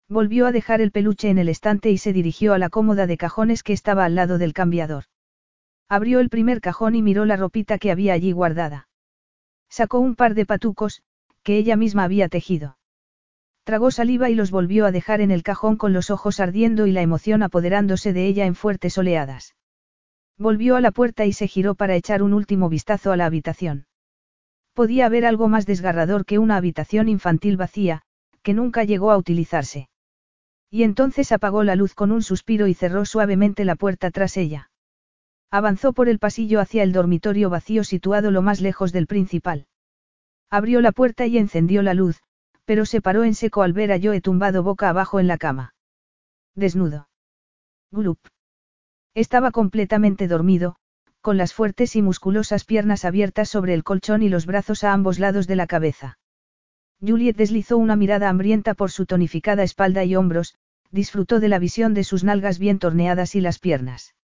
Volvió 0.07 0.47
a 0.47 0.53
dejar 0.53 0.83
el 0.83 0.93
peluche 0.93 1.31
en 1.31 1.39
el 1.39 1.49
estante 1.49 1.91
y 1.91 1.97
se 1.97 2.13
dirigió 2.13 2.53
a 2.53 2.59
la 2.59 2.69
cómoda 2.69 3.07
de 3.07 3.17
cajones 3.17 3.63
que 3.63 3.73
estaba 3.73 4.05
al 4.05 4.17
lado 4.17 4.37
del 4.37 4.53
cambiador. 4.53 5.05
Abrió 5.89 6.21
el 6.21 6.29
primer 6.29 6.61
cajón 6.61 6.95
y 6.95 7.01
miró 7.01 7.25
la 7.25 7.37
ropita 7.37 7.79
que 7.79 7.91
había 7.91 8.13
allí 8.13 8.33
guardada. 8.33 8.89
Sacó 9.73 10.01
un 10.01 10.17
par 10.17 10.35
de 10.35 10.45
patucos, 10.45 11.03
que 11.43 11.57
ella 11.57 11.77
misma 11.77 12.05
había 12.05 12.29
tejido. 12.29 12.77
Tragó 13.65 13.91
saliva 13.91 14.29
y 14.29 14.35
los 14.35 14.51
volvió 14.51 14.85
a 14.85 14.93
dejar 14.93 15.23
en 15.23 15.31
el 15.31 15.43
cajón 15.43 15.79
con 15.79 15.95
los 15.95 16.11
ojos 16.11 16.41
ardiendo 16.41 16.87
y 16.87 16.93
la 16.93 17.01
emoción 17.01 17.43
apoderándose 17.43 18.13
de 18.13 18.27
ella 18.27 18.45
en 18.45 18.55
fuertes 18.55 18.99
oleadas. 18.99 19.57
Volvió 20.37 20.77
a 20.77 20.83
la 20.83 20.91
puerta 20.91 21.25
y 21.25 21.33
se 21.33 21.49
giró 21.49 21.75
para 21.75 21.97
echar 21.97 22.23
un 22.23 22.35
último 22.35 22.69
vistazo 22.69 23.13
a 23.13 23.17
la 23.17 23.25
habitación. 23.25 23.87
Podía 24.75 25.07
haber 25.07 25.25
algo 25.25 25.49
más 25.49 25.65
desgarrador 25.65 26.27
que 26.27 26.39
una 26.39 26.57
habitación 26.57 27.09
infantil 27.09 27.57
vacía, 27.57 28.03
que 28.43 28.53
nunca 28.53 28.85
llegó 28.85 29.11
a 29.11 29.17
utilizarse. 29.17 29.89
Y 30.71 30.83
entonces 30.83 31.33
apagó 31.33 31.65
la 31.65 31.77
luz 31.77 31.95
con 31.95 32.13
un 32.13 32.23
suspiro 32.23 32.67
y 32.67 32.75
cerró 32.75 33.07
suavemente 33.07 33.65
la 33.65 33.77
puerta 33.77 34.11
tras 34.11 34.37
ella. 34.37 34.71
Avanzó 35.53 35.93
por 35.93 36.09
el 36.09 36.19
pasillo 36.19 36.61
hacia 36.61 36.83
el 36.83 36.93
dormitorio 36.93 37.51
vacío 37.51 37.85
situado 37.85 38.31
lo 38.31 38.41
más 38.41 38.63
lejos 38.63 38.91
del 38.91 39.07
principal. 39.07 39.67
Abrió 40.49 40.81
la 40.81 40.93
puerta 40.93 41.27
y 41.27 41.37
encendió 41.37 41.83
la 41.83 41.93
luz, 41.93 42.23
pero 42.65 42.87
se 42.87 43.03
paró 43.03 43.23
en 43.23 43.35
seco 43.35 43.63
al 43.63 43.75
ver 43.75 43.93
a 43.93 44.01
Joe 44.03 44.23
tumbado 44.23 44.63
boca 44.63 44.89
abajo 44.89 45.21
en 45.21 45.27
la 45.27 45.37
cama. 45.37 45.75
Desnudo. 46.55 47.11
Glup. 47.91 48.19
Estaba 49.15 49.51
completamente 49.51 50.27
dormido, 50.27 50.77
con 51.21 51.37
las 51.37 51.53
fuertes 51.53 51.97
y 51.97 52.03
musculosas 52.03 52.65
piernas 52.65 53.05
abiertas 53.05 53.51
sobre 53.51 53.75
el 53.75 53.85
colchón 53.85 54.23
y 54.23 54.31
los 54.31 54.47
brazos 54.47 54.85
a 54.85 54.95
ambos 54.95 55.19
lados 55.19 55.47
de 55.47 55.57
la 55.57 55.67
cabeza. 55.67 56.19
Juliet 57.07 57.37
deslizó 57.37 57.77
una 57.77 57.95
mirada 57.97 58.31
hambrienta 58.31 58.73
por 58.73 58.91
su 58.91 59.05
tonificada 59.05 59.65
espalda 59.65 60.03
y 60.03 60.17
hombros, 60.17 60.55
disfrutó 60.91 61.41
de 61.41 61.49
la 61.49 61.59
visión 61.59 61.93
de 61.93 62.05
sus 62.05 62.25
nalgas 62.25 62.59
bien 62.59 62.79
torneadas 62.79 63.35
y 63.35 63.43
las 63.43 63.59
piernas. 63.59 64.15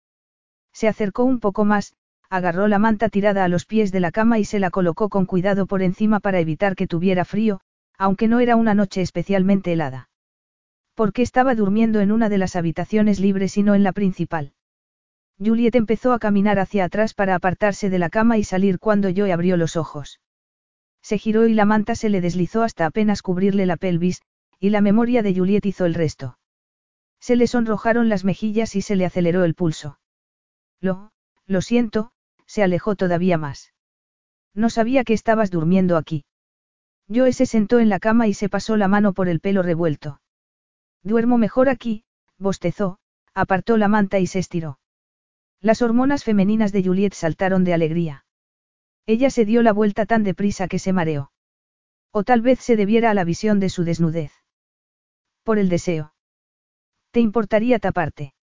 Se 0.78 0.86
acercó 0.86 1.24
un 1.24 1.40
poco 1.40 1.64
más, 1.64 1.92
agarró 2.30 2.68
la 2.68 2.78
manta 2.78 3.08
tirada 3.08 3.42
a 3.42 3.48
los 3.48 3.66
pies 3.66 3.90
de 3.90 3.98
la 3.98 4.12
cama 4.12 4.38
y 4.38 4.44
se 4.44 4.60
la 4.60 4.70
colocó 4.70 5.08
con 5.08 5.26
cuidado 5.26 5.66
por 5.66 5.82
encima 5.82 6.20
para 6.20 6.38
evitar 6.38 6.76
que 6.76 6.86
tuviera 6.86 7.24
frío, 7.24 7.58
aunque 7.98 8.28
no 8.28 8.38
era 8.38 8.54
una 8.54 8.74
noche 8.74 9.02
especialmente 9.02 9.72
helada. 9.72 10.08
Porque 10.94 11.22
estaba 11.22 11.56
durmiendo 11.56 11.98
en 11.98 12.12
una 12.12 12.28
de 12.28 12.38
las 12.38 12.54
habitaciones 12.54 13.18
libres 13.18 13.56
y 13.56 13.64
no 13.64 13.74
en 13.74 13.82
la 13.82 13.90
principal. 13.90 14.52
Juliet 15.44 15.74
empezó 15.74 16.12
a 16.12 16.20
caminar 16.20 16.60
hacia 16.60 16.84
atrás 16.84 17.12
para 17.12 17.34
apartarse 17.34 17.90
de 17.90 17.98
la 17.98 18.08
cama 18.08 18.38
y 18.38 18.44
salir 18.44 18.78
cuando 18.78 19.08
Joe 19.12 19.32
abrió 19.32 19.56
los 19.56 19.74
ojos. 19.74 20.20
Se 21.02 21.18
giró 21.18 21.48
y 21.48 21.54
la 21.54 21.64
manta 21.64 21.96
se 21.96 22.08
le 22.08 22.20
deslizó 22.20 22.62
hasta 22.62 22.86
apenas 22.86 23.22
cubrirle 23.22 23.66
la 23.66 23.78
pelvis, 23.78 24.22
y 24.60 24.70
la 24.70 24.80
memoria 24.80 25.24
de 25.24 25.34
Juliet 25.34 25.66
hizo 25.66 25.86
el 25.86 25.94
resto. 25.94 26.38
Se 27.18 27.34
le 27.34 27.48
sonrojaron 27.48 28.08
las 28.08 28.24
mejillas 28.24 28.76
y 28.76 28.82
se 28.82 28.94
le 28.94 29.06
aceleró 29.06 29.42
el 29.42 29.56
pulso. 29.56 29.97
Lo, 30.80 31.12
lo 31.46 31.60
siento, 31.60 32.12
se 32.46 32.62
alejó 32.62 32.96
todavía 32.96 33.38
más. 33.38 33.72
No 34.54 34.70
sabía 34.70 35.04
que 35.04 35.12
estabas 35.12 35.50
durmiendo 35.50 35.96
aquí. 35.96 36.24
Joe 37.12 37.32
se 37.32 37.46
sentó 37.46 37.78
en 37.78 37.88
la 37.88 38.00
cama 38.00 38.26
y 38.26 38.34
se 38.34 38.48
pasó 38.48 38.76
la 38.76 38.88
mano 38.88 39.12
por 39.12 39.28
el 39.28 39.40
pelo 39.40 39.62
revuelto. 39.62 40.20
Duermo 41.02 41.38
mejor 41.38 41.68
aquí, 41.68 42.04
bostezó, 42.38 42.98
apartó 43.34 43.76
la 43.76 43.88
manta 43.88 44.18
y 44.18 44.26
se 44.26 44.38
estiró. 44.38 44.78
Las 45.60 45.82
hormonas 45.82 46.24
femeninas 46.24 46.72
de 46.72 46.84
Juliet 46.84 47.14
saltaron 47.14 47.64
de 47.64 47.74
alegría. 47.74 48.24
Ella 49.06 49.30
se 49.30 49.44
dio 49.44 49.62
la 49.62 49.72
vuelta 49.72 50.06
tan 50.06 50.22
deprisa 50.22 50.68
que 50.68 50.78
se 50.78 50.92
mareó. 50.92 51.32
O 52.12 52.24
tal 52.24 52.42
vez 52.42 52.60
se 52.60 52.76
debiera 52.76 53.10
a 53.10 53.14
la 53.14 53.24
visión 53.24 53.58
de 53.58 53.70
su 53.70 53.84
desnudez. 53.84 54.32
Por 55.42 55.58
el 55.58 55.68
deseo. 55.68 56.14
¿Te 57.10 57.20
importaría 57.20 57.78
taparte? 57.78 58.34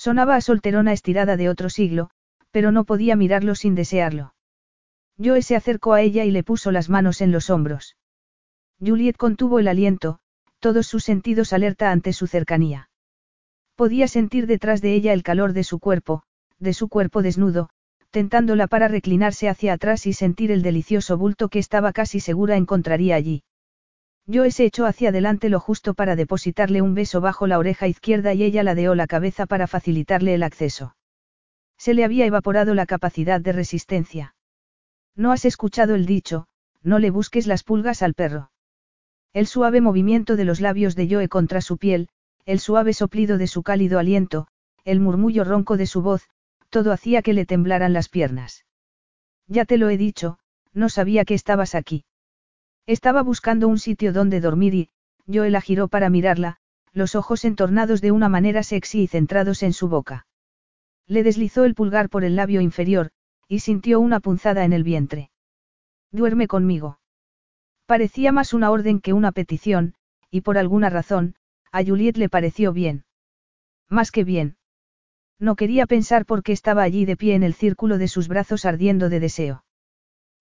Sonaba 0.00 0.34
a 0.34 0.40
solterona 0.40 0.94
estirada 0.94 1.36
de 1.36 1.50
otro 1.50 1.68
siglo, 1.68 2.08
pero 2.50 2.72
no 2.72 2.84
podía 2.84 3.16
mirarlo 3.16 3.54
sin 3.54 3.74
desearlo. 3.74 4.32
Joe 5.22 5.42
se 5.42 5.56
acercó 5.56 5.92
a 5.92 6.00
ella 6.00 6.24
y 6.24 6.30
le 6.30 6.42
puso 6.42 6.72
las 6.72 6.88
manos 6.88 7.20
en 7.20 7.32
los 7.32 7.50
hombros. 7.50 7.98
Juliet 8.82 9.18
contuvo 9.18 9.58
el 9.58 9.68
aliento, 9.68 10.18
todos 10.58 10.86
sus 10.86 11.04
sentidos 11.04 11.52
alerta 11.52 11.90
ante 11.90 12.14
su 12.14 12.26
cercanía. 12.26 12.88
Podía 13.76 14.08
sentir 14.08 14.46
detrás 14.46 14.80
de 14.80 14.94
ella 14.94 15.12
el 15.12 15.22
calor 15.22 15.52
de 15.52 15.64
su 15.64 15.78
cuerpo, 15.78 16.22
de 16.58 16.72
su 16.72 16.88
cuerpo 16.88 17.20
desnudo, 17.20 17.68
tentándola 18.10 18.68
para 18.68 18.88
reclinarse 18.88 19.50
hacia 19.50 19.74
atrás 19.74 20.06
y 20.06 20.14
sentir 20.14 20.50
el 20.50 20.62
delicioso 20.62 21.18
bulto 21.18 21.50
que 21.50 21.58
estaba 21.58 21.92
casi 21.92 22.20
segura 22.20 22.56
encontraría 22.56 23.16
allí. 23.16 23.42
Joe 24.32 24.50
se 24.50 24.64
echó 24.64 24.86
hacia 24.86 25.08
adelante 25.08 25.48
lo 25.48 25.58
justo 25.58 25.94
para 25.94 26.14
depositarle 26.14 26.82
un 26.82 26.94
beso 26.94 27.20
bajo 27.20 27.46
la 27.46 27.58
oreja 27.58 27.88
izquierda 27.88 28.32
y 28.34 28.44
ella 28.44 28.62
ladeó 28.62 28.94
la 28.94 29.06
cabeza 29.06 29.46
para 29.46 29.66
facilitarle 29.66 30.34
el 30.34 30.42
acceso. 30.42 30.94
Se 31.78 31.94
le 31.94 32.04
había 32.04 32.26
evaporado 32.26 32.74
la 32.74 32.86
capacidad 32.86 33.40
de 33.40 33.52
resistencia. 33.52 34.34
No 35.16 35.32
has 35.32 35.44
escuchado 35.44 35.94
el 35.94 36.06
dicho, 36.06 36.46
no 36.82 36.98
le 36.98 37.10
busques 37.10 37.46
las 37.46 37.64
pulgas 37.64 38.02
al 38.02 38.14
perro. 38.14 38.52
El 39.32 39.46
suave 39.46 39.80
movimiento 39.80 40.36
de 40.36 40.44
los 40.44 40.60
labios 40.60 40.94
de 40.94 41.08
Joe 41.10 41.28
contra 41.28 41.60
su 41.60 41.78
piel, 41.78 42.08
el 42.44 42.60
suave 42.60 42.92
soplido 42.92 43.38
de 43.38 43.46
su 43.46 43.62
cálido 43.62 43.98
aliento, 43.98 44.46
el 44.84 45.00
murmullo 45.00 45.44
ronco 45.44 45.76
de 45.76 45.86
su 45.86 46.02
voz, 46.02 46.28
todo 46.68 46.92
hacía 46.92 47.22
que 47.22 47.32
le 47.32 47.46
temblaran 47.46 47.92
las 47.92 48.08
piernas. 48.08 48.64
Ya 49.46 49.64
te 49.64 49.76
lo 49.76 49.88
he 49.88 49.96
dicho, 49.96 50.38
no 50.72 50.88
sabía 50.88 51.24
que 51.24 51.34
estabas 51.34 51.74
aquí. 51.74 52.04
Estaba 52.90 53.22
buscando 53.22 53.68
un 53.68 53.78
sitio 53.78 54.12
donde 54.12 54.40
dormir 54.40 54.74
y, 54.74 54.90
Joel 55.32 55.56
giró 55.60 55.86
para 55.86 56.10
mirarla, 56.10 56.56
los 56.92 57.14
ojos 57.14 57.44
entornados 57.44 58.00
de 58.00 58.10
una 58.10 58.28
manera 58.28 58.64
sexy 58.64 59.02
y 59.02 59.06
centrados 59.06 59.62
en 59.62 59.72
su 59.72 59.88
boca. 59.88 60.26
Le 61.06 61.22
deslizó 61.22 61.62
el 61.62 61.76
pulgar 61.76 62.08
por 62.08 62.24
el 62.24 62.34
labio 62.34 62.60
inferior, 62.60 63.12
y 63.46 63.60
sintió 63.60 64.00
una 64.00 64.18
punzada 64.18 64.64
en 64.64 64.72
el 64.72 64.82
vientre. 64.82 65.30
Duerme 66.10 66.48
conmigo. 66.48 66.98
Parecía 67.86 68.32
más 68.32 68.52
una 68.54 68.72
orden 68.72 69.00
que 69.00 69.12
una 69.12 69.30
petición, 69.30 69.94
y 70.28 70.40
por 70.40 70.58
alguna 70.58 70.90
razón, 70.90 71.36
a 71.70 71.84
Juliet 71.84 72.16
le 72.16 72.28
pareció 72.28 72.72
bien. 72.72 73.04
Más 73.88 74.10
que 74.10 74.24
bien. 74.24 74.56
No 75.38 75.54
quería 75.54 75.86
pensar 75.86 76.26
por 76.26 76.42
qué 76.42 76.50
estaba 76.50 76.82
allí 76.82 77.04
de 77.04 77.16
pie 77.16 77.36
en 77.36 77.44
el 77.44 77.54
círculo 77.54 77.98
de 77.98 78.08
sus 78.08 78.26
brazos 78.26 78.64
ardiendo 78.64 79.08
de 79.10 79.20
deseo. 79.20 79.62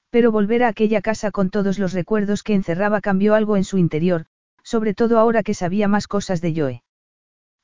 Pero 0.10 0.32
volver 0.32 0.64
a 0.64 0.70
aquella 0.70 1.02
casa 1.02 1.32
con 1.32 1.50
todos 1.50 1.78
los 1.78 1.94
recuerdos 1.94 2.44
que 2.44 2.56
encerraba 2.56 3.02
cambió 3.02 3.36
algo 3.36 3.58
en 3.58 3.64
su 3.64 3.78
interior, 3.78 4.26
sobre 4.64 4.94
todo 4.94 5.20
ahora 5.20 5.44
que 5.44 5.54
sabía 5.54 5.88
más 5.88 6.08
cosas 6.08 6.42
de 6.42 6.54
Joe. 6.56 6.84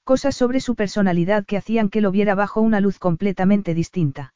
Cosas 0.03 0.35
sobre 0.35 0.59
su 0.59 0.75
personalidad 0.75 1.45
que 1.45 1.57
hacían 1.57 1.89
que 1.89 2.01
lo 2.01 2.11
viera 2.11 2.35
bajo 2.35 2.61
una 2.61 2.79
luz 2.79 2.99
completamente 2.99 3.73
distinta. 3.73 4.33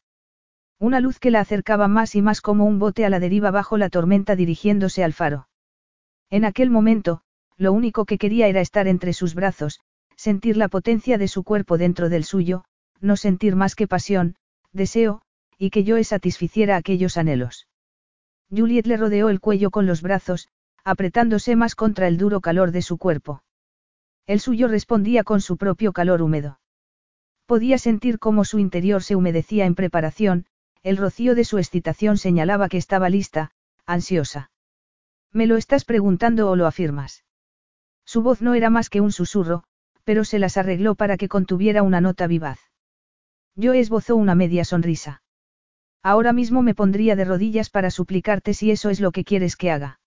Una 0.79 0.99
luz 0.99 1.19
que 1.19 1.29
la 1.29 1.41
acercaba 1.41 1.88
más 1.88 2.15
y 2.15 2.21
más 2.23 2.41
como 2.41 2.65
un 2.65 2.79
bote 2.79 3.05
a 3.05 3.09
la 3.09 3.19
deriva 3.19 3.51
bajo 3.51 3.77
la 3.77 3.89
tormenta 3.89 4.35
dirigiéndose 4.35 5.03
al 5.03 5.13
faro. 5.13 5.47
En 6.31 6.45
aquel 6.45 6.69
momento, 6.71 7.21
lo 7.57 7.73
único 7.73 8.05
que 8.05 8.17
quería 8.17 8.47
era 8.47 8.61
estar 8.61 8.88
entre 8.88 9.13
sus 9.13 9.35
brazos, 9.35 9.81
sentir 10.15 10.57
la 10.57 10.67
potencia 10.67 11.17
de 11.17 11.27
su 11.27 11.43
cuerpo 11.43 11.77
dentro 11.77 12.09
del 12.09 12.23
suyo, 12.23 12.65
no 12.99 13.15
sentir 13.15 13.55
más 13.55 13.75
que 13.75 13.88
pasión, 13.88 14.35
deseo, 14.71 15.21
y 15.57 15.69
que 15.69 15.85
Joe 15.85 16.03
satisficiera 16.03 16.75
aquellos 16.75 17.17
anhelos. 17.17 17.68
Juliet 18.50 18.88
le 18.88 18.98
rodeó 18.98 19.30
el 19.30 19.40
cuello 19.40 19.72
con 19.72 19.86
los 19.86 20.02
brazos, 20.02 20.50
apretándose 20.84 21.56
más 21.56 21.76
contra 21.76 22.08
el 22.08 22.18
duro 22.18 22.42
calor 22.42 22.72
de 22.72 22.82
su 22.82 22.98
cuerpo. 22.98 23.44
El 24.26 24.40
suyo 24.40 24.68
respondía 24.68 25.24
con 25.24 25.42
su 25.42 25.58
propio 25.58 25.94
calor 25.94 26.22
húmedo. 26.22 26.60
Podía 27.45 27.78
sentir 27.78 28.19
cómo 28.19 28.45
su 28.45 28.60
interior 28.60 29.03
se 29.03 29.16
humedecía 29.16 29.66
en 29.66 29.76
preparación, 29.76 30.45
el 30.84 30.98
rocío 30.98 31.36
de 31.36 31.44
su 31.45 31.58
excitación 31.58 32.18
señalaba 32.18 32.69
que 32.69 32.78
estaba 32.78 33.10
lista, 33.10 33.52
ansiosa. 33.86 34.52
¿Me 35.32 35.48
lo 35.48 35.58
estás 35.58 35.86
preguntando 35.86 36.50
o 36.50 36.56
lo 36.56 36.68
afirmas? 36.68 37.24
Su 38.06 38.22
voz 38.22 38.42
no 38.42 38.53
era 38.53 38.69
más 38.69 38.90
que 38.90 39.02
un 39.02 39.11
susurro, 39.11 39.64
pero 40.03 40.24
se 40.26 40.40
las 40.40 40.58
arregló 40.58 40.95
para 40.95 41.18
que 41.18 41.28
contuviera 41.28 41.84
una 41.84 42.02
nota 42.02 42.26
vivaz. 42.28 42.60
Yo 43.56 43.74
esbozó 43.74 44.16
una 44.16 44.36
media 44.36 44.66
sonrisa. 44.66 45.22
Ahora 46.02 46.34
mismo 46.34 46.61
me 46.61 46.76
pondría 46.76 47.16
de 47.16 47.26
rodillas 47.26 47.69
para 47.69 47.92
suplicarte 47.92 48.53
si 48.53 48.72
eso 48.72 48.90
es 48.90 49.00
lo 49.00 49.11
que 49.11 49.24
quieres 49.24 49.56
que 49.56 49.72
haga. 49.72 50.00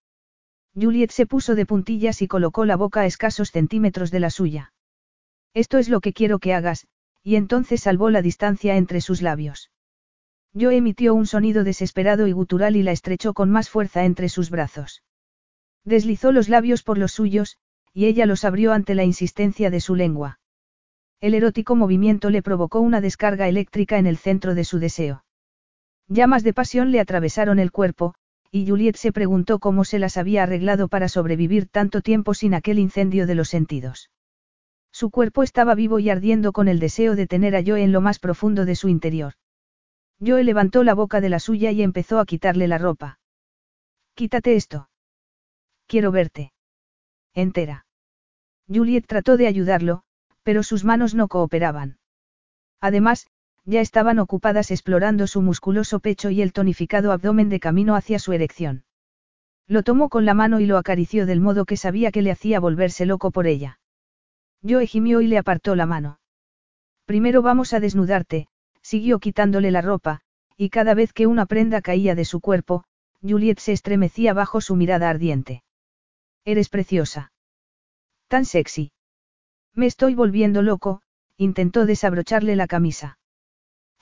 Juliet 0.75 1.11
se 1.11 1.27
puso 1.27 1.55
de 1.55 1.67
puntillas 1.67 2.23
y 2.23 2.29
colocó 2.29 2.65
la 2.65 2.77
boca 2.77 3.01
a 3.03 3.07
escasos 3.07 3.51
centímetros 3.51 4.11
de 4.11 4.21
la 4.21 4.31
suya. 4.31 4.73
Esto 5.53 5.77
es 5.77 5.91
lo 5.91 6.01
que 6.01 6.15
quiero 6.15 6.39
que 6.39 6.55
hagas, 6.55 6.87
y 7.23 7.37
entonces 7.37 7.83
salvó 7.83 8.09
la 8.09 8.23
distancia 8.23 8.77
entre 8.77 9.03
sus 9.03 9.21
labios. 9.21 9.71
Yo 10.55 10.71
emitió 10.71 11.15
un 11.15 11.27
sonido 11.27 11.63
desesperado 11.63 12.27
y 12.27 12.33
gutural 12.33 12.77
y 12.77 12.83
la 12.83 12.93
estrechó 12.93 13.35
con 13.35 13.51
más 13.51 13.69
fuerza 13.69 14.05
entre 14.05 14.31
sus 14.31 14.49
brazos. 14.49 15.03
Deslizó 15.85 16.33
los 16.33 16.49
labios 16.49 16.83
por 16.83 16.97
los 16.97 17.13
suyos, 17.13 17.59
y 17.93 18.07
ella 18.07 18.25
los 18.25 18.45
abrió 18.45 18.73
ante 18.73 18.95
la 18.95 19.05
insistencia 19.05 19.71
de 19.71 19.81
su 19.81 19.95
lengua. 19.95 20.41
El 21.21 21.35
erótico 21.35 21.77
movimiento 21.77 22.31
le 22.31 22.43
provocó 22.43 22.81
una 22.81 23.01
descarga 23.01 23.47
eléctrica 23.49 23.99
en 23.99 24.07
el 24.07 24.17
centro 24.17 24.55
de 24.55 24.65
su 24.65 24.79
deseo. 24.79 25.25
Llamas 26.09 26.43
de 26.43 26.53
pasión 26.53 26.91
le 26.91 27.01
atravesaron 27.01 27.59
el 27.59 27.73
cuerpo, 27.73 28.15
y 28.51 28.67
Juliet 28.67 28.97
se 28.97 29.13
preguntó 29.13 29.59
cómo 29.59 29.85
se 29.85 29.99
las 29.99 30.17
había 30.17 30.43
arreglado 30.43 30.89
para 30.89 31.09
sobrevivir 31.09 31.69
tanto 31.69 32.03
tiempo 32.03 32.35
sin 32.35 32.55
aquel 32.55 32.79
incendio 32.79 33.27
de 33.27 33.35
los 33.35 33.49
sentidos. 33.49 34.11
Su 34.93 35.11
cuerpo 35.11 35.43
estaba 35.43 35.75
vivo 35.75 35.99
y 35.99 36.11
ardiendo 36.11 36.53
con 36.53 36.69
el 36.69 36.79
deseo 36.79 37.17
de 37.17 37.27
tener 37.27 37.57
a 37.57 37.63
Joe 37.65 37.83
en 37.83 37.93
lo 37.93 38.03
más 38.03 38.19
profundo 38.19 38.67
de 38.67 38.77
su 38.77 38.89
interior. 38.89 39.35
Joe 40.25 40.45
levantó 40.45 40.85
la 40.85 40.95
boca 40.95 41.21
de 41.23 41.31
la 41.31 41.41
suya 41.41 41.71
y 41.71 41.83
empezó 41.83 42.19
a 42.19 42.27
quitarle 42.27 42.69
la 42.69 42.79
ropa. 42.79 43.19
Quítate 44.15 44.55
esto. 44.55 44.91
Quiero 45.87 46.13
verte. 46.13 46.53
Entera. 47.33 47.87
Juliet 48.69 49.07
trató 49.07 49.39
de 49.39 49.47
ayudarlo, 49.47 50.03
pero 50.43 50.63
sus 50.63 50.85
manos 50.85 51.15
no 51.15 51.29
cooperaban. 51.29 51.99
Además, 52.81 53.27
ya 53.65 53.81
estaban 53.81 54.19
ocupadas 54.19 54.71
explorando 54.71 55.27
su 55.27 55.43
musculoso 55.43 56.01
pecho 56.01 56.31
y 56.31 56.43
el 56.43 56.53
tonificado 56.53 57.13
abdomen 57.13 57.49
de 57.49 57.61
camino 57.61 57.95
hacia 57.95 58.19
su 58.19 58.33
erección. 58.33 58.85
Lo 59.69 59.83
tomó 59.83 60.09
con 60.09 60.25
la 60.25 60.35
mano 60.35 60.61
y 60.61 60.67
lo 60.67 60.77
acarició 60.77 61.27
del 61.27 61.41
modo 61.41 61.65
que 61.65 61.77
sabía 61.77 62.11
que 62.11 62.23
le 62.23 62.33
hacía 62.33 62.61
volverse 62.61 63.07
loco 63.07 63.31
por 63.31 63.47
ella. 63.47 63.79
Joe 64.67 64.87
gimió 64.87 65.21
y 65.21 65.29
le 65.29 65.39
apartó 65.39 65.77
la 65.77 65.87
mano. 65.87 66.21
Primero 67.05 67.43
vamos 67.43 67.73
a 67.73 67.81
desnudarte, 67.81 68.49
siguió 68.81 69.19
quitándole 69.19 69.71
la 69.71 69.83
ropa, 69.83 70.21
y 70.57 70.71
cada 70.71 70.95
vez 70.95 71.13
que 71.13 71.27
una 71.27 71.47
prenda 71.47 71.81
caía 71.81 72.15
de 72.15 72.25
su 72.25 72.41
cuerpo, 72.41 72.85
Juliet 73.23 73.59
se 73.59 73.73
estremecía 73.73 74.35
bajo 74.35 74.61
su 74.61 74.77
mirada 74.77 75.09
ardiente. 75.09 75.63
Eres 76.45 76.69
preciosa. 76.69 77.33
Tan 78.29 78.45
sexy. 78.45 78.93
Me 79.75 79.87
estoy 79.87 80.15
volviendo 80.15 80.63
loco, 80.63 81.03
intentó 81.37 81.87
desabrocharle 81.87 82.57
la 82.57 82.67
camisa. 82.67 83.19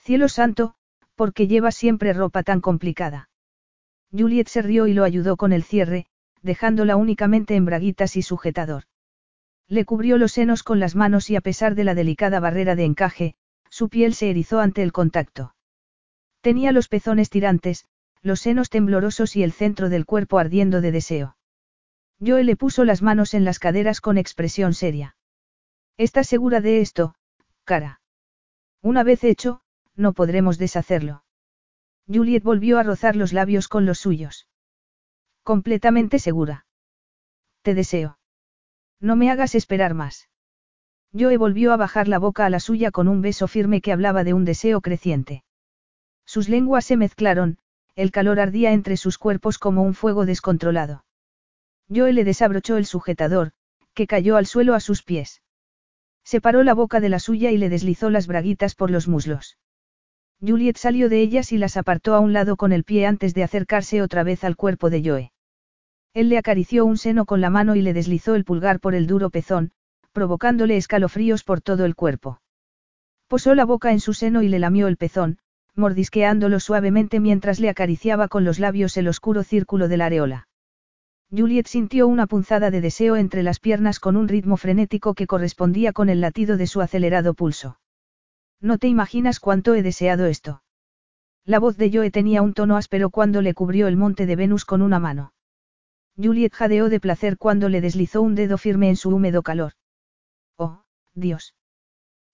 Cielo 0.03 0.29
santo, 0.29 0.73
¿por 1.15 1.31
qué 1.31 1.47
llevas 1.47 1.75
siempre 1.75 2.11
ropa 2.13 2.41
tan 2.41 2.59
complicada? 2.59 3.29
Juliet 4.11 4.47
se 4.47 4.63
rió 4.63 4.87
y 4.87 4.93
lo 4.93 5.03
ayudó 5.03 5.37
con 5.37 5.53
el 5.53 5.63
cierre, 5.63 6.07
dejándola 6.41 6.95
únicamente 6.95 7.55
en 7.55 7.65
braguitas 7.65 8.15
y 8.15 8.23
sujetador. 8.23 8.85
Le 9.67 9.85
cubrió 9.85 10.17
los 10.17 10.31
senos 10.31 10.63
con 10.63 10.79
las 10.79 10.95
manos 10.95 11.29
y 11.29 11.35
a 11.35 11.41
pesar 11.41 11.75
de 11.75 11.83
la 11.83 11.93
delicada 11.93 12.39
barrera 12.39 12.75
de 12.75 12.85
encaje, 12.85 13.35
su 13.69 13.89
piel 13.89 14.15
se 14.15 14.31
erizó 14.31 14.59
ante 14.59 14.81
el 14.81 14.91
contacto. 14.91 15.55
Tenía 16.41 16.71
los 16.71 16.87
pezones 16.87 17.29
tirantes, 17.29 17.85
los 18.23 18.39
senos 18.41 18.71
temblorosos 18.71 19.35
y 19.35 19.43
el 19.43 19.51
centro 19.51 19.87
del 19.89 20.07
cuerpo 20.07 20.39
ardiendo 20.39 20.81
de 20.81 20.91
deseo. 20.91 21.37
Joe 22.19 22.43
le 22.43 22.55
puso 22.55 22.85
las 22.85 23.03
manos 23.03 23.35
en 23.35 23.45
las 23.45 23.59
caderas 23.59 24.01
con 24.01 24.17
expresión 24.17 24.73
seria. 24.73 25.15
¿Estás 25.95 26.27
segura 26.27 26.59
de 26.59 26.81
esto, 26.81 27.13
cara? 27.65 28.01
Una 28.81 29.03
vez 29.03 29.23
hecho, 29.23 29.61
no 29.95 30.13
podremos 30.13 30.57
deshacerlo. 30.57 31.23
Juliet 32.07 32.43
volvió 32.43 32.79
a 32.79 32.83
rozar 32.83 33.15
los 33.15 33.33
labios 33.33 33.67
con 33.67 33.85
los 33.85 33.99
suyos. 33.99 34.47
Completamente 35.43 36.19
segura. 36.19 36.65
Te 37.61 37.73
deseo. 37.73 38.17
No 38.99 39.15
me 39.15 39.31
hagas 39.31 39.55
esperar 39.55 39.93
más. 39.93 40.29
Joe 41.13 41.37
volvió 41.37 41.73
a 41.73 41.77
bajar 41.77 42.07
la 42.07 42.19
boca 42.19 42.45
a 42.45 42.49
la 42.49 42.59
suya 42.59 42.91
con 42.91 43.07
un 43.07 43.21
beso 43.21 43.47
firme 43.47 43.81
que 43.81 43.91
hablaba 43.91 44.23
de 44.23 44.33
un 44.33 44.45
deseo 44.45 44.81
creciente. 44.81 45.43
Sus 46.25 46.47
lenguas 46.47 46.85
se 46.85 46.95
mezclaron, 46.95 47.57
el 47.95 48.11
calor 48.11 48.39
ardía 48.39 48.71
entre 48.71 48.95
sus 48.97 49.17
cuerpos 49.17 49.57
como 49.57 49.83
un 49.83 49.93
fuego 49.93 50.25
descontrolado. 50.25 51.03
Joe 51.93 52.13
le 52.13 52.23
desabrochó 52.23 52.77
el 52.77 52.85
sujetador, 52.85 53.51
que 53.93 54.07
cayó 54.07 54.37
al 54.37 54.45
suelo 54.45 54.75
a 54.75 54.79
sus 54.79 55.03
pies. 55.03 55.41
Separó 56.23 56.63
la 56.63 56.73
boca 56.73 56.99
de 56.99 57.09
la 57.09 57.19
suya 57.19 57.51
y 57.51 57.57
le 57.57 57.67
deslizó 57.67 58.09
las 58.09 58.27
braguitas 58.27 58.75
por 58.75 58.91
los 58.91 59.07
muslos. 59.07 59.57
Juliet 60.45 60.75
salió 60.77 61.07
de 61.07 61.21
ellas 61.21 61.51
y 61.51 61.57
las 61.57 61.77
apartó 61.77 62.15
a 62.15 62.19
un 62.19 62.33
lado 62.33 62.57
con 62.57 62.71
el 62.71 62.83
pie 62.83 63.05
antes 63.05 63.35
de 63.35 63.43
acercarse 63.43 64.01
otra 64.01 64.23
vez 64.23 64.43
al 64.43 64.55
cuerpo 64.55 64.89
de 64.89 65.03
Joe. 65.03 65.31
Él 66.13 66.29
le 66.29 66.37
acarició 66.37 66.85
un 66.85 66.97
seno 66.97 67.25
con 67.25 67.41
la 67.41 67.49
mano 67.49 67.75
y 67.75 67.81
le 67.81 67.93
deslizó 67.93 68.33
el 68.33 68.43
pulgar 68.43 68.79
por 68.79 68.95
el 68.95 69.05
duro 69.05 69.29
pezón, 69.29 69.71
provocándole 70.13 70.77
escalofríos 70.77 71.43
por 71.43 71.61
todo 71.61 71.85
el 71.85 71.95
cuerpo. 71.95 72.41
Posó 73.27 73.55
la 73.55 73.65
boca 73.65 73.91
en 73.91 73.99
su 73.99 74.13
seno 74.13 74.41
y 74.41 74.49
le 74.49 74.59
lamió 74.59 74.87
el 74.87 74.97
pezón, 74.97 75.37
mordisqueándolo 75.75 76.59
suavemente 76.59 77.19
mientras 77.19 77.59
le 77.59 77.69
acariciaba 77.69 78.27
con 78.27 78.43
los 78.43 78.59
labios 78.59 78.97
el 78.97 79.07
oscuro 79.07 79.43
círculo 79.43 79.87
de 79.87 79.97
la 79.97 80.07
areola. 80.07 80.47
Juliet 81.29 81.67
sintió 81.67 82.07
una 82.07 82.27
punzada 82.27 82.71
de 82.71 82.81
deseo 82.81 83.15
entre 83.15 83.43
las 83.43 83.59
piernas 83.59 83.99
con 83.99 84.17
un 84.17 84.27
ritmo 84.27 84.57
frenético 84.57 85.13
que 85.13 85.27
correspondía 85.27 85.93
con 85.93 86.09
el 86.09 86.19
latido 86.19 86.57
de 86.57 86.67
su 86.67 86.81
acelerado 86.81 87.35
pulso. 87.35 87.77
No 88.61 88.77
te 88.77 88.87
imaginas 88.87 89.39
cuánto 89.39 89.73
he 89.73 89.81
deseado 89.81 90.27
esto. 90.27 90.63
La 91.45 91.59
voz 91.59 91.77
de 91.77 91.89
Joe 91.91 92.11
tenía 92.11 92.43
un 92.43 92.53
tono 92.53 92.77
áspero 92.77 93.09
cuando 93.09 93.41
le 93.41 93.55
cubrió 93.55 93.87
el 93.87 93.97
monte 93.97 94.27
de 94.27 94.35
Venus 94.35 94.63
con 94.63 94.83
una 94.83 94.99
mano. 94.99 95.33
Juliet 96.15 96.53
jadeó 96.53 96.87
de 96.89 96.99
placer 96.99 97.37
cuando 97.37 97.69
le 97.69 97.81
deslizó 97.81 98.21
un 98.21 98.35
dedo 98.35 98.59
firme 98.59 98.89
en 98.89 98.95
su 98.95 99.09
húmedo 99.09 99.41
calor. 99.41 99.73
Oh, 100.57 100.83
Dios. 101.15 101.55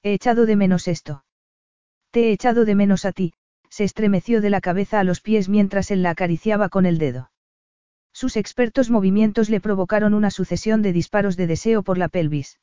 He 0.04 0.14
echado 0.14 0.46
de 0.46 0.58
menos 0.58 0.90
esto. 0.90 1.24
Te 2.12 2.28
he 2.28 2.32
echado 2.32 2.66
de 2.66 2.76
menos 2.76 3.06
a 3.06 3.14
ti, 3.14 3.34
se 3.70 3.86
estremeció 3.86 4.42
de 4.42 4.50
la 4.50 4.60
cabeza 4.60 5.00
a 5.00 5.04
los 5.06 5.22
pies 5.22 5.48
mientras 5.48 5.92
él 5.92 6.04
la 6.04 6.10
acariciaba 6.10 6.68
con 6.68 6.86
el 6.86 6.98
dedo. 6.98 7.32
Sus 8.12 8.36
expertos 8.36 8.90
movimientos 8.90 9.50
le 9.50 9.62
provocaron 9.62 10.14
una 10.14 10.32
sucesión 10.32 10.82
de 10.82 10.92
disparos 10.92 11.38
de 11.38 11.48
deseo 11.48 11.84
por 11.84 11.98
la 11.98 12.10
pelvis. 12.10 12.60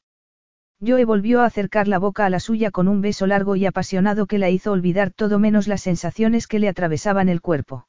Joe 0.81 1.05
volvió 1.05 1.41
a 1.41 1.47
acercar 1.47 1.89
la 1.89 1.99
boca 1.99 2.27
a 2.27 2.31
la 2.31 2.41
suya 2.41 2.71
con 2.71 2.89
un 2.89 3.01
beso 3.01 3.27
largo 3.27 3.57
y 3.57 3.67
apasionado 3.67 4.27
que 4.27 4.39
la 4.39 4.51
hizo 4.51 4.73
olvidar 4.73 5.11
todo 5.11 5.39
menos 5.39 5.69
las 5.69 5.83
sensaciones 5.83 6.47
que 6.47 6.59
le 6.59 6.69
atravesaban 6.69 7.29
el 7.29 7.41
cuerpo. 7.41 7.87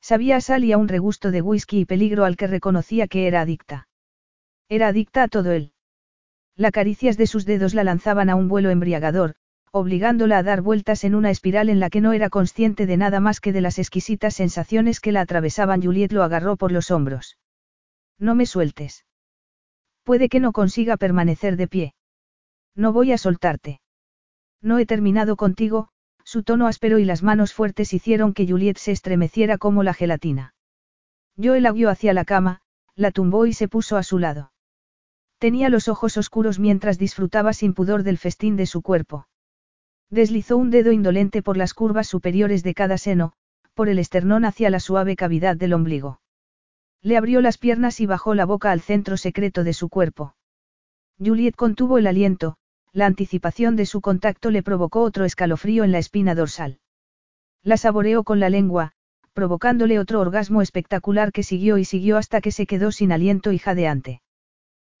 Sabía 0.00 0.36
a 0.36 0.40
sal 0.40 0.70
a 0.70 0.78
un 0.78 0.88
regusto 0.88 1.30
de 1.30 1.42
whisky 1.42 1.80
y 1.80 1.84
peligro 1.84 2.24
al 2.24 2.36
que 2.36 2.46
reconocía 2.46 3.08
que 3.08 3.26
era 3.26 3.40
adicta. 3.40 3.88
Era 4.68 4.88
adicta 4.88 5.24
a 5.24 5.28
todo 5.28 5.52
él. 5.52 5.72
Las 6.54 6.72
caricias 6.72 7.16
de 7.16 7.26
sus 7.26 7.44
dedos 7.44 7.74
la 7.74 7.84
lanzaban 7.84 8.30
a 8.30 8.36
un 8.36 8.48
vuelo 8.48 8.70
embriagador, 8.70 9.34
obligándola 9.72 10.38
a 10.38 10.42
dar 10.42 10.62
vueltas 10.62 11.04
en 11.04 11.14
una 11.14 11.30
espiral 11.30 11.68
en 11.68 11.80
la 11.80 11.90
que 11.90 12.00
no 12.00 12.12
era 12.12 12.30
consciente 12.30 12.86
de 12.86 12.96
nada 12.96 13.20
más 13.20 13.40
que 13.40 13.52
de 13.52 13.60
las 13.60 13.78
exquisitas 13.78 14.34
sensaciones 14.34 15.00
que 15.00 15.12
la 15.12 15.22
atravesaban. 15.22 15.82
Juliet 15.82 16.12
lo 16.12 16.22
agarró 16.22 16.56
por 16.56 16.72
los 16.72 16.90
hombros. 16.90 17.38
No 18.18 18.34
me 18.34 18.46
sueltes. 18.46 19.05
Puede 20.06 20.28
que 20.28 20.38
no 20.38 20.52
consiga 20.52 20.96
permanecer 20.96 21.56
de 21.56 21.66
pie. 21.66 21.94
No 22.76 22.92
voy 22.92 23.10
a 23.10 23.18
soltarte. 23.18 23.80
No 24.62 24.78
he 24.78 24.86
terminado 24.86 25.34
contigo, 25.34 25.88
su 26.22 26.44
tono 26.44 26.68
áspero 26.68 27.00
y 27.00 27.04
las 27.04 27.24
manos 27.24 27.52
fuertes 27.52 27.92
hicieron 27.92 28.32
que 28.32 28.46
Juliet 28.46 28.78
se 28.78 28.92
estremeciera 28.92 29.58
como 29.58 29.82
la 29.82 29.94
gelatina. 29.94 30.54
Joe 31.36 31.60
la 31.60 31.72
guió 31.72 31.90
hacia 31.90 32.12
la 32.12 32.24
cama, 32.24 32.60
la 32.94 33.10
tumbó 33.10 33.46
y 33.46 33.52
se 33.52 33.66
puso 33.66 33.96
a 33.96 34.04
su 34.04 34.20
lado. 34.20 34.52
Tenía 35.38 35.70
los 35.70 35.88
ojos 35.88 36.16
oscuros 36.16 36.60
mientras 36.60 36.98
disfrutaba 36.98 37.52
sin 37.52 37.74
pudor 37.74 38.04
del 38.04 38.16
festín 38.16 38.54
de 38.54 38.66
su 38.66 38.82
cuerpo. 38.82 39.26
Deslizó 40.08 40.56
un 40.56 40.70
dedo 40.70 40.92
indolente 40.92 41.42
por 41.42 41.56
las 41.56 41.74
curvas 41.74 42.06
superiores 42.06 42.62
de 42.62 42.74
cada 42.74 42.96
seno, 42.96 43.32
por 43.74 43.88
el 43.88 43.98
esternón 43.98 44.44
hacia 44.44 44.70
la 44.70 44.78
suave 44.78 45.16
cavidad 45.16 45.56
del 45.56 45.72
ombligo. 45.72 46.20
Le 47.06 47.16
abrió 47.16 47.40
las 47.40 47.56
piernas 47.56 48.00
y 48.00 48.06
bajó 48.06 48.34
la 48.34 48.46
boca 48.46 48.72
al 48.72 48.80
centro 48.80 49.16
secreto 49.16 49.62
de 49.62 49.74
su 49.74 49.88
cuerpo. 49.88 50.34
Juliet 51.24 51.54
contuvo 51.54 51.98
el 51.98 52.08
aliento, 52.08 52.56
la 52.90 53.06
anticipación 53.06 53.76
de 53.76 53.86
su 53.86 54.00
contacto 54.00 54.50
le 54.50 54.64
provocó 54.64 55.02
otro 55.02 55.24
escalofrío 55.24 55.84
en 55.84 55.92
la 55.92 55.98
espina 55.98 56.34
dorsal. 56.34 56.80
La 57.62 57.76
saboreó 57.76 58.24
con 58.24 58.40
la 58.40 58.50
lengua, 58.50 58.90
provocándole 59.34 60.00
otro 60.00 60.18
orgasmo 60.18 60.62
espectacular 60.62 61.30
que 61.30 61.44
siguió 61.44 61.78
y 61.78 61.84
siguió 61.84 62.16
hasta 62.16 62.40
que 62.40 62.50
se 62.50 62.66
quedó 62.66 62.90
sin 62.90 63.12
aliento 63.12 63.52
y 63.52 63.58
jadeante. 63.58 64.20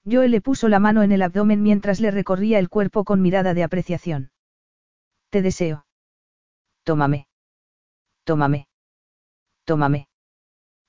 Joe 0.08 0.28
le 0.28 0.40
puso 0.40 0.68
la 0.68 0.78
mano 0.78 1.02
en 1.02 1.10
el 1.10 1.22
abdomen 1.22 1.60
mientras 1.60 1.98
le 1.98 2.12
recorría 2.12 2.60
el 2.60 2.68
cuerpo 2.68 3.02
con 3.02 3.20
mirada 3.20 3.52
de 3.52 3.64
apreciación. 3.64 4.30
Te 5.30 5.42
deseo. 5.42 5.86
Tómame. 6.84 7.26
Tómame. 8.22 8.68
Tómame. 9.64 10.06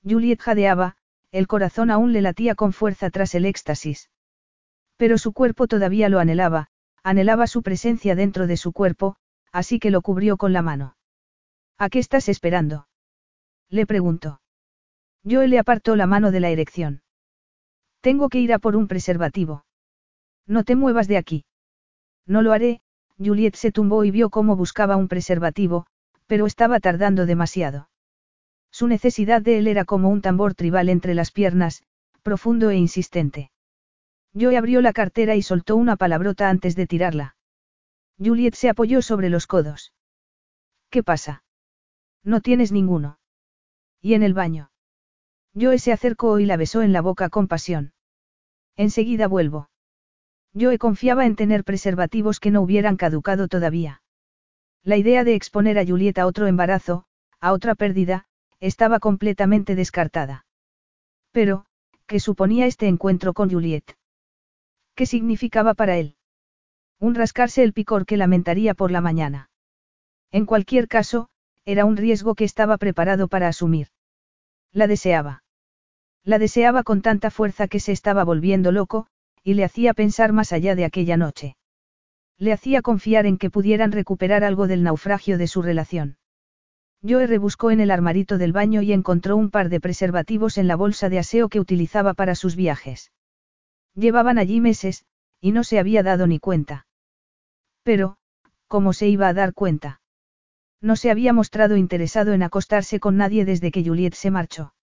Juliet 0.04 0.40
jadeaba, 0.40 0.94
el 1.32 1.46
corazón 1.46 1.90
aún 1.90 2.12
le 2.12 2.22
latía 2.22 2.54
con 2.54 2.72
fuerza 2.72 3.10
tras 3.10 3.34
el 3.34 3.44
éxtasis. 3.44 4.10
Pero 4.96 5.18
su 5.18 5.32
cuerpo 5.32 5.66
todavía 5.66 6.08
lo 6.08 6.18
anhelaba, 6.18 6.70
Anhelaba 7.02 7.46
su 7.46 7.62
presencia 7.62 8.14
dentro 8.14 8.46
de 8.46 8.56
su 8.56 8.72
cuerpo, 8.72 9.16
así 9.52 9.78
que 9.78 9.90
lo 9.90 10.02
cubrió 10.02 10.36
con 10.36 10.52
la 10.52 10.62
mano. 10.62 10.96
¿A 11.78 11.88
qué 11.88 12.00
estás 12.00 12.28
esperando? 12.28 12.88
Le 13.70 13.86
preguntó. 13.86 14.40
Joe 15.24 15.48
le 15.48 15.58
apartó 15.58 15.96
la 15.96 16.06
mano 16.06 16.30
de 16.30 16.40
la 16.40 16.50
erección. 16.50 17.02
Tengo 18.00 18.28
que 18.28 18.40
ir 18.40 18.52
a 18.52 18.58
por 18.58 18.76
un 18.76 18.88
preservativo. 18.88 19.64
No 20.46 20.64
te 20.64 20.76
muevas 20.76 21.08
de 21.08 21.16
aquí. 21.16 21.44
No 22.26 22.42
lo 22.42 22.52
haré, 22.52 22.82
Juliet 23.18 23.54
se 23.54 23.72
tumbó 23.72 24.04
y 24.04 24.10
vio 24.10 24.30
cómo 24.30 24.56
buscaba 24.56 24.96
un 24.96 25.08
preservativo, 25.08 25.86
pero 26.26 26.46
estaba 26.46 26.78
tardando 26.78 27.26
demasiado. 27.26 27.88
Su 28.78 28.86
necesidad 28.86 29.42
de 29.42 29.58
él 29.58 29.66
era 29.66 29.84
como 29.84 30.08
un 30.08 30.22
tambor 30.22 30.54
tribal 30.54 30.88
entre 30.88 31.12
las 31.12 31.32
piernas, 31.32 31.82
profundo 32.22 32.70
e 32.70 32.76
insistente. 32.76 33.50
Joe 34.38 34.56
abrió 34.56 34.80
la 34.80 34.92
cartera 34.92 35.34
y 35.34 35.42
soltó 35.42 35.74
una 35.74 35.96
palabrota 35.96 36.48
antes 36.48 36.76
de 36.76 36.86
tirarla. 36.86 37.34
Juliet 38.24 38.54
se 38.54 38.68
apoyó 38.68 39.02
sobre 39.02 39.30
los 39.30 39.48
codos. 39.48 39.92
¿Qué 40.90 41.02
pasa? 41.02 41.42
No 42.22 42.40
tienes 42.40 42.70
ninguno. 42.70 43.18
¿Y 44.00 44.14
en 44.14 44.22
el 44.22 44.32
baño? 44.32 44.70
Joe 45.60 45.80
se 45.80 45.90
acercó 45.90 46.38
y 46.38 46.46
la 46.46 46.56
besó 46.56 46.82
en 46.82 46.92
la 46.92 47.00
boca 47.00 47.30
con 47.30 47.48
pasión. 47.48 47.94
Enseguida 48.76 49.26
vuelvo. 49.26 49.70
Joe 50.54 50.78
confiaba 50.78 51.26
en 51.26 51.34
tener 51.34 51.64
preservativos 51.64 52.38
que 52.38 52.52
no 52.52 52.60
hubieran 52.60 52.96
caducado 52.96 53.48
todavía. 53.48 54.02
La 54.84 54.96
idea 54.96 55.24
de 55.24 55.34
exponer 55.34 55.80
a 55.80 55.84
Juliet 55.84 56.16
a 56.18 56.28
otro 56.28 56.46
embarazo, 56.46 57.06
a 57.40 57.52
otra 57.52 57.74
pérdida, 57.74 58.27
estaba 58.60 58.98
completamente 58.98 59.74
descartada. 59.74 60.46
Pero, 61.32 61.66
¿qué 62.06 62.20
suponía 62.20 62.66
este 62.66 62.88
encuentro 62.88 63.34
con 63.34 63.50
Juliet? 63.50 63.96
¿Qué 64.94 65.06
significaba 65.06 65.74
para 65.74 65.96
él? 65.96 66.16
Un 66.98 67.14
rascarse 67.14 67.62
el 67.62 67.72
picor 67.72 68.06
que 68.06 68.16
lamentaría 68.16 68.74
por 68.74 68.90
la 68.90 69.00
mañana. 69.00 69.50
En 70.32 70.44
cualquier 70.44 70.88
caso, 70.88 71.28
era 71.64 71.84
un 71.84 71.96
riesgo 71.96 72.34
que 72.34 72.44
estaba 72.44 72.78
preparado 72.78 73.28
para 73.28 73.48
asumir. 73.48 73.88
La 74.72 74.86
deseaba. 74.86 75.44
La 76.24 76.38
deseaba 76.38 76.82
con 76.82 77.02
tanta 77.02 77.30
fuerza 77.30 77.68
que 77.68 77.80
se 77.80 77.92
estaba 77.92 78.24
volviendo 78.24 78.72
loco, 78.72 79.06
y 79.44 79.54
le 79.54 79.64
hacía 79.64 79.94
pensar 79.94 80.32
más 80.32 80.52
allá 80.52 80.74
de 80.74 80.84
aquella 80.84 81.16
noche. 81.16 81.56
Le 82.36 82.52
hacía 82.52 82.82
confiar 82.82 83.26
en 83.26 83.38
que 83.38 83.50
pudieran 83.50 83.92
recuperar 83.92 84.44
algo 84.44 84.66
del 84.66 84.82
naufragio 84.82 85.38
de 85.38 85.46
su 85.46 85.62
relación. 85.62 86.16
Joe 87.06 87.26
rebuscó 87.26 87.70
en 87.70 87.80
el 87.80 87.90
armarito 87.90 88.38
del 88.38 88.52
baño 88.52 88.82
y 88.82 88.92
encontró 88.92 89.36
un 89.36 89.50
par 89.50 89.68
de 89.68 89.80
preservativos 89.80 90.58
en 90.58 90.66
la 90.66 90.76
bolsa 90.76 91.08
de 91.08 91.18
aseo 91.18 91.48
que 91.48 91.60
utilizaba 91.60 92.14
para 92.14 92.34
sus 92.34 92.56
viajes. 92.56 93.12
Llevaban 93.94 94.38
allí 94.38 94.60
meses, 94.60 95.04
y 95.40 95.52
no 95.52 95.64
se 95.64 95.78
había 95.78 96.02
dado 96.02 96.26
ni 96.26 96.40
cuenta. 96.40 96.86
Pero, 97.84 98.16
¿cómo 98.66 98.92
se 98.92 99.08
iba 99.08 99.28
a 99.28 99.34
dar 99.34 99.54
cuenta? 99.54 100.00
No 100.80 100.96
se 100.96 101.10
había 101.10 101.32
mostrado 101.32 101.76
interesado 101.76 102.32
en 102.32 102.42
acostarse 102.42 103.00
con 103.00 103.16
nadie 103.16 103.44
desde 103.44 103.70
que 103.70 103.84
Juliet 103.84 104.14
se 104.14 104.30
marchó. 104.30 104.74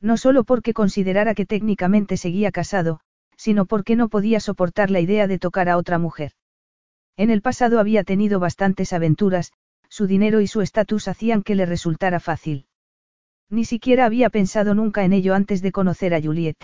No 0.00 0.16
solo 0.16 0.44
porque 0.44 0.74
considerara 0.74 1.34
que 1.34 1.46
técnicamente 1.46 2.16
seguía 2.16 2.52
casado, 2.52 3.00
sino 3.36 3.66
porque 3.66 3.96
no 3.96 4.08
podía 4.08 4.40
soportar 4.40 4.90
la 4.90 5.00
idea 5.00 5.26
de 5.26 5.38
tocar 5.38 5.68
a 5.68 5.76
otra 5.76 5.98
mujer. 5.98 6.32
En 7.16 7.30
el 7.30 7.42
pasado 7.42 7.80
había 7.80 8.04
tenido 8.04 8.40
bastantes 8.40 8.92
aventuras, 8.92 9.52
su 9.94 10.08
dinero 10.08 10.40
y 10.40 10.48
su 10.48 10.60
estatus 10.60 11.06
hacían 11.06 11.44
que 11.44 11.54
le 11.54 11.66
resultara 11.66 12.18
fácil. 12.18 12.66
Ni 13.48 13.64
siquiera 13.64 14.06
había 14.06 14.28
pensado 14.28 14.74
nunca 14.74 15.04
en 15.04 15.12
ello 15.12 15.36
antes 15.36 15.62
de 15.62 15.70
conocer 15.70 16.14
a 16.14 16.20
Juliet. 16.20 16.56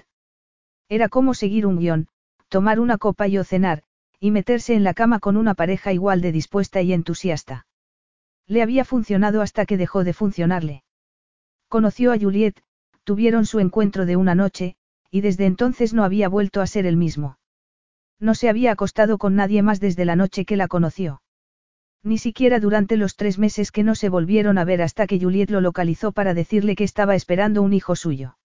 Era 0.88 1.08
como 1.08 1.32
seguir 1.34 1.64
un 1.64 1.78
guion, 1.78 2.08
tomar 2.48 2.80
una 2.80 2.98
copa 2.98 3.28
y 3.28 3.38
o 3.38 3.44
cenar, 3.44 3.84
y 4.18 4.32
meterse 4.32 4.74
en 4.74 4.82
la 4.82 4.94
cama 4.94 5.20
con 5.20 5.36
una 5.36 5.54
pareja 5.54 5.92
igual 5.92 6.22
de 6.22 6.32
dispuesta 6.32 6.82
y 6.82 6.92
entusiasta. 6.92 7.68
Le 8.48 8.62
había 8.62 8.84
funcionado 8.84 9.42
hasta 9.42 9.64
que 9.64 9.76
dejó 9.76 10.02
de 10.02 10.12
funcionarle. 10.12 10.82
Conoció 11.68 12.10
a 12.10 12.18
Juliet, 12.18 12.60
tuvieron 13.04 13.46
su 13.46 13.60
encuentro 13.60 14.06
de 14.06 14.16
una 14.16 14.34
noche, 14.34 14.74
y 15.08 15.20
desde 15.20 15.46
entonces 15.46 15.94
no 15.94 16.02
había 16.02 16.28
vuelto 16.28 16.60
a 16.60 16.66
ser 16.66 16.84
el 16.84 16.96
mismo. 16.96 17.38
No 18.18 18.34
se 18.34 18.48
había 18.48 18.72
acostado 18.72 19.18
con 19.18 19.36
nadie 19.36 19.62
más 19.62 19.78
desde 19.78 20.04
la 20.04 20.16
noche 20.16 20.44
que 20.44 20.56
la 20.56 20.66
conoció. 20.66 21.22
Ni 22.02 22.16
siquiera 22.16 22.60
durante 22.60 22.96
los 22.96 23.14
tres 23.16 23.38
meses 23.38 23.72
que 23.72 23.82
no 23.82 23.94
se 23.94 24.08
volvieron 24.08 24.56
a 24.56 24.64
ver 24.64 24.80
hasta 24.80 25.06
que 25.06 25.20
Juliet 25.20 25.50
lo 25.50 25.60
localizó 25.60 26.12
para 26.12 26.32
decirle 26.32 26.74
que 26.74 26.84
estaba 26.84 27.14
esperando 27.14 27.62
un 27.62 27.74
hijo 27.74 27.94
suyo. 27.94 28.38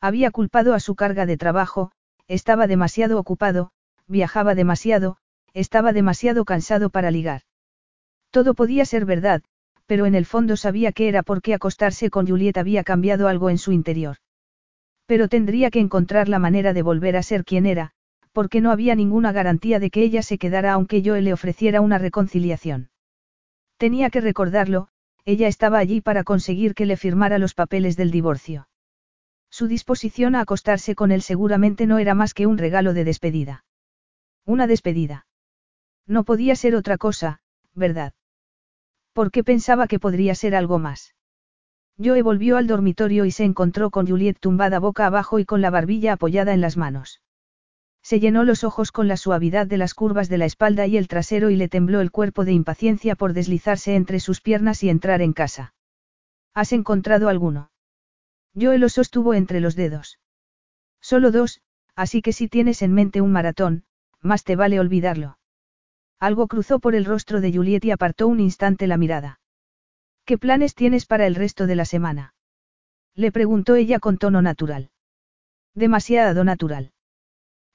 Había 0.00 0.32
culpado 0.32 0.74
a 0.74 0.80
su 0.80 0.96
carga 0.96 1.26
de 1.26 1.36
trabajo, 1.36 1.92
estaba 2.26 2.66
demasiado 2.66 3.20
ocupado, 3.20 3.70
viajaba 4.08 4.56
demasiado, 4.56 5.16
estaba 5.54 5.92
demasiado 5.92 6.44
cansado 6.44 6.90
para 6.90 7.12
ligar. 7.12 7.42
Todo 8.30 8.54
podía 8.54 8.84
ser 8.84 9.04
verdad, 9.04 9.42
pero 9.86 10.06
en 10.06 10.14
el 10.14 10.26
fondo 10.26 10.56
sabía 10.56 10.90
que 10.90 11.06
era 11.08 11.22
porque 11.22 11.54
acostarse 11.54 12.10
con 12.10 12.26
Juliet 12.26 12.56
había 12.56 12.82
cambiado 12.82 13.28
algo 13.28 13.50
en 13.50 13.58
su 13.58 13.70
interior. 13.70 14.16
Pero 15.06 15.28
tendría 15.28 15.70
que 15.70 15.80
encontrar 15.80 16.28
la 16.28 16.38
manera 16.38 16.72
de 16.72 16.82
volver 16.82 17.16
a 17.16 17.22
ser 17.22 17.44
quien 17.44 17.66
era, 17.66 17.92
porque 18.32 18.60
no 18.60 18.70
había 18.70 18.94
ninguna 18.94 19.32
garantía 19.32 19.78
de 19.78 19.90
que 19.90 20.02
ella 20.02 20.22
se 20.22 20.38
quedara 20.38 20.72
aunque 20.72 21.02
yo 21.02 21.16
le 21.16 21.32
ofreciera 21.32 21.80
una 21.80 21.98
reconciliación. 21.98 22.90
Tenía 23.76 24.10
que 24.10 24.20
recordarlo, 24.20 24.88
ella 25.24 25.48
estaba 25.48 25.78
allí 25.78 26.00
para 26.00 26.24
conseguir 26.24 26.74
que 26.74 26.86
le 26.86 26.96
firmara 26.96 27.38
los 27.38 27.54
papeles 27.54 27.96
del 27.96 28.10
divorcio. 28.10 28.68
Su 29.50 29.68
disposición 29.68 30.34
a 30.34 30.40
acostarse 30.40 30.94
con 30.94 31.12
él 31.12 31.22
seguramente 31.22 31.86
no 31.86 31.98
era 31.98 32.14
más 32.14 32.32
que 32.32 32.46
un 32.46 32.58
regalo 32.58 32.94
de 32.94 33.04
despedida. 33.04 33.64
Una 34.46 34.66
despedida. 34.66 35.26
No 36.06 36.24
podía 36.24 36.56
ser 36.56 36.74
otra 36.74 36.96
cosa, 36.96 37.40
¿verdad? 37.74 38.14
Porque 39.12 39.44
pensaba 39.44 39.86
que 39.86 40.00
podría 40.00 40.34
ser 40.34 40.54
algo 40.54 40.78
más. 40.78 41.14
Joe 42.02 42.22
volvió 42.22 42.56
al 42.56 42.66
dormitorio 42.66 43.26
y 43.26 43.30
se 43.30 43.44
encontró 43.44 43.90
con 43.90 44.08
Juliet 44.08 44.38
tumbada 44.40 44.80
boca 44.80 45.06
abajo 45.06 45.38
y 45.38 45.44
con 45.44 45.60
la 45.60 45.70
barbilla 45.70 46.14
apoyada 46.14 46.54
en 46.54 46.62
las 46.62 46.76
manos. 46.76 47.20
Se 48.02 48.18
llenó 48.18 48.44
los 48.44 48.64
ojos 48.64 48.90
con 48.90 49.06
la 49.06 49.16
suavidad 49.16 49.66
de 49.66 49.78
las 49.78 49.94
curvas 49.94 50.28
de 50.28 50.38
la 50.38 50.44
espalda 50.44 50.86
y 50.86 50.96
el 50.96 51.08
trasero 51.08 51.50
y 51.50 51.56
le 51.56 51.68
tembló 51.68 52.00
el 52.00 52.10
cuerpo 52.10 52.44
de 52.44 52.52
impaciencia 52.52 53.14
por 53.14 53.32
deslizarse 53.32 53.94
entre 53.94 54.18
sus 54.18 54.40
piernas 54.40 54.82
y 54.82 54.88
entrar 54.88 55.22
en 55.22 55.32
casa. 55.32 55.74
¿Has 56.52 56.72
encontrado 56.72 57.28
alguno? 57.28 57.70
Joe 58.60 58.78
lo 58.78 58.88
sostuvo 58.88 59.34
entre 59.34 59.60
los 59.60 59.76
dedos. 59.76 60.18
Solo 61.00 61.30
dos, 61.30 61.62
así 61.94 62.22
que 62.22 62.32
si 62.32 62.48
tienes 62.48 62.82
en 62.82 62.92
mente 62.92 63.20
un 63.20 63.32
maratón, 63.32 63.84
más 64.20 64.44
te 64.44 64.56
vale 64.56 64.78
olvidarlo. 64.78 65.38
Algo 66.18 66.48
cruzó 66.48 66.78
por 66.78 66.94
el 66.94 67.04
rostro 67.04 67.40
de 67.40 67.52
Juliet 67.52 67.84
y 67.84 67.90
apartó 67.90 68.28
un 68.28 68.40
instante 68.40 68.86
la 68.86 68.96
mirada. 68.96 69.40
¿Qué 70.24 70.38
planes 70.38 70.74
tienes 70.74 71.06
para 71.06 71.26
el 71.26 71.34
resto 71.34 71.66
de 71.66 71.76
la 71.76 71.84
semana? 71.84 72.34
Le 73.14 73.32
preguntó 73.32 73.74
ella 73.74 73.98
con 73.98 74.18
tono 74.18 74.42
natural. 74.42 74.90
Demasiado 75.74 76.44
natural. 76.44 76.92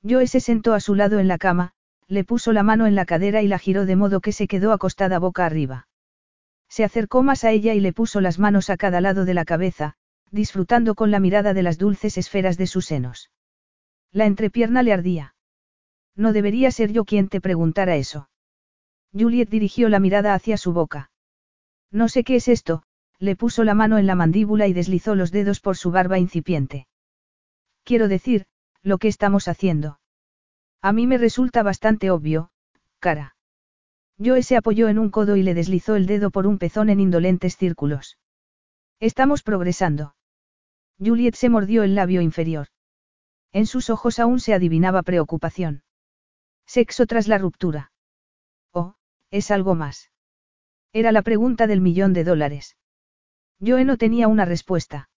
Joe 0.04 0.28
se 0.28 0.40
sentó 0.40 0.74
a 0.74 0.80
su 0.80 0.96
lado 0.96 1.20
en 1.20 1.28
la 1.28 1.38
cama, 1.38 1.74
le 2.08 2.24
puso 2.24 2.54
la 2.54 2.64
mano 2.64 2.88
en 2.88 2.96
la 2.96 3.06
cadera 3.06 3.42
y 3.42 3.48
la 3.48 3.60
giró 3.60 3.86
de 3.86 3.96
modo 3.96 4.22
que 4.22 4.32
se 4.32 4.48
quedó 4.48 4.72
acostada 4.72 5.20
boca 5.20 5.46
arriba. 5.46 5.88
Se 6.70 6.84
acercó 6.84 7.24
más 7.24 7.44
a 7.44 7.52
ella 7.52 7.74
y 7.74 7.80
le 7.80 7.94
puso 7.94 8.22
las 8.22 8.40
manos 8.40 8.70
a 8.70 8.78
cada 8.78 9.02
lado 9.02 9.26
de 9.26 9.34
la 9.34 9.46
cabeza, 9.46 9.96
disfrutando 10.32 10.96
con 10.96 11.12
la 11.12 11.20
mirada 11.20 11.54
de 11.54 11.64
las 11.64 11.78
dulces 11.78 12.18
esferas 12.18 12.58
de 12.58 12.68
sus 12.68 12.86
senos. 12.86 13.32
La 14.12 14.26
entrepierna 14.26 14.84
le 14.84 14.94
ardía. 14.94 15.36
No 16.16 16.34
debería 16.34 16.72
ser 16.72 16.92
yo 16.92 17.06
quien 17.06 17.30
te 17.30 17.42
preguntara 17.42 17.96
eso. 17.96 18.30
Juliet 19.14 19.50
dirigió 19.50 19.90
la 19.90 20.00
mirada 20.00 20.34
hacia 20.34 20.58
su 20.58 20.74
boca. 20.74 21.12
No 21.92 22.10
sé 22.10 22.24
qué 22.24 22.36
es 22.36 22.48
esto, 22.48 22.84
le 23.20 23.36
puso 23.36 23.64
la 23.64 23.74
mano 23.74 23.98
en 23.98 24.08
la 24.08 24.16
mandíbula 24.16 24.68
y 24.68 24.74
deslizó 24.74 25.16
los 25.16 25.32
dedos 25.32 25.60
por 25.60 25.78
su 25.78 25.92
barba 25.92 26.20
incipiente. 26.20 26.88
Quiero 27.84 28.08
decir, 28.08 28.46
lo 28.88 28.98
que 28.98 29.10
estamos 29.10 29.48
haciendo. 29.48 30.00
A 30.82 30.94
mí 30.94 31.08
me 31.08 31.18
resulta 31.18 31.62
bastante 31.62 32.10
obvio, 32.10 32.50
cara. 33.00 33.36
Joe 34.18 34.42
se 34.42 34.56
apoyó 34.58 34.88
en 34.88 34.98
un 34.98 35.12
codo 35.12 35.36
y 35.36 35.44
le 35.44 35.54
deslizó 35.54 35.96
el 35.96 36.08
dedo 36.08 36.32
por 36.32 36.48
un 36.48 36.58
pezón 36.58 36.90
en 36.90 37.00
indolentes 37.00 37.58
círculos. 37.58 38.18
Estamos 39.00 39.44
progresando. 39.44 40.16
Juliet 41.00 41.36
se 41.36 41.50
mordió 41.50 41.84
el 41.84 41.94
labio 41.94 42.22
inferior. 42.22 42.68
En 43.52 43.68
sus 43.68 43.90
ojos 43.90 44.20
aún 44.20 44.40
se 44.40 44.54
adivinaba 44.54 45.04
preocupación. 45.04 45.84
Sexo 46.66 47.06
tras 47.06 47.28
la 47.28 47.38
ruptura. 47.38 47.92
Oh, 48.72 48.96
es 49.30 49.52
algo 49.52 49.76
más. 49.76 50.12
Era 50.94 51.12
la 51.12 51.22
pregunta 51.22 51.68
del 51.68 51.82
millón 51.82 52.14
de 52.14 52.24
dólares. 52.24 52.78
Joe 53.60 53.86
no 53.86 53.98
tenía 53.98 54.28
una 54.28 54.46
respuesta. 54.46 55.10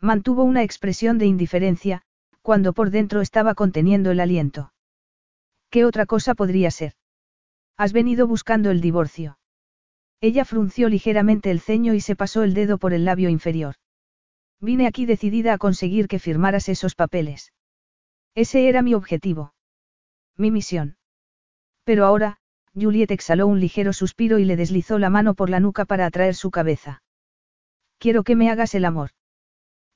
Mantuvo 0.00 0.42
una 0.42 0.62
expresión 0.62 1.18
de 1.18 1.26
indiferencia, 1.26 2.02
cuando 2.46 2.74
por 2.74 2.90
dentro 2.90 3.22
estaba 3.22 3.56
conteniendo 3.56 4.12
el 4.12 4.20
aliento. 4.20 4.72
¿Qué 5.68 5.84
otra 5.84 6.06
cosa 6.06 6.36
podría 6.36 6.70
ser? 6.70 6.92
Has 7.76 7.92
venido 7.92 8.28
buscando 8.28 8.70
el 8.70 8.80
divorcio. 8.80 9.40
Ella 10.20 10.44
frunció 10.44 10.88
ligeramente 10.88 11.50
el 11.50 11.58
ceño 11.58 11.92
y 11.92 12.00
se 12.00 12.14
pasó 12.14 12.44
el 12.44 12.54
dedo 12.54 12.78
por 12.78 12.92
el 12.92 13.04
labio 13.04 13.30
inferior. 13.30 13.74
Vine 14.60 14.86
aquí 14.86 15.06
decidida 15.06 15.54
a 15.54 15.58
conseguir 15.58 16.06
que 16.06 16.20
firmaras 16.20 16.68
esos 16.68 16.94
papeles. 16.94 17.52
Ese 18.36 18.68
era 18.68 18.80
mi 18.80 18.94
objetivo. 18.94 19.52
Mi 20.36 20.52
misión. 20.52 20.98
Pero 21.82 22.06
ahora, 22.06 22.38
Juliet 22.76 23.10
exhaló 23.10 23.48
un 23.48 23.58
ligero 23.58 23.92
suspiro 23.92 24.38
y 24.38 24.44
le 24.44 24.54
deslizó 24.54 25.00
la 25.00 25.10
mano 25.10 25.34
por 25.34 25.50
la 25.50 25.58
nuca 25.58 25.84
para 25.84 26.06
atraer 26.06 26.36
su 26.36 26.52
cabeza. 26.52 27.02
Quiero 27.98 28.22
que 28.22 28.36
me 28.36 28.50
hagas 28.50 28.76
el 28.76 28.84
amor. 28.84 29.10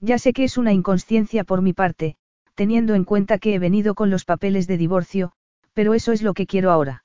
Ya 0.01 0.19
sé 0.19 0.33
que 0.33 0.43
es 0.43 0.59
una 0.59 0.73
inconsciencia 0.73 1.45
por 1.45 1.63
mi 1.63 1.75
parte, 1.75 2.17
teniendo 2.61 2.95
en 2.95 3.05
cuenta 3.05 3.39
que 3.39 3.55
he 3.55 3.59
venido 3.59 3.95
con 3.95 4.11
los 4.11 4.27
papeles 4.27 4.67
de 4.67 4.77
divorcio, 4.77 5.33
pero 5.73 5.95
eso 5.95 6.13
es 6.13 6.21
lo 6.21 6.35
que 6.35 6.47
quiero 6.47 6.71
ahora. 6.71 7.05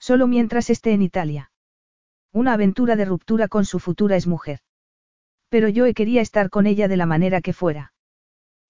Solo 0.00 0.26
mientras 0.26 0.68
esté 0.68 0.90
en 0.90 1.00
Italia. 1.00 1.52
Una 2.32 2.54
aventura 2.54 2.96
de 2.96 3.04
ruptura 3.04 3.46
con 3.46 3.66
su 3.66 3.78
futura 3.78 4.18
mujer. 4.26 4.58
Pero 5.48 5.68
yo 5.68 5.84
quería 5.94 6.20
estar 6.20 6.50
con 6.50 6.66
ella 6.66 6.88
de 6.88 6.96
la 6.96 7.06
manera 7.06 7.40
que 7.40 7.52
fuera. 7.52 7.92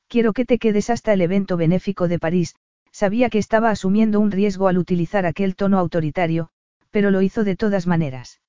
Quiero 0.06 0.34
que 0.34 0.44
te 0.44 0.58
quedes 0.58 0.90
hasta 0.90 1.14
el 1.14 1.22
evento 1.22 1.56
benéfico 1.56 2.06
de 2.06 2.18
París, 2.18 2.54
sabía 2.92 3.30
que 3.30 3.38
estaba 3.38 3.70
asumiendo 3.70 4.20
un 4.20 4.30
riesgo 4.30 4.68
al 4.68 4.76
utilizar 4.76 5.24
aquel 5.24 5.56
tono 5.56 5.78
autoritario, 5.78 6.50
pero 6.90 7.10
lo 7.10 7.22
hizo 7.22 7.44
de 7.44 7.56
todas 7.56 7.86
maneras. 7.86 8.42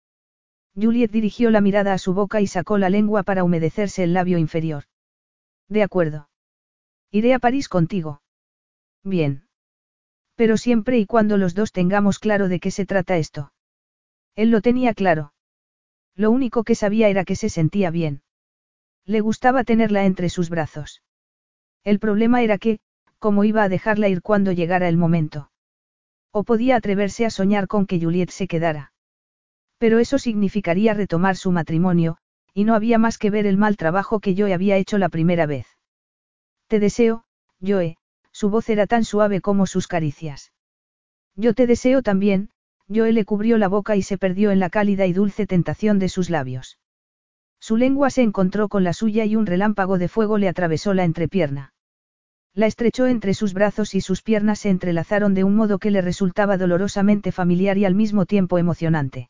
Juliet 0.76 1.10
dirigió 1.10 1.52
la 1.52 1.62
mirada 1.62 1.94
a 1.94 2.00
su 2.00 2.14
boca 2.14 2.42
y 2.42 2.48
sacó 2.48 2.78
la 2.78 2.90
lengua 2.90 3.24
para 3.24 3.46
humedecerse 3.46 4.04
el 4.04 4.12
labio 4.12 4.40
inferior. 4.40 4.84
De 5.70 5.84
acuerdo. 5.84 6.28
Iré 7.18 7.34
a 7.34 7.40
París 7.40 7.70
contigo. 7.70 8.22
Bien. 9.02 9.48
Pero 10.36 10.58
siempre 10.58 11.00
y 11.00 11.06
cuando 11.06 11.38
los 11.38 11.56
dos 11.56 11.72
tengamos 11.72 12.20
claro 12.20 12.50
de 12.50 12.60
qué 12.60 12.72
se 12.72 12.86
trata 12.86 13.16
esto. 13.16 13.54
Él 14.36 14.52
lo 14.52 14.60
tenía 14.60 14.94
claro. 14.94 15.32
Lo 16.18 16.30
único 16.30 16.66
que 16.66 16.76
sabía 16.76 17.08
era 17.08 17.24
que 17.24 17.38
se 17.38 17.48
sentía 17.48 17.90
bien. 17.90 18.22
Le 19.06 19.22
gustaba 19.22 19.64
tenerla 19.64 20.04
entre 20.04 20.28
sus 20.28 20.50
brazos. 20.50 21.04
El 21.86 22.00
problema 22.00 22.44
era 22.44 22.58
que, 22.58 22.80
¿cómo 23.18 23.46
iba 23.46 23.64
a 23.64 23.70
dejarla 23.70 24.10
ir 24.10 24.22
cuando 24.22 24.52
llegara 24.52 24.90
el 24.90 24.98
momento? 24.98 25.52
O 26.32 26.44
podía 26.44 26.76
atreverse 26.76 27.26
a 27.26 27.30
soñar 27.30 27.70
con 27.70 27.86
que 27.86 27.98
Juliet 27.98 28.30
se 28.30 28.50
quedara. 28.50 28.92
Pero 29.78 30.00
eso 30.00 30.20
significaría 30.20 30.94
retomar 30.94 31.38
su 31.38 31.54
matrimonio, 31.54 32.18
y 32.54 32.66
no 32.66 32.76
había 32.76 32.98
más 32.98 33.18
que 33.18 33.30
ver 33.30 33.46
el 33.46 33.56
mal 33.56 33.78
trabajo 33.78 34.20
que 34.20 34.36
Joe 34.38 34.54
había 34.54 34.76
hecho 34.76 34.98
la 34.98 35.08
primera 35.08 35.46
vez. 35.46 35.66
Te 36.68 36.80
deseo, 36.80 37.24
Joe, 37.62 37.98
su 38.32 38.50
voz 38.50 38.70
era 38.70 38.88
tan 38.88 39.04
suave 39.04 39.40
como 39.40 39.68
sus 39.68 39.88
caricias. 39.88 40.52
Yo 41.36 41.54
te 41.54 41.68
deseo 41.68 42.02
también, 42.02 42.50
Joe 42.88 43.12
le 43.12 43.26
cubrió 43.26 43.58
la 43.58 43.68
boca 43.68 43.96
y 43.96 44.02
se 44.02 44.18
perdió 44.18 44.52
en 44.52 44.60
la 44.60 44.70
cálida 44.70 45.06
y 45.06 45.14
dulce 45.14 45.48
tentación 45.48 46.00
de 46.00 46.10
sus 46.10 46.30
labios. 46.30 46.80
Su 47.60 47.78
lengua 47.78 48.10
se 48.10 48.22
encontró 48.22 48.70
con 48.70 48.84
la 48.84 48.94
suya 48.94 49.26
y 49.26 49.36
un 49.36 49.46
relámpago 49.46 49.98
de 49.98 50.08
fuego 50.08 50.38
le 50.38 50.48
atravesó 50.48 50.94
la 50.94 51.04
entrepierna. 51.04 51.74
La 52.54 52.68
estrechó 52.68 53.08
entre 53.08 53.34
sus 53.34 53.54
brazos 53.54 53.96
y 53.96 54.02
sus 54.02 54.22
piernas 54.22 54.60
se 54.60 54.70
entrelazaron 54.70 55.34
de 55.34 55.44
un 55.44 55.56
modo 55.56 55.78
que 55.78 55.92
le 55.92 56.02
resultaba 56.02 56.58
dolorosamente 56.58 57.32
familiar 57.32 57.78
y 57.78 57.86
al 57.86 57.96
mismo 57.96 58.26
tiempo 58.26 58.58
emocionante. 58.58 59.30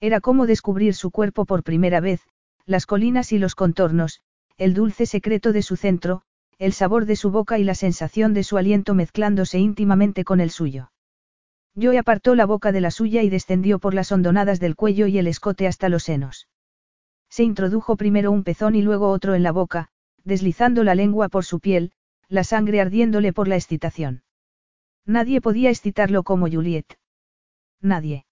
Era 0.00 0.20
como 0.20 0.46
descubrir 0.46 0.94
su 0.94 1.10
cuerpo 1.10 1.46
por 1.46 1.62
primera 1.62 2.00
vez, 2.00 2.20
las 2.66 2.86
colinas 2.86 3.32
y 3.32 3.38
los 3.38 3.54
contornos, 3.54 4.20
el 4.58 4.74
dulce 4.74 5.06
secreto 5.06 5.52
de 5.52 5.62
su 5.62 5.76
centro, 5.76 6.22
el 6.58 6.72
sabor 6.72 7.06
de 7.06 7.16
su 7.16 7.30
boca 7.30 7.58
y 7.58 7.64
la 7.64 7.74
sensación 7.74 8.34
de 8.34 8.44
su 8.44 8.56
aliento 8.56 8.94
mezclándose 8.94 9.58
íntimamente 9.58 10.24
con 10.24 10.40
el 10.40 10.50
suyo. 10.50 10.90
Joe 11.80 11.98
apartó 11.98 12.34
la 12.34 12.46
boca 12.46 12.70
de 12.70 12.80
la 12.80 12.90
suya 12.90 13.22
y 13.22 13.28
descendió 13.28 13.78
por 13.78 13.94
las 13.94 14.12
hondonadas 14.12 14.60
del 14.60 14.76
cuello 14.76 15.06
y 15.06 15.18
el 15.18 15.26
escote 15.26 15.66
hasta 15.66 15.88
los 15.88 16.04
senos. 16.04 16.48
Se 17.28 17.42
introdujo 17.42 17.96
primero 17.96 18.30
un 18.30 18.44
pezón 18.44 18.76
y 18.76 18.82
luego 18.82 19.10
otro 19.10 19.34
en 19.34 19.42
la 19.42 19.50
boca, 19.50 19.88
deslizando 20.22 20.84
la 20.84 20.94
lengua 20.94 21.28
por 21.28 21.44
su 21.44 21.58
piel, 21.58 21.92
la 22.28 22.44
sangre 22.44 22.80
ardiéndole 22.80 23.32
por 23.32 23.48
la 23.48 23.56
excitación. 23.56 24.22
Nadie 25.04 25.40
podía 25.40 25.70
excitarlo 25.70 26.22
como 26.22 26.48
Juliet. 26.48 26.96
Nadie. 27.80 28.24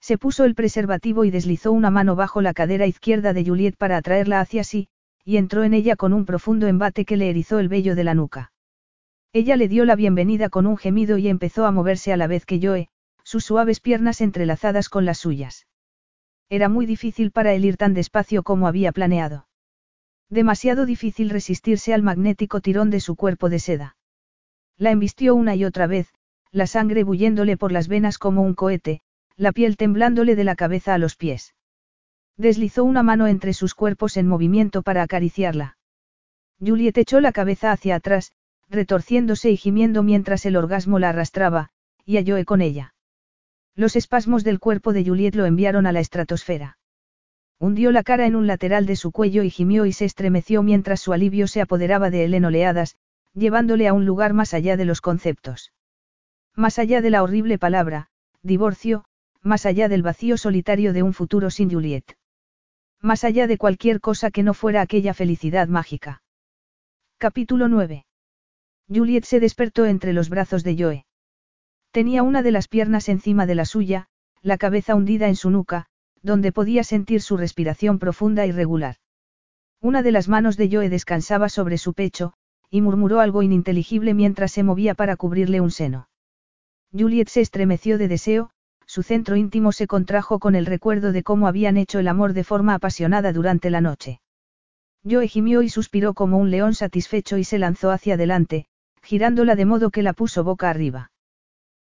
Se 0.00 0.18
puso 0.18 0.44
el 0.44 0.54
preservativo 0.54 1.24
y 1.24 1.30
deslizó 1.30 1.72
una 1.72 1.90
mano 1.90 2.14
bajo 2.14 2.40
la 2.40 2.54
cadera 2.54 2.86
izquierda 2.86 3.32
de 3.32 3.44
Juliet 3.44 3.76
para 3.76 3.96
atraerla 3.96 4.40
hacia 4.40 4.62
sí, 4.62 4.88
y 5.24 5.36
entró 5.36 5.64
en 5.64 5.74
ella 5.74 5.96
con 5.96 6.12
un 6.12 6.24
profundo 6.24 6.66
embate 6.66 7.04
que 7.04 7.16
le 7.16 7.30
erizó 7.30 7.58
el 7.58 7.68
vello 7.68 7.94
de 7.94 8.04
la 8.04 8.14
nuca. 8.14 8.52
Ella 9.32 9.56
le 9.56 9.68
dio 9.68 9.84
la 9.84 9.96
bienvenida 9.96 10.48
con 10.48 10.66
un 10.66 10.76
gemido 10.76 11.18
y 11.18 11.28
empezó 11.28 11.66
a 11.66 11.72
moverse 11.72 12.12
a 12.12 12.16
la 12.16 12.26
vez 12.26 12.46
que 12.46 12.60
Joe, 12.62 12.88
sus 13.24 13.44
suaves 13.44 13.80
piernas 13.80 14.20
entrelazadas 14.20 14.88
con 14.88 15.04
las 15.04 15.18
suyas. 15.18 15.66
Era 16.48 16.70
muy 16.70 16.86
difícil 16.86 17.30
para 17.30 17.52
él 17.52 17.64
ir 17.66 17.76
tan 17.76 17.92
despacio 17.92 18.42
como 18.42 18.66
había 18.66 18.90
planeado. 18.90 19.46
Demasiado 20.30 20.86
difícil 20.86 21.28
resistirse 21.30 21.92
al 21.92 22.02
magnético 22.02 22.60
tirón 22.60 22.90
de 22.90 23.00
su 23.00 23.16
cuerpo 23.16 23.50
de 23.50 23.58
seda. 23.58 23.96
La 24.78 24.90
embistió 24.90 25.34
una 25.34 25.56
y 25.56 25.64
otra 25.64 25.86
vez, 25.86 26.08
la 26.50 26.66
sangre 26.66 27.04
bulléndole 27.04 27.56
por 27.56 27.72
las 27.72 27.88
venas 27.88 28.16
como 28.18 28.42
un 28.42 28.54
cohete, 28.54 29.02
la 29.36 29.52
piel 29.52 29.76
temblándole 29.76 30.36
de 30.36 30.44
la 30.44 30.56
cabeza 30.56 30.94
a 30.94 30.98
los 30.98 31.16
pies. 31.16 31.54
Deslizó 32.38 32.84
una 32.84 33.02
mano 33.02 33.26
entre 33.26 33.52
sus 33.52 33.74
cuerpos 33.74 34.16
en 34.16 34.28
movimiento 34.28 34.82
para 34.82 35.02
acariciarla. 35.02 35.76
Juliet 36.60 36.96
echó 36.96 37.20
la 37.20 37.32
cabeza 37.32 37.72
hacia 37.72 37.96
atrás, 37.96 38.32
retorciéndose 38.70 39.50
y 39.50 39.56
gimiendo 39.56 40.04
mientras 40.04 40.46
el 40.46 40.56
orgasmo 40.56 41.00
la 41.00 41.08
arrastraba, 41.08 41.70
y 42.04 42.16
halló 42.16 42.42
con 42.44 42.60
ella. 42.60 42.94
Los 43.74 43.96
espasmos 43.96 44.44
del 44.44 44.60
cuerpo 44.60 44.92
de 44.92 45.04
Juliet 45.04 45.34
lo 45.34 45.46
enviaron 45.46 45.86
a 45.86 45.92
la 45.92 45.98
estratosfera. 45.98 46.78
Hundió 47.58 47.90
la 47.90 48.04
cara 48.04 48.26
en 48.26 48.36
un 48.36 48.46
lateral 48.46 48.86
de 48.86 48.94
su 48.94 49.10
cuello 49.10 49.42
y 49.42 49.50
gimió 49.50 49.84
y 49.84 49.92
se 49.92 50.04
estremeció 50.04 50.62
mientras 50.62 51.00
su 51.00 51.12
alivio 51.12 51.48
se 51.48 51.60
apoderaba 51.60 52.08
de 52.08 52.24
él 52.24 52.34
en 52.34 52.44
oleadas, 52.44 52.96
llevándole 53.34 53.88
a 53.88 53.92
un 53.92 54.06
lugar 54.06 54.32
más 54.32 54.54
allá 54.54 54.76
de 54.76 54.84
los 54.84 55.00
conceptos. 55.00 55.72
Más 56.54 56.78
allá 56.78 57.00
de 57.00 57.10
la 57.10 57.24
horrible 57.24 57.58
palabra, 57.58 58.10
divorcio, 58.42 59.04
más 59.42 59.66
allá 59.66 59.88
del 59.88 60.02
vacío 60.02 60.36
solitario 60.36 60.92
de 60.92 61.02
un 61.02 61.14
futuro 61.14 61.50
sin 61.50 61.70
Juliet. 61.70 62.17
Más 63.00 63.22
allá 63.22 63.46
de 63.46 63.58
cualquier 63.58 64.00
cosa 64.00 64.30
que 64.30 64.42
no 64.42 64.54
fuera 64.54 64.80
aquella 64.80 65.14
felicidad 65.14 65.68
mágica. 65.68 66.22
Capítulo 67.16 67.68
9. 67.68 68.06
Juliet 68.92 69.24
se 69.24 69.38
despertó 69.38 69.86
entre 69.86 70.12
los 70.12 70.28
brazos 70.28 70.64
de 70.64 70.76
Joe. 70.76 71.06
Tenía 71.92 72.22
una 72.22 72.42
de 72.42 72.50
las 72.50 72.66
piernas 72.66 73.08
encima 73.08 73.46
de 73.46 73.54
la 73.54 73.64
suya, 73.66 74.08
la 74.42 74.58
cabeza 74.58 74.96
hundida 74.96 75.28
en 75.28 75.36
su 75.36 75.50
nuca, 75.50 75.86
donde 76.22 76.50
podía 76.50 76.82
sentir 76.82 77.22
su 77.22 77.36
respiración 77.36 77.98
profunda 77.98 78.46
y 78.46 78.52
regular. 78.52 78.96
Una 79.80 80.02
de 80.02 80.10
las 80.10 80.28
manos 80.28 80.56
de 80.56 80.68
Joe 80.70 80.88
descansaba 80.88 81.48
sobre 81.48 81.78
su 81.78 81.94
pecho, 81.94 82.34
y 82.68 82.80
murmuró 82.80 83.20
algo 83.20 83.42
ininteligible 83.42 84.12
mientras 84.12 84.50
se 84.50 84.64
movía 84.64 84.94
para 84.94 85.16
cubrirle 85.16 85.60
un 85.60 85.70
seno. 85.70 86.08
Juliet 86.92 87.28
se 87.28 87.42
estremeció 87.42 87.96
de 87.96 88.08
deseo, 88.08 88.50
su 88.88 89.02
centro 89.02 89.36
íntimo 89.36 89.70
se 89.70 89.86
contrajo 89.86 90.38
con 90.38 90.54
el 90.54 90.64
recuerdo 90.64 91.12
de 91.12 91.22
cómo 91.22 91.46
habían 91.46 91.76
hecho 91.76 91.98
el 91.98 92.08
amor 92.08 92.32
de 92.32 92.42
forma 92.42 92.72
apasionada 92.72 93.34
durante 93.34 93.68
la 93.68 93.82
noche. 93.82 94.22
Joe 95.08 95.28
gimió 95.28 95.60
y 95.60 95.68
suspiró 95.68 96.14
como 96.14 96.38
un 96.38 96.50
león 96.50 96.74
satisfecho 96.74 97.36
y 97.36 97.44
se 97.44 97.58
lanzó 97.58 97.90
hacia 97.90 98.14
adelante, 98.14 98.64
girándola 99.02 99.56
de 99.56 99.66
modo 99.66 99.90
que 99.90 100.02
la 100.02 100.14
puso 100.14 100.42
boca 100.42 100.70
arriba. 100.70 101.12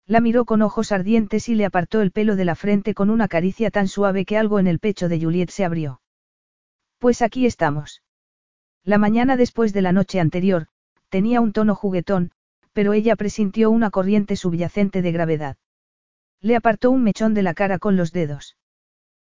La 0.06 0.20
miró 0.20 0.44
con 0.44 0.62
ojos 0.62 0.92
ardientes 0.92 1.48
y 1.48 1.56
le 1.56 1.64
apartó 1.64 2.02
el 2.02 2.12
pelo 2.12 2.36
de 2.36 2.44
la 2.44 2.54
frente 2.54 2.94
con 2.94 3.10
una 3.10 3.26
caricia 3.26 3.72
tan 3.72 3.88
suave 3.88 4.24
que 4.24 4.38
algo 4.38 4.60
en 4.60 4.68
el 4.68 4.78
pecho 4.78 5.08
de 5.08 5.20
Juliet 5.20 5.50
se 5.50 5.64
abrió. 5.64 6.00
Pues 6.98 7.20
aquí 7.20 7.46
estamos. 7.46 8.02
La 8.84 8.98
mañana 8.98 9.36
después 9.36 9.72
de 9.72 9.82
la 9.82 9.90
noche 9.90 10.20
anterior, 10.20 10.68
tenía 11.08 11.40
un 11.40 11.52
tono 11.52 11.74
juguetón, 11.74 12.30
pero 12.72 12.92
ella 12.92 13.16
presintió 13.16 13.72
una 13.72 13.90
corriente 13.90 14.36
subyacente 14.36 15.02
de 15.02 15.12
gravedad. 15.12 15.56
Le 16.42 16.56
apartó 16.56 16.90
un 16.90 17.04
mechón 17.04 17.34
de 17.34 17.42
la 17.42 17.54
cara 17.54 17.78
con 17.78 17.96
los 17.96 18.12
dedos. 18.12 18.56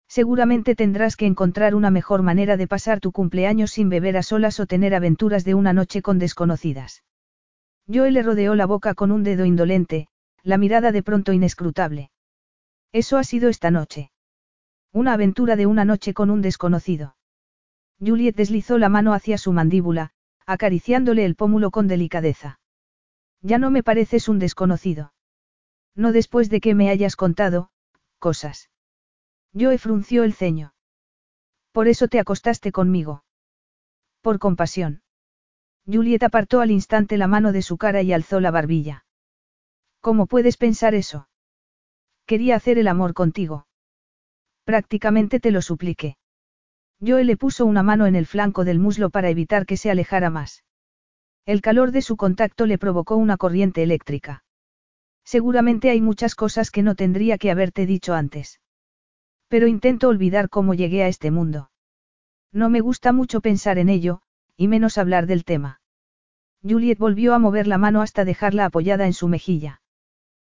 Seguramente 0.08 0.74
tendrás 0.74 1.16
que 1.16 1.26
encontrar 1.26 1.74
una 1.74 1.90
mejor 1.90 2.22
manera 2.22 2.56
de 2.56 2.66
pasar 2.66 3.00
tu 3.00 3.12
cumpleaños 3.12 3.70
sin 3.70 3.88
beber 3.88 4.16
a 4.16 4.22
solas 4.22 4.60
o 4.60 4.66
tener 4.66 4.94
aventuras 4.94 5.44
de 5.44 5.54
una 5.54 5.72
noche 5.72 6.02
con 6.02 6.18
desconocidas. 6.18 7.04
Joe 7.86 8.10
le 8.10 8.22
rodeó 8.22 8.54
la 8.54 8.66
boca 8.66 8.94
con 8.94 9.10
un 9.10 9.22
dedo 9.22 9.44
indolente, 9.44 10.08
la 10.42 10.56
mirada 10.56 10.90
de 10.90 11.02
pronto 11.02 11.32
inescrutable. 11.32 12.10
Eso 12.92 13.18
ha 13.18 13.24
sido 13.24 13.48
esta 13.48 13.70
noche. 13.70 14.10
Una 14.92 15.14
aventura 15.14 15.56
de 15.56 15.66
una 15.66 15.84
noche 15.84 16.14
con 16.14 16.30
un 16.30 16.42
desconocido. 16.42 17.16
Juliet 18.00 18.36
deslizó 18.36 18.78
la 18.78 18.88
mano 18.88 19.12
hacia 19.14 19.38
su 19.38 19.52
mandíbula, 19.52 20.10
acariciándole 20.46 21.24
el 21.24 21.36
pómulo 21.36 21.70
con 21.70 21.88
delicadeza. 21.88 22.58
Ya 23.40 23.58
no 23.58 23.70
me 23.70 23.82
pareces 23.82 24.28
un 24.28 24.38
desconocido. 24.38 25.12
No 25.94 26.12
después 26.12 26.48
de 26.48 26.60
que 26.60 26.74
me 26.74 26.90
hayas 26.90 27.16
contado, 27.16 27.70
cosas. 28.18 28.70
Joe 29.54 29.76
frunció 29.78 30.24
el 30.24 30.32
ceño. 30.32 30.74
Por 31.72 31.88
eso 31.88 32.08
te 32.08 32.18
acostaste 32.18 32.72
conmigo. 32.72 33.24
Por 34.20 34.38
compasión. 34.38 35.02
Juliet 35.86 36.22
apartó 36.22 36.60
al 36.60 36.70
instante 36.70 37.16
la 37.16 37.26
mano 37.26 37.52
de 37.52 37.62
su 37.62 37.76
cara 37.76 38.02
y 38.02 38.12
alzó 38.12 38.40
la 38.40 38.50
barbilla. 38.50 39.04
¿Cómo 40.00 40.26
puedes 40.26 40.56
pensar 40.56 40.94
eso? 40.94 41.28
Quería 42.26 42.56
hacer 42.56 42.78
el 42.78 42.88
amor 42.88 43.14
contigo. 43.14 43.66
Prácticamente 44.64 45.40
te 45.40 45.50
lo 45.50 45.60
supliqué. 45.60 46.16
Joe 47.04 47.24
le 47.24 47.36
puso 47.36 47.66
una 47.66 47.82
mano 47.82 48.06
en 48.06 48.14
el 48.14 48.26
flanco 48.26 48.64
del 48.64 48.78
muslo 48.78 49.10
para 49.10 49.28
evitar 49.28 49.66
que 49.66 49.76
se 49.76 49.90
alejara 49.90 50.30
más. 50.30 50.64
El 51.44 51.60
calor 51.60 51.90
de 51.90 52.02
su 52.02 52.16
contacto 52.16 52.66
le 52.66 52.78
provocó 52.78 53.16
una 53.16 53.36
corriente 53.36 53.82
eléctrica. 53.82 54.44
Seguramente 55.32 55.88
hay 55.88 56.02
muchas 56.02 56.34
cosas 56.34 56.70
que 56.70 56.82
no 56.82 56.94
tendría 56.94 57.38
que 57.38 57.50
haberte 57.50 57.86
dicho 57.86 58.12
antes. 58.12 58.60
Pero 59.48 59.66
intento 59.66 60.08
olvidar 60.08 60.50
cómo 60.50 60.74
llegué 60.74 61.04
a 61.04 61.08
este 61.08 61.30
mundo. 61.30 61.70
No 62.52 62.68
me 62.68 62.80
gusta 62.80 63.14
mucho 63.14 63.40
pensar 63.40 63.78
en 63.78 63.88
ello, 63.88 64.20
y 64.58 64.68
menos 64.68 64.98
hablar 64.98 65.26
del 65.26 65.46
tema. 65.46 65.80
Juliet 66.62 66.98
volvió 66.98 67.32
a 67.32 67.38
mover 67.38 67.66
la 67.66 67.78
mano 67.78 68.02
hasta 68.02 68.26
dejarla 68.26 68.66
apoyada 68.66 69.06
en 69.06 69.14
su 69.14 69.26
mejilla. 69.26 69.80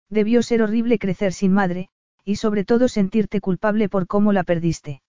Debió 0.10 0.42
ser 0.44 0.62
horrible 0.62 0.98
crecer 0.98 1.34
sin 1.34 1.52
madre, 1.52 1.90
y 2.24 2.38
sobre 2.38 2.64
todo 2.64 2.88
sentirte 2.88 3.42
culpable 3.42 3.90
por 3.90 4.08
cómo 4.08 4.32
la 4.32 4.46
perdiste. 4.46 5.02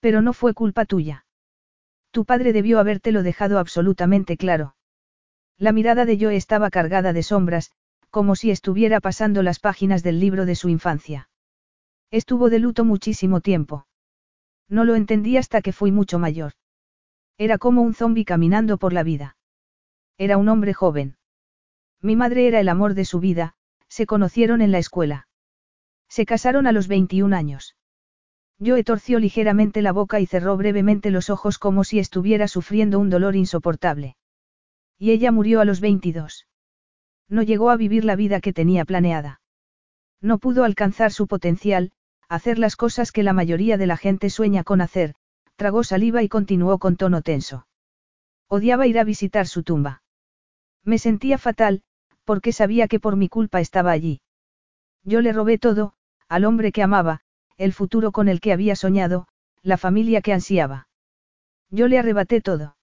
Pero 0.00 0.22
no 0.22 0.32
fue 0.32 0.54
culpa 0.54 0.86
tuya. 0.86 1.26
Tu 2.12 2.24
padre 2.24 2.54
debió 2.54 2.78
habértelo 2.78 3.22
dejado 3.22 3.58
absolutamente 3.58 4.38
claro. 4.38 4.74
La 5.58 5.72
mirada 5.72 6.06
de 6.06 6.18
Joe 6.18 6.34
estaba 6.34 6.70
cargada 6.70 7.12
de 7.12 7.22
sombras, 7.22 7.72
como 8.10 8.36
si 8.36 8.50
estuviera 8.50 9.00
pasando 9.00 9.42
las 9.42 9.60
páginas 9.60 10.02
del 10.02 10.20
libro 10.20 10.44
de 10.44 10.56
su 10.56 10.68
infancia. 10.68 11.28
Estuvo 12.10 12.50
de 12.50 12.58
luto 12.58 12.84
muchísimo 12.84 13.40
tiempo. 13.40 13.86
No 14.68 14.84
lo 14.84 14.96
entendí 14.96 15.36
hasta 15.36 15.62
que 15.62 15.72
fui 15.72 15.92
mucho 15.92 16.18
mayor. 16.18 16.52
Era 17.38 17.56
como 17.58 17.82
un 17.82 17.94
zombi 17.94 18.24
caminando 18.24 18.78
por 18.78 18.92
la 18.92 19.02
vida. 19.02 19.36
Era 20.18 20.36
un 20.36 20.48
hombre 20.48 20.74
joven. 20.74 21.16
Mi 22.02 22.16
madre 22.16 22.46
era 22.46 22.60
el 22.60 22.68
amor 22.68 22.94
de 22.94 23.04
su 23.04 23.20
vida, 23.20 23.54
se 23.88 24.06
conocieron 24.06 24.60
en 24.60 24.72
la 24.72 24.78
escuela. 24.78 25.28
Se 26.08 26.26
casaron 26.26 26.66
a 26.66 26.72
los 26.72 26.88
21 26.88 27.34
años. 27.34 27.76
Joe 28.62 28.84
torció 28.84 29.18
ligeramente 29.18 29.80
la 29.80 29.92
boca 29.92 30.20
y 30.20 30.26
cerró 30.26 30.56
brevemente 30.56 31.10
los 31.10 31.30
ojos 31.30 31.58
como 31.58 31.84
si 31.84 31.98
estuviera 31.98 32.48
sufriendo 32.48 32.98
un 32.98 33.08
dolor 33.08 33.36
insoportable. 33.36 34.16
Y 34.98 35.12
ella 35.12 35.32
murió 35.32 35.60
a 35.60 35.64
los 35.64 35.80
22. 35.80 36.46
No 37.30 37.42
llegó 37.42 37.70
a 37.70 37.76
vivir 37.76 38.04
la 38.04 38.16
vida 38.16 38.40
que 38.40 38.52
tenía 38.52 38.84
planeada. 38.84 39.40
No 40.20 40.38
pudo 40.38 40.64
alcanzar 40.64 41.12
su 41.12 41.28
potencial, 41.28 41.92
hacer 42.28 42.58
las 42.58 42.76
cosas 42.76 43.12
que 43.12 43.22
la 43.22 43.32
mayoría 43.32 43.78
de 43.78 43.86
la 43.86 43.96
gente 43.96 44.28
sueña 44.28 44.64
con 44.64 44.80
hacer, 44.80 45.14
tragó 45.56 45.84
saliva 45.84 46.22
y 46.22 46.28
continuó 46.28 46.78
con 46.78 46.96
tono 46.96 47.22
tenso. 47.22 47.66
Odiaba 48.48 48.88
ir 48.88 48.98
a 48.98 49.04
visitar 49.04 49.46
su 49.46 49.62
tumba. 49.62 50.02
Me 50.84 50.98
sentía 50.98 51.38
fatal, 51.38 51.82
porque 52.24 52.52
sabía 52.52 52.88
que 52.88 52.98
por 52.98 53.16
mi 53.16 53.28
culpa 53.28 53.60
estaba 53.60 53.92
allí. 53.92 54.20
Yo 55.04 55.20
le 55.20 55.32
robé 55.32 55.58
todo, 55.58 55.94
al 56.28 56.44
hombre 56.44 56.72
que 56.72 56.82
amaba, 56.82 57.20
el 57.56 57.72
futuro 57.72 58.10
con 58.10 58.28
el 58.28 58.40
que 58.40 58.52
había 58.52 58.74
soñado, 58.74 59.28
la 59.62 59.76
familia 59.76 60.20
que 60.20 60.32
ansiaba. 60.32 60.88
Yo 61.70 61.86
le 61.86 61.98
arrebaté 61.98 62.40
todo. 62.40 62.76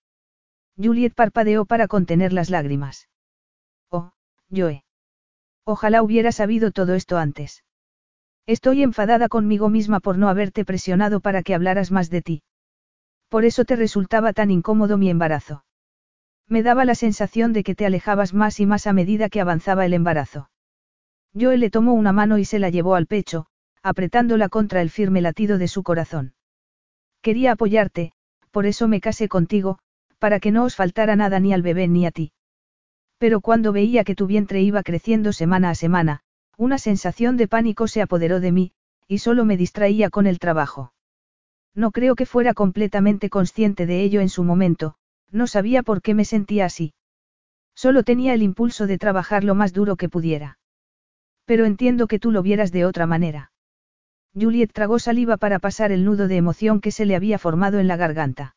Juliet 0.77 1.13
parpadeó 1.13 1.65
para 1.65 1.87
contener 1.87 2.31
las 2.31 2.49
lágrimas. 2.49 3.09
Joe. 4.53 4.83
Ojalá 5.65 6.01
hubiera 6.01 6.31
sabido 6.31 6.71
todo 6.71 6.93
esto 6.93 7.17
antes. 7.17 7.63
Estoy 8.45 8.83
enfadada 8.83 9.27
conmigo 9.27 9.69
misma 9.69 9.99
por 9.99 10.17
no 10.17 10.29
haberte 10.29 10.63
presionado 10.63 11.19
para 11.19 11.43
que 11.43 11.53
hablaras 11.53 11.91
más 11.91 12.09
de 12.09 12.21
ti. 12.21 12.43
Por 13.27 13.43
eso 13.43 13.65
te 13.65 13.75
resultaba 13.75 14.31
tan 14.31 14.51
incómodo 14.51 14.97
mi 14.97 15.09
embarazo. 15.09 15.65
Me 16.47 16.63
daba 16.63 16.85
la 16.85 16.95
sensación 16.95 17.51
de 17.51 17.63
que 17.63 17.75
te 17.75 17.85
alejabas 17.85 18.33
más 18.33 18.61
y 18.61 18.65
más 18.65 18.87
a 18.87 18.93
medida 18.93 19.27
que 19.27 19.41
avanzaba 19.41 19.85
el 19.85 19.93
embarazo. 19.93 20.49
Joe 21.37 21.57
le 21.57 21.69
tomó 21.69 21.93
una 21.93 22.13
mano 22.13 22.37
y 22.37 22.45
se 22.45 22.57
la 22.57 22.69
llevó 22.69 22.95
al 22.95 23.05
pecho, 23.05 23.47
apretándola 23.83 24.47
contra 24.47 24.81
el 24.81 24.89
firme 24.89 25.21
latido 25.21 25.57
de 25.57 25.67
su 25.67 25.83
corazón. 25.83 26.35
Quería 27.21 27.51
apoyarte, 27.51 28.13
por 28.51 28.65
eso 28.65 28.87
me 28.87 29.01
casé 29.01 29.27
contigo, 29.27 29.79
para 30.19 30.39
que 30.39 30.51
no 30.51 30.63
os 30.63 30.75
faltara 30.75 31.17
nada 31.17 31.41
ni 31.41 31.53
al 31.53 31.61
bebé 31.61 31.89
ni 31.89 32.05
a 32.05 32.11
ti. 32.11 32.31
Pero 33.17 33.41
cuando 33.41 33.71
veía 33.71 34.03
que 34.03 34.15
tu 34.15 34.27
vientre 34.27 34.61
iba 34.61 34.83
creciendo 34.83 35.33
semana 35.33 35.71
a 35.71 35.75
semana, 35.75 36.21
una 36.57 36.77
sensación 36.77 37.37
de 37.37 37.47
pánico 37.47 37.87
se 37.87 38.01
apoderó 38.01 38.39
de 38.39 38.51
mí, 38.51 38.71
y 39.07 39.19
solo 39.19 39.45
me 39.45 39.57
distraía 39.57 40.09
con 40.09 40.27
el 40.27 40.39
trabajo. 40.39 40.93
No 41.73 41.91
creo 41.91 42.15
que 42.15 42.25
fuera 42.25 42.53
completamente 42.53 43.29
consciente 43.29 43.85
de 43.85 44.01
ello 44.03 44.21
en 44.21 44.29
su 44.29 44.43
momento, 44.43 44.95
no 45.31 45.47
sabía 45.47 45.83
por 45.83 46.01
qué 46.01 46.13
me 46.13 46.25
sentía 46.25 46.65
así. 46.65 46.93
Solo 47.75 48.03
tenía 48.03 48.33
el 48.33 48.41
impulso 48.41 48.87
de 48.87 48.97
trabajar 48.97 49.43
lo 49.43 49.53
más 49.53 49.73
duro 49.73 49.95
que 49.95 50.09
pudiera. 50.09 50.57
Pero 51.45 51.65
entiendo 51.65 52.07
que 52.07 52.19
tú 52.19 52.31
lo 52.31 52.41
vieras 52.41 52.71
de 52.71 52.85
otra 52.85 53.05
manera. 53.05 53.51
Juliet 54.33 54.71
tragó 54.73 54.99
saliva 54.99 55.37
para 55.37 55.59
pasar 55.59 55.91
el 55.91 56.03
nudo 56.03 56.27
de 56.27 56.37
emoción 56.37 56.81
que 56.81 56.91
se 56.91 57.05
le 57.05 57.15
había 57.15 57.39
formado 57.39 57.79
en 57.79 57.87
la 57.87 57.97
garganta. 57.97 58.55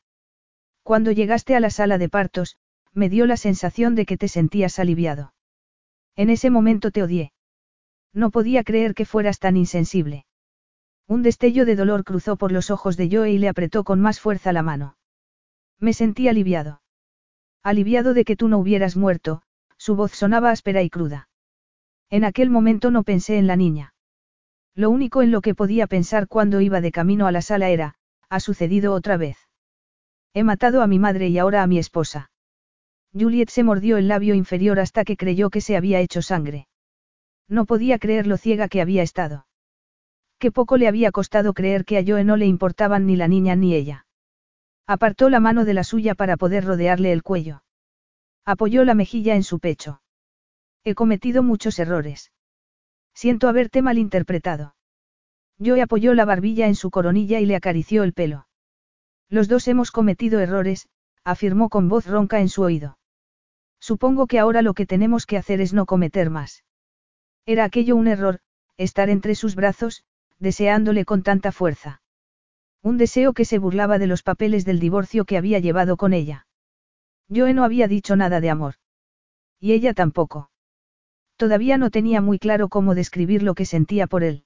Cuando 0.82 1.12
llegaste 1.12 1.54
a 1.54 1.60
la 1.60 1.70
sala 1.70 1.98
de 1.98 2.08
partos, 2.08 2.56
me 2.94 3.08
dio 3.08 3.26
la 3.26 3.36
sensación 3.36 3.94
de 3.94 4.06
que 4.06 4.16
te 4.16 4.28
sentías 4.28 4.78
aliviado. 4.78 5.34
En 6.16 6.30
ese 6.30 6.50
momento 6.50 6.90
te 6.90 7.02
odié. 7.02 7.32
No 8.12 8.30
podía 8.30 8.64
creer 8.64 8.94
que 8.94 9.06
fueras 9.06 9.38
tan 9.38 9.56
insensible. 9.56 10.26
Un 11.06 11.22
destello 11.22 11.64
de 11.64 11.76
dolor 11.76 12.04
cruzó 12.04 12.36
por 12.36 12.52
los 12.52 12.70
ojos 12.70 12.96
de 12.96 13.08
Joe 13.10 13.30
y 13.30 13.38
le 13.38 13.48
apretó 13.48 13.84
con 13.84 14.00
más 14.00 14.20
fuerza 14.20 14.52
la 14.52 14.62
mano. 14.62 14.96
Me 15.78 15.92
sentí 15.92 16.28
aliviado. 16.28 16.82
Aliviado 17.62 18.14
de 18.14 18.24
que 18.24 18.36
tú 18.36 18.48
no 18.48 18.58
hubieras 18.58 18.96
muerto, 18.96 19.42
su 19.76 19.96
voz 19.96 20.12
sonaba 20.12 20.50
áspera 20.50 20.82
y 20.82 20.90
cruda. 20.90 21.28
En 22.10 22.24
aquel 22.24 22.50
momento 22.50 22.90
no 22.90 23.02
pensé 23.02 23.38
en 23.38 23.46
la 23.46 23.56
niña. 23.56 23.94
Lo 24.74 24.90
único 24.90 25.22
en 25.22 25.30
lo 25.30 25.40
que 25.40 25.54
podía 25.54 25.86
pensar 25.86 26.28
cuando 26.28 26.60
iba 26.60 26.80
de 26.80 26.92
camino 26.92 27.26
a 27.26 27.32
la 27.32 27.42
sala 27.42 27.70
era, 27.70 27.94
ha 28.28 28.40
sucedido 28.40 28.92
otra 28.92 29.16
vez. 29.16 29.36
He 30.32 30.44
matado 30.44 30.82
a 30.82 30.86
mi 30.86 30.98
madre 30.98 31.28
y 31.28 31.38
ahora 31.38 31.62
a 31.62 31.66
mi 31.66 31.78
esposa. 31.78 32.30
Juliet 33.12 33.50
se 33.50 33.64
mordió 33.64 33.96
el 33.96 34.08
labio 34.08 34.34
inferior 34.34 34.78
hasta 34.78 35.04
que 35.04 35.16
creyó 35.16 35.50
que 35.50 35.60
se 35.60 35.76
había 35.76 36.00
hecho 36.00 36.22
sangre. 36.22 36.68
No 37.48 37.64
podía 37.64 37.98
creer 37.98 38.26
lo 38.26 38.36
ciega 38.36 38.68
que 38.68 38.80
había 38.80 39.02
estado. 39.02 39.46
Qué 40.38 40.52
poco 40.52 40.76
le 40.76 40.86
había 40.86 41.10
costado 41.10 41.52
creer 41.52 41.84
que 41.84 41.98
a 41.98 42.04
Joe 42.06 42.24
no 42.24 42.36
le 42.36 42.46
importaban 42.46 43.06
ni 43.06 43.16
la 43.16 43.26
niña 43.26 43.56
ni 43.56 43.74
ella. 43.74 44.06
Apartó 44.86 45.28
la 45.28 45.40
mano 45.40 45.64
de 45.64 45.74
la 45.74 45.84
suya 45.84 46.14
para 46.14 46.36
poder 46.36 46.64
rodearle 46.64 47.12
el 47.12 47.22
cuello. 47.22 47.62
Apoyó 48.44 48.84
la 48.84 48.94
mejilla 48.94 49.34
en 49.34 49.42
su 49.42 49.58
pecho. 49.58 50.00
He 50.84 50.94
cometido 50.94 51.42
muchos 51.42 51.78
errores. 51.78 52.32
Siento 53.12 53.48
haberte 53.48 53.82
malinterpretado. 53.82 54.76
Joe 55.58 55.82
apoyó 55.82 56.14
la 56.14 56.24
barbilla 56.24 56.68
en 56.68 56.74
su 56.74 56.90
coronilla 56.90 57.40
y 57.40 57.46
le 57.46 57.56
acarició 57.56 58.02
el 58.02 58.14
pelo. 58.14 58.46
Los 59.28 59.46
dos 59.48 59.68
hemos 59.68 59.90
cometido 59.90 60.40
errores, 60.40 60.88
afirmó 61.24 61.68
con 61.68 61.88
voz 61.88 62.06
ronca 62.06 62.40
en 62.40 62.48
su 62.48 62.62
oído. 62.62 62.98
Supongo 63.80 64.26
que 64.26 64.38
ahora 64.38 64.62
lo 64.62 64.74
que 64.74 64.86
tenemos 64.86 65.26
que 65.26 65.38
hacer 65.38 65.60
es 65.60 65.72
no 65.72 65.86
cometer 65.86 66.30
más. 66.30 66.64
Era 67.46 67.64
aquello 67.64 67.96
un 67.96 68.06
error, 68.06 68.40
estar 68.76 69.08
entre 69.10 69.34
sus 69.34 69.54
brazos, 69.56 70.04
deseándole 70.38 71.04
con 71.04 71.22
tanta 71.22 71.50
fuerza. 71.50 72.02
Un 72.82 72.98
deseo 72.98 73.32
que 73.32 73.44
se 73.44 73.58
burlaba 73.58 73.98
de 73.98 74.06
los 74.06 74.22
papeles 74.22 74.64
del 74.64 74.80
divorcio 74.80 75.24
que 75.24 75.36
había 75.36 75.58
llevado 75.58 75.96
con 75.96 76.12
ella. 76.12 76.46
Joe 77.34 77.54
no 77.54 77.64
había 77.64 77.88
dicho 77.88 78.16
nada 78.16 78.40
de 78.40 78.50
amor. 78.50 78.74
Y 79.58 79.72
ella 79.72 79.94
tampoco. 79.94 80.50
Todavía 81.36 81.78
no 81.78 81.90
tenía 81.90 82.20
muy 82.20 82.38
claro 82.38 82.68
cómo 82.68 82.94
describir 82.94 83.42
lo 83.42 83.54
que 83.54 83.64
sentía 83.64 84.06
por 84.06 84.24
él. 84.24 84.44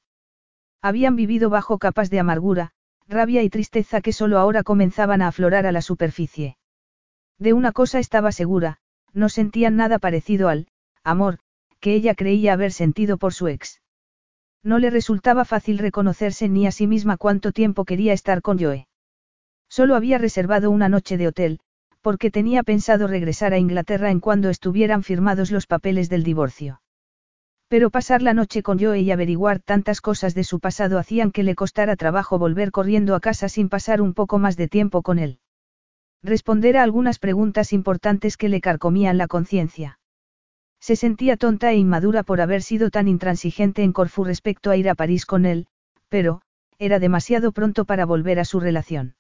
Habían 0.80 1.16
vivido 1.16 1.50
bajo 1.50 1.78
capas 1.78 2.10
de 2.10 2.20
amargura, 2.20 2.72
rabia 3.08 3.42
y 3.42 3.50
tristeza 3.50 4.00
que 4.00 4.12
solo 4.12 4.38
ahora 4.38 4.62
comenzaban 4.62 5.22
a 5.22 5.28
aflorar 5.28 5.66
a 5.66 5.72
la 5.72 5.82
superficie. 5.82 6.56
De 7.38 7.52
una 7.52 7.72
cosa 7.72 7.98
estaba 7.98 8.32
segura, 8.32 8.78
no 9.15 9.28
sentían 9.28 9.76
nada 9.76 9.99
parecido 9.99 10.49
al 10.49 10.68
amor, 11.02 11.39
que 11.81 11.94
ella 11.94 12.15
creía 12.15 12.52
haber 12.52 12.73
sentido 12.73 13.17
por 13.17 13.33
su 13.33 13.49
ex. 13.49 13.81
No 14.62 14.78
le 14.78 14.91
resultaba 14.91 15.44
fácil 15.44 15.78
reconocerse 15.78 16.49
ni 16.49 16.67
a 16.67 16.73
sí 16.73 16.86
misma 16.86 17.17
cuánto 17.17 17.52
tiempo 17.52 17.84
quería 17.84 18.12
estar 18.12 18.43
con 18.43 18.59
Joe. 18.59 18.86
Solo 19.68 19.94
había 19.94 20.18
reservado 20.18 20.70
una 20.70 20.89
noche 20.89 21.17
de 21.17 21.28
hotel, 21.28 21.60
porque 22.01 22.31
tenía 22.31 22.62
pensado 22.62 23.07
regresar 23.07 23.52
a 23.52 23.59
Inglaterra 23.59 24.10
en 24.10 24.20
cuando 24.20 24.51
estuvieran 24.51 25.02
firmados 25.02 25.51
los 25.51 25.67
papeles 25.67 26.09
del 26.09 26.23
divorcio. 26.23 26.81
Pero 27.68 27.91
pasar 27.91 28.23
la 28.23 28.34
noche 28.34 28.62
con 28.62 28.78
Joe 28.78 29.01
y 29.01 29.10
averiguar 29.10 29.59
tantas 29.59 30.01
cosas 30.01 30.34
de 30.34 30.44
su 30.44 30.60
pasado 30.60 30.99
hacían 30.99 31.31
que 31.31 31.43
le 31.43 31.55
costara 31.55 31.97
trabajo 31.97 32.39
volver 32.39 32.70
corriendo 32.70 33.15
a 33.15 33.20
casa 33.20 33.49
sin 33.49 33.68
pasar 33.68 34.01
un 34.01 34.15
poco 34.15 34.39
más 34.39 34.57
de 34.57 34.68
tiempo 34.68 35.02
con 35.02 35.18
él. 35.18 35.39
Responder 36.24 36.78
a 36.78 36.82
algunas 36.82 37.18
preguntas 37.18 37.74
importantes 37.74 38.38
que 38.38 38.48
le 38.48 38.62
carcomían 38.62 39.18
la 39.18 39.28
conciencia. 39.28 39.98
Se 40.80 40.96
sentía 40.96 41.36
tonta 41.36 41.70
e 41.70 41.76
inmadura 41.76 42.22
por 42.22 42.40
haber 42.40 42.62
sido 42.62 42.88
tan 42.88 43.08
intransigente 43.08 43.82
en 43.82 43.92
Corfú 43.92 44.24
respecto 44.24 44.70
a 44.70 44.76
ir 44.78 44.88
a 44.88 44.94
París 44.94 45.26
con 45.26 45.44
él, 45.44 45.66
pero, 46.08 46.40
era 46.78 46.98
demasiado 46.98 47.52
pronto 47.52 47.84
para 47.84 48.06
volver 48.06 48.40
a 48.40 48.46
su 48.46 48.58
relación. 48.58 49.16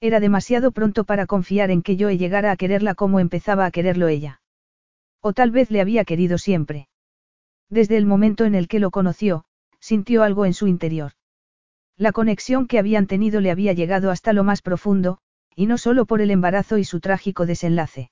Era 0.00 0.18
demasiado 0.18 0.72
pronto 0.72 1.04
para 1.04 1.26
confiar 1.26 1.70
en 1.70 1.82
que 1.82 1.96
Joe 1.96 2.18
llegara 2.18 2.50
a 2.50 2.56
quererla 2.56 2.96
como 2.96 3.20
empezaba 3.20 3.64
a 3.64 3.70
quererlo 3.70 4.08
ella. 4.08 4.40
O 5.20 5.32
tal 5.32 5.52
vez 5.52 5.70
le 5.70 5.80
había 5.80 6.04
querido 6.04 6.38
siempre. 6.38 6.88
Desde 7.70 7.96
el 7.96 8.04
momento 8.04 8.44
en 8.44 8.56
el 8.56 8.66
que 8.66 8.80
lo 8.80 8.90
conoció, 8.90 9.44
sintió 9.78 10.24
algo 10.24 10.44
en 10.44 10.54
su 10.54 10.66
interior. 10.66 11.12
La 11.96 12.10
conexión 12.10 12.66
que 12.66 12.80
habían 12.80 13.06
tenido 13.06 13.40
le 13.40 13.52
había 13.52 13.72
llegado 13.74 14.10
hasta 14.10 14.32
lo 14.32 14.42
más 14.42 14.60
profundo, 14.60 15.20
y 15.56 15.66
no 15.66 15.78
solo 15.78 16.04
por 16.04 16.20
el 16.20 16.30
embarazo 16.30 16.78
y 16.78 16.84
su 16.84 17.00
trágico 17.00 17.46
desenlace. 17.46 18.10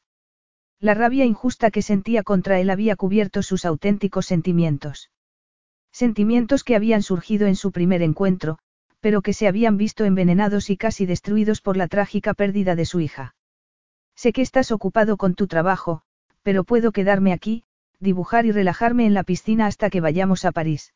La 0.80 0.94
rabia 0.94 1.24
injusta 1.24 1.70
que 1.70 1.82
sentía 1.82 2.22
contra 2.22 2.58
él 2.58 2.70
había 2.70 2.96
cubierto 2.96 3.42
sus 3.42 3.64
auténticos 3.64 4.26
sentimientos. 4.26 5.10
Sentimientos 5.92 6.64
que 6.64 6.74
habían 6.74 7.02
surgido 7.02 7.46
en 7.46 7.54
su 7.54 7.70
primer 7.70 8.02
encuentro, 8.02 8.58
pero 9.00 9.20
que 9.20 9.34
se 9.34 9.46
habían 9.46 9.76
visto 9.76 10.06
envenenados 10.06 10.70
y 10.70 10.78
casi 10.78 11.04
destruidos 11.04 11.60
por 11.60 11.76
la 11.76 11.86
trágica 11.86 12.32
pérdida 12.32 12.74
de 12.74 12.86
su 12.86 13.00
hija. 13.00 13.34
Sé 14.16 14.32
que 14.32 14.42
estás 14.42 14.72
ocupado 14.72 15.18
con 15.18 15.34
tu 15.34 15.46
trabajo, 15.46 16.02
pero 16.42 16.64
puedo 16.64 16.90
quedarme 16.90 17.32
aquí, 17.32 17.64
dibujar 18.00 18.46
y 18.46 18.52
relajarme 18.52 19.04
en 19.04 19.12
la 19.14 19.22
piscina 19.22 19.66
hasta 19.66 19.90
que 19.90 20.00
vayamos 20.00 20.44
a 20.44 20.52
París. 20.52 20.94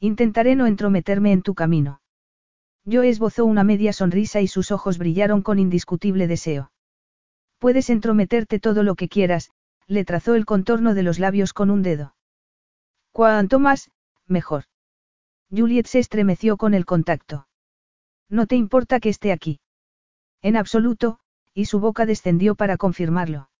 Intentaré 0.00 0.56
no 0.56 0.66
entrometerme 0.66 1.32
en 1.32 1.42
tu 1.42 1.54
camino. 1.54 2.00
Yo 2.88 3.02
esbozó 3.02 3.44
una 3.44 3.64
media 3.64 3.92
sonrisa 3.92 4.40
y 4.40 4.48
sus 4.48 4.70
ojos 4.70 4.96
brillaron 4.96 5.42
con 5.42 5.58
indiscutible 5.58 6.26
deseo. 6.26 6.72
Puedes 7.58 7.90
entrometerte 7.90 8.60
todo 8.60 8.82
lo 8.82 8.94
que 8.94 9.10
quieras, 9.10 9.50
le 9.86 10.06
trazó 10.06 10.34
el 10.34 10.46
contorno 10.46 10.94
de 10.94 11.02
los 11.02 11.18
labios 11.18 11.52
con 11.52 11.68
un 11.68 11.82
dedo. 11.82 12.14
Cuanto 13.12 13.58
más, 13.58 13.90
mejor. 14.26 14.64
Juliet 15.54 15.86
se 15.86 15.98
estremeció 15.98 16.56
con 16.56 16.72
el 16.72 16.86
contacto. 16.86 17.46
No 18.30 18.46
te 18.46 18.56
importa 18.56 19.00
que 19.00 19.10
esté 19.10 19.32
aquí. 19.32 19.60
En 20.40 20.56
absoluto, 20.56 21.18
y 21.52 21.66
su 21.66 21.80
boca 21.80 22.06
descendió 22.06 22.54
para 22.54 22.78
confirmarlo. 22.78 23.50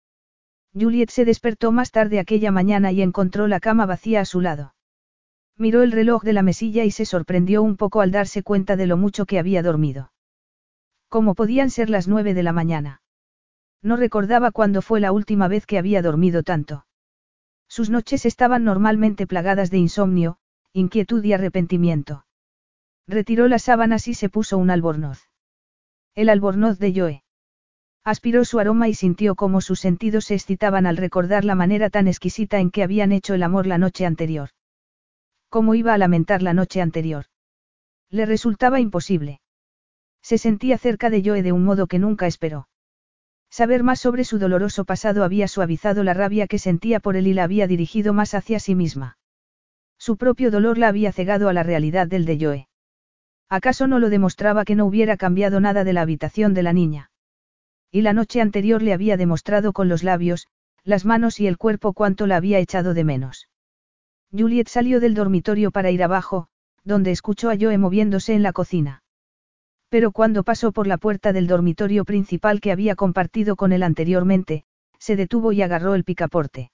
Juliet 0.72 1.10
se 1.10 1.26
despertó 1.26 1.70
más 1.70 1.90
tarde 1.90 2.18
aquella 2.18 2.50
mañana 2.50 2.92
y 2.92 3.02
encontró 3.02 3.46
la 3.46 3.60
cama 3.60 3.84
vacía 3.84 4.22
a 4.22 4.24
su 4.24 4.40
lado. 4.40 4.72
Miró 5.58 5.82
el 5.82 5.90
reloj 5.90 6.22
de 6.22 6.32
la 6.32 6.42
mesilla 6.42 6.84
y 6.84 6.92
se 6.92 7.04
sorprendió 7.04 7.64
un 7.64 7.76
poco 7.76 8.00
al 8.00 8.12
darse 8.12 8.44
cuenta 8.44 8.76
de 8.76 8.86
lo 8.86 8.96
mucho 8.96 9.26
que 9.26 9.40
había 9.40 9.60
dormido. 9.60 10.12
¿Cómo 11.08 11.34
podían 11.34 11.68
ser 11.70 11.90
las 11.90 12.06
nueve 12.06 12.32
de 12.32 12.44
la 12.44 12.52
mañana? 12.52 13.02
No 13.82 13.96
recordaba 13.96 14.52
cuándo 14.52 14.82
fue 14.82 15.00
la 15.00 15.10
última 15.10 15.48
vez 15.48 15.66
que 15.66 15.78
había 15.78 16.00
dormido 16.00 16.44
tanto. 16.44 16.86
Sus 17.66 17.90
noches 17.90 18.24
estaban 18.24 18.62
normalmente 18.62 19.26
plagadas 19.26 19.70
de 19.70 19.78
insomnio, 19.78 20.38
inquietud 20.72 21.24
y 21.24 21.32
arrepentimiento. 21.32 22.24
Retiró 23.08 23.48
las 23.48 23.64
sábanas 23.64 24.06
y 24.06 24.14
se 24.14 24.28
puso 24.28 24.58
un 24.58 24.70
albornoz. 24.70 25.28
El 26.14 26.28
albornoz 26.28 26.78
de 26.78 26.92
Joe. 26.94 27.24
Aspiró 28.04 28.44
su 28.44 28.60
aroma 28.60 28.88
y 28.88 28.94
sintió 28.94 29.34
cómo 29.34 29.60
sus 29.60 29.80
sentidos 29.80 30.26
se 30.26 30.34
excitaban 30.34 30.86
al 30.86 30.96
recordar 30.96 31.44
la 31.44 31.56
manera 31.56 31.90
tan 31.90 32.06
exquisita 32.06 32.60
en 32.60 32.70
que 32.70 32.84
habían 32.84 33.10
hecho 33.10 33.34
el 33.34 33.42
amor 33.42 33.66
la 33.66 33.78
noche 33.78 34.06
anterior. 34.06 34.50
¿Cómo 35.48 35.74
iba 35.74 35.94
a 35.94 35.98
lamentar 35.98 36.42
la 36.42 36.52
noche 36.52 36.80
anterior? 36.80 37.26
Le 38.10 38.26
resultaba 38.26 38.80
imposible. 38.80 39.40
Se 40.22 40.36
sentía 40.36 40.76
cerca 40.78 41.10
de 41.10 41.22
Joe 41.24 41.42
de 41.42 41.52
un 41.52 41.64
modo 41.64 41.86
que 41.86 41.98
nunca 41.98 42.26
esperó. 42.26 42.68
Saber 43.50 43.82
más 43.82 44.00
sobre 44.00 44.24
su 44.24 44.38
doloroso 44.38 44.84
pasado 44.84 45.24
había 45.24 45.48
suavizado 45.48 46.04
la 46.04 46.12
rabia 46.12 46.46
que 46.46 46.58
sentía 46.58 47.00
por 47.00 47.16
él 47.16 47.26
y 47.26 47.32
la 47.32 47.44
había 47.44 47.66
dirigido 47.66 48.12
más 48.12 48.34
hacia 48.34 48.60
sí 48.60 48.74
misma. 48.74 49.16
Su 49.98 50.16
propio 50.16 50.50
dolor 50.50 50.76
la 50.76 50.88
había 50.88 51.12
cegado 51.12 51.48
a 51.48 51.54
la 51.54 51.62
realidad 51.62 52.06
del 52.06 52.26
de 52.26 52.38
Joe. 52.38 52.68
¿Acaso 53.48 53.86
no 53.86 53.98
lo 53.98 54.10
demostraba 54.10 54.64
que 54.66 54.74
no 54.74 54.84
hubiera 54.84 55.16
cambiado 55.16 55.60
nada 55.60 55.82
de 55.82 55.94
la 55.94 56.02
habitación 56.02 56.52
de 56.52 56.62
la 56.62 56.74
niña? 56.74 57.10
Y 57.90 58.02
la 58.02 58.12
noche 58.12 58.42
anterior 58.42 58.82
le 58.82 58.92
había 58.92 59.16
demostrado 59.16 59.72
con 59.72 59.88
los 59.88 60.02
labios, 60.02 60.46
las 60.84 61.06
manos 61.06 61.40
y 61.40 61.46
el 61.46 61.56
cuerpo 61.56 61.94
cuánto 61.94 62.26
la 62.26 62.36
había 62.36 62.58
echado 62.58 62.92
de 62.92 63.04
menos. 63.04 63.47
Juliet 64.36 64.68
salió 64.68 65.00
del 65.00 65.14
dormitorio 65.14 65.70
para 65.70 65.90
ir 65.90 66.02
abajo, 66.02 66.48
donde 66.84 67.10
escuchó 67.10 67.50
a 67.50 67.56
Joe 67.58 67.78
moviéndose 67.78 68.34
en 68.34 68.42
la 68.42 68.52
cocina. 68.52 69.02
Pero 69.88 70.12
cuando 70.12 70.44
pasó 70.44 70.72
por 70.72 70.86
la 70.86 70.98
puerta 70.98 71.32
del 71.32 71.46
dormitorio 71.46 72.04
principal 72.04 72.60
que 72.60 72.72
había 72.72 72.94
compartido 72.94 73.56
con 73.56 73.72
él 73.72 73.82
anteriormente, 73.82 74.64
se 74.98 75.16
detuvo 75.16 75.52
y 75.52 75.62
agarró 75.62 75.94
el 75.94 76.04
picaporte. 76.04 76.70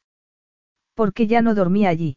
¿Por 0.94 1.12
qué 1.12 1.26
ya 1.26 1.42
no 1.42 1.54
dormía 1.54 1.90
allí? 1.90 2.16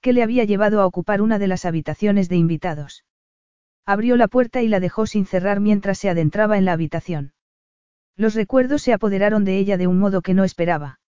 ¿Qué 0.00 0.12
le 0.12 0.22
había 0.22 0.44
llevado 0.44 0.80
a 0.80 0.86
ocupar 0.86 1.22
una 1.22 1.38
de 1.38 1.46
las 1.46 1.64
habitaciones 1.64 2.28
de 2.28 2.36
invitados? 2.36 3.04
Abrió 3.86 4.16
la 4.16 4.28
puerta 4.28 4.62
y 4.62 4.68
la 4.68 4.80
dejó 4.80 5.06
sin 5.06 5.26
cerrar 5.26 5.60
mientras 5.60 5.98
se 5.98 6.10
adentraba 6.10 6.58
en 6.58 6.64
la 6.64 6.72
habitación. 6.72 7.32
Los 8.16 8.34
recuerdos 8.34 8.82
se 8.82 8.92
apoderaron 8.92 9.44
de 9.44 9.58
ella 9.58 9.76
de 9.76 9.86
un 9.86 9.98
modo 9.98 10.22
que 10.22 10.34
no 10.34 10.44
esperaba. 10.44 11.00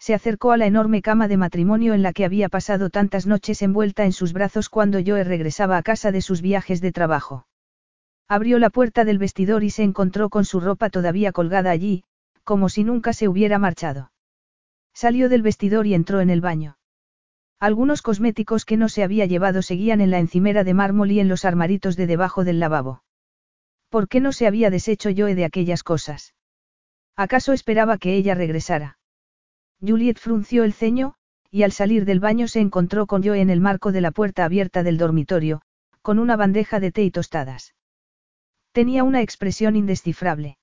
Se 0.00 0.14
acercó 0.14 0.52
a 0.52 0.56
la 0.56 0.66
enorme 0.66 1.02
cama 1.02 1.28
de 1.28 1.36
matrimonio 1.36 1.92
en 1.92 2.02
la 2.02 2.14
que 2.14 2.24
había 2.24 2.48
pasado 2.48 2.88
tantas 2.88 3.26
noches 3.26 3.60
envuelta 3.60 4.06
en 4.06 4.12
sus 4.12 4.32
brazos 4.32 4.70
cuando 4.70 4.98
Joe 5.04 5.22
regresaba 5.24 5.76
a 5.76 5.82
casa 5.82 6.10
de 6.10 6.22
sus 6.22 6.40
viajes 6.40 6.80
de 6.80 6.90
trabajo. 6.90 7.46
Abrió 8.26 8.58
la 8.58 8.70
puerta 8.70 9.04
del 9.04 9.18
vestidor 9.18 9.62
y 9.62 9.68
se 9.68 9.82
encontró 9.82 10.30
con 10.30 10.46
su 10.46 10.58
ropa 10.58 10.88
todavía 10.88 11.32
colgada 11.32 11.70
allí, 11.70 12.04
como 12.44 12.70
si 12.70 12.82
nunca 12.82 13.12
se 13.12 13.28
hubiera 13.28 13.58
marchado. 13.58 14.10
Salió 14.94 15.28
del 15.28 15.42
vestidor 15.42 15.86
y 15.86 15.92
entró 15.92 16.22
en 16.22 16.30
el 16.30 16.40
baño. 16.40 16.78
Algunos 17.58 18.00
cosméticos 18.00 18.64
que 18.64 18.78
no 18.78 18.88
se 18.88 19.02
había 19.02 19.26
llevado 19.26 19.60
seguían 19.60 20.00
en 20.00 20.10
la 20.10 20.18
encimera 20.18 20.64
de 20.64 20.72
mármol 20.72 21.10
y 21.10 21.20
en 21.20 21.28
los 21.28 21.44
armaritos 21.44 21.96
de 21.96 22.06
debajo 22.06 22.42
del 22.42 22.58
lavabo. 22.58 23.04
¿Por 23.90 24.08
qué 24.08 24.20
no 24.20 24.32
se 24.32 24.46
había 24.46 24.70
deshecho 24.70 25.10
Joe 25.14 25.34
de 25.34 25.44
aquellas 25.44 25.82
cosas? 25.82 26.34
¿Acaso 27.16 27.52
esperaba 27.52 27.98
que 27.98 28.14
ella 28.14 28.34
regresara? 28.34 28.99
Juliet 29.80 30.18
frunció 30.18 30.64
el 30.64 30.72
ceño, 30.72 31.14
y 31.50 31.62
al 31.62 31.72
salir 31.72 32.04
del 32.04 32.20
baño 32.20 32.48
se 32.48 32.60
encontró 32.60 33.06
con 33.06 33.22
Joe 33.22 33.40
en 33.40 33.50
el 33.50 33.60
marco 33.60 33.92
de 33.92 34.00
la 34.00 34.10
puerta 34.10 34.44
abierta 34.44 34.82
del 34.82 34.98
dormitorio, 34.98 35.62
con 36.02 36.18
una 36.18 36.36
bandeja 36.36 36.80
de 36.80 36.92
té 36.92 37.02
y 37.02 37.10
tostadas. 37.10 37.74
Tenía 38.72 39.04
una 39.04 39.22
expresión 39.22 39.76
indescifrable. 39.76 40.58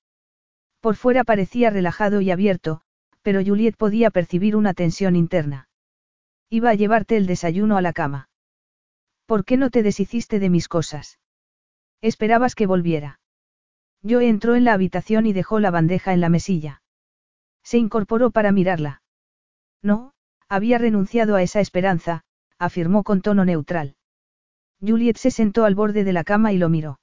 Por 0.79 0.95
fuera 0.95 1.23
parecía 1.23 1.69
relajado 1.69 2.21
y 2.21 2.31
abierto, 2.31 2.81
pero 3.21 3.43
Juliet 3.43 3.75
podía 3.75 4.11
percibir 4.11 4.55
una 4.55 4.73
tensión 4.73 5.15
interna. 5.15 5.67
Iba 6.49 6.69
a 6.69 6.75
llevarte 6.75 7.17
el 7.17 7.25
desayuno 7.25 7.75
a 7.75 7.81
la 7.81 7.91
cama. 7.91 8.29
¿Por 9.25 9.43
qué 9.43 9.57
no 9.57 9.69
te 9.69 9.83
deshiciste 9.83 10.39
de 10.39 10.49
mis 10.49 10.69
cosas? 10.69 11.19
Esperabas 12.01 12.55
que 12.55 12.67
volviera. 12.67 13.19
Joe 14.07 14.29
entró 14.29 14.55
en 14.55 14.63
la 14.63 14.73
habitación 14.73 15.25
y 15.25 15.33
dejó 15.33 15.59
la 15.59 15.71
bandeja 15.71 16.13
en 16.13 16.21
la 16.21 16.29
mesilla. 16.29 16.81
Se 17.63 17.77
incorporó 17.77 18.31
para 18.31 18.53
mirarla. 18.53 19.01
No, 19.81 20.13
había 20.49 20.77
renunciado 20.77 21.35
a 21.35 21.41
esa 21.41 21.59
esperanza, 21.59 22.23
afirmó 22.57 23.03
con 23.03 23.21
tono 23.21 23.45
neutral. 23.45 23.95
Juliet 24.79 25.17
se 25.17 25.31
sentó 25.31 25.65
al 25.65 25.75
borde 25.75 26.03
de 26.03 26.13
la 26.13 26.23
cama 26.23 26.53
y 26.53 26.57
lo 26.57 26.69
miró. 26.69 26.99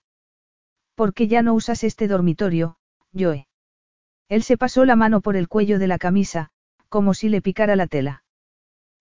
¿Por 0.95 1.13
qué 1.13 1.27
ya 1.29 1.43
no 1.43 1.55
usas 1.55 1.85
este 1.85 2.07
dormitorio, 2.09 2.77
Joe? 3.13 3.49
Él 4.29 4.43
se 4.43 4.57
pasó 4.57 4.85
la 4.85 4.97
mano 4.97 5.21
por 5.21 5.37
el 5.37 5.49
cuello 5.49 5.79
de 5.79 5.89
la 5.89 5.99
camisa, 5.99 6.51
como 6.89 7.15
si 7.15 7.29
le 7.29 7.43
picara 7.43 7.77
la 7.77 7.87
tela. 7.87 8.25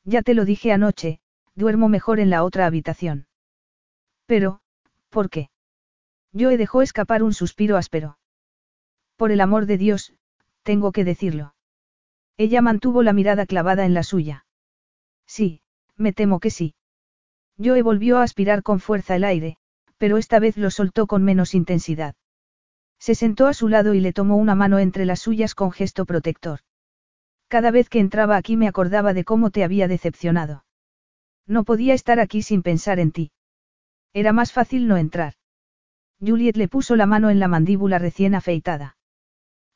Ya 0.04 0.22
te 0.22 0.34
lo 0.34 0.46
dije 0.46 0.72
anoche, 0.72 1.20
duermo 1.56 1.88
mejor 1.88 2.20
en 2.20 2.30
la 2.30 2.44
otra 2.44 2.66
habitación. 2.66 3.28
Pero, 4.26 4.62
¿por 5.10 5.30
qué? 5.30 5.50
Joe 6.38 6.58
dejó 6.58 6.82
escapar 6.82 7.24
un 7.24 7.34
suspiro 7.34 7.78
áspero. 7.78 8.18
Por 9.16 9.32
el 9.32 9.42
amor 9.42 9.68
de 9.68 9.78
Dios, 9.78 10.14
tengo 10.64 10.92
que 10.92 11.04
decirlo. 11.04 11.54
Ella 12.38 12.62
mantuvo 12.62 13.04
la 13.04 13.14
mirada 13.14 13.46
clavada 13.46 13.86
en 13.86 13.94
la 13.94 14.04
suya. 14.04 14.46
Sí, 15.28 15.62
me 15.96 16.14
temo 16.14 16.40
que 16.40 16.50
sí. 16.50 16.76
Joe 17.64 17.82
volvió 17.82 18.18
a 18.18 18.24
aspirar 18.24 18.64
con 18.64 18.80
fuerza 18.80 19.16
el 19.16 19.24
aire, 19.24 19.58
pero 19.98 20.18
esta 20.18 20.40
vez 20.40 20.58
lo 20.58 20.72
soltó 20.72 21.08
con 21.08 21.24
menos 21.24 21.54
intensidad. 21.54 22.16
Se 23.00 23.16
sentó 23.16 23.48
a 23.48 23.54
su 23.54 23.68
lado 23.68 23.94
y 23.94 24.00
le 24.00 24.14
tomó 24.14 24.38
una 24.38 24.56
mano 24.56 24.80
entre 24.80 25.06
las 25.06 25.20
suyas 25.20 25.56
con 25.56 25.72
gesto 25.72 26.06
protector. 26.06 26.62
Cada 27.48 27.70
vez 27.70 27.90
que 27.90 28.00
entraba 28.00 28.38
aquí 28.38 28.58
me 28.58 28.68
acordaba 28.68 29.14
de 29.14 29.24
cómo 29.24 29.52
te 29.52 29.64
había 29.64 29.88
decepcionado. 29.88 30.66
No 31.46 31.66
podía 31.66 31.94
estar 31.94 32.20
aquí 32.20 32.42
sin 32.42 32.64
pensar 32.64 33.00
en 33.00 33.12
ti. 33.12 33.32
Era 34.14 34.34
más 34.34 34.52
fácil 34.52 34.88
no 34.88 34.98
entrar. 34.98 35.34
Juliet 36.20 36.56
le 36.56 36.68
puso 36.68 36.96
la 36.96 37.06
mano 37.06 37.30
en 37.30 37.40
la 37.40 37.48
mandíbula 37.48 38.00
recién 38.00 38.36
afeitada. 38.36 38.98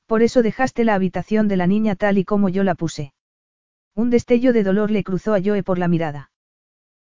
Por 0.08 0.24
eso 0.24 0.42
dejaste 0.42 0.86
la 0.86 0.96
habitación 0.96 1.48
de 1.48 1.58
la 1.58 1.68
niña 1.68 1.96
tal 1.96 2.18
y 2.18 2.24
como 2.26 2.50
yo 2.50 2.64
la 2.64 2.76
puse. 2.76 3.14
Un 3.94 4.10
destello 4.10 4.54
de 4.54 4.64
dolor 4.64 4.90
le 4.90 5.04
cruzó 5.04 5.34
a 5.34 5.42
Joe 5.44 5.64
por 5.64 5.78
la 5.78 5.88
mirada. 5.88 6.32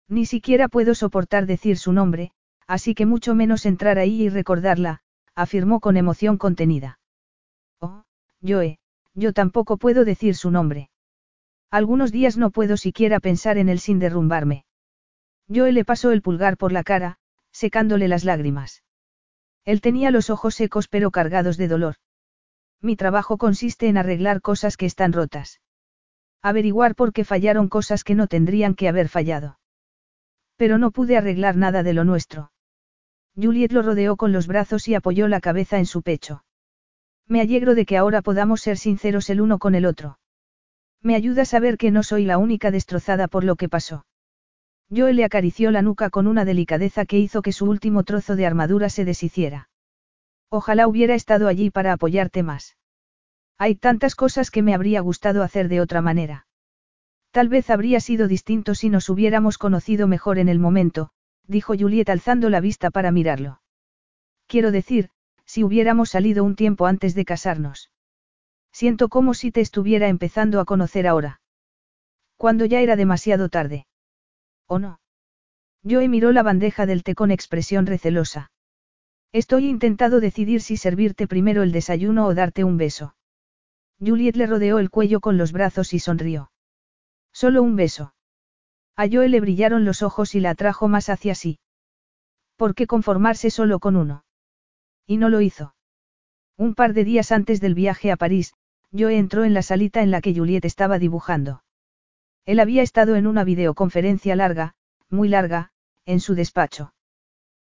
Ni 0.08 0.26
siquiera 0.26 0.68
puedo 0.68 0.94
soportar 0.94 1.44
decir 1.47 1.76
su 1.76 1.92
nombre, 1.92 2.33
así 2.66 2.94
que 2.94 3.05
mucho 3.05 3.34
menos 3.34 3.66
entrar 3.66 3.99
ahí 3.99 4.23
y 4.23 4.28
recordarla, 4.31 5.02
afirmó 5.34 5.81
con 5.81 5.97
emoción 5.97 6.39
contenida. 6.39 6.99
Oh, 7.78 8.05
Joe, 8.42 8.78
yo 9.15 9.33
tampoco 9.33 9.76
puedo 9.76 10.05
decir 10.05 10.34
su 10.34 10.50
nombre. 10.50 10.89
Algunos 11.70 12.10
días 12.10 12.39
no 12.39 12.50
puedo 12.50 12.76
siquiera 12.76 13.20
pensar 13.20 13.58
en 13.58 13.68
él 13.68 13.81
sin 13.81 13.99
derrumbarme. 13.99 14.65
Joe 15.52 15.73
le 15.73 15.84
pasó 15.84 16.10
el 16.10 16.23
pulgar 16.23 16.57
por 16.57 16.73
la 16.73 16.84
cara, 16.84 17.18
secándole 17.52 18.08
las 18.08 18.24
lágrimas. 18.24 18.83
Él 19.65 19.81
tenía 19.81 20.10
los 20.10 20.31
ojos 20.31 20.55
secos 20.55 20.89
pero 20.89 21.10
cargados 21.10 21.57
de 21.57 21.68
dolor. 21.68 21.97
Mi 22.84 22.96
trabajo 22.96 23.38
consiste 23.38 23.88
en 23.88 23.96
arreglar 23.96 24.42
cosas 24.42 24.76
que 24.76 24.84
están 24.84 25.14
rotas. 25.14 25.62
Averiguar 26.42 26.94
por 26.94 27.14
qué 27.14 27.24
fallaron 27.24 27.70
cosas 27.70 28.04
que 28.04 28.14
no 28.14 28.26
tendrían 28.26 28.74
que 28.74 28.88
haber 28.88 29.08
fallado. 29.08 29.58
Pero 30.56 30.76
no 30.76 30.90
pude 30.90 31.16
arreglar 31.16 31.56
nada 31.56 31.82
de 31.82 31.94
lo 31.94 32.04
nuestro. 32.04 32.52
Juliet 33.36 33.72
lo 33.72 33.80
rodeó 33.80 34.16
con 34.16 34.32
los 34.32 34.46
brazos 34.46 34.86
y 34.86 34.94
apoyó 34.94 35.28
la 35.28 35.40
cabeza 35.40 35.78
en 35.78 35.86
su 35.86 36.02
pecho. 36.02 36.44
Me 37.26 37.40
alegro 37.40 37.74
de 37.74 37.86
que 37.86 37.96
ahora 37.96 38.20
podamos 38.20 38.60
ser 38.60 38.76
sinceros 38.76 39.30
el 39.30 39.40
uno 39.40 39.58
con 39.58 39.74
el 39.74 39.86
otro. 39.86 40.18
Me 41.00 41.14
ayuda 41.14 41.42
a 41.42 41.46
saber 41.46 41.78
que 41.78 41.90
no 41.90 42.02
soy 42.02 42.26
la 42.26 42.36
única 42.36 42.70
destrozada 42.70 43.28
por 43.28 43.44
lo 43.44 43.56
que 43.56 43.70
pasó. 43.70 44.04
Joel 44.94 45.16
le 45.16 45.24
acarició 45.24 45.70
la 45.70 45.80
nuca 45.80 46.10
con 46.10 46.26
una 46.26 46.44
delicadeza 46.44 47.06
que 47.06 47.18
hizo 47.18 47.40
que 47.40 47.52
su 47.52 47.64
último 47.64 48.04
trozo 48.04 48.36
de 48.36 48.44
armadura 48.44 48.90
se 48.90 49.06
deshiciera. 49.06 49.70
Ojalá 50.57 50.86
hubiera 50.86 51.16
estado 51.16 51.49
allí 51.49 51.70
para 51.70 51.92
apoyarte 51.92 52.44
más. 52.44 52.76
Hay 53.58 53.74
tantas 53.74 54.15
cosas 54.15 54.52
que 54.52 54.62
me 54.62 54.73
habría 54.73 55.00
gustado 55.00 55.42
hacer 55.42 55.66
de 55.68 55.81
otra 55.81 56.00
manera. 56.00 56.47
Tal 57.33 57.49
vez 57.49 57.70
habría 57.70 57.99
sido 57.99 58.28
distinto 58.28 58.76
si 58.76 58.89
nos 58.89 59.08
hubiéramos 59.08 59.58
conocido 59.58 60.07
mejor 60.07 60.39
en 60.39 60.49
el 60.49 60.60
momento, 60.60 61.10
dijo 61.49 61.74
Juliet 61.76 62.08
alzando 62.08 62.50
la 62.50 62.60
vista 62.60 62.92
para 62.92 63.10
mirarlo. 63.10 63.62
Quiero 64.47 64.70
decir, 64.70 65.10
si 65.44 65.65
hubiéramos 65.65 66.10
salido 66.10 66.44
un 66.44 66.55
tiempo 66.55 66.86
antes 66.86 67.16
de 67.16 67.24
casarnos. 67.24 67.91
Siento 68.70 69.08
como 69.08 69.34
si 69.34 69.50
te 69.50 69.60
estuviera 69.60 70.07
empezando 70.07 70.60
a 70.60 70.65
conocer 70.65 71.08
ahora. 71.08 71.41
Cuando 72.36 72.65
ya 72.65 72.81
era 72.81 72.94
demasiado 72.94 73.49
tarde. 73.49 73.89
¿O 74.68 74.78
no? 74.78 75.00
Joe 75.83 76.08
miró 76.08 76.31
la 76.31 76.44
bandeja 76.44 76.86
del 76.86 77.02
té 77.02 77.16
con 77.16 77.33
expresión 77.33 77.86
recelosa. 77.86 78.52
Estoy 79.34 79.66
intentado 79.66 80.20
decidir 80.20 80.60
si 80.60 80.76
servirte 80.76 81.26
primero 81.26 81.64
el 81.64 81.72
desayuno 81.72 82.24
o 82.24 82.34
darte 82.34 82.62
un 82.62 82.76
beso. 82.76 83.16
Juliet 83.98 84.36
le 84.36 84.46
rodeó 84.46 84.78
el 84.78 84.90
cuello 84.90 85.18
con 85.18 85.38
los 85.38 85.50
brazos 85.50 85.92
y 85.92 85.98
sonrió. 85.98 86.52
Solo 87.32 87.60
un 87.64 87.74
beso. 87.74 88.14
A 88.94 89.08
Joe 89.10 89.28
le 89.28 89.40
brillaron 89.40 89.84
los 89.84 90.02
ojos 90.02 90.36
y 90.36 90.40
la 90.40 90.50
atrajo 90.50 90.86
más 90.86 91.08
hacia 91.08 91.34
sí. 91.34 91.58
¿Por 92.54 92.76
qué 92.76 92.86
conformarse 92.86 93.50
solo 93.50 93.80
con 93.80 93.96
uno? 93.96 94.24
Y 95.04 95.16
no 95.16 95.28
lo 95.28 95.40
hizo. 95.40 95.74
Un 96.56 96.76
par 96.76 96.92
de 96.92 97.02
días 97.02 97.32
antes 97.32 97.60
del 97.60 97.74
viaje 97.74 98.12
a 98.12 98.16
París, 98.16 98.54
Joe 98.96 99.18
entró 99.18 99.42
en 99.42 99.52
la 99.52 99.62
salita 99.62 100.02
en 100.02 100.12
la 100.12 100.20
que 100.20 100.32
Juliet 100.32 100.64
estaba 100.64 101.00
dibujando. 101.00 101.64
Él 102.46 102.60
había 102.60 102.82
estado 102.82 103.16
en 103.16 103.26
una 103.26 103.42
videoconferencia 103.42 104.36
larga, 104.36 104.76
muy 105.10 105.28
larga, 105.28 105.72
en 106.06 106.20
su 106.20 106.36
despacho. 106.36 106.94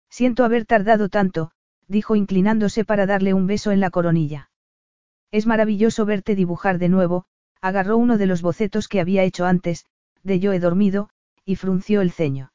Siento 0.09 0.47
haber 0.47 0.65
tardado 0.65 1.11
tanto, 1.11 1.53
dijo 1.89 2.15
inclinándose 2.15 2.85
para 2.85 3.07
darle 3.07 3.35
un 3.35 3.47
beso 3.47 3.73
en 3.73 3.81
la 3.81 3.91
coronilla. 3.91 4.51
Es 5.31 5.47
maravilloso 5.47 6.07
verte 6.07 6.35
dibujar 6.35 6.79
de 6.79 6.89
nuevo, 6.89 7.25
agarró 7.61 7.97
uno 7.97 8.19
de 8.19 8.27
los 8.27 8.43
bocetos 8.43 8.89
que 8.89 9.01
había 9.01 9.25
hecho 9.25 9.47
antes, 9.47 9.87
de 10.23 10.39
yo 10.39 10.53
he 10.53 10.61
dormido, 10.61 11.11
y 11.45 11.57
frunció 11.57 12.03
el 12.03 12.13
ceño. 12.13 12.53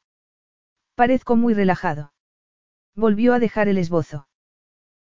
Parezco 0.95 1.36
muy 1.36 1.53
relajado. 1.53 2.14
Volvió 2.95 3.34
a 3.34 3.40
dejar 3.40 3.68
el 3.68 3.78
esbozo. 3.78 4.28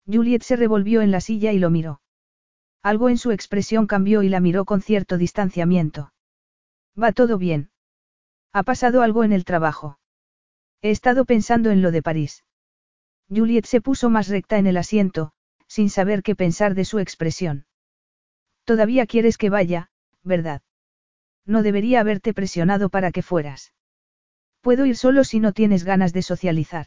Juliet 0.06 0.42
se 0.42 0.56
revolvió 0.56 1.00
en 1.00 1.10
la 1.10 1.20
silla 1.20 1.52
y 1.52 1.58
lo 1.58 1.70
miró. 1.70 2.00
Algo 2.82 3.08
en 3.08 3.18
su 3.18 3.32
expresión 3.32 3.86
cambió 3.86 4.22
y 4.22 4.28
la 4.28 4.40
miró 4.40 4.64
con 4.64 4.82
cierto 4.82 5.18
distanciamiento. 5.18 6.12
Va 7.00 7.12
todo 7.12 7.38
bien. 7.38 7.70
Ha 8.52 8.62
pasado 8.62 9.02
algo 9.02 9.24
en 9.24 9.32
el 9.32 9.44
trabajo. 9.44 9.98
He 10.80 10.90
estado 10.90 11.24
pensando 11.24 11.70
en 11.70 11.82
lo 11.82 11.90
de 11.90 12.02
París. 12.02 12.44
Juliet 13.30 13.66
se 13.66 13.80
puso 13.80 14.10
más 14.10 14.28
recta 14.28 14.58
en 14.58 14.66
el 14.66 14.76
asiento, 14.76 15.32
sin 15.66 15.90
saber 15.90 16.22
qué 16.22 16.34
pensar 16.34 16.74
de 16.74 16.84
su 16.84 16.98
expresión. 16.98 17.66
Todavía 18.64 19.06
quieres 19.06 19.38
que 19.38 19.50
vaya, 19.50 19.90
¿verdad? 20.22 20.62
No 21.44 21.62
debería 21.62 22.00
haberte 22.00 22.34
presionado 22.34 22.90
para 22.90 23.12
que 23.12 23.22
fueras. 23.22 23.72
Puedo 24.60 24.86
ir 24.86 24.96
solo 24.96 25.24
si 25.24 25.40
no 25.40 25.52
tienes 25.52 25.84
ganas 25.84 26.12
de 26.12 26.22
socializar. 26.22 26.86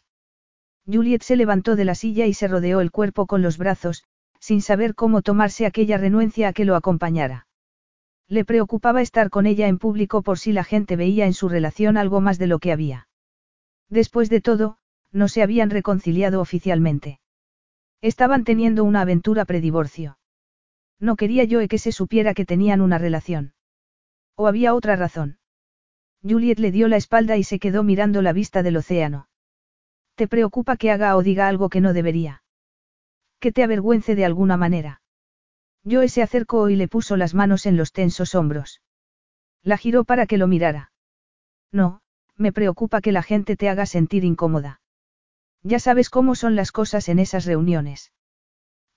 Juliet 0.86 1.22
se 1.22 1.36
levantó 1.36 1.76
de 1.76 1.86
la 1.86 1.96
silla 1.96 2.26
y 2.26 2.34
se 2.34 2.48
rodeó 2.48 2.82
el 2.82 2.92
cuerpo 2.92 3.28
con 3.28 3.42
los 3.42 3.58
brazos, 3.58 4.04
sin 4.40 4.62
saber 4.62 4.96
cómo 4.96 5.22
tomarse 5.22 5.66
aquella 5.66 5.98
renuencia 5.98 6.50
a 6.50 6.54
que 6.54 6.66
lo 6.66 6.76
acompañara. 6.76 7.48
Le 8.28 8.46
preocupaba 8.46 9.02
estar 9.02 9.30
con 9.30 9.46
ella 9.46 9.68
en 9.68 9.78
público 9.78 10.24
por 10.24 10.40
si 10.40 10.54
la 10.54 10.64
gente 10.64 10.96
veía 10.96 11.26
en 11.26 11.34
su 11.34 11.50
relación 11.50 11.98
algo 11.98 12.22
más 12.22 12.40
de 12.40 12.48
lo 12.48 12.60
que 12.60 12.72
había. 12.72 13.08
Después 13.90 14.30
de 14.30 14.42
todo, 14.42 14.78
no 15.12 15.28
se 15.28 15.44
habían 15.44 15.70
reconciliado 15.70 16.42
oficialmente. 16.42 17.20
Estaban 18.02 18.44
teniendo 18.44 18.84
una 18.84 19.02
aventura 19.02 19.46
predivorcio. 19.46 20.18
No 21.00 21.16
quería 21.16 21.44
yo 21.44 21.68
que 21.68 21.78
se 21.78 21.92
supiera 21.92 22.34
que 22.34 22.46
tenían 22.46 22.82
una 22.82 22.98
relación. 22.98 23.54
¿O 24.36 24.48
había 24.48 24.74
otra 24.74 24.96
razón? 24.96 25.40
Juliet 26.24 26.60
le 26.60 26.72
dio 26.72 26.88
la 26.88 26.98
espalda 26.98 27.38
y 27.38 27.44
se 27.44 27.60
quedó 27.60 27.84
mirando 27.84 28.22
la 28.22 28.34
vista 28.34 28.64
del 28.64 28.78
océano. 28.78 29.28
¿Te 30.16 30.28
preocupa 30.28 30.78
que 30.78 30.92
haga 30.92 31.16
o 31.16 31.24
diga 31.24 31.48
algo 31.48 31.70
que 31.70 31.82
no 31.82 31.94
debería? 31.94 32.44
Que 33.40 33.52
te 33.52 33.64
avergüence 33.64 34.16
de 34.16 34.26
alguna 34.26 34.58
manera. 34.58 35.02
Joe 35.84 36.08
se 36.10 36.22
acercó 36.22 36.70
y 36.70 36.76
le 36.76 36.88
puso 36.88 37.18
las 37.18 37.34
manos 37.34 37.66
en 37.66 37.76
los 37.76 37.92
tensos 37.92 38.36
hombros. 38.36 38.82
La 39.64 39.78
giró 39.78 40.04
para 40.04 40.28
que 40.28 40.38
lo 40.38 40.48
mirara. 40.48 40.92
No, 41.72 42.02
me 42.36 42.52
preocupa 42.52 43.02
que 43.02 43.12
la 43.12 43.24
gente 43.24 43.56
te 43.56 43.70
haga 43.70 43.88
sentir 43.88 44.24
incómoda. 44.24 44.80
Ya 45.64 45.80
sabes 45.80 46.10
cómo 46.10 46.36
son 46.36 46.56
las 46.56 46.72
cosas 46.72 47.08
en 47.10 47.20
esas 47.20 47.46
reuniones. 47.46 48.12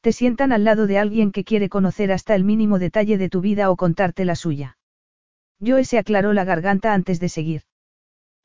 Te 0.00 0.12
sientan 0.12 0.52
al 0.52 0.64
lado 0.64 0.86
de 0.86 0.98
alguien 0.98 1.32
que 1.32 1.44
quiere 1.44 1.68
conocer 1.68 2.12
hasta 2.12 2.34
el 2.34 2.44
mínimo 2.44 2.78
detalle 2.78 3.18
de 3.18 3.28
tu 3.28 3.40
vida 3.40 3.70
o 3.70 3.76
contarte 3.76 4.24
la 4.24 4.34
suya. 4.34 4.78
Joe 5.64 5.84
se 5.84 5.98
aclaró 5.98 6.32
la 6.32 6.44
garganta 6.44 6.94
antes 6.94 7.20
de 7.20 7.28
seguir. 7.28 7.62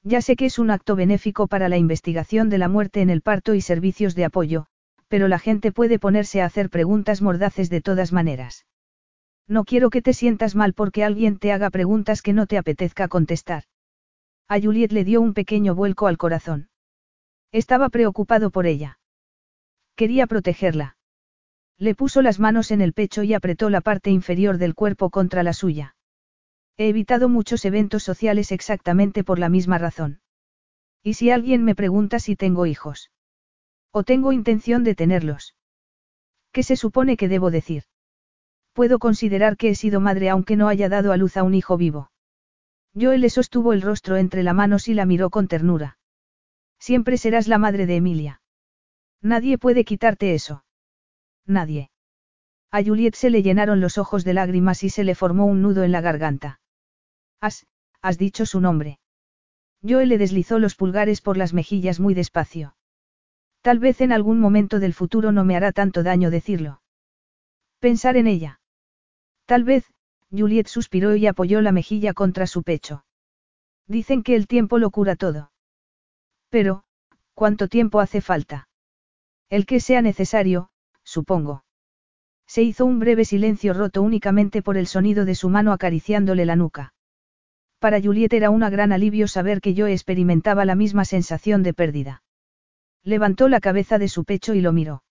Ya 0.04 0.22
sé 0.22 0.36
que 0.36 0.46
es 0.46 0.60
un 0.60 0.72
acto 0.72 0.96
benéfico 0.96 1.48
para 1.48 1.68
la 1.68 1.78
investigación 1.78 2.50
de 2.50 2.58
la 2.58 2.70
muerte 2.70 3.02
en 3.02 3.10
el 3.10 3.22
parto 3.22 3.56
y 3.56 3.62
servicios 3.62 4.16
de 4.16 4.26
apoyo, 4.26 4.68
pero 5.10 5.28
la 5.28 5.40
gente 5.40 5.72
puede 5.72 6.00
ponerse 6.00 6.42
a 6.42 6.46
hacer 6.46 6.70
preguntas 6.70 7.22
mordaces 7.22 7.70
de 7.70 7.82
todas 7.82 8.14
maneras. 8.14 8.66
No 9.48 9.66
quiero 9.66 9.90
que 9.90 10.02
te 10.02 10.14
sientas 10.14 10.56
mal 10.56 10.74
porque 10.74 11.04
alguien 11.04 11.40
te 11.40 11.52
haga 11.52 11.70
preguntas 11.70 12.22
que 12.22 12.34
no 12.34 12.46
te 12.48 12.58
apetezca 12.58 13.08
contestar. 13.08 13.64
A 14.48 14.62
Juliet 14.62 14.92
le 14.92 15.04
dio 15.04 15.20
un 15.20 15.34
pequeño 15.34 15.76
vuelco 15.76 16.08
al 16.08 16.18
corazón. 16.18 16.69
Estaba 17.52 17.90
preocupado 17.90 18.52
por 18.52 18.68
ella. 18.68 19.00
Quería 19.96 20.28
protegerla. 20.28 20.98
Le 21.78 21.96
puso 21.96 22.22
las 22.22 22.40
manos 22.40 22.72
en 22.72 22.82
el 22.82 22.94
pecho 22.94 23.24
y 23.24 23.34
apretó 23.34 23.70
la 23.70 23.82
parte 23.82 24.12
inferior 24.12 24.58
del 24.58 24.76
cuerpo 24.76 25.10
contra 25.10 25.44
la 25.44 25.54
suya. 25.54 25.96
He 26.78 26.90
evitado 26.90 27.28
muchos 27.28 27.66
eventos 27.66 28.04
sociales 28.04 28.52
exactamente 28.52 29.24
por 29.24 29.40
la 29.40 29.50
misma 29.50 29.78
razón. 29.78 30.22
¿Y 31.04 31.16
si 31.16 31.32
alguien 31.32 31.64
me 31.64 31.76
pregunta 31.76 32.20
si 32.20 32.36
tengo 32.36 32.66
hijos? 32.66 33.12
¿O 33.92 34.04
tengo 34.04 34.32
intención 34.32 34.84
de 34.84 34.96
tenerlos? 34.96 35.56
¿Qué 36.52 36.64
se 36.64 36.76
supone 36.76 37.18
que 37.18 37.28
debo 37.28 37.52
decir? 37.52 37.84
Puedo 38.74 39.00
considerar 39.00 39.58
que 39.58 39.70
he 39.70 39.76
sido 39.76 40.00
madre 40.00 40.30
aunque 40.30 40.56
no 40.56 40.68
haya 40.68 40.90
dado 40.90 41.12
a 41.12 41.18
luz 41.18 41.38
a 41.38 41.44
un 41.44 41.54
hijo 41.54 41.78
vivo. 41.78 42.12
Joe 42.94 43.18
le 43.18 43.30
sostuvo 43.30 43.74
el 43.74 43.82
rostro 43.82 44.18
entre 44.18 44.44
las 44.44 44.56
manos 44.56 44.88
y 44.88 44.94
la 44.94 45.06
miró 45.06 45.30
con 45.30 45.48
ternura. 45.48 45.99
Siempre 46.80 47.18
serás 47.18 47.48
la 47.48 47.58
madre 47.58 47.86
de 47.86 47.98
Emilia. 47.98 48.42
Nadie 49.22 49.58
puede 49.58 49.84
quitarte 49.84 50.34
eso. 50.34 50.64
Nadie. 51.46 51.92
A 52.72 52.84
Juliet 52.84 53.16
se 53.16 53.30
le 53.30 53.42
llenaron 53.42 53.82
los 53.82 53.98
ojos 53.98 54.24
de 54.24 54.34
lágrimas 54.34 54.84
y 54.84 54.90
se 54.90 55.04
le 55.04 55.16
formó 55.16 55.46
un 55.46 55.62
nudo 55.62 55.84
en 55.84 55.92
la 55.92 56.02
garganta. 56.02 56.62
Has, 57.42 57.66
has 58.02 58.18
dicho 58.18 58.46
su 58.46 58.62
nombre. 58.62 59.00
Joe 59.82 60.06
le 60.06 60.18
deslizó 60.18 60.60
los 60.60 60.76
pulgares 60.76 61.22
por 61.22 61.38
las 61.38 61.54
mejillas 61.54 62.00
muy 62.00 62.14
despacio. 62.14 62.76
Tal 63.62 63.80
vez 63.80 64.02
en 64.02 64.12
algún 64.12 64.40
momento 64.40 64.80
del 64.80 64.94
futuro 64.94 65.32
no 65.32 65.44
me 65.44 65.56
hará 65.56 65.72
tanto 65.72 66.04
daño 66.04 66.32
decirlo. 66.32 66.82
Pensar 67.80 68.18
en 68.18 68.28
ella. 68.28 68.62
Tal 69.46 69.64
vez, 69.64 69.92
Juliet 70.32 70.68
suspiró 70.68 71.16
y 71.16 71.28
apoyó 71.28 71.62
la 71.62 71.72
mejilla 71.72 72.14
contra 72.14 72.46
su 72.46 72.64
pecho. 72.64 73.04
Dicen 73.88 74.22
que 74.22 74.36
el 74.36 74.48
tiempo 74.48 74.78
lo 74.78 74.92
cura 74.92 75.16
todo. 75.16 75.49
Pero, 76.50 76.84
¿cuánto 77.34 77.68
tiempo 77.68 78.00
hace 78.00 78.22
falta? 78.22 78.68
El 79.50 79.66
que 79.66 79.80
sea 79.80 80.02
necesario, 80.02 80.70
supongo. 81.04 81.64
Se 82.48 82.64
hizo 82.64 82.86
un 82.86 83.00
breve 83.00 83.26
silencio 83.26 83.74
roto 83.74 84.02
únicamente 84.02 84.62
por 84.62 84.78
el 84.78 84.88
sonido 84.88 85.26
de 85.26 85.36
su 85.36 85.50
mano 85.50 85.72
acariciándole 85.72 86.46
la 86.46 86.56
nuca. 86.56 86.94
Para 87.80 88.02
Juliet 88.02 88.34
era 88.34 88.50
un 88.50 88.62
gran 88.62 88.92
alivio 88.92 89.28
saber 89.28 89.62
que 89.62 89.74
yo 89.74 89.88
experimentaba 89.88 90.66
la 90.66 90.76
misma 90.76 91.06
sensación 91.06 91.64
de 91.64 91.74
pérdida. 91.74 92.24
Levantó 93.04 93.48
la 93.48 93.60
cabeza 93.60 93.98
de 93.98 94.10
su 94.10 94.26
pecho 94.26 94.54
y 94.54 94.62
lo 94.62 94.74
miró. 94.74 95.04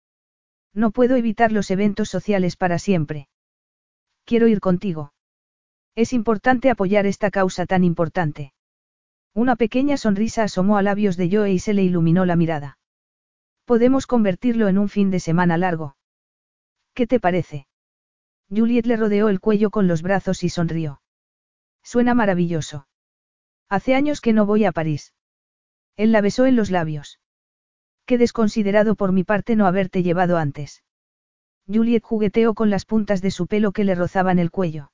No 0.75 0.91
puedo 0.91 1.17
evitar 1.17 1.51
los 1.51 1.71
eventos 1.71 2.09
sociales 2.11 2.57
para 2.57 2.79
siempre. 2.79 3.29
Quiero 4.25 4.49
ir 4.49 4.61
contigo. 4.61 5.13
Es 5.95 6.13
importante 6.13 6.71
apoyar 6.71 7.07
esta 7.07 7.31
causa 7.31 7.65
tan 7.65 7.85
importante. 7.85 8.53
Una 9.35 9.57
pequeña 9.57 9.97
sonrisa 9.97 10.45
asomó 10.45 10.77
a 10.77 10.83
labios 10.83 11.17
de 11.17 11.31
Joe 11.31 11.53
y 11.53 11.59
se 11.59 11.75
le 11.75 11.83
iluminó 11.83 12.25
la 12.25 12.37
mirada. 12.37 12.79
Podemos 13.65 14.07
convertirlo 14.07 14.69
en 14.69 14.79
un 14.79 14.89
fin 14.89 15.11
de 15.11 15.21
semana 15.21 15.59
largo. 15.59 15.97
¿Qué 16.95 17.07
te 17.07 17.21
parece? 17.21 17.67
Juliet 18.51 18.87
le 18.87 18.97
rodeó 18.97 19.29
el 19.29 19.41
cuello 19.41 19.71
con 19.71 19.87
los 19.87 20.03
brazos 20.03 20.43
y 20.43 20.49
sonrió. 20.49 21.03
Suena 21.83 22.15
maravilloso. 22.15 22.89
Hace 23.69 23.95
años 23.95 24.21
que 24.21 24.33
no 24.33 24.47
voy 24.47 24.65
a 24.65 24.73
París. 24.73 25.13
Él 25.97 26.13
la 26.13 26.21
besó 26.21 26.47
en 26.47 26.57
los 26.57 26.71
labios. 26.71 27.21
Qué 28.07 28.17
desconsiderado 28.17 28.95
por 28.95 29.13
mi 29.13 29.25
parte 29.25 29.55
no 29.55 29.67
haberte 29.67 30.03
llevado 30.03 30.39
antes. 30.39 30.83
Juliet 31.67 32.03
jugueteó 32.03 32.55
con 32.55 32.71
las 32.71 32.87
puntas 32.87 33.21
de 33.21 33.31
su 33.31 33.47
pelo 33.47 33.73
que 33.73 33.85
le 33.85 33.95
rozaban 33.95 34.39
el 34.39 34.51
cuello. 34.51 34.91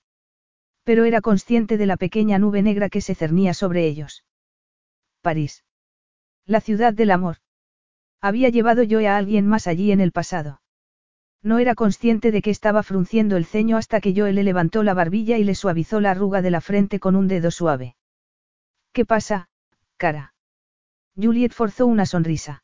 Pero 0.85 1.05
era 1.05 1.21
consciente 1.21 1.77
de 1.79 1.87
la 1.87 1.97
pequeña 1.97 2.39
nube 2.39 2.63
negra 2.63 2.89
que 2.89 3.01
se 3.01 3.15
cernía 3.15 3.55
sobre 3.55 3.87
ellos. 3.87 4.25
París. 5.23 5.65
La 6.47 6.61
ciudad 6.61 6.93
del 6.93 7.11
amor. 7.11 7.39
Había 8.21 8.51
llevado 8.51 8.83
yo 8.83 9.01
a 9.01 9.17
alguien 9.17 9.47
más 9.47 9.67
allí 9.67 9.93
en 9.93 10.01
el 10.01 10.13
pasado. 10.13 10.61
No 11.43 11.59
era 11.59 11.75
consciente 11.75 12.31
de 12.33 12.41
que 12.41 12.51
estaba 12.51 12.83
frunciendo 12.83 13.37
el 13.37 13.45
ceño 13.45 13.77
hasta 13.77 14.01
que 14.01 14.15
Joe 14.17 14.33
le 14.33 14.45
levantó 14.45 14.83
la 14.83 14.95
barbilla 14.95 15.37
y 15.39 15.45
le 15.45 15.55
suavizó 15.55 16.01
la 16.01 16.11
arruga 16.11 16.41
de 16.41 16.51
la 16.51 16.61
frente 16.61 17.01
con 17.01 17.17
un 17.17 17.29
dedo 17.29 17.51
suave. 17.51 17.97
¿Qué 18.93 19.05
pasa, 19.05 19.49
cara? 19.97 20.35
Juliet 21.17 21.53
forzó 21.53 21.87
una 21.87 22.07
sonrisa. 22.07 22.63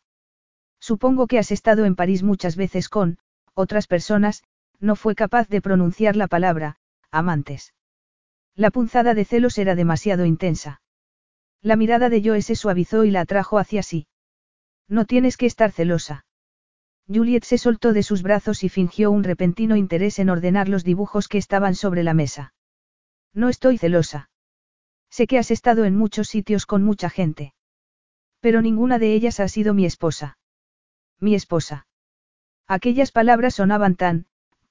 Supongo 0.78 1.26
que 1.26 1.39
has 1.39 1.50
estado 1.50 1.84
en 1.84 1.94
París 1.94 2.23
muchas 2.23 2.57
veces 2.57 2.89
con, 2.89 3.18
otras 3.52 3.86
personas, 3.86 4.42
no 4.78 4.97
fue 4.97 5.15
capaz 5.15 5.49
de 5.49 5.60
pronunciar 5.60 6.16
la 6.16 6.26
palabra, 6.26 6.76
amantes. 7.10 7.74
La 8.60 8.70
punzada 8.70 9.14
de 9.14 9.24
celos 9.24 9.56
era 9.56 9.74
demasiado 9.74 10.26
intensa. 10.26 10.82
La 11.62 11.76
mirada 11.76 12.10
de 12.10 12.20
Joe 12.22 12.42
se 12.42 12.56
suavizó 12.56 13.05
y 13.05 13.10
la 13.10 13.22
atrajo 13.22 13.56
hacia 13.56 13.82
sí. 13.82 14.06
No 14.86 15.06
tienes 15.06 15.39
que 15.39 15.47
estar 15.47 15.72
celosa. 15.72 16.26
Juliet 17.08 17.42
se 17.44 17.56
soltó 17.56 17.94
de 17.94 18.02
sus 18.02 18.22
brazos 18.22 18.62
y 18.62 18.68
fingió 18.68 19.12
un 19.12 19.24
repentino 19.24 19.76
interés 19.76 20.18
en 20.18 20.28
ordenar 20.28 20.68
los 20.68 20.84
dibujos 20.84 21.26
que 21.26 21.39
estaban 21.39 21.74
sobre 21.74 22.02
la 22.02 22.12
mesa. 22.12 22.52
No 23.32 23.48
estoy 23.48 23.78
celosa. 23.78 24.28
Sé 25.08 25.26
que 25.26 25.39
has 25.39 25.50
estado 25.50 25.86
en 25.86 25.97
muchos 25.97 26.28
sitios 26.28 26.66
con 26.66 26.82
mucha 26.82 27.08
gente. 27.08 27.55
Pero 28.40 28.60
ninguna 28.60 28.98
de 28.98 29.14
ellas 29.14 29.40
ha 29.40 29.48
sido 29.48 29.72
mi 29.72 29.86
esposa. 29.86 30.36
Mi 31.18 31.34
esposa. 31.34 31.86
Aquellas 32.66 33.10
palabras 33.10 33.55
sonaban 33.55 33.97
tan, 33.97 34.26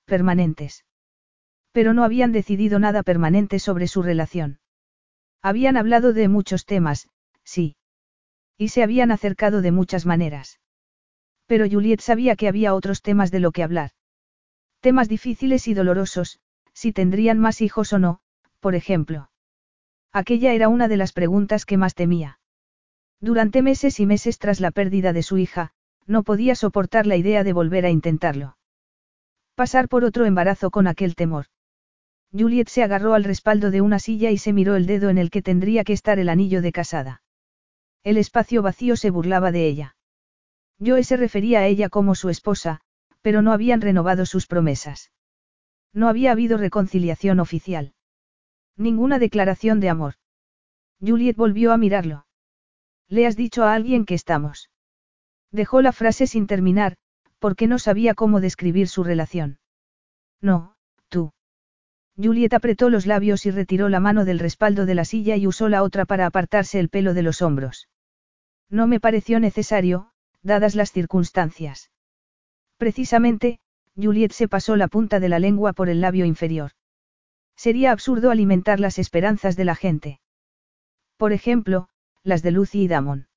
permanentes. 0.06 0.86
Pero 1.72 1.94
no 1.94 2.04
habían 2.04 2.32
decidido 2.32 2.80
nada 2.80 3.04
permanente 3.04 3.60
sobre 3.60 3.88
su 3.88 4.02
relación. 4.02 4.60
Habían 5.42 5.78
hablado 5.78 6.14
de 6.14 6.28
muchos 6.28 6.66
temas, 6.66 7.10
sí. 7.44 7.76
Y 8.58 8.70
se 8.70 8.84
habían 8.84 9.12
acercado 9.12 9.62
de 9.62 9.72
muchas 9.72 10.06
maneras. 10.06 10.60
Pero 11.46 11.66
Juliet 11.70 12.02
sabía 12.02 12.36
que 12.36 12.48
había 12.48 12.74
otros 12.74 13.02
temas 13.02 13.32
de 13.32 13.40
lo 13.40 13.52
que 13.52 13.64
hablar. 13.64 13.92
Temas 14.82 15.10
difíciles 15.10 15.68
y 15.68 15.74
dolorosos, 15.74 16.40
si 16.74 16.92
tendrían 16.92 17.40
más 17.40 17.62
hijos 17.62 17.94
o 17.94 18.00
no, 18.00 18.20
por 18.60 18.76
ejemplo. 18.76 19.30
Aquella 20.12 20.54
era 20.54 20.70
una 20.70 20.88
de 20.88 20.98
las 20.98 21.14
preguntas 21.14 21.66
que 21.66 21.78
más 21.78 21.96
temía. 21.96 22.40
Durante 23.22 23.62
meses 23.62 24.00
y 24.00 24.06
meses 24.06 24.40
tras 24.40 24.60
la 24.60 24.72
pérdida 24.72 25.14
de 25.14 25.24
su 25.24 25.38
hija, 25.38 25.72
no 26.08 26.24
podía 26.24 26.56
soportar 26.56 27.06
la 27.06 27.16
idea 27.16 27.44
de 27.44 27.54
volver 27.54 27.86
a 27.86 27.90
intentarlo. 27.90 28.58
Pasar 29.56 29.88
por 29.90 30.04
otro 30.04 30.26
embarazo 30.26 30.72
con 30.72 30.88
aquel 30.88 31.16
temor. 31.16 31.46
Juliet 32.32 32.70
se 32.70 32.84
agarró 32.84 33.14
al 33.14 33.24
respaldo 33.24 33.72
de 33.72 33.82
una 33.82 34.00
silla 34.00 34.32
y 34.32 34.38
se 34.38 34.54
miró 34.54 34.76
el 34.76 34.86
dedo 34.86 35.10
en 35.10 35.18
el 35.18 35.32
que 35.32 35.42
tendría 35.42 35.84
que 35.84 35.94
estar 35.94 36.20
el 36.20 36.30
anillo 36.30 36.62
de 36.62 36.72
casada. 36.72 37.24
El 38.04 38.18
espacio 38.18 38.62
vacío 38.62 38.96
se 38.96 39.10
burlaba 39.10 39.52
de 39.52 39.68
ella. 39.68 39.96
Joe 40.80 41.04
se 41.04 41.18
refería 41.18 41.60
a 41.60 41.68
ella 41.68 41.90
como 41.90 42.16
su 42.16 42.30
esposa, 42.30 42.82
pero 43.22 43.42
no 43.42 43.52
habían 43.52 43.82
renovado 43.82 44.26
sus 44.26 44.48
promesas. 44.48 45.12
No 45.94 46.08
había 46.08 46.32
habido 46.32 46.58
reconciliación 46.58 47.40
oficial. 47.40 47.94
Ninguna 48.78 49.20
declaración 49.20 49.80
de 49.80 49.90
amor. 49.90 50.14
Juliet 51.02 51.36
volvió 51.36 51.74
a 51.74 51.78
mirarlo. 51.78 52.26
¿Le 53.08 53.26
has 53.26 53.36
dicho 53.36 53.64
a 53.64 53.74
alguien 53.74 54.06
que 54.06 54.14
estamos? 54.14 54.70
Dejó 55.52 55.82
la 55.82 55.92
frase 55.92 56.28
sin 56.28 56.46
terminar, 56.46 56.96
porque 57.40 57.68
no 57.68 57.80
sabía 57.80 58.14
cómo 58.14 58.40
describir 58.40 58.88
su 58.88 59.04
relación. 59.04 59.60
No. 60.42 60.78
Juliet 62.22 62.54
apretó 62.54 62.90
los 62.90 63.06
labios 63.06 63.46
y 63.46 63.52
retiró 63.52 63.88
la 63.88 64.02
mano 64.02 64.26
del 64.26 64.40
respaldo 64.40 64.86
de 64.86 64.96
la 64.96 65.06
silla 65.06 65.38
y 65.38 65.48
usó 65.48 65.70
la 65.70 65.84
otra 65.84 66.06
para 66.06 66.26
apartarse 66.26 66.80
el 66.80 66.90
pelo 66.90 67.14
de 67.14 67.22
los 67.24 67.42
hombros. 67.42 67.88
No 68.70 68.88
me 68.88 69.00
pareció 69.00 69.40
necesario, 69.40 70.12
dadas 70.44 70.76
las 70.76 70.92
circunstancias. 70.92 71.92
Precisamente, 72.78 73.60
Juliet 73.96 74.32
se 74.32 74.48
pasó 74.48 74.76
la 74.76 74.90
punta 74.90 75.20
de 75.20 75.30
la 75.30 75.40
lengua 75.40 75.74
por 75.74 75.88
el 75.90 76.02
labio 76.02 76.26
inferior. 76.26 76.72
Sería 77.56 77.92
absurdo 77.92 78.32
alimentar 78.32 78.80
las 78.80 79.00
esperanzas 79.00 79.56
de 79.56 79.66
la 79.66 79.76
gente. 79.76 80.20
Por 81.18 81.34
ejemplo, 81.34 81.90
las 82.24 82.42
de 82.42 82.52
Lucy 82.52 82.84
y 82.84 82.88
Damon. 82.88 83.28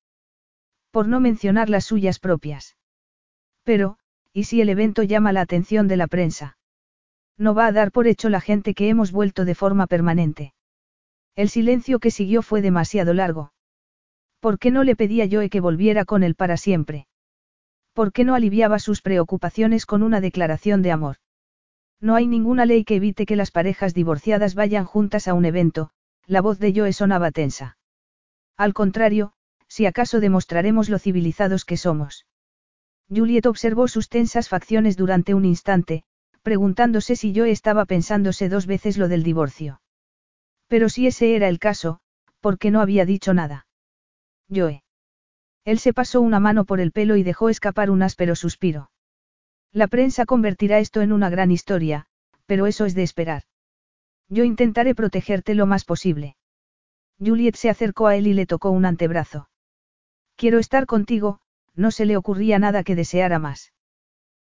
Por 0.91 1.07
no 1.07 1.19
mencionar 1.19 1.69
las 1.69 1.85
suyas 1.85 2.19
propias. 2.19 2.77
Pero, 3.63 3.97
¿y 4.33 4.43
si 4.43 4.61
el 4.61 4.69
evento 4.69 5.03
llama 5.03 5.31
la 5.33 5.41
atención 5.41 5.87
de 5.87 5.97
la 5.97 6.07
prensa? 6.07 6.57
No 7.37 7.53
va 7.53 7.67
a 7.67 7.71
dar 7.71 7.91
por 7.91 8.07
hecho 8.07 8.29
la 8.29 8.41
gente 8.41 8.73
que 8.73 8.89
hemos 8.89 9.11
vuelto 9.11 9.45
de 9.45 9.55
forma 9.55 9.87
permanente. 9.87 10.53
El 11.35 11.49
silencio 11.49 11.99
que 11.99 12.11
siguió 12.11 12.41
fue 12.41 12.61
demasiado 12.61 13.13
largo. 13.13 13.53
¿Por 14.39 14.59
qué 14.59 14.71
no 14.71 14.83
le 14.83 14.95
pedía 14.95 15.25
yo 15.25 15.39
que 15.49 15.59
volviera 15.59 16.05
con 16.05 16.21
él 16.23 16.35
para 16.35 16.57
siempre? 16.57 17.07
¿Por 17.93 18.11
qué 18.11 18.23
no 18.23 18.35
aliviaba 18.35 18.79
sus 18.79 19.01
preocupaciones 19.01 19.85
con 19.85 20.03
una 20.03 20.19
declaración 20.21 20.81
de 20.81 20.91
amor? 20.91 21.17
No 22.01 22.15
hay 22.15 22.27
ninguna 22.27 22.65
ley 22.65 22.83
que 22.83 22.95
evite 22.95 23.25
que 23.25 23.35
las 23.35 23.51
parejas 23.51 23.93
divorciadas 23.93 24.55
vayan 24.55 24.85
juntas 24.85 25.27
a 25.27 25.33
un 25.33 25.45
evento, 25.45 25.89
la 26.27 26.41
voz 26.41 26.59
de 26.59 26.73
Joe 26.75 26.91
sonaba 26.91 27.31
tensa. 27.31 27.77
Al 28.57 28.73
contrario, 28.73 29.33
si 29.67 29.85
acaso 29.85 30.19
demostraremos 30.19 30.89
lo 30.89 30.99
civilizados 30.99 31.65
que 31.65 31.77
somos. 31.77 32.25
Juliet 33.09 33.45
observó 33.45 33.87
sus 33.87 34.09
tensas 34.09 34.49
facciones 34.49 34.97
durante 34.97 35.33
un 35.33 35.45
instante, 35.45 36.03
preguntándose 36.43 37.15
si 37.15 37.31
yo 37.31 37.45
estaba 37.45 37.85
pensándose 37.85 38.49
dos 38.49 38.67
veces 38.67 38.97
lo 38.97 39.07
del 39.07 39.23
divorcio. 39.23 39.81
Pero 40.67 40.89
si 40.89 41.07
ese 41.07 41.35
era 41.35 41.47
el 41.47 41.57
caso, 41.57 41.99
¿por 42.39 42.59
qué 42.59 42.69
no 42.69 42.81
había 42.81 43.05
dicho 43.05 43.33
nada? 43.33 43.65
Joe. 44.53 44.83
Él 45.65 45.79
se 45.79 45.93
pasó 45.93 46.21
una 46.21 46.39
mano 46.39 46.65
por 46.65 46.79
el 46.79 46.91
pelo 46.91 47.15
y 47.15 47.23
dejó 47.23 47.49
escapar 47.49 47.89
un 47.89 48.03
áspero 48.03 48.35
suspiro. 48.35 48.91
La 49.71 49.87
prensa 49.87 50.25
convertirá 50.25 50.79
esto 50.79 51.01
en 51.01 51.13
una 51.13 51.29
gran 51.29 51.49
historia, 51.49 52.05
pero 52.45 52.67
eso 52.67 52.85
es 52.85 52.93
de 52.93 53.03
esperar. 53.03 53.43
Yo 54.29 54.43
intentaré 54.43 54.93
protegerte 54.93 55.55
lo 55.55 55.65
más 55.65 55.85
posible. 55.85 56.35
Juliet 57.19 57.55
se 57.55 57.69
acercó 57.69 58.07
a 58.07 58.15
él 58.17 58.27
y 58.27 58.33
le 58.33 58.45
tocó 58.45 58.71
un 58.71 58.85
antebrazo. 58.85 59.49
Quiero 60.35 60.59
estar 60.59 60.85
contigo, 60.85 61.39
no 61.75 61.91
se 61.91 62.05
le 62.05 62.17
ocurría 62.17 62.59
nada 62.59 62.83
que 62.83 62.95
deseara 62.95 63.39
más. 63.39 63.71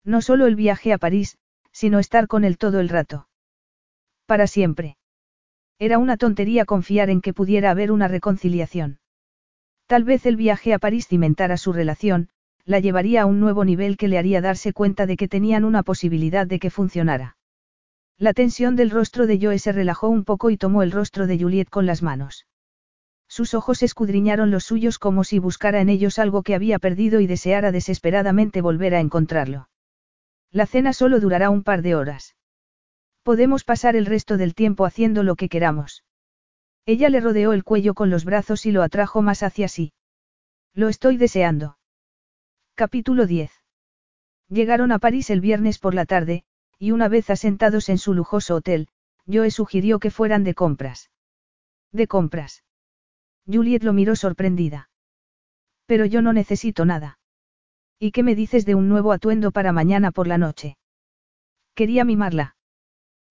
No 0.03 0.21
solo 0.21 0.47
el 0.47 0.55
viaje 0.55 0.93
a 0.93 0.97
París, 0.97 1.37
sino 1.73 1.99
estar 1.99 2.27
con 2.27 2.45
él 2.45 2.57
todo 2.57 2.79
el 2.79 2.87
rato. 2.87 3.27
Para 4.25 4.47
siempre. 4.47 4.95
Era 5.79 5.97
una 5.97 6.15
tontería 6.15 6.63
confiar 6.63 7.09
en 7.09 7.19
que 7.19 7.33
pudiera 7.33 7.71
haber 7.71 7.91
una 7.91 8.07
reconciliación. 8.07 8.99
Tal 9.87 10.05
vez 10.05 10.25
el 10.25 10.37
viaje 10.37 10.73
a 10.73 10.79
París 10.79 11.07
cimentara 11.07 11.57
su 11.57 11.73
relación, 11.73 12.29
la 12.65 12.79
llevaría 12.79 13.23
a 13.23 13.25
un 13.25 13.41
nuevo 13.41 13.65
nivel 13.65 13.97
que 13.97 14.07
le 14.07 14.17
haría 14.17 14.39
darse 14.39 14.71
cuenta 14.71 15.05
de 15.05 15.17
que 15.17 15.27
tenían 15.27 15.65
una 15.65 15.83
posibilidad 15.83 16.47
de 16.47 16.59
que 16.59 16.69
funcionara. 16.69 17.35
La 18.17 18.33
tensión 18.33 18.77
del 18.77 18.91
rostro 18.91 19.27
de 19.27 19.39
Joe 19.41 19.59
se 19.59 19.73
relajó 19.73 20.07
un 20.07 20.23
poco 20.23 20.49
y 20.49 20.57
tomó 20.57 20.83
el 20.83 20.91
rostro 20.91 21.27
de 21.27 21.37
Juliet 21.37 21.69
con 21.69 21.85
las 21.85 22.01
manos. 22.01 22.45
Sus 23.27 23.53
ojos 23.53 23.83
escudriñaron 23.83 24.51
los 24.51 24.63
suyos 24.63 24.99
como 24.99 25.23
si 25.23 25.39
buscara 25.39 25.81
en 25.81 25.89
ellos 25.89 26.19
algo 26.19 26.43
que 26.43 26.55
había 26.55 26.79
perdido 26.79 27.19
y 27.19 27.27
deseara 27.27 27.71
desesperadamente 27.71 28.61
volver 28.61 28.95
a 28.95 28.99
encontrarlo. 28.99 29.67
La 30.53 30.67
cena 30.67 30.93
solo 30.93 31.19
durará 31.19 31.49
un 31.49 31.63
par 31.63 31.81
de 31.81 31.95
horas. 31.95 32.35
Podemos 33.23 33.63
pasar 33.63 33.95
el 33.95 34.05
resto 34.05 34.37
del 34.37 34.53
tiempo 34.53 34.85
haciendo 34.85 35.23
lo 35.23 35.35
que 35.35 35.49
queramos. 35.49 36.03
Ella 36.85 37.09
le 37.09 37.21
rodeó 37.21 37.53
el 37.53 37.63
cuello 37.63 37.95
con 37.95 38.11
los 38.11 38.23
brazos 38.23 38.67
y 38.67 38.71
lo 38.71 38.83
atrajo 38.83 39.23
más 39.23 39.41
hacia 39.41 39.67
sí. 39.67 39.93
Lo 40.75 40.89
estoy 40.89 41.17
deseando. 41.17 41.79
Capítulo 42.75 43.25
10. 43.25 43.51
Llegaron 44.47 44.91
a 44.91 44.99
París 44.99 45.31
el 45.31 45.41
viernes 45.41 45.79
por 45.79 45.95
la 45.95 46.05
tarde, 46.05 46.43
y 46.77 46.91
una 46.91 47.07
vez 47.07 47.31
asentados 47.31 47.89
en 47.89 47.97
su 47.97 48.13
lujoso 48.13 48.55
hotel, 48.55 48.89
Joe 49.25 49.49
sugirió 49.49 49.97
que 49.97 50.11
fueran 50.11 50.43
de 50.43 50.53
compras. 50.53 51.09
¿De 51.91 52.07
compras? 52.07 52.63
Juliet 53.47 53.83
lo 53.83 53.93
miró 53.93 54.15
sorprendida. 54.15 54.89
Pero 55.87 56.05
yo 56.05 56.21
no 56.21 56.31
necesito 56.31 56.85
nada. 56.85 57.17
¿Y 58.05 58.11
qué 58.11 58.21
me 58.21 58.35
dices 58.35 58.65
de 58.65 58.75
un 58.75 58.89
nuevo 58.89 59.13
atuendo 59.13 59.53
para 59.53 59.71
mañana 59.71 60.11
por 60.11 60.27
la 60.27 60.37
noche? 60.37 60.75
Quería 61.73 62.03
mimarla. 62.03 62.57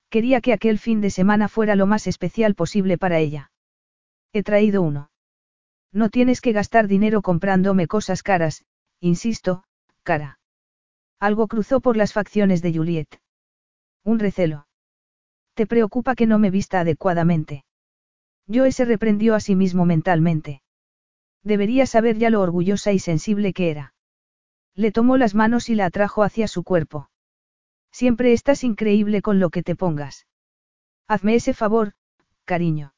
Quería 0.09 0.41
que 0.41 0.55
aquel 0.55 0.78
fin 0.78 1.02
de 1.02 1.10
semana 1.10 1.49
fuera 1.49 1.76
lo 1.76 1.86
más 1.86 2.07
especial 2.07 2.55
posible 2.55 2.97
para 2.97 3.18
ella. 3.18 3.52
He 4.33 4.42
traído 4.42 4.81
uno. 4.81 5.10
No 5.92 6.09
tienes 6.09 6.41
que 6.41 6.52
gastar 6.52 6.89
dinero 6.89 7.20
comprándome 7.20 7.86
cosas 7.86 8.23
caras, 8.23 8.65
insisto, 8.99 9.65
cara. 10.05 10.39
Algo 11.20 11.49
cruzó 11.49 11.83
por 11.83 11.99
las 11.99 12.15
facciones 12.15 12.62
de 12.62 12.73
Juliet. 12.73 13.20
Un 14.05 14.20
recelo. 14.20 14.67
¿Te 15.52 15.67
preocupa 15.67 16.15
que 16.15 16.26
no 16.26 16.39
me 16.39 16.51
vista 16.51 16.81
adecuadamente? 16.81 17.67
Joe 18.49 18.73
se 18.73 18.86
reprendió 18.86 19.34
a 19.34 19.41
sí 19.41 19.55
mismo 19.55 19.84
mentalmente. 19.84 20.62
Debería 21.42 21.84
saber 21.84 22.17
ya 22.17 22.31
lo 22.31 22.41
orgullosa 22.41 22.92
y 22.92 23.01
sensible 23.01 23.52
que 23.52 23.70
era. 23.70 23.92
Le 24.75 24.92
tomó 24.92 25.17
las 25.17 25.34
manos 25.34 25.68
y 25.68 25.75
la 25.75 25.86
atrajo 25.86 26.23
hacia 26.23 26.49
su 26.49 26.62
cuerpo. 26.62 27.10
Siempre 27.91 28.33
estás 28.33 28.65
increíble 28.65 29.20
con 29.20 29.39
lo 29.39 29.51
que 29.51 29.62
te 29.62 29.76
pongas. 29.76 30.26
Hazme 31.07 31.34
ese 31.34 31.52
favor, 31.52 31.92
cariño. 32.44 32.94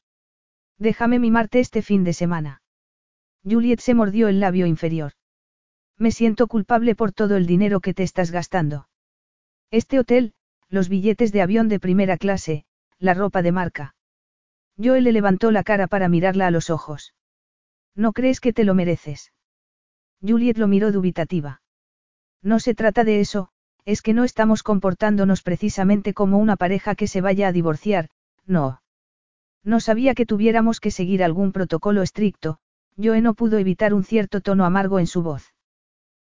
Déjame 0.78 1.18
mimarte 1.18 1.58
este 1.58 1.82
fin 1.82 2.04
de 2.04 2.12
semana. 2.12 2.62
Juliet 3.42 3.80
se 3.80 3.94
mordió 3.94 4.28
el 4.28 4.40
labio 4.40 4.66
inferior. 4.66 5.12
Me 5.98 6.12
siento 6.12 6.46
culpable 6.46 6.94
por 6.94 7.12
todo 7.12 7.36
el 7.36 7.46
dinero 7.46 7.80
que 7.80 7.94
te 7.94 8.02
estás 8.02 8.30
gastando. 8.30 8.88
Este 9.70 9.98
hotel, 9.98 10.34
los 10.68 10.88
billetes 10.88 11.32
de 11.32 11.42
avión 11.42 11.68
de 11.68 11.80
primera 11.80 12.16
clase, 12.16 12.64
la 12.98 13.14
ropa 13.14 13.42
de 13.42 13.52
marca. 13.52 13.94
Joel 14.82 15.04
le 15.04 15.12
levantó 15.12 15.50
la 15.50 15.62
cara 15.64 15.86
para 15.86 16.08
mirarla 16.08 16.46
a 16.46 16.50
los 16.50 16.70
ojos. 16.70 17.14
¿No 17.94 18.12
crees 18.12 18.40
que 18.40 18.52
te 18.52 18.64
lo 18.64 18.74
mereces? 18.74 19.32
Juliet 20.20 20.56
lo 20.56 20.68
miró 20.68 20.90
dubitativa. 20.90 21.62
No 22.44 22.60
se 22.60 22.74
trata 22.74 23.05
de 23.05 23.20
eso, 23.20 23.48
es 23.86 24.02
que 24.02 24.12
no 24.12 24.23
estamos 24.23 24.62
comportándonos 24.62 25.42
precisamente 25.42 26.12
como 26.12 26.39
una 26.39 26.56
pareja 26.56 26.94
que 26.94 27.08
se 27.08 27.23
vaya 27.23 27.48
a 27.48 27.52
divorciar, 27.52 28.10
no. 28.47 28.82
No 29.64 29.81
sabía 29.81 30.14
que 30.14 30.26
tuviéramos 30.26 30.78
que 30.78 30.90
seguir 30.90 31.24
algún 31.24 31.52
protocolo 31.52 32.02
estricto, 32.02 32.58
Joe 33.02 33.23
no 33.23 33.32
pudo 33.32 33.58
evitar 33.58 33.94
un 33.94 34.05
cierto 34.05 34.42
tono 34.42 34.66
amargo 34.66 34.98
en 34.98 35.06
su 35.06 35.23
voz. 35.23 35.55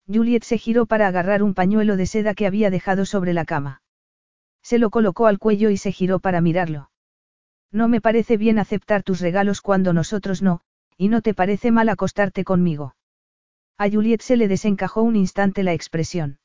Juliet 0.05 0.43
se 0.43 0.57
giró 0.57 0.85
para 0.85 1.07
agarrar 1.07 1.43
un 1.43 1.53
pañuelo 1.53 1.95
de 1.95 2.05
seda 2.05 2.33
que 2.33 2.45
había 2.45 2.69
dejado 2.69 3.05
sobre 3.05 3.31
la 3.33 3.45
cama. 3.45 3.81
Se 4.61 4.79
lo 4.79 4.89
colocó 4.89 5.27
al 5.27 5.39
cuello 5.39 5.69
y 5.69 5.77
se 5.77 5.93
giró 5.93 6.19
para 6.19 6.41
mirarlo. 6.41 6.91
No 7.71 7.87
me 7.87 8.01
parece 8.01 8.35
bien 8.35 8.59
aceptar 8.59 9.01
tus 9.01 9.21
regalos 9.21 9.61
cuando 9.61 9.93
nosotros 9.93 10.41
no, 10.41 10.59
y 10.97 11.07
no 11.07 11.21
te 11.21 11.33
parece 11.33 11.71
mal 11.71 11.87
acostarte 11.87 12.43
conmigo. 12.43 12.95
A 13.81 13.89
Juliet 13.89 14.21
se 14.21 14.37
le 14.37 14.47
desencajó 14.47 15.01
un 15.01 15.15
instante 15.15 15.63
la 15.63 15.73
expresión. 15.73 16.37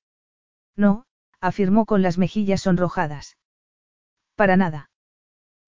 No, 0.75 1.05
afirmó 1.39 1.85
con 1.85 2.01
las 2.01 2.17
mejillas 2.17 2.63
sonrojadas. 2.63 3.37
Para 4.37 4.57
nada. 4.57 4.89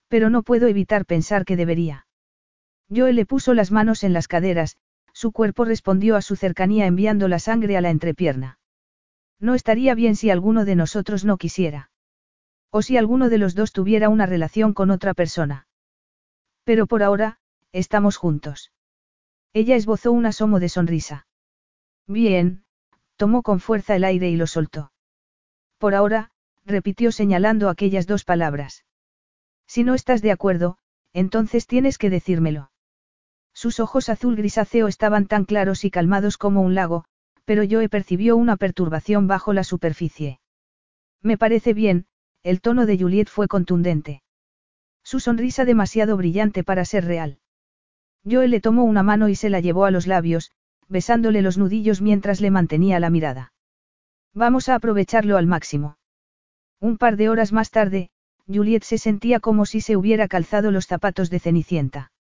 Pero 0.09 0.31
no 0.31 0.43
puedo 0.43 0.67
evitar 0.67 1.05
pensar 1.05 1.45
que 1.45 1.57
debería. 1.57 2.07
Joe 2.89 3.13
le 3.13 3.27
puso 3.27 3.53
las 3.53 3.71
manos 3.71 4.03
en 4.03 4.15
las 4.15 4.29
caderas, 4.29 4.79
su 5.13 5.31
cuerpo 5.31 5.67
respondió 5.67 6.17
a 6.17 6.23
su 6.23 6.37
cercanía 6.37 6.87
enviando 6.87 7.29
la 7.29 7.39
sangre 7.39 7.77
a 7.77 7.83
la 7.83 7.91
entrepierna. 7.91 8.59
No 9.39 9.55
estaría 9.55 9.95
bien 9.95 10.17
si 10.17 10.31
alguno 10.31 10.65
de 10.65 10.75
nosotros 10.75 11.27
no 11.27 11.37
quisiera. 11.37 11.91
O 12.71 12.81
si 12.81 12.97
alguno 12.97 13.29
de 13.29 13.37
los 13.37 13.55
dos 13.55 13.73
tuviera 13.73 14.09
una 14.09 14.25
relación 14.25 14.73
con 14.73 14.91
otra 14.91 15.13
persona. 15.13 15.67
Pero 16.65 16.87
por 16.87 17.03
ahora, 17.03 17.41
estamos 17.73 18.17
juntos. 18.17 18.73
Ella 19.53 19.77
esbozó 19.77 20.13
un 20.13 20.25
asomo 20.25 20.61
de 20.61 20.71
sonrisa. 20.71 21.27
Bien, 22.09 22.65
tomó 23.17 23.43
con 23.43 23.61
fuerza 23.61 23.95
el 23.95 24.05
aire 24.05 24.31
y 24.31 24.37
lo 24.37 24.47
soltó. 24.47 24.91
Por 25.77 25.95
ahora, 25.95 26.31
repitió 26.65 27.13
señalando 27.13 27.69
aquellas 27.69 28.07
dos 28.07 28.25
palabras. 28.25 28.85
Si 29.67 29.85
no 29.85 29.95
estás 29.95 30.23
de 30.23 30.33
acuerdo, 30.33 30.79
entonces 31.13 31.67
tienes 31.67 31.99
que 31.99 32.09
decírmelo. 32.09 32.71
Sus 33.53 33.79
ojos 33.79 34.09
azul 34.09 34.37
grisáceo 34.37 34.89
estaban 34.89 35.27
tan 35.27 35.45
claros 35.45 35.85
y 35.85 35.91
calmados 35.91 36.39
como 36.39 36.63
un 36.63 36.75
lago, 36.75 37.05
pero 37.45 37.63
Joe 37.69 37.89
percibió 37.89 38.37
una 38.37 38.57
perturbación 38.57 39.27
bajo 39.27 39.53
la 39.53 39.65
superficie. 39.65 40.41
Me 41.23 41.37
parece 41.37 41.75
bien, 41.75 42.07
el 42.43 42.61
tono 42.61 42.87
de 42.87 42.99
Juliet 42.99 43.29
fue 43.29 43.49
contundente. 43.49 44.23
Su 45.03 45.21
sonrisa 45.21 45.65
demasiado 45.65 46.17
brillante 46.17 46.65
para 46.65 46.85
ser 46.85 47.05
real. 47.05 47.39
Joe 48.25 48.49
le 48.49 48.61
tomó 48.61 48.85
una 48.85 49.03
mano 49.03 49.29
y 49.29 49.35
se 49.35 49.51
la 49.51 49.61
llevó 49.61 49.85
a 49.85 49.91
los 49.91 50.07
labios, 50.07 50.53
besándole 50.89 51.43
los 51.43 51.59
nudillos 51.59 52.01
mientras 52.01 52.41
le 52.41 52.51
mantenía 52.51 53.01
la 53.01 53.11
mirada. 53.11 53.53
Vamos 54.35 54.69
a 54.69 54.75
aprovecharlo 54.75 55.37
al 55.37 55.47
máximo. 55.47 55.99
Un 56.81 56.97
par 56.97 57.17
de 57.17 57.29
horas 57.29 57.53
más 57.53 57.71
tarde, 57.71 58.11
Juliet 58.47 58.83
se 58.83 58.99
sentía 58.99 59.41
como 59.41 59.67
si 59.67 59.81
se 59.81 59.97
hubiera 59.97 60.29
calzado 60.29 60.71
los 60.71 60.87
zapatos 60.87 61.29
de 61.29 61.41
Cenicienta. 61.41 62.13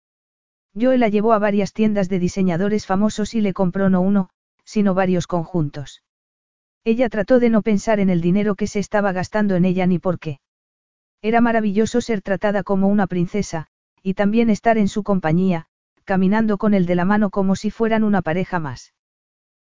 Joe 0.79 0.99
la 0.99 1.09
llevó 1.09 1.33
a 1.33 1.39
varias 1.39 1.73
tiendas 1.73 2.09
de 2.09 2.19
diseñadores 2.19 2.87
famosos 2.87 3.35
y 3.35 3.41
le 3.41 3.53
compró 3.53 3.89
no 3.89 4.01
uno, 4.01 4.31
sino 4.65 4.95
varios 4.95 5.27
conjuntos. 5.27 6.03
Ella 6.85 7.09
trató 7.09 7.39
de 7.41 7.51
no 7.51 7.63
pensar 7.63 8.01
en 8.01 8.11
el 8.11 8.21
dinero 8.21 8.55
que 8.55 8.67
se 8.67 8.79
estaba 8.79 9.13
gastando 9.13 9.57
en 9.57 9.65
ella 9.65 9.87
ni 9.87 9.99
por 9.99 10.19
qué. 10.19 10.41
Era 11.23 11.41
maravilloso 11.41 12.01
ser 12.01 12.23
tratada 12.23 12.63
como 12.63 12.89
una 12.89 13.07
princesa, 13.07 13.67
y 14.03 14.15
también 14.15 14.51
estar 14.51 14.79
en 14.79 14.89
su 14.89 15.03
compañía, 15.03 15.67
caminando 16.13 16.59
con 16.59 16.73
él 16.73 16.87
de 16.87 16.97
la 16.97 17.05
mano 17.05 17.31
como 17.31 17.55
si 17.55 17.71
fueran 17.71 18.03
una 18.03 18.23
pareja 18.23 18.59
más. 18.59 18.95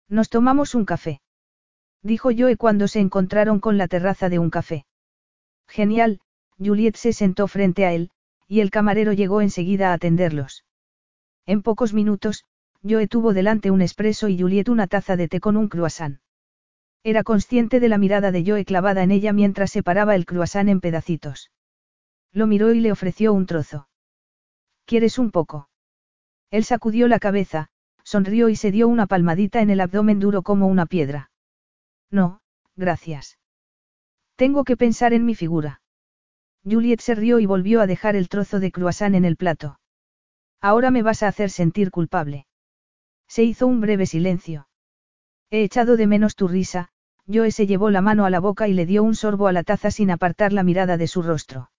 Nos 0.09 0.29
tomamos 0.29 0.75
un 0.75 0.85
café 0.85 1.23
dijo 2.03 2.31
Joe 2.37 2.57
cuando 2.57 2.89
se 2.89 3.01
encontraron 3.01 3.61
con 3.61 3.79
la 3.79 3.89
terraza 3.89 4.29
de 4.29 4.39
un 4.39 4.51
café. 4.51 4.85
Genial, 5.69 6.21
Juliet 6.59 6.97
se 6.97 7.13
sentó 7.13 7.47
frente 7.49 7.87
a 7.87 7.93
él, 7.93 8.11
y 8.49 8.61
el 8.61 8.71
camarero 8.71 9.13
llegó 9.13 9.41
enseguida 9.41 9.91
a 9.91 9.95
atenderlos. 9.95 10.65
En 11.47 11.63
pocos 11.63 11.95
minutos, 11.95 12.45
Joe 12.83 13.07
tuvo 13.07 13.33
delante 13.33 13.71
un 13.71 13.81
espresso 13.81 14.29
y 14.29 14.39
Juliet 14.39 14.69
una 14.69 14.87
taza 14.87 15.17
de 15.17 15.29
té 15.29 15.41
con 15.41 15.57
un 15.57 15.69
croissant. 15.69 16.21
Era 17.05 17.23
consciente 17.23 17.81
de 17.81 17.89
la 17.89 17.99
mirada 17.99 18.31
de 18.31 18.45
Joe 18.45 18.65
clavada 18.65 19.03
en 19.03 19.11
ella 19.11 19.33
mientras 19.33 19.71
separaba 19.71 20.15
el 20.15 20.27
croissant 20.27 20.69
en 20.69 20.81
pedacitos. 20.81 21.51
Lo 22.33 22.47
miró 22.47 22.73
y 22.73 22.81
le 22.81 22.93
ofreció 22.93 23.33
un 23.33 23.47
trozo. 23.47 23.89
¿Quieres 24.85 25.19
un 25.19 25.31
poco? 25.31 25.69
Él 26.53 26.65
sacudió 26.65 27.09
la 27.09 27.19
cabeza, 27.19 27.71
sonrió 28.05 28.51
y 28.51 28.57
se 28.57 28.71
dio 28.71 28.87
una 28.87 29.07
palmadita 29.07 29.63
en 29.63 29.71
el 29.71 29.81
abdomen 29.81 30.21
duro 30.21 30.43
como 30.43 30.67
una 30.67 30.85
piedra. 30.85 31.31
No, 32.11 32.43
gracias. 32.77 33.39
Tengo 34.37 34.63
que 34.63 34.77
pensar 34.77 35.15
en 35.15 35.25
mi 35.25 35.35
figura. 35.35 35.81
Juliet 36.63 37.01
se 37.01 37.15
rió 37.15 37.39
y 37.41 37.47
volvió 37.47 37.81
a 37.81 37.87
dejar 37.87 38.17
el 38.17 38.29
trozo 38.29 38.61
de 38.61 38.71
croissant 38.71 39.15
en 39.15 39.25
el 39.25 39.37
plato. 39.37 39.81
Ahora 40.61 40.91
me 40.91 41.03
vas 41.03 41.23
a 41.23 41.29
hacer 41.29 41.49
sentir 41.49 41.91
culpable. 41.91 42.47
Se 43.27 43.43
hizo 43.43 43.67
un 43.67 43.81
breve 43.81 44.05
silencio. 44.05 44.69
He 45.51 45.65
echado 45.65 45.97
de 45.97 46.07
menos 46.07 46.37
tu 46.37 46.49
risa, 46.49 46.91
Joe 47.27 47.51
se 47.51 47.67
llevó 47.67 47.89
la 47.89 48.03
mano 48.03 48.27
a 48.27 48.31
la 48.31 48.41
boca 48.41 48.69
y 48.69 48.75
le 48.75 48.85
dio 48.85 49.03
un 49.03 49.15
sorbo 49.15 49.47
a 49.47 49.53
la 49.53 49.63
taza 49.63 49.91
sin 49.91 50.11
apartar 50.11 50.53
la 50.53 50.65
mirada 50.65 50.99
de 50.99 51.07
su 51.07 51.23
rostro. 51.23 51.71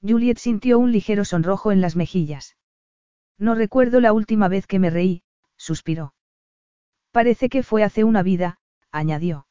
Juliet 0.00 0.38
sintió 0.38 0.78
un 0.78 0.90
ligero 0.90 1.26
sonrojo 1.26 1.70
en 1.70 1.82
las 1.82 1.96
mejillas. 1.96 2.56
No 3.40 3.54
recuerdo 3.54 4.00
la 4.00 4.12
última 4.12 4.48
vez 4.48 4.66
que 4.66 4.78
me 4.78 4.90
reí, 4.90 5.22
suspiró. 5.56 6.12
Parece 7.10 7.48
que 7.48 7.62
fue 7.62 7.82
hace 7.82 8.04
una 8.04 8.22
vida, 8.22 8.58
añadió. 8.92 9.46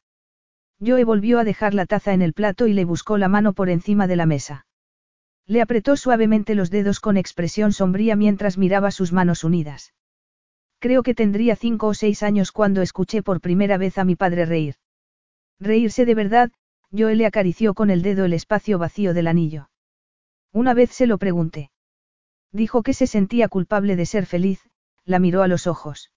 Joe 0.78 1.04
volvió 1.04 1.40
a 1.40 1.44
dejar 1.44 1.74
la 1.74 1.86
taza 1.86 2.14
en 2.14 2.22
el 2.22 2.32
plato 2.32 2.68
y 2.68 2.72
le 2.72 2.84
buscó 2.84 3.18
la 3.18 3.28
mano 3.28 3.52
por 3.52 3.68
encima 3.68 4.06
de 4.06 4.14
la 4.16 4.26
mesa. 4.26 4.64
Le 5.44 5.60
apretó 5.60 5.96
suavemente 5.96 6.54
los 6.54 6.70
dedos 6.70 7.00
con 7.00 7.16
expresión 7.16 7.72
sombría 7.72 8.14
mientras 8.14 8.56
miraba 8.56 8.92
sus 8.92 9.12
manos 9.12 9.42
unidas. 9.42 9.92
Creo 10.78 11.02
que 11.02 11.14
tendría 11.14 11.56
cinco 11.56 11.88
o 11.88 11.94
seis 11.94 12.22
años 12.22 12.52
cuando 12.52 12.82
escuché 12.82 13.24
por 13.24 13.40
primera 13.40 13.76
vez 13.76 13.98
a 13.98 14.04
mi 14.04 14.14
padre 14.14 14.46
reír. 14.46 14.76
Reírse 15.58 16.06
de 16.06 16.14
verdad, 16.14 16.52
Joe 16.96 17.16
le 17.16 17.26
acarició 17.26 17.74
con 17.74 17.90
el 17.90 18.02
dedo 18.02 18.24
el 18.24 18.34
espacio 18.34 18.78
vacío 18.78 19.12
del 19.14 19.26
anillo. 19.26 19.68
Una 20.52 20.74
vez 20.74 20.90
se 20.90 21.08
lo 21.08 21.18
pregunté. 21.18 21.70
Dijo 22.52 22.82
que 22.82 22.94
se 22.94 23.06
sentía 23.06 23.48
culpable 23.48 23.96
de 23.96 24.06
ser 24.06 24.26
feliz, 24.26 24.60
la 25.04 25.18
miró 25.18 25.42
a 25.42 25.48
los 25.48 25.66
ojos. 25.66 26.12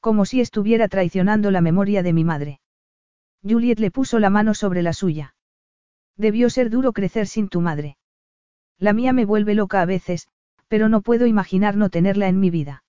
Como 0.00 0.24
si 0.24 0.40
estuviera 0.40 0.88
traicionando 0.88 1.50
la 1.50 1.60
memoria 1.60 2.02
de 2.02 2.12
mi 2.12 2.24
madre. 2.24 2.60
Juliet 3.42 3.78
le 3.78 3.90
puso 3.90 4.18
la 4.18 4.30
mano 4.30 4.54
sobre 4.54 4.82
la 4.82 4.92
suya. 4.92 5.34
Debió 6.16 6.50
ser 6.50 6.70
duro 6.70 6.92
crecer 6.92 7.26
sin 7.26 7.48
tu 7.48 7.60
madre. 7.60 7.96
La 8.78 8.92
mía 8.92 9.12
me 9.12 9.24
vuelve 9.24 9.54
loca 9.54 9.80
a 9.80 9.86
veces, 9.86 10.28
pero 10.68 10.88
no 10.88 11.02
puedo 11.02 11.26
imaginar 11.26 11.76
no 11.76 11.90
tenerla 11.90 12.28
en 12.28 12.40
mi 12.40 12.50
vida. 12.50 12.82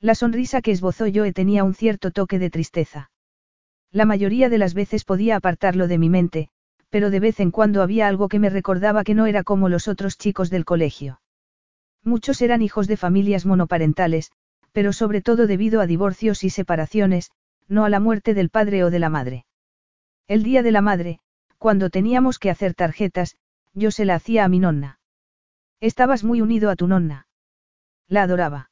La 0.00 0.14
sonrisa 0.14 0.62
que 0.62 0.70
esbozó 0.70 1.06
Joe 1.12 1.32
tenía 1.32 1.64
un 1.64 1.74
cierto 1.74 2.10
toque 2.10 2.38
de 2.38 2.50
tristeza. 2.50 3.10
La 3.90 4.04
mayoría 4.04 4.48
de 4.48 4.58
las 4.58 4.74
veces 4.74 5.04
podía 5.04 5.36
apartarlo 5.36 5.88
de 5.88 5.98
mi 5.98 6.08
mente, 6.08 6.48
pero 6.88 7.10
de 7.10 7.20
vez 7.20 7.40
en 7.40 7.50
cuando 7.50 7.82
había 7.82 8.06
algo 8.06 8.28
que 8.28 8.38
me 8.38 8.50
recordaba 8.50 9.04
que 9.04 9.14
no 9.14 9.26
era 9.26 9.42
como 9.42 9.68
los 9.68 9.88
otros 9.88 10.16
chicos 10.16 10.50
del 10.50 10.64
colegio. 10.64 11.20
Muchos 12.04 12.40
eran 12.42 12.62
hijos 12.62 12.86
de 12.86 12.96
familias 12.96 13.44
monoparentales, 13.46 14.32
pero 14.72 14.92
sobre 14.92 15.20
todo 15.20 15.46
debido 15.46 15.80
a 15.80 15.86
divorcios 15.86 16.44
y 16.44 16.50
separaciones, 16.50 17.30
no 17.68 17.84
a 17.84 17.90
la 17.90 18.00
muerte 18.00 18.34
del 18.34 18.50
padre 18.50 18.84
o 18.84 18.90
de 18.90 18.98
la 18.98 19.08
madre. 19.08 19.46
El 20.26 20.42
día 20.42 20.62
de 20.62 20.72
la 20.72 20.80
madre, 20.80 21.20
cuando 21.58 21.90
teníamos 21.90 22.38
que 22.38 22.50
hacer 22.50 22.74
tarjetas, 22.74 23.36
yo 23.74 23.90
se 23.90 24.04
la 24.04 24.14
hacía 24.14 24.44
a 24.44 24.48
mi 24.48 24.58
nonna. 24.58 24.98
Estabas 25.80 26.24
muy 26.24 26.40
unido 26.40 26.70
a 26.70 26.76
tu 26.76 26.86
nonna. 26.88 27.26
La 28.08 28.22
adoraba. 28.22 28.70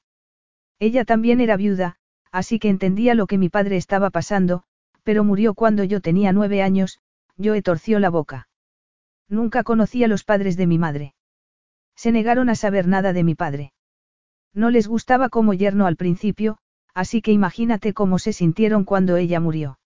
Ella 0.78 1.04
también 1.04 1.40
era 1.40 1.56
viuda, 1.56 1.96
así 2.30 2.58
que 2.58 2.68
entendía 2.68 3.14
lo 3.14 3.26
que 3.26 3.38
mi 3.38 3.48
padre 3.48 3.76
estaba 3.76 4.10
pasando, 4.10 4.62
pero 5.02 5.24
murió 5.24 5.54
cuando 5.54 5.84
yo 5.84 6.00
tenía 6.00 6.32
nueve 6.32 6.62
años, 6.62 7.00
yo 7.36 7.54
he 7.54 7.62
torció 7.62 7.98
la 7.98 8.10
boca. 8.10 8.48
Nunca 9.28 9.62
conocí 9.62 10.02
a 10.04 10.08
los 10.08 10.24
padres 10.24 10.56
de 10.56 10.66
mi 10.66 10.78
madre. 10.78 11.14
Se 11.98 12.12
negaron 12.12 12.48
a 12.48 12.54
saber 12.54 12.86
nada 12.86 13.12
de 13.12 13.24
mi 13.24 13.34
padre. 13.34 13.72
No 14.54 14.70
les 14.70 14.86
gustaba 14.86 15.28
como 15.30 15.52
yerno 15.52 15.84
al 15.88 15.96
principio, 15.96 16.58
así 16.94 17.20
que 17.22 17.32
imagínate 17.32 17.92
cómo 17.92 18.20
se 18.20 18.32
sintieron 18.32 18.84
cuando 18.84 19.16
ella 19.16 19.40
murió. 19.40 19.80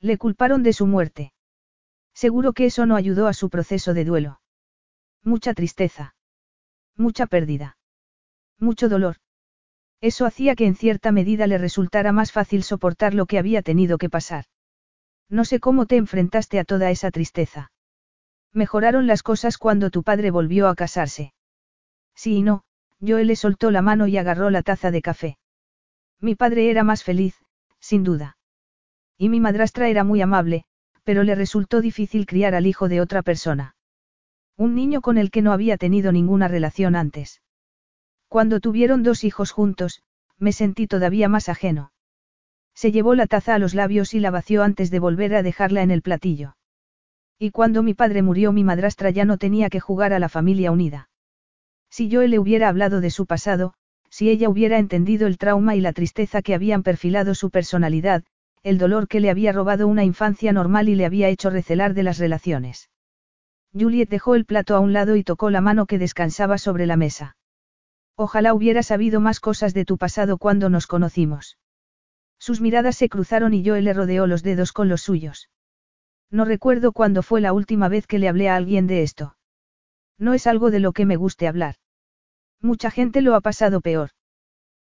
Le 0.00 0.18
culparon 0.18 0.64
de 0.64 0.72
su 0.72 0.88
muerte. 0.88 1.32
Seguro 2.12 2.52
que 2.54 2.66
eso 2.66 2.86
no 2.86 2.96
ayudó 2.96 3.28
a 3.28 3.34
su 3.34 3.50
proceso 3.50 3.94
de 3.94 4.04
duelo. 4.04 4.40
Mucha 5.22 5.54
tristeza. 5.54 6.16
Mucha 6.96 7.26
pérdida. 7.26 7.78
Mucho 8.58 8.88
dolor. 8.88 9.18
Eso 10.00 10.26
hacía 10.26 10.56
que 10.56 10.66
en 10.66 10.74
cierta 10.74 11.12
medida 11.12 11.46
le 11.46 11.58
resultara 11.58 12.10
más 12.10 12.32
fácil 12.32 12.64
soportar 12.64 13.14
lo 13.14 13.26
que 13.26 13.38
había 13.38 13.62
tenido 13.62 13.96
que 13.96 14.10
pasar. 14.10 14.46
No 15.28 15.44
sé 15.44 15.60
cómo 15.60 15.86
te 15.86 15.98
enfrentaste 15.98 16.58
a 16.58 16.64
toda 16.64 16.90
esa 16.90 17.12
tristeza. 17.12 17.70
Mejoraron 18.52 19.06
las 19.06 19.22
cosas 19.22 19.58
cuando 19.58 19.90
tu 19.90 20.02
padre 20.02 20.30
volvió 20.30 20.68
a 20.68 20.74
casarse. 20.74 21.32
Sí 22.14 22.36
y 22.36 22.42
no, 22.42 22.64
Joel 23.00 23.28
le 23.28 23.36
soltó 23.36 23.70
la 23.70 23.82
mano 23.82 24.06
y 24.06 24.16
agarró 24.16 24.50
la 24.50 24.62
taza 24.62 24.90
de 24.90 25.02
café. 25.02 25.38
Mi 26.20 26.34
padre 26.34 26.70
era 26.70 26.82
más 26.82 27.04
feliz, 27.04 27.36
sin 27.78 28.02
duda. 28.02 28.36
Y 29.16 29.28
mi 29.28 29.40
madrastra 29.40 29.88
era 29.88 30.04
muy 30.04 30.20
amable, 30.20 30.64
pero 31.04 31.22
le 31.22 31.34
resultó 31.34 31.80
difícil 31.80 32.26
criar 32.26 32.54
al 32.54 32.66
hijo 32.66 32.88
de 32.88 33.00
otra 33.00 33.22
persona. 33.22 33.76
Un 34.56 34.74
niño 34.74 35.00
con 35.00 35.16
el 35.16 35.30
que 35.30 35.42
no 35.42 35.52
había 35.52 35.76
tenido 35.76 36.12
ninguna 36.12 36.48
relación 36.48 36.96
antes. 36.96 37.40
Cuando 38.28 38.60
tuvieron 38.60 39.02
dos 39.02 39.24
hijos 39.24 39.52
juntos, 39.52 40.02
me 40.38 40.52
sentí 40.52 40.86
todavía 40.86 41.28
más 41.28 41.48
ajeno. 41.48 41.92
Se 42.74 42.92
llevó 42.92 43.14
la 43.14 43.26
taza 43.26 43.54
a 43.54 43.58
los 43.58 43.74
labios 43.74 44.12
y 44.14 44.20
la 44.20 44.30
vació 44.30 44.62
antes 44.62 44.90
de 44.90 44.98
volver 44.98 45.34
a 45.34 45.42
dejarla 45.42 45.82
en 45.82 45.90
el 45.90 46.02
platillo. 46.02 46.57
Y 47.38 47.52
cuando 47.52 47.82
mi 47.82 47.94
padre 47.94 48.22
murió 48.22 48.52
mi 48.52 48.64
madrastra 48.64 49.10
ya 49.10 49.24
no 49.24 49.38
tenía 49.38 49.70
que 49.70 49.78
jugar 49.78 50.12
a 50.12 50.18
la 50.18 50.28
familia 50.28 50.72
unida. 50.72 51.08
Si 51.88 52.08
yo 52.08 52.26
le 52.26 52.38
hubiera 52.38 52.68
hablado 52.68 53.00
de 53.00 53.10
su 53.10 53.26
pasado, 53.26 53.74
si 54.10 54.28
ella 54.28 54.48
hubiera 54.48 54.78
entendido 54.78 55.26
el 55.26 55.38
trauma 55.38 55.76
y 55.76 55.80
la 55.80 55.92
tristeza 55.92 56.42
que 56.42 56.54
habían 56.54 56.82
perfilado 56.82 57.34
su 57.34 57.50
personalidad, 57.50 58.24
el 58.62 58.78
dolor 58.78 59.06
que 59.06 59.20
le 59.20 59.30
había 59.30 59.52
robado 59.52 59.86
una 59.86 60.04
infancia 60.04 60.52
normal 60.52 60.88
y 60.88 60.96
le 60.96 61.06
había 61.06 61.28
hecho 61.28 61.50
recelar 61.50 61.94
de 61.94 62.02
las 62.02 62.18
relaciones. 62.18 62.90
Juliet 63.72 64.08
dejó 64.08 64.34
el 64.34 64.44
plato 64.44 64.74
a 64.74 64.80
un 64.80 64.92
lado 64.92 65.14
y 65.14 65.22
tocó 65.22 65.50
la 65.50 65.60
mano 65.60 65.86
que 65.86 65.98
descansaba 65.98 66.58
sobre 66.58 66.86
la 66.86 66.96
mesa. 66.96 67.36
Ojalá 68.16 68.52
hubiera 68.52 68.82
sabido 68.82 69.20
más 69.20 69.38
cosas 69.38 69.74
de 69.74 69.84
tu 69.84 69.96
pasado 69.96 70.38
cuando 70.38 70.70
nos 70.70 70.88
conocimos. 70.88 71.56
Sus 72.38 72.60
miradas 72.60 72.96
se 72.96 73.08
cruzaron 73.08 73.54
y 73.54 73.62
yo 73.62 73.76
le 73.76 73.92
rodeó 73.92 74.26
los 74.26 74.42
dedos 74.42 74.72
con 74.72 74.88
los 74.88 75.02
suyos. 75.02 75.50
No 76.30 76.44
recuerdo 76.44 76.92
cuándo 76.92 77.22
fue 77.22 77.40
la 77.40 77.52
última 77.52 77.88
vez 77.88 78.06
que 78.06 78.18
le 78.18 78.28
hablé 78.28 78.48
a 78.48 78.56
alguien 78.56 78.86
de 78.86 79.02
esto. 79.02 79.36
No 80.18 80.34
es 80.34 80.46
algo 80.46 80.70
de 80.70 80.80
lo 80.80 80.92
que 80.92 81.06
me 81.06 81.16
guste 81.16 81.48
hablar. 81.48 81.76
Mucha 82.60 82.90
gente 82.90 83.22
lo 83.22 83.34
ha 83.34 83.40
pasado 83.40 83.80
peor. 83.80 84.10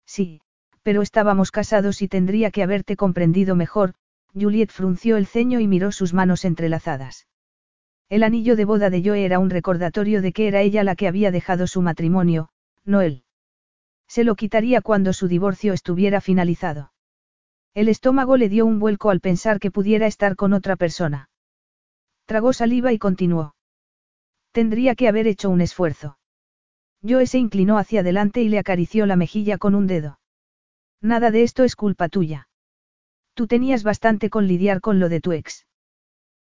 Sí, 0.05 0.41
pero 0.81 1.01
estábamos 1.01 1.51
casados 1.51 2.01
y 2.01 2.07
tendría 2.07 2.51
que 2.51 2.63
haberte 2.63 2.95
comprendido 2.95 3.55
mejor, 3.55 3.93
Juliet 4.33 4.71
frunció 4.71 5.17
el 5.17 5.27
ceño 5.27 5.59
y 5.59 5.67
miró 5.67 5.91
sus 5.91 6.13
manos 6.13 6.45
entrelazadas. 6.45 7.27
El 8.09 8.23
anillo 8.23 8.55
de 8.55 8.65
boda 8.65 8.89
de 8.89 9.03
Joe 9.03 9.23
era 9.23 9.37
un 9.37 9.51
recordatorio 9.51 10.21
de 10.21 10.33
que 10.33 10.47
era 10.47 10.61
ella 10.61 10.83
la 10.83 10.95
que 10.95 11.07
había 11.07 11.31
dejado 11.31 11.67
su 11.67 11.81
matrimonio, 11.81 12.49
no 12.83 13.01
él. 13.01 13.23
Se 14.07 14.23
lo 14.23 14.35
quitaría 14.35 14.81
cuando 14.81 15.13
su 15.13 15.27
divorcio 15.27 15.73
estuviera 15.73 16.19
finalizado. 16.21 16.91
El 17.75 17.87
estómago 17.87 18.35
le 18.35 18.49
dio 18.49 18.65
un 18.65 18.79
vuelco 18.79 19.11
al 19.11 19.19
pensar 19.19 19.59
que 19.59 19.69
pudiera 19.69 20.07
estar 20.07 20.35
con 20.35 20.53
otra 20.53 20.75
persona. 20.75 21.28
Tragó 22.29 22.53
saliva 22.53 22.93
y 22.93 22.99
continuó. 22.99 23.55
Tendría 24.51 24.93
que 24.93 25.07
haber 25.07 25.25
hecho 25.25 25.49
un 25.49 25.61
esfuerzo. 25.61 26.19
Joe 27.01 27.25
se 27.25 27.39
inclinó 27.39 27.79
hacia 27.79 28.01
adelante 28.01 28.43
y 28.43 28.49
le 28.49 28.59
acarició 28.59 29.07
la 29.07 29.15
mejilla 29.15 29.57
con 29.57 29.73
un 29.73 29.87
dedo. 29.87 30.19
Nada 31.01 31.31
de 31.31 31.41
esto 31.41 31.63
es 31.63 31.75
culpa 31.75 32.07
tuya. 32.07 32.47
Tú 33.33 33.47
tenías 33.47 33.81
bastante 33.81 34.29
con 34.29 34.45
lidiar 34.45 34.79
con 34.79 34.99
lo 34.99 35.09
de 35.09 35.21
tu 35.21 35.31
ex. 35.31 35.65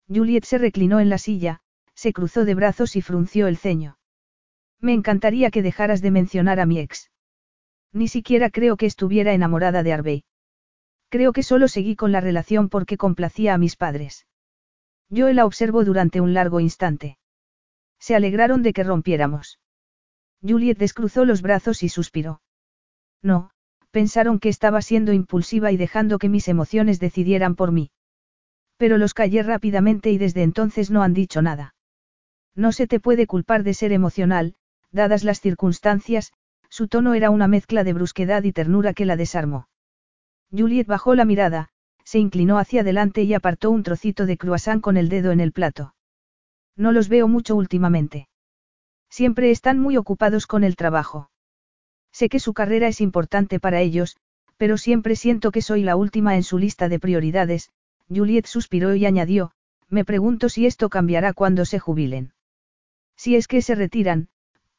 Juliet 0.08 0.44
se 0.44 0.58
reclinó 0.58 0.98
en 0.98 1.08
la 1.08 1.18
silla, 1.18 1.60
se 1.94 2.12
cruzó 2.12 2.44
de 2.44 2.56
brazos 2.56 2.96
y 2.96 3.00
frunció 3.00 3.46
el 3.46 3.56
ceño. 3.56 3.96
Me 4.80 4.92
encantaría 4.92 5.52
que 5.52 5.62
dejaras 5.62 6.02
de 6.02 6.10
mencionar 6.10 6.58
a 6.58 6.66
mi 6.66 6.80
ex. 6.80 7.12
Ni 7.92 8.08
siquiera 8.08 8.50
creo 8.50 8.76
que 8.76 8.86
estuviera 8.86 9.34
enamorada 9.34 9.84
de 9.84 9.92
Arbey. 9.92 10.24
Creo 11.10 11.32
que 11.32 11.44
solo 11.44 11.68
seguí 11.68 11.94
con 11.94 12.10
la 12.10 12.20
relación 12.20 12.70
porque 12.70 12.96
complacía 12.96 13.54
a 13.54 13.58
mis 13.58 13.76
padres. 13.76 14.26
Yo 15.08 15.32
la 15.32 15.44
observó 15.44 15.84
durante 15.84 16.20
un 16.20 16.34
largo 16.34 16.60
instante. 16.60 17.18
Se 17.98 18.14
alegraron 18.14 18.62
de 18.62 18.72
que 18.72 18.84
rompiéramos. 18.84 19.58
Juliet 20.42 20.78
descruzó 20.78 21.24
los 21.24 21.42
brazos 21.42 21.82
y 21.82 21.88
suspiró. 21.88 22.40
No, 23.22 23.50
pensaron 23.90 24.38
que 24.38 24.48
estaba 24.48 24.82
siendo 24.82 25.12
impulsiva 25.12 25.72
y 25.72 25.76
dejando 25.76 26.18
que 26.18 26.28
mis 26.28 26.48
emociones 26.48 27.00
decidieran 27.00 27.54
por 27.54 27.72
mí. 27.72 27.90
Pero 28.76 28.98
los 28.98 29.14
callé 29.14 29.42
rápidamente 29.42 30.10
y 30.10 30.18
desde 30.18 30.42
entonces 30.42 30.90
no 30.90 31.02
han 31.02 31.14
dicho 31.14 31.40
nada. 31.40 31.74
No 32.54 32.72
se 32.72 32.86
te 32.86 33.00
puede 33.00 33.26
culpar 33.26 33.62
de 33.62 33.74
ser 33.74 33.92
emocional, 33.92 34.54
dadas 34.90 35.24
las 35.24 35.40
circunstancias, 35.40 36.32
su 36.68 36.88
tono 36.88 37.14
era 37.14 37.30
una 37.30 37.48
mezcla 37.48 37.84
de 37.84 37.92
brusquedad 37.92 38.42
y 38.44 38.52
ternura 38.52 38.92
que 38.92 39.06
la 39.06 39.16
desarmó. 39.16 39.68
Juliet 40.50 40.86
bajó 40.86 41.14
la 41.14 41.24
mirada, 41.24 41.70
se 42.06 42.20
inclinó 42.20 42.58
hacia 42.58 42.82
adelante 42.82 43.24
y 43.24 43.34
apartó 43.34 43.72
un 43.72 43.82
trocito 43.82 44.26
de 44.26 44.38
croissant 44.38 44.80
con 44.80 44.96
el 44.96 45.08
dedo 45.08 45.32
en 45.32 45.40
el 45.40 45.50
plato. 45.50 45.94
No 46.76 46.92
los 46.92 47.08
veo 47.08 47.26
mucho 47.26 47.56
últimamente. 47.56 48.28
Siempre 49.10 49.50
están 49.50 49.80
muy 49.80 49.96
ocupados 49.96 50.46
con 50.46 50.62
el 50.62 50.76
trabajo. 50.76 51.30
Sé 52.12 52.28
que 52.28 52.38
su 52.38 52.54
carrera 52.54 52.86
es 52.86 53.00
importante 53.00 53.58
para 53.58 53.80
ellos, 53.80 54.16
pero 54.56 54.78
siempre 54.78 55.16
siento 55.16 55.50
que 55.50 55.62
soy 55.62 55.82
la 55.82 55.96
última 55.96 56.36
en 56.36 56.44
su 56.44 56.58
lista 56.58 56.88
de 56.88 57.00
prioridades, 57.00 57.70
Juliet 58.08 58.46
suspiró 58.46 58.94
y 58.94 59.04
añadió, 59.04 59.50
me 59.88 60.04
pregunto 60.04 60.48
si 60.48 60.64
esto 60.64 60.88
cambiará 60.88 61.32
cuando 61.32 61.64
se 61.64 61.80
jubilen. 61.80 62.34
Si 63.16 63.34
es 63.34 63.48
que 63.48 63.62
se 63.62 63.74
retiran, 63.74 64.28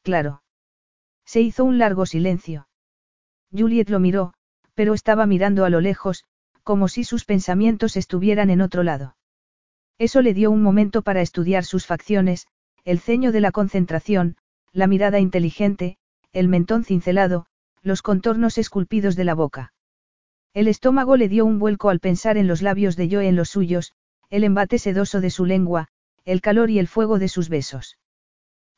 claro. 0.02 0.42
Se 1.26 1.42
hizo 1.42 1.64
un 1.64 1.76
largo 1.76 2.06
silencio. 2.06 2.68
Juliet 3.52 3.90
lo 3.90 4.00
miró, 4.00 4.32
pero 4.74 4.94
estaba 4.94 5.26
mirando 5.26 5.66
a 5.66 5.70
lo 5.70 5.82
lejos, 5.82 6.24
como 6.68 6.88
si 6.88 7.02
sus 7.02 7.24
pensamientos 7.24 7.96
estuvieran 7.96 8.50
en 8.50 8.60
otro 8.60 8.82
lado. 8.82 9.16
Eso 9.96 10.20
le 10.20 10.34
dio 10.34 10.50
un 10.50 10.60
momento 10.60 11.00
para 11.00 11.22
estudiar 11.22 11.64
sus 11.64 11.86
facciones, 11.86 12.46
el 12.84 12.98
ceño 12.98 13.32
de 13.32 13.40
la 13.40 13.52
concentración, 13.52 14.36
la 14.74 14.86
mirada 14.86 15.18
inteligente, 15.18 15.96
el 16.34 16.46
mentón 16.46 16.84
cincelado, 16.84 17.46
los 17.82 18.02
contornos 18.02 18.58
esculpidos 18.58 19.16
de 19.16 19.24
la 19.24 19.32
boca. 19.32 19.72
El 20.52 20.68
estómago 20.68 21.16
le 21.16 21.30
dio 21.30 21.46
un 21.46 21.58
vuelco 21.58 21.88
al 21.88 22.00
pensar 22.00 22.36
en 22.36 22.46
los 22.46 22.60
labios 22.60 22.96
de 22.96 23.08
Joe 23.10 23.26
en 23.26 23.34
los 23.36 23.48
suyos, 23.48 23.94
el 24.28 24.44
embate 24.44 24.78
sedoso 24.78 25.22
de 25.22 25.30
su 25.30 25.46
lengua, 25.46 25.88
el 26.26 26.42
calor 26.42 26.68
y 26.68 26.78
el 26.78 26.86
fuego 26.86 27.18
de 27.18 27.28
sus 27.28 27.48
besos. 27.48 27.96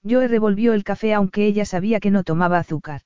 Joe 0.08 0.28
revolvió 0.28 0.74
el 0.74 0.84
café 0.84 1.12
aunque 1.12 1.44
ella 1.44 1.64
sabía 1.64 1.98
que 1.98 2.12
no 2.12 2.22
tomaba 2.22 2.58
azúcar. 2.58 3.00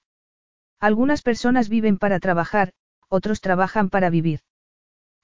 Algunas 0.78 1.22
personas 1.22 1.70
viven 1.70 1.96
para 1.96 2.20
trabajar, 2.20 2.74
otros 3.08 3.40
trabajan 3.40 3.88
para 3.88 4.10
vivir. 4.10 4.40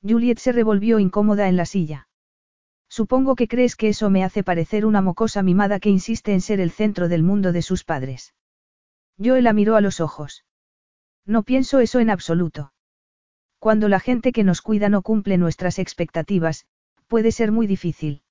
Juliet 0.02 0.38
se 0.38 0.52
revolvió 0.52 0.98
incómoda 0.98 1.48
en 1.48 1.56
la 1.56 1.66
silla. 1.66 2.08
Supongo 2.88 3.36
que 3.36 3.48
crees 3.48 3.76
que 3.76 3.88
eso 3.88 4.10
me 4.10 4.24
hace 4.24 4.42
parecer 4.42 4.84
una 4.84 5.00
mocosa 5.00 5.42
mimada 5.42 5.78
que 5.78 5.90
insiste 5.90 6.32
en 6.32 6.40
ser 6.40 6.60
el 6.60 6.70
centro 6.70 7.08
del 7.08 7.22
mundo 7.22 7.52
de 7.52 7.62
sus 7.62 7.84
padres. 7.84 8.34
Joe 9.22 9.42
la 9.42 9.52
miró 9.52 9.76
a 9.76 9.80
los 9.80 10.00
ojos. 10.00 10.44
No 11.26 11.42
pienso 11.42 11.78
eso 11.80 12.00
en 12.00 12.10
absoluto. 12.10 12.72
Cuando 13.58 13.88
la 13.88 14.00
gente 14.00 14.32
que 14.32 14.42
nos 14.42 14.62
cuida 14.62 14.88
no 14.88 15.02
cumple 15.02 15.36
nuestras 15.36 15.78
expectativas, 15.78 16.66
puede 17.06 17.30
ser 17.30 17.52
muy 17.52 17.66
difícil. 17.66 18.22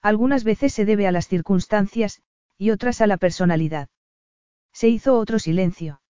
Algunas 0.00 0.44
veces 0.44 0.72
se 0.72 0.84
debe 0.84 1.06
a 1.06 1.12
las 1.12 1.28
circunstancias, 1.28 2.22
y 2.56 2.70
otras 2.70 3.00
a 3.00 3.06
la 3.06 3.18
personalidad. 3.18 3.88
Se 4.72 4.88
hizo 4.88 5.18
otro 5.18 5.38
silencio. 5.38 6.00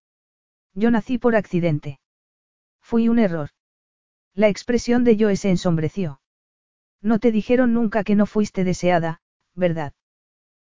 Yo 0.75 0.91
nací 0.91 1.19
por 1.19 1.35
accidente. 1.35 1.99
Fui 2.81 3.09
un 3.09 3.19
error. 3.19 3.51
La 4.37 4.49
expresión 4.49 5.03
de 5.03 5.17
Joe 5.19 5.35
se 5.35 5.49
ensombreció. 5.49 6.21
No 7.01 7.19
te 7.19 7.33
dijeron 7.33 7.73
nunca 7.73 8.05
que 8.05 8.15
no 8.15 8.27
fuiste 8.27 8.65
deseada, 8.65 9.23
¿verdad? 9.55 9.95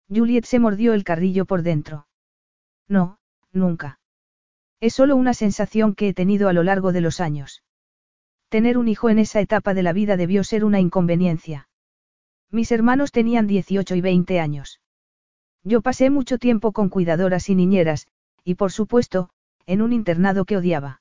Juliet 0.09 0.45
se 0.45 0.61
mordió 0.61 0.95
el 0.95 1.03
carrillo 1.03 1.47
por 1.47 1.63
dentro. 1.63 2.07
No, 2.87 3.19
nunca. 3.53 3.99
Es 4.79 4.95
solo 4.95 5.17
una 5.17 5.35
sensación 5.35 5.97
que 5.97 6.09
he 6.09 6.15
tenido 6.15 6.49
a 6.49 6.53
lo 6.53 6.63
largo 6.63 6.93
de 6.93 7.01
los 7.01 7.19
años. 7.21 7.65
Tener 8.51 8.79
un 8.79 8.87
hijo 8.87 9.11
en 9.11 9.19
esa 9.19 9.41
etapa 9.41 9.75
de 9.75 9.83
la 9.83 9.93
vida 9.93 10.17
debió 10.17 10.45
ser 10.45 10.65
una 10.65 10.79
inconveniencia. 10.79 11.69
Mis 12.53 12.71
hermanos 12.71 13.11
tenían 13.11 13.49
18 13.49 13.97
y 13.97 14.01
20 14.01 14.39
años. 14.39 14.81
Yo 15.65 15.83
pasé 15.83 16.11
mucho 16.11 16.39
tiempo 16.39 16.71
con 16.71 16.89
cuidadoras 16.89 17.49
y 17.49 17.57
niñeras, 17.57 18.07
y 18.45 18.55
por 18.55 18.71
supuesto, 18.71 19.31
en 19.67 19.83
un 19.83 19.93
internado 19.93 20.45
que 20.45 20.57
odiaba. 20.57 21.01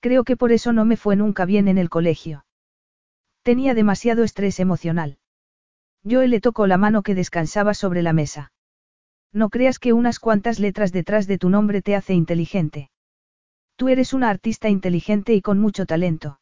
Creo 0.00 0.24
que 0.24 0.36
por 0.36 0.52
eso 0.52 0.72
no 0.72 0.84
me 0.84 0.96
fue 0.96 1.14
nunca 1.16 1.44
bien 1.44 1.68
en 1.68 1.78
el 1.78 1.90
colegio. 1.90 2.44
Tenía 3.42 3.74
demasiado 3.74 4.24
estrés 4.24 4.58
emocional. 4.58 5.18
Yo 6.02 6.22
le 6.22 6.40
tocó 6.40 6.66
la 6.66 6.78
mano 6.78 7.02
que 7.02 7.14
descansaba 7.14 7.74
sobre 7.74 8.02
la 8.02 8.12
mesa. 8.12 8.52
No 9.32 9.50
creas 9.50 9.78
que 9.78 9.92
unas 9.92 10.18
cuantas 10.18 10.58
letras 10.58 10.92
detrás 10.92 11.26
de 11.26 11.38
tu 11.38 11.50
nombre 11.50 11.82
te 11.82 11.94
hace 11.94 12.14
inteligente. 12.14 12.90
Tú 13.76 13.88
eres 13.88 14.12
una 14.12 14.30
artista 14.30 14.68
inteligente 14.68 15.34
y 15.34 15.42
con 15.42 15.58
mucho 15.58 15.86
talento. 15.86 16.40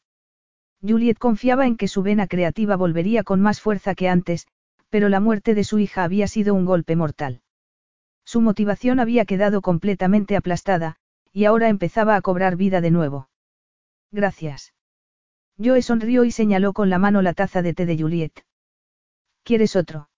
Juliet 0.80 1.18
confiaba 1.18 1.66
en 1.66 1.76
que 1.76 1.88
su 1.88 2.02
vena 2.02 2.28
creativa 2.28 2.76
volvería 2.76 3.24
con 3.24 3.40
más 3.40 3.60
fuerza 3.60 3.94
que 3.94 4.08
antes, 4.08 4.46
pero 4.88 5.08
la 5.08 5.20
muerte 5.20 5.54
de 5.54 5.64
su 5.64 5.80
hija 5.80 6.04
había 6.04 6.28
sido 6.28 6.54
un 6.54 6.64
golpe 6.64 6.94
mortal. 6.94 7.42
Su 8.24 8.40
motivación 8.40 9.00
había 9.00 9.24
quedado 9.24 9.60
completamente 9.60 10.36
aplastada, 10.36 10.96
y 11.32 11.44
ahora 11.44 11.68
empezaba 11.68 12.14
a 12.14 12.22
cobrar 12.22 12.56
vida 12.56 12.80
de 12.80 12.90
nuevo. 12.90 13.28
Gracias. 14.10 14.72
Joe 15.62 15.82
sonrió 15.82 16.24
y 16.24 16.30
señaló 16.30 16.72
con 16.72 16.88
la 16.90 16.98
mano 16.98 17.22
la 17.22 17.34
taza 17.34 17.62
de 17.62 17.74
té 17.74 17.84
de 17.86 17.98
Juliet. 17.98 18.44
¿Quieres 19.42 19.76
otro? 19.76 20.08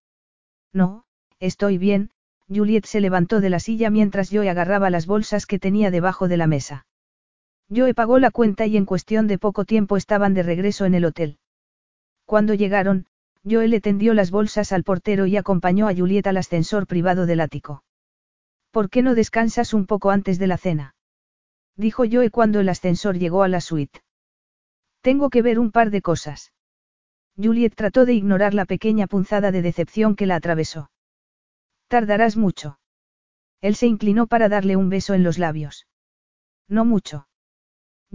No, 0.73 1.05
estoy 1.39 1.79
bien, 1.79 2.11
Juliet 2.49 2.85
se 2.85 3.01
levantó 3.01 3.41
de 3.41 3.51
la 3.51 3.61
silla 3.61 3.91
mientras 3.91 4.31
Joe 4.31 4.49
agarraba 4.51 4.91
las 4.91 5.07
bolsas 5.07 5.47
que 5.47 5.59
tenía 5.59 5.91
debajo 5.91 6.29
de 6.29 6.37
la 6.37 6.47
mesa. 6.47 6.87
Joe 7.75 7.95
pagó 7.95 8.19
la 8.19 8.31
cuenta 8.31 8.67
y 8.67 8.77
en 8.77 8.85
cuestión 8.85 9.29
de 9.29 9.39
poco 9.39 9.65
tiempo 9.65 9.97
estaban 9.97 10.35
de 10.35 10.43
regreso 10.43 10.85
en 10.85 10.95
el 10.95 11.05
hotel. 11.05 11.39
Cuando 12.27 12.55
llegaron, 12.55 13.07
Joel 13.49 13.71
le 13.71 13.81
tendió 13.81 14.13
las 14.13 14.31
bolsas 14.31 14.73
al 14.73 14.85
portero 14.85 15.27
y 15.27 15.37
acompañó 15.37 15.89
a 15.89 15.95
Juliet 15.95 16.27
al 16.27 16.37
ascensor 16.37 16.87
privado 16.87 17.27
del 17.27 17.41
ático. 17.41 17.83
¿Por 18.71 18.91
qué 18.91 19.03
no 19.03 19.15
descansas 19.15 19.73
un 19.73 19.87
poco 19.87 20.11
antes 20.11 20.39
de 20.39 20.47
la 20.47 20.59
cena? 20.59 20.95
Dijo 21.77 22.05
Joe 22.11 22.31
cuando 22.31 22.61
el 22.61 22.69
ascensor 22.69 23.19
llegó 23.19 23.43
a 23.43 23.49
la 23.49 23.61
suite. 23.61 24.03
Tengo 25.01 25.31
que 25.31 25.43
ver 25.43 25.59
un 25.59 25.71
par 25.71 25.91
de 25.91 26.03
cosas. 26.03 26.53
Juliet 27.37 27.75
trató 27.75 28.05
de 28.05 28.15
ignorar 28.15 28.55
la 28.55 28.67
pequeña 28.67 29.07
punzada 29.07 29.51
de 29.51 29.63
decepción 29.63 30.15
que 30.15 30.27
la 30.27 30.37
atravesó. 30.37 30.91
Tardarás 31.89 32.37
mucho. 32.37 32.79
Él 33.61 33.75
se 33.75 33.87
inclinó 33.87 34.27
para 34.27 34.49
darle 34.49 34.77
un 34.77 34.89
beso 34.89 35.15
en 35.15 35.23
los 35.23 35.39
labios. 35.39 35.87
No 36.69 36.85
mucho. 36.85 37.29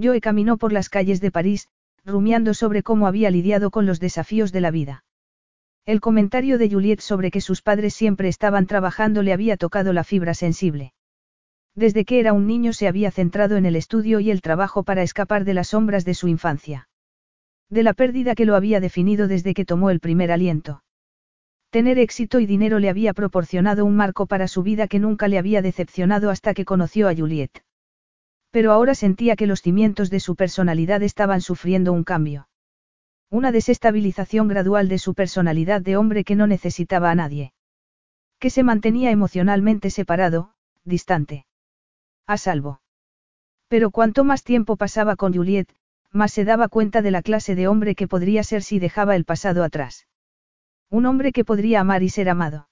Joe 0.01 0.21
caminó 0.21 0.57
por 0.57 0.71
las 0.71 0.89
calles 0.89 1.21
de 1.21 1.31
París, 1.31 1.69
rumiando 2.03 2.53
sobre 2.53 2.83
cómo 2.83 3.07
había 3.07 3.31
lidiado 3.31 3.71
con 3.71 3.85
los 3.85 3.99
desafíos 3.99 4.51
de 4.51 4.61
la 4.61 4.71
vida. 4.71 5.03
El 5.85 6.01
comentario 6.01 6.57
de 6.57 6.69
Juliet 6.69 6.99
sobre 6.99 7.31
que 7.31 7.41
sus 7.41 7.61
padres 7.61 7.93
siempre 7.93 8.27
estaban 8.27 8.65
trabajando 8.65 9.21
le 9.21 9.33
había 9.33 9.57
tocado 9.57 9.93
la 9.93 10.03
fibra 10.03 10.33
sensible. 10.33 10.93
Desde 11.75 12.05
que 12.05 12.21
era 12.21 12.31
un 12.31 12.47
niño 12.47 12.71
se 12.71 12.87
había 12.87 13.11
centrado 13.11 13.57
en 13.57 13.65
el 13.65 13.75
estudio 13.75 14.21
y 14.21 14.31
el 14.31 14.41
trabajo 14.41 14.83
para 14.83 15.03
escapar 15.03 15.43
de 15.43 15.53
las 15.53 15.69
sombras 15.69 16.05
de 16.05 16.13
su 16.13 16.29
infancia. 16.29 16.87
De 17.69 17.83
la 17.83 17.93
pérdida 17.93 18.33
que 18.33 18.45
lo 18.45 18.55
había 18.55 18.79
definido 18.79 19.27
desde 19.27 19.53
que 19.53 19.65
tomó 19.65 19.89
el 19.89 19.99
primer 19.99 20.31
aliento. 20.31 20.83
Tener 21.71 21.99
éxito 21.99 22.39
y 22.39 22.45
dinero 22.45 22.79
le 22.79 22.89
había 22.89 23.13
proporcionado 23.13 23.83
un 23.83 23.97
marco 23.97 24.27
para 24.27 24.47
su 24.47 24.63
vida 24.63 24.87
que 24.87 24.99
nunca 24.99 25.27
le 25.27 25.37
había 25.37 25.61
decepcionado 25.61 26.29
hasta 26.29 26.53
que 26.53 26.63
conoció 26.63 27.09
a 27.09 27.15
Juliet. 27.15 27.51
Pero 28.51 28.71
ahora 28.71 28.95
sentía 28.95 29.35
que 29.35 29.47
los 29.47 29.61
cimientos 29.61 30.09
de 30.09 30.21
su 30.21 30.37
personalidad 30.37 31.03
estaban 31.03 31.41
sufriendo 31.41 31.91
un 31.91 32.05
cambio. 32.05 32.47
Una 33.29 33.51
desestabilización 33.51 34.47
gradual 34.47 34.87
de 34.87 34.99
su 34.99 35.13
personalidad 35.13 35.81
de 35.81 35.97
hombre 35.97 36.23
que 36.23 36.37
no 36.37 36.47
necesitaba 36.47 37.11
a 37.11 37.15
nadie. 37.15 37.51
Que 38.39 38.49
se 38.49 38.63
mantenía 38.63 39.11
emocionalmente 39.11 39.89
separado, 39.89 40.53
distante. 40.85 41.45
A 42.27 42.37
salvo. 42.37 42.81
Pero 43.67 43.91
cuanto 43.91 44.23
más 44.23 44.43
tiempo 44.43 44.77
pasaba 44.77 45.15
con 45.15 45.33
Juliet, 45.33 45.67
más 46.11 46.31
se 46.31 46.45
daba 46.45 46.69
cuenta 46.69 47.01
de 47.01 47.11
la 47.11 47.21
clase 47.21 47.55
de 47.55 47.67
hombre 47.67 47.93
que 47.93 48.07
podría 48.07 48.43
ser 48.43 48.63
si 48.63 48.79
dejaba 48.79 49.15
el 49.15 49.25
pasado 49.25 49.63
atrás. 49.63 50.07
Un 50.89 51.05
hombre 51.05 51.31
que 51.31 51.43
podría 51.43 51.81
amar 51.81 52.03
y 52.03 52.09
ser 52.09 52.29
amado. 52.29 52.69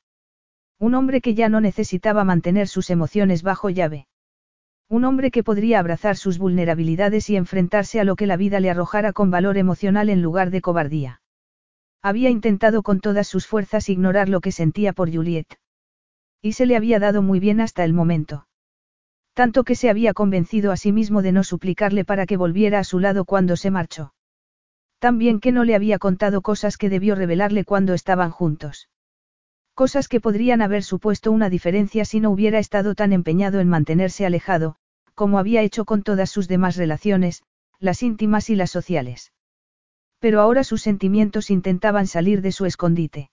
Un 0.80 0.96
hombre 0.96 1.22
que 1.22 1.36
ya 1.36 1.50
no 1.50 1.62
necesitaba 1.62 2.24
mantener 2.24 2.68
sus 2.68 2.90
emociones 2.90 3.44
bajo 3.44 3.70
llave. 3.70 4.08
Un 4.90 5.06
hombre 5.06 5.32
que 5.32 5.44
podría 5.44 5.80
abrazar 5.80 6.18
sus 6.18 6.38
vulnerabilidades 6.38 7.30
y 7.30 7.36
enfrentarse 7.36 8.00
a 8.00 8.04
lo 8.04 8.16
que 8.16 8.28
la 8.28 8.38
vida 8.38 8.60
le 8.60 8.70
arrojara 8.70 9.14
con 9.14 9.32
valor 9.32 9.58
emocional 9.58 10.10
en 10.10 10.22
lugar 10.22 10.50
de 10.52 10.62
cobardía. 10.62 11.22
Había 12.02 12.30
intentado 12.30 12.84
con 12.84 13.00
todas 13.00 13.28
sus 13.28 13.48
fuerzas 13.48 13.90
ignorar 13.90 14.30
lo 14.30 14.42
que 14.42 14.52
sentía 14.52 14.94
por 14.94 15.14
Juliet. 15.14 15.48
Y 16.42 16.54
se 16.54 16.66
le 16.66 16.76
había 16.76 17.00
dado 17.00 17.22
muy 17.22 17.40
bien 17.40 17.62
hasta 17.62 17.86
el 17.86 17.94
momento. 17.94 18.46
Tanto 19.34 19.64
que 19.64 19.76
se 19.76 19.90
había 19.90 20.14
convencido 20.14 20.72
a 20.72 20.78
sí 20.78 20.92
mismo 20.92 21.22
de 21.22 21.32
no 21.32 21.44
suplicarle 21.44 22.06
para 22.06 22.26
que 22.26 22.38
volviera 22.38 22.80
a 22.80 22.84
su 22.84 23.00
lado 23.00 23.26
cuando 23.26 23.56
se 23.56 23.72
marchó. 23.72 24.14
También 25.00 25.40
que 25.40 25.52
no 25.52 25.64
le 25.64 25.76
había 25.76 25.98
contado 26.00 26.42
cosas 26.42 26.78
que 26.78 26.90
debió 26.90 27.16
revelarle 27.16 27.66
cuando 27.66 27.94
estaban 27.94 28.32
juntos. 28.32 28.90
Cosas 29.74 30.08
que 30.08 30.22
podrían 30.22 30.62
haber 30.62 30.84
supuesto 30.84 31.32
una 31.32 31.50
diferencia 31.50 32.06
si 32.06 32.20
no 32.20 32.30
hubiera 32.30 32.60
estado 32.60 32.94
tan 32.94 33.12
empeñado 33.12 33.60
en 33.60 33.68
mantenerse 33.68 34.26
alejado, 34.26 34.76
como 35.16 35.40
había 35.40 35.64
hecho 35.64 35.84
con 35.84 36.04
todas 36.04 36.30
sus 36.30 36.48
demás 36.48 36.76
relaciones, 36.78 37.42
las 37.80 38.04
íntimas 38.04 38.52
y 38.52 38.56
las 38.56 38.70
sociales. 38.70 39.34
Pero 40.20 40.42
ahora 40.42 40.64
sus 40.64 40.84
sentimientos 40.84 41.50
intentaban 41.50 42.06
salir 42.06 42.42
de 42.42 42.52
su 42.52 42.66
escondite. 42.66 43.32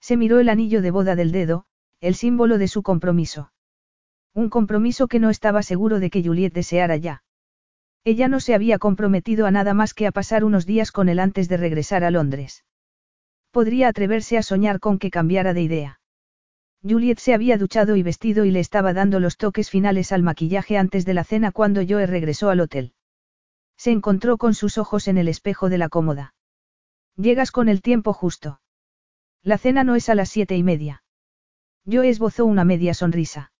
Se 0.00 0.16
miró 0.16 0.40
el 0.40 0.48
anillo 0.48 0.82
de 0.82 0.90
boda 0.90 1.14
del 1.14 1.30
dedo, 1.30 1.64
el 2.00 2.16
símbolo 2.16 2.58
de 2.58 2.66
su 2.66 2.82
compromiso. 2.82 3.51
Un 4.34 4.48
compromiso 4.48 5.08
que 5.08 5.18
no 5.18 5.30
estaba 5.30 5.62
seguro 5.62 6.00
de 6.00 6.10
que 6.10 6.22
Juliet 6.22 6.52
deseara 6.52 6.96
ya. 6.96 7.22
Ella 8.04 8.28
no 8.28 8.40
se 8.40 8.54
había 8.54 8.78
comprometido 8.78 9.46
a 9.46 9.50
nada 9.50 9.74
más 9.74 9.94
que 9.94 10.06
a 10.06 10.12
pasar 10.12 10.42
unos 10.42 10.66
días 10.66 10.90
con 10.90 11.08
él 11.08 11.20
antes 11.20 11.48
de 11.48 11.56
regresar 11.56 12.02
a 12.02 12.10
Londres. 12.10 12.64
Podría 13.50 13.88
atreverse 13.88 14.38
a 14.38 14.42
soñar 14.42 14.80
con 14.80 14.98
que 14.98 15.10
cambiara 15.10 15.52
de 15.52 15.62
idea. 15.62 16.00
Juliet 16.82 17.18
se 17.18 17.34
había 17.34 17.58
duchado 17.58 17.94
y 17.94 18.02
vestido 18.02 18.44
y 18.44 18.50
le 18.50 18.58
estaba 18.58 18.92
dando 18.92 19.20
los 19.20 19.36
toques 19.36 19.70
finales 19.70 20.10
al 20.10 20.22
maquillaje 20.22 20.78
antes 20.78 21.04
de 21.04 21.14
la 21.14 21.22
cena 21.22 21.52
cuando 21.52 21.82
Joe 21.86 22.06
regresó 22.06 22.50
al 22.50 22.60
hotel. 22.60 22.94
Se 23.76 23.92
encontró 23.92 24.36
con 24.38 24.54
sus 24.54 24.78
ojos 24.78 25.06
en 25.06 25.18
el 25.18 25.28
espejo 25.28 25.68
de 25.68 25.78
la 25.78 25.88
cómoda. 25.88 26.34
Llegas 27.16 27.52
con 27.52 27.68
el 27.68 27.82
tiempo 27.82 28.12
justo. 28.12 28.60
La 29.42 29.58
cena 29.58 29.84
no 29.84 29.94
es 29.94 30.08
a 30.08 30.14
las 30.14 30.30
siete 30.30 30.56
y 30.56 30.62
media. 30.62 31.04
Joe 31.84 32.08
esbozó 32.08 32.46
una 32.46 32.64
media 32.64 32.94
sonrisa. 32.94 33.52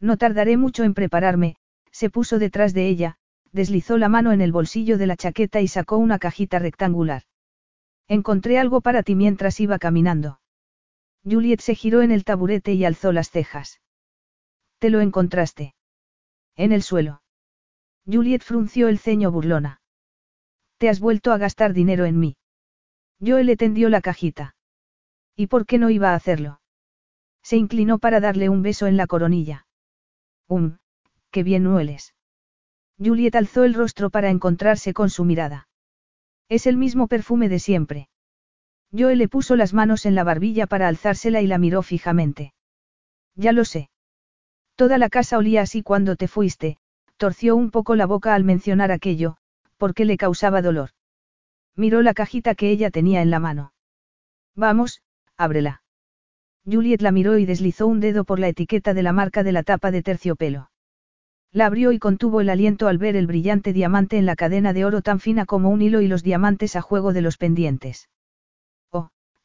No 0.00 0.16
tardaré 0.16 0.56
mucho 0.56 0.82
en 0.82 0.94
prepararme, 0.94 1.56
se 1.92 2.10
puso 2.10 2.38
detrás 2.38 2.72
de 2.72 2.88
ella, 2.88 3.16
deslizó 3.52 3.98
la 3.98 4.08
mano 4.08 4.32
en 4.32 4.40
el 4.40 4.52
bolsillo 4.52 4.96
de 4.96 5.06
la 5.06 5.16
chaqueta 5.16 5.60
y 5.60 5.68
sacó 5.68 5.98
una 5.98 6.18
cajita 6.18 6.58
rectangular. 6.58 7.22
Encontré 8.08 8.58
algo 8.58 8.80
para 8.80 9.02
ti 9.02 9.14
mientras 9.14 9.60
iba 9.60 9.78
caminando. 9.78 10.40
Juliet 11.24 11.60
se 11.60 11.74
giró 11.74 12.02
en 12.02 12.12
el 12.12 12.24
taburete 12.24 12.72
y 12.72 12.84
alzó 12.84 13.12
las 13.12 13.30
cejas. 13.30 13.80
¿Te 14.78 14.88
lo 14.88 15.00
encontraste? 15.00 15.74
En 16.56 16.72
el 16.72 16.82
suelo. 16.82 17.22
Juliet 18.06 18.42
frunció 18.42 18.88
el 18.88 18.98
ceño 18.98 19.30
burlona. 19.30 19.80
Te 20.78 20.88
has 20.88 20.98
vuelto 20.98 21.32
a 21.32 21.38
gastar 21.38 21.74
dinero 21.74 22.06
en 22.06 22.18
mí. 22.18 22.36
Joe 23.24 23.44
le 23.44 23.56
tendió 23.56 23.90
la 23.90 24.00
cajita. 24.00 24.56
¿Y 25.36 25.48
por 25.48 25.66
qué 25.66 25.78
no 25.78 25.90
iba 25.90 26.12
a 26.12 26.14
hacerlo? 26.14 26.60
Se 27.42 27.56
inclinó 27.58 27.98
para 27.98 28.20
darle 28.20 28.48
un 28.48 28.62
beso 28.62 28.86
en 28.86 28.96
la 28.96 29.06
coronilla. 29.06 29.66
Um, 30.50 30.78
qué 31.30 31.44
bien 31.44 31.64
hueles. 31.68 32.12
Juliet 32.98 33.36
alzó 33.36 33.62
el 33.62 33.72
rostro 33.72 34.10
para 34.10 34.30
encontrarse 34.30 34.92
con 34.92 35.08
su 35.08 35.24
mirada. 35.24 35.68
Es 36.48 36.66
el 36.66 36.76
mismo 36.76 37.06
perfume 37.06 37.48
de 37.48 37.60
siempre. 37.60 38.08
Joe 38.92 39.14
le 39.14 39.28
puso 39.28 39.54
las 39.54 39.72
manos 39.72 40.06
en 40.06 40.16
la 40.16 40.24
barbilla 40.24 40.66
para 40.66 40.88
alzársela 40.88 41.40
y 41.40 41.46
la 41.46 41.58
miró 41.58 41.82
fijamente. 41.82 42.52
Ya 43.36 43.52
lo 43.52 43.64
sé. 43.64 43.90
Toda 44.74 44.98
la 44.98 45.08
casa 45.08 45.38
olía 45.38 45.62
así 45.62 45.84
cuando 45.84 46.16
te 46.16 46.26
fuiste, 46.26 46.78
torció 47.16 47.54
un 47.54 47.70
poco 47.70 47.94
la 47.94 48.06
boca 48.06 48.34
al 48.34 48.42
mencionar 48.42 48.90
aquello, 48.90 49.36
porque 49.76 50.04
le 50.04 50.16
causaba 50.16 50.62
dolor. 50.62 50.90
Miró 51.76 52.02
la 52.02 52.12
cajita 52.12 52.56
que 52.56 52.70
ella 52.70 52.90
tenía 52.90 53.22
en 53.22 53.30
la 53.30 53.38
mano. 53.38 53.72
Vamos, 54.56 55.00
ábrela. 55.36 55.82
Juliet 56.64 57.00
la 57.02 57.12
miró 57.12 57.38
y 57.38 57.46
deslizó 57.46 57.86
un 57.86 58.00
dedo 58.00 58.24
por 58.24 58.38
la 58.38 58.48
etiqueta 58.48 58.94
de 58.94 59.02
la 59.02 59.12
marca 59.12 59.42
de 59.42 59.52
la 59.52 59.62
tapa 59.62 59.90
de 59.90 60.02
terciopelo. 60.02 60.70
La 61.52 61.66
abrió 61.66 61.92
y 61.92 61.98
contuvo 61.98 62.40
el 62.40 62.48
aliento 62.48 62.86
al 62.86 62.98
ver 62.98 63.16
el 63.16 63.26
brillante 63.26 63.72
diamante 63.72 64.18
en 64.18 64.26
la 64.26 64.36
cadena 64.36 64.72
de 64.72 64.84
oro 64.84 65.02
tan 65.02 65.18
fina 65.18 65.46
como 65.46 65.70
un 65.70 65.82
hilo 65.82 66.00
y 66.00 66.06
los 66.06 66.22
diamantes 66.22 66.76
a 66.76 66.80
juego 66.80 67.12
de 67.12 67.22
los 67.22 67.36
pendientes. 67.36 68.08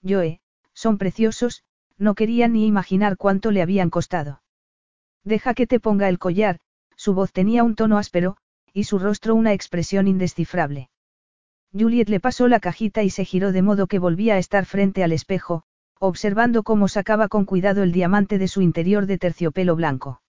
Joe, 0.07 0.39
son 0.73 0.97
preciosos, 0.97 1.63
no 1.97 2.13
quería 2.13 2.47
ni 2.47 2.67
imaginar 2.67 3.17
cuánto 3.17 3.51
le 3.51 3.61
habían 3.61 3.89
costado. 3.89 4.41
Deja 5.23 5.55
que 5.55 5.65
te 5.65 5.79
ponga 5.79 6.09
el 6.09 6.19
collar, 6.19 6.59
su 6.95 7.13
voz 7.13 7.31
tenía 7.31 7.63
un 7.63 7.75
tono 7.75 7.97
áspero, 7.97 8.37
y 8.71 8.83
su 8.83 8.99
rostro 8.99 9.33
una 9.33 9.53
expresión 9.53 10.07
indescifrable. 10.07 10.89
Juliet 11.73 12.09
le 12.09 12.19
pasó 12.19 12.47
la 12.47 12.59
cajita 12.59 13.03
y 13.03 13.09
se 13.09 13.25
giró 13.25 13.51
de 13.51 13.61
modo 13.63 13.87
que 13.87 13.99
volvía 13.99 14.35
a 14.35 14.37
estar 14.37 14.65
frente 14.65 15.03
al 15.03 15.11
espejo, 15.11 15.63
observando 15.99 16.63
cómo 16.63 16.87
sacaba 16.87 17.27
con 17.27 17.45
cuidado 17.45 17.83
el 17.83 17.91
diamante 17.91 18.37
de 18.37 18.47
su 18.47 18.61
interior 18.61 19.05
de 19.05 19.17
terciopelo 19.17 19.75
blanco. 19.75 20.21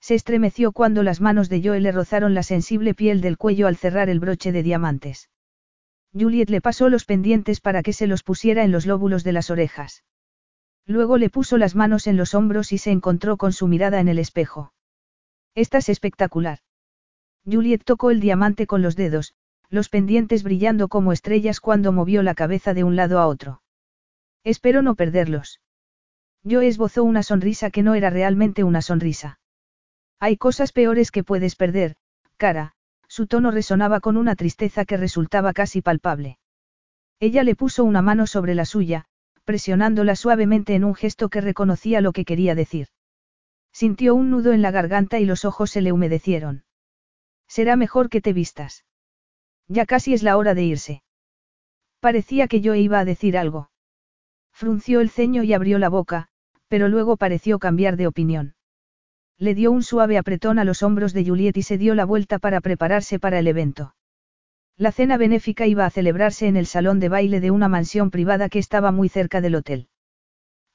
Se 0.00 0.14
estremeció 0.14 0.72
cuando 0.72 1.02
las 1.02 1.20
manos 1.20 1.48
de 1.48 1.62
Joe 1.62 1.80
le 1.80 1.92
rozaron 1.92 2.34
la 2.34 2.42
sensible 2.42 2.92
piel 2.92 3.20
del 3.20 3.38
cuello 3.38 3.68
al 3.68 3.76
cerrar 3.76 4.08
el 4.08 4.20
broche 4.20 4.52
de 4.52 4.62
diamantes. 4.62 5.30
Juliet 6.12 6.50
le 6.50 6.60
pasó 6.60 6.88
los 6.88 7.04
pendientes 7.04 7.60
para 7.60 7.82
que 7.82 7.92
se 7.92 8.06
los 8.06 8.22
pusiera 8.22 8.64
en 8.64 8.72
los 8.72 8.84
lóbulos 8.84 9.24
de 9.24 9.32
las 9.32 9.50
orejas. 9.50 10.04
Luego 10.86 11.16
le 11.16 11.30
puso 11.30 11.56
las 11.56 11.74
manos 11.74 12.06
en 12.06 12.16
los 12.16 12.34
hombros 12.34 12.72
y 12.72 12.78
se 12.78 12.90
encontró 12.90 13.36
con 13.36 13.52
su 13.52 13.68
mirada 13.68 14.00
en 14.00 14.08
el 14.08 14.18
espejo. 14.18 14.74
Estás 15.54 15.88
espectacular. 15.88 16.58
Juliet 17.44 17.82
tocó 17.84 18.10
el 18.10 18.20
diamante 18.20 18.66
con 18.66 18.82
los 18.82 18.96
dedos, 18.96 19.34
los 19.70 19.88
pendientes 19.88 20.42
brillando 20.42 20.88
como 20.88 21.12
estrellas 21.12 21.60
cuando 21.60 21.92
movió 21.92 22.22
la 22.22 22.34
cabeza 22.34 22.74
de 22.74 22.84
un 22.84 22.96
lado 22.96 23.20
a 23.20 23.26
otro. 23.26 23.61
Espero 24.44 24.82
no 24.82 24.94
perderlos. 24.94 25.60
Yo 26.42 26.60
esbozó 26.60 27.04
una 27.04 27.22
sonrisa 27.22 27.70
que 27.70 27.82
no 27.82 27.94
era 27.94 28.10
realmente 28.10 28.64
una 28.64 28.82
sonrisa. 28.82 29.38
Hay 30.18 30.36
cosas 30.36 30.72
peores 30.72 31.10
que 31.10 31.24
puedes 31.24 31.56
perder, 31.56 31.96
cara, 32.36 32.72
su 33.08 33.26
tono 33.26 33.50
resonaba 33.50 34.00
con 34.00 34.16
una 34.16 34.36
tristeza 34.36 34.84
que 34.84 34.96
resultaba 34.96 35.52
casi 35.52 35.82
palpable. 35.82 36.38
Ella 37.20 37.44
le 37.44 37.54
puso 37.54 37.84
una 37.84 38.02
mano 38.02 38.26
sobre 38.26 38.54
la 38.54 38.64
suya, 38.64 39.04
presionándola 39.44 40.16
suavemente 40.16 40.74
en 40.74 40.84
un 40.84 40.94
gesto 40.94 41.28
que 41.28 41.40
reconocía 41.40 42.00
lo 42.00 42.12
que 42.12 42.24
quería 42.24 42.54
decir. 42.54 42.88
Sintió 43.72 44.14
un 44.14 44.30
nudo 44.30 44.52
en 44.52 44.62
la 44.62 44.70
garganta 44.70 45.18
y 45.18 45.24
los 45.24 45.44
ojos 45.44 45.70
se 45.70 45.82
le 45.82 45.92
humedecieron. 45.92 46.64
Será 47.48 47.76
mejor 47.76 48.08
que 48.08 48.20
te 48.20 48.32
vistas. 48.32 48.84
Ya 49.68 49.86
casi 49.86 50.14
es 50.14 50.22
la 50.22 50.36
hora 50.36 50.54
de 50.54 50.64
irse. 50.64 51.02
Parecía 52.00 52.48
que 52.48 52.60
yo 52.60 52.74
iba 52.74 52.98
a 52.98 53.04
decir 53.04 53.38
algo. 53.38 53.71
Frunció 54.52 55.00
el 55.00 55.10
ceño 55.10 55.42
y 55.42 55.52
abrió 55.52 55.78
la 55.78 55.88
boca, 55.88 56.28
pero 56.68 56.88
luego 56.88 57.16
pareció 57.16 57.58
cambiar 57.58 57.96
de 57.96 58.06
opinión. 58.06 58.54
Le 59.38 59.54
dio 59.54 59.72
un 59.72 59.82
suave 59.82 60.18
apretón 60.18 60.58
a 60.58 60.64
los 60.64 60.82
hombros 60.82 61.12
de 61.12 61.24
Juliet 61.24 61.56
y 61.56 61.62
se 61.62 61.78
dio 61.78 61.94
la 61.94 62.04
vuelta 62.04 62.38
para 62.38 62.60
prepararse 62.60 63.18
para 63.18 63.38
el 63.38 63.48
evento. 63.48 63.94
La 64.76 64.92
cena 64.92 65.16
benéfica 65.16 65.66
iba 65.66 65.84
a 65.84 65.90
celebrarse 65.90 66.46
en 66.46 66.56
el 66.56 66.66
salón 66.66 67.00
de 67.00 67.08
baile 67.08 67.40
de 67.40 67.50
una 67.50 67.68
mansión 67.68 68.10
privada 68.10 68.48
que 68.48 68.58
estaba 68.58 68.90
muy 68.90 69.08
cerca 69.08 69.40
del 69.40 69.56
hotel. 69.56 69.88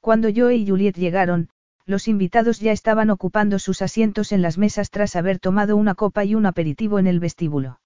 Cuando 0.02 0.30
Joe 0.34 0.56
y 0.56 0.68
Juliet 0.68 0.96
llegaron, 0.96 1.50
los 1.86 2.08
invitados 2.08 2.60
ya 2.60 2.74
estaban 2.74 3.10
ocupando 3.10 3.60
sus 3.60 3.82
asientos 3.82 4.32
en 4.32 4.42
las 4.42 4.58
mesas 4.58 4.92
tras 4.92 5.16
haber 5.16 5.40
tomado 5.40 5.78
una 5.78 5.96
copa 5.96 6.26
y 6.26 6.36
un 6.36 6.46
aperitivo 6.46 7.00
en 7.00 7.08
el 7.08 7.20
vestíbulo. 7.20 7.80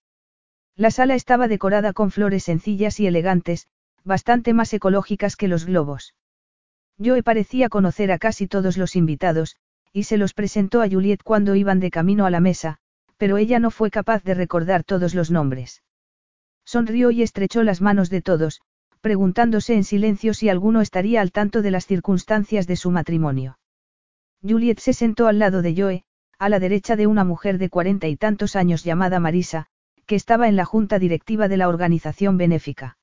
La 0.75 0.89
sala 0.89 1.15
estaba 1.15 1.47
decorada 1.47 1.93
con 1.93 2.11
flores 2.11 2.43
sencillas 2.43 2.99
y 2.99 3.07
elegantes, 3.07 3.67
bastante 4.03 4.53
más 4.53 4.73
ecológicas 4.73 5.35
que 5.35 5.47
los 5.47 5.65
globos. 5.65 6.15
Joe 7.03 7.23
parecía 7.23 7.69
conocer 7.69 8.11
a 8.11 8.19
casi 8.19 8.47
todos 8.47 8.77
los 8.77 8.95
invitados, 8.95 9.55
y 9.93 10.03
se 10.03 10.17
los 10.17 10.33
presentó 10.33 10.81
a 10.81 10.89
Juliet 10.89 11.23
cuando 11.23 11.55
iban 11.55 11.79
de 11.79 11.91
camino 11.91 12.25
a 12.25 12.29
la 12.29 12.39
mesa, 12.39 12.77
pero 13.17 13.37
ella 13.37 13.59
no 13.59 13.71
fue 13.71 13.91
capaz 13.91 14.23
de 14.23 14.33
recordar 14.33 14.83
todos 14.83 15.13
los 15.13 15.31
nombres. 15.31 15.83
Sonrió 16.65 17.11
y 17.11 17.21
estrechó 17.21 17.63
las 17.63 17.81
manos 17.81 18.09
de 18.09 18.21
todos, 18.21 18.61
preguntándose 19.01 19.73
en 19.73 19.83
silencio 19.83 20.33
si 20.33 20.49
alguno 20.49 20.81
estaría 20.81 21.21
al 21.21 21.31
tanto 21.31 21.61
de 21.61 21.71
las 21.71 21.87
circunstancias 21.87 22.67
de 22.67 22.75
su 22.75 22.91
matrimonio. 22.91 23.57
Juliet 24.41 24.79
se 24.79 24.93
sentó 24.93 25.27
al 25.27 25.39
lado 25.39 25.61
de 25.61 25.75
Joe, 25.75 26.03
a 26.39 26.49
la 26.49 26.59
derecha 26.59 26.95
de 26.95 27.07
una 27.07 27.23
mujer 27.23 27.57
de 27.57 27.69
cuarenta 27.69 28.07
y 28.07 28.15
tantos 28.15 28.55
años 28.55 28.83
llamada 28.83 29.19
Marisa, 29.19 29.67
que 30.05 30.15
estaba 30.15 30.47
en 30.47 30.55
la 30.55 30.65
junta 30.65 30.97
directiva 30.97 31.47
de 31.47 31.57
la 31.57 31.67
organización 31.67 32.37
benéfica. 32.37 32.97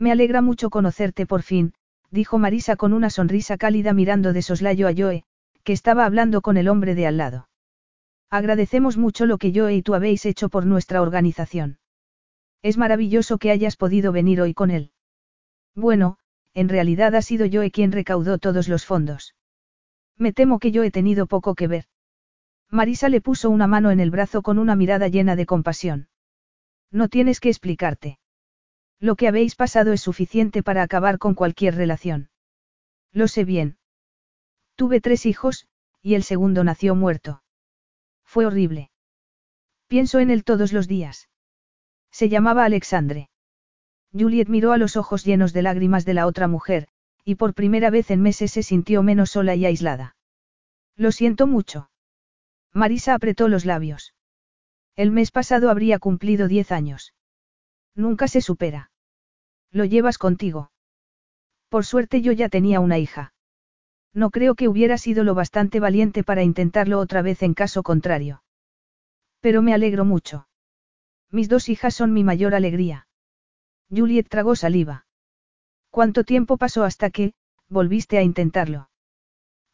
Me 0.00 0.10
alegra 0.10 0.40
mucho 0.40 0.70
conocerte 0.70 1.26
por 1.26 1.42
fin, 1.42 1.74
dijo 2.10 2.38
Marisa 2.38 2.74
con 2.76 2.94
una 2.94 3.10
sonrisa 3.10 3.58
cálida 3.58 3.92
mirando 3.92 4.32
de 4.32 4.40
soslayo 4.40 4.88
a 4.88 4.94
Joe, 4.96 5.24
que 5.62 5.74
estaba 5.74 6.06
hablando 6.06 6.40
con 6.40 6.56
el 6.56 6.68
hombre 6.68 6.94
de 6.94 7.06
al 7.06 7.18
lado. 7.18 7.48
Agradecemos 8.30 8.96
mucho 8.96 9.26
lo 9.26 9.36
que 9.36 9.52
Joe 9.54 9.74
y 9.74 9.82
tú 9.82 9.94
habéis 9.94 10.24
hecho 10.24 10.48
por 10.48 10.64
nuestra 10.64 11.02
organización. 11.02 11.78
Es 12.62 12.78
maravilloso 12.78 13.36
que 13.36 13.50
hayas 13.50 13.76
podido 13.76 14.10
venir 14.10 14.40
hoy 14.40 14.54
con 14.54 14.70
él. 14.70 14.92
Bueno, 15.74 16.16
en 16.54 16.70
realidad 16.70 17.14
ha 17.14 17.22
sido 17.22 17.46
Joe 17.52 17.70
quien 17.70 17.92
recaudó 17.92 18.38
todos 18.38 18.68
los 18.68 18.86
fondos. 18.86 19.34
Me 20.16 20.32
temo 20.32 20.60
que 20.60 20.72
yo 20.72 20.82
he 20.82 20.90
tenido 20.90 21.26
poco 21.26 21.54
que 21.54 21.68
ver. 21.68 21.84
Marisa 22.70 23.10
le 23.10 23.20
puso 23.20 23.50
una 23.50 23.66
mano 23.66 23.90
en 23.90 24.00
el 24.00 24.10
brazo 24.10 24.40
con 24.40 24.58
una 24.58 24.76
mirada 24.76 25.08
llena 25.08 25.36
de 25.36 25.44
compasión. 25.44 26.08
No 26.90 27.08
tienes 27.08 27.38
que 27.38 27.50
explicarte. 27.50 28.18
Lo 29.00 29.16
que 29.16 29.28
habéis 29.28 29.56
pasado 29.56 29.92
es 29.92 30.02
suficiente 30.02 30.62
para 30.62 30.82
acabar 30.82 31.18
con 31.18 31.34
cualquier 31.34 31.74
relación. 31.74 32.28
Lo 33.12 33.28
sé 33.28 33.44
bien. 33.44 33.78
Tuve 34.76 35.00
tres 35.00 35.24
hijos, 35.24 35.66
y 36.02 36.14
el 36.14 36.22
segundo 36.22 36.64
nació 36.64 36.94
muerto. 36.94 37.42
Fue 38.24 38.44
horrible. 38.44 38.90
Pienso 39.88 40.18
en 40.18 40.30
él 40.30 40.44
todos 40.44 40.72
los 40.72 40.86
días. 40.86 41.28
Se 42.10 42.28
llamaba 42.28 42.64
Alexandre. 42.64 43.30
Juliet 44.12 44.48
miró 44.48 44.72
a 44.72 44.78
los 44.78 44.96
ojos 44.96 45.24
llenos 45.24 45.52
de 45.52 45.62
lágrimas 45.62 46.04
de 46.04 46.14
la 46.14 46.26
otra 46.26 46.46
mujer, 46.46 46.88
y 47.24 47.36
por 47.36 47.54
primera 47.54 47.90
vez 47.90 48.10
en 48.10 48.20
meses 48.20 48.52
se 48.52 48.62
sintió 48.62 49.02
menos 49.02 49.30
sola 49.30 49.54
y 49.54 49.64
aislada. 49.64 50.16
Lo 50.96 51.10
siento 51.10 51.46
mucho. 51.46 51.90
Marisa 52.72 53.14
apretó 53.14 53.48
los 53.48 53.64
labios. 53.64 54.14
El 54.94 55.10
mes 55.10 55.30
pasado 55.30 55.70
habría 55.70 55.98
cumplido 55.98 56.48
diez 56.48 56.70
años. 56.70 57.14
Nunca 57.94 58.28
se 58.28 58.40
supera. 58.40 58.89
Lo 59.72 59.84
llevas 59.84 60.18
contigo. 60.18 60.70
Por 61.68 61.84
suerte 61.84 62.20
yo 62.22 62.32
ya 62.32 62.48
tenía 62.48 62.80
una 62.80 62.98
hija. 62.98 63.32
No 64.12 64.30
creo 64.30 64.54
que 64.56 64.68
hubiera 64.68 64.98
sido 64.98 65.22
lo 65.22 65.34
bastante 65.34 65.78
valiente 65.78 66.24
para 66.24 66.42
intentarlo 66.42 66.98
otra 66.98 67.22
vez 67.22 67.42
en 67.42 67.54
caso 67.54 67.82
contrario. 67.82 68.42
Pero 69.40 69.62
me 69.62 69.72
alegro 69.72 70.04
mucho. 70.04 70.48
Mis 71.30 71.48
dos 71.48 71.68
hijas 71.68 71.94
son 71.94 72.12
mi 72.12 72.24
mayor 72.24 72.54
alegría. 72.54 73.06
Juliet 73.88 74.28
tragó 74.28 74.56
saliva. 74.56 75.06
¿Cuánto 75.90 76.24
tiempo 76.24 76.56
pasó 76.56 76.84
hasta 76.84 77.10
que, 77.10 77.34
volviste 77.68 78.18
a 78.18 78.22
intentarlo? 78.22 78.90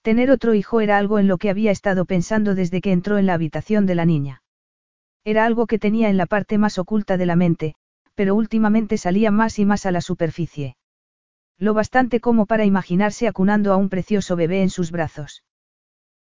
Tener 0.02 0.30
otro 0.30 0.54
hijo 0.54 0.80
era 0.80 0.98
algo 0.98 1.18
en 1.18 1.28
lo 1.28 1.38
que 1.38 1.50
había 1.50 1.70
estado 1.70 2.04
pensando 2.04 2.54
desde 2.54 2.80
que 2.80 2.92
entró 2.92 3.18
en 3.18 3.26
la 3.26 3.34
habitación 3.34 3.86
de 3.86 3.94
la 3.94 4.04
niña. 4.04 4.42
Era 5.24 5.44
algo 5.44 5.66
que 5.66 5.78
tenía 5.78 6.08
en 6.10 6.16
la 6.16 6.26
parte 6.26 6.58
más 6.58 6.78
oculta 6.78 7.16
de 7.16 7.26
la 7.26 7.36
mente, 7.36 7.74
pero 8.16 8.34
últimamente 8.34 8.98
salía 8.98 9.30
más 9.30 9.60
y 9.60 9.64
más 9.64 9.86
a 9.86 9.92
la 9.92 10.00
superficie. 10.00 10.76
Lo 11.58 11.74
bastante 11.74 12.18
como 12.18 12.46
para 12.46 12.64
imaginarse 12.64 13.28
acunando 13.28 13.72
a 13.72 13.76
un 13.76 13.88
precioso 13.88 14.34
bebé 14.34 14.62
en 14.62 14.70
sus 14.70 14.90
brazos. 14.90 15.44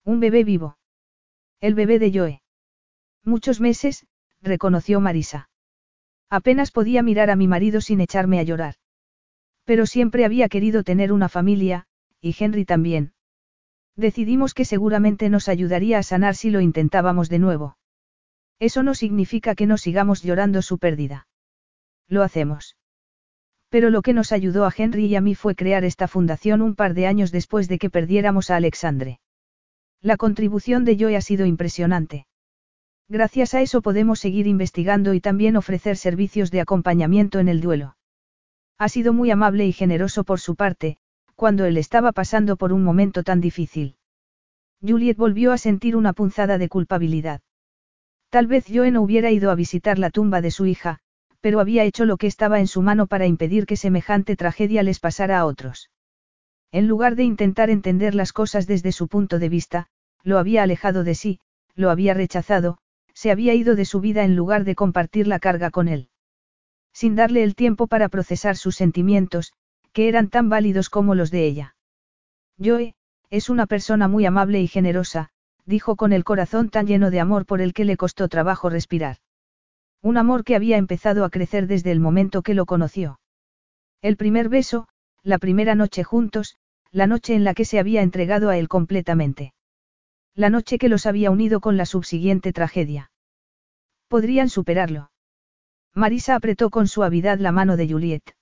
Un 0.03 0.19
bebé 0.19 0.43
vivo. 0.43 0.77
El 1.59 1.73
bebé 1.73 1.97
de 1.97 2.11
Joe. 2.13 2.41
Muchos 3.23 3.59
meses, 3.59 4.05
reconoció 4.41 4.99
Marisa. 5.01 5.49
Apenas 6.29 6.71
podía 6.71 7.01
mirar 7.01 7.29
a 7.29 7.35
mi 7.35 7.47
marido 7.47 7.81
sin 7.81 8.01
echarme 8.01 8.39
a 8.39 8.43
llorar. 8.43 8.75
Pero 9.63 9.85
siempre 9.85 10.25
había 10.25 10.49
querido 10.49 10.83
tener 10.83 11.11
una 11.11 11.29
familia, 11.29 11.87
y 12.21 12.35
Henry 12.37 12.65
también. 12.65 13.13
Decidimos 13.95 14.53
que 14.53 14.65
seguramente 14.65 15.29
nos 15.29 15.47
ayudaría 15.47 15.97
a 15.99 16.03
sanar 16.03 16.35
si 16.35 16.49
lo 16.49 16.59
intentábamos 16.59 17.29
de 17.29 17.39
nuevo. 17.39 17.77
Eso 18.59 18.83
no 18.83 18.93
significa 18.93 19.55
que 19.55 19.65
no 19.65 19.77
sigamos 19.77 20.21
llorando 20.23 20.61
su 20.61 20.77
pérdida. 20.77 21.27
Lo 22.07 22.23
hacemos. 22.23 22.77
Pero 23.69 23.89
lo 23.89 24.01
que 24.01 24.13
nos 24.13 24.31
ayudó 24.31 24.65
a 24.65 24.73
Henry 24.75 25.05
y 25.07 25.15
a 25.15 25.21
mí 25.21 25.35
fue 25.35 25.55
crear 25.55 25.83
esta 25.83 26.07
fundación 26.07 26.61
un 26.61 26.75
par 26.75 26.93
de 26.93 27.07
años 27.07 27.31
después 27.31 27.67
de 27.67 27.77
que 27.77 27.89
perdiéramos 27.89 28.49
a 28.49 28.55
Alexandre. 28.55 29.19
La 30.01 30.17
contribución 30.17 30.85
de 30.85 30.97
Joe 30.99 31.15
ha 31.15 31.21
sido 31.21 31.45
impresionante. 31.45 32.27
Gracias 33.09 33.53
a 33.53 33.61
eso 33.61 33.81
podemos 33.81 34.19
seguir 34.19 34.47
investigando 34.47 35.13
y 35.13 35.21
también 35.21 35.57
ofrecer 35.57 35.97
servicios 35.97 36.51
de 36.51 36.61
acompañamiento 36.61 37.39
en 37.39 37.49
el 37.49 37.61
duelo. 37.61 37.97
Ha 38.77 38.89
sido 38.89 39.13
muy 39.13 39.31
amable 39.31 39.65
y 39.65 39.73
generoso 39.73 40.23
por 40.23 40.39
su 40.39 40.55
parte, 40.55 40.97
cuando 41.35 41.65
él 41.65 41.77
estaba 41.77 42.11
pasando 42.11 42.55
por 42.55 42.73
un 42.73 42.83
momento 42.83 43.23
tan 43.23 43.41
difícil. 43.41 43.97
Juliet 44.81 45.17
volvió 45.17 45.51
a 45.51 45.57
sentir 45.57 45.95
una 45.95 46.13
punzada 46.13 46.57
de 46.57 46.69
culpabilidad. 46.69 47.41
Tal 48.29 48.47
vez 48.47 48.65
Joe 48.67 48.91
no 48.91 49.01
hubiera 49.01 49.31
ido 49.31 49.51
a 49.51 49.55
visitar 49.55 49.99
la 49.99 50.09
tumba 50.09 50.41
de 50.41 50.51
su 50.51 50.65
hija, 50.65 50.99
pero 51.45 51.59
había 51.59 51.83
hecho 51.83 52.05
lo 52.05 52.17
que 52.17 52.25
estaba 52.25 52.59
en 52.59 52.65
su 52.65 52.81
mano 52.81 53.05
para 53.05 53.27
impedir 53.27 53.67
que 53.67 53.77
semejante 53.77 54.35
tragedia 54.35 54.81
les 54.81 54.99
pasara 54.99 55.37
a 55.37 55.45
otros. 55.45 55.91
En 56.71 56.87
lugar 56.87 57.15
de 57.15 57.23
intentar 57.23 57.69
entender 57.69 58.15
las 58.15 58.33
cosas 58.33 58.65
desde 58.65 58.91
su 58.91 59.07
punto 59.07 59.37
de 59.37 59.47
vista, 59.47 59.85
lo 60.23 60.39
había 60.39 60.63
alejado 60.63 61.03
de 61.03 61.13
sí, 61.13 61.39
lo 61.75 61.91
había 61.91 62.15
rechazado, 62.15 62.79
se 63.13 63.29
había 63.29 63.53
ido 63.53 63.75
de 63.75 63.85
su 63.85 63.99
vida 63.99 64.23
en 64.23 64.35
lugar 64.35 64.63
de 64.63 64.73
compartir 64.73 65.27
la 65.27 65.37
carga 65.37 65.69
con 65.69 65.87
él 65.87 66.09
sin 66.95 67.15
darle 67.15 67.43
el 67.43 67.53
tiempo 67.53 67.85
para 67.85 68.09
procesar 68.09 68.55
sus 68.55 68.75
sentimientos, 68.77 69.53
que 69.91 70.07
eran 70.07 70.29
tan 70.29 70.47
válidos 70.49 70.89
como 70.89 71.13
los 71.13 71.29
de 71.29 71.45
ella. 71.45 71.75
Joe, 72.57 72.95
es 73.29 73.49
una 73.49 73.67
persona 73.67 74.07
muy 74.07 74.25
amable 74.25 74.61
y 74.61 74.67
generosa, 74.67 75.29
dijo 75.65 75.95
con 75.95 76.11
el 76.11 76.23
corazón 76.23 76.69
tan 76.69 76.87
lleno 76.87 77.11
de 77.11 77.19
amor 77.19 77.45
por 77.45 77.59
el 77.59 77.73
que 77.73 77.83
le 77.83 77.97
costó 77.97 78.29
trabajo 78.29 78.69
respirar. 78.69 79.17
Un 80.05 80.17
amor 80.17 80.43
que 80.43 80.55
había 80.55 80.77
empezado 80.77 81.25
a 81.25 81.31
crecer 81.31 81.65
desde 81.65 81.91
el 81.91 81.99
momento 81.99 82.43
que 82.43 82.53
lo 82.53 82.67
conoció. 82.67 83.19
El 84.03 84.17
primer 84.17 84.49
beso, 84.49 84.87
la 85.23 85.39
primera 85.39 85.73
noche 85.73 86.03
juntos, 86.03 86.57
la 86.91 87.07
noche 87.07 87.33
en 87.33 87.43
la 87.43 87.55
que 87.55 87.65
se 87.65 87.79
había 87.79 88.03
entregado 88.03 88.49
a 88.49 88.57
él 88.59 88.67
completamente. 88.67 89.55
La 90.35 90.51
noche 90.51 90.77
que 90.77 90.89
los 90.89 91.07
había 91.07 91.31
unido 91.31 91.59
con 91.59 91.75
la 91.75 91.87
subsiguiente 91.87 92.53
tragedia. 92.53 93.09
Podrían 94.07 94.47
superarlo. 94.47 95.09
Marisa 95.95 96.35
apretó 96.35 96.69
con 96.69 96.87
suavidad 96.87 97.39
la 97.39 97.51
mano 97.51 97.75
de 97.75 97.89
Juliet. 97.89 98.35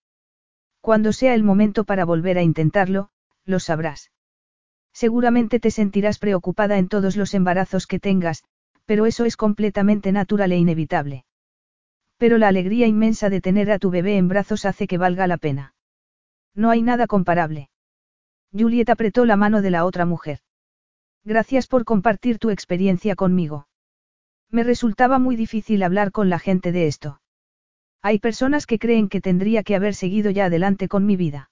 Cuando 0.81 1.13
sea 1.13 1.33
el 1.33 1.43
momento 1.43 1.85
para 1.85 2.03
volver 2.03 2.37
a 2.37 2.43
intentarlo, 2.43 3.09
lo 3.45 3.61
sabrás. 3.61 4.11
Seguramente 4.91 5.61
te 5.61 5.71
sentirás 5.71 6.19
preocupada 6.19 6.77
en 6.77 6.89
todos 6.89 7.15
los 7.15 7.33
embarazos 7.33 7.87
que 7.87 7.99
tengas, 7.99 8.43
pero 8.85 9.05
eso 9.05 9.23
es 9.23 9.37
completamente 9.37 10.11
natural 10.11 10.51
e 10.51 10.57
inevitable. 10.57 11.23
Pero 12.23 12.37
la 12.37 12.47
alegría 12.47 12.87
inmensa 12.87 13.29
de 13.29 13.41
tener 13.41 13.69
a 13.69 13.79
tu 13.79 13.89
bebé 13.89 14.15
en 14.15 14.29
brazos 14.29 14.63
hace 14.63 14.87
que 14.87 14.97
valga 14.97 15.27
la 15.27 15.35
pena. 15.35 15.75
No 16.55 16.69
hay 16.69 16.81
nada 16.81 17.05
comparable. 17.05 17.69
Juliet 18.57 18.89
apretó 18.89 19.25
la 19.25 19.35
mano 19.35 19.61
de 19.61 19.69
la 19.71 19.83
otra 19.83 20.05
mujer. 20.05 20.39
Gracias 21.25 21.67
por 21.67 21.83
compartir 21.83 22.39
tu 22.39 22.49
experiencia 22.49 23.17
conmigo. 23.17 23.67
Me 24.49 24.63
resultaba 24.63 25.19
muy 25.19 25.35
difícil 25.35 25.83
hablar 25.83 26.13
con 26.13 26.29
la 26.29 26.39
gente 26.39 26.71
de 26.71 26.87
esto. 26.87 27.19
Hay 28.01 28.19
personas 28.19 28.67
que 28.67 28.79
creen 28.79 29.09
que 29.09 29.19
tendría 29.19 29.61
que 29.61 29.75
haber 29.75 29.93
seguido 29.93 30.31
ya 30.31 30.45
adelante 30.45 30.87
con 30.87 31.05
mi 31.05 31.17
vida. 31.17 31.51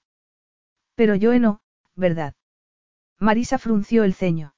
Pero 0.96 1.16
yo 1.16 1.38
no, 1.38 1.60
¿verdad? 1.98 2.34
Marisa 3.20 3.58
frunció 3.58 4.06
el 4.06 4.14
ceño. 4.14 4.56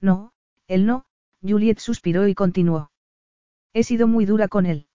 No, 0.00 0.32
él 0.66 0.86
no, 0.86 1.04
Juliet 1.42 1.78
suspiró 1.78 2.26
y 2.26 2.34
continuó. 2.34 2.90
He 3.74 3.82
sido 3.82 4.08
muy 4.08 4.24
dura 4.24 4.48
con 4.48 4.64
él. 4.64 4.88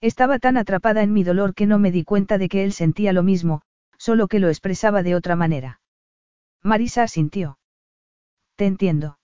Estaba 0.00 0.38
tan 0.38 0.56
atrapada 0.56 1.02
en 1.02 1.12
mi 1.12 1.24
dolor 1.24 1.54
que 1.54 1.66
no 1.66 1.78
me 1.78 1.90
di 1.90 2.04
cuenta 2.04 2.38
de 2.38 2.48
que 2.48 2.64
él 2.64 2.72
sentía 2.72 3.12
lo 3.12 3.22
mismo, 3.22 3.62
solo 3.98 4.28
que 4.28 4.38
lo 4.38 4.48
expresaba 4.48 5.02
de 5.02 5.14
otra 5.14 5.36
manera. 5.36 5.80
Marisa 6.62 7.02
asintió. 7.02 7.58
Te 8.56 8.66
entiendo. 8.66 9.18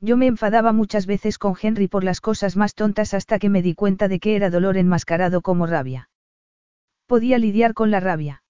Yo 0.00 0.16
me 0.16 0.26
enfadaba 0.26 0.72
muchas 0.72 1.06
veces 1.06 1.38
con 1.38 1.54
Henry 1.60 1.88
por 1.88 2.04
las 2.04 2.20
cosas 2.20 2.56
más 2.56 2.74
tontas 2.74 3.14
hasta 3.14 3.38
que 3.38 3.48
me 3.48 3.62
di 3.62 3.74
cuenta 3.74 4.08
de 4.08 4.18
que 4.18 4.36
era 4.36 4.50
dolor 4.50 4.76
enmascarado 4.76 5.40
como 5.40 5.66
rabia. 5.66 6.10
Podía 7.06 7.38
lidiar 7.38 7.74
con 7.74 7.90
la 7.90 8.00
rabia. 8.00 8.42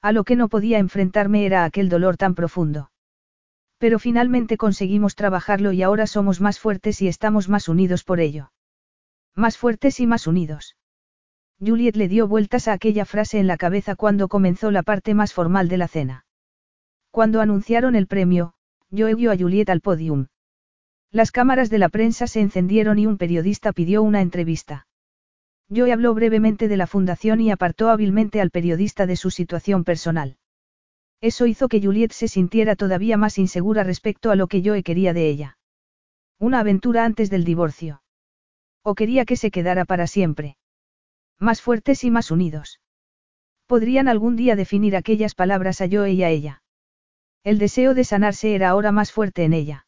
A 0.00 0.12
lo 0.12 0.24
que 0.24 0.36
no 0.36 0.48
podía 0.48 0.78
enfrentarme 0.78 1.46
era 1.46 1.64
aquel 1.64 1.88
dolor 1.88 2.16
tan 2.16 2.34
profundo. 2.34 2.90
Pero 3.78 3.98
finalmente 3.98 4.56
conseguimos 4.56 5.14
trabajarlo 5.14 5.72
y 5.72 5.82
ahora 5.82 6.06
somos 6.06 6.40
más 6.40 6.58
fuertes 6.58 7.02
y 7.02 7.08
estamos 7.08 7.48
más 7.48 7.68
unidos 7.68 8.04
por 8.04 8.20
ello. 8.20 8.50
Más 9.34 9.56
fuertes 9.56 9.98
y 10.00 10.06
más 10.06 10.26
unidos. 10.26 10.76
Juliet 11.58 11.96
le 11.96 12.08
dio 12.08 12.28
vueltas 12.28 12.68
a 12.68 12.74
aquella 12.74 13.04
frase 13.04 13.38
en 13.38 13.46
la 13.46 13.56
cabeza 13.56 13.96
cuando 13.96 14.28
comenzó 14.28 14.70
la 14.70 14.82
parte 14.82 15.14
más 15.14 15.32
formal 15.32 15.68
de 15.68 15.78
la 15.78 15.88
cena. 15.88 16.26
Cuando 17.10 17.40
anunciaron 17.40 17.94
el 17.94 18.06
premio, 18.06 18.54
yo 18.90 19.06
guió 19.16 19.32
a 19.32 19.36
Juliet 19.36 19.70
al 19.70 19.80
podium. 19.80 20.26
Las 21.10 21.30
cámaras 21.30 21.70
de 21.70 21.78
la 21.78 21.88
prensa 21.88 22.26
se 22.26 22.40
encendieron 22.40 22.98
y 22.98 23.06
un 23.06 23.16
periodista 23.16 23.72
pidió 23.72 24.02
una 24.02 24.20
entrevista. 24.20 24.86
Joe 25.74 25.92
habló 25.92 26.12
brevemente 26.14 26.68
de 26.68 26.76
la 26.76 26.86
fundación 26.86 27.40
y 27.40 27.50
apartó 27.50 27.88
hábilmente 27.88 28.40
al 28.40 28.50
periodista 28.50 29.06
de 29.06 29.16
su 29.16 29.30
situación 29.30 29.84
personal. 29.84 30.36
Eso 31.22 31.46
hizo 31.46 31.68
que 31.68 31.80
Juliet 31.80 32.12
se 32.12 32.28
sintiera 32.28 32.76
todavía 32.76 33.16
más 33.16 33.38
insegura 33.38 33.84
respecto 33.84 34.30
a 34.30 34.36
lo 34.36 34.48
que 34.48 34.62
Joe 34.62 34.82
quería 34.82 35.14
de 35.14 35.28
ella. 35.28 35.58
Una 36.38 36.60
aventura 36.60 37.04
antes 37.04 37.30
del 37.30 37.44
divorcio. 37.44 38.01
O 38.82 38.94
quería 38.94 39.24
que 39.24 39.36
se 39.36 39.50
quedara 39.50 39.84
para 39.84 40.06
siempre. 40.06 40.56
Más 41.38 41.60
fuertes 41.60 42.04
y 42.04 42.10
más 42.10 42.30
unidos. 42.30 42.80
Podrían 43.66 44.08
algún 44.08 44.36
día 44.36 44.56
definir 44.56 44.96
aquellas 44.96 45.34
palabras 45.34 45.80
a 45.80 45.88
Joe 45.90 46.12
y 46.12 46.22
a 46.22 46.30
ella. 46.30 46.62
El 47.44 47.58
deseo 47.58 47.94
de 47.94 48.04
sanarse 48.04 48.54
era 48.54 48.68
ahora 48.68 48.92
más 48.92 49.12
fuerte 49.12 49.44
en 49.44 49.52
ella. 49.52 49.86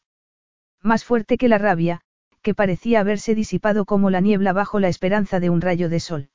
Más 0.81 1.03
fuerte 1.03 1.37
que 1.37 1.47
la 1.47 1.57
rabia, 1.57 2.01
que 2.41 2.53
parecía 2.53 2.99
haberse 2.99 3.35
disipado 3.35 3.85
como 3.85 4.09
la 4.09 4.21
niebla 4.21 4.53
bajo 4.53 4.79
la 4.79 4.87
esperanza 4.87 5.39
de 5.39 5.49
un 5.49 5.61
rayo 5.61 5.89
de 5.89 5.99
sol. 5.99 6.29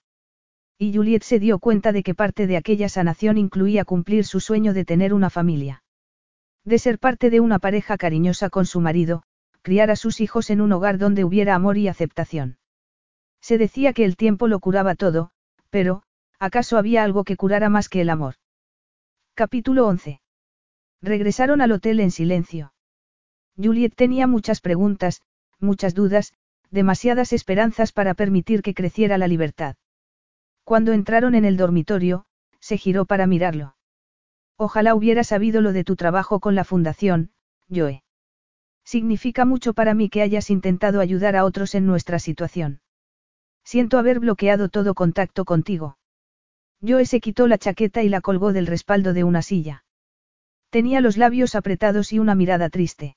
Y 0.79 0.95
Juliet 0.95 1.23
se 1.23 1.39
dio 1.39 1.59
cuenta 1.59 1.93
de 1.93 2.03
que 2.03 2.15
parte 2.15 2.47
de 2.47 2.57
aquella 2.57 2.89
sanación 2.89 3.37
incluía 3.37 3.85
cumplir 3.85 4.25
su 4.25 4.41
sueño 4.41 4.73
de 4.73 4.85
tener 4.85 5.13
una 5.13 5.29
familia. 5.29 5.83
De 6.65 6.79
ser 6.79 6.99
parte 6.99 7.31
de 7.31 7.41
una 7.41 7.59
pareja 7.59 7.97
cariñosa 7.97 8.51
con 8.51 8.67
su 8.67 8.81
marido, 8.81 9.23
criar 9.63 9.91
a 9.91 9.97
sus 9.97 10.21
hijos 10.21 10.51
en 10.51 10.61
un 10.61 10.73
hogar 10.73 10.99
donde 10.99 11.25
hubiera 11.25 11.55
amor 11.55 11.79
y 11.79 11.89
aceptación. 11.89 12.59
Se 13.41 13.59
decía 13.59 13.93
que 13.93 14.05
el 14.05 14.17
tiempo 14.17 14.49
lo 14.49 14.61
curaba 14.61 14.95
todo, 14.95 15.31
pero, 15.71 16.03
¿acaso 16.39 16.79
había 16.79 17.05
algo 17.05 17.25
que 17.25 17.37
curara 17.37 17.69
más 17.69 17.89
que 17.89 18.01
el 18.01 18.11
amor? 18.11 18.35
Capítulo 19.35 19.87
11. 19.87 20.21
Regresaron 21.03 21.61
al 21.61 21.73
hotel 21.73 22.01
en 22.01 22.11
silencio. 22.11 22.73
Juliet 23.57 23.95
tenía 23.95 24.27
muchas 24.27 24.61
preguntas, 24.61 25.23
muchas 25.59 25.95
dudas, 25.95 26.35
demasiadas 26.71 27.33
esperanzas 27.33 27.93
para 27.93 28.15
permitir 28.15 28.63
que 28.63 28.75
creciera 28.75 29.19
la 29.19 29.29
libertad. 29.29 29.77
Cuando 30.65 30.93
entraron 30.93 31.35
en 31.35 31.45
el 31.45 31.57
dormitorio, 31.57 32.27
se 32.61 32.77
giró 32.77 33.07
para 33.07 33.27
mirarlo. 33.27 33.77
Ojalá 34.57 34.95
hubiera 34.95 35.25
sabido 35.25 35.63
lo 35.63 35.73
de 35.73 35.85
tu 35.85 35.97
trabajo 35.97 36.39
con 36.39 36.55
la 36.55 36.65
fundación, 36.65 37.31
Joe. 37.71 38.03
Significa 38.91 39.44
mucho 39.44 39.73
para 39.73 39.94
mí 39.94 40.09
que 40.09 40.20
hayas 40.20 40.51
intentado 40.51 40.99
ayudar 40.99 41.36
a 41.36 41.44
otros 41.44 41.77
en 41.77 41.86
nuestra 41.86 42.19
situación. 42.19 42.81
Siento 43.62 43.99
haber 43.99 44.19
bloqueado 44.19 44.69
todo 44.69 44.94
contacto 44.94 45.44
contigo. 45.44 45.97
Joe 46.85 47.07
se 47.07 47.20
quitó 47.20 47.47
la 47.47 47.57
chaqueta 47.57 48.02
y 48.02 48.09
la 48.09 48.20
colgó 48.20 48.52
del 48.52 48.67
respaldo 48.67 49.12
de 49.12 49.23
una 49.23 49.43
silla. 49.43 49.85
Tenía 50.70 51.01
los 51.01 51.17
labios 51.17 51.55
apretados 51.55 52.12
y 52.12 52.19
una 52.19 52.35
mirada 52.35 52.69
triste. 52.69 53.17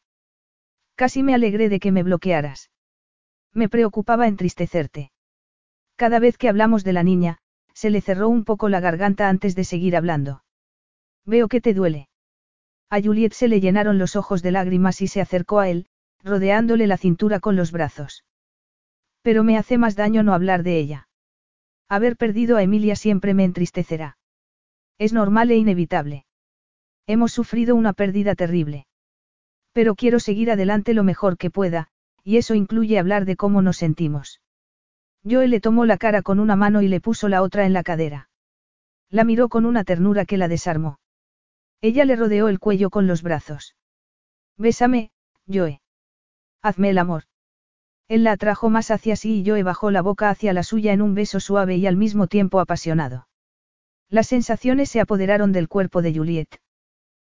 Casi 0.93 1.23
me 1.23 1.33
alegré 1.33 1.69
de 1.69 1.79
que 1.79 1.91
me 1.91 2.03
bloquearas. 2.03 2.69
Me 3.51 3.67
preocupaba 3.67 4.27
entristecerte. 4.27 5.11
Cada 5.95 6.19
vez 6.19 6.37
que 6.37 6.49
hablamos 6.49 6.83
de 6.83 6.93
la 6.93 7.01
niña, 7.01 7.39
se 7.73 7.89
le 7.89 8.01
cerró 8.01 8.29
un 8.29 8.43
poco 8.45 8.69
la 8.69 8.79
garganta 8.79 9.27
antes 9.27 9.55
de 9.55 9.63
seguir 9.63 9.95
hablando. 9.95 10.43
Veo 11.25 11.47
que 11.47 11.61
te 11.61 11.73
duele. 11.73 12.09
A 12.93 13.01
Juliet 13.01 13.33
se 13.33 13.47
le 13.47 13.59
llenaron 13.59 13.97
los 13.97 14.15
ojos 14.15 14.43
de 14.43 14.51
lágrimas 14.51 15.01
y 15.01 15.07
se 15.07 15.19
acercó 15.19 15.57
a 15.57 15.67
él, 15.67 15.87
rodeándole 16.23 16.85
la 16.85 16.95
cintura 16.95 17.39
con 17.39 17.55
los 17.55 17.71
brazos. 17.71 18.23
Pero 19.23 19.43
me 19.43 19.57
hace 19.57 19.79
más 19.79 19.95
daño 19.95 20.21
no 20.21 20.31
hablar 20.31 20.61
de 20.61 20.77
ella. 20.77 21.07
Haber 21.89 22.17
perdido 22.17 22.55
a 22.55 22.61
Emilia 22.61 22.95
siempre 22.95 23.33
me 23.33 23.45
entristecerá. 23.45 24.19
Es 24.99 25.11
normal 25.11 25.49
e 25.49 25.55
inevitable. 25.55 26.27
Hemos 27.07 27.31
sufrido 27.31 27.75
una 27.75 27.93
pérdida 27.93 28.35
terrible. 28.35 28.85
Pero 29.71 29.95
quiero 29.95 30.19
seguir 30.19 30.51
adelante 30.51 30.93
lo 30.93 31.03
mejor 31.03 31.39
que 31.39 31.49
pueda, 31.49 31.87
y 32.23 32.37
eso 32.37 32.53
incluye 32.53 32.99
hablar 32.99 33.25
de 33.25 33.35
cómo 33.35 33.63
nos 33.63 33.77
sentimos. 33.77 34.39
Joe 35.27 35.47
le 35.47 35.61
tomó 35.61 35.87
la 35.87 35.97
cara 35.97 36.21
con 36.21 36.39
una 36.39 36.55
mano 36.55 36.83
y 36.83 36.89
le 36.89 37.01
puso 37.01 37.27
la 37.27 37.41
otra 37.41 37.65
en 37.65 37.73
la 37.73 37.81
cadera. 37.81 38.29
La 39.09 39.23
miró 39.23 39.49
con 39.49 39.65
una 39.65 39.83
ternura 39.83 40.25
que 40.25 40.37
la 40.37 40.47
desarmó. 40.47 40.99
Ella 41.83 42.05
le 42.05 42.15
rodeó 42.15 42.47
el 42.47 42.59
cuello 42.59 42.89
con 42.89 43.07
los 43.07 43.23
brazos. 43.23 43.75
Bésame, 44.57 45.11
Joe. 45.51 45.81
Hazme 46.61 46.91
el 46.91 46.97
amor. 46.97 47.23
Él 48.07 48.23
la 48.23 48.31
atrajo 48.31 48.69
más 48.69 48.89
hacia 48.89 49.17
sí 49.17 49.41
y 49.41 49.45
Joe 49.45 49.63
bajó 49.63 49.91
la 49.91 50.01
boca 50.01 50.29
hacia 50.29 50.53
la 50.53 50.63
suya 50.63 50.93
en 50.93 51.01
un 51.01 51.13
beso 51.13 51.41
suave 51.41 51.75
y 51.75 51.85
al 51.85 51.97
mismo 51.97 52.27
tiempo 52.27 52.61
apasionado. 52.61 53.27
Las 54.09 54.27
sensaciones 54.27 54.89
se 54.91 55.01
apoderaron 55.01 55.51
del 55.51 55.67
cuerpo 55.67 56.01
de 56.01 56.15
Juliet. 56.15 56.61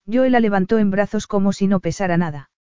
Joe 0.07 0.29
la 0.29 0.41
levantó 0.41 0.77
en 0.77 0.91
brazos 0.91 1.27
como 1.27 1.55
si 1.55 1.67
no 1.67 1.81
pesara 1.81 2.19
nada. 2.19 2.51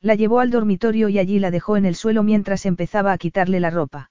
La 0.00 0.16
llevó 0.16 0.40
al 0.40 0.50
dormitorio 0.50 1.08
y 1.08 1.20
allí 1.20 1.38
la 1.38 1.52
dejó 1.52 1.76
en 1.76 1.86
el 1.86 1.94
suelo 1.94 2.24
mientras 2.24 2.66
empezaba 2.66 3.12
a 3.12 3.18
quitarle 3.18 3.60
la 3.60 3.70
ropa. 3.70 4.10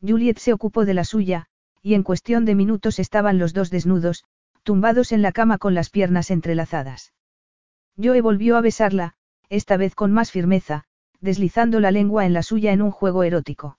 Juliet 0.00 0.38
se 0.38 0.52
ocupó 0.52 0.84
de 0.84 0.94
la 0.94 1.02
suya, 1.02 1.46
y 1.82 1.94
en 1.94 2.04
cuestión 2.04 2.44
de 2.44 2.54
minutos 2.54 3.00
estaban 3.00 3.40
los 3.40 3.54
dos 3.54 3.70
desnudos, 3.70 4.24
tumbados 4.62 5.12
en 5.12 5.22
la 5.22 5.32
cama 5.32 5.58
con 5.58 5.74
las 5.74 5.90
piernas 5.90 6.30
entrelazadas. 6.30 7.12
Joe 8.02 8.20
volvió 8.20 8.56
a 8.56 8.60
besarla, 8.60 9.14
esta 9.48 9.76
vez 9.76 9.94
con 9.94 10.12
más 10.12 10.30
firmeza, 10.30 10.84
deslizando 11.20 11.80
la 11.80 11.90
lengua 11.90 12.26
en 12.26 12.32
la 12.32 12.42
suya 12.42 12.72
en 12.72 12.82
un 12.82 12.90
juego 12.90 13.22
erótico. 13.22 13.78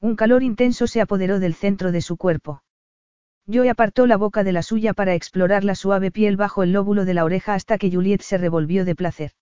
Un 0.00 0.16
calor 0.16 0.42
intenso 0.42 0.86
se 0.86 1.00
apoderó 1.00 1.38
del 1.38 1.54
centro 1.54 1.92
de 1.92 2.00
su 2.00 2.16
cuerpo. 2.16 2.62
Joe 3.52 3.70
apartó 3.70 4.06
la 4.06 4.16
boca 4.16 4.44
de 4.44 4.52
la 4.52 4.62
suya 4.62 4.94
para 4.94 5.14
explorar 5.14 5.64
la 5.64 5.74
suave 5.74 6.10
piel 6.10 6.36
bajo 6.36 6.62
el 6.62 6.72
lóbulo 6.72 7.04
de 7.04 7.14
la 7.14 7.24
oreja 7.24 7.54
hasta 7.54 7.78
que 7.78 7.90
Juliet 7.90 8.22
se 8.22 8.38
revolvió 8.38 8.84
de 8.84 8.94
placer. 8.94 9.32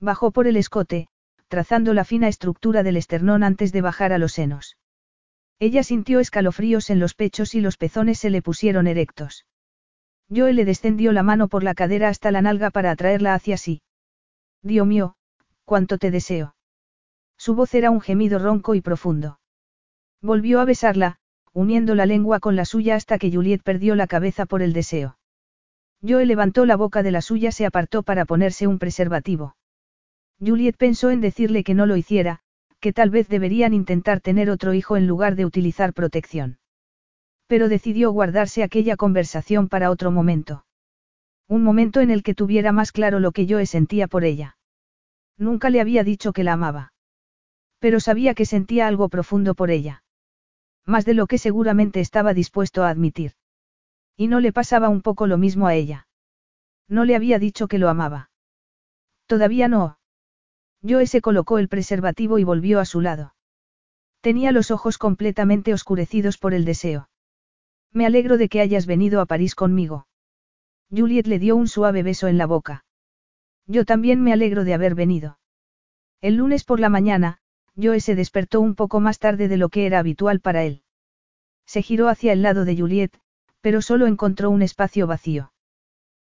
Bajó 0.00 0.30
por 0.30 0.46
el 0.46 0.56
escote, 0.56 1.08
trazando 1.48 1.94
la 1.94 2.04
fina 2.04 2.28
estructura 2.28 2.82
del 2.82 2.96
esternón 2.96 3.42
antes 3.42 3.72
de 3.72 3.80
bajar 3.80 4.12
a 4.12 4.18
los 4.18 4.32
senos. 4.32 4.76
Ella 5.58 5.82
sintió 5.82 6.20
escalofríos 6.20 6.90
en 6.90 7.00
los 7.00 7.14
pechos 7.14 7.54
y 7.54 7.60
los 7.60 7.76
pezones 7.76 8.18
se 8.18 8.30
le 8.30 8.42
pusieron 8.42 8.86
erectos. 8.86 9.46
Joe 10.34 10.52
le 10.52 10.64
descendió 10.64 11.12
la 11.12 11.22
mano 11.22 11.48
por 11.48 11.62
la 11.62 11.74
cadera 11.74 12.08
hasta 12.08 12.30
la 12.30 12.42
nalga 12.42 12.70
para 12.70 12.90
atraerla 12.90 13.34
hacia 13.34 13.56
sí. 13.56 13.82
Dios 14.62 14.86
mío, 14.86 15.14
cuánto 15.64 15.98
te 15.98 16.10
deseo. 16.10 16.54
Su 17.36 17.54
voz 17.54 17.74
era 17.74 17.90
un 17.90 18.00
gemido 18.00 18.38
ronco 18.38 18.74
y 18.74 18.80
profundo. 18.80 19.38
Volvió 20.22 20.60
a 20.60 20.64
besarla, 20.64 21.18
uniendo 21.52 21.94
la 21.94 22.06
lengua 22.06 22.40
con 22.40 22.56
la 22.56 22.64
suya 22.64 22.96
hasta 22.96 23.18
que 23.18 23.30
Juliet 23.30 23.62
perdió 23.62 23.94
la 23.94 24.06
cabeza 24.06 24.46
por 24.46 24.62
el 24.62 24.72
deseo. 24.72 25.18
Joe 26.06 26.26
levantó 26.26 26.66
la 26.66 26.76
boca 26.76 27.02
de 27.02 27.10
la 27.10 27.22
suya, 27.22 27.52
se 27.52 27.66
apartó 27.66 28.02
para 28.02 28.24
ponerse 28.24 28.66
un 28.66 28.78
preservativo. 28.78 29.56
Juliet 30.38 30.76
pensó 30.76 31.10
en 31.10 31.20
decirle 31.20 31.64
que 31.64 31.74
no 31.74 31.86
lo 31.86 31.96
hiciera, 31.96 32.40
que 32.80 32.92
tal 32.92 33.10
vez 33.10 33.28
deberían 33.28 33.74
intentar 33.74 34.20
tener 34.20 34.50
otro 34.50 34.74
hijo 34.74 34.96
en 34.96 35.06
lugar 35.06 35.36
de 35.36 35.46
utilizar 35.46 35.94
protección. 35.94 36.58
Pero 37.46 37.68
decidió 37.68 38.10
guardarse 38.10 38.62
aquella 38.62 38.96
conversación 38.96 39.68
para 39.68 39.90
otro 39.90 40.10
momento. 40.10 40.64
Un 41.48 41.62
momento 41.62 42.00
en 42.00 42.10
el 42.10 42.22
que 42.22 42.34
tuviera 42.34 42.72
más 42.72 42.90
claro 42.90 43.20
lo 43.20 43.32
que 43.32 43.46
Joe 43.48 43.66
sentía 43.66 44.08
por 44.08 44.24
ella. 44.24 44.56
Nunca 45.38 45.70
le 45.70 45.80
había 45.80 46.02
dicho 46.02 46.32
que 46.32 46.42
la 46.42 46.54
amaba. 46.54 46.92
Pero 47.78 48.00
sabía 48.00 48.34
que 48.34 48.46
sentía 48.46 48.86
algo 48.86 49.08
profundo 49.08 49.54
por 49.54 49.70
ella. 49.70 50.02
Más 50.84 51.04
de 51.04 51.14
lo 51.14 51.26
que 51.26 51.38
seguramente 51.38 52.00
estaba 52.00 52.34
dispuesto 52.34 52.82
a 52.82 52.88
admitir. 52.88 53.32
Y 54.16 54.28
no 54.28 54.40
le 54.40 54.52
pasaba 54.52 54.88
un 54.88 55.02
poco 55.02 55.26
lo 55.26 55.38
mismo 55.38 55.66
a 55.66 55.74
ella. 55.74 56.08
No 56.88 57.04
le 57.04 57.14
había 57.14 57.38
dicho 57.38 57.68
que 57.68 57.78
lo 57.78 57.88
amaba. 57.88 58.30
Todavía 59.26 59.68
no. 59.68 59.98
Joe 60.82 61.06
se 61.06 61.20
colocó 61.20 61.58
el 61.58 61.68
preservativo 61.68 62.38
y 62.38 62.44
volvió 62.44 62.80
a 62.80 62.84
su 62.84 63.00
lado. 63.00 63.34
Tenía 64.20 64.52
los 64.52 64.70
ojos 64.70 64.98
completamente 64.98 65.72
oscurecidos 65.72 66.38
por 66.38 66.54
el 66.54 66.64
deseo. 66.64 67.08
Me 67.92 68.06
alegro 68.06 68.38
de 68.38 68.48
que 68.48 68.60
hayas 68.60 68.86
venido 68.86 69.20
a 69.20 69.26
París 69.26 69.54
conmigo. 69.54 70.06
Juliet 70.90 71.26
le 71.26 71.38
dio 71.38 71.56
un 71.56 71.68
suave 71.68 72.02
beso 72.02 72.28
en 72.28 72.38
la 72.38 72.46
boca. 72.46 72.84
Yo 73.66 73.84
también 73.84 74.22
me 74.22 74.32
alegro 74.32 74.64
de 74.64 74.74
haber 74.74 74.94
venido. 74.94 75.38
El 76.20 76.36
lunes 76.36 76.64
por 76.64 76.80
la 76.80 76.88
mañana, 76.88 77.38
Joe 77.80 78.00
se 78.00 78.14
despertó 78.14 78.60
un 78.60 78.74
poco 78.74 79.00
más 79.00 79.18
tarde 79.18 79.48
de 79.48 79.56
lo 79.56 79.68
que 79.68 79.86
era 79.86 79.98
habitual 79.98 80.40
para 80.40 80.64
él. 80.64 80.82
Se 81.66 81.82
giró 81.82 82.08
hacia 82.08 82.32
el 82.32 82.42
lado 82.42 82.64
de 82.64 82.76
Juliet, 82.76 83.18
pero 83.60 83.82
solo 83.82 84.06
encontró 84.06 84.50
un 84.50 84.62
espacio 84.62 85.06
vacío. 85.06 85.52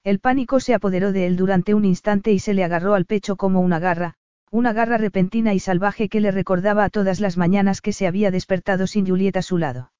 El 0.03 0.19
pánico 0.19 0.59
se 0.59 0.73
apoderó 0.73 1.11
de 1.11 1.25
él 1.25 1.35
durante 1.35 1.73
un 1.73 1.83
instante 1.83 2.31
y 2.31 2.39
se 2.39 2.53
le 2.53 2.63
agarró 2.63 2.93
al 2.93 3.05
pecho 3.05 3.35
como 3.35 3.59
una 3.59 3.79
garra, 3.79 4.13
una 4.51 4.71
garra 4.71 4.97
repentina 4.97 5.53
y 5.53 5.59
salvaje 5.59 6.07
que 6.09 6.21
le 6.21 6.31
recordaba 6.31 6.85
a 6.85 6.89
todas 6.89 7.19
las 7.19 7.37
mañanas 7.37 7.81
que 7.81 7.91
se 7.91 8.07
había 8.07 8.31
despertado 8.31 8.87
sin 8.87 9.05
Juliet 9.05 9.35
a 9.35 9.41
su 9.41 9.57
lado. 9.57 9.91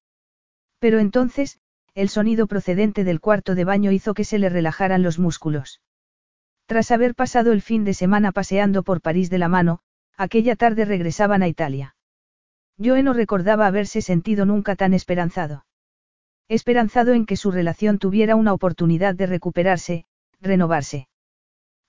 Pero 0.78 0.98
entonces, 0.98 1.58
el 1.94 2.08
sonido 2.08 2.46
procedente 2.46 3.04
del 3.04 3.20
cuarto 3.20 3.54
de 3.54 3.64
baño 3.64 3.90
hizo 3.90 4.14
que 4.14 4.24
se 4.24 4.38
le 4.38 4.48
relajaran 4.48 5.02
los 5.02 5.18
músculos. 5.18 5.80
Tras 6.66 6.90
haber 6.90 7.14
pasado 7.14 7.52
el 7.52 7.62
fin 7.62 7.84
de 7.84 7.94
semana 7.94 8.32
paseando 8.32 8.82
por 8.82 9.00
París 9.00 9.30
de 9.30 9.38
la 9.38 9.48
mano, 9.48 9.80
aquella 10.16 10.56
tarde 10.56 10.84
regresaban 10.84 11.42
a 11.42 11.48
Italia. 11.48 11.96
Joe 12.78 13.02
no 13.02 13.12
recordaba 13.12 13.66
haberse 13.66 14.02
sentido 14.02 14.44
nunca 14.44 14.76
tan 14.76 14.92
esperanzado. 14.92 15.64
Esperanzado 16.48 17.14
en 17.14 17.24
que 17.24 17.36
su 17.36 17.50
relación 17.50 17.98
tuviera 17.98 18.36
una 18.36 18.52
oportunidad 18.52 19.14
de 19.14 19.26
recuperarse, 19.26 20.04
renovarse. 20.40 21.08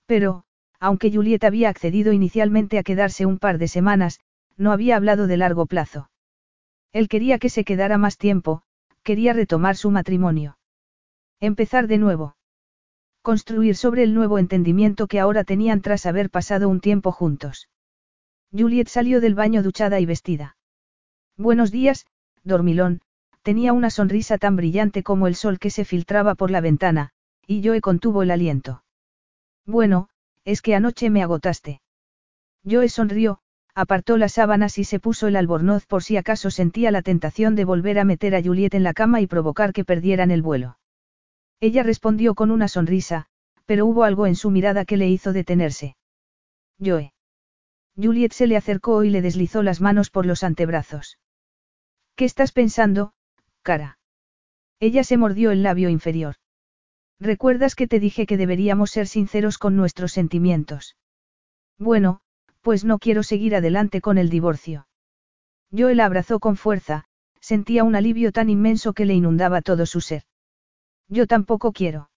Pero, 0.06 0.44
aunque 0.80 1.12
Juliet 1.12 1.44
había 1.44 1.68
accedido 1.68 2.12
inicialmente 2.12 2.78
a 2.78 2.82
quedarse 2.82 3.26
un 3.26 3.38
par 3.38 3.58
de 3.58 3.68
semanas, 3.68 4.20
no 4.56 4.72
había 4.72 4.96
hablado 4.96 5.26
de 5.26 5.36
largo 5.36 5.66
plazo. 5.66 6.10
Él 6.92 7.08
quería 7.08 7.38
que 7.38 7.50
se 7.50 7.64
quedara 7.64 7.98
más 7.98 8.16
tiempo, 8.16 8.62
quería 9.08 9.32
retomar 9.32 9.74
su 9.74 9.90
matrimonio. 9.90 10.58
Empezar 11.40 11.86
de 11.86 11.96
nuevo. 11.96 12.36
Construir 13.22 13.74
sobre 13.74 14.02
el 14.02 14.12
nuevo 14.12 14.38
entendimiento 14.38 15.06
que 15.06 15.18
ahora 15.18 15.44
tenían 15.44 15.80
tras 15.80 16.04
haber 16.04 16.28
pasado 16.28 16.68
un 16.68 16.80
tiempo 16.80 17.10
juntos. 17.10 17.70
Juliet 18.52 18.86
salió 18.88 19.22
del 19.22 19.34
baño 19.34 19.62
duchada 19.62 19.98
y 19.98 20.04
vestida. 20.04 20.58
Buenos 21.38 21.70
días, 21.70 22.04
dormilón, 22.44 23.00
tenía 23.40 23.72
una 23.72 23.88
sonrisa 23.88 24.36
tan 24.36 24.56
brillante 24.56 25.02
como 25.02 25.26
el 25.26 25.36
sol 25.36 25.58
que 25.58 25.70
se 25.70 25.86
filtraba 25.86 26.34
por 26.34 26.50
la 26.50 26.60
ventana, 26.60 27.12
y 27.46 27.66
Joe 27.66 27.80
contuvo 27.80 28.22
el 28.22 28.30
aliento. 28.30 28.84
Bueno, 29.64 30.10
es 30.44 30.60
que 30.60 30.74
anoche 30.74 31.08
me 31.08 31.22
agotaste. 31.22 31.80
Joe 32.62 32.90
sonrió, 32.90 33.40
apartó 33.74 34.16
las 34.16 34.32
sábanas 34.32 34.78
y 34.78 34.84
se 34.84 35.00
puso 35.00 35.26
el 35.26 35.36
albornoz 35.36 35.86
por 35.86 36.02
si 36.02 36.16
acaso 36.16 36.50
sentía 36.50 36.90
la 36.90 37.02
tentación 37.02 37.54
de 37.54 37.64
volver 37.64 37.98
a 37.98 38.04
meter 38.04 38.34
a 38.34 38.42
Juliet 38.42 38.74
en 38.74 38.82
la 38.82 38.94
cama 38.94 39.20
y 39.20 39.26
provocar 39.26 39.72
que 39.72 39.84
perdieran 39.84 40.30
el 40.30 40.42
vuelo. 40.42 40.78
Ella 41.60 41.82
respondió 41.82 42.34
con 42.34 42.50
una 42.50 42.68
sonrisa, 42.68 43.26
pero 43.66 43.86
hubo 43.86 44.04
algo 44.04 44.26
en 44.26 44.36
su 44.36 44.50
mirada 44.50 44.84
que 44.84 44.96
le 44.96 45.08
hizo 45.08 45.32
detenerse. 45.32 45.96
Joe. 46.82 47.12
Juliet 47.96 48.32
se 48.32 48.46
le 48.46 48.56
acercó 48.56 49.04
y 49.04 49.10
le 49.10 49.22
deslizó 49.22 49.62
las 49.62 49.80
manos 49.80 50.10
por 50.10 50.24
los 50.24 50.44
antebrazos. 50.44 51.18
¿Qué 52.14 52.24
estás 52.24 52.52
pensando, 52.52 53.12
cara? 53.62 53.98
Ella 54.80 55.02
se 55.02 55.16
mordió 55.16 55.50
el 55.50 55.62
labio 55.62 55.88
inferior. 55.88 56.36
¿Recuerdas 57.20 57.74
que 57.74 57.88
te 57.88 57.98
dije 57.98 58.26
que 58.26 58.36
deberíamos 58.36 58.92
ser 58.92 59.08
sinceros 59.08 59.58
con 59.58 59.74
nuestros 59.74 60.12
sentimientos? 60.12 60.96
Bueno, 61.76 62.20
pues 62.60 62.84
no 62.84 62.98
quiero 62.98 63.22
seguir 63.22 63.54
adelante 63.54 64.00
con 64.00 64.18
el 64.18 64.30
divorcio. 64.30 64.86
Yo 65.70 65.92
la 65.92 66.06
abrazó 66.06 66.40
con 66.40 66.56
fuerza, 66.56 67.04
sentía 67.40 67.84
un 67.84 67.94
alivio 67.94 68.32
tan 68.32 68.50
inmenso 68.50 68.92
que 68.92 69.04
le 69.04 69.14
inundaba 69.14 69.62
todo 69.62 69.86
su 69.86 70.00
ser. 70.00 70.22
Yo 71.08 71.26
tampoco 71.26 71.72
quiero. 71.72 72.10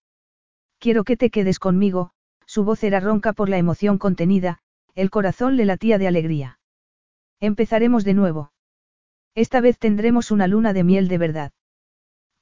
Quiero 0.79 1.03
que 1.03 1.17
te 1.17 1.29
quedes 1.29 1.59
conmigo, 1.59 2.11
su 2.45 2.63
voz 2.63 2.83
era 2.83 2.99
ronca 2.99 3.33
por 3.33 3.49
la 3.49 3.57
emoción 3.57 3.97
contenida, 3.97 4.59
el 4.95 5.09
corazón 5.09 5.55
le 5.55 5.65
latía 5.65 5.97
de 5.97 6.07
alegría. 6.07 6.59
Empezaremos 7.39 8.03
de 8.03 8.13
nuevo. 8.13 8.51
Esta 9.35 9.61
vez 9.61 9.77
tendremos 9.77 10.31
una 10.31 10.47
luna 10.47 10.73
de 10.73 10.83
miel 10.83 11.07
de 11.07 11.17
verdad. 11.17 11.51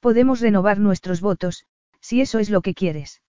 Podemos 0.00 0.40
renovar 0.40 0.78
nuestros 0.78 1.20
votos, 1.20 1.66
si 2.00 2.20
eso 2.20 2.38
es 2.38 2.50
lo 2.50 2.62
que 2.62 2.74
quieres. 2.74 3.22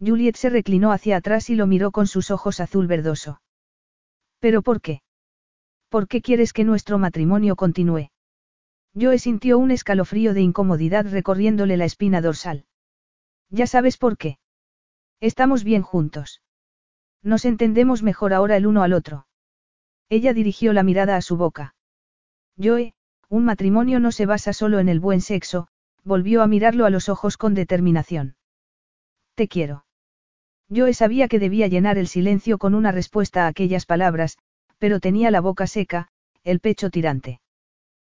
Juliet 0.00 0.36
se 0.36 0.50
reclinó 0.50 0.92
hacia 0.92 1.16
atrás 1.16 1.48
y 1.50 1.54
lo 1.54 1.66
miró 1.66 1.92
con 1.92 2.06
sus 2.06 2.30
ojos 2.30 2.60
azul 2.60 2.86
verdoso. 2.86 3.40
¿Pero 4.44 4.60
por 4.60 4.82
qué? 4.82 5.00
¿Por 5.88 6.06
qué 6.06 6.20
quieres 6.20 6.52
que 6.52 6.64
nuestro 6.64 6.98
matrimonio 6.98 7.56
continúe? 7.56 8.10
Joe 8.94 9.18
sintió 9.18 9.56
un 9.56 9.70
escalofrío 9.70 10.34
de 10.34 10.42
incomodidad 10.42 11.06
recorriéndole 11.10 11.78
la 11.78 11.86
espina 11.86 12.20
dorsal. 12.20 12.66
Ya 13.48 13.66
sabes 13.66 13.96
por 13.96 14.18
qué. 14.18 14.36
Estamos 15.18 15.64
bien 15.64 15.80
juntos. 15.80 16.42
Nos 17.22 17.46
entendemos 17.46 18.02
mejor 18.02 18.34
ahora 18.34 18.58
el 18.58 18.66
uno 18.66 18.82
al 18.82 18.92
otro. 18.92 19.26
Ella 20.10 20.34
dirigió 20.34 20.74
la 20.74 20.82
mirada 20.82 21.16
a 21.16 21.22
su 21.22 21.38
boca. 21.38 21.74
Joe, 22.62 22.92
un 23.30 23.46
matrimonio 23.46 23.98
no 23.98 24.12
se 24.12 24.26
basa 24.26 24.52
solo 24.52 24.78
en 24.78 24.90
el 24.90 25.00
buen 25.00 25.22
sexo, 25.22 25.68
volvió 26.02 26.42
a 26.42 26.46
mirarlo 26.46 26.84
a 26.84 26.90
los 26.90 27.08
ojos 27.08 27.38
con 27.38 27.54
determinación. 27.54 28.36
Te 29.36 29.48
quiero. 29.48 29.83
Joe 30.74 30.94
sabía 30.94 31.28
que 31.28 31.38
debía 31.38 31.66
llenar 31.68 31.98
el 31.98 32.06
silencio 32.06 32.58
con 32.58 32.74
una 32.74 32.92
respuesta 32.92 33.44
a 33.44 33.48
aquellas 33.48 33.86
palabras, 33.86 34.38
pero 34.78 35.00
tenía 35.00 35.30
la 35.30 35.40
boca 35.40 35.66
seca, 35.66 36.08
el 36.42 36.60
pecho 36.60 36.90
tirante. 36.90 37.40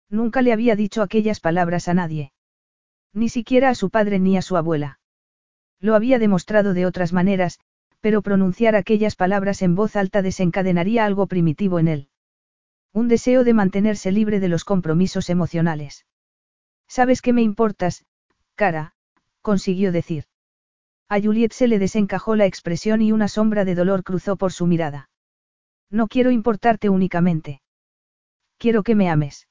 Nunca 0.09 0.43
le 0.43 0.53
había 0.53 0.77
dicho 0.77 1.03
aquellas 1.03 1.41
palabras 1.41 1.89
a 1.89 1.95
nadie. 1.95 2.33
Ni 3.15 3.29
siquiera 3.29 3.71
a 3.71 3.75
su 3.75 3.91
padre 3.91 4.19
ni 4.19 4.37
a 4.37 4.43
su 4.43 4.57
abuela. 4.57 5.01
Lo 5.81 5.95
había 5.95 6.19
demostrado 6.19 6.75
de 6.75 6.87
otras 6.87 7.13
maneras, 7.13 7.59
pero 8.01 8.23
pronunciar 8.23 8.77
aquellas 8.77 9.17
palabras 9.17 9.63
en 9.63 9.75
voz 9.75 9.97
alta 9.97 10.23
desencadenaría 10.23 11.05
algo 11.05 11.27
primitivo 11.27 11.79
en 11.79 11.89
él. 11.89 12.09
Un 12.93 13.09
deseo 13.09 13.45
de 13.45 13.55
mantenerse 13.55 14.13
libre 14.13 14.39
de 14.41 14.49
los 14.49 14.65
compromisos 14.65 15.31
emocionales. 15.31 16.05
¿Sabes 16.89 17.23
qué 17.23 17.33
me 17.33 17.43
importas, 17.43 18.05
cara? 18.55 18.95
consiguió 19.41 19.93
decir. 19.93 20.25
A 21.13 21.21
Juliet 21.21 21.53
se 21.53 21.69
le 21.69 21.79
desencajó 21.79 22.37
la 22.37 22.47
expresión 22.47 23.03
y 23.03 23.13
una 23.13 23.29
sombra 23.29 23.67
de 23.67 23.75
dolor 23.75 24.03
cruzó 24.03 24.37
por 24.37 24.51
su 24.51 24.67
mirada. 24.67 25.11
No 25.91 26.09
quiero 26.09 26.31
importarte 26.31 26.89
únicamente. 26.89 27.61
Quiero 28.57 28.83
que 28.83 28.95
me 28.95 29.11
ames. 29.11 29.47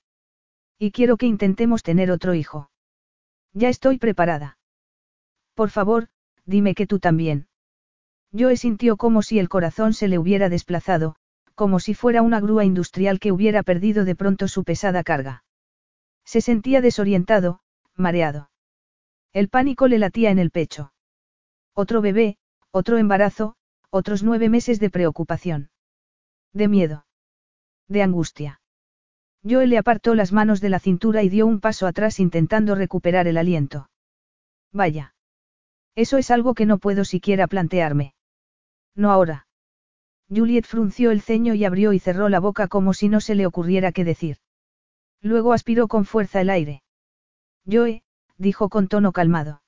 Y 0.80 0.90
quiero 0.90 1.17
que 1.17 1.27
intentemos 1.27 1.83
tener 1.83 2.09
otro 2.09 2.33
hijo. 2.33 2.72
Ya 3.53 3.69
estoy 3.69 3.99
preparada. 3.99 4.57
Por 5.53 5.69
favor, 5.69 6.07
dime 6.45 6.73
que 6.73 6.88
tú 6.88 6.98
también. 6.98 7.48
Joe 8.35 8.57
sintió 8.57 8.98
como 8.98 9.22
si 9.22 9.38
el 9.38 9.48
corazón 9.48 9.93
se 9.93 10.07
le 10.07 10.17
hubiera 10.17 10.49
desplazado, 10.49 11.15
como 11.53 11.80
si 11.80 11.93
fuera 11.93 12.23
una 12.23 12.40
grúa 12.40 12.65
industrial 12.65 13.19
que 13.19 13.31
hubiera 13.31 13.61
perdido 13.61 14.03
de 14.03 14.15
pronto 14.15 14.48
su 14.48 14.64
pesada 14.64 15.03
carga. 15.03 15.43
Se 16.25 16.41
sentía 16.41 16.81
desorientado, 16.81 17.59
mareado. 17.95 18.49
El 19.31 19.48
pánico 19.48 19.88
le 19.88 19.99
latía 19.99 20.31
en 20.31 20.40
el 20.40 20.49
pecho. 20.49 20.91
Otro 21.74 22.01
bebé, 22.01 22.38
otro 22.72 22.98
embarazo, 22.98 23.56
otros 23.90 24.24
nueve 24.24 24.50
meses 24.50 24.80
de 24.80 24.90
preocupación. 24.90 25.69
De 26.53 26.67
miedo. 26.67 27.06
De 27.88 28.03
angustia. 28.03 28.61
Joe 29.43 29.67
le 29.67 29.77
apartó 29.77 30.14
las 30.14 30.32
manos 30.32 30.61
de 30.61 30.69
la 30.69 30.80
cintura 30.80 31.24
y 31.24 31.30
dio 31.30 31.48
un 31.48 31.59
paso 31.59 31.88
atrás 31.88 32.19
intentando 32.19 32.75
recuperar 32.75 33.27
el 33.27 33.38
aliento. 33.38 33.90
Vaya. 34.72 35.16
Eso 35.95 36.17
es 36.17 36.32
algo 36.32 36.53
que 36.53 36.66
no 36.66 36.77
puedo 36.77 37.03
siquiera 37.06 37.48
plantearme. 37.48 38.14
No 38.95 39.11
ahora. 39.11 39.48
Juliet 40.30 40.66
frunció 40.66 41.11
el 41.11 41.22
ceño 41.22 41.53
y 41.53 41.66
abrió 41.66 41.91
y 41.91 42.00
cerró 42.00 42.30
la 42.30 42.40
boca 42.40 42.67
como 42.67 42.93
si 42.93 43.09
no 43.09 43.19
se 43.19 43.35
le 43.35 43.45
ocurriera 43.45 43.91
qué 43.91 44.06
decir. 44.06 44.38
Luego 45.22 45.53
aspiró 45.53 45.88
con 45.88 46.06
fuerza 46.06 46.40
el 46.40 46.50
aire. 46.50 46.83
Joe, 47.69 48.03
dijo 48.38 48.69
con 48.69 48.88
tono 48.88 49.11
calmado. 49.11 49.60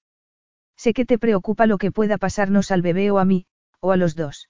Sé 0.76 0.94
que 0.94 1.06
te 1.06 1.18
preocupa 1.18 1.66
lo 1.66 1.78
que 1.78 1.92
pueda 1.92 2.18
pasarnos 2.18 2.72
al 2.72 2.82
bebé 2.82 3.12
o 3.12 3.20
a 3.20 3.26
mí, 3.26 3.46
o 3.80 3.92
a 3.92 3.98
los 3.98 4.16
dos. 4.16 4.50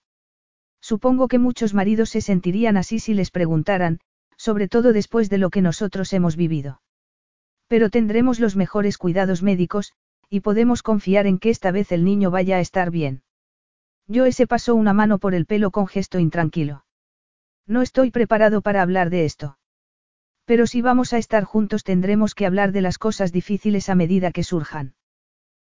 Supongo 0.82 1.28
que 1.28 1.40
muchos 1.40 1.74
maridos 1.74 2.10
se 2.10 2.22
sentirían 2.22 2.78
así 2.78 3.00
si 3.00 3.14
les 3.14 3.32
preguntaran, 3.32 4.00
sobre 4.38 4.68
todo 4.68 4.94
después 4.94 5.30
de 5.30 5.38
lo 5.38 5.50
que 5.50 5.62
nosotros 5.62 6.12
hemos 6.14 6.36
vivido. 6.36 6.82
Pero 7.68 7.90
tendremos 7.90 8.40
los 8.40 8.56
mejores 8.56 8.98
cuidados 8.98 9.42
médicos, 9.42 9.94
y 10.30 10.42
podemos 10.42 10.84
confiar 10.84 11.28
en 11.28 11.40
que 11.40 11.50
esta 11.50 11.72
vez 11.72 11.92
el 11.92 12.04
niño 12.04 12.32
vaya 12.32 12.58
a 12.58 12.60
estar 12.60 12.92
bien. 12.92 13.24
Joe 14.14 14.32
se 14.32 14.48
pasó 14.48 14.76
una 14.76 14.94
mano 14.94 15.20
por 15.20 15.34
el 15.34 15.46
pelo 15.46 15.72
con 15.72 15.88
gesto 15.88 16.20
intranquilo. 16.20 16.86
No 17.66 17.82
estoy 17.82 18.12
preparado 18.12 18.62
para 18.62 18.82
hablar 18.82 19.10
de 19.10 19.26
esto. 19.26 19.58
Pero 20.46 20.68
si 20.68 20.82
vamos 20.82 21.14
a 21.14 21.18
estar 21.18 21.46
juntos 21.46 21.84
tendremos 21.84 22.36
que 22.36 22.46
hablar 22.46 22.74
de 22.74 22.82
las 22.82 22.98
cosas 22.98 23.32
difíciles 23.32 23.88
a 23.88 23.96
medida 23.96 24.32
que 24.32 24.44
surjan. 24.44 24.96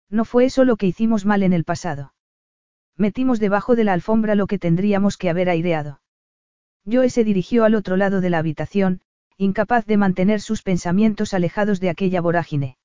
No 0.09 0.25
fue 0.25 0.45
eso 0.45 0.63
lo 0.65 0.77
que 0.77 0.87
hicimos 0.87 1.25
mal 1.25 1.43
en 1.43 1.53
el 1.53 1.63
pasado. 1.63 2.13
Metimos 2.97 3.39
debajo 3.39 3.75
de 3.75 3.83
la 3.83 3.93
alfombra 3.93 4.35
lo 4.35 4.47
que 4.47 4.59
tendríamos 4.59 5.17
que 5.17 5.29
haber 5.29 5.49
aireado. 5.49 6.01
Joe 6.89 7.09
se 7.09 7.23
dirigió 7.23 7.65
al 7.65 7.75
otro 7.75 7.97
lado 7.97 8.21
de 8.21 8.29
la 8.29 8.37
habitación, 8.37 9.01
incapaz 9.37 9.85
de 9.85 9.97
mantener 9.97 10.39
sus 10.39 10.61
pensamientos 10.61 11.33
alejados 11.33 11.79
de 11.79 11.89
aquella 11.89 12.21
vorágine. 12.21 12.77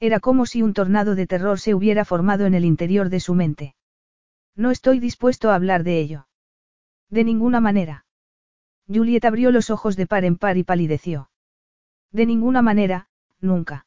Era 0.00 0.20
como 0.20 0.46
si 0.46 0.62
un 0.62 0.74
tornado 0.74 1.14
de 1.14 1.26
terror 1.26 1.58
se 1.58 1.74
hubiera 1.74 2.04
formado 2.04 2.46
en 2.46 2.54
el 2.54 2.64
interior 2.64 3.08
de 3.08 3.20
su 3.20 3.34
mente. 3.34 3.74
No 4.54 4.70
estoy 4.70 5.00
dispuesto 5.00 5.50
a 5.50 5.54
hablar 5.54 5.84
de 5.84 6.00
ello. 6.00 6.28
De 7.10 7.24
ninguna 7.24 7.60
manera. 7.60 8.06
Juliet 8.88 9.24
abrió 9.24 9.50
los 9.50 9.70
ojos 9.70 9.96
de 9.96 10.06
par 10.06 10.24
en 10.24 10.36
par 10.36 10.56
y 10.56 10.64
palideció. 10.64 11.30
De 12.12 12.24
ninguna 12.24 12.62
manera, 12.62 13.08
nunca. 13.40 13.85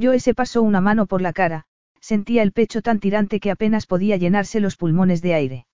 Joe 0.00 0.20
se 0.20 0.34
pasó 0.34 0.62
una 0.62 0.80
mano 0.80 1.06
por 1.06 1.20
la 1.20 1.32
cara, 1.32 1.64
sentía 2.00 2.42
el 2.42 2.52
pecho 2.52 2.82
tan 2.82 2.98
tirante 2.98 3.40
que 3.40 3.50
apenas 3.50 3.86
podía 3.86 4.16
llenarse 4.16 4.60
los 4.60 4.76
pulmones 4.76 5.22
de 5.22 5.34
aire. 5.34 5.66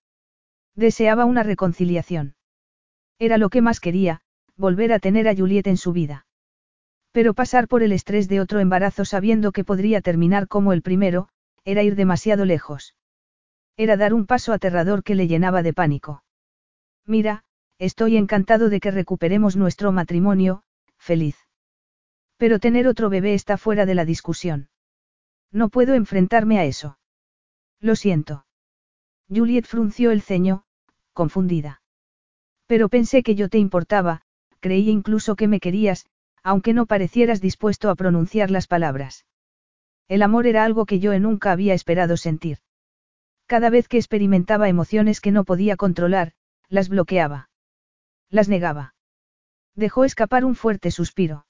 Deseaba 0.75 1.25
una 1.25 1.43
reconciliación. 1.43 2.35
Era 3.17 3.37
lo 3.37 3.49
que 3.49 3.61
más 3.61 3.79
quería, 3.79 4.21
volver 4.55 4.93
a 4.93 4.99
tener 4.99 5.27
a 5.27 5.35
Juliet 5.35 5.67
en 5.67 5.77
su 5.77 5.93
vida. 5.93 6.25
Pero 7.11 7.33
pasar 7.33 7.67
por 7.67 7.81
el 7.81 7.91
estrés 7.91 8.27
de 8.29 8.39
otro 8.39 8.59
embarazo 8.59 9.03
sabiendo 9.03 9.51
que 9.51 9.63
podría 9.63 10.01
terminar 10.01 10.47
como 10.47 10.73
el 10.73 10.81
primero, 10.81 11.29
era 11.65 11.83
ir 11.83 11.95
demasiado 11.95 12.45
lejos. 12.45 12.95
Era 13.77 13.97
dar 13.97 14.13
un 14.13 14.25
paso 14.25 14.53
aterrador 14.53 15.03
que 15.03 15.15
le 15.15 15.27
llenaba 15.27 15.63
de 15.63 15.73
pánico. 15.73 16.23
Mira, 17.05 17.43
estoy 17.79 18.17
encantado 18.17 18.69
de 18.69 18.79
que 18.79 18.91
recuperemos 18.91 19.55
nuestro 19.55 19.91
matrimonio, 19.91 20.63
feliz. 20.97 21.48
Pero 22.39 22.59
tener 22.59 22.87
otro 22.87 23.09
bebé 23.09 23.33
está 23.33 23.57
fuera 23.57 23.85
de 23.85 23.95
la 23.95 24.05
discusión. 24.05 24.69
No 25.51 25.67
puedo 25.67 25.93
enfrentarme 25.93 26.57
a 26.57 26.63
eso. 26.63 26.97
Lo 27.81 27.97
siento. 27.97 28.45
Juliet 29.27 29.65
frunció 29.65 30.11
el 30.11 30.21
ceño, 30.21 30.63
confundida. 31.11 31.81
Pero 32.65 32.87
pensé 32.87 33.23
que 33.23 33.35
yo 33.35 33.49
te 33.49 33.57
importaba, 33.57 34.21
creí 34.61 34.89
incluso 34.89 35.35
que 35.35 35.49
me 35.49 35.59
querías, 35.59 36.05
aunque 36.41 36.73
no 36.73 36.85
parecieras 36.85 37.41
dispuesto 37.41 37.89
a 37.89 37.95
pronunciar 37.95 38.51
las 38.51 38.67
palabras. 38.67 39.25
El 40.07 40.21
amor 40.21 40.47
era 40.47 40.63
algo 40.63 40.85
que 40.85 40.99
yo 40.99 41.17
nunca 41.19 41.51
había 41.51 41.73
esperado 41.73 42.15
sentir. 42.15 42.59
Cada 43.47 43.69
vez 43.69 43.89
que 43.89 43.97
experimentaba 43.97 44.69
emociones 44.69 45.19
que 45.19 45.31
no 45.31 45.43
podía 45.43 45.75
controlar, 45.75 46.31
las 46.69 46.87
bloqueaba. 46.87 47.49
Las 48.29 48.47
negaba. 48.47 48.95
Dejó 49.75 50.05
escapar 50.05 50.45
un 50.45 50.55
fuerte 50.55 50.89
suspiro. 50.89 51.45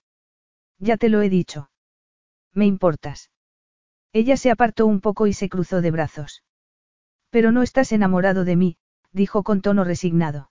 Ya 0.79 0.97
te 0.97 1.09
lo 1.09 1.21
he 1.21 1.29
dicho. 1.29 1.69
Me 2.53 2.65
importas. 2.65 3.29
Ella 4.13 4.37
se 4.37 4.49
apartó 4.49 4.87
un 4.87 5.01
poco 5.01 5.27
y 5.27 5.33
se 5.33 5.49
cruzó 5.49 5.81
de 5.81 5.91
brazos. 5.91 6.43
Pero 7.29 7.51
no 7.51 7.61
estás 7.61 7.91
enamorado 7.91 8.43
de 8.43 8.55
mí, 8.55 8.77
dijo 9.11 9.43
con 9.43 9.61
tono 9.61 9.83
resignado. 9.83 10.49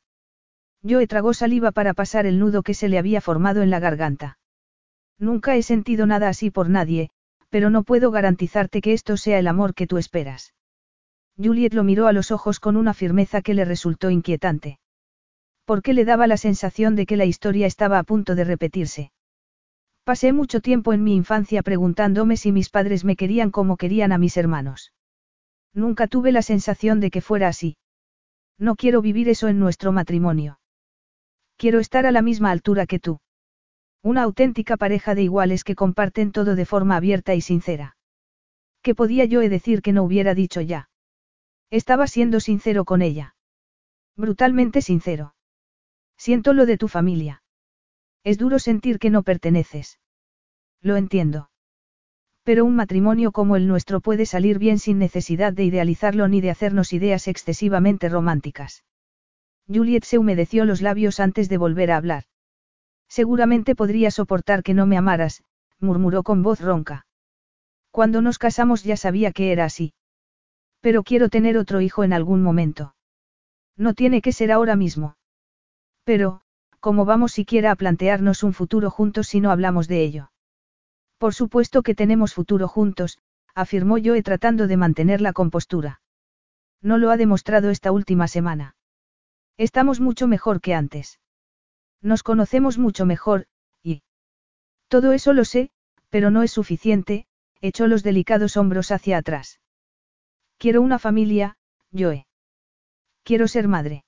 Yo 0.83 1.05
tragó 1.09 1.35
saliva 1.35 1.73
para 1.73 1.95
pasar 1.95 2.27
el 2.27 2.39
nudo 2.39 2.63
que 2.63 2.75
se 2.75 2.89
le 2.89 2.99
había 2.99 3.21
formado 3.21 3.63
en 3.63 3.71
la 3.71 3.81
garganta. 3.81 4.39
Nunca 5.19 5.57
he 5.57 5.63
sentido 5.63 6.07
nada 6.07 6.29
así 6.29 6.51
por 6.51 6.69
nadie, 6.69 7.11
pero 7.49 7.71
no 7.71 7.83
puedo 7.83 8.11
garantizarte 8.13 8.81
que 8.81 8.93
esto 8.93 9.17
sea 9.17 9.39
el 9.39 9.49
amor 9.49 9.75
que 9.75 9.89
tú 9.89 9.99
esperas. 9.99 10.55
Juliet 11.37 11.75
lo 11.75 11.83
miró 11.83 12.07
a 12.07 12.13
los 12.13 12.31
ojos 12.31 12.61
con 12.61 12.77
una 12.77 12.95
firmeza 12.95 13.43
que 13.43 13.55
le 13.55 13.65
resultó 13.65 14.11
inquietante. 14.11 14.79
Porque 15.65 15.95
le 15.95 16.05
daba 16.05 16.27
la 16.27 16.37
sensación 16.37 16.95
de 16.95 17.07
que 17.07 17.17
la 17.17 17.25
historia 17.25 17.67
estaba 17.67 17.99
a 17.99 18.05
punto 18.05 18.35
de 18.35 18.45
repetirse. 18.45 19.11
Pasé 20.09 20.33
mucho 20.33 20.61
tiempo 20.61 20.95
en 20.95 21.05
mi 21.05 21.15
infancia 21.15 21.63
preguntándome 21.63 22.39
si 22.39 22.51
mis 22.51 22.71
padres 22.71 23.05
me 23.05 23.15
querían 23.15 23.51
como 23.51 23.77
querían 23.77 24.11
a 24.11 24.17
mis 24.17 24.39
hermanos. 24.39 24.95
Nunca 25.75 26.07
tuve 26.07 26.33
la 26.33 26.41
sensación 26.41 26.99
de 26.99 27.11
que 27.11 27.21
fuera 27.21 27.49
así. 27.49 27.77
No 28.57 28.75
quiero 28.75 29.03
vivir 29.03 29.29
eso 29.29 29.49
en 29.49 29.59
nuestro 29.59 29.93
matrimonio. 29.93 30.61
Quiero 31.59 31.79
estar 31.79 32.07
a 32.07 32.11
la 32.11 32.23
misma 32.23 32.51
altura 32.51 32.87
que 32.87 32.99
tú. 32.99 33.21
Una 34.03 34.23
auténtica 34.23 34.79
pareja 34.79 35.15
de 35.15 35.25
iguales 35.25 35.63
que 35.63 35.75
comparten 35.75 36.33
todo 36.33 36.55
de 36.55 36.65
forma 36.65 36.97
abierta 36.97 37.35
y 37.35 37.43
sincera. 37.43 37.99
¿Qué 38.81 38.95
podía 38.95 39.27
yo 39.27 39.41
decir 39.41 39.83
que 39.83 39.93
no 39.93 40.05
hubiera 40.05 40.33
dicho 40.33 40.63
ya? 40.63 40.89
Estaba 41.69 42.07
siendo 42.07 42.41
sincero 42.41 42.87
con 42.87 43.03
ella. 43.03 43.37
Brutalmente 44.17 44.81
sincero. 44.81 45.35
Siento 46.17 46.55
lo 46.55 46.65
de 46.65 46.79
tu 46.79 46.89
familia. 46.89 47.43
Es 48.25 48.39
duro 48.39 48.59
sentir 48.59 48.99
que 48.99 49.11
no 49.11 49.23
perteneces. 49.23 49.99
Lo 50.81 50.97
entiendo. 50.97 51.51
Pero 52.45 52.65
un 52.65 52.77
matrimonio 52.77 53.33
como 53.33 53.57
el 53.57 53.67
nuestro 53.67 54.01
puede 54.01 54.27
salir 54.27 54.59
bien 54.59 54.79
sin 54.79 54.99
necesidad 54.99 55.53
de 55.53 55.65
idealizarlo 55.65 56.29
ni 56.29 56.41
de 56.41 56.51
hacernos 56.51 56.93
ideas 56.93 57.29
excesivamente 57.29 58.09
románticas. 58.09 58.85
Juliet 59.67 60.05
se 60.05 60.19
humedeció 60.19 60.65
los 60.65 60.81
labios 60.81 61.21
antes 61.21 61.49
de 61.49 61.59
volver 61.59 61.91
a 61.91 61.99
hablar. 61.99 62.25
Seguramente 63.09 63.75
podría 63.75 64.11
soportar 64.11 64.63
que 64.63 64.75
no 64.75 64.87
me 64.87 64.97
amaras, 64.97 65.43
murmuró 65.79 66.23
con 66.23 66.43
voz 66.43 66.61
ronca. 66.61 67.07
Cuando 67.91 68.23
nos 68.23 68.39
casamos 68.39 68.83
ya 68.83 68.97
sabía 68.97 69.33
que 69.33 69.53
era 69.53 69.65
así. 69.65 69.93
Pero 70.81 71.03
quiero 71.03 71.29
tener 71.29 71.59
otro 71.59 71.81
hijo 71.81 72.05
en 72.05 72.13
algún 72.13 72.43
momento. 72.43 72.95
No 73.77 73.95
tiene 73.95 74.23
que 74.23 74.33
ser 74.33 74.53
ahora 74.53 74.77
mismo. 74.77 75.17
Pero, 76.05 76.43
¿cómo 76.81 77.05
vamos 77.05 77.33
siquiera 77.33 77.71
a 77.71 77.77
plantearnos 77.77 78.43
un 78.43 78.53
futuro 78.53 78.91
juntos 78.91 79.29
si 79.29 79.41
no 79.41 79.51
hablamos 79.51 79.89
de 79.89 80.03
ello? 80.03 80.33
Por 81.19 81.35
supuesto 81.35 81.83
que 81.83 81.95
tenemos 81.95 82.35
futuro 82.35 82.69
juntos, 82.69 83.19
afirmó 83.55 83.97
Joe 84.03 84.23
tratando 84.23 84.67
de 84.69 84.77
mantener 84.77 85.21
la 85.21 85.33
compostura. 85.33 86.01
No 86.81 86.97
lo 86.97 87.11
ha 87.11 87.17
demostrado 87.17 87.71
esta 87.71 87.91
última 87.91 88.29
semana. 88.29 88.77
Estamos 89.57 89.99
mucho 89.99 90.29
mejor 90.29 90.61
que 90.61 90.75
antes. 90.75 91.19
Nos 92.01 92.23
conocemos 92.23 92.79
mucho 92.79 93.05
mejor, 93.05 93.47
y... 93.83 94.03
Todo 94.87 95.13
eso 95.13 95.33
lo 95.33 95.45
sé, 95.45 95.71
pero 96.09 96.31
no 96.31 96.45
es 96.45 96.53
suficiente, 96.53 97.27
echó 97.61 97.89
los 97.89 98.05
delicados 98.05 98.57
hombros 98.57 98.93
hacia 98.93 99.19
atrás. 99.19 99.61
Quiero 100.57 100.81
una 100.81 101.01
familia, 101.01 101.57
Joe. 101.93 102.27
Quiero 103.25 103.49
ser 103.49 103.67
madre. 103.67 104.05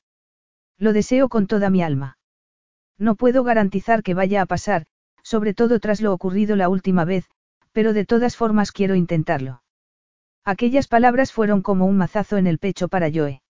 Lo 0.79 0.93
deseo 0.93 1.29
con 1.29 1.49
toda 1.49 1.69
mi 1.71 1.83
alma. 1.83 2.19
No 3.01 3.15
puedo 3.15 3.43
garantizar 3.45 4.03
que 4.03 4.13
vaya 4.13 4.43
a 4.43 4.47
pasar, 4.47 4.85
sobre 5.23 5.55
todo 5.55 5.81
tras 5.81 6.03
lo 6.03 6.13
ocurrido 6.13 6.55
la 6.55 6.69
última 6.69 7.07
vez, 7.07 7.25
pero 7.73 7.95
de 7.95 8.05
todas 8.05 8.37
formas 8.37 8.73
quiero 8.73 8.95
intentarlo. 8.95 9.63
Aquellas 10.45 10.87
palabras 10.87 11.33
fueron 11.33 11.63
como 11.63 11.87
un 11.87 11.97
mazazo 11.97 12.37
en 12.37 12.47
el 12.47 12.59
pecho 12.59 12.89
para 12.89 13.11
Joe. 13.13 13.43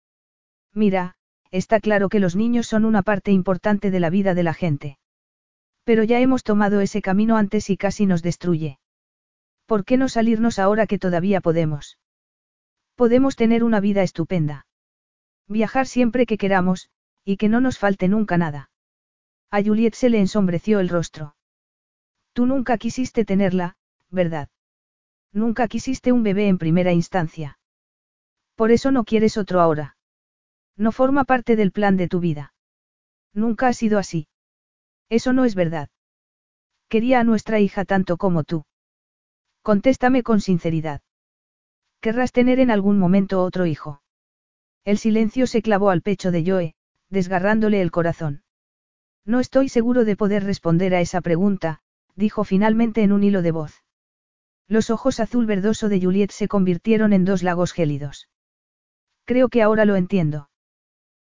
Mira, 0.73 1.15
está 1.49 1.79
claro 1.79 2.09
que 2.09 2.19
los 2.19 2.35
niños 2.35 2.67
son 2.67 2.85
una 2.85 3.01
parte 3.01 3.31
importante 3.31 3.89
de 3.89 3.99
la 3.99 4.11
vida 4.11 4.35
de 4.35 4.43
la 4.43 4.53
gente. 4.53 4.99
Pero 5.83 6.03
ya 6.03 6.19
hemos 6.19 6.43
tomado 6.43 6.79
ese 6.79 7.01
camino 7.01 7.35
antes 7.35 7.71
y 7.71 7.77
casi 7.77 8.05
nos 8.05 8.21
destruye. 8.21 8.77
¿Por 9.65 9.83
qué 9.83 9.97
no 9.97 10.09
salirnos 10.09 10.59
ahora 10.59 10.85
que 10.85 10.99
todavía 10.99 11.41
podemos? 11.41 11.97
Podemos 12.95 13.35
tener 13.35 13.63
una 13.63 13.79
vida 13.79 14.03
estupenda. 14.03 14.67
Viajar 15.47 15.87
siempre 15.87 16.27
que 16.27 16.37
queramos, 16.37 16.89
y 17.25 17.37
que 17.37 17.49
no 17.49 17.61
nos 17.61 17.79
falte 17.79 18.07
nunca 18.07 18.37
nada. 18.37 18.69
A 19.51 19.63
Juliet 19.63 19.95
se 19.95 20.09
le 20.09 20.19
ensombreció 20.19 20.79
el 20.79 20.89
rostro. 20.89 21.35
Tú 22.33 22.45
nunca 22.45 22.77
quisiste 22.77 23.25
tenerla, 23.25 23.77
¿verdad? 24.09 24.49
Nunca 25.31 25.67
quisiste 25.67 26.11
un 26.11 26.23
bebé 26.23 26.47
en 26.47 26.57
primera 26.57 26.91
instancia. 26.91 27.59
Por 28.55 28.71
eso 28.71 28.91
no 28.91 29.03
quieres 29.05 29.37
otro 29.37 29.61
ahora. 29.61 29.97
No 30.75 30.91
forma 30.91 31.23
parte 31.23 31.55
del 31.55 31.71
plan 31.71 31.97
de 31.97 32.07
tu 32.07 32.19
vida. 32.19 32.53
Nunca 33.33 33.67
ha 33.67 33.73
sido 33.73 33.97
así. 33.97 34.27
Eso 35.09 35.33
no 35.33 35.45
es 35.45 35.55
verdad. 35.55 35.89
Quería 36.87 37.19
a 37.19 37.23
nuestra 37.23 37.59
hija 37.59 37.85
tanto 37.85 38.17
como 38.17 38.43
tú. 38.43 38.65
Contéstame 39.61 40.23
con 40.23 40.41
sinceridad. 40.41 41.01
¿Querrás 42.01 42.31
tener 42.31 42.59
en 42.59 42.71
algún 42.71 42.97
momento 42.97 43.43
otro 43.43 43.65
hijo? 43.65 44.01
El 44.85 44.97
silencio 44.97 45.47
se 45.47 45.61
clavó 45.61 45.89
al 45.89 46.01
pecho 46.01 46.31
de 46.31 46.43
Joe, 46.45 46.75
desgarrándole 47.09 47.81
el 47.81 47.91
corazón. 47.91 48.43
No 49.29 49.39
estoy 49.39 49.69
seguro 49.69 50.05
de 50.05 50.15
poder 50.15 50.43
responder 50.43 50.95
a 50.95 51.01
esa 51.01 51.21
pregunta, 51.21 51.81
dijo 52.15 52.43
finalmente 52.43 53.03
en 53.03 53.11
un 53.11 53.21
hilo 53.23 53.43
de 53.43 53.51
voz. 53.51 53.83
Los 54.67 54.89
ojos 54.89 55.19
azul 55.19 55.45
verdoso 55.45 55.87
de 55.87 56.01
Juliet 56.01 56.31
se 56.31 56.47
convirtieron 56.47 57.13
en 57.13 57.25
dos 57.25 57.43
lagos 57.43 57.71
gélidos. 57.71 58.27
Creo 59.25 59.49
que 59.49 59.61
ahora 59.61 59.85
lo 59.85 59.97
entiendo. 59.97 60.49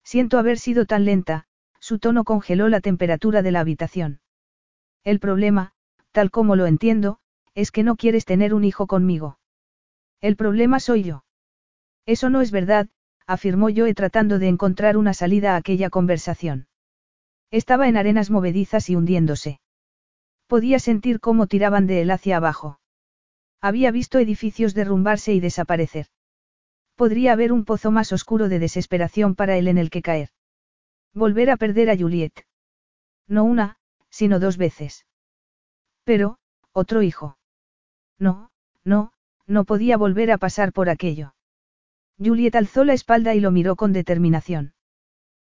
Siento 0.04 0.40
haber 0.40 0.58
sido 0.58 0.88
tan 0.88 1.06
lenta, 1.06 1.46
su 1.80 2.00
tono 2.00 2.24
congeló 2.24 2.70
la 2.70 2.82
temperatura 2.82 3.44
de 3.44 3.52
la 3.52 3.60
habitación. 3.60 4.20
El 5.04 5.20
problema, 5.20 5.74
tal 6.12 6.32
como 6.32 6.56
lo 6.56 6.66
entiendo, 6.66 7.20
es 7.54 7.70
que 7.70 7.84
no 7.84 7.98
quieres 7.98 8.26
tener 8.26 8.56
un 8.56 8.64
hijo 8.64 8.88
conmigo. 8.88 9.38
El 10.22 10.38
problema 10.38 10.80
soy 10.80 11.04
yo. 11.04 11.24
Eso 12.08 12.32
no 12.32 12.42
es 12.42 12.50
verdad, 12.50 12.90
afirmó 13.28 13.68
Joe 13.70 13.94
tratando 13.94 14.40
de 14.40 14.48
encontrar 14.48 14.98
una 14.98 15.14
salida 15.14 15.54
a 15.54 15.58
aquella 15.58 15.92
conversación. 15.92 16.66
Estaba 17.52 17.90
en 17.90 17.98
arenas 17.98 18.30
movedizas 18.30 18.90
y 18.90 18.96
hundiéndose. 18.96 19.60
Podía 20.48 20.80
sentir 20.80 21.20
cómo 21.20 21.48
tiraban 21.48 21.86
de 21.86 22.02
él 22.02 22.12
hacia 22.12 22.38
abajo. 22.38 22.80
Había 23.60 23.92
visto 23.92 24.20
edificios 24.20 24.74
derrumbarse 24.74 25.34
y 25.34 25.42
desaparecer. 25.42 26.08
Podría 26.96 27.34
haber 27.34 27.52
un 27.52 27.66
pozo 27.66 27.92
más 27.92 28.14
oscuro 28.14 28.48
de 28.48 28.60
desesperación 28.60 29.36
para 29.36 29.58
él 29.58 29.68
en 29.68 29.78
el 29.78 29.90
que 29.90 30.02
caer. 30.02 30.30
Volver 31.14 31.50
a 31.50 31.58
perder 31.58 31.90
a 31.90 31.98
Juliet. 31.98 32.46
No 33.28 33.44
una, 33.44 33.78
sino 34.10 34.40
dos 34.40 34.58
veces. 34.58 35.06
Pero, 36.06 36.38
otro 36.72 37.02
hijo. 37.02 37.38
No, 38.18 38.52
no, 38.84 39.14
no 39.46 39.66
podía 39.66 39.98
volver 39.98 40.32
a 40.32 40.38
pasar 40.38 40.72
por 40.72 40.90
aquello. 40.90 41.36
Juliet 42.18 42.56
alzó 42.56 42.86
la 42.86 42.94
espalda 42.94 43.36
y 43.36 43.40
lo 43.40 43.52
miró 43.52 43.76
con 43.76 43.94
determinación. 43.94 44.74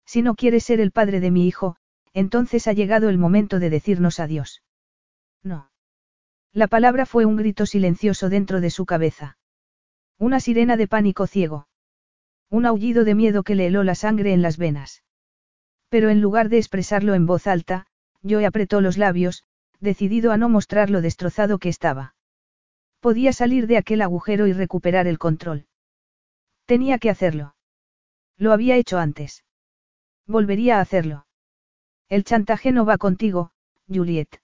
Si 0.07 0.23
no 0.23 0.35
quieres 0.35 0.65
ser 0.65 0.81
el 0.81 0.93
padre 0.93 1.21
de 1.21 1.31
mi 1.31 1.47
hijo, 1.47 1.77
entonces 2.13 2.67
ha 2.67 2.73
llegado 2.73 3.09
el 3.09 3.19
momento 3.19 3.59
de 3.59 3.71
decirnos 3.71 4.21
adiós. 4.21 4.63
No. 5.43 5.71
La 6.53 6.67
palabra 6.67 7.07
fue 7.07 7.25
un 7.25 7.37
grito 7.37 7.67
silencioso 7.67 8.29
dentro 8.29 8.61
de 8.61 8.71
su 8.71 8.85
cabeza. 8.85 9.39
Una 10.19 10.41
sirena 10.41 10.77
de 10.77 10.89
pánico 10.89 11.27
ciego. 11.27 11.69
Un 12.51 12.67
aullido 12.67 13.05
de 13.05 13.15
miedo 13.15 13.43
que 13.43 13.55
le 13.55 13.67
heló 13.67 13.85
la 13.85 13.95
sangre 13.95 14.33
en 14.33 14.43
las 14.43 14.59
venas. 14.59 15.05
Pero 15.89 16.11
en 16.11 16.21
lugar 16.21 16.49
de 16.49 16.59
expresarlo 16.59 17.15
en 17.15 17.27
voz 17.27 17.47
alta, 17.47 17.87
Joe 18.29 18.45
apretó 18.45 18.81
los 18.81 18.99
labios, 18.99 19.45
decidido 19.79 20.33
a 20.33 20.37
no 20.37 20.49
mostrar 20.49 20.91
lo 20.91 21.01
destrozado 21.01 21.59
que 21.59 21.69
estaba. 21.69 22.15
Podía 23.01 23.33
salir 23.33 23.67
de 23.67 23.79
aquel 23.79 24.03
agujero 24.03 24.47
y 24.47 24.53
recuperar 24.53 25.07
el 25.07 25.19
control. 25.19 25.67
Tenía 26.67 26.99
que 26.99 27.11
hacerlo. 27.11 27.55
Lo 28.37 28.53
había 28.53 28.77
hecho 28.77 28.99
antes. 28.99 29.45
Volvería 30.27 30.79
a 30.79 30.81
hacerlo. 30.81 31.27
El 32.11 32.25
chantaje 32.25 32.73
no 32.73 32.85
va 32.85 32.99
contigo, 32.99 33.53
Juliet. 33.89 34.43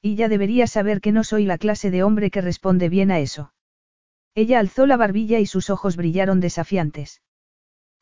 Y 0.00 0.16
ya 0.16 0.28
deberías 0.28 0.72
saber 0.72 1.02
que 1.02 1.12
no 1.12 1.22
soy 1.22 1.44
la 1.44 1.58
clase 1.58 1.90
de 1.90 2.02
hombre 2.02 2.30
que 2.30 2.40
responde 2.40 2.88
bien 2.88 3.10
a 3.10 3.18
eso. 3.20 3.52
Ella 4.34 4.58
alzó 4.58 4.86
la 4.86 4.96
barbilla 4.96 5.38
y 5.38 5.46
sus 5.46 5.68
ojos 5.68 5.96
brillaron 5.96 6.40
desafiantes. 6.40 7.20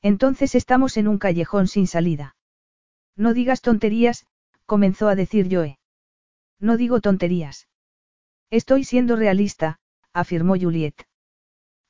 Entonces 0.02 0.54
estamos 0.54 0.96
en 0.98 1.08
un 1.08 1.18
callejón 1.18 1.66
sin 1.66 1.88
salida. 1.88 2.36
No 3.16 3.34
digas 3.34 3.60
tonterías, 3.60 4.26
comenzó 4.66 5.08
a 5.08 5.16
decir 5.16 5.48
Joe. 5.50 5.80
No 6.60 6.76
digo 6.76 7.00
tonterías. 7.00 7.66
Estoy 8.50 8.84
siendo 8.84 9.16
realista, 9.16 9.80
afirmó 10.12 10.54
Juliet. 10.56 10.94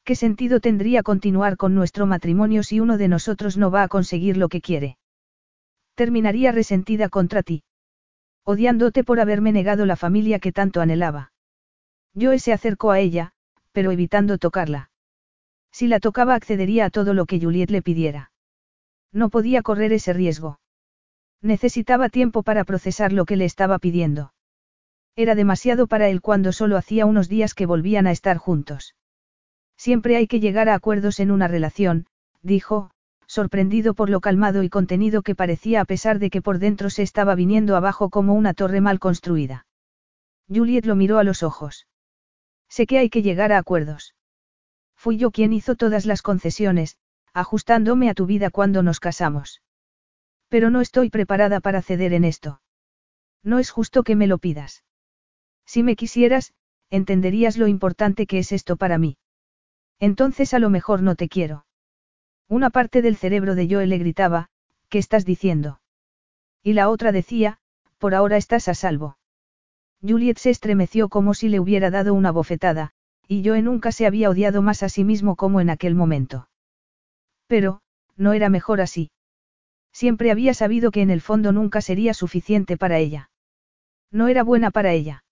¿Qué 0.03 0.15
sentido 0.15 0.61
tendría 0.61 1.03
continuar 1.03 1.59
con 1.59 1.75
nuestro 1.75 2.07
matrimonio 2.07 2.63
si 2.63 2.81
uno 2.81 2.97
de 2.97 3.09
nosotros 3.09 3.59
no 3.59 3.71
va 3.71 3.83
a 3.83 3.89
conseguir 3.89 4.39
lo 4.39 4.49
que 4.49 4.63
quiere? 4.63 4.97
Terminaría 5.97 6.53
resentida 6.53 7.09
contra 7.09 7.43
ti. 7.43 7.65
Odiándote 8.45 9.03
por 9.03 9.19
haberme 9.19 9.51
negado 9.51 9.87
la 9.87 9.97
familia 9.97 10.39
que 10.39 10.53
tanto 10.53 10.81
anhelaba. 10.81 11.33
Joe 12.15 12.39
se 12.39 12.53
acercó 12.53 12.91
a 12.91 13.01
ella, 13.01 13.33
pero 13.73 13.91
evitando 13.91 14.37
tocarla. 14.39 14.91
Si 15.73 15.89
la 15.89 15.99
tocaba 15.99 16.35
accedería 16.35 16.85
a 16.85 16.91
todo 16.91 17.15
lo 17.15 17.25
que 17.25 17.41
Juliet 17.41 17.71
le 17.71 17.83
pidiera. 17.83 18.31
No 19.11 19.31
podía 19.31 19.63
correr 19.63 19.93
ese 19.95 20.13
riesgo. 20.13 20.61
Necesitaba 21.43 22.11
tiempo 22.11 22.43
para 22.43 22.65
procesar 22.65 23.13
lo 23.13 23.25
que 23.25 23.37
le 23.37 23.47
estaba 23.47 23.79
pidiendo. 23.79 24.35
Era 25.17 25.35
demasiado 25.35 25.87
para 25.87 26.09
él 26.09 26.21
cuando 26.21 26.53
solo 26.53 26.77
hacía 26.77 27.07
unos 27.07 27.29
días 27.31 27.55
que 27.55 27.65
volvían 27.65 28.07
a 28.07 28.13
estar 28.13 28.37
juntos. 28.37 28.95
Siempre 29.79 30.17
hay 30.17 30.27
que 30.27 30.41
llegar 30.41 30.69
a 30.69 30.75
acuerdos 30.75 31.21
en 31.21 31.31
una 31.31 31.49
relación, 31.49 32.07
dijo, 32.43 32.91
sorprendido 33.27 33.95
por 33.95 34.11
lo 34.11 34.21
calmado 34.21 34.63
y 34.63 34.69
contenido 34.69 35.23
que 35.23 35.35
parecía 35.35 35.81
a 35.81 35.85
pesar 35.85 36.19
de 36.19 36.31
que 36.31 36.43
por 36.43 36.59
dentro 36.59 36.91
se 36.91 37.03
estaba 37.03 37.35
viniendo 37.35 37.77
abajo 37.77 38.11
como 38.11 38.35
una 38.35 38.55
torre 38.55 38.81
mal 38.81 38.99
construida. 38.99 39.67
Juliet 40.49 40.87
lo 40.87 40.95
miró 40.95 41.19
a 41.19 41.25
los 41.25 41.43
ojos. 41.43 41.87
Sé 42.69 42.87
que 42.87 42.99
hay 42.99 43.11
que 43.11 43.23
llegar 43.23 43.53
a 43.53 43.59
acuerdos. 43.59 44.15
Fui 44.97 45.19
yo 45.19 45.31
quien 45.31 45.53
hizo 45.53 45.75
todas 45.75 46.07
las 46.07 46.23
concesiones, 46.23 46.97
ajustándome 47.33 48.09
a 48.09 48.15
tu 48.15 48.27
vida 48.27 48.51
cuando 48.51 48.83
nos 48.83 49.01
casamos. 49.01 49.63
Pero 50.49 50.71
no 50.71 50.81
estoy 50.81 51.11
preparada 51.11 51.61
para 51.61 51.83
ceder 51.83 52.13
en 52.13 52.25
esto. 52.25 52.61
No 53.43 53.59
es 53.59 53.71
justo 53.71 54.03
que 54.03 54.17
me 54.17 54.27
lo 54.27 54.39
pidas. 54.39 54.85
Si 55.67 55.83
me 55.83 55.97
quisieras, 55.97 56.55
entenderías 56.91 57.57
lo 57.57 57.67
importante 57.67 58.27
que 58.27 58.39
es 58.39 58.53
esto 58.53 58.77
para 58.77 58.99
mí. 58.99 59.19
Entonces 59.99 60.55
a 60.55 60.59
lo 60.59 60.71
mejor 60.71 61.03
no 61.03 61.17
te 61.17 61.29
quiero. 61.29 61.67
Una 62.49 62.71
parte 62.71 63.03
del 63.03 63.17
cerebro 63.17 63.55
de 63.55 63.69
Joe 63.69 63.87
le 63.87 63.99
gritaba, 63.99 64.49
¿qué 64.89 64.99
estás 64.99 65.25
diciendo? 65.25 65.81
Y 66.63 66.75
la 66.75 66.89
otra 66.89 67.11
decía, 67.11 67.59
por 67.99 68.15
ahora 68.15 68.37
estás 68.37 68.69
a 68.69 68.75
salvo. 68.75 69.19
Juliet 70.01 70.39
se 70.39 70.51
estremeció 70.51 71.09
como 71.09 71.35
si 71.35 71.49
le 71.49 71.59
hubiera 71.59 71.91
dado 71.91 72.15
una 72.15 72.31
bofetada, 72.31 72.93
y 73.27 73.45
Joe 73.45 73.63
nunca 73.63 73.91
se 73.91 74.07
había 74.07 74.31
odiado 74.31 74.63
más 74.63 74.83
a 74.83 74.89
sí 74.89 75.03
mismo 75.03 75.35
como 75.35 75.61
en 75.61 75.71
aquel 75.71 75.95
momento. 75.95 76.49
Pero, 77.49 77.81
no 78.17 78.33
era 78.33 78.49
mejor 78.49 78.81
así. 78.81 79.11
Siempre 79.93 80.31
había 80.31 80.55
sabido 80.55 80.91
que 80.91 81.03
en 81.03 81.11
el 81.11 81.21
fondo 81.21 81.53
nunca 81.53 81.81
sería 81.81 82.15
suficiente 82.15 82.77
para 82.77 82.99
ella. 82.99 83.31
No 84.13 84.29
era 84.29 84.45
buena 84.45 84.71
para 84.71 84.93
ella. 84.93 85.25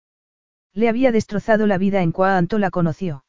Le 0.72 0.88
había 0.88 1.12
destrozado 1.12 1.66
la 1.66 1.78
vida 1.78 2.02
en 2.02 2.10
cuanto 2.10 2.58
la 2.58 2.70
conoció. 2.70 3.24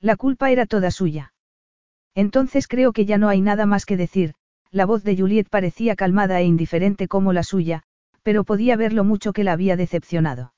La 0.00 0.16
culpa 0.16 0.50
era 0.50 0.66
toda 0.66 0.90
suya. 0.90 1.32
Entonces 2.18 2.66
creo 2.66 2.92
que 2.92 3.06
ya 3.06 3.16
no 3.16 3.28
hay 3.28 3.40
nada 3.40 3.64
más 3.64 3.86
que 3.86 3.96
decir, 3.96 4.34
la 4.72 4.86
voz 4.86 5.04
de 5.04 5.16
Juliet 5.16 5.48
parecía 5.48 5.94
calmada 5.94 6.40
e 6.40 6.44
indiferente 6.46 7.06
como 7.06 7.32
la 7.32 7.44
suya, 7.44 7.84
pero 8.24 8.42
podía 8.42 8.74
ver 8.74 8.92
lo 8.92 9.04
mucho 9.04 9.32
que 9.32 9.44
la 9.44 9.52
había 9.52 9.76
decepcionado. 9.76 10.52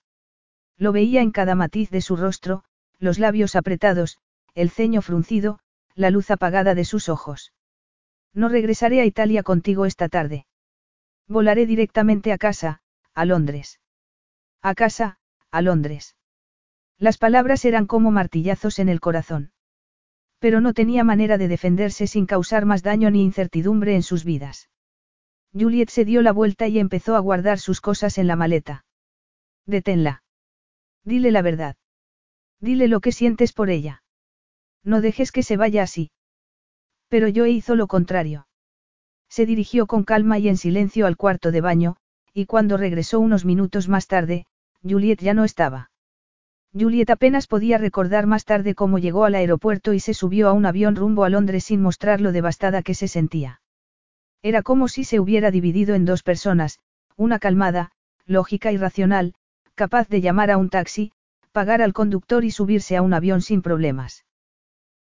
Lo 0.79 0.91
veía 0.93 1.21
en 1.21 1.33
cada 1.33 1.55
matiz 1.55 1.91
de 1.91 2.01
su 2.01 2.17
rostro, 2.17 2.65
los 2.99 3.19
labios 3.19 3.57
apretados, 3.57 4.17
el 4.55 4.71
ceño 4.71 5.03
fruncido, 5.03 5.59
la 5.95 6.09
luz 6.09 6.31
apagada 6.31 6.75
de 6.75 6.87
sus 6.87 7.11
ojos. 7.11 7.53
No 8.33 8.49
regresaré 8.49 9.03
a 9.03 9.05
Italia 9.05 9.43
contigo 9.43 9.85
esta 9.85 10.09
tarde. 10.09 10.47
Volaré 11.29 11.67
directamente 11.67 12.33
a 12.33 12.39
casa, 12.39 12.81
a 13.13 13.27
Londres. 13.27 13.81
A 14.63 14.75
casa, 14.75 15.19
a 15.51 15.61
Londres. 15.61 16.17
Las 16.97 17.19
palabras 17.19 17.67
eran 17.67 17.85
como 17.85 18.11
martillazos 18.11 18.79
en 18.79 18.89
el 18.89 19.01
corazón. 19.01 19.53
Pero 20.41 20.61
no 20.61 20.73
tenía 20.73 21.05
manera 21.05 21.39
de 21.39 21.49
defenderse 21.49 22.07
sin 22.07 22.27
causar 22.27 22.65
más 22.67 22.83
daño 22.83 23.11
ni 23.11 23.23
incertidumbre 23.23 23.95
en 23.95 24.03
sus 24.03 24.25
vidas. 24.25 24.71
Juliet 25.53 25.91
se 25.91 26.05
dio 26.05 26.23
la 26.23 26.33
vuelta 26.33 26.67
y 26.67 26.79
empezó 26.79 27.15
a 27.15 27.21
guardar 27.21 27.59
sus 27.59 27.81
cosas 27.81 28.19
en 28.19 28.27
la 28.27 28.37
maleta. 28.37 28.85
Deténla. 29.67 30.23
Dile 31.05 31.31
la 31.31 31.43
verdad. 31.43 31.77
Dile 32.61 32.89
lo 32.89 33.01
que 33.01 33.13
sientes 33.13 33.53
por 33.53 33.71
ella. 33.71 34.03
No 34.83 35.01
dejes 35.01 35.31
que 35.31 35.43
se 35.43 35.57
vaya 35.57 35.83
así. 35.83 36.11
Pero 37.09 37.29
yo 37.29 37.47
hizo 37.47 37.77
lo 37.77 37.87
contrario. 37.87 38.47
Se 39.29 39.45
dirigió 39.45 39.87
con 39.87 40.05
calma 40.05 40.39
y 40.39 40.49
en 40.49 40.57
silencio 40.57 41.07
al 41.07 41.17
cuarto 41.17 41.51
de 41.51 41.61
baño, 41.61 41.97
y 42.33 42.47
cuando 42.47 42.77
regresó 42.77 43.21
unos 43.21 43.45
minutos 43.45 43.89
más 43.89 44.07
tarde, 44.07 44.47
Juliet 44.83 45.21
ya 45.21 45.35
no 45.35 45.45
estaba. 45.45 45.90
Juliet 46.73 47.11
apenas 47.11 47.49
podía 47.49 47.79
recordar 47.79 48.27
más 48.27 48.45
tarde 48.45 48.77
cómo 48.77 48.99
llegó 48.99 49.25
al 49.25 49.35
aeropuerto 49.35 49.93
y 49.93 50.01
se 50.01 50.15
subió 50.15 50.49
a 50.49 50.53
un 50.53 50.67
avión 50.67 50.95
rumbo 50.95 51.25
a 51.25 51.29
Londres 51.29 51.65
sin 51.65 51.83
mostrar 51.83 52.21
lo 52.21 52.31
devastada 52.31 52.83
que 52.83 52.95
se 52.95 53.09
sentía. 53.09 53.61
Era 54.43 54.63
como 54.63 54.87
si 54.87 55.05
se 55.05 55.19
hubiera 55.19 55.51
dividido 55.51 55.95
en 55.95 56.05
dos 56.05 56.23
personas, 56.23 56.79
una 57.17 57.41
calmada, 57.41 57.91
lógica 58.25 58.71
y 58.71 58.77
racional, 58.77 59.35
capaz 59.75 60.09
de 60.09 60.21
llamar 60.21 60.53
a 60.53 60.59
un 60.59 60.71
taxi, 60.71 61.13
pagar 61.51 61.83
al 61.83 61.93
conductor 61.93 62.45
y 62.45 62.53
subirse 62.53 62.97
a 62.97 63.03
un 63.03 63.15
avión 63.15 63.43
sin 63.43 63.63
problemas. 63.63 64.25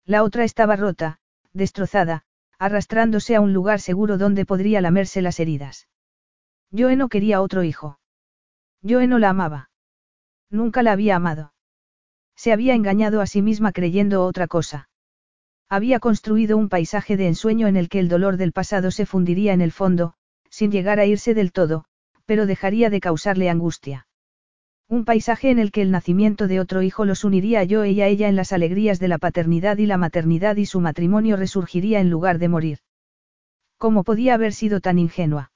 La 0.06 0.24
otra 0.24 0.44
estaba 0.46 0.76
rota, 0.76 1.20
destrozada, 1.54 2.24
arrastrándose 2.58 3.36
a 3.36 3.42
un 3.42 3.54
lugar 3.54 3.80
seguro 3.80 4.18
donde 4.18 4.46
podría 4.46 4.82
lamerse 4.82 5.22
las 5.22 5.40
heridas. 5.40 5.88
Joe 6.76 6.96
no 6.96 7.10
quería 7.10 7.42
otro 7.42 7.64
hijo. 7.64 8.00
Joe 8.88 9.06
no 9.06 9.20
la 9.20 9.30
amaba. 9.30 9.70
Nunca 10.50 10.82
la 10.82 10.94
había 10.94 11.16
amado. 11.16 11.54
Se 12.40 12.54
había 12.54 12.74
engañado 12.74 13.20
a 13.20 13.28
sí 13.28 13.42
misma 13.42 13.74
creyendo 13.74 14.24
otra 14.24 14.48
cosa. 14.48 14.88
Había 15.68 16.00
construido 16.00 16.56
un 16.56 16.70
paisaje 16.70 17.18
de 17.18 17.28
ensueño 17.28 17.68
en 17.68 17.76
el 17.76 17.90
que 17.90 18.00
el 18.00 18.08
dolor 18.08 18.38
del 18.38 18.54
pasado 18.54 18.92
se 18.92 19.06
fundiría 19.06 19.52
en 19.52 19.60
el 19.60 19.74
fondo, 19.74 20.14
sin 20.50 20.72
llegar 20.72 21.02
a 21.02 21.06
irse 21.06 21.34
del 21.34 21.52
todo, 21.52 21.84
pero 22.26 22.46
dejaría 22.46 22.90
de 22.90 23.02
causarle 23.02 23.50
angustia. 23.50 24.08
Un 24.88 25.04
paisaje 25.04 25.50
en 25.50 25.60
el 25.60 25.74
que 25.74 25.82
el 25.82 25.92
nacimiento 25.92 26.48
de 26.48 26.62
otro 26.62 26.82
hijo 26.82 27.04
los 27.04 27.26
uniría 27.26 27.60
a 27.60 27.66
yo 27.66 27.84
y 27.84 28.00
a 28.00 28.08
ella 28.08 28.30
en 28.30 28.38
las 28.38 28.54
alegrías 28.54 29.02
de 29.02 29.10
la 29.10 29.18
paternidad 29.18 29.78
y 29.78 29.86
la 29.86 29.98
maternidad 29.98 30.56
y 30.56 30.66
su 30.66 30.80
matrimonio 30.80 31.36
resurgiría 31.36 32.00
en 32.00 32.10
lugar 32.10 32.40
de 32.40 32.48
morir. 32.48 32.78
¿Cómo 33.78 34.06
podía 34.06 34.36
haber 34.36 34.54
sido 34.54 34.80
tan 34.80 34.98
ingenua? 34.98 35.52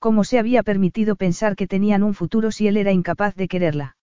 ¿Cómo 0.00 0.24
se 0.24 0.40
había 0.40 0.64
permitido 0.64 1.14
pensar 1.14 1.54
que 1.54 1.68
tenían 1.68 2.02
un 2.02 2.14
futuro 2.14 2.50
si 2.50 2.66
él 2.66 2.76
era 2.76 2.90
incapaz 2.90 3.36
de 3.36 3.46
quererla? 3.46 3.96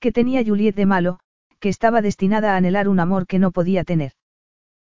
Que 0.00 0.12
tenía 0.12 0.44
Juliet 0.44 0.74
de 0.74 0.86
malo, 0.86 1.20
que 1.60 1.68
estaba 1.68 2.02
destinada 2.02 2.54
a 2.54 2.56
anhelar 2.56 2.88
un 2.88 3.00
amor 3.00 3.26
que 3.26 3.38
no 3.38 3.50
podía 3.52 3.84
tener. 3.84 4.12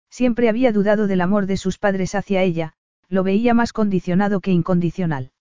Siempre 0.10 0.50
había 0.50 0.72
dudado 0.72 1.08
del 1.08 1.22
amor 1.22 1.46
de 1.46 1.58
sus 1.58 1.78
padres 1.78 2.16
hacia 2.16 2.42
ella, 2.42 2.74
lo 3.10 3.24
veía 3.24 3.54
más 3.54 3.74
condicionado 3.74 4.42
que 4.42 4.52
incondicional. 4.52 5.32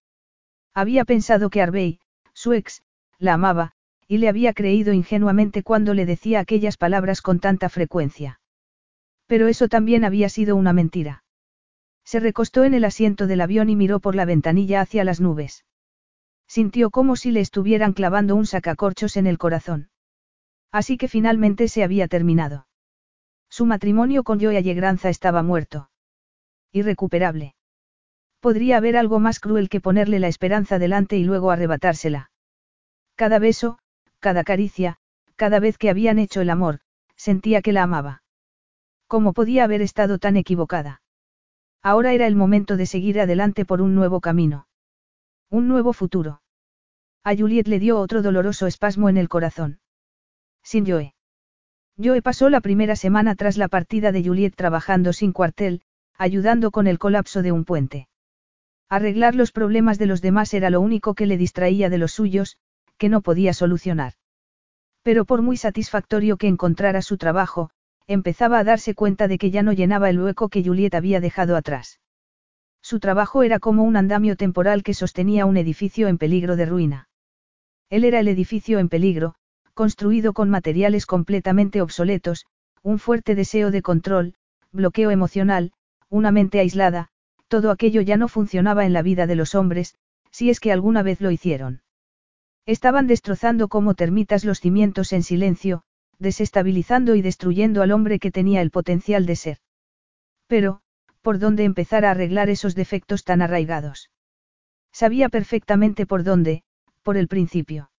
Había 0.74 1.04
pensado 1.04 1.50
que 1.50 1.62
Arbey, 1.62 2.00
su 2.34 2.52
ex, 2.52 2.82
la 3.18 3.34
amaba, 3.34 3.72
y 4.06 4.18
le 4.18 4.28
había 4.28 4.52
creído 4.52 4.92
ingenuamente 4.92 5.62
cuando 5.62 5.94
le 5.94 6.06
decía 6.06 6.40
aquellas 6.40 6.76
palabras 6.76 7.22
con 7.22 7.40
tanta 7.40 7.68
frecuencia. 7.68 8.40
Pero 9.26 9.48
eso 9.48 9.68
también 9.68 10.04
había 10.04 10.28
sido 10.28 10.56
una 10.56 10.74
mentira. 10.74 11.24
Se 12.04 12.20
recostó 12.20 12.64
en 12.64 12.74
el 12.74 12.84
asiento 12.84 13.26
del 13.26 13.40
avión 13.40 13.70
y 13.70 13.76
miró 13.76 14.00
por 14.00 14.14
la 14.14 14.26
ventanilla 14.26 14.82
hacia 14.82 15.04
las 15.04 15.20
nubes. 15.20 15.64
Sintió 16.54 16.90
como 16.90 17.16
si 17.16 17.30
le 17.30 17.40
estuvieran 17.40 17.94
clavando 17.94 18.36
un 18.36 18.44
sacacorchos 18.44 19.16
en 19.16 19.26
el 19.26 19.38
corazón. 19.38 19.88
Así 20.70 20.98
que 20.98 21.08
finalmente 21.08 21.66
se 21.66 21.82
había 21.82 22.08
terminado. 22.08 22.66
Su 23.48 23.64
matrimonio 23.64 24.22
con 24.22 24.38
Joe 24.38 24.58
Allegranza 24.58 25.08
estaba 25.08 25.42
muerto. 25.42 25.88
Irrecuperable. 26.70 27.54
Podría 28.38 28.76
haber 28.76 28.98
algo 28.98 29.18
más 29.18 29.40
cruel 29.40 29.70
que 29.70 29.80
ponerle 29.80 30.18
la 30.18 30.28
esperanza 30.28 30.78
delante 30.78 31.16
y 31.16 31.24
luego 31.24 31.50
arrebatársela. 31.50 32.30
Cada 33.14 33.38
beso, 33.38 33.78
cada 34.20 34.44
caricia, 34.44 34.98
cada 35.36 35.58
vez 35.58 35.78
que 35.78 35.88
habían 35.88 36.18
hecho 36.18 36.42
el 36.42 36.50
amor, 36.50 36.80
sentía 37.16 37.62
que 37.62 37.72
la 37.72 37.84
amaba. 37.84 38.24
¿Cómo 39.06 39.32
podía 39.32 39.64
haber 39.64 39.80
estado 39.80 40.18
tan 40.18 40.36
equivocada? 40.36 41.00
Ahora 41.82 42.12
era 42.12 42.26
el 42.26 42.36
momento 42.36 42.76
de 42.76 42.84
seguir 42.84 43.22
adelante 43.22 43.64
por 43.64 43.80
un 43.80 43.94
nuevo 43.94 44.20
camino. 44.20 44.66
Un 45.48 45.66
nuevo 45.66 45.94
futuro. 45.94 46.41
A 47.24 47.36
Juliet 47.36 47.68
le 47.68 47.78
dio 47.78 48.00
otro 48.00 48.20
doloroso 48.20 48.66
espasmo 48.66 49.08
en 49.08 49.16
el 49.16 49.28
corazón. 49.28 49.78
Sin 50.64 50.84
Joe. 50.84 51.14
Joe 51.96 52.20
pasó 52.20 52.50
la 52.50 52.60
primera 52.60 52.96
semana 52.96 53.36
tras 53.36 53.56
la 53.56 53.68
partida 53.68 54.10
de 54.10 54.24
Juliet 54.24 54.56
trabajando 54.56 55.12
sin 55.12 55.32
cuartel, 55.32 55.82
ayudando 56.18 56.72
con 56.72 56.88
el 56.88 56.98
colapso 56.98 57.42
de 57.42 57.52
un 57.52 57.64
puente. 57.64 58.08
Arreglar 58.88 59.36
los 59.36 59.52
problemas 59.52 59.98
de 59.98 60.06
los 60.06 60.20
demás 60.20 60.52
era 60.52 60.68
lo 60.68 60.80
único 60.80 61.14
que 61.14 61.26
le 61.26 61.36
distraía 61.36 61.90
de 61.90 61.98
los 61.98 62.12
suyos, 62.12 62.56
que 62.98 63.08
no 63.08 63.20
podía 63.20 63.54
solucionar. 63.54 64.14
Pero 65.04 65.24
por 65.24 65.42
muy 65.42 65.56
satisfactorio 65.56 66.36
que 66.36 66.48
encontrara 66.48 67.02
su 67.02 67.18
trabajo, 67.18 67.70
empezaba 68.08 68.58
a 68.58 68.64
darse 68.64 68.96
cuenta 68.96 69.28
de 69.28 69.38
que 69.38 69.52
ya 69.52 69.62
no 69.62 69.72
llenaba 69.72 70.10
el 70.10 70.20
hueco 70.20 70.48
que 70.48 70.64
Juliet 70.64 70.96
había 70.96 71.20
dejado 71.20 71.54
atrás. 71.54 72.00
Su 72.80 72.98
trabajo 72.98 73.44
era 73.44 73.60
como 73.60 73.84
un 73.84 73.96
andamio 73.96 74.34
temporal 74.34 74.82
que 74.82 74.92
sostenía 74.92 75.46
un 75.46 75.56
edificio 75.56 76.08
en 76.08 76.18
peligro 76.18 76.56
de 76.56 76.66
ruina. 76.66 77.08
Él 77.92 78.04
era 78.04 78.20
el 78.20 78.28
edificio 78.28 78.78
en 78.78 78.88
peligro, 78.88 79.34
construido 79.74 80.32
con 80.32 80.48
materiales 80.48 81.04
completamente 81.04 81.82
obsoletos, 81.82 82.46
un 82.82 82.98
fuerte 82.98 83.34
deseo 83.34 83.70
de 83.70 83.82
control, 83.82 84.34
bloqueo 84.72 85.10
emocional, 85.10 85.72
una 86.08 86.32
mente 86.32 86.58
aislada, 86.58 87.08
todo 87.48 87.70
aquello 87.70 88.00
ya 88.00 88.16
no 88.16 88.28
funcionaba 88.28 88.86
en 88.86 88.94
la 88.94 89.02
vida 89.02 89.26
de 89.26 89.36
los 89.36 89.54
hombres, 89.54 89.94
si 90.30 90.48
es 90.48 90.58
que 90.58 90.72
alguna 90.72 91.02
vez 91.02 91.20
lo 91.20 91.30
hicieron. 91.30 91.82
Estaban 92.64 93.06
destrozando 93.06 93.68
como 93.68 93.92
termitas 93.92 94.46
los 94.46 94.60
cimientos 94.60 95.12
en 95.12 95.22
silencio, 95.22 95.82
desestabilizando 96.18 97.14
y 97.14 97.20
destruyendo 97.20 97.82
al 97.82 97.92
hombre 97.92 98.18
que 98.20 98.30
tenía 98.30 98.62
el 98.62 98.70
potencial 98.70 99.26
de 99.26 99.36
ser. 99.36 99.58
Pero, 100.46 100.80
¿por 101.20 101.38
dónde 101.38 101.64
empezar 101.64 102.06
a 102.06 102.12
arreglar 102.12 102.48
esos 102.48 102.74
defectos 102.74 103.24
tan 103.24 103.42
arraigados? 103.42 104.10
Sabía 104.92 105.28
perfectamente 105.28 106.06
por 106.06 106.24
dónde, 106.24 106.62
por 107.02 107.16
el 107.16 107.28
principio. 107.28 107.90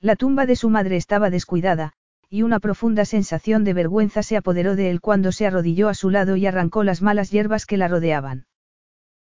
La 0.00 0.16
tumba 0.16 0.46
de 0.46 0.56
su 0.56 0.70
madre 0.70 0.96
estaba 0.96 1.28
descuidada, 1.30 1.92
y 2.28 2.42
una 2.42 2.60
profunda 2.60 3.04
sensación 3.04 3.64
de 3.64 3.74
vergüenza 3.74 4.22
se 4.22 4.36
apoderó 4.36 4.76
de 4.76 4.90
él 4.90 5.00
cuando 5.00 5.32
se 5.32 5.46
arrodilló 5.46 5.88
a 5.88 5.94
su 5.94 6.10
lado 6.10 6.36
y 6.36 6.46
arrancó 6.46 6.84
las 6.84 7.02
malas 7.02 7.30
hierbas 7.30 7.66
que 7.66 7.76
la 7.76 7.88
rodeaban. 7.88 8.46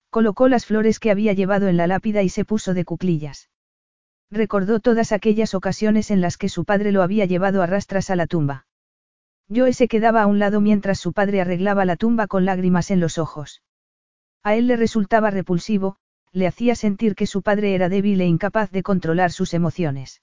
Colocó 0.10 0.50
las 0.50 0.66
flores 0.66 1.00
que 1.00 1.10
había 1.10 1.34
llevado 1.34 1.68
en 1.68 1.77
la 1.77 1.88
lápida 1.88 2.22
y 2.22 2.30
se 2.30 2.45
puso 2.45 2.74
de 2.74 2.86
cuclillas. 2.86 3.50
Recordó 4.30 4.82
todas 4.82 5.14
aquellas 5.14 5.53
ocasiones 5.53 6.11
en 6.11 6.19
las 6.19 6.38
que 6.38 6.50
su 6.50 6.66
padre 6.66 6.92
lo 6.92 7.02
había 7.02 7.26
llevado 7.26 7.61
a 7.61 7.66
rastras 7.66 8.10
a 8.10 8.16
la 8.18 8.27
tumba. 8.27 8.68
Joe 9.50 9.72
se 9.72 9.88
quedaba 9.88 10.24
a 10.24 10.27
un 10.27 10.40
lado 10.40 10.60
mientras 10.60 11.00
su 11.00 11.14
padre 11.14 11.40
arreglaba 11.40 11.86
la 11.86 11.95
tumba 11.95 12.27
con 12.27 12.44
lágrimas 12.44 12.92
en 12.92 13.00
los 13.00 13.18
ojos. 13.18 13.64
A 14.44 14.56
él 14.56 14.68
le 14.68 14.76
resultaba 14.76 15.32
repulsivo, 15.32 15.98
le 16.32 16.48
hacía 16.48 16.76
sentir 16.76 17.16
que 17.16 17.28
su 17.28 17.42
padre 17.42 17.74
era 17.74 17.90
débil 17.90 18.22
e 18.22 18.26
incapaz 18.26 18.72
de 18.72 18.84
controlar 18.84 19.32
sus 19.32 19.54
emociones. 19.54 20.22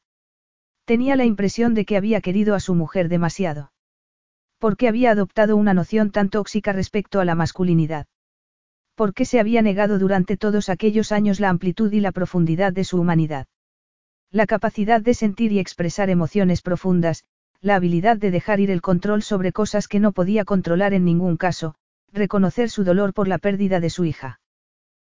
Tenía 0.85 1.17
la 1.17 1.25
impresión 1.25 1.75
de 1.75 1.85
que 1.85 1.97
había 1.97 2.21
querido 2.21 2.55
a 2.55 2.61
su 2.61 2.75
mujer 2.75 3.09
demasiado. 3.09 3.73
Porque 4.59 4.89
había 4.89 5.11
adoptado 5.11 5.57
una 5.57 5.75
noción 5.75 6.11
tan 6.11 6.29
tóxica 6.29 6.73
respecto 6.73 7.21
a 7.21 7.25
la 7.25 7.35
masculinidad. 7.35 8.07
Porque 8.95 9.25
se 9.25 9.41
había 9.41 9.63
negado 9.63 9.99
durante 9.99 10.37
todos 10.37 10.69
aquellos 10.69 11.11
años 11.11 11.41
la 11.41 11.49
amplitud 11.49 11.93
y 11.93 12.01
la 12.01 12.13
profundidad 12.13 12.73
de 12.73 12.85
su 12.85 13.01
humanidad. 13.01 13.47
La 14.31 14.47
capacidad 14.47 15.01
de 15.01 15.15
sentir 15.15 15.53
y 15.53 15.59
expresar 15.59 16.11
emociones 16.11 16.61
profundas, 16.61 17.25
la 17.61 17.77
habilidad 17.77 18.19
de 18.19 18.31
dejar 18.31 18.61
ir 18.61 18.71
el 18.71 18.83
control 18.83 19.23
sobre 19.23 19.53
cosas 19.53 19.89
que 19.89 20.01
no 20.01 20.13
podía 20.13 20.45
controlar 20.45 20.93
en 20.93 21.05
ningún 21.05 21.37
caso, 21.37 21.75
reconocer 22.13 22.69
su 22.69 22.85
dolor 22.85 23.15
por 23.15 23.27
la 23.27 23.39
pérdida 23.39 23.81
de 23.81 23.91
su 23.91 24.05
hija. 24.05 24.41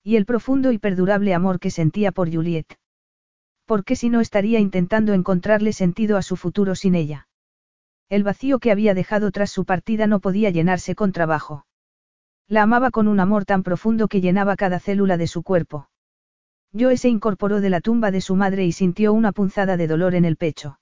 Y 0.08 0.16
el 0.16 0.26
profundo 0.26 0.72
y 0.72 0.78
perdurable 0.78 1.34
amor 1.34 1.60
que 1.60 1.70
sentía 1.70 2.14
por 2.14 2.34
Juliet. 2.34 2.78
¿Por 3.66 3.84
qué 3.84 3.98
si 3.98 4.08
no 4.08 4.22
estaría 4.22 4.58
intentando 4.58 5.12
encontrarle 5.12 5.74
sentido 5.74 6.16
a 6.16 6.22
su 6.22 6.38
futuro 6.38 6.76
sin 6.76 6.96
ella? 6.96 7.28
El 8.08 8.24
vacío 8.24 8.60
que 8.60 8.72
había 8.72 8.94
dejado 8.94 9.32
tras 9.32 9.52
su 9.52 9.66
partida 9.66 10.08
no 10.08 10.22
podía 10.22 10.50
llenarse 10.50 10.96
con 10.96 11.12
trabajo. 11.12 11.66
La 12.48 12.62
amaba 12.62 12.90
con 12.90 13.10
un 13.10 13.20
amor 13.20 13.44
tan 13.44 13.64
profundo 13.64 14.08
que 14.08 14.22
llenaba 14.22 14.56
cada 14.56 14.80
célula 14.80 15.18
de 15.18 15.28
su 15.28 15.44
cuerpo. 15.44 15.90
Joe 16.72 16.96
se 16.96 17.10
incorporó 17.10 17.60
de 17.60 17.70
la 17.70 17.82
tumba 17.82 18.10
de 18.10 18.22
su 18.22 18.38
madre 18.38 18.64
y 18.64 18.72
sintió 18.72 19.12
una 19.12 19.34
punzada 19.34 19.76
de 19.76 19.88
dolor 19.88 20.16
en 20.16 20.24
el 20.24 20.38
pecho. 20.38 20.80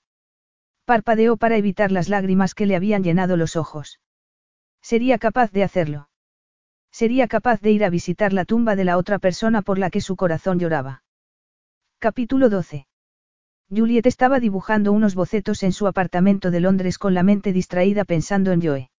Parpadeó 0.84 1.36
para 1.36 1.56
evitar 1.56 1.90
las 1.90 2.08
lágrimas 2.08 2.54
que 2.54 2.66
le 2.66 2.76
habían 2.76 3.02
llenado 3.02 3.36
los 3.36 3.56
ojos. 3.56 3.98
Sería 4.82 5.18
capaz 5.18 5.50
de 5.50 5.64
hacerlo. 5.64 6.10
Sería 7.00 7.28
capaz 7.28 7.60
de 7.60 7.72
ir 7.72 7.84
a 7.84 7.90
visitar 7.90 8.32
la 8.32 8.46
tumba 8.46 8.74
de 8.74 8.86
la 8.86 8.96
otra 8.96 9.18
persona 9.18 9.60
por 9.60 9.78
la 9.78 9.90
que 9.90 10.00
su 10.00 10.16
corazón 10.16 10.58
lloraba. 10.58 11.02
Capítulo 11.98 12.48
12. 12.48 12.86
Juliet 13.68 14.06
estaba 14.06 14.40
dibujando 14.40 14.92
unos 14.92 15.14
bocetos 15.14 15.62
en 15.62 15.72
su 15.72 15.86
apartamento 15.88 16.50
de 16.50 16.60
Londres 16.60 16.96
con 16.96 17.12
la 17.12 17.22
mente 17.22 17.52
distraída 17.52 18.06
pensando 18.06 18.50
en 18.50 18.62
Joe. 18.62 18.90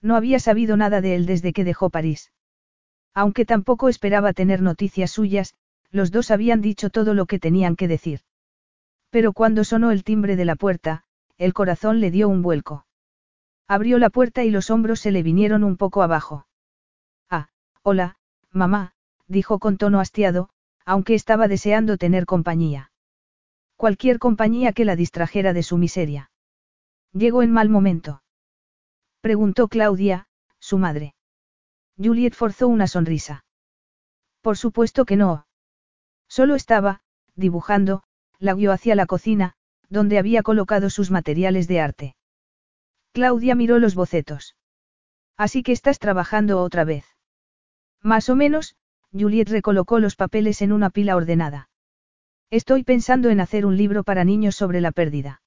No 0.00 0.14
había 0.14 0.38
sabido 0.38 0.76
nada 0.76 1.00
de 1.00 1.16
él 1.16 1.26
desde 1.26 1.52
que 1.52 1.64
dejó 1.64 1.90
París. 1.90 2.30
Aunque 3.12 3.44
tampoco 3.44 3.88
esperaba 3.88 4.32
tener 4.32 4.62
noticias 4.62 5.10
suyas, 5.10 5.56
los 5.90 6.12
dos 6.12 6.30
habían 6.30 6.60
dicho 6.60 6.90
todo 6.90 7.12
lo 7.12 7.26
que 7.26 7.40
tenían 7.40 7.74
que 7.74 7.88
decir. 7.88 8.20
Pero 9.10 9.32
cuando 9.32 9.64
sonó 9.64 9.90
el 9.90 10.04
timbre 10.04 10.36
de 10.36 10.44
la 10.44 10.54
puerta, 10.54 11.02
el 11.38 11.54
corazón 11.54 11.98
le 11.98 12.12
dio 12.12 12.28
un 12.28 12.42
vuelco. 12.42 12.86
Abrió 13.66 13.98
la 13.98 14.10
puerta 14.10 14.44
y 14.44 14.50
los 14.50 14.70
hombros 14.70 15.00
se 15.00 15.10
le 15.10 15.24
vinieron 15.24 15.64
un 15.64 15.76
poco 15.76 16.04
abajo. 16.04 16.46
Hola, 17.88 18.16
mamá, 18.50 18.94
dijo 19.28 19.60
con 19.60 19.76
tono 19.76 20.00
hastiado, 20.00 20.48
aunque 20.84 21.14
estaba 21.14 21.46
deseando 21.46 21.98
tener 21.98 22.26
compañía. 22.26 22.90
Cualquier 23.76 24.18
compañía 24.18 24.72
que 24.72 24.84
la 24.84 24.96
distrajera 24.96 25.52
de 25.52 25.62
su 25.62 25.78
miseria. 25.78 26.32
Llegó 27.12 27.44
en 27.44 27.52
mal 27.52 27.68
momento. 27.68 28.24
Preguntó 29.20 29.68
Claudia, 29.68 30.26
su 30.58 30.78
madre. 30.78 31.14
Juliet 31.96 32.34
forzó 32.34 32.66
una 32.66 32.88
sonrisa. 32.88 33.44
Por 34.40 34.56
supuesto 34.56 35.04
que 35.04 35.14
no. 35.14 35.46
Solo 36.26 36.56
estaba, 36.56 37.02
dibujando, 37.36 38.02
la 38.40 38.54
guió 38.54 38.72
hacia 38.72 38.96
la 38.96 39.06
cocina, 39.06 39.54
donde 39.88 40.18
había 40.18 40.42
colocado 40.42 40.90
sus 40.90 41.12
materiales 41.12 41.68
de 41.68 41.80
arte. 41.80 42.16
Claudia 43.12 43.54
miró 43.54 43.78
los 43.78 43.94
bocetos. 43.94 44.56
Así 45.36 45.62
que 45.62 45.70
estás 45.70 46.00
trabajando 46.00 46.60
otra 46.60 46.82
vez. 46.82 47.15
Más 48.02 48.28
o 48.28 48.36
menos, 48.36 48.76
Juliet 49.12 49.48
recolocó 49.48 49.98
los 49.98 50.16
papeles 50.16 50.62
en 50.62 50.72
una 50.72 50.90
pila 50.90 51.16
ordenada. 51.16 51.68
Estoy 52.50 52.84
pensando 52.84 53.30
en 53.30 53.40
hacer 53.40 53.66
un 53.66 53.76
libro 53.76 54.04
para 54.04 54.24
niños 54.24 54.54
sobre 54.54 54.80
la 54.80 54.92
pérdida. 54.92 55.42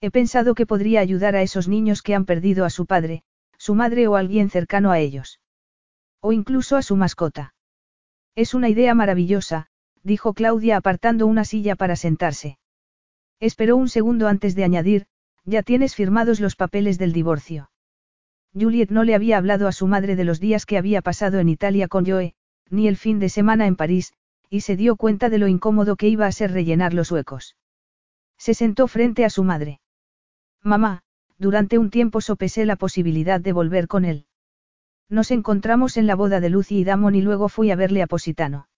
He 0.00 0.10
pensado 0.10 0.54
que 0.54 0.66
podría 0.66 1.00
ayudar 1.00 1.36
a 1.36 1.42
esos 1.42 1.68
niños 1.68 2.02
que 2.02 2.14
han 2.14 2.24
perdido 2.24 2.64
a 2.64 2.70
su 2.70 2.86
padre, 2.86 3.22
su 3.58 3.74
madre 3.74 4.08
o 4.08 4.16
alguien 4.16 4.50
cercano 4.50 4.90
a 4.90 4.98
ellos. 4.98 5.40
O 6.20 6.32
incluso 6.32 6.76
a 6.76 6.82
su 6.82 6.96
mascota. 6.96 7.54
Es 8.34 8.54
una 8.54 8.68
idea 8.68 8.94
maravillosa, 8.94 9.68
dijo 10.02 10.34
Claudia 10.34 10.76
apartando 10.76 11.26
una 11.26 11.44
silla 11.44 11.76
para 11.76 11.96
sentarse. 11.96 12.58
Esperó 13.40 13.76
un 13.76 13.88
segundo 13.88 14.28
antes 14.28 14.54
de 14.54 14.64
añadir, 14.64 15.06
ya 15.44 15.62
tienes 15.62 15.94
firmados 15.94 16.40
los 16.40 16.56
papeles 16.56 16.98
del 16.98 17.12
divorcio. 17.12 17.70
Juliet 18.58 18.90
no 18.90 19.02
le 19.02 19.14
había 19.14 19.36
hablado 19.36 19.66
a 19.66 19.72
su 19.72 19.86
madre 19.86 20.16
de 20.16 20.24
los 20.24 20.38
días 20.38 20.64
que 20.64 20.78
había 20.78 21.02
pasado 21.02 21.40
en 21.40 21.48
Italia 21.48 21.88
con 21.88 22.06
Joe, 22.06 22.34
ni 22.70 22.86
el 22.88 22.96
fin 22.96 23.18
de 23.18 23.28
semana 23.28 23.66
en 23.66 23.76
París, 23.76 24.12
y 24.48 24.60
se 24.60 24.76
dio 24.76 24.96
cuenta 24.96 25.28
de 25.28 25.38
lo 25.38 25.48
incómodo 25.48 25.96
que 25.96 26.08
iba 26.08 26.26
a 26.26 26.32
ser 26.32 26.52
rellenar 26.52 26.94
los 26.94 27.10
huecos. 27.10 27.56
Se 28.38 28.54
sentó 28.54 28.86
frente 28.86 29.24
a 29.24 29.30
su 29.30 29.42
madre. 29.42 29.80
Mamá, 30.62 31.02
durante 31.38 31.78
un 31.78 31.90
tiempo 31.90 32.20
sopesé 32.20 32.64
la 32.64 32.76
posibilidad 32.76 33.40
de 33.40 33.52
volver 33.52 33.88
con 33.88 34.04
él. 34.04 34.26
Nos 35.08 35.30
encontramos 35.30 35.96
en 35.96 36.06
la 36.06 36.14
boda 36.14 36.40
de 36.40 36.50
Lucy 36.50 36.78
y 36.78 36.84
Damon 36.84 37.14
y 37.14 37.22
luego 37.22 37.48
fui 37.48 37.70
a 37.70 37.76
verle 37.76 38.02
a 38.02 38.06
Positano. 38.06 38.68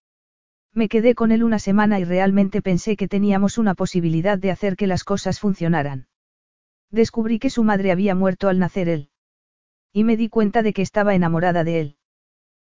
Me 0.73 0.89
quedé 0.89 1.15
con 1.15 1.33
él 1.33 1.45
una 1.45 1.59
semana 1.59 2.01
y 2.01 2.05
realmente 2.05 2.63
pensé 2.63 2.97
que 2.97 3.09
teníamos 3.09 3.59
una 3.59 3.75
posibilidad 3.75 4.39
de 4.39 4.51
hacer 4.51 4.77
que 4.77 4.87
las 4.87 5.05
cosas 5.05 5.39
funcionaran. 5.41 6.07
Descubrí 6.91 7.39
que 7.39 7.51
su 7.51 7.63
madre 7.63 7.93
había 7.93 8.15
muerto 8.15 8.49
al 8.49 8.59
nacer 8.59 8.89
él. 8.89 9.11
Y 9.97 10.05
me 10.05 10.19
di 10.19 10.29
cuenta 10.29 10.63
de 10.63 10.75
que 10.75 10.83
estaba 10.83 11.15
enamorada 11.15 11.65
de 11.65 11.81
él. 11.81 11.97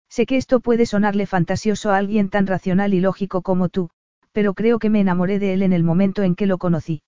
Sé 0.08 0.28
que 0.28 0.38
esto 0.38 0.60
puede 0.60 0.86
sonarle 0.86 1.26
fantasioso 1.26 1.90
a 1.90 1.98
alguien 1.98 2.30
tan 2.30 2.45
racional 2.45 2.94
y 2.94 3.00
lógico 3.00 3.42
como 3.42 3.68
tú, 3.68 3.90
pero 4.32 4.54
creo 4.54 4.78
que 4.78 4.92
me 4.92 5.00
enamoré 5.00 5.40
de 5.40 5.54
él 5.54 5.64
en 5.64 5.74
el 5.74 5.84
momento 5.84 6.22
en 6.22 6.36
que 6.36 6.45
lo 6.45 6.60
conocí. 6.60 7.02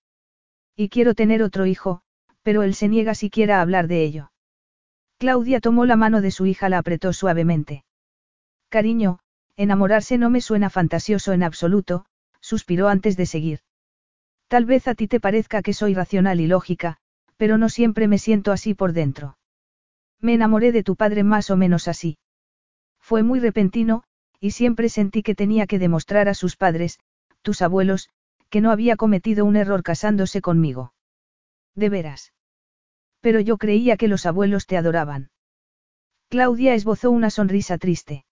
Y 0.76 0.90
quiero 0.90 1.14
tener 1.14 1.44
otro 1.44 1.68
hijo, 1.68 2.02
pero 2.42 2.64
él 2.64 2.74
se 2.74 2.88
niega 2.88 3.14
siquiera 3.14 3.60
a 3.60 3.62
hablar 3.62 3.88
de 3.88 4.04
ello. 4.06 4.32
Claudia 5.20 5.60
tomó 5.60 5.86
la 5.86 5.98
mano 5.98 6.20
de 6.20 6.32
su 6.32 6.48
hija, 6.48 6.68
la 6.68 6.80
apretó 6.80 7.14
suavemente. 7.14 7.86
Cariño, 8.70 9.20
enamorarse 9.56 10.18
no 10.18 10.32
me 10.32 10.42
suena 10.42 10.72
fantasioso 10.72 11.32
en 11.32 11.44
absoluto, 11.44 12.08
suspiró 12.42 12.88
antes 12.88 13.18
de 13.18 13.28
seguir. 13.28 13.60
Tal 14.48 14.66
vez 14.66 14.88
a 14.88 14.96
ti 14.96 15.08
te 15.08 15.20
parezca 15.20 15.62
que 15.62 15.74
soy 15.74 15.94
racional 15.94 16.40
y 16.40 16.48
lógica, 16.48 16.98
pero 17.36 17.60
no 17.60 17.70
siempre 17.70 18.08
me 18.08 18.18
siento 18.18 18.52
así 18.52 18.74
por 18.74 18.94
dentro. 18.94 19.38
Me 20.22 20.34
enamoré 20.34 20.72
de 20.72 20.84
tu 20.84 20.96
padre 20.96 21.24
más 21.24 21.50
o 21.50 21.58
menos 21.58 21.88
así. 21.88 22.18
Fue 23.00 23.24
muy 23.24 23.40
repentino, 23.40 24.04
y 24.40 24.52
siempre 24.52 24.90
sentí 24.90 25.24
que 25.24 25.36
tenía 25.36 25.68
que 25.68 25.80
demostrar 25.80 26.28
a 26.30 26.34
sus 26.34 26.56
padres, 26.56 27.00
tus 27.42 27.62
abuelos, 27.62 28.10
que 28.50 28.62
no 28.62 28.72
había 28.72 28.96
cometido 28.96 29.46
un 29.46 29.56
error 29.56 29.84
casándose 29.84 30.42
conmigo. 30.42 30.94
De 31.76 31.90
veras. 31.90 32.34
Pero 33.22 33.40
yo 33.40 33.58
creía 33.58 33.98
que 33.98 34.08
los 34.08 34.26
abuelos 34.26 34.66
te 34.68 34.78
adoraban. 34.78 35.32
Claudia 36.30 36.74
esbozó 36.74 37.12
una 37.12 37.30
sonrisa 37.30 37.78
triste. 37.78 38.26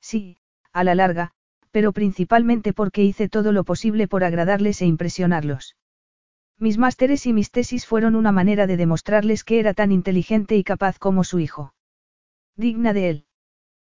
Sí, 0.00 0.38
a 0.72 0.84
la 0.84 0.94
larga, 0.94 1.32
pero 1.70 1.92
principalmente 1.92 2.72
porque 2.72 3.02
hice 3.02 3.28
todo 3.28 3.52
lo 3.52 3.64
posible 3.64 4.08
por 4.08 4.24
agradarles 4.24 4.82
e 4.82 4.86
impresionarlos. 4.86 5.76
Mis 6.62 6.78
másteres 6.78 7.26
y 7.26 7.32
mis 7.32 7.50
tesis 7.50 7.86
fueron 7.86 8.14
una 8.14 8.30
manera 8.30 8.68
de 8.68 8.76
demostrarles 8.76 9.42
que 9.42 9.58
era 9.58 9.74
tan 9.74 9.90
inteligente 9.90 10.56
y 10.56 10.62
capaz 10.62 10.96
como 10.96 11.24
su 11.24 11.40
hijo. 11.40 11.74
Digna 12.54 12.92
de 12.92 13.10
él. 13.10 13.26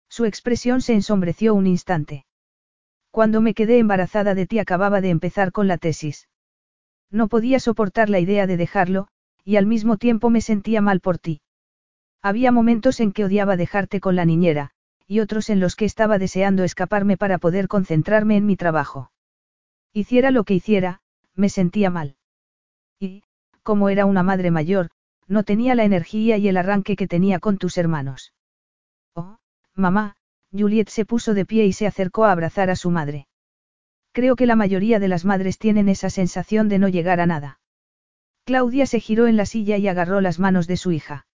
Su 0.09 0.27
expresión 0.27 0.81
se 0.81 0.93
ensombreció 0.93 1.55
un 1.55 1.67
instante. 1.67 2.25
Cuando 3.11 3.41
me 3.41 3.55
quedé 3.55 3.79
embarazada 3.79 4.37
de 4.37 4.47
ti 4.47 4.61
acababa 4.61 5.01
de 5.01 5.11
empezar 5.11 5.51
con 5.51 5.67
la 5.67 5.77
tesis. 5.77 6.29
No 7.11 7.27
podía 7.27 7.59
soportar 7.59 8.09
la 8.09 8.21
idea 8.21 8.47
de 8.47 8.57
dejarlo, 8.57 9.09
y 9.45 9.57
al 9.57 9.67
mismo 9.67 9.97
tiempo 9.97 10.31
me 10.31 10.41
sentía 10.41 10.81
mal 10.81 11.01
por 11.01 11.19
ti. 11.19 11.41
Había 12.23 12.53
momentos 12.53 13.01
en 13.01 13.11
que 13.11 13.25
odiaba 13.25 13.57
dejarte 13.57 13.99
con 13.99 14.15
la 14.15 14.25
niñera, 14.25 14.71
y 15.09 15.19
otros 15.19 15.51
en 15.51 15.59
los 15.59 15.75
que 15.75 15.85
estaba 15.85 16.17
deseando 16.21 16.63
escaparme 16.63 17.17
para 17.17 17.39
poder 17.39 17.67
concentrarme 17.67 18.37
en 18.37 18.47
mi 18.47 18.55
trabajo. 18.55 19.11
Hiciera 19.93 20.31
lo 20.31 20.45
que 20.45 20.55
hiciera, 20.55 21.01
me 21.35 21.49
sentía 21.49 21.91
mal. 21.91 22.15
Y, 23.03 23.25
como 23.65 23.89
era 23.89 24.07
una 24.07 24.23
madre 24.23 24.53
mayor, 24.53 24.91
no 25.27 25.43
tenía 25.43 25.75
la 25.75 25.83
energía 25.83 26.37
y 26.37 26.47
el 26.47 26.57
arranque 26.57 26.95
que 26.95 27.09
tenía 27.09 27.41
con 27.41 27.59
tus 27.59 27.77
hermanos. 27.77 28.33
Oh, 29.17 29.39
mamá, 29.75 30.15
Juliet 30.53 30.89
se 30.89 31.05
puso 31.05 31.35
de 31.35 31.45
pie 31.45 31.67
y 31.67 31.73
se 31.73 31.89
acercó 31.89 32.27
a 32.27 32.31
abrazar 32.31 32.71
a 32.71 32.77
su 32.77 32.93
madre. 32.93 33.27
Creo 34.13 34.37
que 34.37 34.47
la 34.47 34.55
mayoría 34.55 35.01
de 35.01 35.09
las 35.09 35.25
madres 35.25 35.59
tienen 35.59 35.89
esa 35.89 36.11
sensación 36.11 36.69
de 36.69 36.79
no 36.79 36.89
llegar 36.89 37.19
a 37.21 37.27
nada. 37.27 37.59
Claudia 38.45 38.87
se 38.87 39.01
giró 39.01 39.27
en 39.27 39.37
la 39.37 39.47
silla 39.47 39.79
y 39.79 39.89
agarró 39.89 40.21
las 40.21 40.39
manos 40.39 40.69
de 40.69 40.77
su 40.77 40.93
hija. 40.93 41.27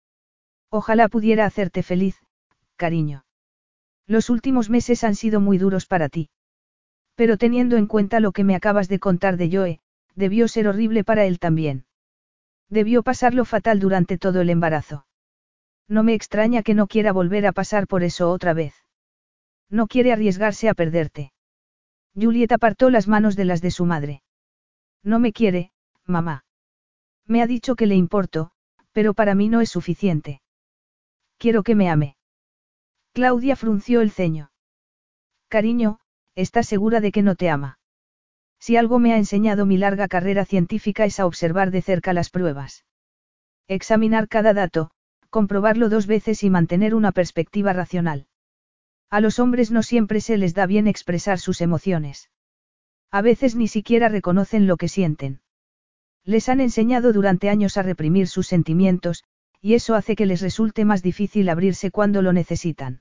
Ojalá 0.71 1.09
pudiera 1.09 1.47
hacerte 1.47 1.83
feliz, 1.83 2.23
cariño. 2.77 3.25
Los 4.07 4.31
últimos 4.31 4.71
meses 4.71 5.03
han 5.03 5.17
sido 5.17 5.41
muy 5.41 5.59
duros 5.59 5.87
para 5.87 6.09
ti. 6.09 6.31
Pero 7.17 7.39
teniendo 7.39 7.77
en 7.77 7.87
cuenta 7.87 8.21
lo 8.21 8.31
que 8.31 8.45
me 8.45 8.55
acabas 8.55 8.89
de 8.89 9.01
contar 9.01 9.37
de 9.37 9.51
Joe, 9.51 9.81
debió 10.17 10.49
ser 10.49 10.67
horrible 10.67 11.05
para 11.05 11.25
él 11.27 11.39
también. 11.39 11.87
Debió 12.69 13.05
pasarlo 13.05 13.45
fatal 13.45 13.79
durante 13.79 14.19
todo 14.19 14.41
el 14.41 14.51
embarazo. 14.51 15.07
No 15.89 16.03
me 16.03 16.15
extraña 16.15 16.63
que 16.63 16.75
no 16.75 16.89
quiera 16.89 17.13
volver 17.13 17.47
a 17.47 17.53
pasar 17.53 17.87
por 17.87 18.03
eso 18.03 18.31
otra 18.31 18.53
vez. 18.55 18.75
No 19.71 19.87
quiere 19.87 20.13
arriesgarse 20.13 20.69
a 20.69 20.75
perderte. 20.75 21.33
Juliet 22.15 22.51
apartó 22.51 22.91
las 22.91 23.07
manos 23.07 23.37
de 23.37 23.45
las 23.45 23.61
de 23.61 23.71
su 23.71 23.85
madre. 23.85 24.23
No 25.05 25.21
me 25.21 25.33
quiere, 25.33 25.71
mamá. 26.05 26.45
Me 27.27 27.43
ha 27.43 27.47
dicho 27.47 27.77
que 27.77 27.87
le 27.87 27.95
importo, 27.95 28.51
pero 28.93 29.15
para 29.15 29.35
mí 29.35 29.49
no 29.49 29.61
es 29.61 29.69
suficiente. 29.69 30.41
Quiero 31.39 31.63
que 31.63 31.75
me 31.75 31.91
ame. 31.91 32.17
Claudia 33.13 33.55
frunció 33.55 34.01
el 34.01 34.11
ceño. 34.11 34.51
Cariño, 35.49 36.01
¿estás 36.35 36.67
segura 36.67 37.01
de 37.01 37.13
que 37.13 37.23
no 37.23 37.35
te 37.37 37.51
ama? 37.51 37.79
Si 38.67 38.77
algo 38.77 38.99
me 38.99 39.13
ha 39.13 39.17
enseñado 39.17 39.65
mi 39.65 39.77
larga 39.77 40.09
carrera 40.09 40.45
científica 40.45 41.05
es 41.05 41.21
a 41.21 41.27
observar 41.27 41.71
de 41.71 41.83
cerca 41.83 42.13
las 42.13 42.31
pruebas. 42.31 42.85
Examinar 43.69 44.27
cada 44.27 44.55
dato, 44.55 44.91
comprobarlo 45.31 45.89
dos 45.89 46.09
veces 46.09 46.43
y 46.43 46.51
mantener 46.51 46.93
una 46.93 47.13
perspectiva 47.13 47.73
racional. 47.73 48.27
A 49.09 49.21
los 49.21 49.39
hombres 49.39 49.71
no 49.71 49.85
siempre 49.85 50.21
se 50.21 50.37
les 50.37 50.53
da 50.53 50.67
bien 50.67 50.89
expresar 50.89 51.39
sus 51.39 51.61
emociones. 51.61 52.29
A 53.13 53.23
veces 53.23 53.55
ni 53.55 53.69
siquiera 53.69 54.09
reconocen 54.09 54.67
lo 54.67 54.79
que 54.79 54.89
sienten. 54.89 55.43
Les 56.25 56.49
han 56.49 56.61
enseñado 56.61 57.13
durante 57.13 57.51
años 57.51 57.77
a 57.77 57.83
reprimir 57.83 58.27
sus 58.27 58.49
sentimientos, 58.49 59.23
y 59.61 59.75
eso 59.75 59.95
hace 59.95 60.17
que 60.17 60.27
les 60.27 60.41
resulte 60.41 60.85
más 60.85 61.05
difícil 61.05 61.51
abrirse 61.51 61.93
cuando 61.93 62.21
lo 62.21 62.33
necesitan. 62.33 63.01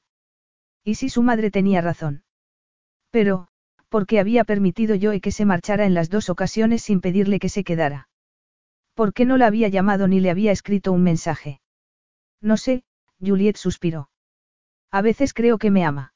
¿Y 0.84 0.94
si 0.94 1.10
su 1.10 1.24
madre 1.24 1.50
tenía 1.50 1.82
razón? 1.82 2.24
Pero, 3.10 3.48
¿por 3.89 4.05
qué 4.05 4.19
había 4.19 4.43
permitido 4.43 4.95
yo 4.95 5.11
que 5.22 5.31
se 5.31 5.45
marchara 5.45 5.85
en 5.85 5.93
las 5.93 6.09
dos 6.09 6.30
ocasiones 6.30 6.83
sin 6.83 7.01
pedirle 7.01 7.39
que 7.39 7.49
se 7.49 7.64
quedara? 7.64 8.09
¿Por 8.93 9.14
qué 9.14 9.25
no 9.25 9.38
la 9.38 9.47
había 9.47 9.67
llamado 9.67 10.07
ni 10.07 10.19
le 10.19 10.30
había 10.30 10.51
escrito 10.51 10.91
un 10.91 11.03
mensaje? 11.03 11.61
No 12.41 12.57
sé, 12.57 12.83
Juliet 13.19 13.57
suspiró. 13.57 14.09
A 14.91 15.01
veces 15.01 15.33
creo 15.33 15.57
que 15.57 15.72
me 15.72 15.83
ama. 15.83 16.14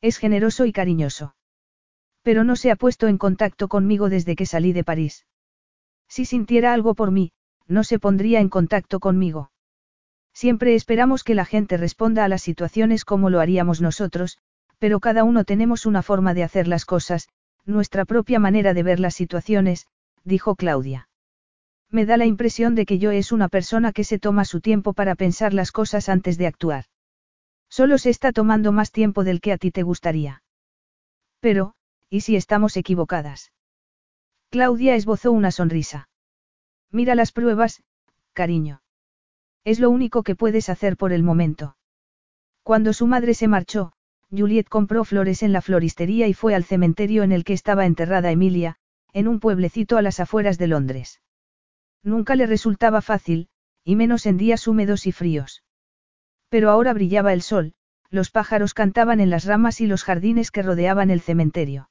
Es 0.00 0.18
generoso 0.18 0.66
y 0.66 0.72
cariñoso. 0.72 1.36
Pero 2.22 2.42
no 2.44 2.56
se 2.56 2.70
ha 2.70 2.76
puesto 2.76 3.06
en 3.08 3.18
contacto 3.18 3.68
conmigo 3.68 4.08
desde 4.08 4.34
que 4.36 4.46
salí 4.46 4.72
de 4.72 4.84
París. 4.84 5.26
Si 6.08 6.24
sintiera 6.24 6.72
algo 6.72 6.94
por 6.94 7.10
mí, 7.10 7.32
no 7.66 7.84
se 7.84 7.98
pondría 7.98 8.40
en 8.40 8.48
contacto 8.48 9.00
conmigo. 9.00 9.50
Siempre 10.34 10.74
esperamos 10.74 11.24
que 11.24 11.34
la 11.34 11.44
gente 11.44 11.76
responda 11.76 12.24
a 12.24 12.28
las 12.28 12.42
situaciones 12.42 13.04
como 13.04 13.30
lo 13.30 13.40
haríamos 13.40 13.80
nosotros, 13.80 14.38
pero 14.82 14.98
cada 14.98 15.22
uno 15.22 15.44
tenemos 15.44 15.86
una 15.86 16.02
forma 16.02 16.34
de 16.34 16.42
hacer 16.42 16.66
las 16.66 16.84
cosas, 16.84 17.28
nuestra 17.64 18.04
propia 18.04 18.40
manera 18.40 18.74
de 18.74 18.82
ver 18.82 18.98
las 18.98 19.14
situaciones, 19.14 19.86
dijo 20.24 20.56
Claudia. 20.56 21.08
Me 21.88 22.04
da 22.04 22.16
la 22.16 22.26
impresión 22.26 22.74
de 22.74 22.84
que 22.84 22.98
yo 22.98 23.12
es 23.12 23.30
una 23.30 23.48
persona 23.48 23.92
que 23.92 24.02
se 24.02 24.18
toma 24.18 24.44
su 24.44 24.60
tiempo 24.60 24.92
para 24.92 25.14
pensar 25.14 25.54
las 25.54 25.70
cosas 25.70 26.08
antes 26.08 26.36
de 26.36 26.48
actuar. 26.48 26.86
Solo 27.68 27.96
se 27.96 28.10
está 28.10 28.32
tomando 28.32 28.72
más 28.72 28.90
tiempo 28.90 29.22
del 29.22 29.40
que 29.40 29.52
a 29.52 29.56
ti 29.56 29.70
te 29.70 29.84
gustaría. 29.84 30.42
Pero, 31.38 31.74
¿y 32.10 32.22
si 32.22 32.34
estamos 32.34 32.76
equivocadas? 32.76 33.52
Claudia 34.50 34.96
esbozó 34.96 35.30
una 35.30 35.52
sonrisa. 35.52 36.08
Mira 36.90 37.14
las 37.14 37.30
pruebas, 37.30 37.84
cariño. 38.32 38.82
Es 39.62 39.78
lo 39.78 39.90
único 39.90 40.24
que 40.24 40.34
puedes 40.34 40.68
hacer 40.68 40.96
por 40.96 41.12
el 41.12 41.22
momento. 41.22 41.76
Cuando 42.64 42.92
su 42.92 43.06
madre 43.06 43.34
se 43.34 43.46
marchó, 43.46 43.92
Juliet 44.34 44.68
compró 44.68 45.04
flores 45.04 45.42
en 45.42 45.52
la 45.52 45.60
floristería 45.60 46.26
y 46.26 46.34
fue 46.34 46.54
al 46.54 46.64
cementerio 46.64 47.22
en 47.22 47.32
el 47.32 47.44
que 47.44 47.52
estaba 47.52 47.84
enterrada 47.84 48.30
Emilia, 48.30 48.76
en 49.12 49.28
un 49.28 49.40
pueblecito 49.40 49.98
a 49.98 50.02
las 50.02 50.20
afueras 50.20 50.56
de 50.56 50.68
Londres. 50.68 51.20
Nunca 52.02 52.34
le 52.34 52.46
resultaba 52.46 53.02
fácil, 53.02 53.48
y 53.84 53.94
menos 53.96 54.24
en 54.26 54.38
días 54.38 54.66
húmedos 54.66 55.06
y 55.06 55.12
fríos. 55.12 55.62
Pero 56.48 56.70
ahora 56.70 56.94
brillaba 56.94 57.32
el 57.32 57.42
sol, 57.42 57.74
los 58.10 58.30
pájaros 58.30 58.74
cantaban 58.74 59.20
en 59.20 59.30
las 59.30 59.44
ramas 59.44 59.80
y 59.80 59.86
los 59.86 60.02
jardines 60.02 60.50
que 60.50 60.62
rodeaban 60.62 61.10
el 61.10 61.20
cementerio. 61.20 61.90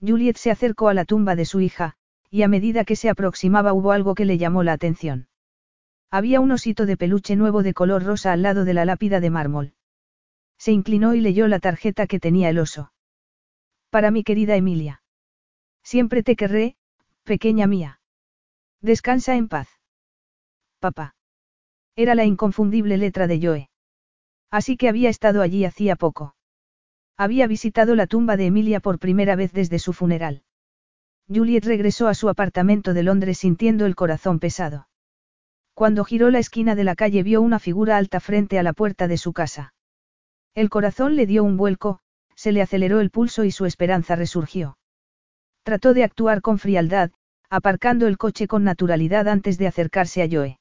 Juliet 0.00 0.36
se 0.36 0.50
acercó 0.50 0.88
a 0.88 0.94
la 0.94 1.04
tumba 1.04 1.36
de 1.36 1.44
su 1.44 1.60
hija, 1.60 1.96
y 2.30 2.42
a 2.42 2.48
medida 2.48 2.84
que 2.84 2.96
se 2.96 3.10
aproximaba 3.10 3.72
hubo 3.72 3.92
algo 3.92 4.14
que 4.14 4.24
le 4.24 4.38
llamó 4.38 4.62
la 4.62 4.72
atención. 4.72 5.28
Había 6.10 6.40
un 6.40 6.52
osito 6.52 6.86
de 6.86 6.96
peluche 6.96 7.36
nuevo 7.36 7.62
de 7.62 7.74
color 7.74 8.02
rosa 8.02 8.32
al 8.32 8.42
lado 8.42 8.64
de 8.64 8.74
la 8.74 8.84
lápida 8.84 9.20
de 9.20 9.30
mármol. 9.30 9.74
Se 10.60 10.72
inclinó 10.72 11.14
y 11.14 11.20
leyó 11.22 11.48
la 11.48 11.58
tarjeta 11.58 12.06
que 12.06 12.20
tenía 12.20 12.50
el 12.50 12.58
oso. 12.58 12.92
Para 13.88 14.10
mi 14.10 14.22
querida 14.24 14.56
Emilia. 14.56 15.02
Siempre 15.82 16.22
te 16.22 16.36
querré, 16.36 16.76
pequeña 17.24 17.66
mía. 17.66 18.00
Descansa 18.82 19.36
en 19.36 19.48
paz. 19.48 19.68
Papá. 20.78 21.14
Era 21.96 22.14
la 22.14 22.26
inconfundible 22.26 22.98
letra 22.98 23.26
de 23.26 23.40
Joe. 23.42 23.70
Así 24.50 24.76
que 24.76 24.90
había 24.90 25.08
estado 25.08 25.40
allí 25.40 25.64
hacía 25.64 25.96
poco. 25.96 26.36
Había 27.16 27.46
visitado 27.46 27.94
la 27.94 28.06
tumba 28.06 28.36
de 28.36 28.46
Emilia 28.46 28.80
por 28.80 28.98
primera 28.98 29.36
vez 29.36 29.54
desde 29.54 29.78
su 29.78 29.94
funeral. 29.94 30.42
Juliet 31.26 31.64
regresó 31.64 32.06
a 32.06 32.14
su 32.14 32.28
apartamento 32.28 32.92
de 32.92 33.02
Londres 33.02 33.38
sintiendo 33.38 33.86
el 33.86 33.96
corazón 33.96 34.38
pesado. 34.38 34.88
Cuando 35.72 36.04
giró 36.04 36.28
la 36.28 36.38
esquina 36.38 36.74
de 36.74 36.84
la 36.84 36.96
calle 36.96 37.22
vio 37.22 37.40
una 37.40 37.58
figura 37.58 37.96
alta 37.96 38.20
frente 38.20 38.58
a 38.58 38.62
la 38.62 38.74
puerta 38.74 39.08
de 39.08 39.16
su 39.16 39.32
casa. 39.32 39.72
El 40.54 40.68
corazón 40.68 41.16
le 41.16 41.26
dio 41.26 41.44
un 41.44 41.56
vuelco, 41.56 42.00
se 42.34 42.52
le 42.52 42.62
aceleró 42.62 43.00
el 43.00 43.10
pulso 43.10 43.44
y 43.44 43.50
su 43.50 43.66
esperanza 43.66 44.16
resurgió. 44.16 44.78
Trató 45.62 45.94
de 45.94 46.04
actuar 46.04 46.40
con 46.40 46.58
frialdad, 46.58 47.10
aparcando 47.48 48.06
el 48.06 48.18
coche 48.18 48.46
con 48.46 48.64
naturalidad 48.64 49.28
antes 49.28 49.58
de 49.58 49.66
acercarse 49.66 50.22
a 50.22 50.28
Joe. 50.30 50.58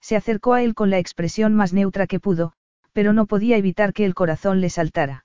Se 0.00 0.16
acercó 0.16 0.54
a 0.54 0.62
él 0.62 0.74
con 0.74 0.90
la 0.90 0.98
expresión 0.98 1.54
más 1.54 1.72
neutra 1.72 2.06
que 2.06 2.20
pudo, 2.20 2.52
pero 2.92 3.12
no 3.12 3.26
podía 3.26 3.56
evitar 3.56 3.92
que 3.92 4.04
el 4.04 4.14
corazón 4.14 4.60
le 4.60 4.70
saltara. 4.70 5.24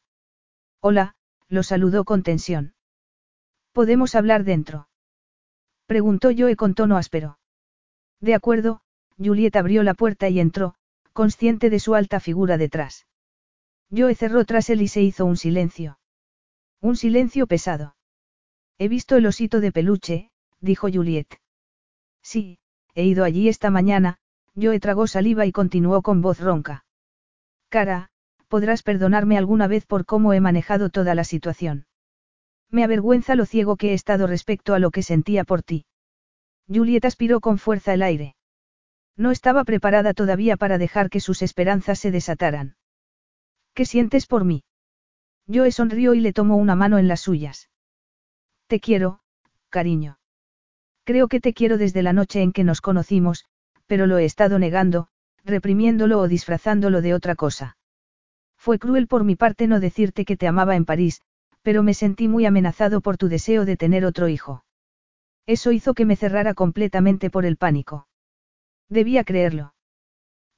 Hola, 0.81 1.15
lo 1.47 1.63
saludó 1.63 2.03
con 2.03 2.23
tensión. 2.23 2.73
¿Podemos 3.71 4.15
hablar 4.15 4.43
dentro? 4.43 4.87
Preguntó 5.85 6.29
Joe 6.35 6.55
con 6.55 6.73
tono 6.73 6.97
áspero. 6.97 7.37
De 8.21 8.33
acuerdo, 8.33 8.81
Juliet 9.17 9.55
abrió 9.55 9.83
la 9.83 9.93
puerta 9.93 10.29
y 10.29 10.39
entró, 10.39 10.75
consciente 11.13 11.69
de 11.69 11.79
su 11.79 11.95
alta 11.95 12.19
figura 12.19 12.57
detrás. 12.57 13.05
Joe 13.91 14.15
cerró 14.15 14.45
tras 14.45 14.69
él 14.69 14.81
y 14.81 14.87
se 14.87 15.01
hizo 15.01 15.25
un 15.25 15.37
silencio. 15.37 15.99
Un 16.81 16.95
silencio 16.95 17.47
pesado. 17.47 17.95
He 18.77 18.87
visto 18.87 19.15
el 19.15 19.25
osito 19.25 19.59
de 19.59 19.71
peluche, 19.71 20.31
dijo 20.59 20.87
Juliet. 20.91 21.39
Sí, 22.21 22.59
he 22.93 23.05
ido 23.05 23.23
allí 23.23 23.47
esta 23.47 23.69
mañana, 23.69 24.17
Joe 24.59 24.79
tragó 24.79 25.07
saliva 25.07 25.45
y 25.45 25.51
continuó 25.51 26.01
con 26.01 26.21
voz 26.21 26.39
ronca. 26.39 26.85
Cara, 27.69 28.09
podrás 28.47 28.83
perdonarme 28.83 29.37
alguna 29.37 29.67
vez 29.67 29.85
por 29.85 30.05
cómo 30.05 30.33
he 30.33 30.39
manejado 30.39 30.89
toda 30.89 31.15
la 31.15 31.23
situación. 31.23 31.87
Me 32.69 32.83
avergüenza 32.83 33.35
lo 33.35 33.45
ciego 33.45 33.77
que 33.77 33.91
he 33.91 33.93
estado 33.93 34.27
respecto 34.27 34.73
a 34.73 34.79
lo 34.79 34.91
que 34.91 35.03
sentía 35.03 35.43
por 35.43 35.61
ti. 35.61 35.85
Juliet 36.67 37.05
aspiró 37.05 37.41
con 37.41 37.57
fuerza 37.57 37.93
el 37.93 38.01
aire. 38.01 38.35
No 39.17 39.31
estaba 39.31 39.63
preparada 39.63 40.13
todavía 40.13 40.57
para 40.57 40.77
dejar 40.77 41.09
que 41.09 41.19
sus 41.19 41.41
esperanzas 41.41 41.99
se 41.99 42.11
desataran. 42.11 42.75
¿Qué 43.75 43.83
sientes 43.85 44.25
por 44.25 44.45
mí? 44.45 44.63
Joe 45.53 45.69
sonrió 45.69 46.13
y 46.13 46.21
le 46.21 46.31
tomó 46.31 46.55
una 46.55 46.75
mano 46.75 46.97
en 46.97 47.09
las 47.09 47.19
suyas. 47.19 47.69
Te 48.67 48.79
quiero, 48.79 49.19
cariño. 49.69 50.17
Creo 51.03 51.27
que 51.27 51.41
te 51.41 51.53
quiero 51.53 51.77
desde 51.77 52.01
la 52.01 52.13
noche 52.13 52.41
en 52.41 52.53
que 52.53 52.63
nos 52.63 52.79
conocimos, 52.79 53.45
pero 53.85 54.07
lo 54.07 54.17
he 54.17 54.23
estado 54.23 54.59
negando, 54.59 55.09
reprimiéndolo 55.43 56.19
o 56.19 56.29
disfrazándolo 56.29 57.01
de 57.01 57.13
otra 57.13 57.35
cosa. 57.35 57.77
Fue 58.57 58.79
cruel 58.79 59.07
por 59.07 59.25
mi 59.25 59.35
parte 59.35 59.67
no 59.67 59.81
decirte 59.81 60.23
que 60.23 60.37
te 60.37 60.47
amaba 60.47 60.77
en 60.77 60.85
París, 60.85 61.21
pero 61.61 61.83
me 61.83 61.93
sentí 61.93 62.29
muy 62.29 62.45
amenazado 62.45 63.01
por 63.01 63.17
tu 63.17 63.27
deseo 63.27 63.65
de 63.65 63.75
tener 63.75 64.05
otro 64.05 64.29
hijo. 64.29 64.63
Eso 65.45 65.73
hizo 65.73 65.93
que 65.93 66.05
me 66.05 66.15
cerrara 66.15 66.53
completamente 66.53 67.29
por 67.29 67.45
el 67.45 67.57
pánico. 67.57 68.07
Debía 68.87 69.25
creerlo. 69.25 69.74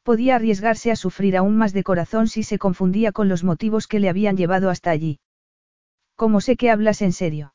Podía 0.08 0.38
arriesgarse 0.38 0.90
a 0.90 0.96
sufrir 0.96 1.36
aún 1.36 1.58
más 1.58 1.74
de 1.74 1.84
corazón 1.84 2.30
si 2.30 2.42
se 2.42 2.58
confundía 2.58 3.12
con 3.12 3.28
los 3.28 3.44
motivos 3.44 3.88
que 3.88 4.00
le 4.00 4.08
habían 4.08 4.38
llevado 4.38 4.70
hasta 4.70 4.90
allí. 4.90 5.20
¿Cómo 6.16 6.40
sé 6.40 6.56
que 6.56 6.72
hablas 6.72 7.02
en 7.02 7.12
serio? 7.12 7.54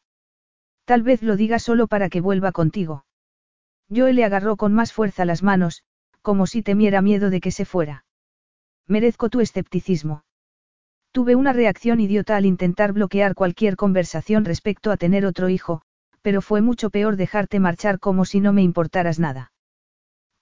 Tal 0.84 1.02
vez 1.02 1.22
lo 1.22 1.36
diga 1.36 1.58
solo 1.58 1.86
para 1.86 2.10
que 2.10 2.20
vuelva 2.20 2.52
contigo. 2.52 3.06
Joe 3.89 4.12
le 4.12 4.22
agarró 4.26 4.58
con 4.58 4.74
más 4.74 4.92
fuerza 4.92 5.24
las 5.24 5.42
manos, 5.42 5.82
como 6.20 6.47
si 6.47 6.62
temiera 6.62 7.00
miedo 7.00 7.31
de 7.31 7.40
que 7.40 7.52
se 7.52 7.64
fuera. 7.64 8.05
Merezco 8.86 9.31
tu 9.31 9.40
escepticismo. 9.40 10.24
Tuve 11.10 11.36
una 11.36 11.55
reacción 11.55 12.00
idiota 12.00 12.36
al 12.36 12.44
intentar 12.44 12.92
bloquear 12.92 13.34
cualquier 13.34 13.76
conversación 13.76 14.44
respecto 14.44 14.90
a 14.90 14.98
tener 14.98 15.24
otro 15.24 15.48
hijo, 15.48 15.81
pero 16.20 16.42
fue 16.42 16.60
mucho 16.60 16.90
peor 16.90 17.16
dejarte 17.16 17.60
marchar 17.60 17.98
como 17.98 18.26
si 18.26 18.40
no 18.40 18.52
me 18.52 18.60
importaras 18.60 19.18
nada. 19.18 19.52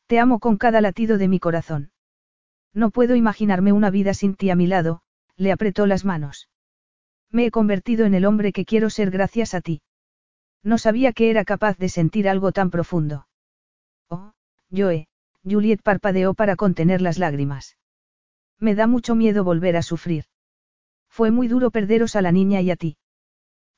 Te 0.09 0.19
amo 0.19 0.41
con 0.41 0.57
cada 0.57 0.81
latido 0.81 1.17
de 1.17 1.29
mi 1.29 1.39
corazón. 1.39 1.93
No 2.73 2.91
puedo 2.91 3.17
imaginarme 3.17 3.73
una 3.73 3.91
vida 3.91 4.15
sin 4.15 4.35
ti 4.35 4.51
a 4.51 4.57
mi 4.57 4.67
lado, 4.67 5.03
le 5.37 5.53
apretó 5.53 5.87
las 5.87 6.05
manos. 6.05 6.49
Me 7.31 7.47
he 7.47 7.51
convertido 7.51 8.07
en 8.07 8.15
el 8.15 8.25
hombre 8.25 8.53
que 8.53 8.65
quiero 8.65 8.91
ser 8.91 9.11
gracias 9.11 9.55
a 9.55 9.61
ti. 9.61 9.83
No 10.63 10.79
sabía 10.79 11.13
que 11.13 11.31
era 11.31 11.45
capaz 11.45 11.79
de 11.79 11.89
sentir 11.89 12.29
algo 12.29 12.53
tan 12.53 12.71
profundo. 12.71 13.27
Oh, 14.09 14.33
Joe, 14.71 15.09
Juliet 15.43 15.83
parpadeó 15.83 16.35
para 16.35 16.57
contener 16.57 17.01
las 17.01 17.19
lágrimas. 17.19 17.77
Me 18.59 18.75
da 18.75 18.87
mucho 18.87 19.15
miedo 19.15 19.43
volver 19.43 19.77
a 19.77 19.83
sufrir. 19.83 20.25
Fue 21.09 21.31
muy 21.31 21.49
duro 21.49 21.71
perderos 21.71 22.15
a 22.15 22.23
la 22.23 22.31
niña 22.31 22.61
y 22.61 22.71
a 22.71 22.77
ti. 22.77 22.99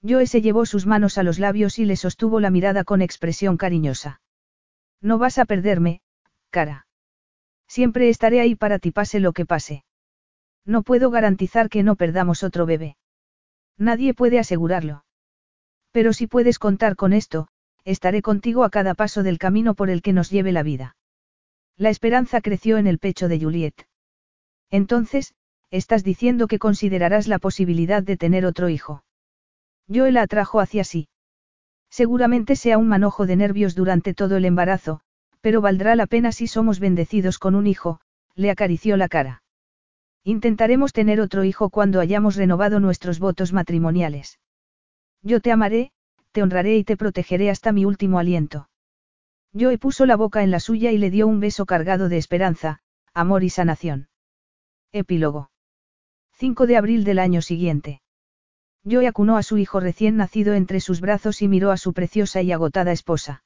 Joe 0.06 0.26
se 0.26 0.42
llevó 0.42 0.66
sus 0.66 0.86
manos 0.86 1.16
a 1.18 1.22
los 1.22 1.38
labios 1.38 1.78
y 1.78 1.84
le 1.84 1.96
sostuvo 1.96 2.40
la 2.40 2.50
mirada 2.50 2.82
con 2.82 3.00
expresión 3.00 3.56
cariñosa. 3.56 4.20
No 5.00 5.18
vas 5.18 5.38
a 5.38 5.44
perderme, 5.44 6.00
cara. 6.50 6.86
Siempre 7.72 8.10
estaré 8.10 8.38
ahí 8.42 8.54
para 8.54 8.78
ti 8.78 8.90
pase 8.90 9.18
lo 9.18 9.32
que 9.32 9.46
pase. 9.46 9.82
No 10.66 10.82
puedo 10.82 11.10
garantizar 11.10 11.70
que 11.70 11.82
no 11.82 11.96
perdamos 11.96 12.42
otro 12.42 12.66
bebé. 12.66 12.98
Nadie 13.78 14.12
puede 14.12 14.38
asegurarlo. 14.38 15.06
Pero 15.90 16.12
si 16.12 16.26
puedes 16.26 16.58
contar 16.58 16.96
con 16.96 17.14
esto, 17.14 17.48
estaré 17.86 18.20
contigo 18.20 18.64
a 18.64 18.68
cada 18.68 18.92
paso 18.92 19.22
del 19.22 19.38
camino 19.38 19.74
por 19.74 19.88
el 19.88 20.02
que 20.02 20.12
nos 20.12 20.28
lleve 20.28 20.52
la 20.52 20.62
vida. 20.62 20.96
La 21.78 21.88
esperanza 21.88 22.42
creció 22.42 22.76
en 22.76 22.86
el 22.86 22.98
pecho 22.98 23.26
de 23.26 23.40
Juliet. 23.40 23.86
Entonces, 24.70 25.32
estás 25.70 26.04
diciendo 26.04 26.48
que 26.48 26.58
considerarás 26.58 27.26
la 27.26 27.38
posibilidad 27.38 28.02
de 28.02 28.18
tener 28.18 28.44
otro 28.44 28.68
hijo. 28.68 29.02
Joel 29.88 30.12
la 30.12 30.22
atrajo 30.24 30.60
hacia 30.60 30.84
sí. 30.84 31.08
Seguramente 31.88 32.54
sea 32.54 32.76
un 32.76 32.88
manojo 32.88 33.24
de 33.24 33.36
nervios 33.36 33.74
durante 33.74 34.12
todo 34.12 34.36
el 34.36 34.44
embarazo, 34.44 35.00
pero 35.42 35.60
valdrá 35.60 35.94
la 35.96 36.06
pena 36.06 36.32
si 36.32 36.46
somos 36.46 36.80
bendecidos 36.80 37.38
con 37.38 37.54
un 37.54 37.66
hijo, 37.66 38.00
le 38.34 38.50
acarició 38.50 38.96
la 38.96 39.08
cara. 39.08 39.42
Intentaremos 40.24 40.92
tener 40.92 41.20
otro 41.20 41.42
hijo 41.42 41.68
cuando 41.68 42.00
hayamos 42.00 42.36
renovado 42.36 42.78
nuestros 42.78 43.18
votos 43.18 43.52
matrimoniales. 43.52 44.38
Yo 45.20 45.40
te 45.40 45.50
amaré, 45.50 45.90
te 46.30 46.42
honraré 46.42 46.76
y 46.76 46.84
te 46.84 46.96
protegeré 46.96 47.50
hasta 47.50 47.72
mi 47.72 47.84
último 47.84 48.20
aliento. 48.20 48.68
Joe 49.52 49.76
puso 49.78 50.06
la 50.06 50.16
boca 50.16 50.44
en 50.44 50.52
la 50.52 50.60
suya 50.60 50.92
y 50.92 50.98
le 50.98 51.10
dio 51.10 51.26
un 51.26 51.40
beso 51.40 51.66
cargado 51.66 52.08
de 52.08 52.18
esperanza, 52.18 52.78
amor 53.12 53.42
y 53.42 53.50
sanación. 53.50 54.08
Epílogo. 54.92 55.50
5 56.34 56.66
de 56.66 56.76
abril 56.76 57.04
del 57.04 57.18
año 57.18 57.42
siguiente. 57.42 58.00
Joe 58.88 59.06
acunó 59.06 59.36
a 59.36 59.42
su 59.42 59.58
hijo 59.58 59.80
recién 59.80 60.16
nacido 60.16 60.54
entre 60.54 60.80
sus 60.80 61.00
brazos 61.00 61.42
y 61.42 61.48
miró 61.48 61.72
a 61.72 61.76
su 61.76 61.92
preciosa 61.92 62.42
y 62.42 62.52
agotada 62.52 62.92
esposa. 62.92 63.42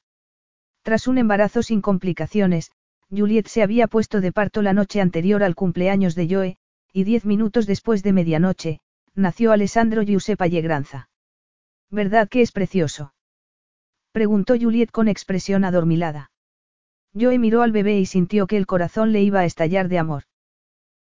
Tras 0.87 1.09
un 1.09 1.17
embarazo 1.17 1.63
sin 1.63 1.81
complicaciones, 1.81 2.71
Juliet 3.09 3.47
se 3.47 3.61
había 3.61 3.87
puesto 3.87 4.21
de 4.21 4.31
parto 4.31 4.61
la 4.61 4.71
noche 4.71 5.01
anterior 5.01 5.43
al 5.43 5.53
cumpleaños 5.53 6.15
de 6.15 6.33
Joe, 6.33 6.57
y 6.93 7.03
diez 7.03 7.25
minutos 7.25 7.67
después 7.67 8.03
de 8.03 8.13
medianoche, 8.13 8.79
nació 9.13 9.51
Alessandro 9.51 10.01
Giuseppe 10.03 10.49
Llegranza. 10.49 11.09
¿Verdad 11.91 12.29
que 12.29 12.41
es 12.41 12.53
precioso? 12.53 13.13
Preguntó 14.13 14.55
Juliet 14.57 14.89
con 14.89 15.09
expresión 15.09 15.65
adormilada. 15.65 16.31
Joe 17.13 17.37
miró 17.37 17.63
al 17.63 17.73
bebé 17.73 17.99
y 17.99 18.05
sintió 18.05 18.47
que 18.47 18.55
el 18.55 18.65
corazón 18.65 19.11
le 19.11 19.21
iba 19.21 19.41
a 19.41 19.45
estallar 19.45 19.89
de 19.89 19.99
amor. 19.99 20.23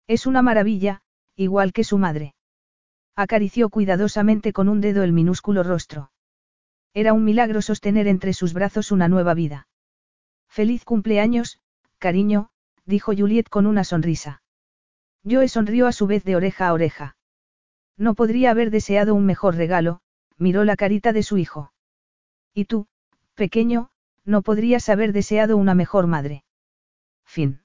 Es 0.08 0.26
una 0.26 0.42
maravilla, 0.42 1.02
igual 1.36 1.72
que 1.72 1.84
su 1.84 1.96
madre. 1.96 2.34
Acarició 3.14 3.68
cuidadosamente 3.68 4.52
con 4.52 4.68
un 4.68 4.80
dedo 4.80 5.04
el 5.04 5.12
minúsculo 5.12 5.62
rostro. 5.62 6.10
Era 6.92 7.12
un 7.12 7.22
milagro 7.22 7.62
sostener 7.62 8.08
entre 8.08 8.32
sus 8.32 8.52
brazos 8.52 8.90
una 8.90 9.06
nueva 9.06 9.34
vida. 9.34 9.68
Feliz 10.56 10.86
cumpleaños, 10.86 11.60
cariño, 11.98 12.48
dijo 12.86 13.12
Juliet 13.14 13.50
con 13.50 13.66
una 13.66 13.84
sonrisa. 13.84 14.40
Joe 15.22 15.48
sonrió 15.48 15.86
a 15.86 15.92
su 15.92 16.06
vez 16.06 16.24
de 16.24 16.34
oreja 16.34 16.68
a 16.68 16.72
oreja. 16.72 17.18
No 17.98 18.14
podría 18.14 18.52
haber 18.52 18.70
deseado 18.70 19.14
un 19.14 19.26
mejor 19.26 19.56
regalo, 19.56 20.00
miró 20.38 20.64
la 20.64 20.76
carita 20.76 21.12
de 21.12 21.22
su 21.22 21.36
hijo. 21.36 21.74
Y 22.54 22.64
tú, 22.64 22.86
pequeño, 23.34 23.90
no 24.24 24.40
podrías 24.40 24.88
haber 24.88 25.12
deseado 25.12 25.58
una 25.58 25.74
mejor 25.74 26.06
madre. 26.06 26.42
Fin. 27.26 27.60